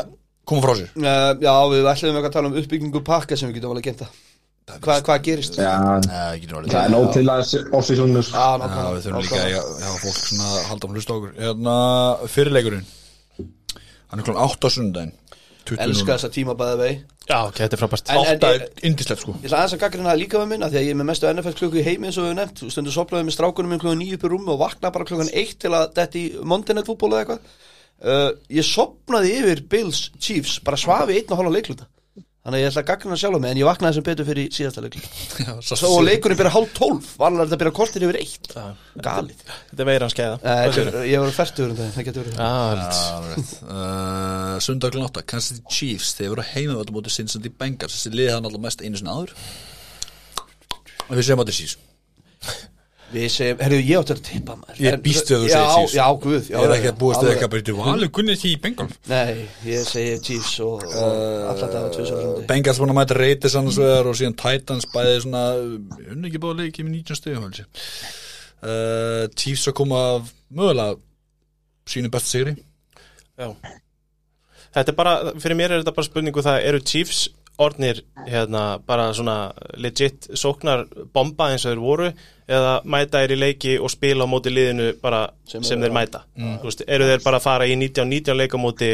koma 0.48 0.64
frá 0.64 0.74
sér? 0.78 0.92
Uh, 0.98 1.32
Já, 1.42 1.54
við 1.72 1.88
ætlum 1.92 2.18
eitthvað 2.18 2.30
að 2.30 2.36
tala 2.38 2.50
um 2.52 2.58
uppbyggingu 2.60 3.04
pakka 3.06 3.38
sem 3.40 3.50
við 3.50 3.58
getum 3.60 3.74
alveg 3.74 3.88
genta 3.90 4.10
Hva, 4.80 4.98
Hvað 5.04 5.24
gerist? 5.26 5.58
Já, 5.60 5.74
það 6.08 6.78
er 6.80 6.92
nóg 6.92 7.10
til 7.12 7.24
að 7.28 7.42
off-seasonu 7.76 8.22
sko. 8.24 8.44
Já, 8.44 8.70
við 8.94 9.02
þurfum 9.04 9.26
líka 9.26 9.40
að 9.44 9.82
hafa 9.84 9.98
fólk 10.00 10.20
svona 10.22 10.46
að 10.54 10.62
halda 10.70 10.88
um 10.88 10.94
hlusta 10.96 11.16
okkur. 11.18 11.34
Hérna, 11.36 11.74
fyrirleikurinn. 12.32 12.86
Hann 14.08 14.22
er 14.22 14.24
klón 14.24 14.40
8 14.40 14.64
á 14.64 14.70
sundaginn 14.72 15.12
20 15.68 15.80
Elska 15.84 16.14
þessa 16.14 16.30
tíma 16.32 16.54
bæði 16.56 16.76
vei 16.80 16.92
Já, 17.24 17.38
ok, 17.48 17.56
þetta 17.56 17.76
er 17.76 17.80
frábært. 17.80 18.10
8 18.12 18.48
er 18.52 18.64
indislegt 18.84 19.22
sko. 19.22 19.32
Ég 19.40 19.46
ætla 19.48 19.62
aðeins 19.62 19.74
að 19.78 19.80
gaggrina 19.80 20.16
líka 20.20 20.40
með 20.42 20.50
minna 20.50 20.68
því 20.68 20.76
að 20.76 20.82
ég 20.84 20.92
er 20.92 20.98
með 21.00 21.06
mestu 21.08 21.28
NFL 21.30 21.54
klukku 21.56 21.78
í 21.80 21.84
heimi 21.86 22.10
eins 22.10 22.18
og 22.20 22.26
við 22.26 22.34
nefnt. 22.36 22.60
Stundu 22.68 22.92
soplaði 22.92 23.24
með 23.24 23.36
strákunum 23.38 23.72
minn 23.72 23.80
klukkan 23.80 24.02
nýju 24.02 24.18
upp 24.18 24.26
í 24.28 24.30
rúmi 24.34 24.52
og 24.52 24.58
vakna 24.60 24.90
bara 24.92 25.06
klukkan 25.08 25.30
eitt 25.32 25.56
til 25.64 25.72
að 25.72 25.86
detti 25.96 26.20
í 26.20 26.42
Monday 26.44 26.76
Night 26.76 26.90
Football 26.90 27.16
eða 27.16 27.22
eitthvað 27.24 27.64
uh, 28.02 28.30
Ég 28.50 28.66
sopnaði 28.66 29.34
yfir 29.40 29.64
Bills 29.70 30.08
Chiefs 30.18 30.58
bara 30.64 30.76
svafi 30.80 31.20
einn 31.20 31.30
og 31.34 31.38
hálfa 31.42 31.54
leikluta. 31.58 31.86
Þannig 32.44 32.58
að 32.58 32.60
ég 32.60 32.68
ætla 32.68 32.82
að 32.82 32.88
gaggrina 32.90 33.16
sjálf 33.16 33.38
með 33.40 33.52
en 33.54 33.58
ég 33.62 33.64
vaknaði 33.64 33.96
sem 33.96 34.04
betur 34.04 34.26
fyrir 34.28 34.48
síðasta 34.52 34.82
leikluta. 34.84 35.52
Svo 35.64 35.92
leikurinn 36.04 36.36
byrja 36.36 36.50
hálf 36.52 36.74
tólf 36.76 37.06
vanlega 37.16 37.46
er 37.46 37.48
þetta 37.48 37.58
byrja 37.62 37.72
kortir 37.78 38.04
yfir 38.04 38.18
eitt. 38.20 38.50
Galið. 39.06 39.38
Þetta 39.70 39.80
er 39.80 39.88
meira 39.88 40.04
en 40.04 40.12
skeiða 40.12 40.34
Nei, 40.42 40.58
þetta 40.74 40.84
er- 40.90 41.08
Ég 41.08 41.22
var 41.24 41.32
færtur 41.38 41.72
um 41.72 41.78
það, 41.78 41.88
það 41.94 42.06
getur 42.10 42.28
verið. 42.28 42.42
Já, 42.44 43.48
uh, 43.64 44.58
Sundag 44.66 44.92
klón 44.92 45.08
8 45.08 45.24
Kansas 45.32 45.54
City 45.56 45.72
Chiefs 45.78 46.12
Þeir 46.18 46.34
voru 46.34 46.44
heima 46.50 46.76
þetta 46.82 46.96
móti 46.98 47.14
Cincinnati 47.16 47.54
Bengals. 47.64 47.96
Þessi 47.96 48.12
liði 48.12 48.34
hann 48.36 48.44
alltaf 48.50 48.64
mest 48.68 48.84
einu 48.84 49.00
sinni 49.00 49.16
áður. 49.16 49.32
Og 51.08 51.16
við 51.16 51.24
segjum 51.24 51.40
að 51.40 51.48
þetta 51.48 51.56
er 51.56 51.60
Chiefs 51.62 52.68
Við 53.14 53.26
segjum, 53.30 53.60
herru 53.62 53.76
ég 53.78 54.00
átti 54.00 54.14
að 54.14 54.22
tippa 54.26 54.56
maður. 54.58 54.78
Ég 54.82 54.96
býst 55.04 55.28
við 55.30 55.36
að 55.36 55.42
þú 55.44 55.48
Já, 55.48 55.54
segir 55.54 55.74
Chiefs. 55.74 55.94
Já, 55.94 56.06
guð 56.24 56.48
já, 56.48 56.56
Ég 56.56 56.64
er 56.66 56.74
ekki 56.74 56.90
að 56.90 56.96
búast 56.98 57.20
við 57.20 57.28
alveg. 57.30 57.44
eitthvað 57.44 57.68
Þú 57.68 57.76
valur 57.78 58.10
gunnið 58.18 58.40
því 58.40 58.52
Bengals. 58.64 58.96
Nei, 59.12 59.44
ég 59.68 59.86
segi 59.86 60.16
Chiefs 60.26 60.54
og, 60.64 60.82
og 60.88 61.44
alltaf 61.52 61.70
það 61.70 61.84
var 61.84 61.94
tvisar 61.94 62.48
Bengals 62.50 62.80
búin 62.82 62.94
að 62.94 62.98
mæta 62.98 63.18
reytis 63.20 63.56
annars 63.60 63.78
vegar 63.78 64.10
og 64.10 64.18
síðan 64.18 64.36
Titans 64.42 64.88
bæði 64.90 65.22
svona 65.26 65.44
unni 65.60 66.30
ekki 66.30 66.42
báða 66.42 66.58
leiki 66.64 66.86
með 66.86 66.96
19 67.04 67.20
stegum 67.20 67.46
uh, 68.64 69.24
Chiefs 69.38 69.70
að 69.70 69.78
koma 69.78 70.02
af 70.16 70.34
mögulega 70.50 70.98
sínu 71.94 72.10
besta 72.10 72.34
sigri. 72.34 72.56
Já. 73.38 73.50
Þetta 74.74 74.90
er 74.90 74.98
bara, 74.98 75.14
fyrir 75.38 75.58
mér 75.58 75.70
er 75.70 75.82
þetta 75.84 75.94
bara 75.94 76.08
spurningu 76.08 76.42
það 76.42 76.68
eru 76.72 76.82
Chiefs 76.82 77.28
orðnir 77.62 78.00
hérna 78.26 78.62
bara 78.86 79.10
svona 79.14 79.52
legit 79.78 80.26
sóknar 80.34 80.86
bomba 81.14 81.52
eins 81.52 81.64
og 81.66 81.74
þeir 81.74 81.82
voru 81.82 82.08
eða 82.50 82.72
mæta 82.90 83.22
er 83.24 83.32
í 83.32 83.38
leiki 83.38 83.76
og 83.78 83.92
spila 83.92 84.26
á 84.26 84.28
móti 84.28 84.50
liðinu 84.52 84.90
bara 85.00 85.22
sem, 85.48 85.62
Sem 85.64 85.80
þeir 85.80 85.94
mæta. 85.94 86.24
Þú 86.36 86.66
veist, 86.66 86.82
eru 86.88 87.06
þeir 87.08 87.22
bara 87.24 87.38
að 87.40 87.46
fara 87.46 87.68
í 87.70 87.76
19-19 87.78 88.36
leika 88.36 88.60
móti 88.60 88.90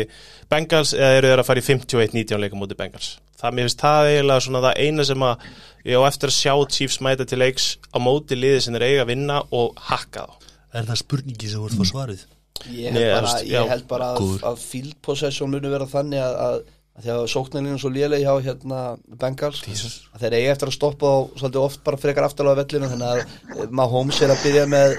Bengals 0.51 0.93
eða 0.95 1.17
eru 1.19 1.33
þeir 1.33 1.43
að 1.43 1.49
fara 1.49 1.63
í 1.63 1.67
51-19 1.67 2.43
leika 2.45 2.61
móti 2.61 2.79
Bengals? 2.79 3.09
Það 3.41 3.57
mér 3.57 3.67
finnst 3.69 3.81
það 3.83 4.11
eiginlega 4.11 4.45
svona 4.47 4.63
það 4.67 4.83
eina 4.85 5.07
sem 5.09 5.25
að 5.25 5.47
ég 5.89 5.97
á 5.97 6.03
eftir 6.11 6.31
að 6.31 6.37
sjá 6.37 6.55
Chiefs 6.77 7.01
mæta 7.01 7.27
til 7.27 7.41
leiks 7.41 7.71
á 7.91 7.99
móti 8.03 8.37
liði 8.39 8.61
sem 8.67 8.77
þeir 8.77 8.87
eiga 8.91 9.07
að 9.07 9.13
vinna 9.15 9.41
og 9.57 9.81
hakka 9.89 10.27
þá. 10.29 10.53
Er 10.77 10.87
það 10.87 11.01
spurningi 11.01 11.49
sem 11.51 11.65
voru 11.65 11.81
fór 11.81 11.91
svarið? 11.91 12.27
Ég 12.69 12.93
Nei, 12.93 13.01
held 13.01 13.25
þú 13.25 13.25
bara, 13.25 13.41
ég 13.49 13.71
held 13.73 13.87
bara 13.89 14.11
að, 14.13 14.35
að 14.51 14.59
field 14.61 14.97
possession 15.01 15.49
muni 15.51 15.71
vera 15.73 15.87
þannig 15.89 16.21
að, 16.21 16.35
að, 16.45 16.59
þegar 17.05 17.33
sóknarlinu 17.33 17.81
svo 17.81 17.91
léleg 17.95 18.25
hjá 18.25 18.33
hérna 18.45 18.81
Bengals 19.21 19.63
að 19.67 20.25
þeir 20.25 20.39
eigi 20.39 20.53
eftir 20.55 20.71
að 20.71 20.77
stoppa 20.79 21.11
á 21.11 21.19
svolítið 21.41 21.65
oft 21.65 21.83
bara 21.87 22.01
frekar 22.01 22.29
aftalega 22.29 22.63
vellinu 22.63 22.91
þannig 22.93 23.11
að 23.11 23.21
eh, 23.21 23.69
Mahomes 23.81 24.23
er 24.23 24.35
að 24.35 24.47
byrja 24.47 24.65
með 24.71 24.97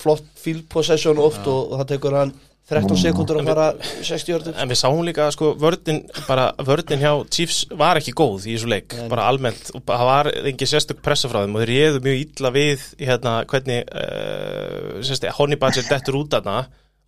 flott 0.00 0.30
field 0.40 0.68
possession 0.72 1.20
oft 1.20 1.44
og, 1.50 1.72
og 1.72 1.82
það 1.82 1.90
tekur 1.94 2.18
hann 2.20 2.36
13 2.70 2.98
sekundur 3.02 3.40
að 3.40 3.48
fara 3.50 3.64
60 3.82 4.30
jörður 4.30 4.58
En 4.62 4.70
við 4.70 4.78
sáum 4.78 5.00
líka 5.06 5.24
að 5.26 5.32
sko 5.34 5.48
vördin, 5.58 6.04
bara 6.28 6.50
vördin 6.66 7.02
hjá 7.02 7.10
Chiefs 7.32 7.64
var 7.74 7.98
ekki 7.98 8.14
góð 8.14 8.46
í 8.46 8.54
þessu 8.54 8.70
leik, 8.70 8.94
bara 9.10 9.26
almennt. 9.30 9.72
Og 9.74 9.82
það 9.88 10.06
var 10.10 10.30
engin 10.52 10.70
sérstök 10.70 11.00
pressa 11.02 11.30
frá 11.30 11.42
þeim 11.42 11.56
og 11.56 11.64
þeir 11.64 11.72
réðu 11.72 12.02
mjög 12.04 12.20
illa 12.22 12.52
við 12.54 12.84
hérna 13.00 13.34
hvernig 13.50 13.90
uh, 13.90 15.00
sérst, 15.06 15.26
Honey 15.40 15.58
Badger 15.58 15.88
dettur 15.90 16.20
út 16.20 16.38
aðna 16.38 16.60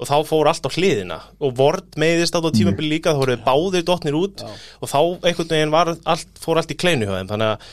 og 0.02 0.10
þá 0.10 0.16
fór 0.28 0.50
allt 0.50 0.66
á 0.66 0.70
hliðina. 0.74 1.18
Og 1.42 1.56
Vord 1.58 1.98
meiðist 2.00 2.34
á 2.34 2.40
tímabili 2.42 2.96
líka, 2.96 3.14
þá 3.14 3.22
voru 3.22 3.38
báðir 3.46 3.86
dotnir 3.88 4.18
út. 4.18 4.44
Og 4.82 4.90
þá 4.90 4.98
einhvern 5.22 5.52
veginn 5.54 5.74
var 5.74 5.94
allt, 5.94 6.30
fór 6.42 6.60
allt 6.60 6.74
í 6.74 6.78
kleinu 6.78 7.06
hjá 7.08 7.16
þeim, 7.20 7.30
þannig 7.30 7.52
að 7.52 7.68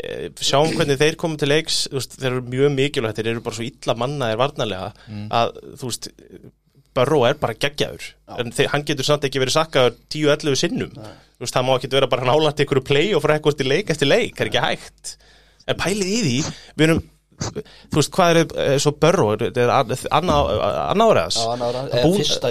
eh, 0.00 0.28
sjáum 0.38 0.74
hvernig 0.76 1.00
þeir 1.02 1.18
komið 1.20 1.42
til 1.42 1.50
leiks. 1.52 1.80
Veist, 1.94 2.18
þeir 2.20 2.30
eru 2.32 2.44
mjög 2.54 2.76
mikilvægt, 2.76 3.18
þeir 3.20 3.32
eru 3.34 3.44
bara 3.48 3.58
svo 3.58 3.66
illa 3.66 3.98
mannaðir 4.04 4.42
varnarlega 4.44 4.92
að 5.40 5.58
þú 5.80 5.90
veist 5.90 6.10
Burrow 6.96 7.26
er 7.28 7.36
bara 7.40 7.56
geggjaður. 7.60 8.06
En 8.40 8.52
þeir, 8.56 8.70
hann 8.72 8.84
getur 8.88 9.06
samt 9.06 9.26
ekki 9.28 9.42
verið 9.42 9.58
sakkaður 9.58 9.98
10-11 10.14 10.60
sinnum. 10.62 10.94
Þú 10.96 11.44
veist, 11.44 11.56
það 11.56 11.66
má 11.68 11.72
ekki 11.76 11.90
vera 11.92 12.08
bara 12.08 12.28
nálægt 12.30 12.62
ykkur 12.64 12.80
play 12.86 13.10
og 13.12 13.20
fyrir 13.24 13.36
eitthvað 13.36 13.58
til 13.58 13.68
leik 13.68 13.92
eftir 13.92 14.08
leik, 14.08 14.32
það 14.38 14.46
er 14.46 14.50
ekki 14.52 14.64
hægt. 14.64 15.12
En 15.66 15.80
pælið 15.82 16.12
í 16.14 16.18
því, 16.24 16.36
við 16.78 16.86
erum 16.86 17.02
þú 17.36 17.98
veist, 17.98 18.10
hvað 18.16 18.30
er 18.30 18.40
eh, 18.64 18.78
svo 18.82 18.92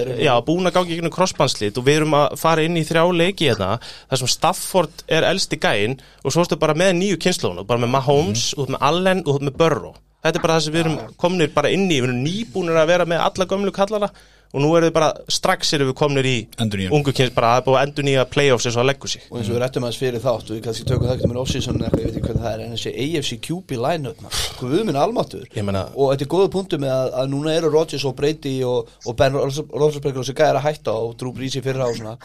er 0.02 0.06
í 0.06 0.10
rauninni. 0.12 0.26
já, 0.28 0.34
búin 0.46 0.70
að 0.70 0.76
gangi 0.78 0.98
ykkur 1.00 1.14
crossbandslit 1.18 1.78
og 1.82 1.86
við 1.88 2.00
erum 2.02 2.16
að 2.20 2.38
fara 2.42 2.66
inn 2.68 2.78
í 2.78 2.86
þrjá 2.88 3.04
leiki 3.18 3.50
hérna 3.50 3.72
þar 3.82 4.22
sem 4.24 4.32
Stafford 4.36 5.06
er 5.08 5.28
elsti 5.32 5.58
gæinn 5.62 5.98
og 6.24 6.32
svo 6.36 6.46
ertu 6.46 6.60
bara 6.62 6.74
með 6.78 6.96
nýju 7.02 7.18
kynnslónu 7.26 7.66
bara 7.68 7.80
með 7.82 7.94
Mahomes, 7.98 8.54
Mhm. 8.54 8.62
út 8.64 8.70
með 8.76 8.82
Allen 8.82 9.24
og 9.26 9.36
út 9.40 9.42
með 9.50 9.58
Burrow. 9.58 9.96
Þetta 10.26 10.40
er 10.40 10.42
bara 10.42 10.54
það 10.58 10.62
sem 10.66 10.74
við 10.74 10.80
erum 10.86 10.98
komnir 11.22 11.52
bara 11.54 11.70
inn 11.70 11.86
í, 11.92 12.00
við 12.02 12.08
erum 12.10 12.24
nýbúnir 12.26 12.78
að 12.82 12.88
vera 12.88 13.06
með 13.06 13.20
alla 13.22 13.46
gömlu 13.46 13.72
kallana 13.72 14.10
og 14.54 14.62
nú 14.64 14.70
erum 14.78 14.88
við 14.90 14.94
bara 14.96 15.10
strax 15.32 15.74
erum 15.76 15.90
við 15.92 15.96
komnir 16.00 16.28
í 16.30 16.36
Endurnýjun. 16.62 16.94
ungu 16.96 17.14
kynns, 17.16 17.34
bara 17.36 17.56
að 17.58 17.66
búið 17.68 17.80
að 17.80 17.88
endur 17.88 18.08
nýja 18.08 18.26
playoffs 18.30 18.66
eins 18.70 18.78
og 18.78 18.84
að 18.84 18.90
leggur 18.92 19.12
sig. 19.12 19.26
Og 19.32 19.40
eins 19.40 19.50
og 19.50 19.56
við 19.56 19.62
rættum 19.66 19.84
aðeins 19.88 20.00
fyrir 20.04 20.24
þátt 20.24 20.50
og 20.50 20.56
við 20.56 20.62
kannski 20.68 20.86
tökum 20.90 21.08
það 21.10 21.16
ekki 21.18 21.30
með 21.32 21.42
off-season 21.42 21.82
eitthvað, 21.82 22.00
ég 22.00 22.06
veit 22.06 22.16
ekki 22.20 22.28
hvernig 22.30 22.46
það 22.46 22.54
er 22.54 22.64
en 22.66 22.76
þessi 22.78 22.94
AFC 23.06 23.40
QB 23.48 23.76
line-up 23.86 24.24
maður, 24.24 24.46
guð 24.62 24.86
minn 24.90 25.02
almáttur 25.02 25.46
Ég 25.56 25.66
meina- 25.68 25.90
og 25.96 26.14
þetta 26.14 26.26
er 26.28 26.32
góða 26.36 26.52
punktu 26.56 26.80
með 26.86 26.94
að, 26.96 27.12
að 27.24 27.30
núna 27.36 27.56
eru 27.58 27.74
Rodgers 27.74 28.06
og 28.06 28.16
Brady 28.16 28.56
og, 28.64 28.90
og 29.06 29.16
Ben 29.20 29.34
Roethlisberger 29.36 30.20
og 30.22 30.26
þessi 30.26 30.38
gæðir 30.40 30.62
að 30.62 30.68
hætta 30.70 30.96
og 30.96 31.18
Drew 31.20 31.34
Brees 31.36 31.56
í 31.60 31.64
fyrra 31.66 31.90
og 31.90 31.98
svona 32.00 32.18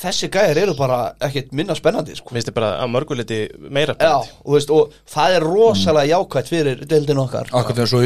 þessi 0.00 0.28
gæðir 0.32 0.62
eru 0.64 0.74
bara 0.78 0.98
ekkert 1.24 1.52
minna 1.56 1.74
spennandi 1.78 2.16
sko. 2.18 2.34
minnst 2.34 2.50
þið 2.50 2.56
bara 2.58 2.70
að 2.82 2.90
mörguleiti 2.94 3.38
meira 3.70 3.94
Já, 3.94 4.20
spennandi. 4.20 4.34
og, 4.44 4.54
veist, 4.56 4.72
og 4.74 4.96
það 5.14 5.36
er 5.36 5.46
rosalega 5.46 6.10
jákvætt 6.14 6.50
fyrir 6.52 6.82
deildin 6.90 7.22
okkar 7.22 7.46
Akkur 7.52 7.78
þegar 7.78 7.90
svo 7.92 8.00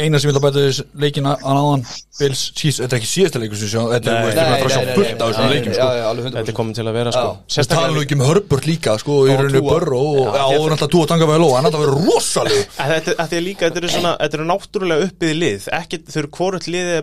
eina 0.00 0.20
sem 0.20 0.30
ég 0.30 0.32
vil 0.32 0.40
að 0.40 0.46
bæta 0.46 0.64
þess 0.66 0.80
leikina 1.04 1.36
að 1.40 1.58
náðan 1.58 1.84
Bills 2.20 2.42
Chiefs, 2.52 2.78
þetta 2.82 2.96
er 2.96 3.00
ekki 3.00 3.08
síðasta 3.08 3.40
leikur 3.40 3.56
sem 3.60 3.70
sjá, 3.72 3.82
þetta 3.94 4.08
er 4.12 4.16
við 4.20 4.40
erum 4.40 4.52
að 4.52 4.72
sjá 4.74 4.82
fullt 4.98 5.22
af 5.24 5.30
þessum 5.30 5.46
leikum 5.54 5.72
sko. 5.72 5.80
Já, 5.80 5.88
já, 5.96 6.04
alveg 6.10 6.24
100% 6.26 6.36
þetta 6.36 6.52
er 6.52 6.56
komin 6.58 6.74
til 6.76 6.84
að 6.84 6.96
vera 6.98 7.10
sko. 7.16 7.30
Tala 7.70 7.88
nú 7.94 8.00
ekki 8.04 8.16
um 8.18 8.24
Herbert 8.26 8.66
líka 8.68 8.92
sko, 9.00 9.14
í 9.24 9.30
Og 9.30 9.38
rauninu 9.40 9.62
Tua. 9.62 9.70
Burrow 9.70 10.08
og 10.20 10.28
Já, 10.28 10.44
já, 10.44 10.58
náttúrulega 10.60 10.90
Tua 10.92 11.08
tanga 11.08 11.28
vel 11.30 11.44
og 11.46 11.54
hann 11.56 11.64
þetta 11.70 11.80
verður 11.80 12.00
Að 12.80 12.90
Þetta, 12.90 13.14
að 13.16 13.30
því 13.30 13.36
að 13.40 13.44
líka, 13.46 13.62
þetta 13.70 13.80
eru 13.80 13.90
þetta 14.20 14.48
náttúrulega 14.50 15.06
uppið 15.08 15.32
lið, 15.40 15.60
ekkert, 15.80 16.04
þau 16.12 16.20
eru 16.20 16.30
hvort 16.36 16.64
liðið 16.68 16.98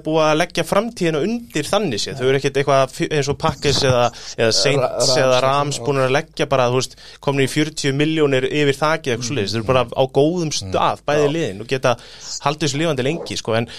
þau 3.97 4.03
eða, 4.05 4.27
eða 4.37 4.55
Saints 4.57 4.85
Rams, 4.85 5.11
eða 5.17 5.35
já. 5.37 5.41
Rams 5.47 5.79
búin 5.87 6.01
að 6.03 6.13
leggja 6.15 6.47
bara, 6.51 6.69
þú 6.71 6.79
veist, 6.81 6.95
komin 7.23 7.45
í 7.45 7.49
40 7.51 7.97
miljónir 7.97 8.47
yfir 8.47 8.77
þakið 8.77 9.13
eitthvað 9.13 9.27
svoleiðis, 9.31 9.55
þau 9.55 9.59
eru 9.61 9.67
bara 9.71 9.83
á 9.87 10.03
góðum 10.17 10.53
stað, 10.55 11.03
bæði 11.07 11.27
liðin 11.33 11.61
og 11.65 11.71
geta 11.71 11.95
haldið 12.45 12.67
þessu 12.67 12.81
lífandi 12.83 13.07
lengi, 13.07 13.37
sko, 13.41 13.57
en 13.59 13.69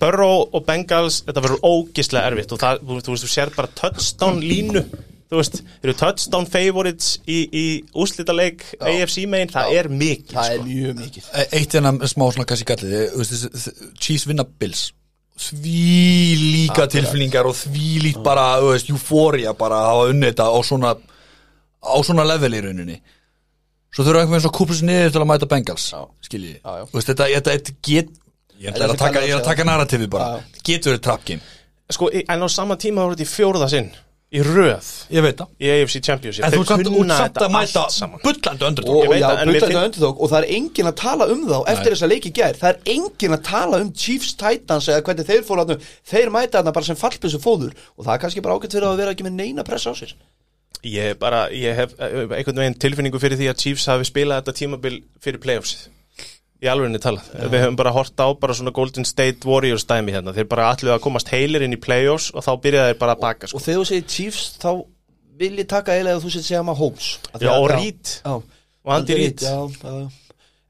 Burrow 0.00 0.44
og 0.50 0.66
Bengals, 0.68 1.22
þetta 1.28 1.44
verður 1.44 1.66
ógislega 1.70 2.30
erfitt 2.32 2.54
og 2.56 2.62
það, 2.64 2.84
þú, 2.84 3.00
þú 3.08 3.16
veist, 3.16 3.26
þú 3.26 3.32
sér 3.34 3.54
bara 3.56 3.72
touchdown 3.80 4.42
línu, 4.44 4.84
þú 5.30 5.40
veist, 5.40 5.60
eru 5.82 5.94
touchdown 5.98 6.48
favorites 6.50 7.14
í, 7.26 7.38
í 7.48 7.64
úslitaleik 8.04 8.66
AFC 8.80 9.24
megin, 9.30 9.54
það 9.54 9.78
er 9.78 9.88
mikið, 9.92 10.34
Það 10.34 10.50
sko. 10.50 10.58
er 10.58 10.68
mjög 10.68 11.00
mikið. 11.04 11.30
Eitt 11.60 11.78
en 11.80 11.90
að 11.90 12.04
smá 12.12 12.26
svona 12.28 12.48
kannski 12.50 12.68
gallið 12.68 13.24
Chiefs 13.98 14.28
vinna 14.30 14.46
Bills 14.46 14.90
því 15.34 16.36
líka 16.38 16.86
tilfinningar 16.90 17.48
og 17.50 17.56
því 17.58 17.88
líkt 18.04 18.22
bara, 18.24 18.44
þú 18.62 18.68
veist, 18.70 18.90
euphoria 18.92 19.52
bara 19.58 19.80
að 19.82 19.88
hafa 19.90 20.10
unnið 20.12 20.30
þetta 20.30 20.46
á 20.46 20.58
svona 20.62 20.92
á 21.84 21.96
svona 22.06 22.24
level 22.28 22.52
í 22.54 22.60
rauninni. 22.64 22.98
Svo 23.94 24.04
þurfa 24.06 24.22
einhvern 24.24 24.38
veginn 24.38 24.50
að 24.50 24.56
kúpla 24.58 24.76
sér 24.78 24.88
niður 24.88 25.12
til 25.14 25.20
að 25.22 25.28
mæta 25.30 25.48
Bengals 25.50 25.88
skiljið, 26.26 26.54
Já, 26.62 26.70
já. 26.80 26.84
þú 26.90 26.96
veist, 26.98 27.10
þetta, 27.10 27.26
þetta, 27.34 27.50
þetta 27.58 27.74
get 27.90 28.08
ég 28.64 28.70
er 28.78 28.88
að 28.88 28.96
taka, 28.98 29.22
ég 29.26 29.36
að 29.36 29.44
taka 29.50 29.66
narratífið 29.68 30.08
bara. 30.14 30.30
Já. 30.38 30.62
getur 30.70 30.94
verið 30.94 31.04
trappgame, 31.08 31.52
Sko, 31.92 32.08
en 32.14 32.42
á 32.42 32.48
sama 32.48 32.78
tíma 32.80 33.02
voru 33.04 33.14
þetta 33.18 33.26
í 33.26 33.30
fjórða 33.34 33.68
sinn 33.70 33.90
í 34.34 34.42
röð 34.42 34.88
í 35.14 35.70
AFC 35.70 36.00
Championship. 36.02 36.44
En 36.46 36.54
þú 36.54 36.64
þetta 37.08 37.46
að 37.46 37.54
mæta 37.54 37.84
bullandi 38.24 38.66
öndur 38.68 38.88
og, 38.90 40.22
og 40.24 40.30
það, 40.32 40.38
er 40.40 40.48
engin 40.56 40.90
að 40.90 40.96
tala 41.00 41.28
um 41.32 41.44
þá 41.48 41.56
eftir 41.72 41.94
þessa 41.94 42.10
leiki 42.10 42.32
gær, 42.34 42.58
það 42.58 42.70
er 42.72 42.94
engin 42.96 43.36
að 43.36 43.44
tala 43.48 43.80
um 43.84 43.92
Chiefs 43.94 44.34
Titans 44.40 44.90
eða 44.90 45.04
hvernig 45.06 45.30
þeir 45.30 45.46
fóru 45.46 45.64
þarna, 45.64 45.90
þeir 46.10 46.32
mæta 46.34 46.58
þarna 46.58 46.76
bara 46.76 46.90
sem 46.90 47.00
fallbissu 47.00 47.42
fóður 47.42 47.74
og 47.94 48.06
það 48.06 48.14
er 48.16 48.22
kannski 48.24 48.44
bara 48.44 48.58
ágætt 48.58 48.78
fyrir 48.78 48.90
að 48.90 49.02
vera 49.04 49.14
ekki 49.14 49.28
með 49.28 49.38
neina 49.38 49.66
pressa 49.66 49.94
á 49.94 49.98
sér. 49.98 50.16
Ég 50.84 51.16
bara, 51.16 51.46
ég 51.54 51.78
hef 51.78 51.94
eh, 51.96 52.24
einhvern 52.26 52.60
veginn 52.60 52.80
tilfinningu 52.82 53.20
fyrir 53.22 53.40
því 53.40 53.52
að 53.52 53.60
Chiefs 53.62 53.86
hafi 53.88 54.08
spilað 54.10 54.42
þetta 54.42 54.58
tímabil 54.58 54.98
fyrir 55.22 55.40
playoffsið 55.40 55.93
í 56.64 56.70
alvegni 56.72 56.98
talað, 57.02 57.26
við 57.52 57.60
höfum 57.64 57.76
bara 57.76 57.92
hort 57.92 58.16
á 58.24 58.26
bara 58.40 58.56
svona 58.56 58.72
Golden 58.74 59.04
State 59.08 59.44
Warriors 59.48 59.84
dæmi 59.88 60.14
hérna. 60.14 60.32
Þeir 60.36 60.48
bara 60.48 60.70
allir 60.72 60.94
að 60.96 61.02
komast 61.04 61.28
heilir 61.32 61.62
inn 61.66 61.76
í 61.76 61.80
playoffs 61.80 62.30
og 62.34 62.44
þá 62.46 62.52
byrjaði 62.64 62.92
þeir 62.94 63.00
bara 63.04 63.14
að 63.16 63.20
baka 63.26 63.46
sko. 63.50 63.60
og 63.60 63.64
þegar 63.66 63.80
þú 63.82 63.86
segir 63.92 64.06
Chiefs 64.14 64.44
þá 64.62 64.70
vil 65.38 65.52
ég 65.60 65.68
taka 65.68 65.92
eiginlega 65.96 66.16
að 66.20 66.24
þú 66.24 66.32
sér 66.34 66.46
segja 66.48 66.62
maður 66.64 66.80
Holmes 66.84 67.08
Já, 67.34 67.50
að- 67.50 67.58
og 67.60 67.70
Reed. 67.74 68.14
og 68.24 68.92
Andy 68.94 69.18
já. 69.34 69.54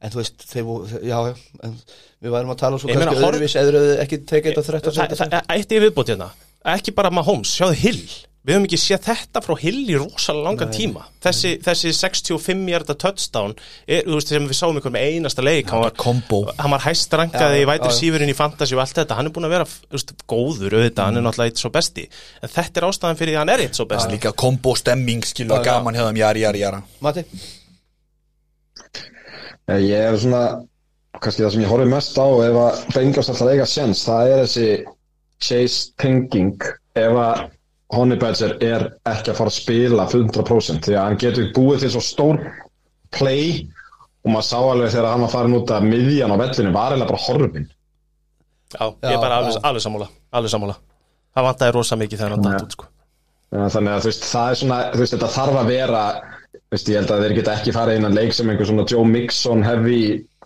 en 0.05 0.11
þú 0.13 0.21
veist, 0.21 0.45
þeir 0.51 0.65
voru, 0.69 1.01
já, 1.05 1.19
já. 1.31 1.35
En 1.65 1.75
við 2.25 2.31
værum 2.35 2.53
að 2.55 2.59
tala 2.61 2.79
svo 2.79 2.89
Ég 2.91 2.99
kannski 3.01 3.25
öðruvís 3.25 3.57
eða 3.61 3.83
ekki 4.05 4.19
tekið 4.25 4.55
þetta 4.55 4.65
13 4.69 4.93
Það- 4.99 5.17
það- 5.17 5.31
það- 5.35 5.51
Eitt 5.57 5.73
í 5.73 5.81
viðbót 5.85 6.13
hérna, 6.13 6.31
ekki 6.75 6.95
bara 6.95 7.11
Mahomes, 7.11 7.55
sjáðu 7.59 7.75
Hill 7.85 8.01
Við 8.45 8.53
höfum 8.59 8.65
ekki 8.67 8.77
séð 8.77 9.07
þetta 9.07 9.41
frá 9.41 9.55
Hill 9.57 9.79
í 9.89 9.95
rosalega 9.97 10.45
langan 10.45 10.73
tíma. 10.75 11.07
Þessi, 11.25 11.55
þessi 11.65 11.93
65 11.97 12.67
hjarta 12.69 12.97
touchdown 13.01 13.55
er, 13.89 14.03
þú 14.05 14.19
veist, 14.19 14.33
sem 14.35 14.49
við 14.51 14.59
sáum 14.59 14.77
ykkur 14.81 14.93
með 14.93 15.07
einasta 15.15 15.45
leik 15.47 15.73
hann 15.73 15.81
var, 15.81 15.95
hann 16.59 16.75
var 16.75 16.85
hæst 16.85 17.17
rankaði 17.17 17.63
Já, 17.63 17.65
í 17.65 17.69
vætir 17.71 17.89
já, 17.89 17.95
já. 17.95 17.99
sífurinn 18.03 18.33
í 18.35 18.37
fantasy 18.37 18.77
og 18.77 18.83
allt 18.85 19.01
þetta. 19.01 19.17
Hann 19.17 19.31
er 19.31 19.35
búin 19.39 19.49
að 19.49 19.55
vera 19.57 19.69
þú 19.71 19.97
veist, 19.97 20.13
góður 20.29 20.77
auðvitað, 20.77 21.09
hann 21.09 21.17
er 21.23 21.25
náttúrulega 21.25 21.55
eitt 21.55 21.65
svo 21.65 21.73
besti. 21.73 22.05
En 22.45 22.53
þetta 22.53 22.83
er 22.83 22.89
ástæðan 22.91 23.21
fyrir 23.23 23.33
því 23.33 23.39
að 23.39 23.43
hann 23.47 23.55
er 23.55 23.65
eitt 23.65 23.81
svo 23.81 23.89
besti. 23.95 24.13
líka 24.19 24.35
kombo 24.45 24.77
stemming, 24.77 25.25
já. 25.25 25.49
gaman 25.65 25.97
hefðum 26.03 26.21
jari, 26.21 26.45
jari, 26.45 26.65
jara. 26.67 26.83
Mati, 27.01 27.25
Ég 29.65 29.97
er 29.97 30.17
svona, 30.21 30.43
kannski 31.25 31.47
það 31.47 31.55
sem 31.55 31.63
ég 31.65 31.71
horfi 31.73 31.89
mest 31.89 32.19
á 32.21 32.27
ef 32.45 32.57
að 32.61 32.81
Bengals 32.93 33.31
alltaf 33.33 33.49
eiga 33.55 33.65
sjens, 33.69 34.03
það 34.05 34.33
er 34.33 34.43
þessi 34.45 34.67
chase 35.41 35.95
tenging. 36.03 36.59
Ef 36.95 37.17
að 37.17 37.47
Honey 37.97 38.21
Badger 38.21 38.57
er 38.65 38.87
ekki 39.11 39.33
að 39.33 39.39
fara 39.41 39.53
að 39.53 39.59
spila 39.59 40.07
100% 40.09 40.89
því 40.89 40.97
að 40.97 41.07
hann 41.09 41.21
getur 41.23 41.51
búið 41.57 41.85
til 41.85 41.93
svo 41.95 42.03
stór 42.05 42.41
play 43.15 43.69
og 44.25 44.33
maður 44.33 44.49
sá 44.49 44.59
alveg 44.59 44.93
þegar 44.95 45.11
hann 45.13 45.25
var 45.27 45.33
farin 45.35 45.59
út 45.59 45.73
af 45.75 45.87
miðjan 45.87 46.33
á 46.33 46.37
vellinu 46.41 46.75
var 46.75 46.95
eiginlega 46.95 47.13
bara 47.13 47.25
horfin 47.29 47.71
Já, 48.75 48.85
ég 48.91 49.13
er 49.13 49.23
bara 49.23 49.39
alveg, 49.43 49.61
alveg 49.63 49.85
sammála 49.85 50.11
alveg 50.35 50.55
sammála 50.55 50.77
það 51.35 51.49
vantaði 51.49 51.75
rosa 51.77 51.99
mikið 52.01 52.23
þegar 52.23 52.35
hann 52.37 52.45
Já. 52.45 52.51
datt 52.51 52.67
út 52.67 52.77
sko. 52.77 52.91
Ja, 53.55 53.69
þannig 53.71 53.93
að 53.95 54.01
þú 54.03 54.11
veist, 54.11 54.25
það 54.27 54.51
er 54.51 54.59
svona, 54.61 54.79
þú 54.91 55.03
veist, 55.03 55.15
þetta 55.15 55.31
þarf 55.35 55.59
að 55.61 55.69
vera 55.71 56.03
þú 56.55 56.75
veist, 56.75 56.89
ég 56.91 56.99
held 56.99 57.13
að 57.15 57.25
þeir 57.25 57.35
geta 57.39 57.55
ekki 57.59 57.75
farið 57.75 57.99
inn 58.01 58.09
að 58.09 58.17
leik 58.19 58.35
sem 58.35 58.51
einhver 58.51 58.71
svona 58.71 58.87
Joe 58.91 59.07
Mixon 59.07 59.63
heavy 59.67 60.01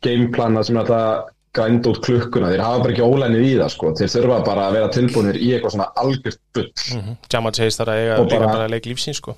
gameplana 0.04 0.64
sem 0.66 0.76
er 0.76 0.88
þetta 0.88 1.37
grænd 1.58 1.90
út 1.90 2.00
klukkuna, 2.06 2.52
þeir 2.54 2.64
hafa 2.64 2.80
bara 2.84 2.94
ekki 2.94 3.04
ólænið 3.08 3.44
í 3.48 3.52
það 3.58 3.74
sko, 3.74 3.92
þeir 3.98 4.14
þurfa 4.14 4.38
bara 4.46 4.68
að 4.68 4.78
vera 4.78 4.92
tilbúinir 4.94 5.40
í 5.42 5.52
eitthvað 5.56 5.74
svona 5.76 5.90
algjört 6.04 6.40
bull. 6.56 6.68
Jama 7.34 7.54
Chase 7.58 7.82
þar 7.82 7.92
að 7.94 8.02
eiga 8.04 8.18
líka 8.24 8.50
bara 8.54 8.72
leik 8.72 8.88
lífsins 8.88 9.22
sko. 9.22 9.36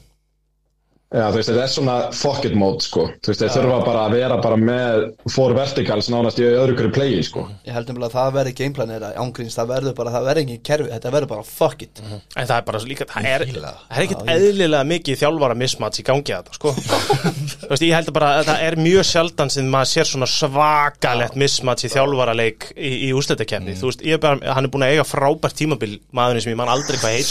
Já, 1.11 1.25
þú 1.27 1.41
veist, 1.41 1.49
þetta 1.51 1.63
er 1.65 1.71
svona 1.73 1.95
fuck 2.15 2.45
it 2.47 2.53
mode, 2.55 2.85
sko. 2.87 3.09
Þú 3.19 3.33
veist, 3.33 3.41
þeir 3.43 3.51
þurfa 3.57 3.79
bara 3.83 4.03
að 4.07 4.13
vera 4.15 4.37
bara 4.39 4.55
með 4.61 5.07
four 5.35 5.57
verticals 5.57 6.07
nánast 6.13 6.39
í 6.39 6.45
öðru 6.47 6.77
hverju 6.79 6.93
playi, 6.95 7.17
sko. 7.27 7.43
Ég 7.67 7.75
held 7.75 7.89
nefnilega 7.91 8.07
að 8.07 8.15
það 8.15 8.37
verði 8.37 8.53
gameplan 8.61 8.93
eða 8.95 9.09
ángríns, 9.19 9.57
það 9.59 9.73
verður 9.73 9.97
bara, 9.99 10.13
það 10.15 10.29
verður 10.29 10.43
engin 10.45 10.61
kerfi, 10.69 10.87
þetta 10.93 11.13
verður 11.17 11.31
bara 11.33 11.43
fuck 11.49 11.83
it. 11.83 11.99
En 12.07 12.47
það 12.47 12.55
er 12.55 12.63
bara 12.69 12.79
svo 12.85 12.91
líka, 12.93 13.07
það 13.11 13.27
er, 13.27 13.45
það. 13.51 13.81
það 13.89 13.99
er 13.99 14.07
ekkert 14.07 14.31
eðlilega 14.37 14.85
mikið 14.93 15.19
þjálfara 15.25 15.57
mismats 15.65 15.99
í 15.99 16.07
gangi 16.07 16.31
að 16.37 16.47
þetta, 16.47 16.55
sko. 16.61 16.69
Þú 17.65 17.73
veist, 17.75 17.87
ég 17.89 17.95
held 17.99 18.09
að 18.13 18.17
bara 18.21 18.31
að 18.39 18.47
það 18.53 18.65
er 18.69 18.79
mjög 18.87 19.05
sjaldan 19.11 19.51
sem 19.51 19.67
maður 19.75 19.91
sér 19.91 20.07
svona 20.13 20.31
svakalegt 20.31 21.35
mismats 21.43 21.83
í 21.87 21.91
þjálfaraleik 21.91 22.71
í, 22.77 22.95
í 23.09 23.11
úsleitakefni. 23.19 23.75
Þú 23.83 23.91
veist, 23.91 24.07
ég 24.07 24.15
er 24.15 24.23
bara, 24.23 24.39
hann 24.55 24.71
er 24.71 24.71
búin 24.71 24.87
að 24.87 24.95
eiga 24.95 25.07
frábært 25.11 25.59
tímabil 25.59 25.99
maðurinn 26.15 26.47
sem 26.47 26.55
ég 26.55 26.61
man 26.63 26.71
aldrei 26.71 26.99
hvað 27.03 27.19
heit. 27.19 27.27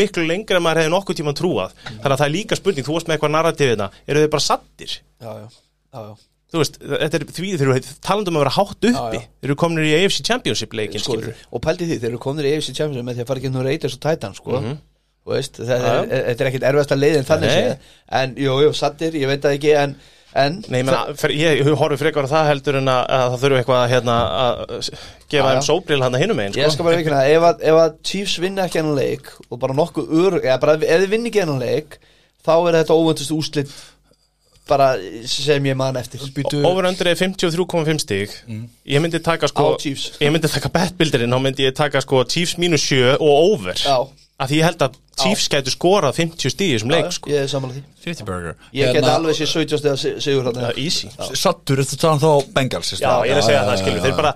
Veist, 0.00 0.16
þetta, 0.16 0.18
að, 0.18 0.24
miklu 0.24 0.32
lengra 0.32 0.58
en 0.58 0.64
maður 0.66 0.82
hefði 0.82 0.94
nokkuð 0.96 1.20
tíma 1.20 1.36
trúað. 1.36 1.76
Þannig 1.84 2.10
að 2.10 2.18
það 2.18 2.26
er 2.26 2.34
líka 2.34 2.58
spurning, 2.58 2.86
þú 2.88 2.96
varst 2.96 3.10
með 3.10 3.16
eitthvað 3.16 3.34
narratífina, 3.36 3.88
eru 4.06 4.24
þau 4.24 4.32
bara 4.34 4.46
sattir? 4.46 4.98
Já, 5.20 5.30
já, 5.30 5.46
já, 5.94 6.00
já. 6.08 6.12
Þú 6.50 6.58
veist, 6.58 6.78
þetta 6.82 7.18
er 7.20 7.24
því 7.30 7.50
þeir 7.54 7.68
eru 7.68 7.96
talandum 8.02 8.38
að 8.40 8.42
vera 8.42 8.54
hátt 8.56 8.86
uppi. 8.90 9.18
Þeir 9.38 9.50
eru 9.50 9.56
kominir 9.62 9.86
í 9.86 9.92
AFC 10.00 10.24
Championship 10.26 10.72
leikin, 10.74 11.02
Sko, 11.04 11.18
og 11.30 11.62
pældi 11.62 11.86
því, 11.86 11.98
þeir 12.02 12.10
eru 12.10 12.22
komin 12.24 12.48
í 12.48 12.54
AFC 12.56 12.74
Champions 12.74 13.06
með 13.06 13.20
því 13.20 13.22
að 13.22 13.28
fara 13.30 13.42
ekki 13.42 13.52
nú 13.54 13.62
reytast 13.62 13.98
og 14.00 14.02
tætan, 14.02 14.34
sko. 14.34 14.62
Þú 15.20 15.34
veist, 15.36 15.60
það 15.60 15.84
Já, 15.84 15.92
er, 16.00 16.24
þetta 16.30 16.42
er 16.42 16.48
ekkit 16.50 16.66
erfast 16.70 16.94
að 16.94 17.02
leiðin 17.04 17.28
þannig. 17.28 17.86
En, 18.18 18.34
jú, 18.40 18.56
jú, 18.64 18.72
sattir, 18.74 19.18
ég 19.20 19.30
veit 19.30 19.44
það 19.44 19.56
ekki, 19.60 19.70
en, 19.78 19.94
en 20.34 20.60
Nei, 20.70 20.80
ég, 20.84 21.16
fer, 21.18 21.30
ég 21.34 21.70
horfi 21.80 21.96
frekar 21.98 22.28
á 22.28 22.30
það 22.30 22.48
heldur 22.52 22.76
en 22.80 22.90
að, 22.92 23.00
að 23.10 23.24
það 23.34 23.40
þurfu 23.44 23.58
eitthvað 23.60 23.80
að, 23.82 23.90
hérna, 23.94 24.16
að 24.44 24.90
gefa 25.30 25.48
þeim 25.50 25.60
já. 25.60 25.66
sóbril 25.66 26.02
hann 26.04 26.14
að 26.14 26.22
hinum 26.24 26.42
einn, 26.44 26.54
Ég 26.54 26.66
sko. 26.68 26.74
skal 26.76 26.84
bara 26.86 27.00
veikina, 27.00 27.22
ef, 27.26 27.46
að- 27.50 27.64
ef 27.72 27.78
að 27.84 27.96
Chiefs 28.06 28.36
vinna 28.44 28.66
ekki 28.68 28.78
hennan 28.82 28.98
leik 29.00 29.32
og 29.50 29.58
bara 29.58 29.74
nokkuð 29.74 30.12
ör, 30.22 30.38
eða 30.44 30.60
bara 30.62 30.76
ef 30.78 31.00
þið 31.04 31.08
vinna 31.16 31.32
ekki 31.32 31.42
hennan 31.42 31.58
leik 31.64 31.98
þá 32.46 32.52
er 32.68 32.78
þetta 32.80 32.98
óvöndust 33.00 33.34
úslit 33.34 33.72
bara 34.70 34.92
sem 35.26 35.64
ég 35.66 35.74
man 35.74 35.96
eftir 35.98 36.20
Býtu, 36.30 36.60
Over 36.64 36.86
under 36.86 37.08
er 37.10 37.16
53,5 37.18 37.98
stig 38.04 38.30
Ég 38.86 39.02
myndi 39.02 39.18
taka 39.18 39.48
sko. 39.50 39.72
Ég 39.82 40.30
myndi 40.30 40.46
taka 40.52 40.70
betbildirinn, 40.70 41.32
þá 41.34 41.40
myndi 41.42 41.66
ég 41.66 41.74
taka 41.74 41.98
sko 42.04 42.22
Chiefs 42.30 42.54
mínus 42.60 42.84
7 42.86 43.16
og 43.18 43.50
over 43.50 43.74
Já, 43.74 43.96
Af 44.40 44.48
því 44.48 44.56
ég 44.60 44.64
held 44.70 44.82
að 44.86 44.94
Chiefs 45.20 45.50
gætu 45.52 45.72
skorað 45.74 46.16
50 46.16 46.52
stig 46.54 46.70
í 46.70 46.76
þessum 46.76 46.92
leik, 46.94 47.10
sko. 47.12 47.28
ég 47.28 47.42
er 47.44 47.48
samanlega 47.50 47.82
því. 47.82 48.04
50 48.06 48.26
burger. 48.28 48.54
Ég 48.72 48.86
Hérna, 48.88 48.94
get 48.94 49.08
alveg 49.12 49.36
sér 49.36 49.50
17 49.50 49.80
stegar 49.82 49.98
si- 50.00 50.14
sigur 50.24 50.46
hann 50.48 50.78
easy. 50.80 51.10
Sattur, 51.36 51.82
þetta 51.82 51.98
talan 52.00 52.22
þá 52.22 52.30
Bengals 52.54 52.92
Já, 52.96 53.10
ég 53.28 53.34
er 53.34 53.40
að 53.40 53.48
segja 53.50 53.64
það, 53.66 53.80
skilur, 53.82 54.00
þeir 54.06 54.16
bara, 54.16 54.32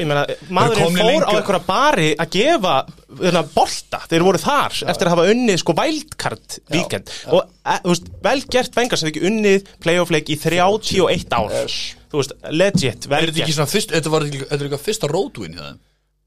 ég 0.00 0.10
meina, 0.10 0.24
maðurinn 0.50 0.98
fór 0.98 1.22
á 1.22 1.32
einhverja 1.36 1.62
bari 1.68 2.08
að 2.18 2.32
gefa 2.34 2.74
hérna, 3.22 3.44
bolta, 3.54 4.02
þeir 4.10 4.26
voru 4.26 4.42
þar 4.42 4.82
eftir 4.90 5.06
að 5.06 5.14
hafa 5.14 5.30
unnið 5.30 5.62
sko 5.62 5.76
wildcard 5.78 6.58
víkend 6.74 7.14
og, 7.30 7.46
e, 7.62 7.78
þú 7.84 7.94
veist, 7.94 8.12
vel 8.26 8.40
gert 8.50 8.74
Bengals 8.74 9.04
hefði 9.04 9.14
ekki 9.14 9.26
unnið 9.30 9.72
playoff 9.78 10.10
leik 10.10 10.34
í 10.34 10.38
31 10.42 11.30
ár, 11.30 11.54
þú 12.10 12.18
veist, 12.18 12.34
legit, 12.50 13.06
vel 13.06 13.22
Er 13.22 13.30
þetta 13.30 13.38
ekki 13.38 13.46
gert, 13.46 13.58
svona 13.60 13.70
fyrst, 13.70 13.94
þetta 13.94 14.10
var 14.10 14.26
ekki 14.26 14.82
fyrsta 14.82 15.10
það 15.14 15.76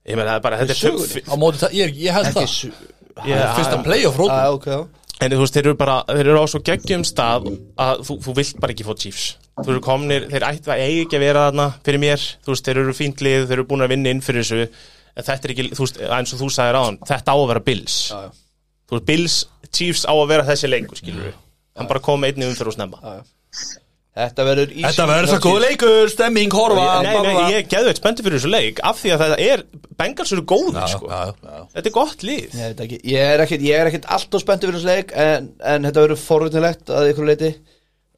ég 0.08 0.16
meina, 0.16 0.32
það 0.32 0.38
er 0.38 0.44
bara, 0.46 0.58
þetta 0.64 0.72
er 0.72 1.58
það, 1.60 1.74
ég, 1.76 1.98
ég 2.08 2.16
held 2.16 2.32
það 2.32 2.96
er 3.26 3.54
Fyrsta 3.58 3.82
playoff 3.86 4.16
Já, 4.16 4.20
roadwin 4.22 4.56
ok, 4.58 4.68
já. 4.72 4.80
En 5.18 5.34
þú 5.34 5.40
veist, 5.42 5.56
þeir 5.56 5.66
eru 5.66 5.78
bara, 5.80 5.94
þeir 6.06 6.28
eru 6.30 6.42
á 6.42 6.46
svo 6.46 6.60
geggjum 6.62 7.04
stað 7.08 7.48
að 7.82 8.04
þú, 8.06 8.18
þú 8.22 8.34
vilt 8.38 8.60
bara 8.62 8.76
ekki 8.76 8.86
fá 8.86 8.92
Chiefs. 9.02 9.24
Þú 9.58 9.72
eru 9.74 9.82
komnir, 9.82 10.28
þeir 10.30 10.46
ætti 10.46 10.70
að 10.70 10.84
eigi 10.84 11.00
ekki 11.08 11.18
að 11.18 11.24
vera 11.26 11.46
þarna 11.48 11.66
fyrir 11.88 12.04
mér, 12.04 12.26
þú 12.46 12.54
veist, 12.54 12.68
þeir 12.68 12.82
eru 12.84 12.94
fínt 12.94 13.24
lið, 13.26 13.48
þeir 13.50 13.58
eru 13.58 13.66
búin 13.72 13.86
að 13.88 13.94
vinna 13.96 14.14
inn 14.14 14.22
fyrir 14.22 14.46
þessu. 14.46 14.68
En 15.18 15.26
þetta 15.26 15.50
er 15.50 15.56
ekki, 15.56 15.66
þú 15.74 15.88
veist, 15.88 15.98
eins 16.20 16.36
og 16.36 16.44
þú 16.44 16.52
sagðir 16.54 16.78
áðan, 16.78 17.00
þetta 17.10 17.34
á 17.34 17.38
að 17.40 17.48
vera 17.50 17.64
Bills. 17.72 17.98
Já, 18.12 18.20
já. 18.28 18.30
Þú 18.86 19.00
veist, 19.00 19.08
Bills, 19.10 19.40
Chiefs 19.72 20.06
á 20.06 20.14
að 20.14 20.30
vera 20.36 20.46
þessi 20.52 20.70
leikur, 20.70 21.02
skilur 21.02 21.32
við 21.32 21.36
Hann 21.78 21.90
bara 21.90 22.02
kom 22.02 22.24
einni 22.26 22.46
umfyrir 22.46 22.72
og 22.72 22.78
snemma. 22.78 23.02
Já. 23.02 23.26
Þetta 24.18 24.46
verður 24.48 24.72
easy 24.74 24.86
Þetta 24.88 25.06
verður 25.12 25.30
svo 25.30 25.40
góð 25.44 25.58
leikur, 25.62 26.12
stemming, 26.12 26.54
horfa 26.58 26.86
Nei, 27.06 27.14
nei, 27.22 27.34
ég 27.52 27.58
er 27.60 27.68
geðveitt 27.70 28.00
spenntur 28.02 28.26
fyrir 28.26 28.40
þessu 28.40 28.52
leik 28.52 28.82
Af 28.88 29.02
því 29.02 29.14
að 29.14 29.24
þetta 29.24 29.38
er, 29.46 29.64
Bengals 30.02 30.34
eru 30.34 30.44
góður, 30.50 30.80
sko 30.90 31.10
Já, 31.12 31.20
já, 31.22 31.54
já. 31.54 31.64
Þetta 31.76 31.90
er 31.92 31.96
gott 31.96 32.26
lið. 32.26 32.44
Ég 32.58 32.72
veit 32.72 32.84
ekki, 32.86 33.00
ég 33.12 33.32
er 33.34 33.44
ekkit, 33.46 33.66
ég 33.68 33.82
er 33.82 33.90
ekkit 33.92 34.08
alltaf 34.18 34.44
spenntur 34.44 34.72
fyrir 34.72 34.82
þessu 34.82 34.92
leik 34.92 35.14
en, 35.28 35.50
en 35.74 35.88
þetta 35.88 36.04
verður 36.06 36.22
forrutinlegt 36.22 36.94
að 36.94 37.10
ykkur 37.12 37.30
leiti. 37.30 37.52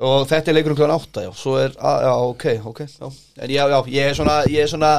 Og 0.09 0.27
þetta 0.29 0.51
er 0.51 0.55
leikur 0.55 0.73
um 0.73 0.79
kljóðan 0.79 0.95
átta 0.95 1.23
já, 1.25 1.29
svo 1.35 1.55
er, 1.59 1.73
að, 1.75 2.03
já, 2.07 2.11
ok, 2.33 2.45
ok 2.71 2.83
já. 2.87 3.07
en 3.43 3.51
já, 3.51 3.63
já, 3.73 3.79
ég 3.95 4.11
er 4.11 4.19
svona, 4.19 4.37
ég 4.47 4.63
er 4.63 4.71
svona 4.71 4.91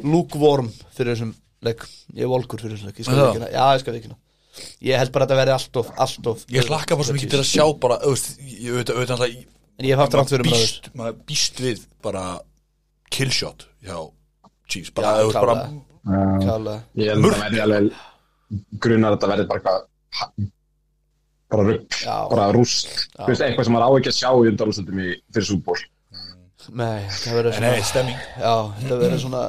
lukewarm 0.00 0.70
fyrir 0.96 1.12
þessum 1.12 1.34
leik. 1.66 1.84
Ég 2.16 2.24
er 2.24 2.32
volkur 2.32 2.62
fyrir 2.64 2.78
þessum 2.78 2.92
leik, 2.92 3.02
ég 3.02 3.08
skal 3.08 3.20
Já. 3.20 3.26
veikina 3.26 3.50
já, 3.52 3.64
ég 3.76 3.84
skal 3.84 3.96
veikina 3.98 4.16
ég 4.86 4.96
held 4.96 5.12
bara 5.12 5.26
að 5.26 5.28
þetta 5.28 5.40
verði 5.42 5.54
alltof, 5.56 5.90
alltof 6.00 6.46
Ég 6.52 6.70
hlakka 6.70 6.96
bara 6.96 7.08
svo 7.08 7.16
mikið 7.16 7.34
til 7.34 7.42
að 7.42 7.48
sjá 7.50 7.64
bara, 7.82 7.98
þú 8.00 8.14
veist, 8.14 8.30
ég 8.40 8.78
veit 8.78 8.92
auðvitað 8.94 9.16
alltaf 9.18 9.34
en 9.76 9.88
ég 9.88 9.92
hef 9.94 10.02
haft 10.04 10.16
rátt 10.18 10.32
fyrir 10.32 10.46
um 10.46 10.52
býst, 10.52 10.90
maður 10.96 11.18
býst 11.28 11.60
við 11.62 11.82
bara 12.04 12.24
killshot 13.12 13.66
hjá 13.84 13.98
Chiefs, 14.66 14.90
Já, 14.90 14.94
bara, 14.98 15.10
þú 15.20 15.26
veist, 15.28 15.40
bara 15.46 16.40
klálega. 16.42 16.78
Ég 16.98 17.12
held 17.12 17.26
að 17.26 17.36
það 17.36 17.44
verði 17.44 17.60
alveg 17.62 18.00
grunar 18.82 19.12
að 19.12 19.16
þetta 19.16 19.30
verði 19.30 19.46
bara 19.50 19.60
eitthvað 19.60 20.50
bara 21.46 21.62
rugg, 21.68 21.98
Já. 22.02 22.16
bara 22.32 22.48
rúst 22.54 22.90
eitthvað 23.22 23.68
sem 23.68 23.76
maður 23.76 23.86
á 23.86 23.90
ekki 24.00 24.10
að 24.10 24.18
sjá 24.18 24.30
í 24.34 24.50
undanúrslutum 24.50 24.98
í 25.04 25.08
fyrir 25.34 25.46
súból 25.46 25.78
nei, 26.74 27.06
þetta 27.06 27.34
verður 27.36 27.52
Nei, 27.52 27.68
svona 27.70 27.88
stemming. 27.92 28.20
Já, 28.42 28.54
þetta 28.80 28.98
verður 29.04 29.22
svona 29.22 29.42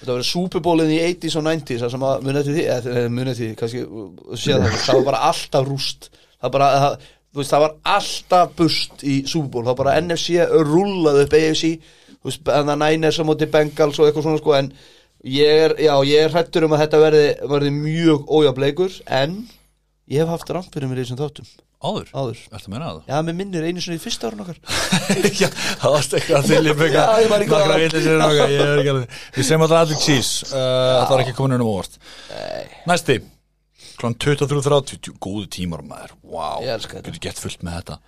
þetta 0.00 0.10
verður 0.14 0.28
súperbólinn 0.30 0.92
í 0.94 1.00
80s 1.10 1.36
og 1.36 1.44
90s 1.50 1.84
það 1.84 1.92
sem 1.94 2.06
að 2.08 2.24
munið 2.28 2.46
til 2.48 2.54
því, 2.56 2.64
eða 2.76 3.02
munið 3.12 3.34
til 3.40 3.48
því 3.50 3.58
kannski, 3.60 3.82
uh, 3.84 4.36
sé 4.40 4.56
það, 4.56 4.78
það 4.86 5.00
var 5.00 5.08
bara 5.10 5.22
alltaf 5.28 5.68
rúst 5.68 6.08
það 6.40 6.54
bara, 6.56 6.70
það, 6.84 7.10
þú 7.30 7.40
veist, 7.42 7.52
það 7.54 7.64
var 7.64 7.74
alltaf 7.96 8.54
bust 8.58 9.04
í 9.06 9.20
það 9.64 9.70
var 9.72 9.78
bara 9.84 9.96
NFC 10.02 10.40
rullaði 10.66 11.26
upp 11.26 11.36
AFC 11.40 11.64
þú 12.20 12.30
veist, 12.30 12.50
en 12.56 12.72
það 12.72 12.82
Niners 12.84 13.20
á 13.22 13.24
móti 13.28 13.48
Bengals 13.52 14.00
og 14.02 14.08
eitthvað 14.08 14.26
svona 14.28 14.42
sko, 14.42 14.56
en 14.58 14.72
ég 15.30 15.64
er, 15.68 15.74
já, 15.86 15.94
ég 16.08 16.26
er 16.26 16.34
hrættur 16.34 16.66
um 16.66 16.74
að 16.76 16.84
þetta 16.86 17.02
verði, 17.06 17.24
verði 17.54 17.72
mjög 17.76 18.30
ójafleikur, 18.40 19.00
en 19.20 19.40
ég 20.10 20.22
hef 20.24 20.32
haft 20.32 20.50
rámt 20.56 20.72
fyrir 20.74 20.90
mér 20.90 21.02
í 21.02 21.04
þessum 21.04 21.20
þáttum. 21.20 21.50
Áður, 21.80 22.08
áður, 22.12 22.40
ertu 22.52 22.66
að 22.68 22.72
meina 22.74 22.88
það? 22.90 22.96
já, 23.08 23.18
mér 23.24 23.36
minnir 23.38 23.64
einu 23.64 23.80
svona 23.80 23.96
í 23.96 24.00
fyrsta 24.02 24.28
árun 24.28 24.42
okkar. 24.44 24.58
Já, 25.40 25.46
það 25.80 25.94
varst 25.94 26.16
eitthvað 26.18 26.36
að 26.42 26.48
þylja 26.50 26.74
ekki 27.46 27.54
Nokkra 27.54 27.76
að- 27.78 27.84
vitleysir 27.86 28.12
og 28.16 28.20
nokkra, 28.20 28.48
ég 28.52 28.60
er 28.64 28.80
ekki 28.82 28.92
alveg 28.92 29.14
Við 29.38 29.46
segjum 29.48 29.64
alltaf 29.64 29.80
allir 29.86 30.02
cheese 30.04 30.50
uh, 30.50 30.66
Það 30.98 31.14
var 31.14 31.22
ekki 31.24 31.34
komin 31.38 31.56
unum 31.56 31.70
óvart 31.72 31.96
Næsti 32.90 33.16
Klán 34.00 34.16
23.30 34.16 35.10
Jú, 35.10 35.16
Góðu 35.20 35.44
tímar 35.52 35.84
maður. 35.84 36.16
Wow. 36.24 36.64
Getur 36.64 37.20
gett 37.20 37.40
fullt 37.42 37.60
með 37.66 37.80
þetta. 37.80 37.98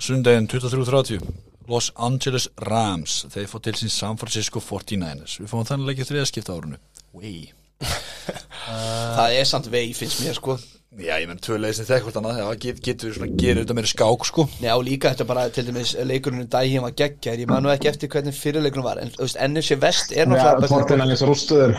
Sundaginn 0.00 0.50
23.30 0.50 1.30
Los 1.70 1.92
Angeles 1.94 2.48
Rams. 2.66 3.20
Þeir 3.30 3.46
fá 3.52 3.58
til 3.62 3.76
sín 3.78 3.92
San 3.94 4.18
Francisco 4.18 4.62
49ers 4.64 5.38
Við 5.38 5.52
fáum 5.52 5.68
þannig 5.68 5.94
ekki 5.94 6.08
þriðaskipta 6.08 6.56
árunu 6.56 6.80
Wey 7.14 7.52
það 9.18 9.38
er 9.38 9.48
samt 9.48 9.70
vei, 9.72 9.88
finnst 9.96 10.22
mér 10.24 10.36
sko. 10.38 10.58
Já, 10.98 11.20
ég 11.22 11.28
menn 11.30 11.38
tvö 11.38 11.54
þegar 11.70 12.00
hvort 12.02 12.16
annað 12.18 12.38
Það 12.40 12.56
get, 12.64 12.78
getur 12.82 13.12
svona, 13.14 13.34
gerir 13.38 13.60
þetta 13.62 13.74
meira 13.78 13.90
skák 13.92 14.24
sko. 14.26 14.44
Já, 14.58 14.72
líka 14.82 15.12
þetta 15.12 15.26
bara, 15.28 15.44
til 15.54 15.68
dæmis, 15.68 15.92
leikurinn 16.02 16.42
um 16.42 16.48
daginn 16.50 16.82
var 16.82 16.96
geggjar, 16.98 17.38
ég 17.38 17.46
man 17.46 17.62
nú 17.62 17.70
ekki 17.70 17.92
eftir 17.92 18.10
hvernig 18.10 18.34
fyrirleikurinn 18.34 18.86
var, 18.88 18.98
en 18.98 19.12
þú 19.14 19.22
veist, 19.22 19.38
NFC 19.38 19.78
Vest 19.78 20.10
er 20.10 20.26
Já, 20.26 20.32
náttúrulega 20.32 20.58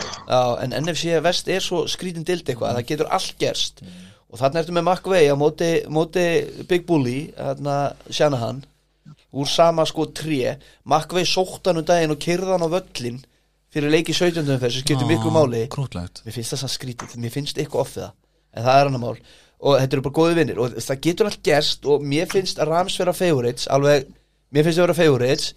Já, 0.00 0.40
en 0.64 0.76
NFC 0.80 1.20
Vest 1.26 1.50
er 1.52 1.60
svo 1.60 1.82
skrítin 1.92 2.24
dild 2.24 2.48
eitthvað, 2.48 2.78
það 2.78 2.88
getur 2.88 3.12
allt 3.18 3.36
gerst. 3.42 3.84
Og 4.32 4.40
þarna 4.40 4.62
ertu 4.62 4.76
með 4.78 4.86
McVay 4.88 5.28
á 5.28 5.36
móti, 5.36 5.70
móti 5.92 6.26
Big 6.70 6.88
Bully, 6.88 7.18
þarna 7.36 7.76
Shanahan, 8.08 8.64
úr 9.36 9.52
sama 9.52 9.84
sko 9.88 10.08
tré, 10.08 10.56
McVay 10.88 11.28
sótt 11.28 11.68
hann 11.68 11.84
um 11.84 11.86
daginn 11.92 12.16
og 12.16 12.24
kyrða 12.24 12.56
hann 12.56 12.64
á 12.64 12.74
völlin 12.80 13.20
fyrir 13.72 13.92
leiki 13.92 14.14
17. 14.16 14.42
umferð 14.44 14.76
sem 14.76 14.84
skiptir 14.84 15.08
miklu 15.08 15.32
máli. 15.34 15.64
Krútlegt. 15.72 16.22
Mér 16.26 16.36
finnst 16.36 16.54
það 16.54 16.62
sann 16.62 16.72
skrítið, 16.74 17.14
mér 17.22 17.34
finnst 17.34 17.60
eitthvað 17.60 17.84
off 17.84 17.94
við 17.96 18.04
það. 18.06 18.16
En 18.52 18.66
það 18.66 18.80
er 18.80 18.90
annar 18.90 19.02
mál. 19.02 19.14
Og 19.62 19.78
þetta 19.78 19.96
eru 19.96 20.04
bara 20.06 20.18
góði 20.18 20.38
vinnir 20.40 20.60
og 20.60 20.74
það 20.82 21.04
getur 21.06 21.28
allt 21.30 21.44
gerst 21.46 21.86
og 21.88 22.04
mér 22.12 22.28
finnst 22.32 22.58
að 22.60 22.72
Rams 22.72 22.98
vera 23.00 23.14
favorites 23.16 23.68
alveg, 23.72 24.08
mér 24.52 24.66
finnst 24.66 24.80
það 24.80 24.88
vera 24.88 24.98
favorites 24.98 25.52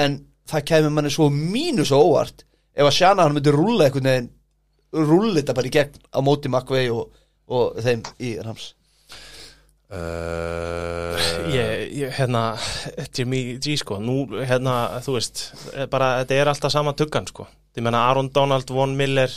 en 0.00 0.16
það 0.50 0.66
kemur 0.70 0.94
manni 0.96 1.12
svo 1.12 1.28
mínus 1.32 1.92
og 1.94 2.08
óvart 2.10 2.46
ef 2.76 2.86
að 2.86 2.96
Shanahan 2.96 3.36
myndi 3.36 3.52
rúlla 3.54 3.86
einhvern 3.86 4.08
veginn 4.10 4.32
rúlla 5.10 5.40
þetta 5.40 5.56
bara 5.58 5.68
í 5.68 5.74
gegn 5.76 6.00
á 6.16 6.18
móti 6.24 6.50
McVay 6.50 6.90
og, 6.94 7.12
og 7.52 7.78
þeim 7.84 8.04
í 8.22 8.36
Rams 8.40 8.70
uh, 9.94 11.26
Ég, 11.52 11.92
ég, 11.96 12.14
hérna, 12.18 12.44
Jimmy 13.14 13.58
G, 13.62 13.76
sko, 13.80 14.00
nú, 14.02 14.24
hérna, 14.46 15.00
þú 15.04 15.18
veist, 15.18 15.44
eh, 15.74 15.86
bara, 15.90 16.16
þetta 16.22 16.40
er 16.40 16.52
alltaf 16.52 16.74
sama 16.74 16.96
tuggan, 16.98 17.28
sko. 17.30 17.46
Ég 17.76 17.84
menna, 17.84 18.06
Aaron 18.08 18.30
Donald, 18.34 18.70
Von 18.72 18.96
Miller, 18.98 19.30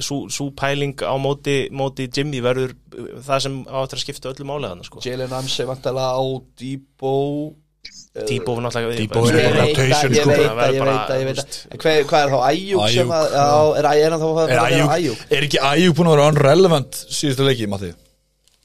sú, 0.00 0.28
sú 0.32 0.50
pæling 0.56 0.96
á 1.04 1.14
móti, 1.20 1.68
móti 1.72 2.08
Jimmy 2.08 2.40
verður 2.44 2.72
uh, 2.72 3.08
það 3.24 3.42
sem 3.46 3.58
á 3.68 3.76
eftir 3.84 3.98
að 3.98 4.04
skipta 4.06 4.30
öllu 4.32 4.46
málega 4.48 4.86
sko. 4.86 5.02
Jalen 5.04 5.32
Ramsey 5.32 5.68
vantalega 5.68 6.14
á 6.16 6.22
Debo 6.56 8.54
var 8.54 8.62
náttúrulega 8.64 8.96
Debo 8.96 9.24
er 9.26 9.36
bara 9.36 9.66
veit 9.66 9.76
rotation, 9.76 9.92
það, 9.92 10.16
ég 10.16 10.22
sko. 10.22 10.30
veit 10.30 10.56
verður 10.56 10.76
ég 10.76 10.82
bara, 10.82 10.92
veit 10.92 11.08
það, 11.10 11.20
ég 11.20 11.28
veit 11.28 11.56
En 11.68 11.82
hvað, 11.82 12.00
hvað 12.10 12.24
er 12.24 12.32
þá 12.32 12.38
Ayuk 12.48 12.82
sem 12.94 13.14
að, 13.16 13.36
er, 13.80 13.88
er 13.92 14.14
hann 14.14 14.22
þá 14.22 14.28
að 14.28 14.42
Er 14.42 14.52
vera 14.52 14.66
Ayuk, 14.68 14.92
Ayuk 14.96 15.24
er 15.28 15.46
ekki 15.48 15.62
Ayuk 15.72 15.96
búin 15.98 16.10
að 16.10 16.16
vera 16.16 16.28
unrelevant 16.32 17.00
síðustu 17.08 17.48
leiki, 17.48 17.68
Matti? 17.72 17.92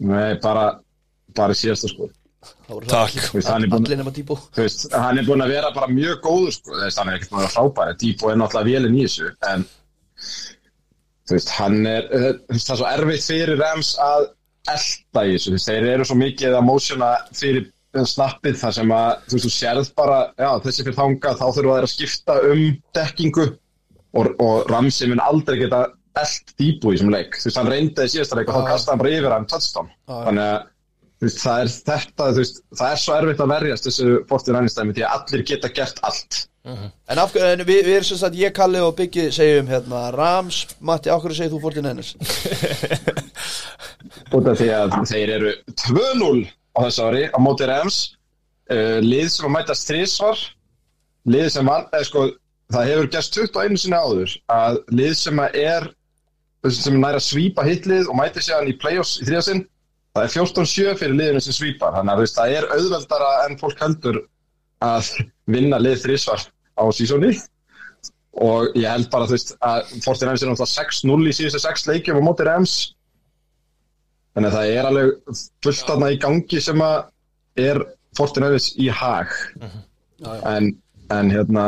Nei, 0.07 0.35
bara, 0.43 0.67
bara 1.35 1.53
síðasta 1.57 1.89
sko. 1.91 2.09
Takk. 2.87 3.15
allir- 3.73 3.95
er 3.95 3.97
nema 3.97 4.13
veist, 4.63 4.85
hann 4.93 5.17
er 5.19 5.23
búinn 5.27 5.43
að 5.43 5.49
vera 5.55 5.71
bara 5.75 5.87
mjög 5.91 6.21
góður 6.23 6.53
sko, 6.55 6.71
þú 6.77 6.83
veist, 6.85 6.97
hann 7.01 7.09
er 7.09 7.17
ekkert 7.17 7.31
búinn 7.33 7.47
að 7.47 7.55
frábæri 7.55 7.97
Díbo 8.03 8.29
er 8.31 8.37
náttúrulega 8.39 8.69
vélinn 8.69 8.95
í 8.99 9.03
þessu 9.07 9.31
en 9.51 9.65
þú 11.27 11.35
veist, 11.35 11.49
hann 11.57 11.79
er 11.89 12.07
veist, 12.13 12.67
það 12.67 12.75
er 12.75 12.81
svo 12.81 12.91
erfitt 12.91 13.25
fyrir 13.27 13.59
Rams 13.59 13.89
að 14.03 14.27
elda 14.73 15.25
í 15.27 15.33
þessu, 15.35 15.57
þeir 15.65 15.89
eru 15.95 16.07
svo 16.07 16.17
mikið 16.21 16.55
að 16.59 16.65
mósjona 16.69 17.09
fyrir 17.35 17.67
snappið 17.97 18.57
þar 18.61 18.73
sem 18.77 18.91
að, 18.93 19.11
þú 19.27 19.37
veist, 19.37 19.47
þú 19.47 19.53
sérð 19.57 19.91
bara 19.97 20.17
já, 20.37 20.49
þessi 20.67 20.85
fyrir 20.87 20.97
þangað, 21.01 21.37
þá 21.41 21.45
þurfa 21.57 21.77
þeir 21.77 21.87
að 21.89 21.93
skipta 21.95 22.39
um 22.51 22.63
dekkingu 22.99 23.45
og, 24.17 24.31
og 24.43 24.71
Ramsey 24.71 25.09
mun 25.11 25.23
aldrei 25.23 25.57
geta 25.63 25.83
eld 26.17 26.53
Díbo 26.57 26.93
í 26.93 26.97
þessum 26.97 27.11
leik, 27.13 27.35
þú 27.37 27.49
veist, 27.49 27.59
hann 27.61 27.71
reyndi 27.73 28.05
í 28.07 28.11
síðasta 28.13 28.37
leik 28.39 28.49
og 28.51 28.57
þá 28.61 28.71
kastaði 28.71 28.93
hann 28.93 29.01
bara 29.03 29.15
yfir 29.17 29.35
hann 29.35 29.47
touchdown. 29.51 29.89
Þannig 30.09 30.47
að 30.53 30.65
veist, 31.23 31.39
það 31.41 31.63
er 31.63 31.73
þetta, 31.89 32.29
veist, 32.37 32.61
það 32.77 32.93
er 32.93 33.01
svo 33.01 33.17
erfitt 33.17 33.41
að 33.43 33.53
verjast 33.53 33.89
þessu 33.89 34.19
49 34.29 34.73
stæmi 34.73 34.95
því 34.97 35.07
að 35.07 35.17
allir 35.17 35.47
geta 35.53 35.73
gert 35.79 36.03
allt 36.07 36.43
En, 36.67 37.19
af, 37.21 37.31
en 37.39 37.61
við, 37.63 37.85
við 37.85 37.93
erum 37.95 38.05
sem 38.09 38.19
sagt, 38.19 38.35
ég, 38.35 38.51
Kalli 38.51 38.81
og 38.83 38.97
Byggi 38.97 39.29
segjum 39.31 39.69
hérna 39.71 40.09
Rams, 40.11 40.65
Matti, 40.83 41.07
á 41.07 41.15
hverju 41.15 41.37
segir 41.37 41.53
þú 41.53 41.61
49ers? 41.63 42.09
út 44.35 44.49
af 44.51 44.59
því 44.59 44.67
að 44.75 44.97
þeir 45.07 45.31
eru 45.37 45.53
2-0 45.85 46.41
á 46.75 46.79
þessu 46.81 47.05
ári 47.07 47.23
á 47.31 47.37
móti 47.39 47.69
Rams 47.69 48.01
uh, 48.73 48.99
lið 48.99 49.29
sem 49.31 49.47
að 49.47 49.55
mætast 49.55 49.87
þrísvar 49.87 50.43
lið 51.31 51.47
sem 51.55 51.71
var, 51.71 51.87
eða 51.93 52.09
sko 52.09 52.25
það 52.75 52.91
hefur 52.91 53.09
gerst 53.15 53.39
21 53.39 53.81
sinni 53.81 54.01
áður 54.01 54.35
að 54.51 54.81
lið 54.99 55.15
sem 55.21 55.41
að 55.43 55.57
er 55.63 55.89
sem 56.73 56.99
næra 56.99 57.21
að 57.21 57.27
svípa 57.29 57.63
hitlið 57.63 58.09
og 58.11 58.19
mæti 58.19 58.43
sér 58.43 58.59
hann 58.59 58.71
í 58.71 58.75
play-offs 58.81 59.21
í 59.21 59.27
þriðasinn 59.27 59.63
það 60.17 60.25
er 60.25 60.33
14-7 60.35 60.95
fyrir 60.99 61.17
liðinu 61.17 61.43
sem 61.43 61.55
svípar 61.55 61.95
þannig 61.95 62.13
að 62.13 62.23
veist, 62.23 62.37
það 62.37 62.55
er 62.57 62.69
auðveldara 62.75 63.29
en 63.45 63.59
fólk 63.61 63.83
heldur 63.83 64.19
að 64.87 65.11
vinna 65.49 65.79
lið 65.81 66.03
þrísvar 66.03 66.43
á 66.77 66.83
sísóni 66.93 67.31
og 68.37 68.77
ég 68.77 68.89
held 68.91 69.09
bara 69.13 69.29
veist 69.29 69.55
að 69.65 69.93
49 69.95 70.29
er 70.29 70.51
náttúrulega 70.51 70.69
6-0 70.73 71.17
í 71.31 71.35
síðustu 71.39 71.61
6 71.63 71.87
leikjum 71.89 72.19
á 72.21 72.27
móti 72.27 72.45
Rams. 72.45 72.75
Þannig 74.37 74.51
að 74.51 74.57
það 74.57 74.73
er 74.73 74.89
alveg 74.91 75.37
fullt 75.65 75.87
þarna 75.87 76.11
í 76.13 76.19
gangi 76.21 76.61
sem 76.61 76.83
að 76.85 76.97
er 77.57 77.81
Fortinöfis 78.17 78.71
í 78.81 78.91
hag. 78.93 79.33
En, 80.45 80.69
en 81.13 81.33
hérna 81.33 81.65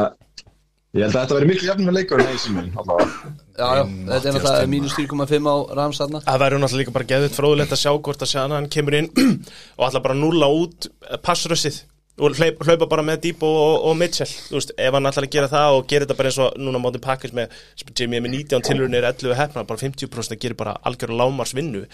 ég 0.97 1.05
held 1.05 1.13
að 1.13 1.21
þetta 1.21 1.37
veri 1.37 1.49
miklu 1.51 1.69
jafnum 1.69 1.89
með 1.89 1.97
leikur 1.99 2.23
en 2.23 2.31
þessi 2.31 2.55
minn 2.55 2.71
allavega 2.79 3.33
Já, 3.59 3.67
já, 3.75 3.83
þetta 3.83 4.29
er 4.29 4.35
náttúrulega 4.37 4.71
mínus 4.71 4.95
3,5 4.95 5.47
á 5.51 5.55
Rams 5.75 5.99
þarna. 5.99 6.21
Það 6.23 6.41
verður 6.43 6.61
náttúrulega 6.63 6.81
líka 6.85 6.95
bara 6.95 7.07
geðut 7.09 7.35
fróðulegt 7.35 7.73
að 7.75 7.81
sjá 7.81 7.91
hvort 7.91 8.23
að 8.23 8.31
sjana 8.31 8.55
hann 8.55 8.69
kemur 8.71 8.95
inn 9.01 9.09
og 9.77 9.87
ætla 9.89 10.01
bara 10.05 10.15
núla 10.17 10.47
út 10.55 10.87
passrössið 11.25 11.81
og 12.19 12.35
hlaupa, 12.35 12.67
hlaupa 12.67 12.87
bara 12.91 13.03
með 13.07 13.21
Debo 13.25 13.49
og, 13.49 13.75
og 13.89 13.97
Mitchell. 13.99 14.31
Þú 14.49 14.57
veist, 14.57 14.73
ef 14.75 14.95
hann 14.95 15.09
að 15.11 15.27
gera 15.31 15.51
það 15.51 15.75
og 15.77 15.87
gera 15.91 16.07
þetta 16.07 16.17
bara 16.19 16.31
eins 16.31 16.39
og 16.43 16.57
núna 16.59 16.81
mótið 16.83 17.03
pakkis 17.05 17.35
með 17.35 17.59
Jimmy 17.95 18.19
með 18.23 18.35
19 18.37 18.65
tilurinn 18.67 18.99
er 18.99 19.07
11 19.11 19.39
hefna, 19.39 19.65
bara 19.67 19.83
50% 19.83 20.35
að 20.35 20.43
gera 20.43 20.59
bara 20.59 20.77
algjör 20.87 21.15
lámars 21.15 21.55
vinnu 21.55 21.85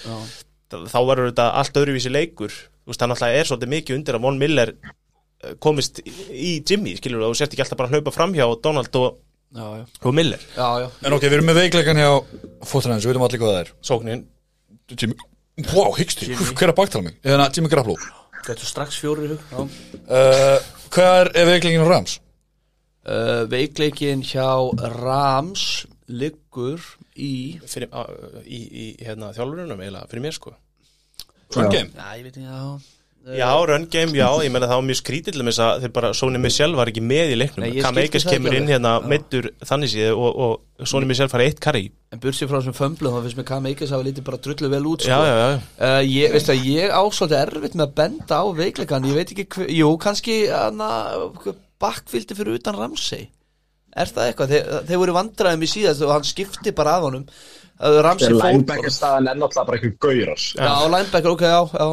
þá 0.73 0.99
verður 1.05 1.30
þetta 1.31 1.49
allt 1.61 1.81
öðruvísi 1.81 2.11
leikur. 2.13 2.53
Þú 2.85 2.93
veist, 2.93 3.01
hann 3.05 3.13
alltaf 3.13 3.34
er 3.34 3.49
svolítið 3.49 3.73
mikið 3.76 3.99
undir 3.99 4.17
að 4.17 4.26
Von 4.26 4.39
Miller 4.41 4.73
eh, 4.73 4.95
komist 5.63 6.01
í, 6.05 6.57
Jimmy, 6.67 6.95
skilur 6.99 7.23
þú, 7.23 7.30
og 7.31 7.39
sért 7.39 7.53
ekki 7.55 7.63
alltaf 7.65 7.80
bara 7.80 7.89
að 7.91 7.97
hlaupa 7.99 8.13
framhjá 8.15 8.47
Donald 8.65 8.99
og, 9.01 9.22
Já, 9.55 9.63
já, 9.80 9.84
og 10.03 10.13
Miller. 10.17 10.41
Já, 10.57 10.67
já. 10.84 10.88
En 11.07 11.13
ok, 11.15 11.23
við 11.30 11.34
erum 11.38 11.45
með 11.47 11.59
veikleikan 11.61 11.99
hjá 12.01 12.09
Fótræðins, 12.67 13.05
við 13.05 13.13
veitum 13.13 13.23
allir 13.27 13.39
hvað 13.39 13.53
það 13.53 13.59
er 13.61 13.69
sóknin, 13.88 14.23
Jimmy, 14.91 15.15
wow, 15.72 15.93
hyggstu, 15.95 16.27
hver 16.35 16.65
er 16.67 16.73
að 16.73 16.80
baktala 16.81 17.05
mig? 17.05 17.15
Eða 17.23 17.45
Jimmy 17.55 17.72
Garoppolo. 17.72 18.09
Gætu 18.45 18.67
strax 18.67 18.97
fjóri 19.01 19.30
hug 19.31 19.45
uh, 19.55 20.59
Hvað 20.93 21.15
er, 21.22 21.47
veikleikin 21.49 21.85
á 21.85 21.89
Rams? 21.89 22.17
uh, 23.07 23.45
Veikleikin 23.53 24.26
hjá 24.27 24.49
Rams 24.97 25.85
liggur 26.11 26.84
í 27.15 27.31
fyrir, 27.65 27.88
á, 27.95 28.05
í, 28.43 28.59
í 28.59 28.85
hérna, 29.05 29.31
þjálfurunum 29.38 29.80
eiginlega, 29.81 30.09
fyrir 30.11 30.26
mér 30.27 30.35
sko. 30.35 30.53
Game? 31.55 31.89
Já, 31.95 32.11
ég 32.19 32.27
veit 32.27 32.35
ekki, 32.35 32.43
já 32.43 32.94
Já, 33.26 33.49
run 33.65 33.88
game, 33.89 34.14
já, 34.14 34.27
ég 34.45 34.52
meina 34.53 34.68
það 34.69 34.77
var 34.77 34.85
mjög 34.85 34.99
skrítið 34.99 35.34
til 35.34 35.45
þess 35.47 35.61
að 35.65 35.80
þeir 35.81 35.93
bara, 35.95 36.11
Sony 36.14 36.41
Michel 36.43 36.76
var 36.77 36.91
ekki 36.91 37.02
með 37.02 37.31
í 37.34 37.38
leiknum. 37.39 37.65
Cam 37.81 37.97
það 37.97 38.27
kemur 38.30 38.57
inn 38.60 38.69
hérna 38.69 38.91
Já. 38.99 39.07
meittur 39.10 39.47
þannig 39.65 39.91
síðu 39.95 40.11
og, 40.14 40.41
og 40.45 40.89
Sony 40.91 41.10
Michel 41.10 41.30
fara 41.31 41.47
eitt 41.47 41.61
karri 41.64 41.88
En 42.14 42.22
bursið 42.22 42.52
frá 42.52 42.60
þessum 42.60 42.77
fömblu 42.77 43.10
þá 43.10 43.18
finnst 43.26 43.39
mér 43.39 43.47
Kam 43.49 43.65
Eikers 43.72 43.93
hafa 43.95 44.06
lítið 44.06 44.27
bara 44.27 44.41
drullu 44.45 44.69
vel 44.76 44.84
út 44.91 45.07
Já, 45.07 45.15
sko. 45.18 45.26
já, 45.26 45.35
já, 45.41 45.64
Uh, 45.76 46.02
ég, 46.06 46.35
veistu 46.35 46.53
að 46.53 46.68
ég 46.69 46.93
ásóldi 46.93 47.38
erfitt 47.39 47.73
með 47.76 47.88
að 47.88 47.95
benda 47.97 48.38
á 48.38 48.45
veikleikan 48.56 49.07
Ég 49.10 49.18
veit 49.18 49.34
ekki 49.34 49.47
hver, 49.56 49.72
jú, 49.73 49.89
kannski 50.06 50.38
bakkvildi 51.81 52.38
fyrir 52.38 52.60
utan 52.60 52.77
Ramsey 52.80 53.27
Er 53.95 54.09
það 54.11 54.30
eitthvað? 54.30 54.53
Þeir, 54.53 54.73
þeir 54.89 55.01
voru 55.01 55.13
vandræðum 55.15 55.63
í 55.63 55.69
síðast 55.72 56.03
og 56.03 56.11
hann 56.11 56.27
skipti 56.27 56.73
bara 56.76 56.97
að 56.97 57.07
honum. 57.09 57.27
Staðan 57.76 59.27
er 59.27 59.35
náttúrulega 59.35 59.65
bara 59.67 59.77
einhver 59.81 59.95
gaurar 59.99 60.39
Já, 60.39 60.69
linebacker, 60.93 61.31
ok, 61.34 61.43
já, 61.43 61.61
já. 61.76 61.88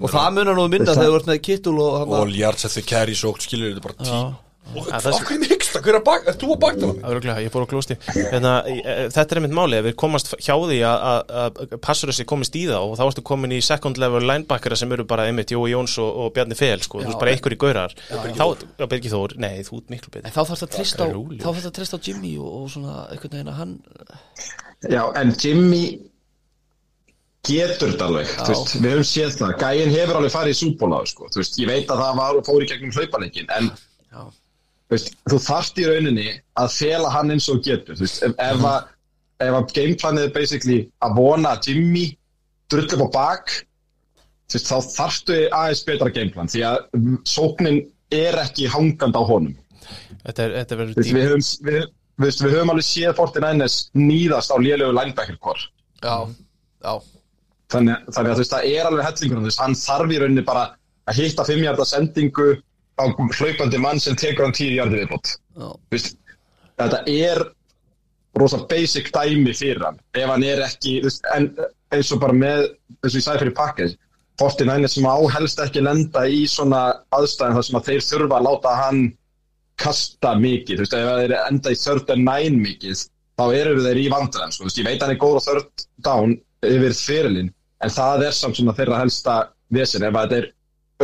Og 0.00 0.12
það 0.12 0.30
munar 0.38 0.56
nú 0.56 0.64
að 0.64 0.72
minna 0.72 0.94
þegar 0.96 1.10
þú 1.12 1.18
ert 1.18 1.28
með 1.28 1.40
kittul 1.44 1.76
og 1.84 2.14
Og 2.20 2.32
Jarts 2.32 2.68
eftir 2.68 2.86
carry 2.88 3.16
sókt, 3.16 3.44
skilur 3.44 3.74
þetta 3.74 3.84
bara 3.84 3.98
tí 4.00 4.45
Og 4.74 4.86
það- 4.90 5.20
hverju 5.28 5.46
hyggsta, 5.48 5.80
hver 5.80 5.94
er 5.94 5.98
að 6.00 6.04
bak, 6.04 6.24
er 6.26 6.34
þú 6.40 6.48
að 6.52 6.58
baktala 6.60 6.92
mig? 6.96 7.04
Öruglega, 7.06 7.42
ég 7.44 7.52
fór 7.54 7.62
á 7.64 7.68
klósti 7.70 7.96
hérna, 8.10 8.52
eh, 8.66 9.06
Þetta 9.14 9.32
er 9.36 9.38
einmitt 9.40 9.54
máli, 9.54 9.78
ef 9.78 9.84
við 9.86 9.94
komast 9.94 10.34
hjá 10.42 10.56
því 10.58 10.78
að- 10.82 11.04
að 11.06 11.60
að 11.62 11.78
passurussi 11.86 12.24
komist 12.26 12.56
í 12.58 12.64
það 12.66 12.82
og 12.82 12.96
þá 12.98 13.04
ertu 13.06 13.22
komin 13.22 13.52
í 13.54 13.62
second 13.62 13.96
level 14.02 14.20
linebackera 14.26 14.76
sem 14.76 14.90
eru 14.92 15.04
bara 15.04 15.28
einmitt 15.30 15.48
Jói 15.54 15.70
Jóns 15.70 15.94
og, 16.02 16.10
og 16.16 16.34
Bjarni 16.34 16.56
Fel 16.58 16.78
sko, 16.80 16.98
þú 16.98 17.06
veist 17.12 17.18
bara 17.22 17.30
einhver 17.30 17.54
í 17.54 17.60
gaurar. 17.62 17.94
Þá, 18.10 18.56
já, 18.80 18.86
Birgir 18.90 19.10
Þór, 19.14 19.36
nei, 19.38 19.62
þú 19.62 19.78
ert 19.78 19.88
miklu 19.94 20.10
En 20.16 20.22
betur 20.22 20.34
þá 20.34 20.42
þarf 20.50 20.58
það 20.58 20.66
að 20.68 20.74
trista 20.76 21.02
á, 21.06 21.08
Rólegur. 21.14 21.38
þá 21.40 21.46
þarf 21.46 21.62
það 21.62 21.70
að 21.70 21.76
trista 21.78 21.96
á 21.96 22.04
Jimmy 22.08 22.34
og, 22.38 22.50
og 22.62 22.68
svona 22.74 22.94
einhvern 23.12 23.32
veginn 23.36 23.52
að 23.54 23.58
hann 23.62 23.78
Já, 24.90 25.02
en 25.16 25.32
Jimmy 25.40 25.84
getur 27.46 27.92
þetta 27.94 28.06
alveg, 28.10 28.26
þú 28.42 28.48
veist, 28.50 28.72
við 28.82 28.90
höfum 28.96 29.06
séð 29.06 29.36
það. 29.38 29.52
Gæin 29.62 29.92
hefur 29.94 30.18
alveg 30.18 30.32
farið 30.34 30.54
í 30.54 30.58
súbólaðu, 30.58 31.06
sko. 31.12 31.28
Þú 31.30 31.38
veist, 31.42 31.58
ég 31.62 31.68
veit 31.70 31.86
að 31.94 32.00
það 32.02 32.16
var 32.18 32.40
og 32.40 32.44
fór 32.48 32.64
í 32.64 32.68
gegnum 32.72 32.90
hlaupaleikin 32.96 33.46
en 33.56 33.68
Já, 33.70 34.22
þú, 34.24 34.32
veist, 34.92 35.14
þú 35.30 35.38
þarft 35.42 35.80
í 35.82 35.86
rauninni 35.88 36.28
að 36.60 36.74
fela 36.76 37.10
hann 37.14 37.32
eins 37.34 37.48
og 37.52 37.62
getur, 37.66 37.98
veist, 37.98 38.22
ef, 38.26 38.36
ef 38.38 38.66
að 38.66 38.92
ef 39.44 39.52
að 39.52 39.72
gameplanið 39.76 40.28
er 40.28 40.32
basically 40.32 40.78
að 41.04 41.18
vona 41.18 41.52
að 41.56 41.70
Jimmy 41.70 42.06
drull 42.72 42.86
upp 42.86 43.04
á 43.04 43.08
bak 43.16 43.52
veist, 44.52 44.70
þá 44.70 44.76
þarftu 44.94 45.38
aðeins 45.50 45.84
betra 45.88 46.12
gameplan, 46.14 46.50
því 46.52 46.64
að 46.70 46.78
mm, 46.96 47.18
sóknin 47.28 47.82
er 48.14 48.38
ekki 48.40 48.70
hangand 48.70 49.18
á 49.18 49.22
honum. 49.26 49.56
Þetta, 50.22 50.46
er, 50.46 50.54
þetta 50.62 50.78
við 50.78 51.20
höfum, 51.26 51.44
við, 51.66 51.82
við, 52.22 52.40
við 52.46 52.56
höfum 52.56 52.72
alveg 52.74 52.86
séð 52.86 53.18
49ers 53.18 53.76
nýðast 53.98 54.54
á 54.54 54.56
lélegu 54.62 54.94
linebacker 54.94 55.38
core. 55.42 55.68
Já, 56.00 56.16
já. 56.86 56.94
Þannig, 57.74 58.10
þannig 58.14 58.32
að 58.32 58.42
það 58.46 58.68
er 58.70 58.88
alveg 58.88 59.06
hellingur 59.08 59.54
hann 59.58 59.78
þarf 59.78 60.12
í 60.14 60.18
rauninni 60.22 60.44
bara 60.46 60.68
að 61.06 61.18
hitta 61.18 61.46
fimmjarda 61.46 61.86
sendingu 61.86 62.52
á 62.96 63.04
hlaupandi 63.12 63.80
mann 63.82 64.00
sem 64.00 64.16
tekur 64.16 64.46
hann 64.46 64.56
tíu 64.56 64.76
jarði 64.76 65.02
viðbót. 65.02 65.36
Veist, 65.92 66.16
þetta 66.80 67.02
er 67.12 67.42
rosa 68.36 68.62
basic 68.68 69.12
dæmi 69.14 69.54
fyrir 69.56 69.84
hann. 69.84 70.00
Ef 70.16 70.32
hann 70.32 70.44
er 70.44 70.64
ekki 70.66 70.98
veist, 71.04 71.24
en 71.36 71.50
eins 71.94 72.12
og 72.12 72.22
bara 72.24 72.36
með 72.36 72.66
eins 73.02 73.12
og 73.12 73.20
ég 73.20 73.26
sagði 73.26 73.44
fyrir 73.44 73.56
pakkið 73.60 73.96
49 74.40 74.88
sem 74.92 75.06
á 75.08 75.16
helst 75.32 75.60
ekki 75.64 75.84
lenda 75.84 76.26
í 76.28 76.42
svona 76.50 76.82
aðstæðin 77.16 77.56
þar 77.56 77.66
sem 77.68 77.78
að 77.78 77.86
þeir 77.88 78.02
þurfa 78.04 78.38
að 78.38 78.46
láta 78.46 78.74
hann 78.82 79.04
kasta 79.80 80.34
mikið, 80.40 80.80
þú 80.80 80.84
veist, 80.84 80.96
ef 80.96 81.20
þeir 81.20 81.34
enda 81.38 81.72
í 81.72 81.78
third 81.80 82.12
and 82.12 82.24
nine 82.24 82.60
mikið, 82.60 83.04
þá 83.36 83.44
eru 83.56 83.84
þeir 83.84 84.00
í 84.00 84.06
vandræðan, 84.12 84.52
sko, 84.52 84.64
þú 84.64 84.68
veist, 84.68 84.80
ég 84.80 84.88
veit 84.88 85.04
hann 85.04 85.12
er 85.12 85.20
góð 85.20 85.38
á 85.40 85.42
third 85.46 85.86
down 86.04 86.36
yfir 86.64 86.96
fyrirlin, 86.96 87.50
en 87.84 87.92
það 87.92 88.26
er 88.28 88.36
samt 88.36 88.60
svona 88.60 88.76
þeirra 88.76 89.00
helsta 89.02 89.36
vesen, 89.76 90.06
ef 90.06 90.16
að 90.16 90.24
þetta 90.24 90.38
er 90.40 90.48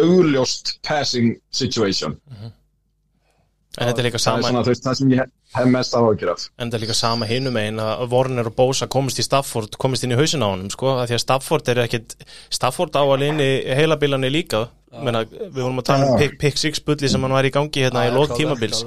augljóst 0.00 0.78
passing 0.86 1.36
situation. 1.52 2.16
En 2.42 3.88
þetta 3.88 4.02
er 4.02 4.06
líka 4.08 4.20
það 4.20 4.38
er 4.38 4.46
svona, 4.48 4.64
þú 4.66 4.72
veist, 4.74 4.84
það 4.86 4.98
sem 5.00 5.12
ég 5.14 5.30
hef 5.56 5.70
mest 5.72 5.96
áhugjur 5.96 6.32
af 6.34 6.44
En 6.58 6.70
það 6.72 6.78
er 6.78 6.84
líka 6.86 6.96
sama 6.98 7.28
hinum 7.28 7.56
einn 7.60 7.80
að 7.82 8.04
Warner 8.12 8.50
og 8.50 8.56
Bosa 8.58 8.88
komist 8.90 9.20
í 9.20 9.26
Stafford, 9.26 9.76
komist 9.80 10.06
inn 10.06 10.14
í 10.14 10.20
hausin 10.20 10.44
á 10.44 10.48
honum 10.52 10.70
sko, 10.72 10.96
að 10.98 11.10
því 11.12 11.18
að 11.18 11.24
Stafford 11.26 11.72
er 11.72 11.82
ekkit 11.86 12.14
Stafford 12.52 12.96
á 12.96 13.02
alveg 13.02 13.32
inn 13.34 13.42
í 13.42 13.50
heilabilani 13.76 14.32
líka. 14.32 14.68
Menna, 14.92 15.22
við 15.24 15.56
vorum 15.56 15.78
að 15.80 15.86
tala 15.88 16.08
um 16.10 16.18
pick, 16.20 16.34
pick 16.36 16.58
six 16.60 16.82
bulli 16.84 17.08
sem 17.08 17.22
hann 17.24 17.32
var 17.32 17.46
í 17.48 17.52
gangi 17.52 17.80
hérna 17.80 18.02
Já, 18.04 18.10
í 18.10 18.12
klálega, 18.12 18.36
tímabils. 18.36 18.82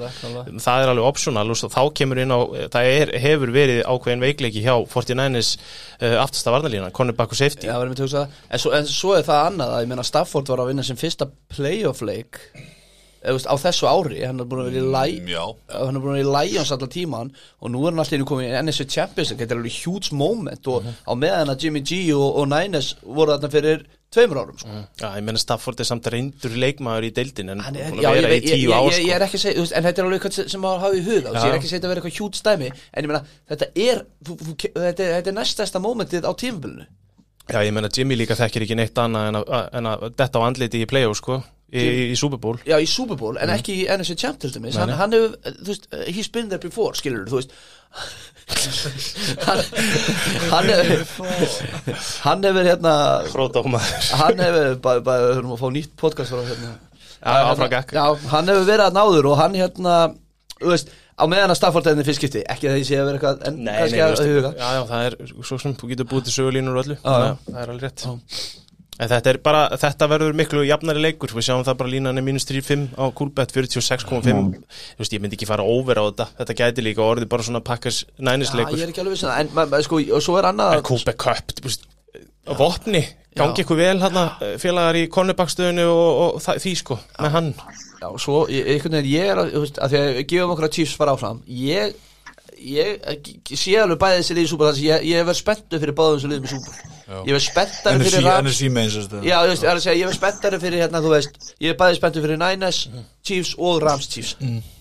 það 0.62 0.84
er 0.84 0.90
alveg 0.92 1.08
optional 1.08 1.50
og 1.50 1.58
svo 1.58 1.70
þá 1.72 1.80
kemur 1.98 2.20
inn 2.22 2.30
á 2.30 2.38
það 2.76 2.90
er, 2.92 3.12
hefur 3.24 3.50
verið 3.56 3.80
ákveðin 3.90 4.22
veikleiki 4.22 4.62
hjá 4.62 4.76
49ers 4.92 5.50
uh, 5.58 6.14
aftasta 6.22 6.54
varnalína 6.54 6.92
Conor 6.94 7.18
Baku 7.18 7.34
safety. 7.34 7.66
Já, 7.66 7.74
verðum 7.74 7.96
við 7.96 8.04
að 8.04 8.06
hugsa 8.06 8.22
það. 8.22 8.38
En 8.46 8.62
svo, 8.62 8.74
en 8.78 8.88
svo 8.92 9.16
er 9.18 9.26
það 9.26 9.42
annað 9.50 9.74
að 9.74 9.82
ég 9.82 9.90
meina 9.90 10.06
Stafford 10.06 10.54
var 10.54 10.62
að 10.62 10.70
vinna 10.70 10.86
sem 10.86 11.00
fyrsta 11.02 11.26
playoff 11.56 12.06
leik 12.06 12.38
veist, 13.34 13.46
á 13.50 13.54
þessu 13.58 13.86
ári 13.90 14.22
hann 14.26 14.40
er 14.40 14.44
búin 14.46 14.62
að 14.62 14.70
vera 14.70 14.84
í 14.84 14.92
læ 14.94 15.20
Mm, 15.26 15.56
hann 15.72 15.96
er 15.96 16.00
búin 16.00 16.14
að 16.14 16.22
vera 16.22 16.24
í 16.24 16.50
Lions 16.52 16.72
allan 16.72 16.88
tíman 16.94 17.32
og 17.60 17.70
nú 17.70 17.82
er 17.86 17.90
hann 17.90 17.98
alltaf 18.04 18.12
inn 18.18 18.24
komið 18.28 18.50
í 18.52 18.62
NSC 18.62 18.86
Champions 18.88 19.32
þetta 19.32 19.50
er 19.50 19.56
alveg 19.60 19.78
huge 19.84 20.12
moment 20.14 20.66
og 20.68 20.82
Mhm. 20.84 20.94
á 21.08 21.12
meðan 21.16 21.50
að 21.54 21.62
Jimmy 21.64 21.80
G 21.80 22.12
og, 22.14 22.36
og 22.36 22.48
Niners 22.48 22.94
voru 23.02 23.32
þarna 23.36 23.50
fyrir 23.50 23.86
tveimur 24.16 24.38
árum 24.38 24.58
sko. 24.58 24.68
Já, 25.00 25.08
ég 25.18 25.22
menna 25.26 25.38
Stafford 25.38 25.80
er 25.80 25.84
samt 25.84 26.06
reyndur 26.06 26.54
leikmaður 26.56 27.04
í 27.08 27.12
deildin 27.12 27.50
en 27.50 27.58
Hann 27.60 27.74
er, 27.76 27.90
búin 27.90 28.04
að 28.06 28.20
vera 28.22 28.36
í 28.36 28.40
tíu 28.46 28.70
ár 28.72 28.86
er 28.86 29.26
sko. 29.28 29.74
en 29.74 29.82
þetta 29.84 29.98
er 29.98 30.04
alveg 30.06 30.20
eitthvað 30.22 30.48
sem 30.48 30.60
maður 30.62 30.80
hafa 30.80 30.94
í 30.94 31.02
huga, 31.04 31.32
ég 31.34 31.48
er 31.50 31.58
ekki 31.58 31.72
þetta 31.72 31.84
að 31.84 31.90
vera 31.90 32.00
eitthvað 32.00 32.16
hjút 32.20 32.34
stæmi, 32.38 32.70
en 32.94 33.04
ég 33.04 33.08
meina, 33.10 33.22
þetta 33.50 33.66
er, 33.74 34.04
þetta, 34.24 35.00
er 35.02 35.12
þetta 35.22 35.26
er 35.28 35.36
næstasta 35.36 35.80
mómentið 35.82 36.22
á 36.24 36.32
tímabilinu. 36.38 36.86
Já, 37.50 37.58
ég 37.62 37.72
menna 37.72 37.88
Jimmy 37.92 38.16
líka 38.16 38.34
þekkir 38.38 38.62
ekki 38.64 38.76
neitt 38.76 38.94
annað 38.98 39.28
en 39.28 39.34
að, 39.42 39.68
en 39.72 39.86
að 39.86 40.06
detta 40.16 40.38
á 40.38 40.42
andliti 40.46 40.80
í 40.82 40.86
play-off 40.90 41.18
sko 41.20 41.42
í, 41.72 41.82
í, 41.82 42.04
í 42.12 42.16
Super 42.18 42.38
Bowl. 42.42 42.58
Já, 42.68 42.76
í 42.82 42.86
Super 42.90 43.18
Bowl, 43.20 43.36
en 43.42 43.52
ekki 43.54 43.80
í 43.82 43.86
NFC 43.90 44.16
Champ 44.20 44.38
til 44.42 44.52
dæmis, 44.54 44.78
hann, 44.80 44.92
hann 44.98 45.16
hefur, 45.16 45.36
þú 45.62 45.70
veist, 45.72 45.88
he's 46.08 46.30
been 46.32 46.50
there 46.52 46.62
before, 46.62 46.94
skilur 46.98 47.26
þú 47.30 47.40
veist, 47.40 47.54
hann, 49.46 49.62
hann 50.52 50.68
hefur, 50.70 51.32
hann 52.26 52.44
hefur 52.46 52.68
hérna, 52.68 52.92
Fróðdómaður 53.32 54.12
hann 54.20 54.42
hefur, 54.44 54.68
bara, 54.84 55.02
bara, 55.06 55.30
við 55.30 55.40
höfum 55.40 55.56
að 55.56 55.62
fá 55.64 55.66
nýtt 55.78 55.96
podcast 55.98 56.34
frá 56.34 56.44
hérna. 56.46 56.76
Já, 57.16 57.32
áfram 57.50 57.72
gekk. 57.72 57.96
Já, 57.96 58.04
hann 58.30 58.52
hefur 58.52 58.68
verið 58.68 58.86
að 58.90 59.00
náður 59.00 59.30
og 59.32 59.40
hann 59.40 59.58
hérna, 59.58 59.96
þú 60.60 60.70
veist, 60.74 60.92
á 61.16 61.24
meðan 61.32 61.54
að 61.54 61.58
Stafford 61.58 61.88
hefði 61.90 62.06
fyrst 62.06 62.20
skipti, 62.22 62.44
ekki 62.54 62.70
að 62.70 62.76
því 62.76 62.84
sé 62.86 63.00
að 63.00 63.08
vera 63.10 63.18
eitthvað, 63.18 63.42
en 63.48 63.58
kannski 63.72 63.98
þú 63.98 64.06
að 64.06 64.30
huga. 64.36 64.52
já, 64.60 64.68
já, 64.76 64.82
það 64.92 65.08
er 65.08 65.18
svo 65.48 65.58
sem 65.64 65.74
þú 65.80 65.90
getur 65.94 66.10
búið 66.12 66.28
til 66.28 66.36
sögulínur 66.36 66.76
og 66.76 66.84
öllu. 66.84 66.98
Já, 67.00 67.02
þannig 67.08 67.32
að 67.32 67.50
það 67.50 67.60
er 67.64 67.74
alveg 67.74 67.88
rétt 67.88 68.06
En 68.98 69.10
þetta 69.10 69.28
er 69.34 69.38
bara, 69.44 69.62
þetta 69.76 70.06
verður 70.08 70.36
miklu 70.38 70.62
jafnari 70.64 71.02
leikur. 71.04 71.28
Við 71.36 71.44
sjáum 71.50 71.64
það 71.66 71.76
bara 71.82 71.90
línan 71.92 72.16
er 72.16 72.24
mínus 72.24 72.46
3-5 72.48 72.86
á 72.96 73.04
Coolbet 73.12 73.52
46,5 73.52 74.32
Mm. 74.32 74.54
Þú 74.96 75.02
veist, 75.02 75.12
ég 75.12 75.20
myndi 75.20 75.36
ekki 75.36 75.48
fara 75.50 75.66
over 75.68 76.00
á 76.00 76.04
þetta. 76.08 76.26
Þetta 76.40 76.56
gæti 76.62 76.84
líka 76.86 77.04
orðið 77.04 77.28
bara 77.28 77.42
svona 77.44 77.60
pakkars 77.60 78.04
Já, 78.06 78.24
nænisleikur 78.30 78.78
ég 78.78 78.86
er 78.86 78.92
ekki 78.94 79.02
alveg 79.04 79.16
vissin 79.18 79.28
það, 79.28 79.40
en 79.40 79.50
ma- 79.54 79.66
ma- 79.66 79.82
sko, 79.84 80.00
og 80.16 80.22
svo 80.24 80.38
er 80.40 80.48
annað 80.52 80.78
En 80.78 80.82
Coolbet 80.88 81.18
Cup, 81.20 81.52
þú 81.60 81.66
veist 81.68 81.84
vopni, 82.56 83.02
gangi 83.36 83.64
ykkur 83.64 83.76
vel 83.80 83.98
hérna 84.00 84.24
félagar 84.62 84.96
í 85.00 85.06
konubaksstöðinu 85.12 85.84
og, 85.90 86.20
og 86.36 86.40
það, 86.44 86.60
því 86.64 86.74
sko, 86.80 86.98
með 87.20 87.34
hann. 87.36 87.52
Já, 88.00 88.08
svo, 88.22 88.42
ég, 88.52 88.68
einhvern 88.76 88.96
veginn, 89.00 89.12
ég 89.12 89.30
er 89.32 89.40
að, 89.42 89.50
þú 89.56 89.62
veist, 89.64 89.78
að 89.82 89.92
því 89.94 90.00
að 90.06 90.20
gefum 90.30 90.52
okkur 90.54 90.68
að 90.68 90.74
Chiefs 90.76 90.96
fara 91.00 91.14
áfram. 91.16 91.40
Ég, 91.48 91.96
ég, 92.66 93.30
sé 93.52 93.74
alveg 93.80 94.00
bæði 94.02 94.22
þessi 94.22 94.46
súper 94.50 94.70
Þannig 94.70 94.82
að 94.82 94.88
ég, 94.88 95.08
ég 95.12 95.26
verð 95.28 95.40
spenntu 95.40 95.80
fyrir 95.82 95.96
báðum 95.98 96.18
þessu 96.18 96.30
liðum 96.32 96.46
í 96.46 96.52
súper 96.54 96.94
Ég 97.06 97.36
verð 97.36 97.44
spenntari 97.46 98.06
fyrir 98.08 98.24
Rams. 98.26 98.48
NSC 98.50 98.70
meins. 98.74 98.96
Já, 99.22 99.36
ég 99.46 99.66
er 99.70 100.08
verð 100.08 100.16
spenntari 100.16 100.58
fyrir 100.62 100.82
hérna, 100.82 101.02
þú 101.04 101.12
veist 101.14 101.52
Ég 101.62 101.74
er 101.74 101.78
bæði 101.78 102.00
spenntu 102.00 102.24
fyrir 102.24 102.40
Niners, 102.42 102.80
Chiefs 103.22 103.54
og 103.58 103.78
Rams 103.84 104.10
Chiefs 104.10 104.34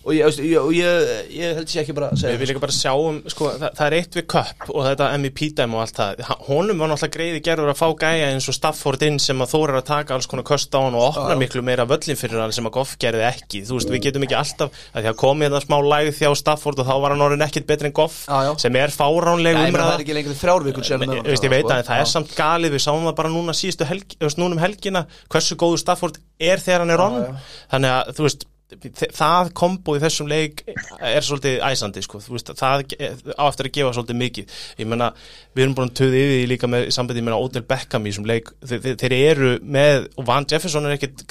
Og 0.05 0.13
ég, 0.13 0.39
ég, 0.45 0.67
ég, 0.77 1.07
ég 1.33 1.55
held 1.57 1.71
sér 1.71 1.81
ekki 1.81 1.95
bara 1.97 2.11
að 2.13 2.19
segja 2.21 2.35
Við 2.35 2.43
viljum 2.43 2.61
bara 2.61 2.75
sjá 2.75 2.91
um, 2.93 3.15
sko, 3.31 3.47
það, 3.57 3.71
það 3.79 3.87
er 3.87 3.95
eitt 3.97 4.17
við 4.19 4.25
Cup 4.35 4.67
og 4.69 4.85
þetta 4.85 5.07
MVP-dæm 5.17 5.73
og 5.73 5.81
allt 5.81 5.97
það. 5.97 6.21
Honum 6.45 6.83
var 6.83 6.91
náttúrulega 6.91 7.15
greiði 7.15 7.41
gerður 7.47 7.71
að 7.73 7.79
fá 7.79 7.87
gæja 8.03 8.27
eins 8.29 8.49
og 8.51 8.57
Stafford 8.57 9.05
inn 9.07 9.17
sem 9.23 9.41
að 9.41 9.55
þóra 9.55 9.79
að 9.81 9.87
taka 9.89 10.13
alls 10.13 10.29
konar 10.29 10.45
köst 10.45 10.77
á 10.77 10.79
hann 10.83 10.97
og 10.99 11.07
opna 11.09 11.39
miklu 11.41 11.63
meira 11.65 11.87
völlin 11.89 12.19
fyrir 12.19 12.43
hann 12.43 12.53
sem 12.53 12.69
að 12.69 12.75
Goff 12.77 12.93
gerði 13.01 13.25
ekki. 13.31 13.63
Þú 13.65 13.79
veist, 13.79 13.93
við 13.95 14.03
getum 14.05 14.27
ekki 14.27 14.37
alltaf, 14.37 14.79
að 14.93 15.07
því 15.07 15.11
að 15.11 15.19
komið 15.23 15.57
það 15.57 15.65
smá 15.65 15.77
lægð 15.89 16.13
þjá 16.19 16.29
Stafford 16.43 16.83
og 16.83 16.89
þá 16.91 16.95
var 17.01 17.15
hann 17.15 17.25
orðin 17.25 17.45
ekkit 17.47 17.69
betri 17.73 17.89
en 17.89 17.97
Goff 17.97 18.21
já. 18.29 18.51
sem 18.61 18.77
er 18.77 18.93
fáránleg 18.93 19.57
Nei, 19.57 19.71
menn, 19.71 19.73
það 19.73 19.89
umræða 19.89 19.97
er 19.97 20.05
ekki 20.05 20.17
lengri 20.19 20.37
þrjárvíkur 20.39 20.85
sér 20.85 21.05
Ég, 21.05 21.45
veit 21.51 21.69
að 21.69 21.85
það 21.89 22.01
er 22.01 22.09
samt 22.11 22.33
galið 22.37 22.75
við 22.75 22.83
sáum 22.85 23.05
það 23.07 23.15
bara 23.19 23.31
núna 23.33 23.55
síðustu 23.57 23.87
helgi, 23.89 24.19
núna 24.37 24.57
um 24.57 24.61
helgina 24.61 25.05
hversu 25.31 25.57
góðu 25.59 25.79
Stafford 25.81 26.19
er 26.41 26.61
þegar 26.61 26.85
hann 26.85 26.95
er 26.95 27.05
onn 27.05 27.23
þannig 27.71 27.95
að 27.95 28.13
þú 28.17 28.27
veist 28.27 28.47
það 28.65 29.51
kombo 29.53 29.93
í 29.93 29.99
þessum 30.01 30.29
leik 30.29 30.63
er 30.65 31.21
svolítið 31.21 31.59
æsandi 31.67 32.01
sko, 32.01 32.17
þú 32.23 32.33
veist, 32.33 32.49
það 32.57 32.83
ge- 32.89 33.09
á 33.37 33.43
eftir 33.45 33.69
að 33.69 33.73
gefa 33.77 33.91
svolítið 33.93 34.17
mikið. 34.17 34.55
Ég 34.81 34.87
menna, 34.89 35.13
við 35.53 35.63
erum 35.65 35.75
búin 35.77 35.91
að 35.91 35.97
töði 35.99 36.21
yfir 36.23 36.49
líka 36.49 36.69
með 36.71 36.89
sambandi, 36.95 37.21
ég 37.21 37.27
menna, 37.27 37.37
Odell 37.37 37.61
Beckham 37.69 38.05
í 38.05 38.09
þessum 38.09 38.25
leik. 38.25 38.49
Þeir, 38.65 38.97
þeir, 38.97 39.13
eru 39.13 39.51
með, 39.61 40.07
og 40.17 40.25
Van 40.25 40.47
Jefferson 40.49 40.85
er 40.89 40.95
ekkit 40.97 41.25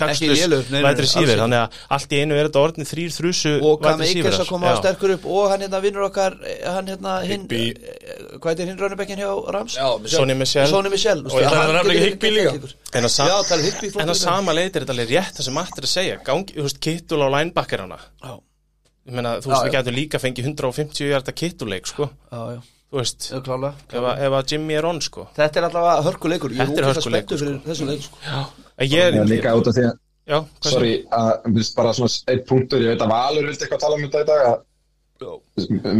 nei, 0.70 0.82
vætri 0.84 1.08
ekki. 1.10 1.26
þannig 1.42 1.58
að 1.58 1.68
allt 1.98 2.14
í 2.14 2.20
einu 2.22 2.38
er 2.38 2.46
þetta 2.48 2.62
orðin 2.62 2.90
þrýr 2.92 3.10
þrúsu 3.18 3.54
og 3.66 3.82
Kam 3.82 4.00
Eikers 4.06 4.38
að 4.38 4.48
koma 4.54 4.76
sterkur 4.78 5.16
upp 5.16 5.26
og 5.26 5.50
hann 5.50 5.66
hérna 5.66 5.82
vinnur 5.82 6.06
okkar 6.06 6.38
hann 6.70 6.86
hérna 6.86 7.16
hinn 7.26 7.50
eh, 7.50 7.74
hvað 8.38 8.62
er 8.62 8.70
hinn 8.70 8.78
Rönnebekkin 8.78 9.18
hjá 9.18 9.30
Rams? 9.50 9.74
Sonny 10.06 10.34
Michel. 10.38 11.26
Og 11.26 11.42
ég 11.42 11.50
ætla 11.50 11.66
að 11.66 11.74
nefna 11.80 11.94
ekki 11.94 12.06
Higby 12.06 12.30
líka. 12.38 12.54
En 12.94 13.02
að 13.02 13.10
er 13.58 14.06
líka. 14.06 14.14
sama 14.14 14.54
leiti 14.54 14.78
er 14.78 14.84
þetta 14.84 14.94
alveg 14.94 15.10
rétt 15.10 15.34
það 15.34 15.44
sem 15.48 15.56
Er 17.24 17.32
á 17.32 17.34
linebackerana. 17.38 17.98
Já, 18.22 18.34
Ég 19.04 19.12
meina, 19.18 19.34
þú 19.44 19.50
Já, 19.50 19.52
veist, 19.52 19.64
við 19.66 19.72
já. 19.72 19.74
getum 19.78 19.94
líka 19.98 20.18
fengið 20.22 20.46
150 20.48 21.10
hjarta 21.10 21.32
kittuleik, 21.36 21.88
sko. 21.90 22.06
Já, 22.32 22.38
já, 22.54 22.60
Þú 22.94 23.00
veist, 23.00 23.26
já, 23.32 23.40
klálega 23.44 23.74
ef, 23.90 24.06
ef 24.28 24.36
að 24.38 24.52
Jimmy 24.52 24.76
er 24.78 24.86
on, 24.88 25.00
sko. 25.04 25.26
Þetta 25.36 25.60
er 25.60 25.66
allavega 25.68 26.04
hörkuleikur. 26.06 26.54
Ég 26.54 26.70
Þetta 26.70 26.80
er 26.80 26.88
hörkuleikur, 26.92 27.42
sko. 28.06 28.46
En 28.78 28.88
ég 28.88 29.18
Já, 29.18 29.24
líka 29.28 29.52
út 29.58 29.68
af 29.68 29.76
því 29.76 29.84
að 29.90 29.98
Sorry, 30.64 30.92
bara 31.76 31.92
svona 31.92 32.08
eitt 32.32 32.46
punktur, 32.48 32.80
ég 32.80 32.94
veit 32.94 33.02
að 33.04 33.10
Valur 33.12 33.44
vildi 33.50 33.66
eitthvað 33.66 33.82
tala 33.82 33.98
um 33.98 34.06
þetta 34.06 34.22
í 34.24 34.28
dag 34.30 34.46
að 34.48 34.62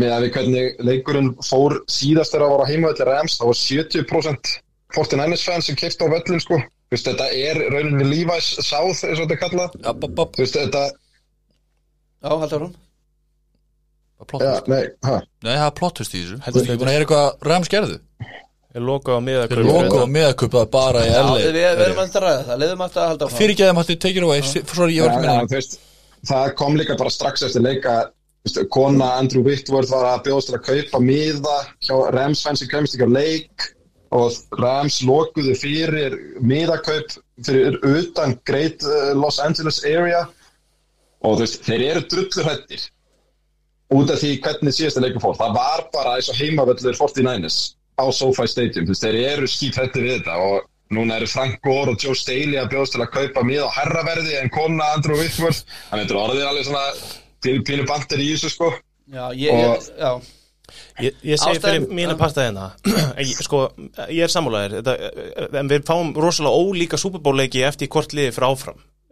með 0.00 0.10
að 0.14 0.24
við 0.24 0.30
hvernig 0.34 0.80
leikurinn 0.84 1.28
fór 1.44 1.76
síðast 1.92 2.32
þegar 2.34 2.46
það 2.46 2.54
var 2.54 2.62
á 2.64 2.70
heimavelli 2.70 3.06
Rams 3.08 3.36
þá 3.38 3.44
var 3.50 3.58
70% 3.60 4.54
49ers 4.96 5.44
fans 5.44 5.68
sem 5.68 5.76
kipta 5.78 6.08
á 6.08 6.12
völlin 6.12 6.40
sko. 6.42 6.56
Þú 6.56 6.96
veist, 6.96 7.08
þetta 7.08 7.28
er 7.36 7.60
raunin 7.72 8.00
við 8.00 8.10
Levi's 8.10 8.48
South 8.64 9.04
eins 9.06 9.20
og 9.20 9.26
þetta 9.28 9.36
er 9.36 9.42
kallað. 9.44 9.76
Þetta, 10.40 10.82
Já, 12.24 12.30
Plott 14.24 14.44
já, 14.46 14.52
twist. 14.64 14.68
nei, 15.44 15.54
það 15.58 15.66
er 15.66 15.72
plottust 15.76 16.14
í 16.14 16.20
þessu. 16.22 16.36
Heldur 16.46 16.64
Þú 16.64 16.76
búin 16.80 16.88
að 16.88 16.94
heyra 16.96 17.08
hvað 17.10 17.48
Rams 17.50 17.70
gerðu 17.72 17.96
er 18.74 18.82
lokað 18.82 19.18
á 19.18 19.22
miða 19.22 19.46
Þeir 19.50 19.60
logo 19.68 19.98
og 20.02 20.10
meðakuppað 20.10 20.68
bara 20.72 21.02
í 21.04 21.10
Já, 21.10 21.20
við, 21.38 21.58
erum 21.70 22.00
alltaf 22.02 22.16
að 22.18 22.24
ræða 22.24 22.44
það. 22.48 22.60
Leðum 22.62 22.84
alltaf 22.86 23.02
að 23.02 23.10
halda 23.12 23.26
áfram. 23.28 23.38
Fyrir 23.38 23.52
ekki 23.54 23.64
að 23.64 23.70
þeim 23.70 23.80
hætti 23.80 23.96
take 24.02 24.18
it 24.18 24.26
away. 24.26 24.42
Sorry, 24.48 24.96
ég 24.96 25.04
var 25.04 25.12
ekki 25.14 25.28
Já, 25.28 25.28
já, 25.28 25.36
með 25.36 25.52
þú 25.52 25.58
veist, 25.58 25.76
það 26.30 26.54
kom 26.60 26.78
líka 26.80 26.96
bara 26.98 27.12
strax 27.14 27.44
eftir 27.46 27.64
leika. 27.64 27.94
Kona 28.74 29.10
Andrew 29.20 29.44
Whitworth 29.46 29.92
var 29.94 30.08
að 30.10 30.24
bjóðast 30.26 30.52
að 30.52 30.64
kaupa 30.66 31.00
miða 31.00 31.58
hjá 31.86 31.94
Rams 32.16 32.42
fans 32.44 32.60
sem 32.60 32.68
kemst 32.72 32.96
ekki 32.96 33.06
á 33.08 33.10
leik 33.14 33.68
og 34.14 34.58
Rams 34.60 34.98
lokuðu 35.06 35.54
fyrir 35.58 36.16
miðakaup 36.44 37.14
fyrir 37.46 37.78
utan 37.88 38.36
Great 38.48 38.84
uh, 38.84 39.12
Los 39.16 39.40
Angeles 39.42 39.80
area. 39.84 40.24
og 40.26 40.43
þú 41.32 41.40
veist, 41.44 41.56
þeir 41.64 41.82
eru 41.90 42.02
drullurhættir 42.12 42.84
út 43.94 44.10
af 44.12 44.20
því 44.20 44.30
hvernig 44.44 44.74
síðasta 44.76 45.02
leikum 45.04 45.22
fór. 45.22 45.36
Það 45.38 45.56
var 45.56 45.82
bara 45.94 46.14
eins 46.18 46.28
og 46.32 46.38
heimavöllur 46.40 46.96
49ers 46.98 47.58
á 48.00 48.04
SoFi 48.10 48.46
Stadium, 48.50 48.86
þú 48.88 48.94
veist, 48.94 49.04
þeir 49.06 49.18
eru 49.32 49.48
skítrættir 49.50 50.04
við 50.06 50.16
þetta 50.18 50.38
og 50.48 50.70
núna 50.94 51.16
eru 51.20 51.28
Frank 51.30 51.60
Gore 51.64 51.94
og 51.94 52.00
Joe 52.02 52.14
Staley 52.18 52.58
að 52.60 52.70
bjóðast 52.74 52.96
til 52.96 53.02
að 53.04 53.12
kaupa 53.14 53.44
mið 53.46 53.64
á 53.64 53.70
herraverði 53.78 54.38
en 54.40 54.50
kona 54.54 54.88
Andrew 54.96 55.16
Whitworth. 55.20 55.62
Þannig 55.90 56.00
að 56.00 56.02
þetta 56.04 56.16
er 56.16 56.22
orðið 56.24 56.48
alveg 56.50 56.68
svona 56.68 56.86
pínu, 57.44 57.86
bandir 57.88 58.24
í 58.24 58.30
þessu 58.34 58.50
sko. 58.54 58.70
Já, 59.14 59.24
ég, 59.36 59.60
ég, 59.64 59.88
já. 60.00 60.10
Ég, 61.04 61.16
ég 61.22 61.38
segi 61.38 61.58
Ástæðan- 61.58 61.64
fyrir 61.64 61.94
mína 61.94 62.14
parta 62.18 62.46
hérna 62.46 62.70
sko, 63.46 63.66
ég 64.08 64.24
er 64.24 64.32
sammálaðir 64.32 64.78
þetta, 64.80 64.94
en 65.60 65.70
við 65.70 65.84
fáum 65.86 66.14
rosalega 66.16 66.56
ólíka 66.56 66.98
Super 66.98 67.20
Bowl 67.22 67.36
leiki 67.36 67.62
eftir 67.68 67.90
hvort 67.92 68.14
liði 68.16 68.32
fyrir 68.34 68.48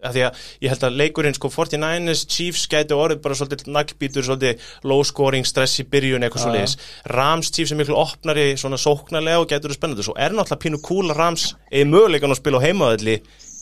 af 0.02 0.14
því 0.16 0.24
að 0.26 0.40
ég 0.64 0.72
held 0.72 0.86
að 0.88 0.98
leikurinn 1.00 1.36
sko 1.36 1.50
49ers 1.52 2.24
Chiefs 2.30 2.66
gæti 2.70 2.96
orðið 2.96 3.22
bara 3.24 3.38
svolítið 3.38 3.70
naglbítur 3.76 4.26
svolítið 4.26 4.66
low 4.90 5.04
scoring, 5.06 5.46
stress 5.48 5.82
í 5.82 5.86
byrjun 5.92 6.26
eitthvað 6.26 6.46
svolítið, 6.46 6.76
Rams 7.14 7.52
Chiefs 7.54 7.74
er 7.74 7.80
miklu 7.80 7.98
opnari 8.00 8.50
svona 8.60 8.80
sóknarlega 8.80 9.44
og 9.44 9.48
gætur 9.52 9.72
það 9.72 9.78
spennandi. 9.78 10.06
Svo 10.06 10.16
er 10.18 10.34
náttúrulega 10.36 10.64
pínu 10.66 10.82
að 10.82 11.14
Rams 11.16 11.52
eða 11.70 11.90
möguleikan 11.92 12.34
að 12.34 12.42
spila 12.42 12.62
á 12.62 12.66
heimaðalli 12.66 13.18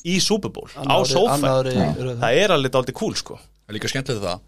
í 0.09 0.19
Super 0.25 0.53
Bowl 0.55 0.69
á 0.73 0.97
sófa, 1.05 1.37
það. 1.41 2.29
er 2.33 2.55
alveg 2.55 2.73
dálítið 2.73 2.97
cool 2.97 3.17
sko 3.19 3.41
Það 3.71 3.77
er 3.77 3.79
líka 3.79 3.89
skemmtilegt 3.93 4.25
það. 4.25 4.39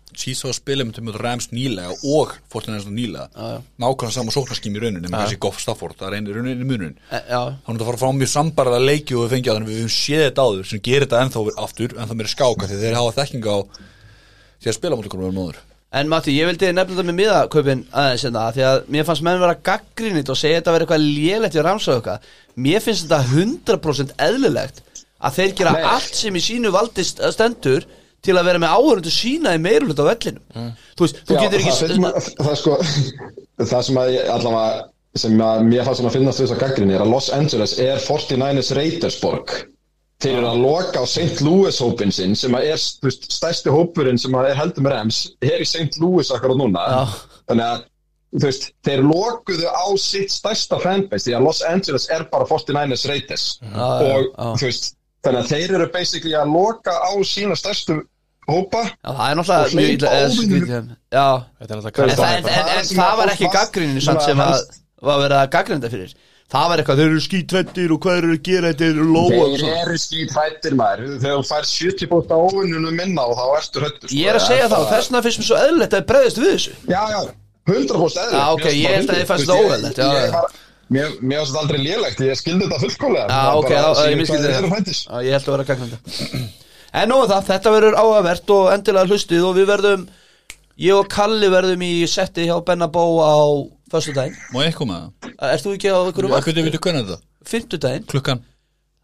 Að 0.51 0.55
spila 0.57 0.85
með 0.85 0.97
mjög 1.07 1.17
Rams 1.23 1.45
nýlega 1.55 1.93
og 2.11 2.33
Fortinæðins 2.51 2.89
nýlega. 2.91 3.27
Nákvæmlega 3.79 4.15
sama 4.17 4.33
sóknarskím 4.35 4.75
í 4.75 4.81
rauninni 4.83 5.07
með 5.07 5.23
þessi 5.23 5.39
Goff 5.45 5.61
Stafford 5.63 5.95
Það 6.01 6.09
er 6.09 6.17
einu 6.19 6.35
rauninni 6.35 6.67
munun 6.67 6.97
E, 7.07 7.21
Já, 7.31 7.39
Hann 7.63 7.79
er 7.79 7.85
að 7.85 7.87
fara 7.87 8.01
fram 8.03 8.19
mjög 8.19 8.33
sambarlega 8.33 8.83
leiki 8.83 9.15
og 9.15 9.23
við 9.23 9.37
fengið 9.37 9.47
á 9.47 9.55
þannig 9.55 9.71
við 9.71 9.79
höfum 9.79 9.95
séð 9.95 10.25
þetta 10.27 10.43
áður 10.49 10.67
sem 10.73 10.83
gerir 10.83 11.07
þetta 11.07 11.23
ennþá 11.23 11.39
aftur 11.63 11.95
en 11.95 12.11
það 12.11 12.19
meira 12.19 12.33
skáka 12.35 12.67
því 12.67 12.77
þeir 12.83 12.99
hafa 12.99 13.15
þekking 13.21 13.47
á 13.47 13.57
því 14.59 14.67
að 14.73 14.79
spila 14.81 14.99
mútið 14.99 15.15
hvernig 15.15 15.39
móður 15.39 15.63
En 15.93 16.09
Matti, 16.09 16.33
ég 16.33 16.49
vildi 16.49 16.73
nefna 16.73 16.97
þetta 16.97 17.05
með 17.05 17.19
miðakaupin 17.21 17.87
aðeins 17.93 18.23
hérna, 18.27 18.51
því 18.57 18.63
að 18.65 18.79
mér 18.91 19.05
fannst 19.05 19.25
menn 19.27 19.43
vera 19.43 19.63
gaggrínit 19.69 20.31
og 20.33 20.39
segja 20.41 20.59
þetta 20.59 20.73
vera 20.73 20.87
eitthvað 20.87 21.05
lélegt 21.05 21.59
við 21.59 21.67
ramsa 21.67 21.93
eitthvað. 22.01 22.19
Mér 22.57 22.81
finnst 28.23 28.31
þetta 28.31 28.31
100% 28.31 28.31
eðlilegt 28.31 28.31
að 28.31 28.31
þeir 28.31 28.31
gera 28.31 28.31
Nei. 28.31 28.31
allt 28.31 28.31
sem 28.31 28.31
í 28.31 28.31
sínu 28.31 28.31
valdi 28.31 28.31
st- 28.31 28.31
stendur 28.31 28.31
til 28.31 28.37
að 28.39 28.47
vera 28.47 28.59
með 28.63 28.75
áhörundu 28.79 29.13
sína 29.13 29.53
í 29.55 29.61
meirulegt 29.63 29.99
á 29.99 30.07
vellinum. 30.09 30.73
Þú 30.97 31.07
veist, 31.07 31.17
þú 31.27 31.35
Já, 31.35 31.41
getur 31.43 31.59
ekki... 31.59 31.73
það, 31.73 31.99
maður- 32.03 32.31
það, 32.39 32.57
sko, 32.63 32.77
það 33.73 33.83
sem 33.89 33.97
að 34.03 34.11
ég 34.15 34.31
allavega 34.37 34.89
sem 35.23 35.43
að 35.45 35.63
mér 35.69 35.85
fannst 35.85 36.01
að 36.07 36.15
finnast 36.17 36.41
þess 36.41 36.55
að 36.55 36.61
gaggrinni 36.63 36.95
er 36.97 37.03
að 37.05 37.11
Los 37.13 37.29
Angeles 37.37 37.75
er 37.83 37.99
49ers 38.01 38.71
Raidersborg 38.79 39.51
þeir 40.23 40.37
eru 40.39 40.47
að 40.53 40.61
loka 40.63 41.03
á 41.03 41.07
St. 41.11 41.43
Louis 41.45 41.81
hópin 41.83 42.13
sinn 42.15 42.37
sem 42.39 42.55
að 42.55 42.69
er 42.71 42.79
veist, 43.03 43.27
stærsti 43.35 43.73
hópurinn 43.75 44.21
sem 44.23 44.33
að 44.39 44.53
er 44.53 44.61
heldur 44.63 44.87
með 44.87 44.95
Rams 44.95 45.19
er 45.43 45.59
í 45.61 45.67
St. 45.67 45.99
Louis 46.01 46.31
akkurat 46.33 46.57
núna 46.63 46.85
Já. 46.87 47.03
þannig 47.51 47.67
að 47.67 47.83
veist, 48.47 48.69
þeir 48.87 49.03
lokuðu 49.05 49.67
á 49.69 49.85
sitt 50.01 50.31
stærsta 50.33 50.79
fanbase 50.81 51.27
því 51.29 51.35
að 51.37 51.45
Los 51.51 51.61
Angeles 51.69 52.07
er 52.15 52.25
bara 52.33 52.47
49ers 52.49 53.05
Raiders 53.11 53.47
og 53.75 54.31
já. 54.31 54.55
þú 54.57 54.65
veist, 54.71 54.93
þannig 55.23 55.41
að 55.43 55.53
þeir 55.53 55.77
eru 55.79 55.87
basically 55.95 56.35
að 56.39 56.57
loka 56.57 56.95
á 56.99 57.13
sína 57.27 57.57
stærstu 57.59 58.01
hópa. 58.49 58.83
Já, 58.91 59.11
það 59.13 59.25
er 59.29 59.39
náttúrulega 59.39 59.69
mjög. 59.79 60.93
Já, 61.13 61.27
Þetta 61.63 61.73
er 61.73 61.79
en, 61.79 62.91
það, 62.91 63.17
var 63.21 63.33
ekki 63.37 63.51
gaggrinni 63.55 64.03
samt 64.03 64.27
sem 64.27 64.43
að 64.43 64.61
var 65.03 65.25
verið 65.25 65.39
að 65.39 65.51
gaggrinda 65.57 65.91
fyrir. 65.93 66.15
Það 66.53 66.67
var 66.69 66.81
eitthvað, 66.83 66.99
þeir 67.01 67.09
eru 67.09 67.21
skítrættir 67.25 67.93
og 67.95 67.99
hvað 68.05 68.19
eru 68.21 68.35
að 68.35 68.43
gera 68.45 68.71
þetta 68.73 68.89
eru 68.91 69.05
lóa 69.09 69.45
þeir 69.55 69.63
eru 69.79 70.01
skýt 70.03 70.35
hættir 70.37 70.75
maður. 70.77 71.15
Þegar 71.23 71.39
þú 71.39 71.47
fær 71.49 71.69
70% 71.71 72.35
á 72.35 72.39
óvinnunum 72.43 72.99
minna 72.99 73.25
og 73.25 73.39
þá 73.39 73.45
ertu 73.57 73.85
höttur 73.87 74.13
Ég 74.13 74.29
er 74.29 74.37
að 74.37 74.45
segja 74.51 74.67
það 74.69 74.83
og 74.83 74.91
þess 74.91 75.09
vegna 75.09 75.23
finnst 75.25 75.41
mér 75.41 75.49
svo 75.49 75.61
eðlilegt 75.63 75.97
að 75.97 76.05
breyðast 76.11 76.43
við 76.43 76.51
þessu. 76.51 76.75
Já, 76.93 77.01
já, 77.09 77.21
100% 77.71 78.21
eðlilegt. 78.27 78.37
Já, 78.37 78.45
ok, 78.53 78.67
Mér 78.67 78.77
ég 78.83 78.99
held 78.99 79.09
að 79.09 79.23
þið 79.23 79.31
fannst 79.33 79.49
það 79.49 79.59
veist, 79.73 80.61
já, 80.89 80.97
já. 80.97 81.11
Mér 81.13 81.15
mér 81.23 81.39
finnst 81.43 81.53
þetta 81.53 81.63
aldrei 81.63 81.81
lélegt, 81.85 82.21
ég 82.27 82.39
skildi 82.41 82.67
þetta 82.67 82.81
fullkólega 82.83 83.27
Já, 83.29 83.43
ok, 83.61 83.71
já, 83.71 83.85
ég 84.11 84.19
miskildi 84.21 84.51
það 84.51 84.69
það. 84.73 85.23
Já, 85.27 85.33
held 85.37 85.47
að 85.49 85.55
vera 85.57 85.69
gagnandi 85.71 86.51
En 86.93 87.09
nú 87.09 87.19
er 87.23 87.31
það, 87.31 87.47
þetta 87.49 87.71
verður 87.73 87.95
áhugavert 88.03 88.51
og 88.53 88.67
endilega 88.75 89.09
hlustið 89.09 89.47
og 89.49 89.55
við 89.57 89.71
verðum 89.73 90.03
Ég 90.83 90.97
og 90.97 91.09
Kalli 91.13 91.49
verðum 91.53 91.83
í 91.85 91.93
setti 92.09 92.47
hjá 92.49 92.57
Bennabó 92.65 93.05
á 93.25 93.37
Föstudaginn 93.93 94.37
Má 94.53 94.63
ég 94.67 94.75
koma 94.77 94.99
það? 95.21 95.35
Erst 95.53 95.67
þú 95.69 95.75
ekki 95.77 95.93
á 95.93 95.97
einhverju 96.01 96.31
Hvað 96.33 96.39
vakt? 96.39 96.49
veitum 96.51 96.69
við 96.69 96.79
hvernig 96.87 97.07
þetta? 97.09 97.19
Fimmtudaginn, 97.53 98.07
Klukkan 98.13 98.43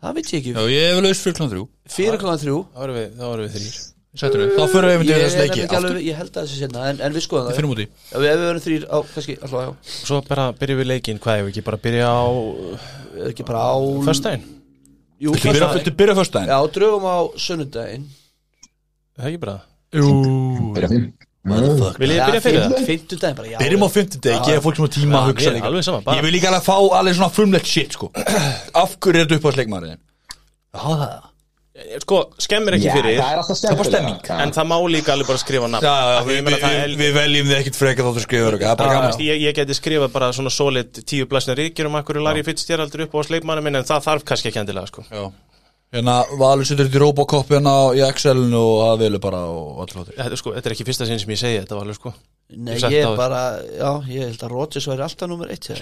það 0.02 0.18
veit 0.18 0.32
ég 0.32 0.48
Já, 0.48 0.56
ekki 0.56 0.74
ég 0.74 0.88
er 0.88 0.98
vel 0.98 1.04
laus 1.08 1.22
fyrir 1.24 1.36
klukkan 1.38 1.52
þrjú 1.54 1.64
Fyrir 1.96 2.20
klokkan 2.22 2.42
þrjú 2.44 2.58
Þá 2.74 2.84
erum 2.86 2.98
við, 2.98 3.08
þá 3.18 3.24
erum 3.32 3.44
við 3.48 3.56
þrýr 3.56 3.97
Sættur 4.18 4.42
við. 4.42 4.52
Þá 4.58 4.64
fyrir 4.72 4.88
við 4.88 4.90
Ég, 4.90 4.96
einmitt 4.98 5.08
í 5.08 5.14
er 5.14 5.20
þess 5.22 5.38
leiki 5.38 5.64
aftur. 5.68 5.98
ég 6.02 6.16
held 6.18 6.30
að 6.32 6.46
þessi 6.48 6.56
sinna 6.64 6.86
en, 6.90 7.00
en 7.06 7.14
við 7.14 7.22
skoðum 7.22 7.44
Við 7.46 7.52
það 7.52 7.58
finnum 7.60 7.74
út 7.74 7.82
í. 7.82 7.86
Já, 7.86 8.16
við, 8.18 8.28
ef 8.28 8.38
við 8.40 8.46
verðum 8.48 8.64
þrýr 8.64 8.86
á, 8.90 8.96
kannski, 9.14 9.36
alltaf 9.38 9.62
já. 9.62 9.70
Svo 10.08 10.18
bara 10.26 10.46
byrjum 10.58 10.80
við 10.82 10.88
leikinn, 10.90 11.20
hvað 11.22 11.38
hefur 11.38 11.52
ekki 11.52 11.64
bara 11.68 11.80
byrja 11.86 12.08
á 12.10 12.26
Er 13.18 13.30
Ekki 13.30 13.46
bara 13.46 13.62
á 13.62 13.76
Föstudaginn, 14.08 14.44
Jú, 15.18 15.34
Viltu 15.34 15.94
byrja 15.98 16.14
daginn? 16.18 16.50
Já, 16.50 16.58
drögum 16.74 17.06
á 17.06 17.18
sunnudaginn. 17.46 18.04
Er 19.18 19.22
það 19.22 19.30
ekki 19.32 19.40
bara 19.46 19.56
Jú. 19.98 20.10
Byrja 20.76 20.90
því. 20.92 21.00
Vil 21.48 22.10
ég 22.12 22.20
byrja 22.28 22.42
fyrir 22.44 22.60
það? 22.66 22.84
Fimmtudaginn 22.90 23.38
bara, 23.38 23.48
já. 23.54 23.58
Byrjum 23.62 23.86
á 23.86 23.88
fimmtudegi, 23.94 24.38
gefa 24.50 24.62
fólk 24.66 24.78
svona 24.78 24.92
tíma 24.94 25.18
að 25.22 25.30
hugsa 25.32 25.48
er 25.48 25.56
líka. 25.56 25.70
alveg 25.70 25.86
sama, 25.86 26.02
bara. 26.04 26.18
Ég 26.18 26.26
vil 26.26 26.34
líka 26.36 26.50
alveg 26.50 26.66
fá 26.66 26.74
alveg 26.98 27.16
svona 27.18 27.30
frumlegt 27.32 27.70
shit 27.70 27.96
sko. 27.96 28.10
Af 28.82 28.98
hverju 28.98 29.14
er 29.22 29.26
þetta 29.26 29.38
upp 29.38 29.48
á 29.48 29.50
sleikmaðurinn? 29.56 30.00
Já, 30.74 30.82
það 30.84 31.27
Sko, 32.02 32.18
skemmir 32.42 32.74
ekki 32.78 32.90
fyrir. 32.90 33.18
það 33.20 33.32
er 33.32 33.40
alltaf 33.42 33.58
stemming 33.60 33.88
stemming. 33.88 34.30
En 34.42 34.52
það 34.56 34.66
má 34.70 34.76
líka 34.90 35.12
alveg 35.14 35.28
bara 35.30 35.40
skrifa 35.42 35.68
nafn. 35.70 35.86
Já, 35.86 35.94
já, 36.12 36.22
við, 36.26 36.36
ég 36.38 36.46
meina 36.46 36.56
við, 36.56 36.62
það 36.64 36.72
við, 36.74 36.84
er- 36.84 36.96
við 37.02 37.12
veljum 37.18 37.50
þið 37.50 37.58
ekkit 37.58 37.78
frekar 37.78 38.08
þáttu 38.08 38.24
skrifur 38.24 38.56
er 38.58 38.62
ég, 39.28 39.42
ég 39.46 39.58
geti 39.60 39.76
skrifað 39.78 40.12
bara 40.16 40.30
svona 40.34 40.50
solid 40.54 41.02
tíu 41.06 41.28
blæsna 41.30 41.54
ríkir 41.58 41.86
um 41.86 41.98
akkur 42.00 42.18
Larry 42.24 42.42
Fitzgerald 42.46 42.94
upp 43.06 43.14
á 43.14 43.20
sleikmannu 43.30 43.62
minn 43.62 43.78
en 43.78 43.86
það 43.86 44.02
þarf 44.08 44.26
kannski 44.32 44.50
ekki 44.50 44.62
endilega 44.64 44.90
sko. 44.90 45.04
Já. 45.12 45.28
Hérna, 45.88 46.18
Valur 46.36 46.66
setur 46.68 46.84
þetta 46.84 46.98
í 46.98 47.00
Robocop 47.00 47.48
hérna 47.54 47.72
í 47.96 48.02
Excel-inu 48.04 48.58
og 48.60 48.80
það 48.82 48.98
velur 49.06 49.22
bara 49.24 49.38
og 49.48 49.86
flottir 49.88 50.18
þetta, 50.18 50.34
er 50.34 50.40
sko, 50.42 50.52
þetta 50.52 50.68
er 50.68 50.74
ekki 50.74 50.84
fyrsta 50.84 51.06
sinn 51.08 51.22
sem 51.22 51.30
ég 51.32 51.40
segi 51.40 51.60
þetta 51.62 51.78
var 51.78 51.86
alveg 51.86 51.96
sko. 51.96 52.12
Nei, 52.58 52.74
Ég 52.76 52.92
ég 52.92 53.16
bara, 53.16 53.40
já, 53.72 53.88
ég 54.12 54.26
held 54.28 54.44
að 54.44 54.52
Rodgers 54.52 54.88
væri 54.90 55.04
alltaf 55.06 55.30
nummer 55.30 55.48
eitt 55.54 55.70
hér. 55.70 55.80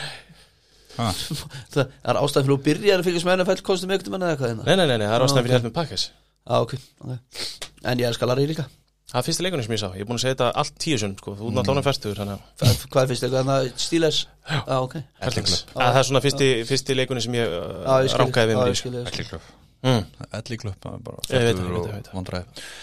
Það 1.74 1.85
er 1.85 2.20
ástæð 2.23 2.47
fyrir 2.47 2.56
að 2.56 2.64
byrja 2.70 2.97
að 2.97 3.05
fylgjast 3.06 3.28
með 3.28 3.39
NFL 3.40 3.66
kostum 3.66 3.93
ykkur 3.97 4.14
manna 4.14 4.32
eða 4.32 4.40
hvað 4.40 4.52
hérna? 4.52 4.66
Nei, 4.66 4.77
nei, 4.77 4.86
nei, 4.86 4.97
nei, 4.97 5.06
það 5.06 5.18
er 5.18 5.27
ástæðan 5.27 5.48
fyrir 5.51 5.77
pakkas 5.77 6.09
Já, 6.47 6.59
ok, 6.62 6.74
ok. 7.02 7.47
En 7.90 7.98
ég 7.98 8.06
elskar 8.06 8.31
Larry 8.31 8.47
líka. 8.47 8.68
Það 9.06 9.18
er 9.20 9.24
fyrsta 9.27 9.44
leikunum 9.44 9.66
sem 9.66 9.74
ég 9.74 9.81
sá, 9.82 9.86
ég 9.94 10.02
er 10.02 10.06
búin 10.06 10.18
að 10.18 10.23
segja 10.23 10.35
þetta 10.35 10.47
allt 10.62 10.77
tíu 10.82 10.97
sunn 10.98 11.12
sko. 11.18 11.35
þú 11.39 11.51
er 11.51 11.55
náttúrulega 11.56 12.14
þannig 12.18 12.32
að 12.66 12.81
Hvað 12.90 13.01
er 13.02 13.10
fyrst 13.10 13.27
eitthvað 13.27 13.51
þannig 13.51 13.82
Steelers? 13.82 14.18
Já, 14.51 14.77
ok. 14.78 14.97
Að 15.23 15.36
það 15.74 15.98
er 16.01 16.09
svona 16.09 16.23
fyrsti, 16.24 16.48
fyrsti 16.70 16.97
leikunum 16.98 17.23
sem 17.23 17.36
ég, 17.39 17.55
við 17.55 17.94
ég 17.94 18.09
í 18.09 18.14
sko. 18.14 18.27
skil, 18.32 18.56
ég 18.66 18.81
skil. 18.81 18.94
Elliklöf 19.05 19.47
mm. 19.86 20.02
Elliklöf, 20.40 20.78
það 20.82 20.98
er 20.98 21.05
bara 21.06 21.23
Ég 21.31 21.47
veit 21.47 21.60
það, 21.60 21.70
fættur 21.70 21.86
ég 21.86 21.94
veit 21.94 22.10
það, 22.10 22.27
ég 22.27 22.35
og 22.35 22.74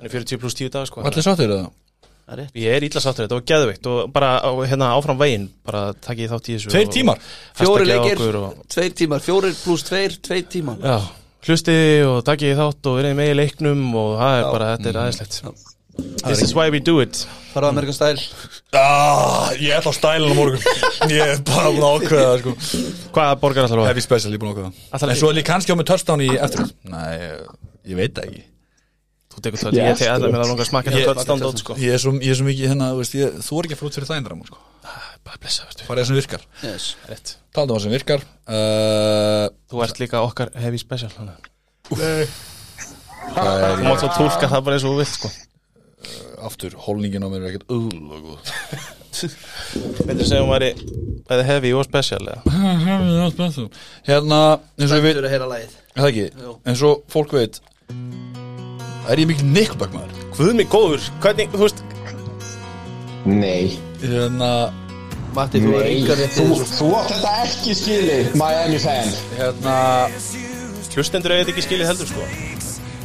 Hann 0.00 0.08
er 0.08 0.14
40 0.16 0.40
pluss 0.40 0.56
10 0.56 0.70
dag 0.72 0.86
sko. 0.88 1.02
Allir 1.04 1.24
sáttir 1.26 1.50
það? 1.52 1.66
Það 2.30 2.36
er 2.36 2.42
rétt. 2.44 2.58
Ég 2.62 2.76
er 2.78 2.84
illa 2.86 3.00
sáttur, 3.02 3.24
þetta 3.26 3.34
var 3.40 3.46
geðveikt 3.50 3.86
og 3.90 4.12
bara 4.14 4.28
hérna 4.70 4.90
áfram 4.94 5.18
veginn 5.18 5.48
bara 5.66 5.80
takk 5.98 6.20
ég 6.22 6.30
þátt 6.30 6.46
í 6.46 6.54
þessu 6.54 6.70
Tveir 6.70 6.90
tímar. 6.94 7.18
Fjóri 7.58 7.86
leikir, 7.88 8.20
og- 8.38 8.60
tveir 8.70 8.92
tímar. 8.94 9.24
Fjórir 9.24 9.56
pluss 9.64 9.82
tveir, 9.88 10.14
tveir 10.22 10.44
tímar. 10.46 10.78
Já, 10.78 11.00
hlustiði 11.48 12.06
og 12.06 12.20
takk 12.28 12.44
ég 12.46 12.54
þátt 12.60 12.86
og 12.86 13.00
verið 13.00 13.16
með 13.18 13.32
í 13.32 13.36
leiknum 13.40 13.82
og 13.98 14.12
það 14.20 14.36
er 14.38 14.44
Já. 14.44 14.50
bara, 14.54 14.68
þetta 14.76 14.88
er 14.92 15.00
aðeinslegt. 15.02 15.66
This 16.22 16.42
is 16.46 16.54
why 16.54 16.70
we 16.70 16.78
do 16.78 17.00
it. 17.00 17.26
Fara 17.52 17.66
á 17.66 17.70
Amerikan 17.74 17.92
Style. 17.92 18.22
Ah, 18.72 19.50
Ég 19.58 19.74
ætla 19.74 19.90
á 19.90 19.94
stælun 19.98 20.30
á 20.30 20.34
morgun. 20.38 20.62
Ég 21.10 21.20
er 21.34 21.42
bara 21.42 21.72
búin 21.74 21.82
að 21.82 21.98
ákveða 21.98 22.28
það, 22.30 22.38
sko. 22.38 22.54
Hvaða 23.10 23.40
borgar 23.42 23.66
að? 23.66 23.82
Heavy 23.90 24.00
special, 24.06 24.30
ég 24.30 24.38
er 24.38 24.44
búin 24.44 24.54
að 24.54 24.70
ákveða 24.94 25.10
En 25.10 25.16
svo 25.18 25.30
er 25.34 25.40
ég 25.42 25.44
kannski 25.50 25.74
á 25.74 25.76
með 25.76 25.90
touchdown 25.90 26.22
í 26.22 26.30
eftir. 26.38 26.70
Nei, 26.84 27.18
ég 27.90 27.98
veit 27.98 28.14
það 28.14 28.30
ekki 28.30 28.44
Þú 29.30 29.42
tekur 29.44 29.62
tölti, 29.62 29.78
ég 29.78 29.92
ætla 29.94 30.16
að 30.16 30.24
mér 30.26 30.42
að 30.42 30.48
langa 30.50 30.64
að 30.64 30.68
smakka 30.72 30.90
Ég- 30.90 31.06
þetta 31.06 31.36
dot 31.38 31.60
sko. 31.62 31.76
Ég 31.78 31.94
er 31.94 32.00
svo, 32.02 32.12
ég 32.18 32.32
er 32.32 32.38
svo 32.40 32.46
mikið 32.48 32.72
hérna, 32.72 32.88
þú 32.90 32.98
veist, 32.98 33.14
ég, 33.14 33.36
þú 33.46 33.58
er 33.60 33.68
ekki 33.68 33.76
að 33.76 33.80
frútt 33.80 33.96
fyrir 33.98 34.08
þægindram 34.10 34.40
sko. 34.48 34.58
Bara 35.20 35.38
blessa, 35.44 35.66
veistu. 35.68 35.84
Farið 35.86 36.02
það 36.02 36.08
sem 36.08 36.18
virkar. 36.18 36.42
Yes. 36.64 36.84
Taldu 37.54 37.74
um 37.74 37.78
það 37.78 37.84
sem 37.84 37.92
virkar 37.94 38.22
uh, 38.48 39.46
Þú 39.70 39.82
ert 39.84 40.00
líka 40.00 40.22
okkar 40.24 40.50
heavy 40.58 40.80
special. 40.80 41.12
Það 41.20 41.30
Þú 43.30 43.84
mátt 43.86 44.02
svo 44.02 44.10
tólka 44.16 44.48
það 44.50 44.64
bara 44.66 44.78
eins 44.78 44.86
og 44.88 44.94
þú 44.94 44.98
vilt 45.02 45.14
sko. 45.14 45.30
Aftur, 46.48 46.74
holningin 46.86 47.22
á 47.22 47.28
mér 47.30 47.44
er 47.44 47.50
ekkert 47.52 47.68
góð. 47.68 48.38
Veitur 50.08 50.26
sem 50.26 50.40
hún 50.40 50.50
væri 50.54 50.70
bæði 51.28 51.44
heavy 51.50 51.72
og 51.76 51.84
special 51.86 52.22
eða? 52.24 52.40
Hérna, 54.08 54.40
eins 54.80 54.90
og 54.90 54.96
ég 54.98 55.04
veit 55.04 55.14
Þú 55.14 55.20
eru 55.20 55.28
að 55.28 55.34
heyra 55.36 55.50
lagið. 55.50 55.76
Er 55.90 56.00
Það 56.00 56.10
ekki, 56.10 56.26
eins 56.72 56.82
og 56.88 57.04
fólk 57.12 57.36
veit 57.36 57.60
Er 59.10 59.18
ég 59.18 59.26
mikil 59.30 59.48
Nickelback 59.50 59.94
maður 59.96 60.26
Guð 60.36 60.52
mig 60.58 60.68
góður, 60.70 61.06
hvernig, 61.22 61.50
þú 61.54 61.64
veist 61.64 61.82
Nei, 63.28 63.78
Hérna, 64.00 64.50
Matti, 65.36 65.60
þú 65.62 65.74
er 65.78 65.84
nei, 65.84 65.96
yngar 66.00 66.18
rétt 66.18 66.36
þú, 66.38 66.46
þú 66.66 66.86
átt 66.98 67.10
þetta 67.12 67.32
ekki 67.44 67.74
skilið, 67.78 68.30
Miami 68.40 68.78
fan. 68.82 69.12
Hérna 69.36 69.74
Hlustendur 70.90 71.34
eiga 71.34 71.44
þetta 71.44 71.52
ekki 71.54 71.66
skilið 71.68 71.90
heldur 71.90 72.10
sko. 72.10 72.24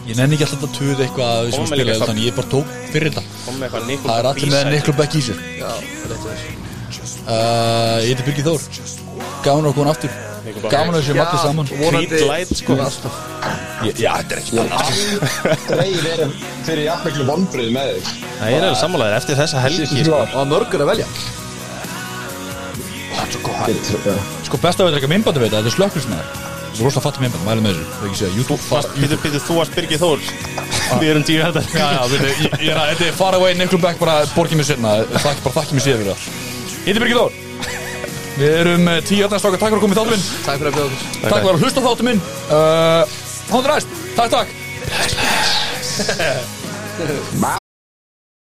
Ég 0.06 0.18
nenni 0.18 0.38
ekki 0.38 0.46
alltaf 0.48 0.64
að 0.66 0.74
tuða 0.78 1.06
eitthvað 1.06 1.32
að 1.34 1.50
sem 1.50 1.60
Kom 1.60 1.66
með 1.66 1.72
spila 1.72 1.86
líka 1.92 2.08
Þannig 2.10 2.26
ég 2.28 2.38
bara 2.38 2.52
tók 2.54 2.74
fyrir 2.94 3.14
þetta. 3.14 3.24
Kom 3.46 3.60
með 3.62 3.68
eitthvað 3.68 4.06
Það 4.06 4.20
er 4.20 4.30
allir 4.32 4.54
með 4.54 4.70
Nickelback 4.74 5.18
í 5.18 5.24
sér. 5.26 5.42
Já, 5.60 5.72
rétt 6.12 6.28
þess 6.30 7.16
uh, 7.26 7.98
Ég 8.06 8.12
heiti 8.12 8.28
Birgir 8.30 8.48
Þór. 8.50 8.70
Að 9.46 9.76
koma 9.78 9.94
aftur. 9.94 10.10
Nickelback. 10.14 10.35
Gaman 10.64 10.96
að 10.96 11.02
við 11.02 11.08
séum 11.10 11.20
allir 11.26 11.42
saman. 11.44 11.68
Creed 11.68 12.14
Light 12.30 12.52
sko. 12.56 12.76
Já, 14.00 14.12
þetta 14.18 14.34
er 14.34 14.40
ekki 14.40 14.54
Dreig 15.68 15.98
verið 16.06 16.36
fyrir 16.66 16.84
jafnmiklu 16.88 17.26
vonbrið 17.28 17.72
með 17.76 17.90
þig. 17.98 18.12
Það 18.40 18.54
er 18.56 18.68
alveg 18.70 18.80
sammálaðir 18.80 19.18
eftir 19.20 19.40
þessa 19.42 19.64
helgi 19.66 19.90
sko. 19.92 20.22
Og 20.40 20.48
mörgur 20.54 20.86
að 20.86 20.92
velja. 20.94 21.08
Ég 23.16 23.78
trú- 23.88 24.18
Sko 24.46 24.58
best 24.62 24.80
að 24.82 24.90
við 24.90 24.98
ekki 25.00 25.08
myndbandi 25.10 25.40
veit 25.40 25.54
Þetta 25.54 25.70
er 25.72 25.76
slökklismæður 25.76 26.42
Þú 26.76 26.84
rosa 26.84 27.00
að 27.00 27.06
fatta 27.06 27.22
myndbandi, 27.24 27.46
mælum 27.48 27.64
með 27.64 27.78
þessu. 27.78 27.86
Það 27.96 28.28
er 28.28 28.34
Pítur, 29.24 29.40
þú 29.46 29.56
varst 29.62 29.76
Birgir 29.78 30.02
Þór. 30.02 30.26
Við 31.00 31.10
erum 31.14 31.24
tíu 31.24 31.40
er 31.40 31.56
að, 32.82 32.90
þetta 32.92 33.08
er 33.08 33.16
far 33.16 33.38
away 33.40 33.56
Nickelback 33.56 33.98
bara 34.02 34.18
borgið 34.36 34.60
mér 34.60 34.68
sinna 34.68 34.92
Þakk, 35.16 35.40
mér 35.72 35.86
síðan 35.88 36.04
fyrir 36.04 36.12
það. 36.12 36.28
Heiti 36.86 37.00
Birgir 37.00 37.22
Þór 37.22 37.45
Við 38.36 38.52
erum 38.62 38.84
uh, 38.92 38.98
tíu 39.08 39.24
öllnastrákar, 39.26 39.60
takk 39.62 39.72
fyrir 39.72 39.80
að 39.80 39.86
koma 39.86 39.96
í 39.96 39.98
þáttum 40.00 40.14
minn 40.16 40.26
Takk 40.44 40.58
fyrir 40.60 40.70
að 40.72 40.76
bjóða 40.76 40.88
okkur. 40.90 41.02
Takk 41.24 41.40
fyrir 41.40 41.56
að 41.56 41.62
hlusta 41.64 41.80
á 41.80 41.88
þáttum 41.88 42.08
minn. 42.10 42.22
Uh, 42.50 43.04
Hóndur 43.54 43.72
næst, 43.76 43.90
takk 44.18 44.30
takk 44.36 44.50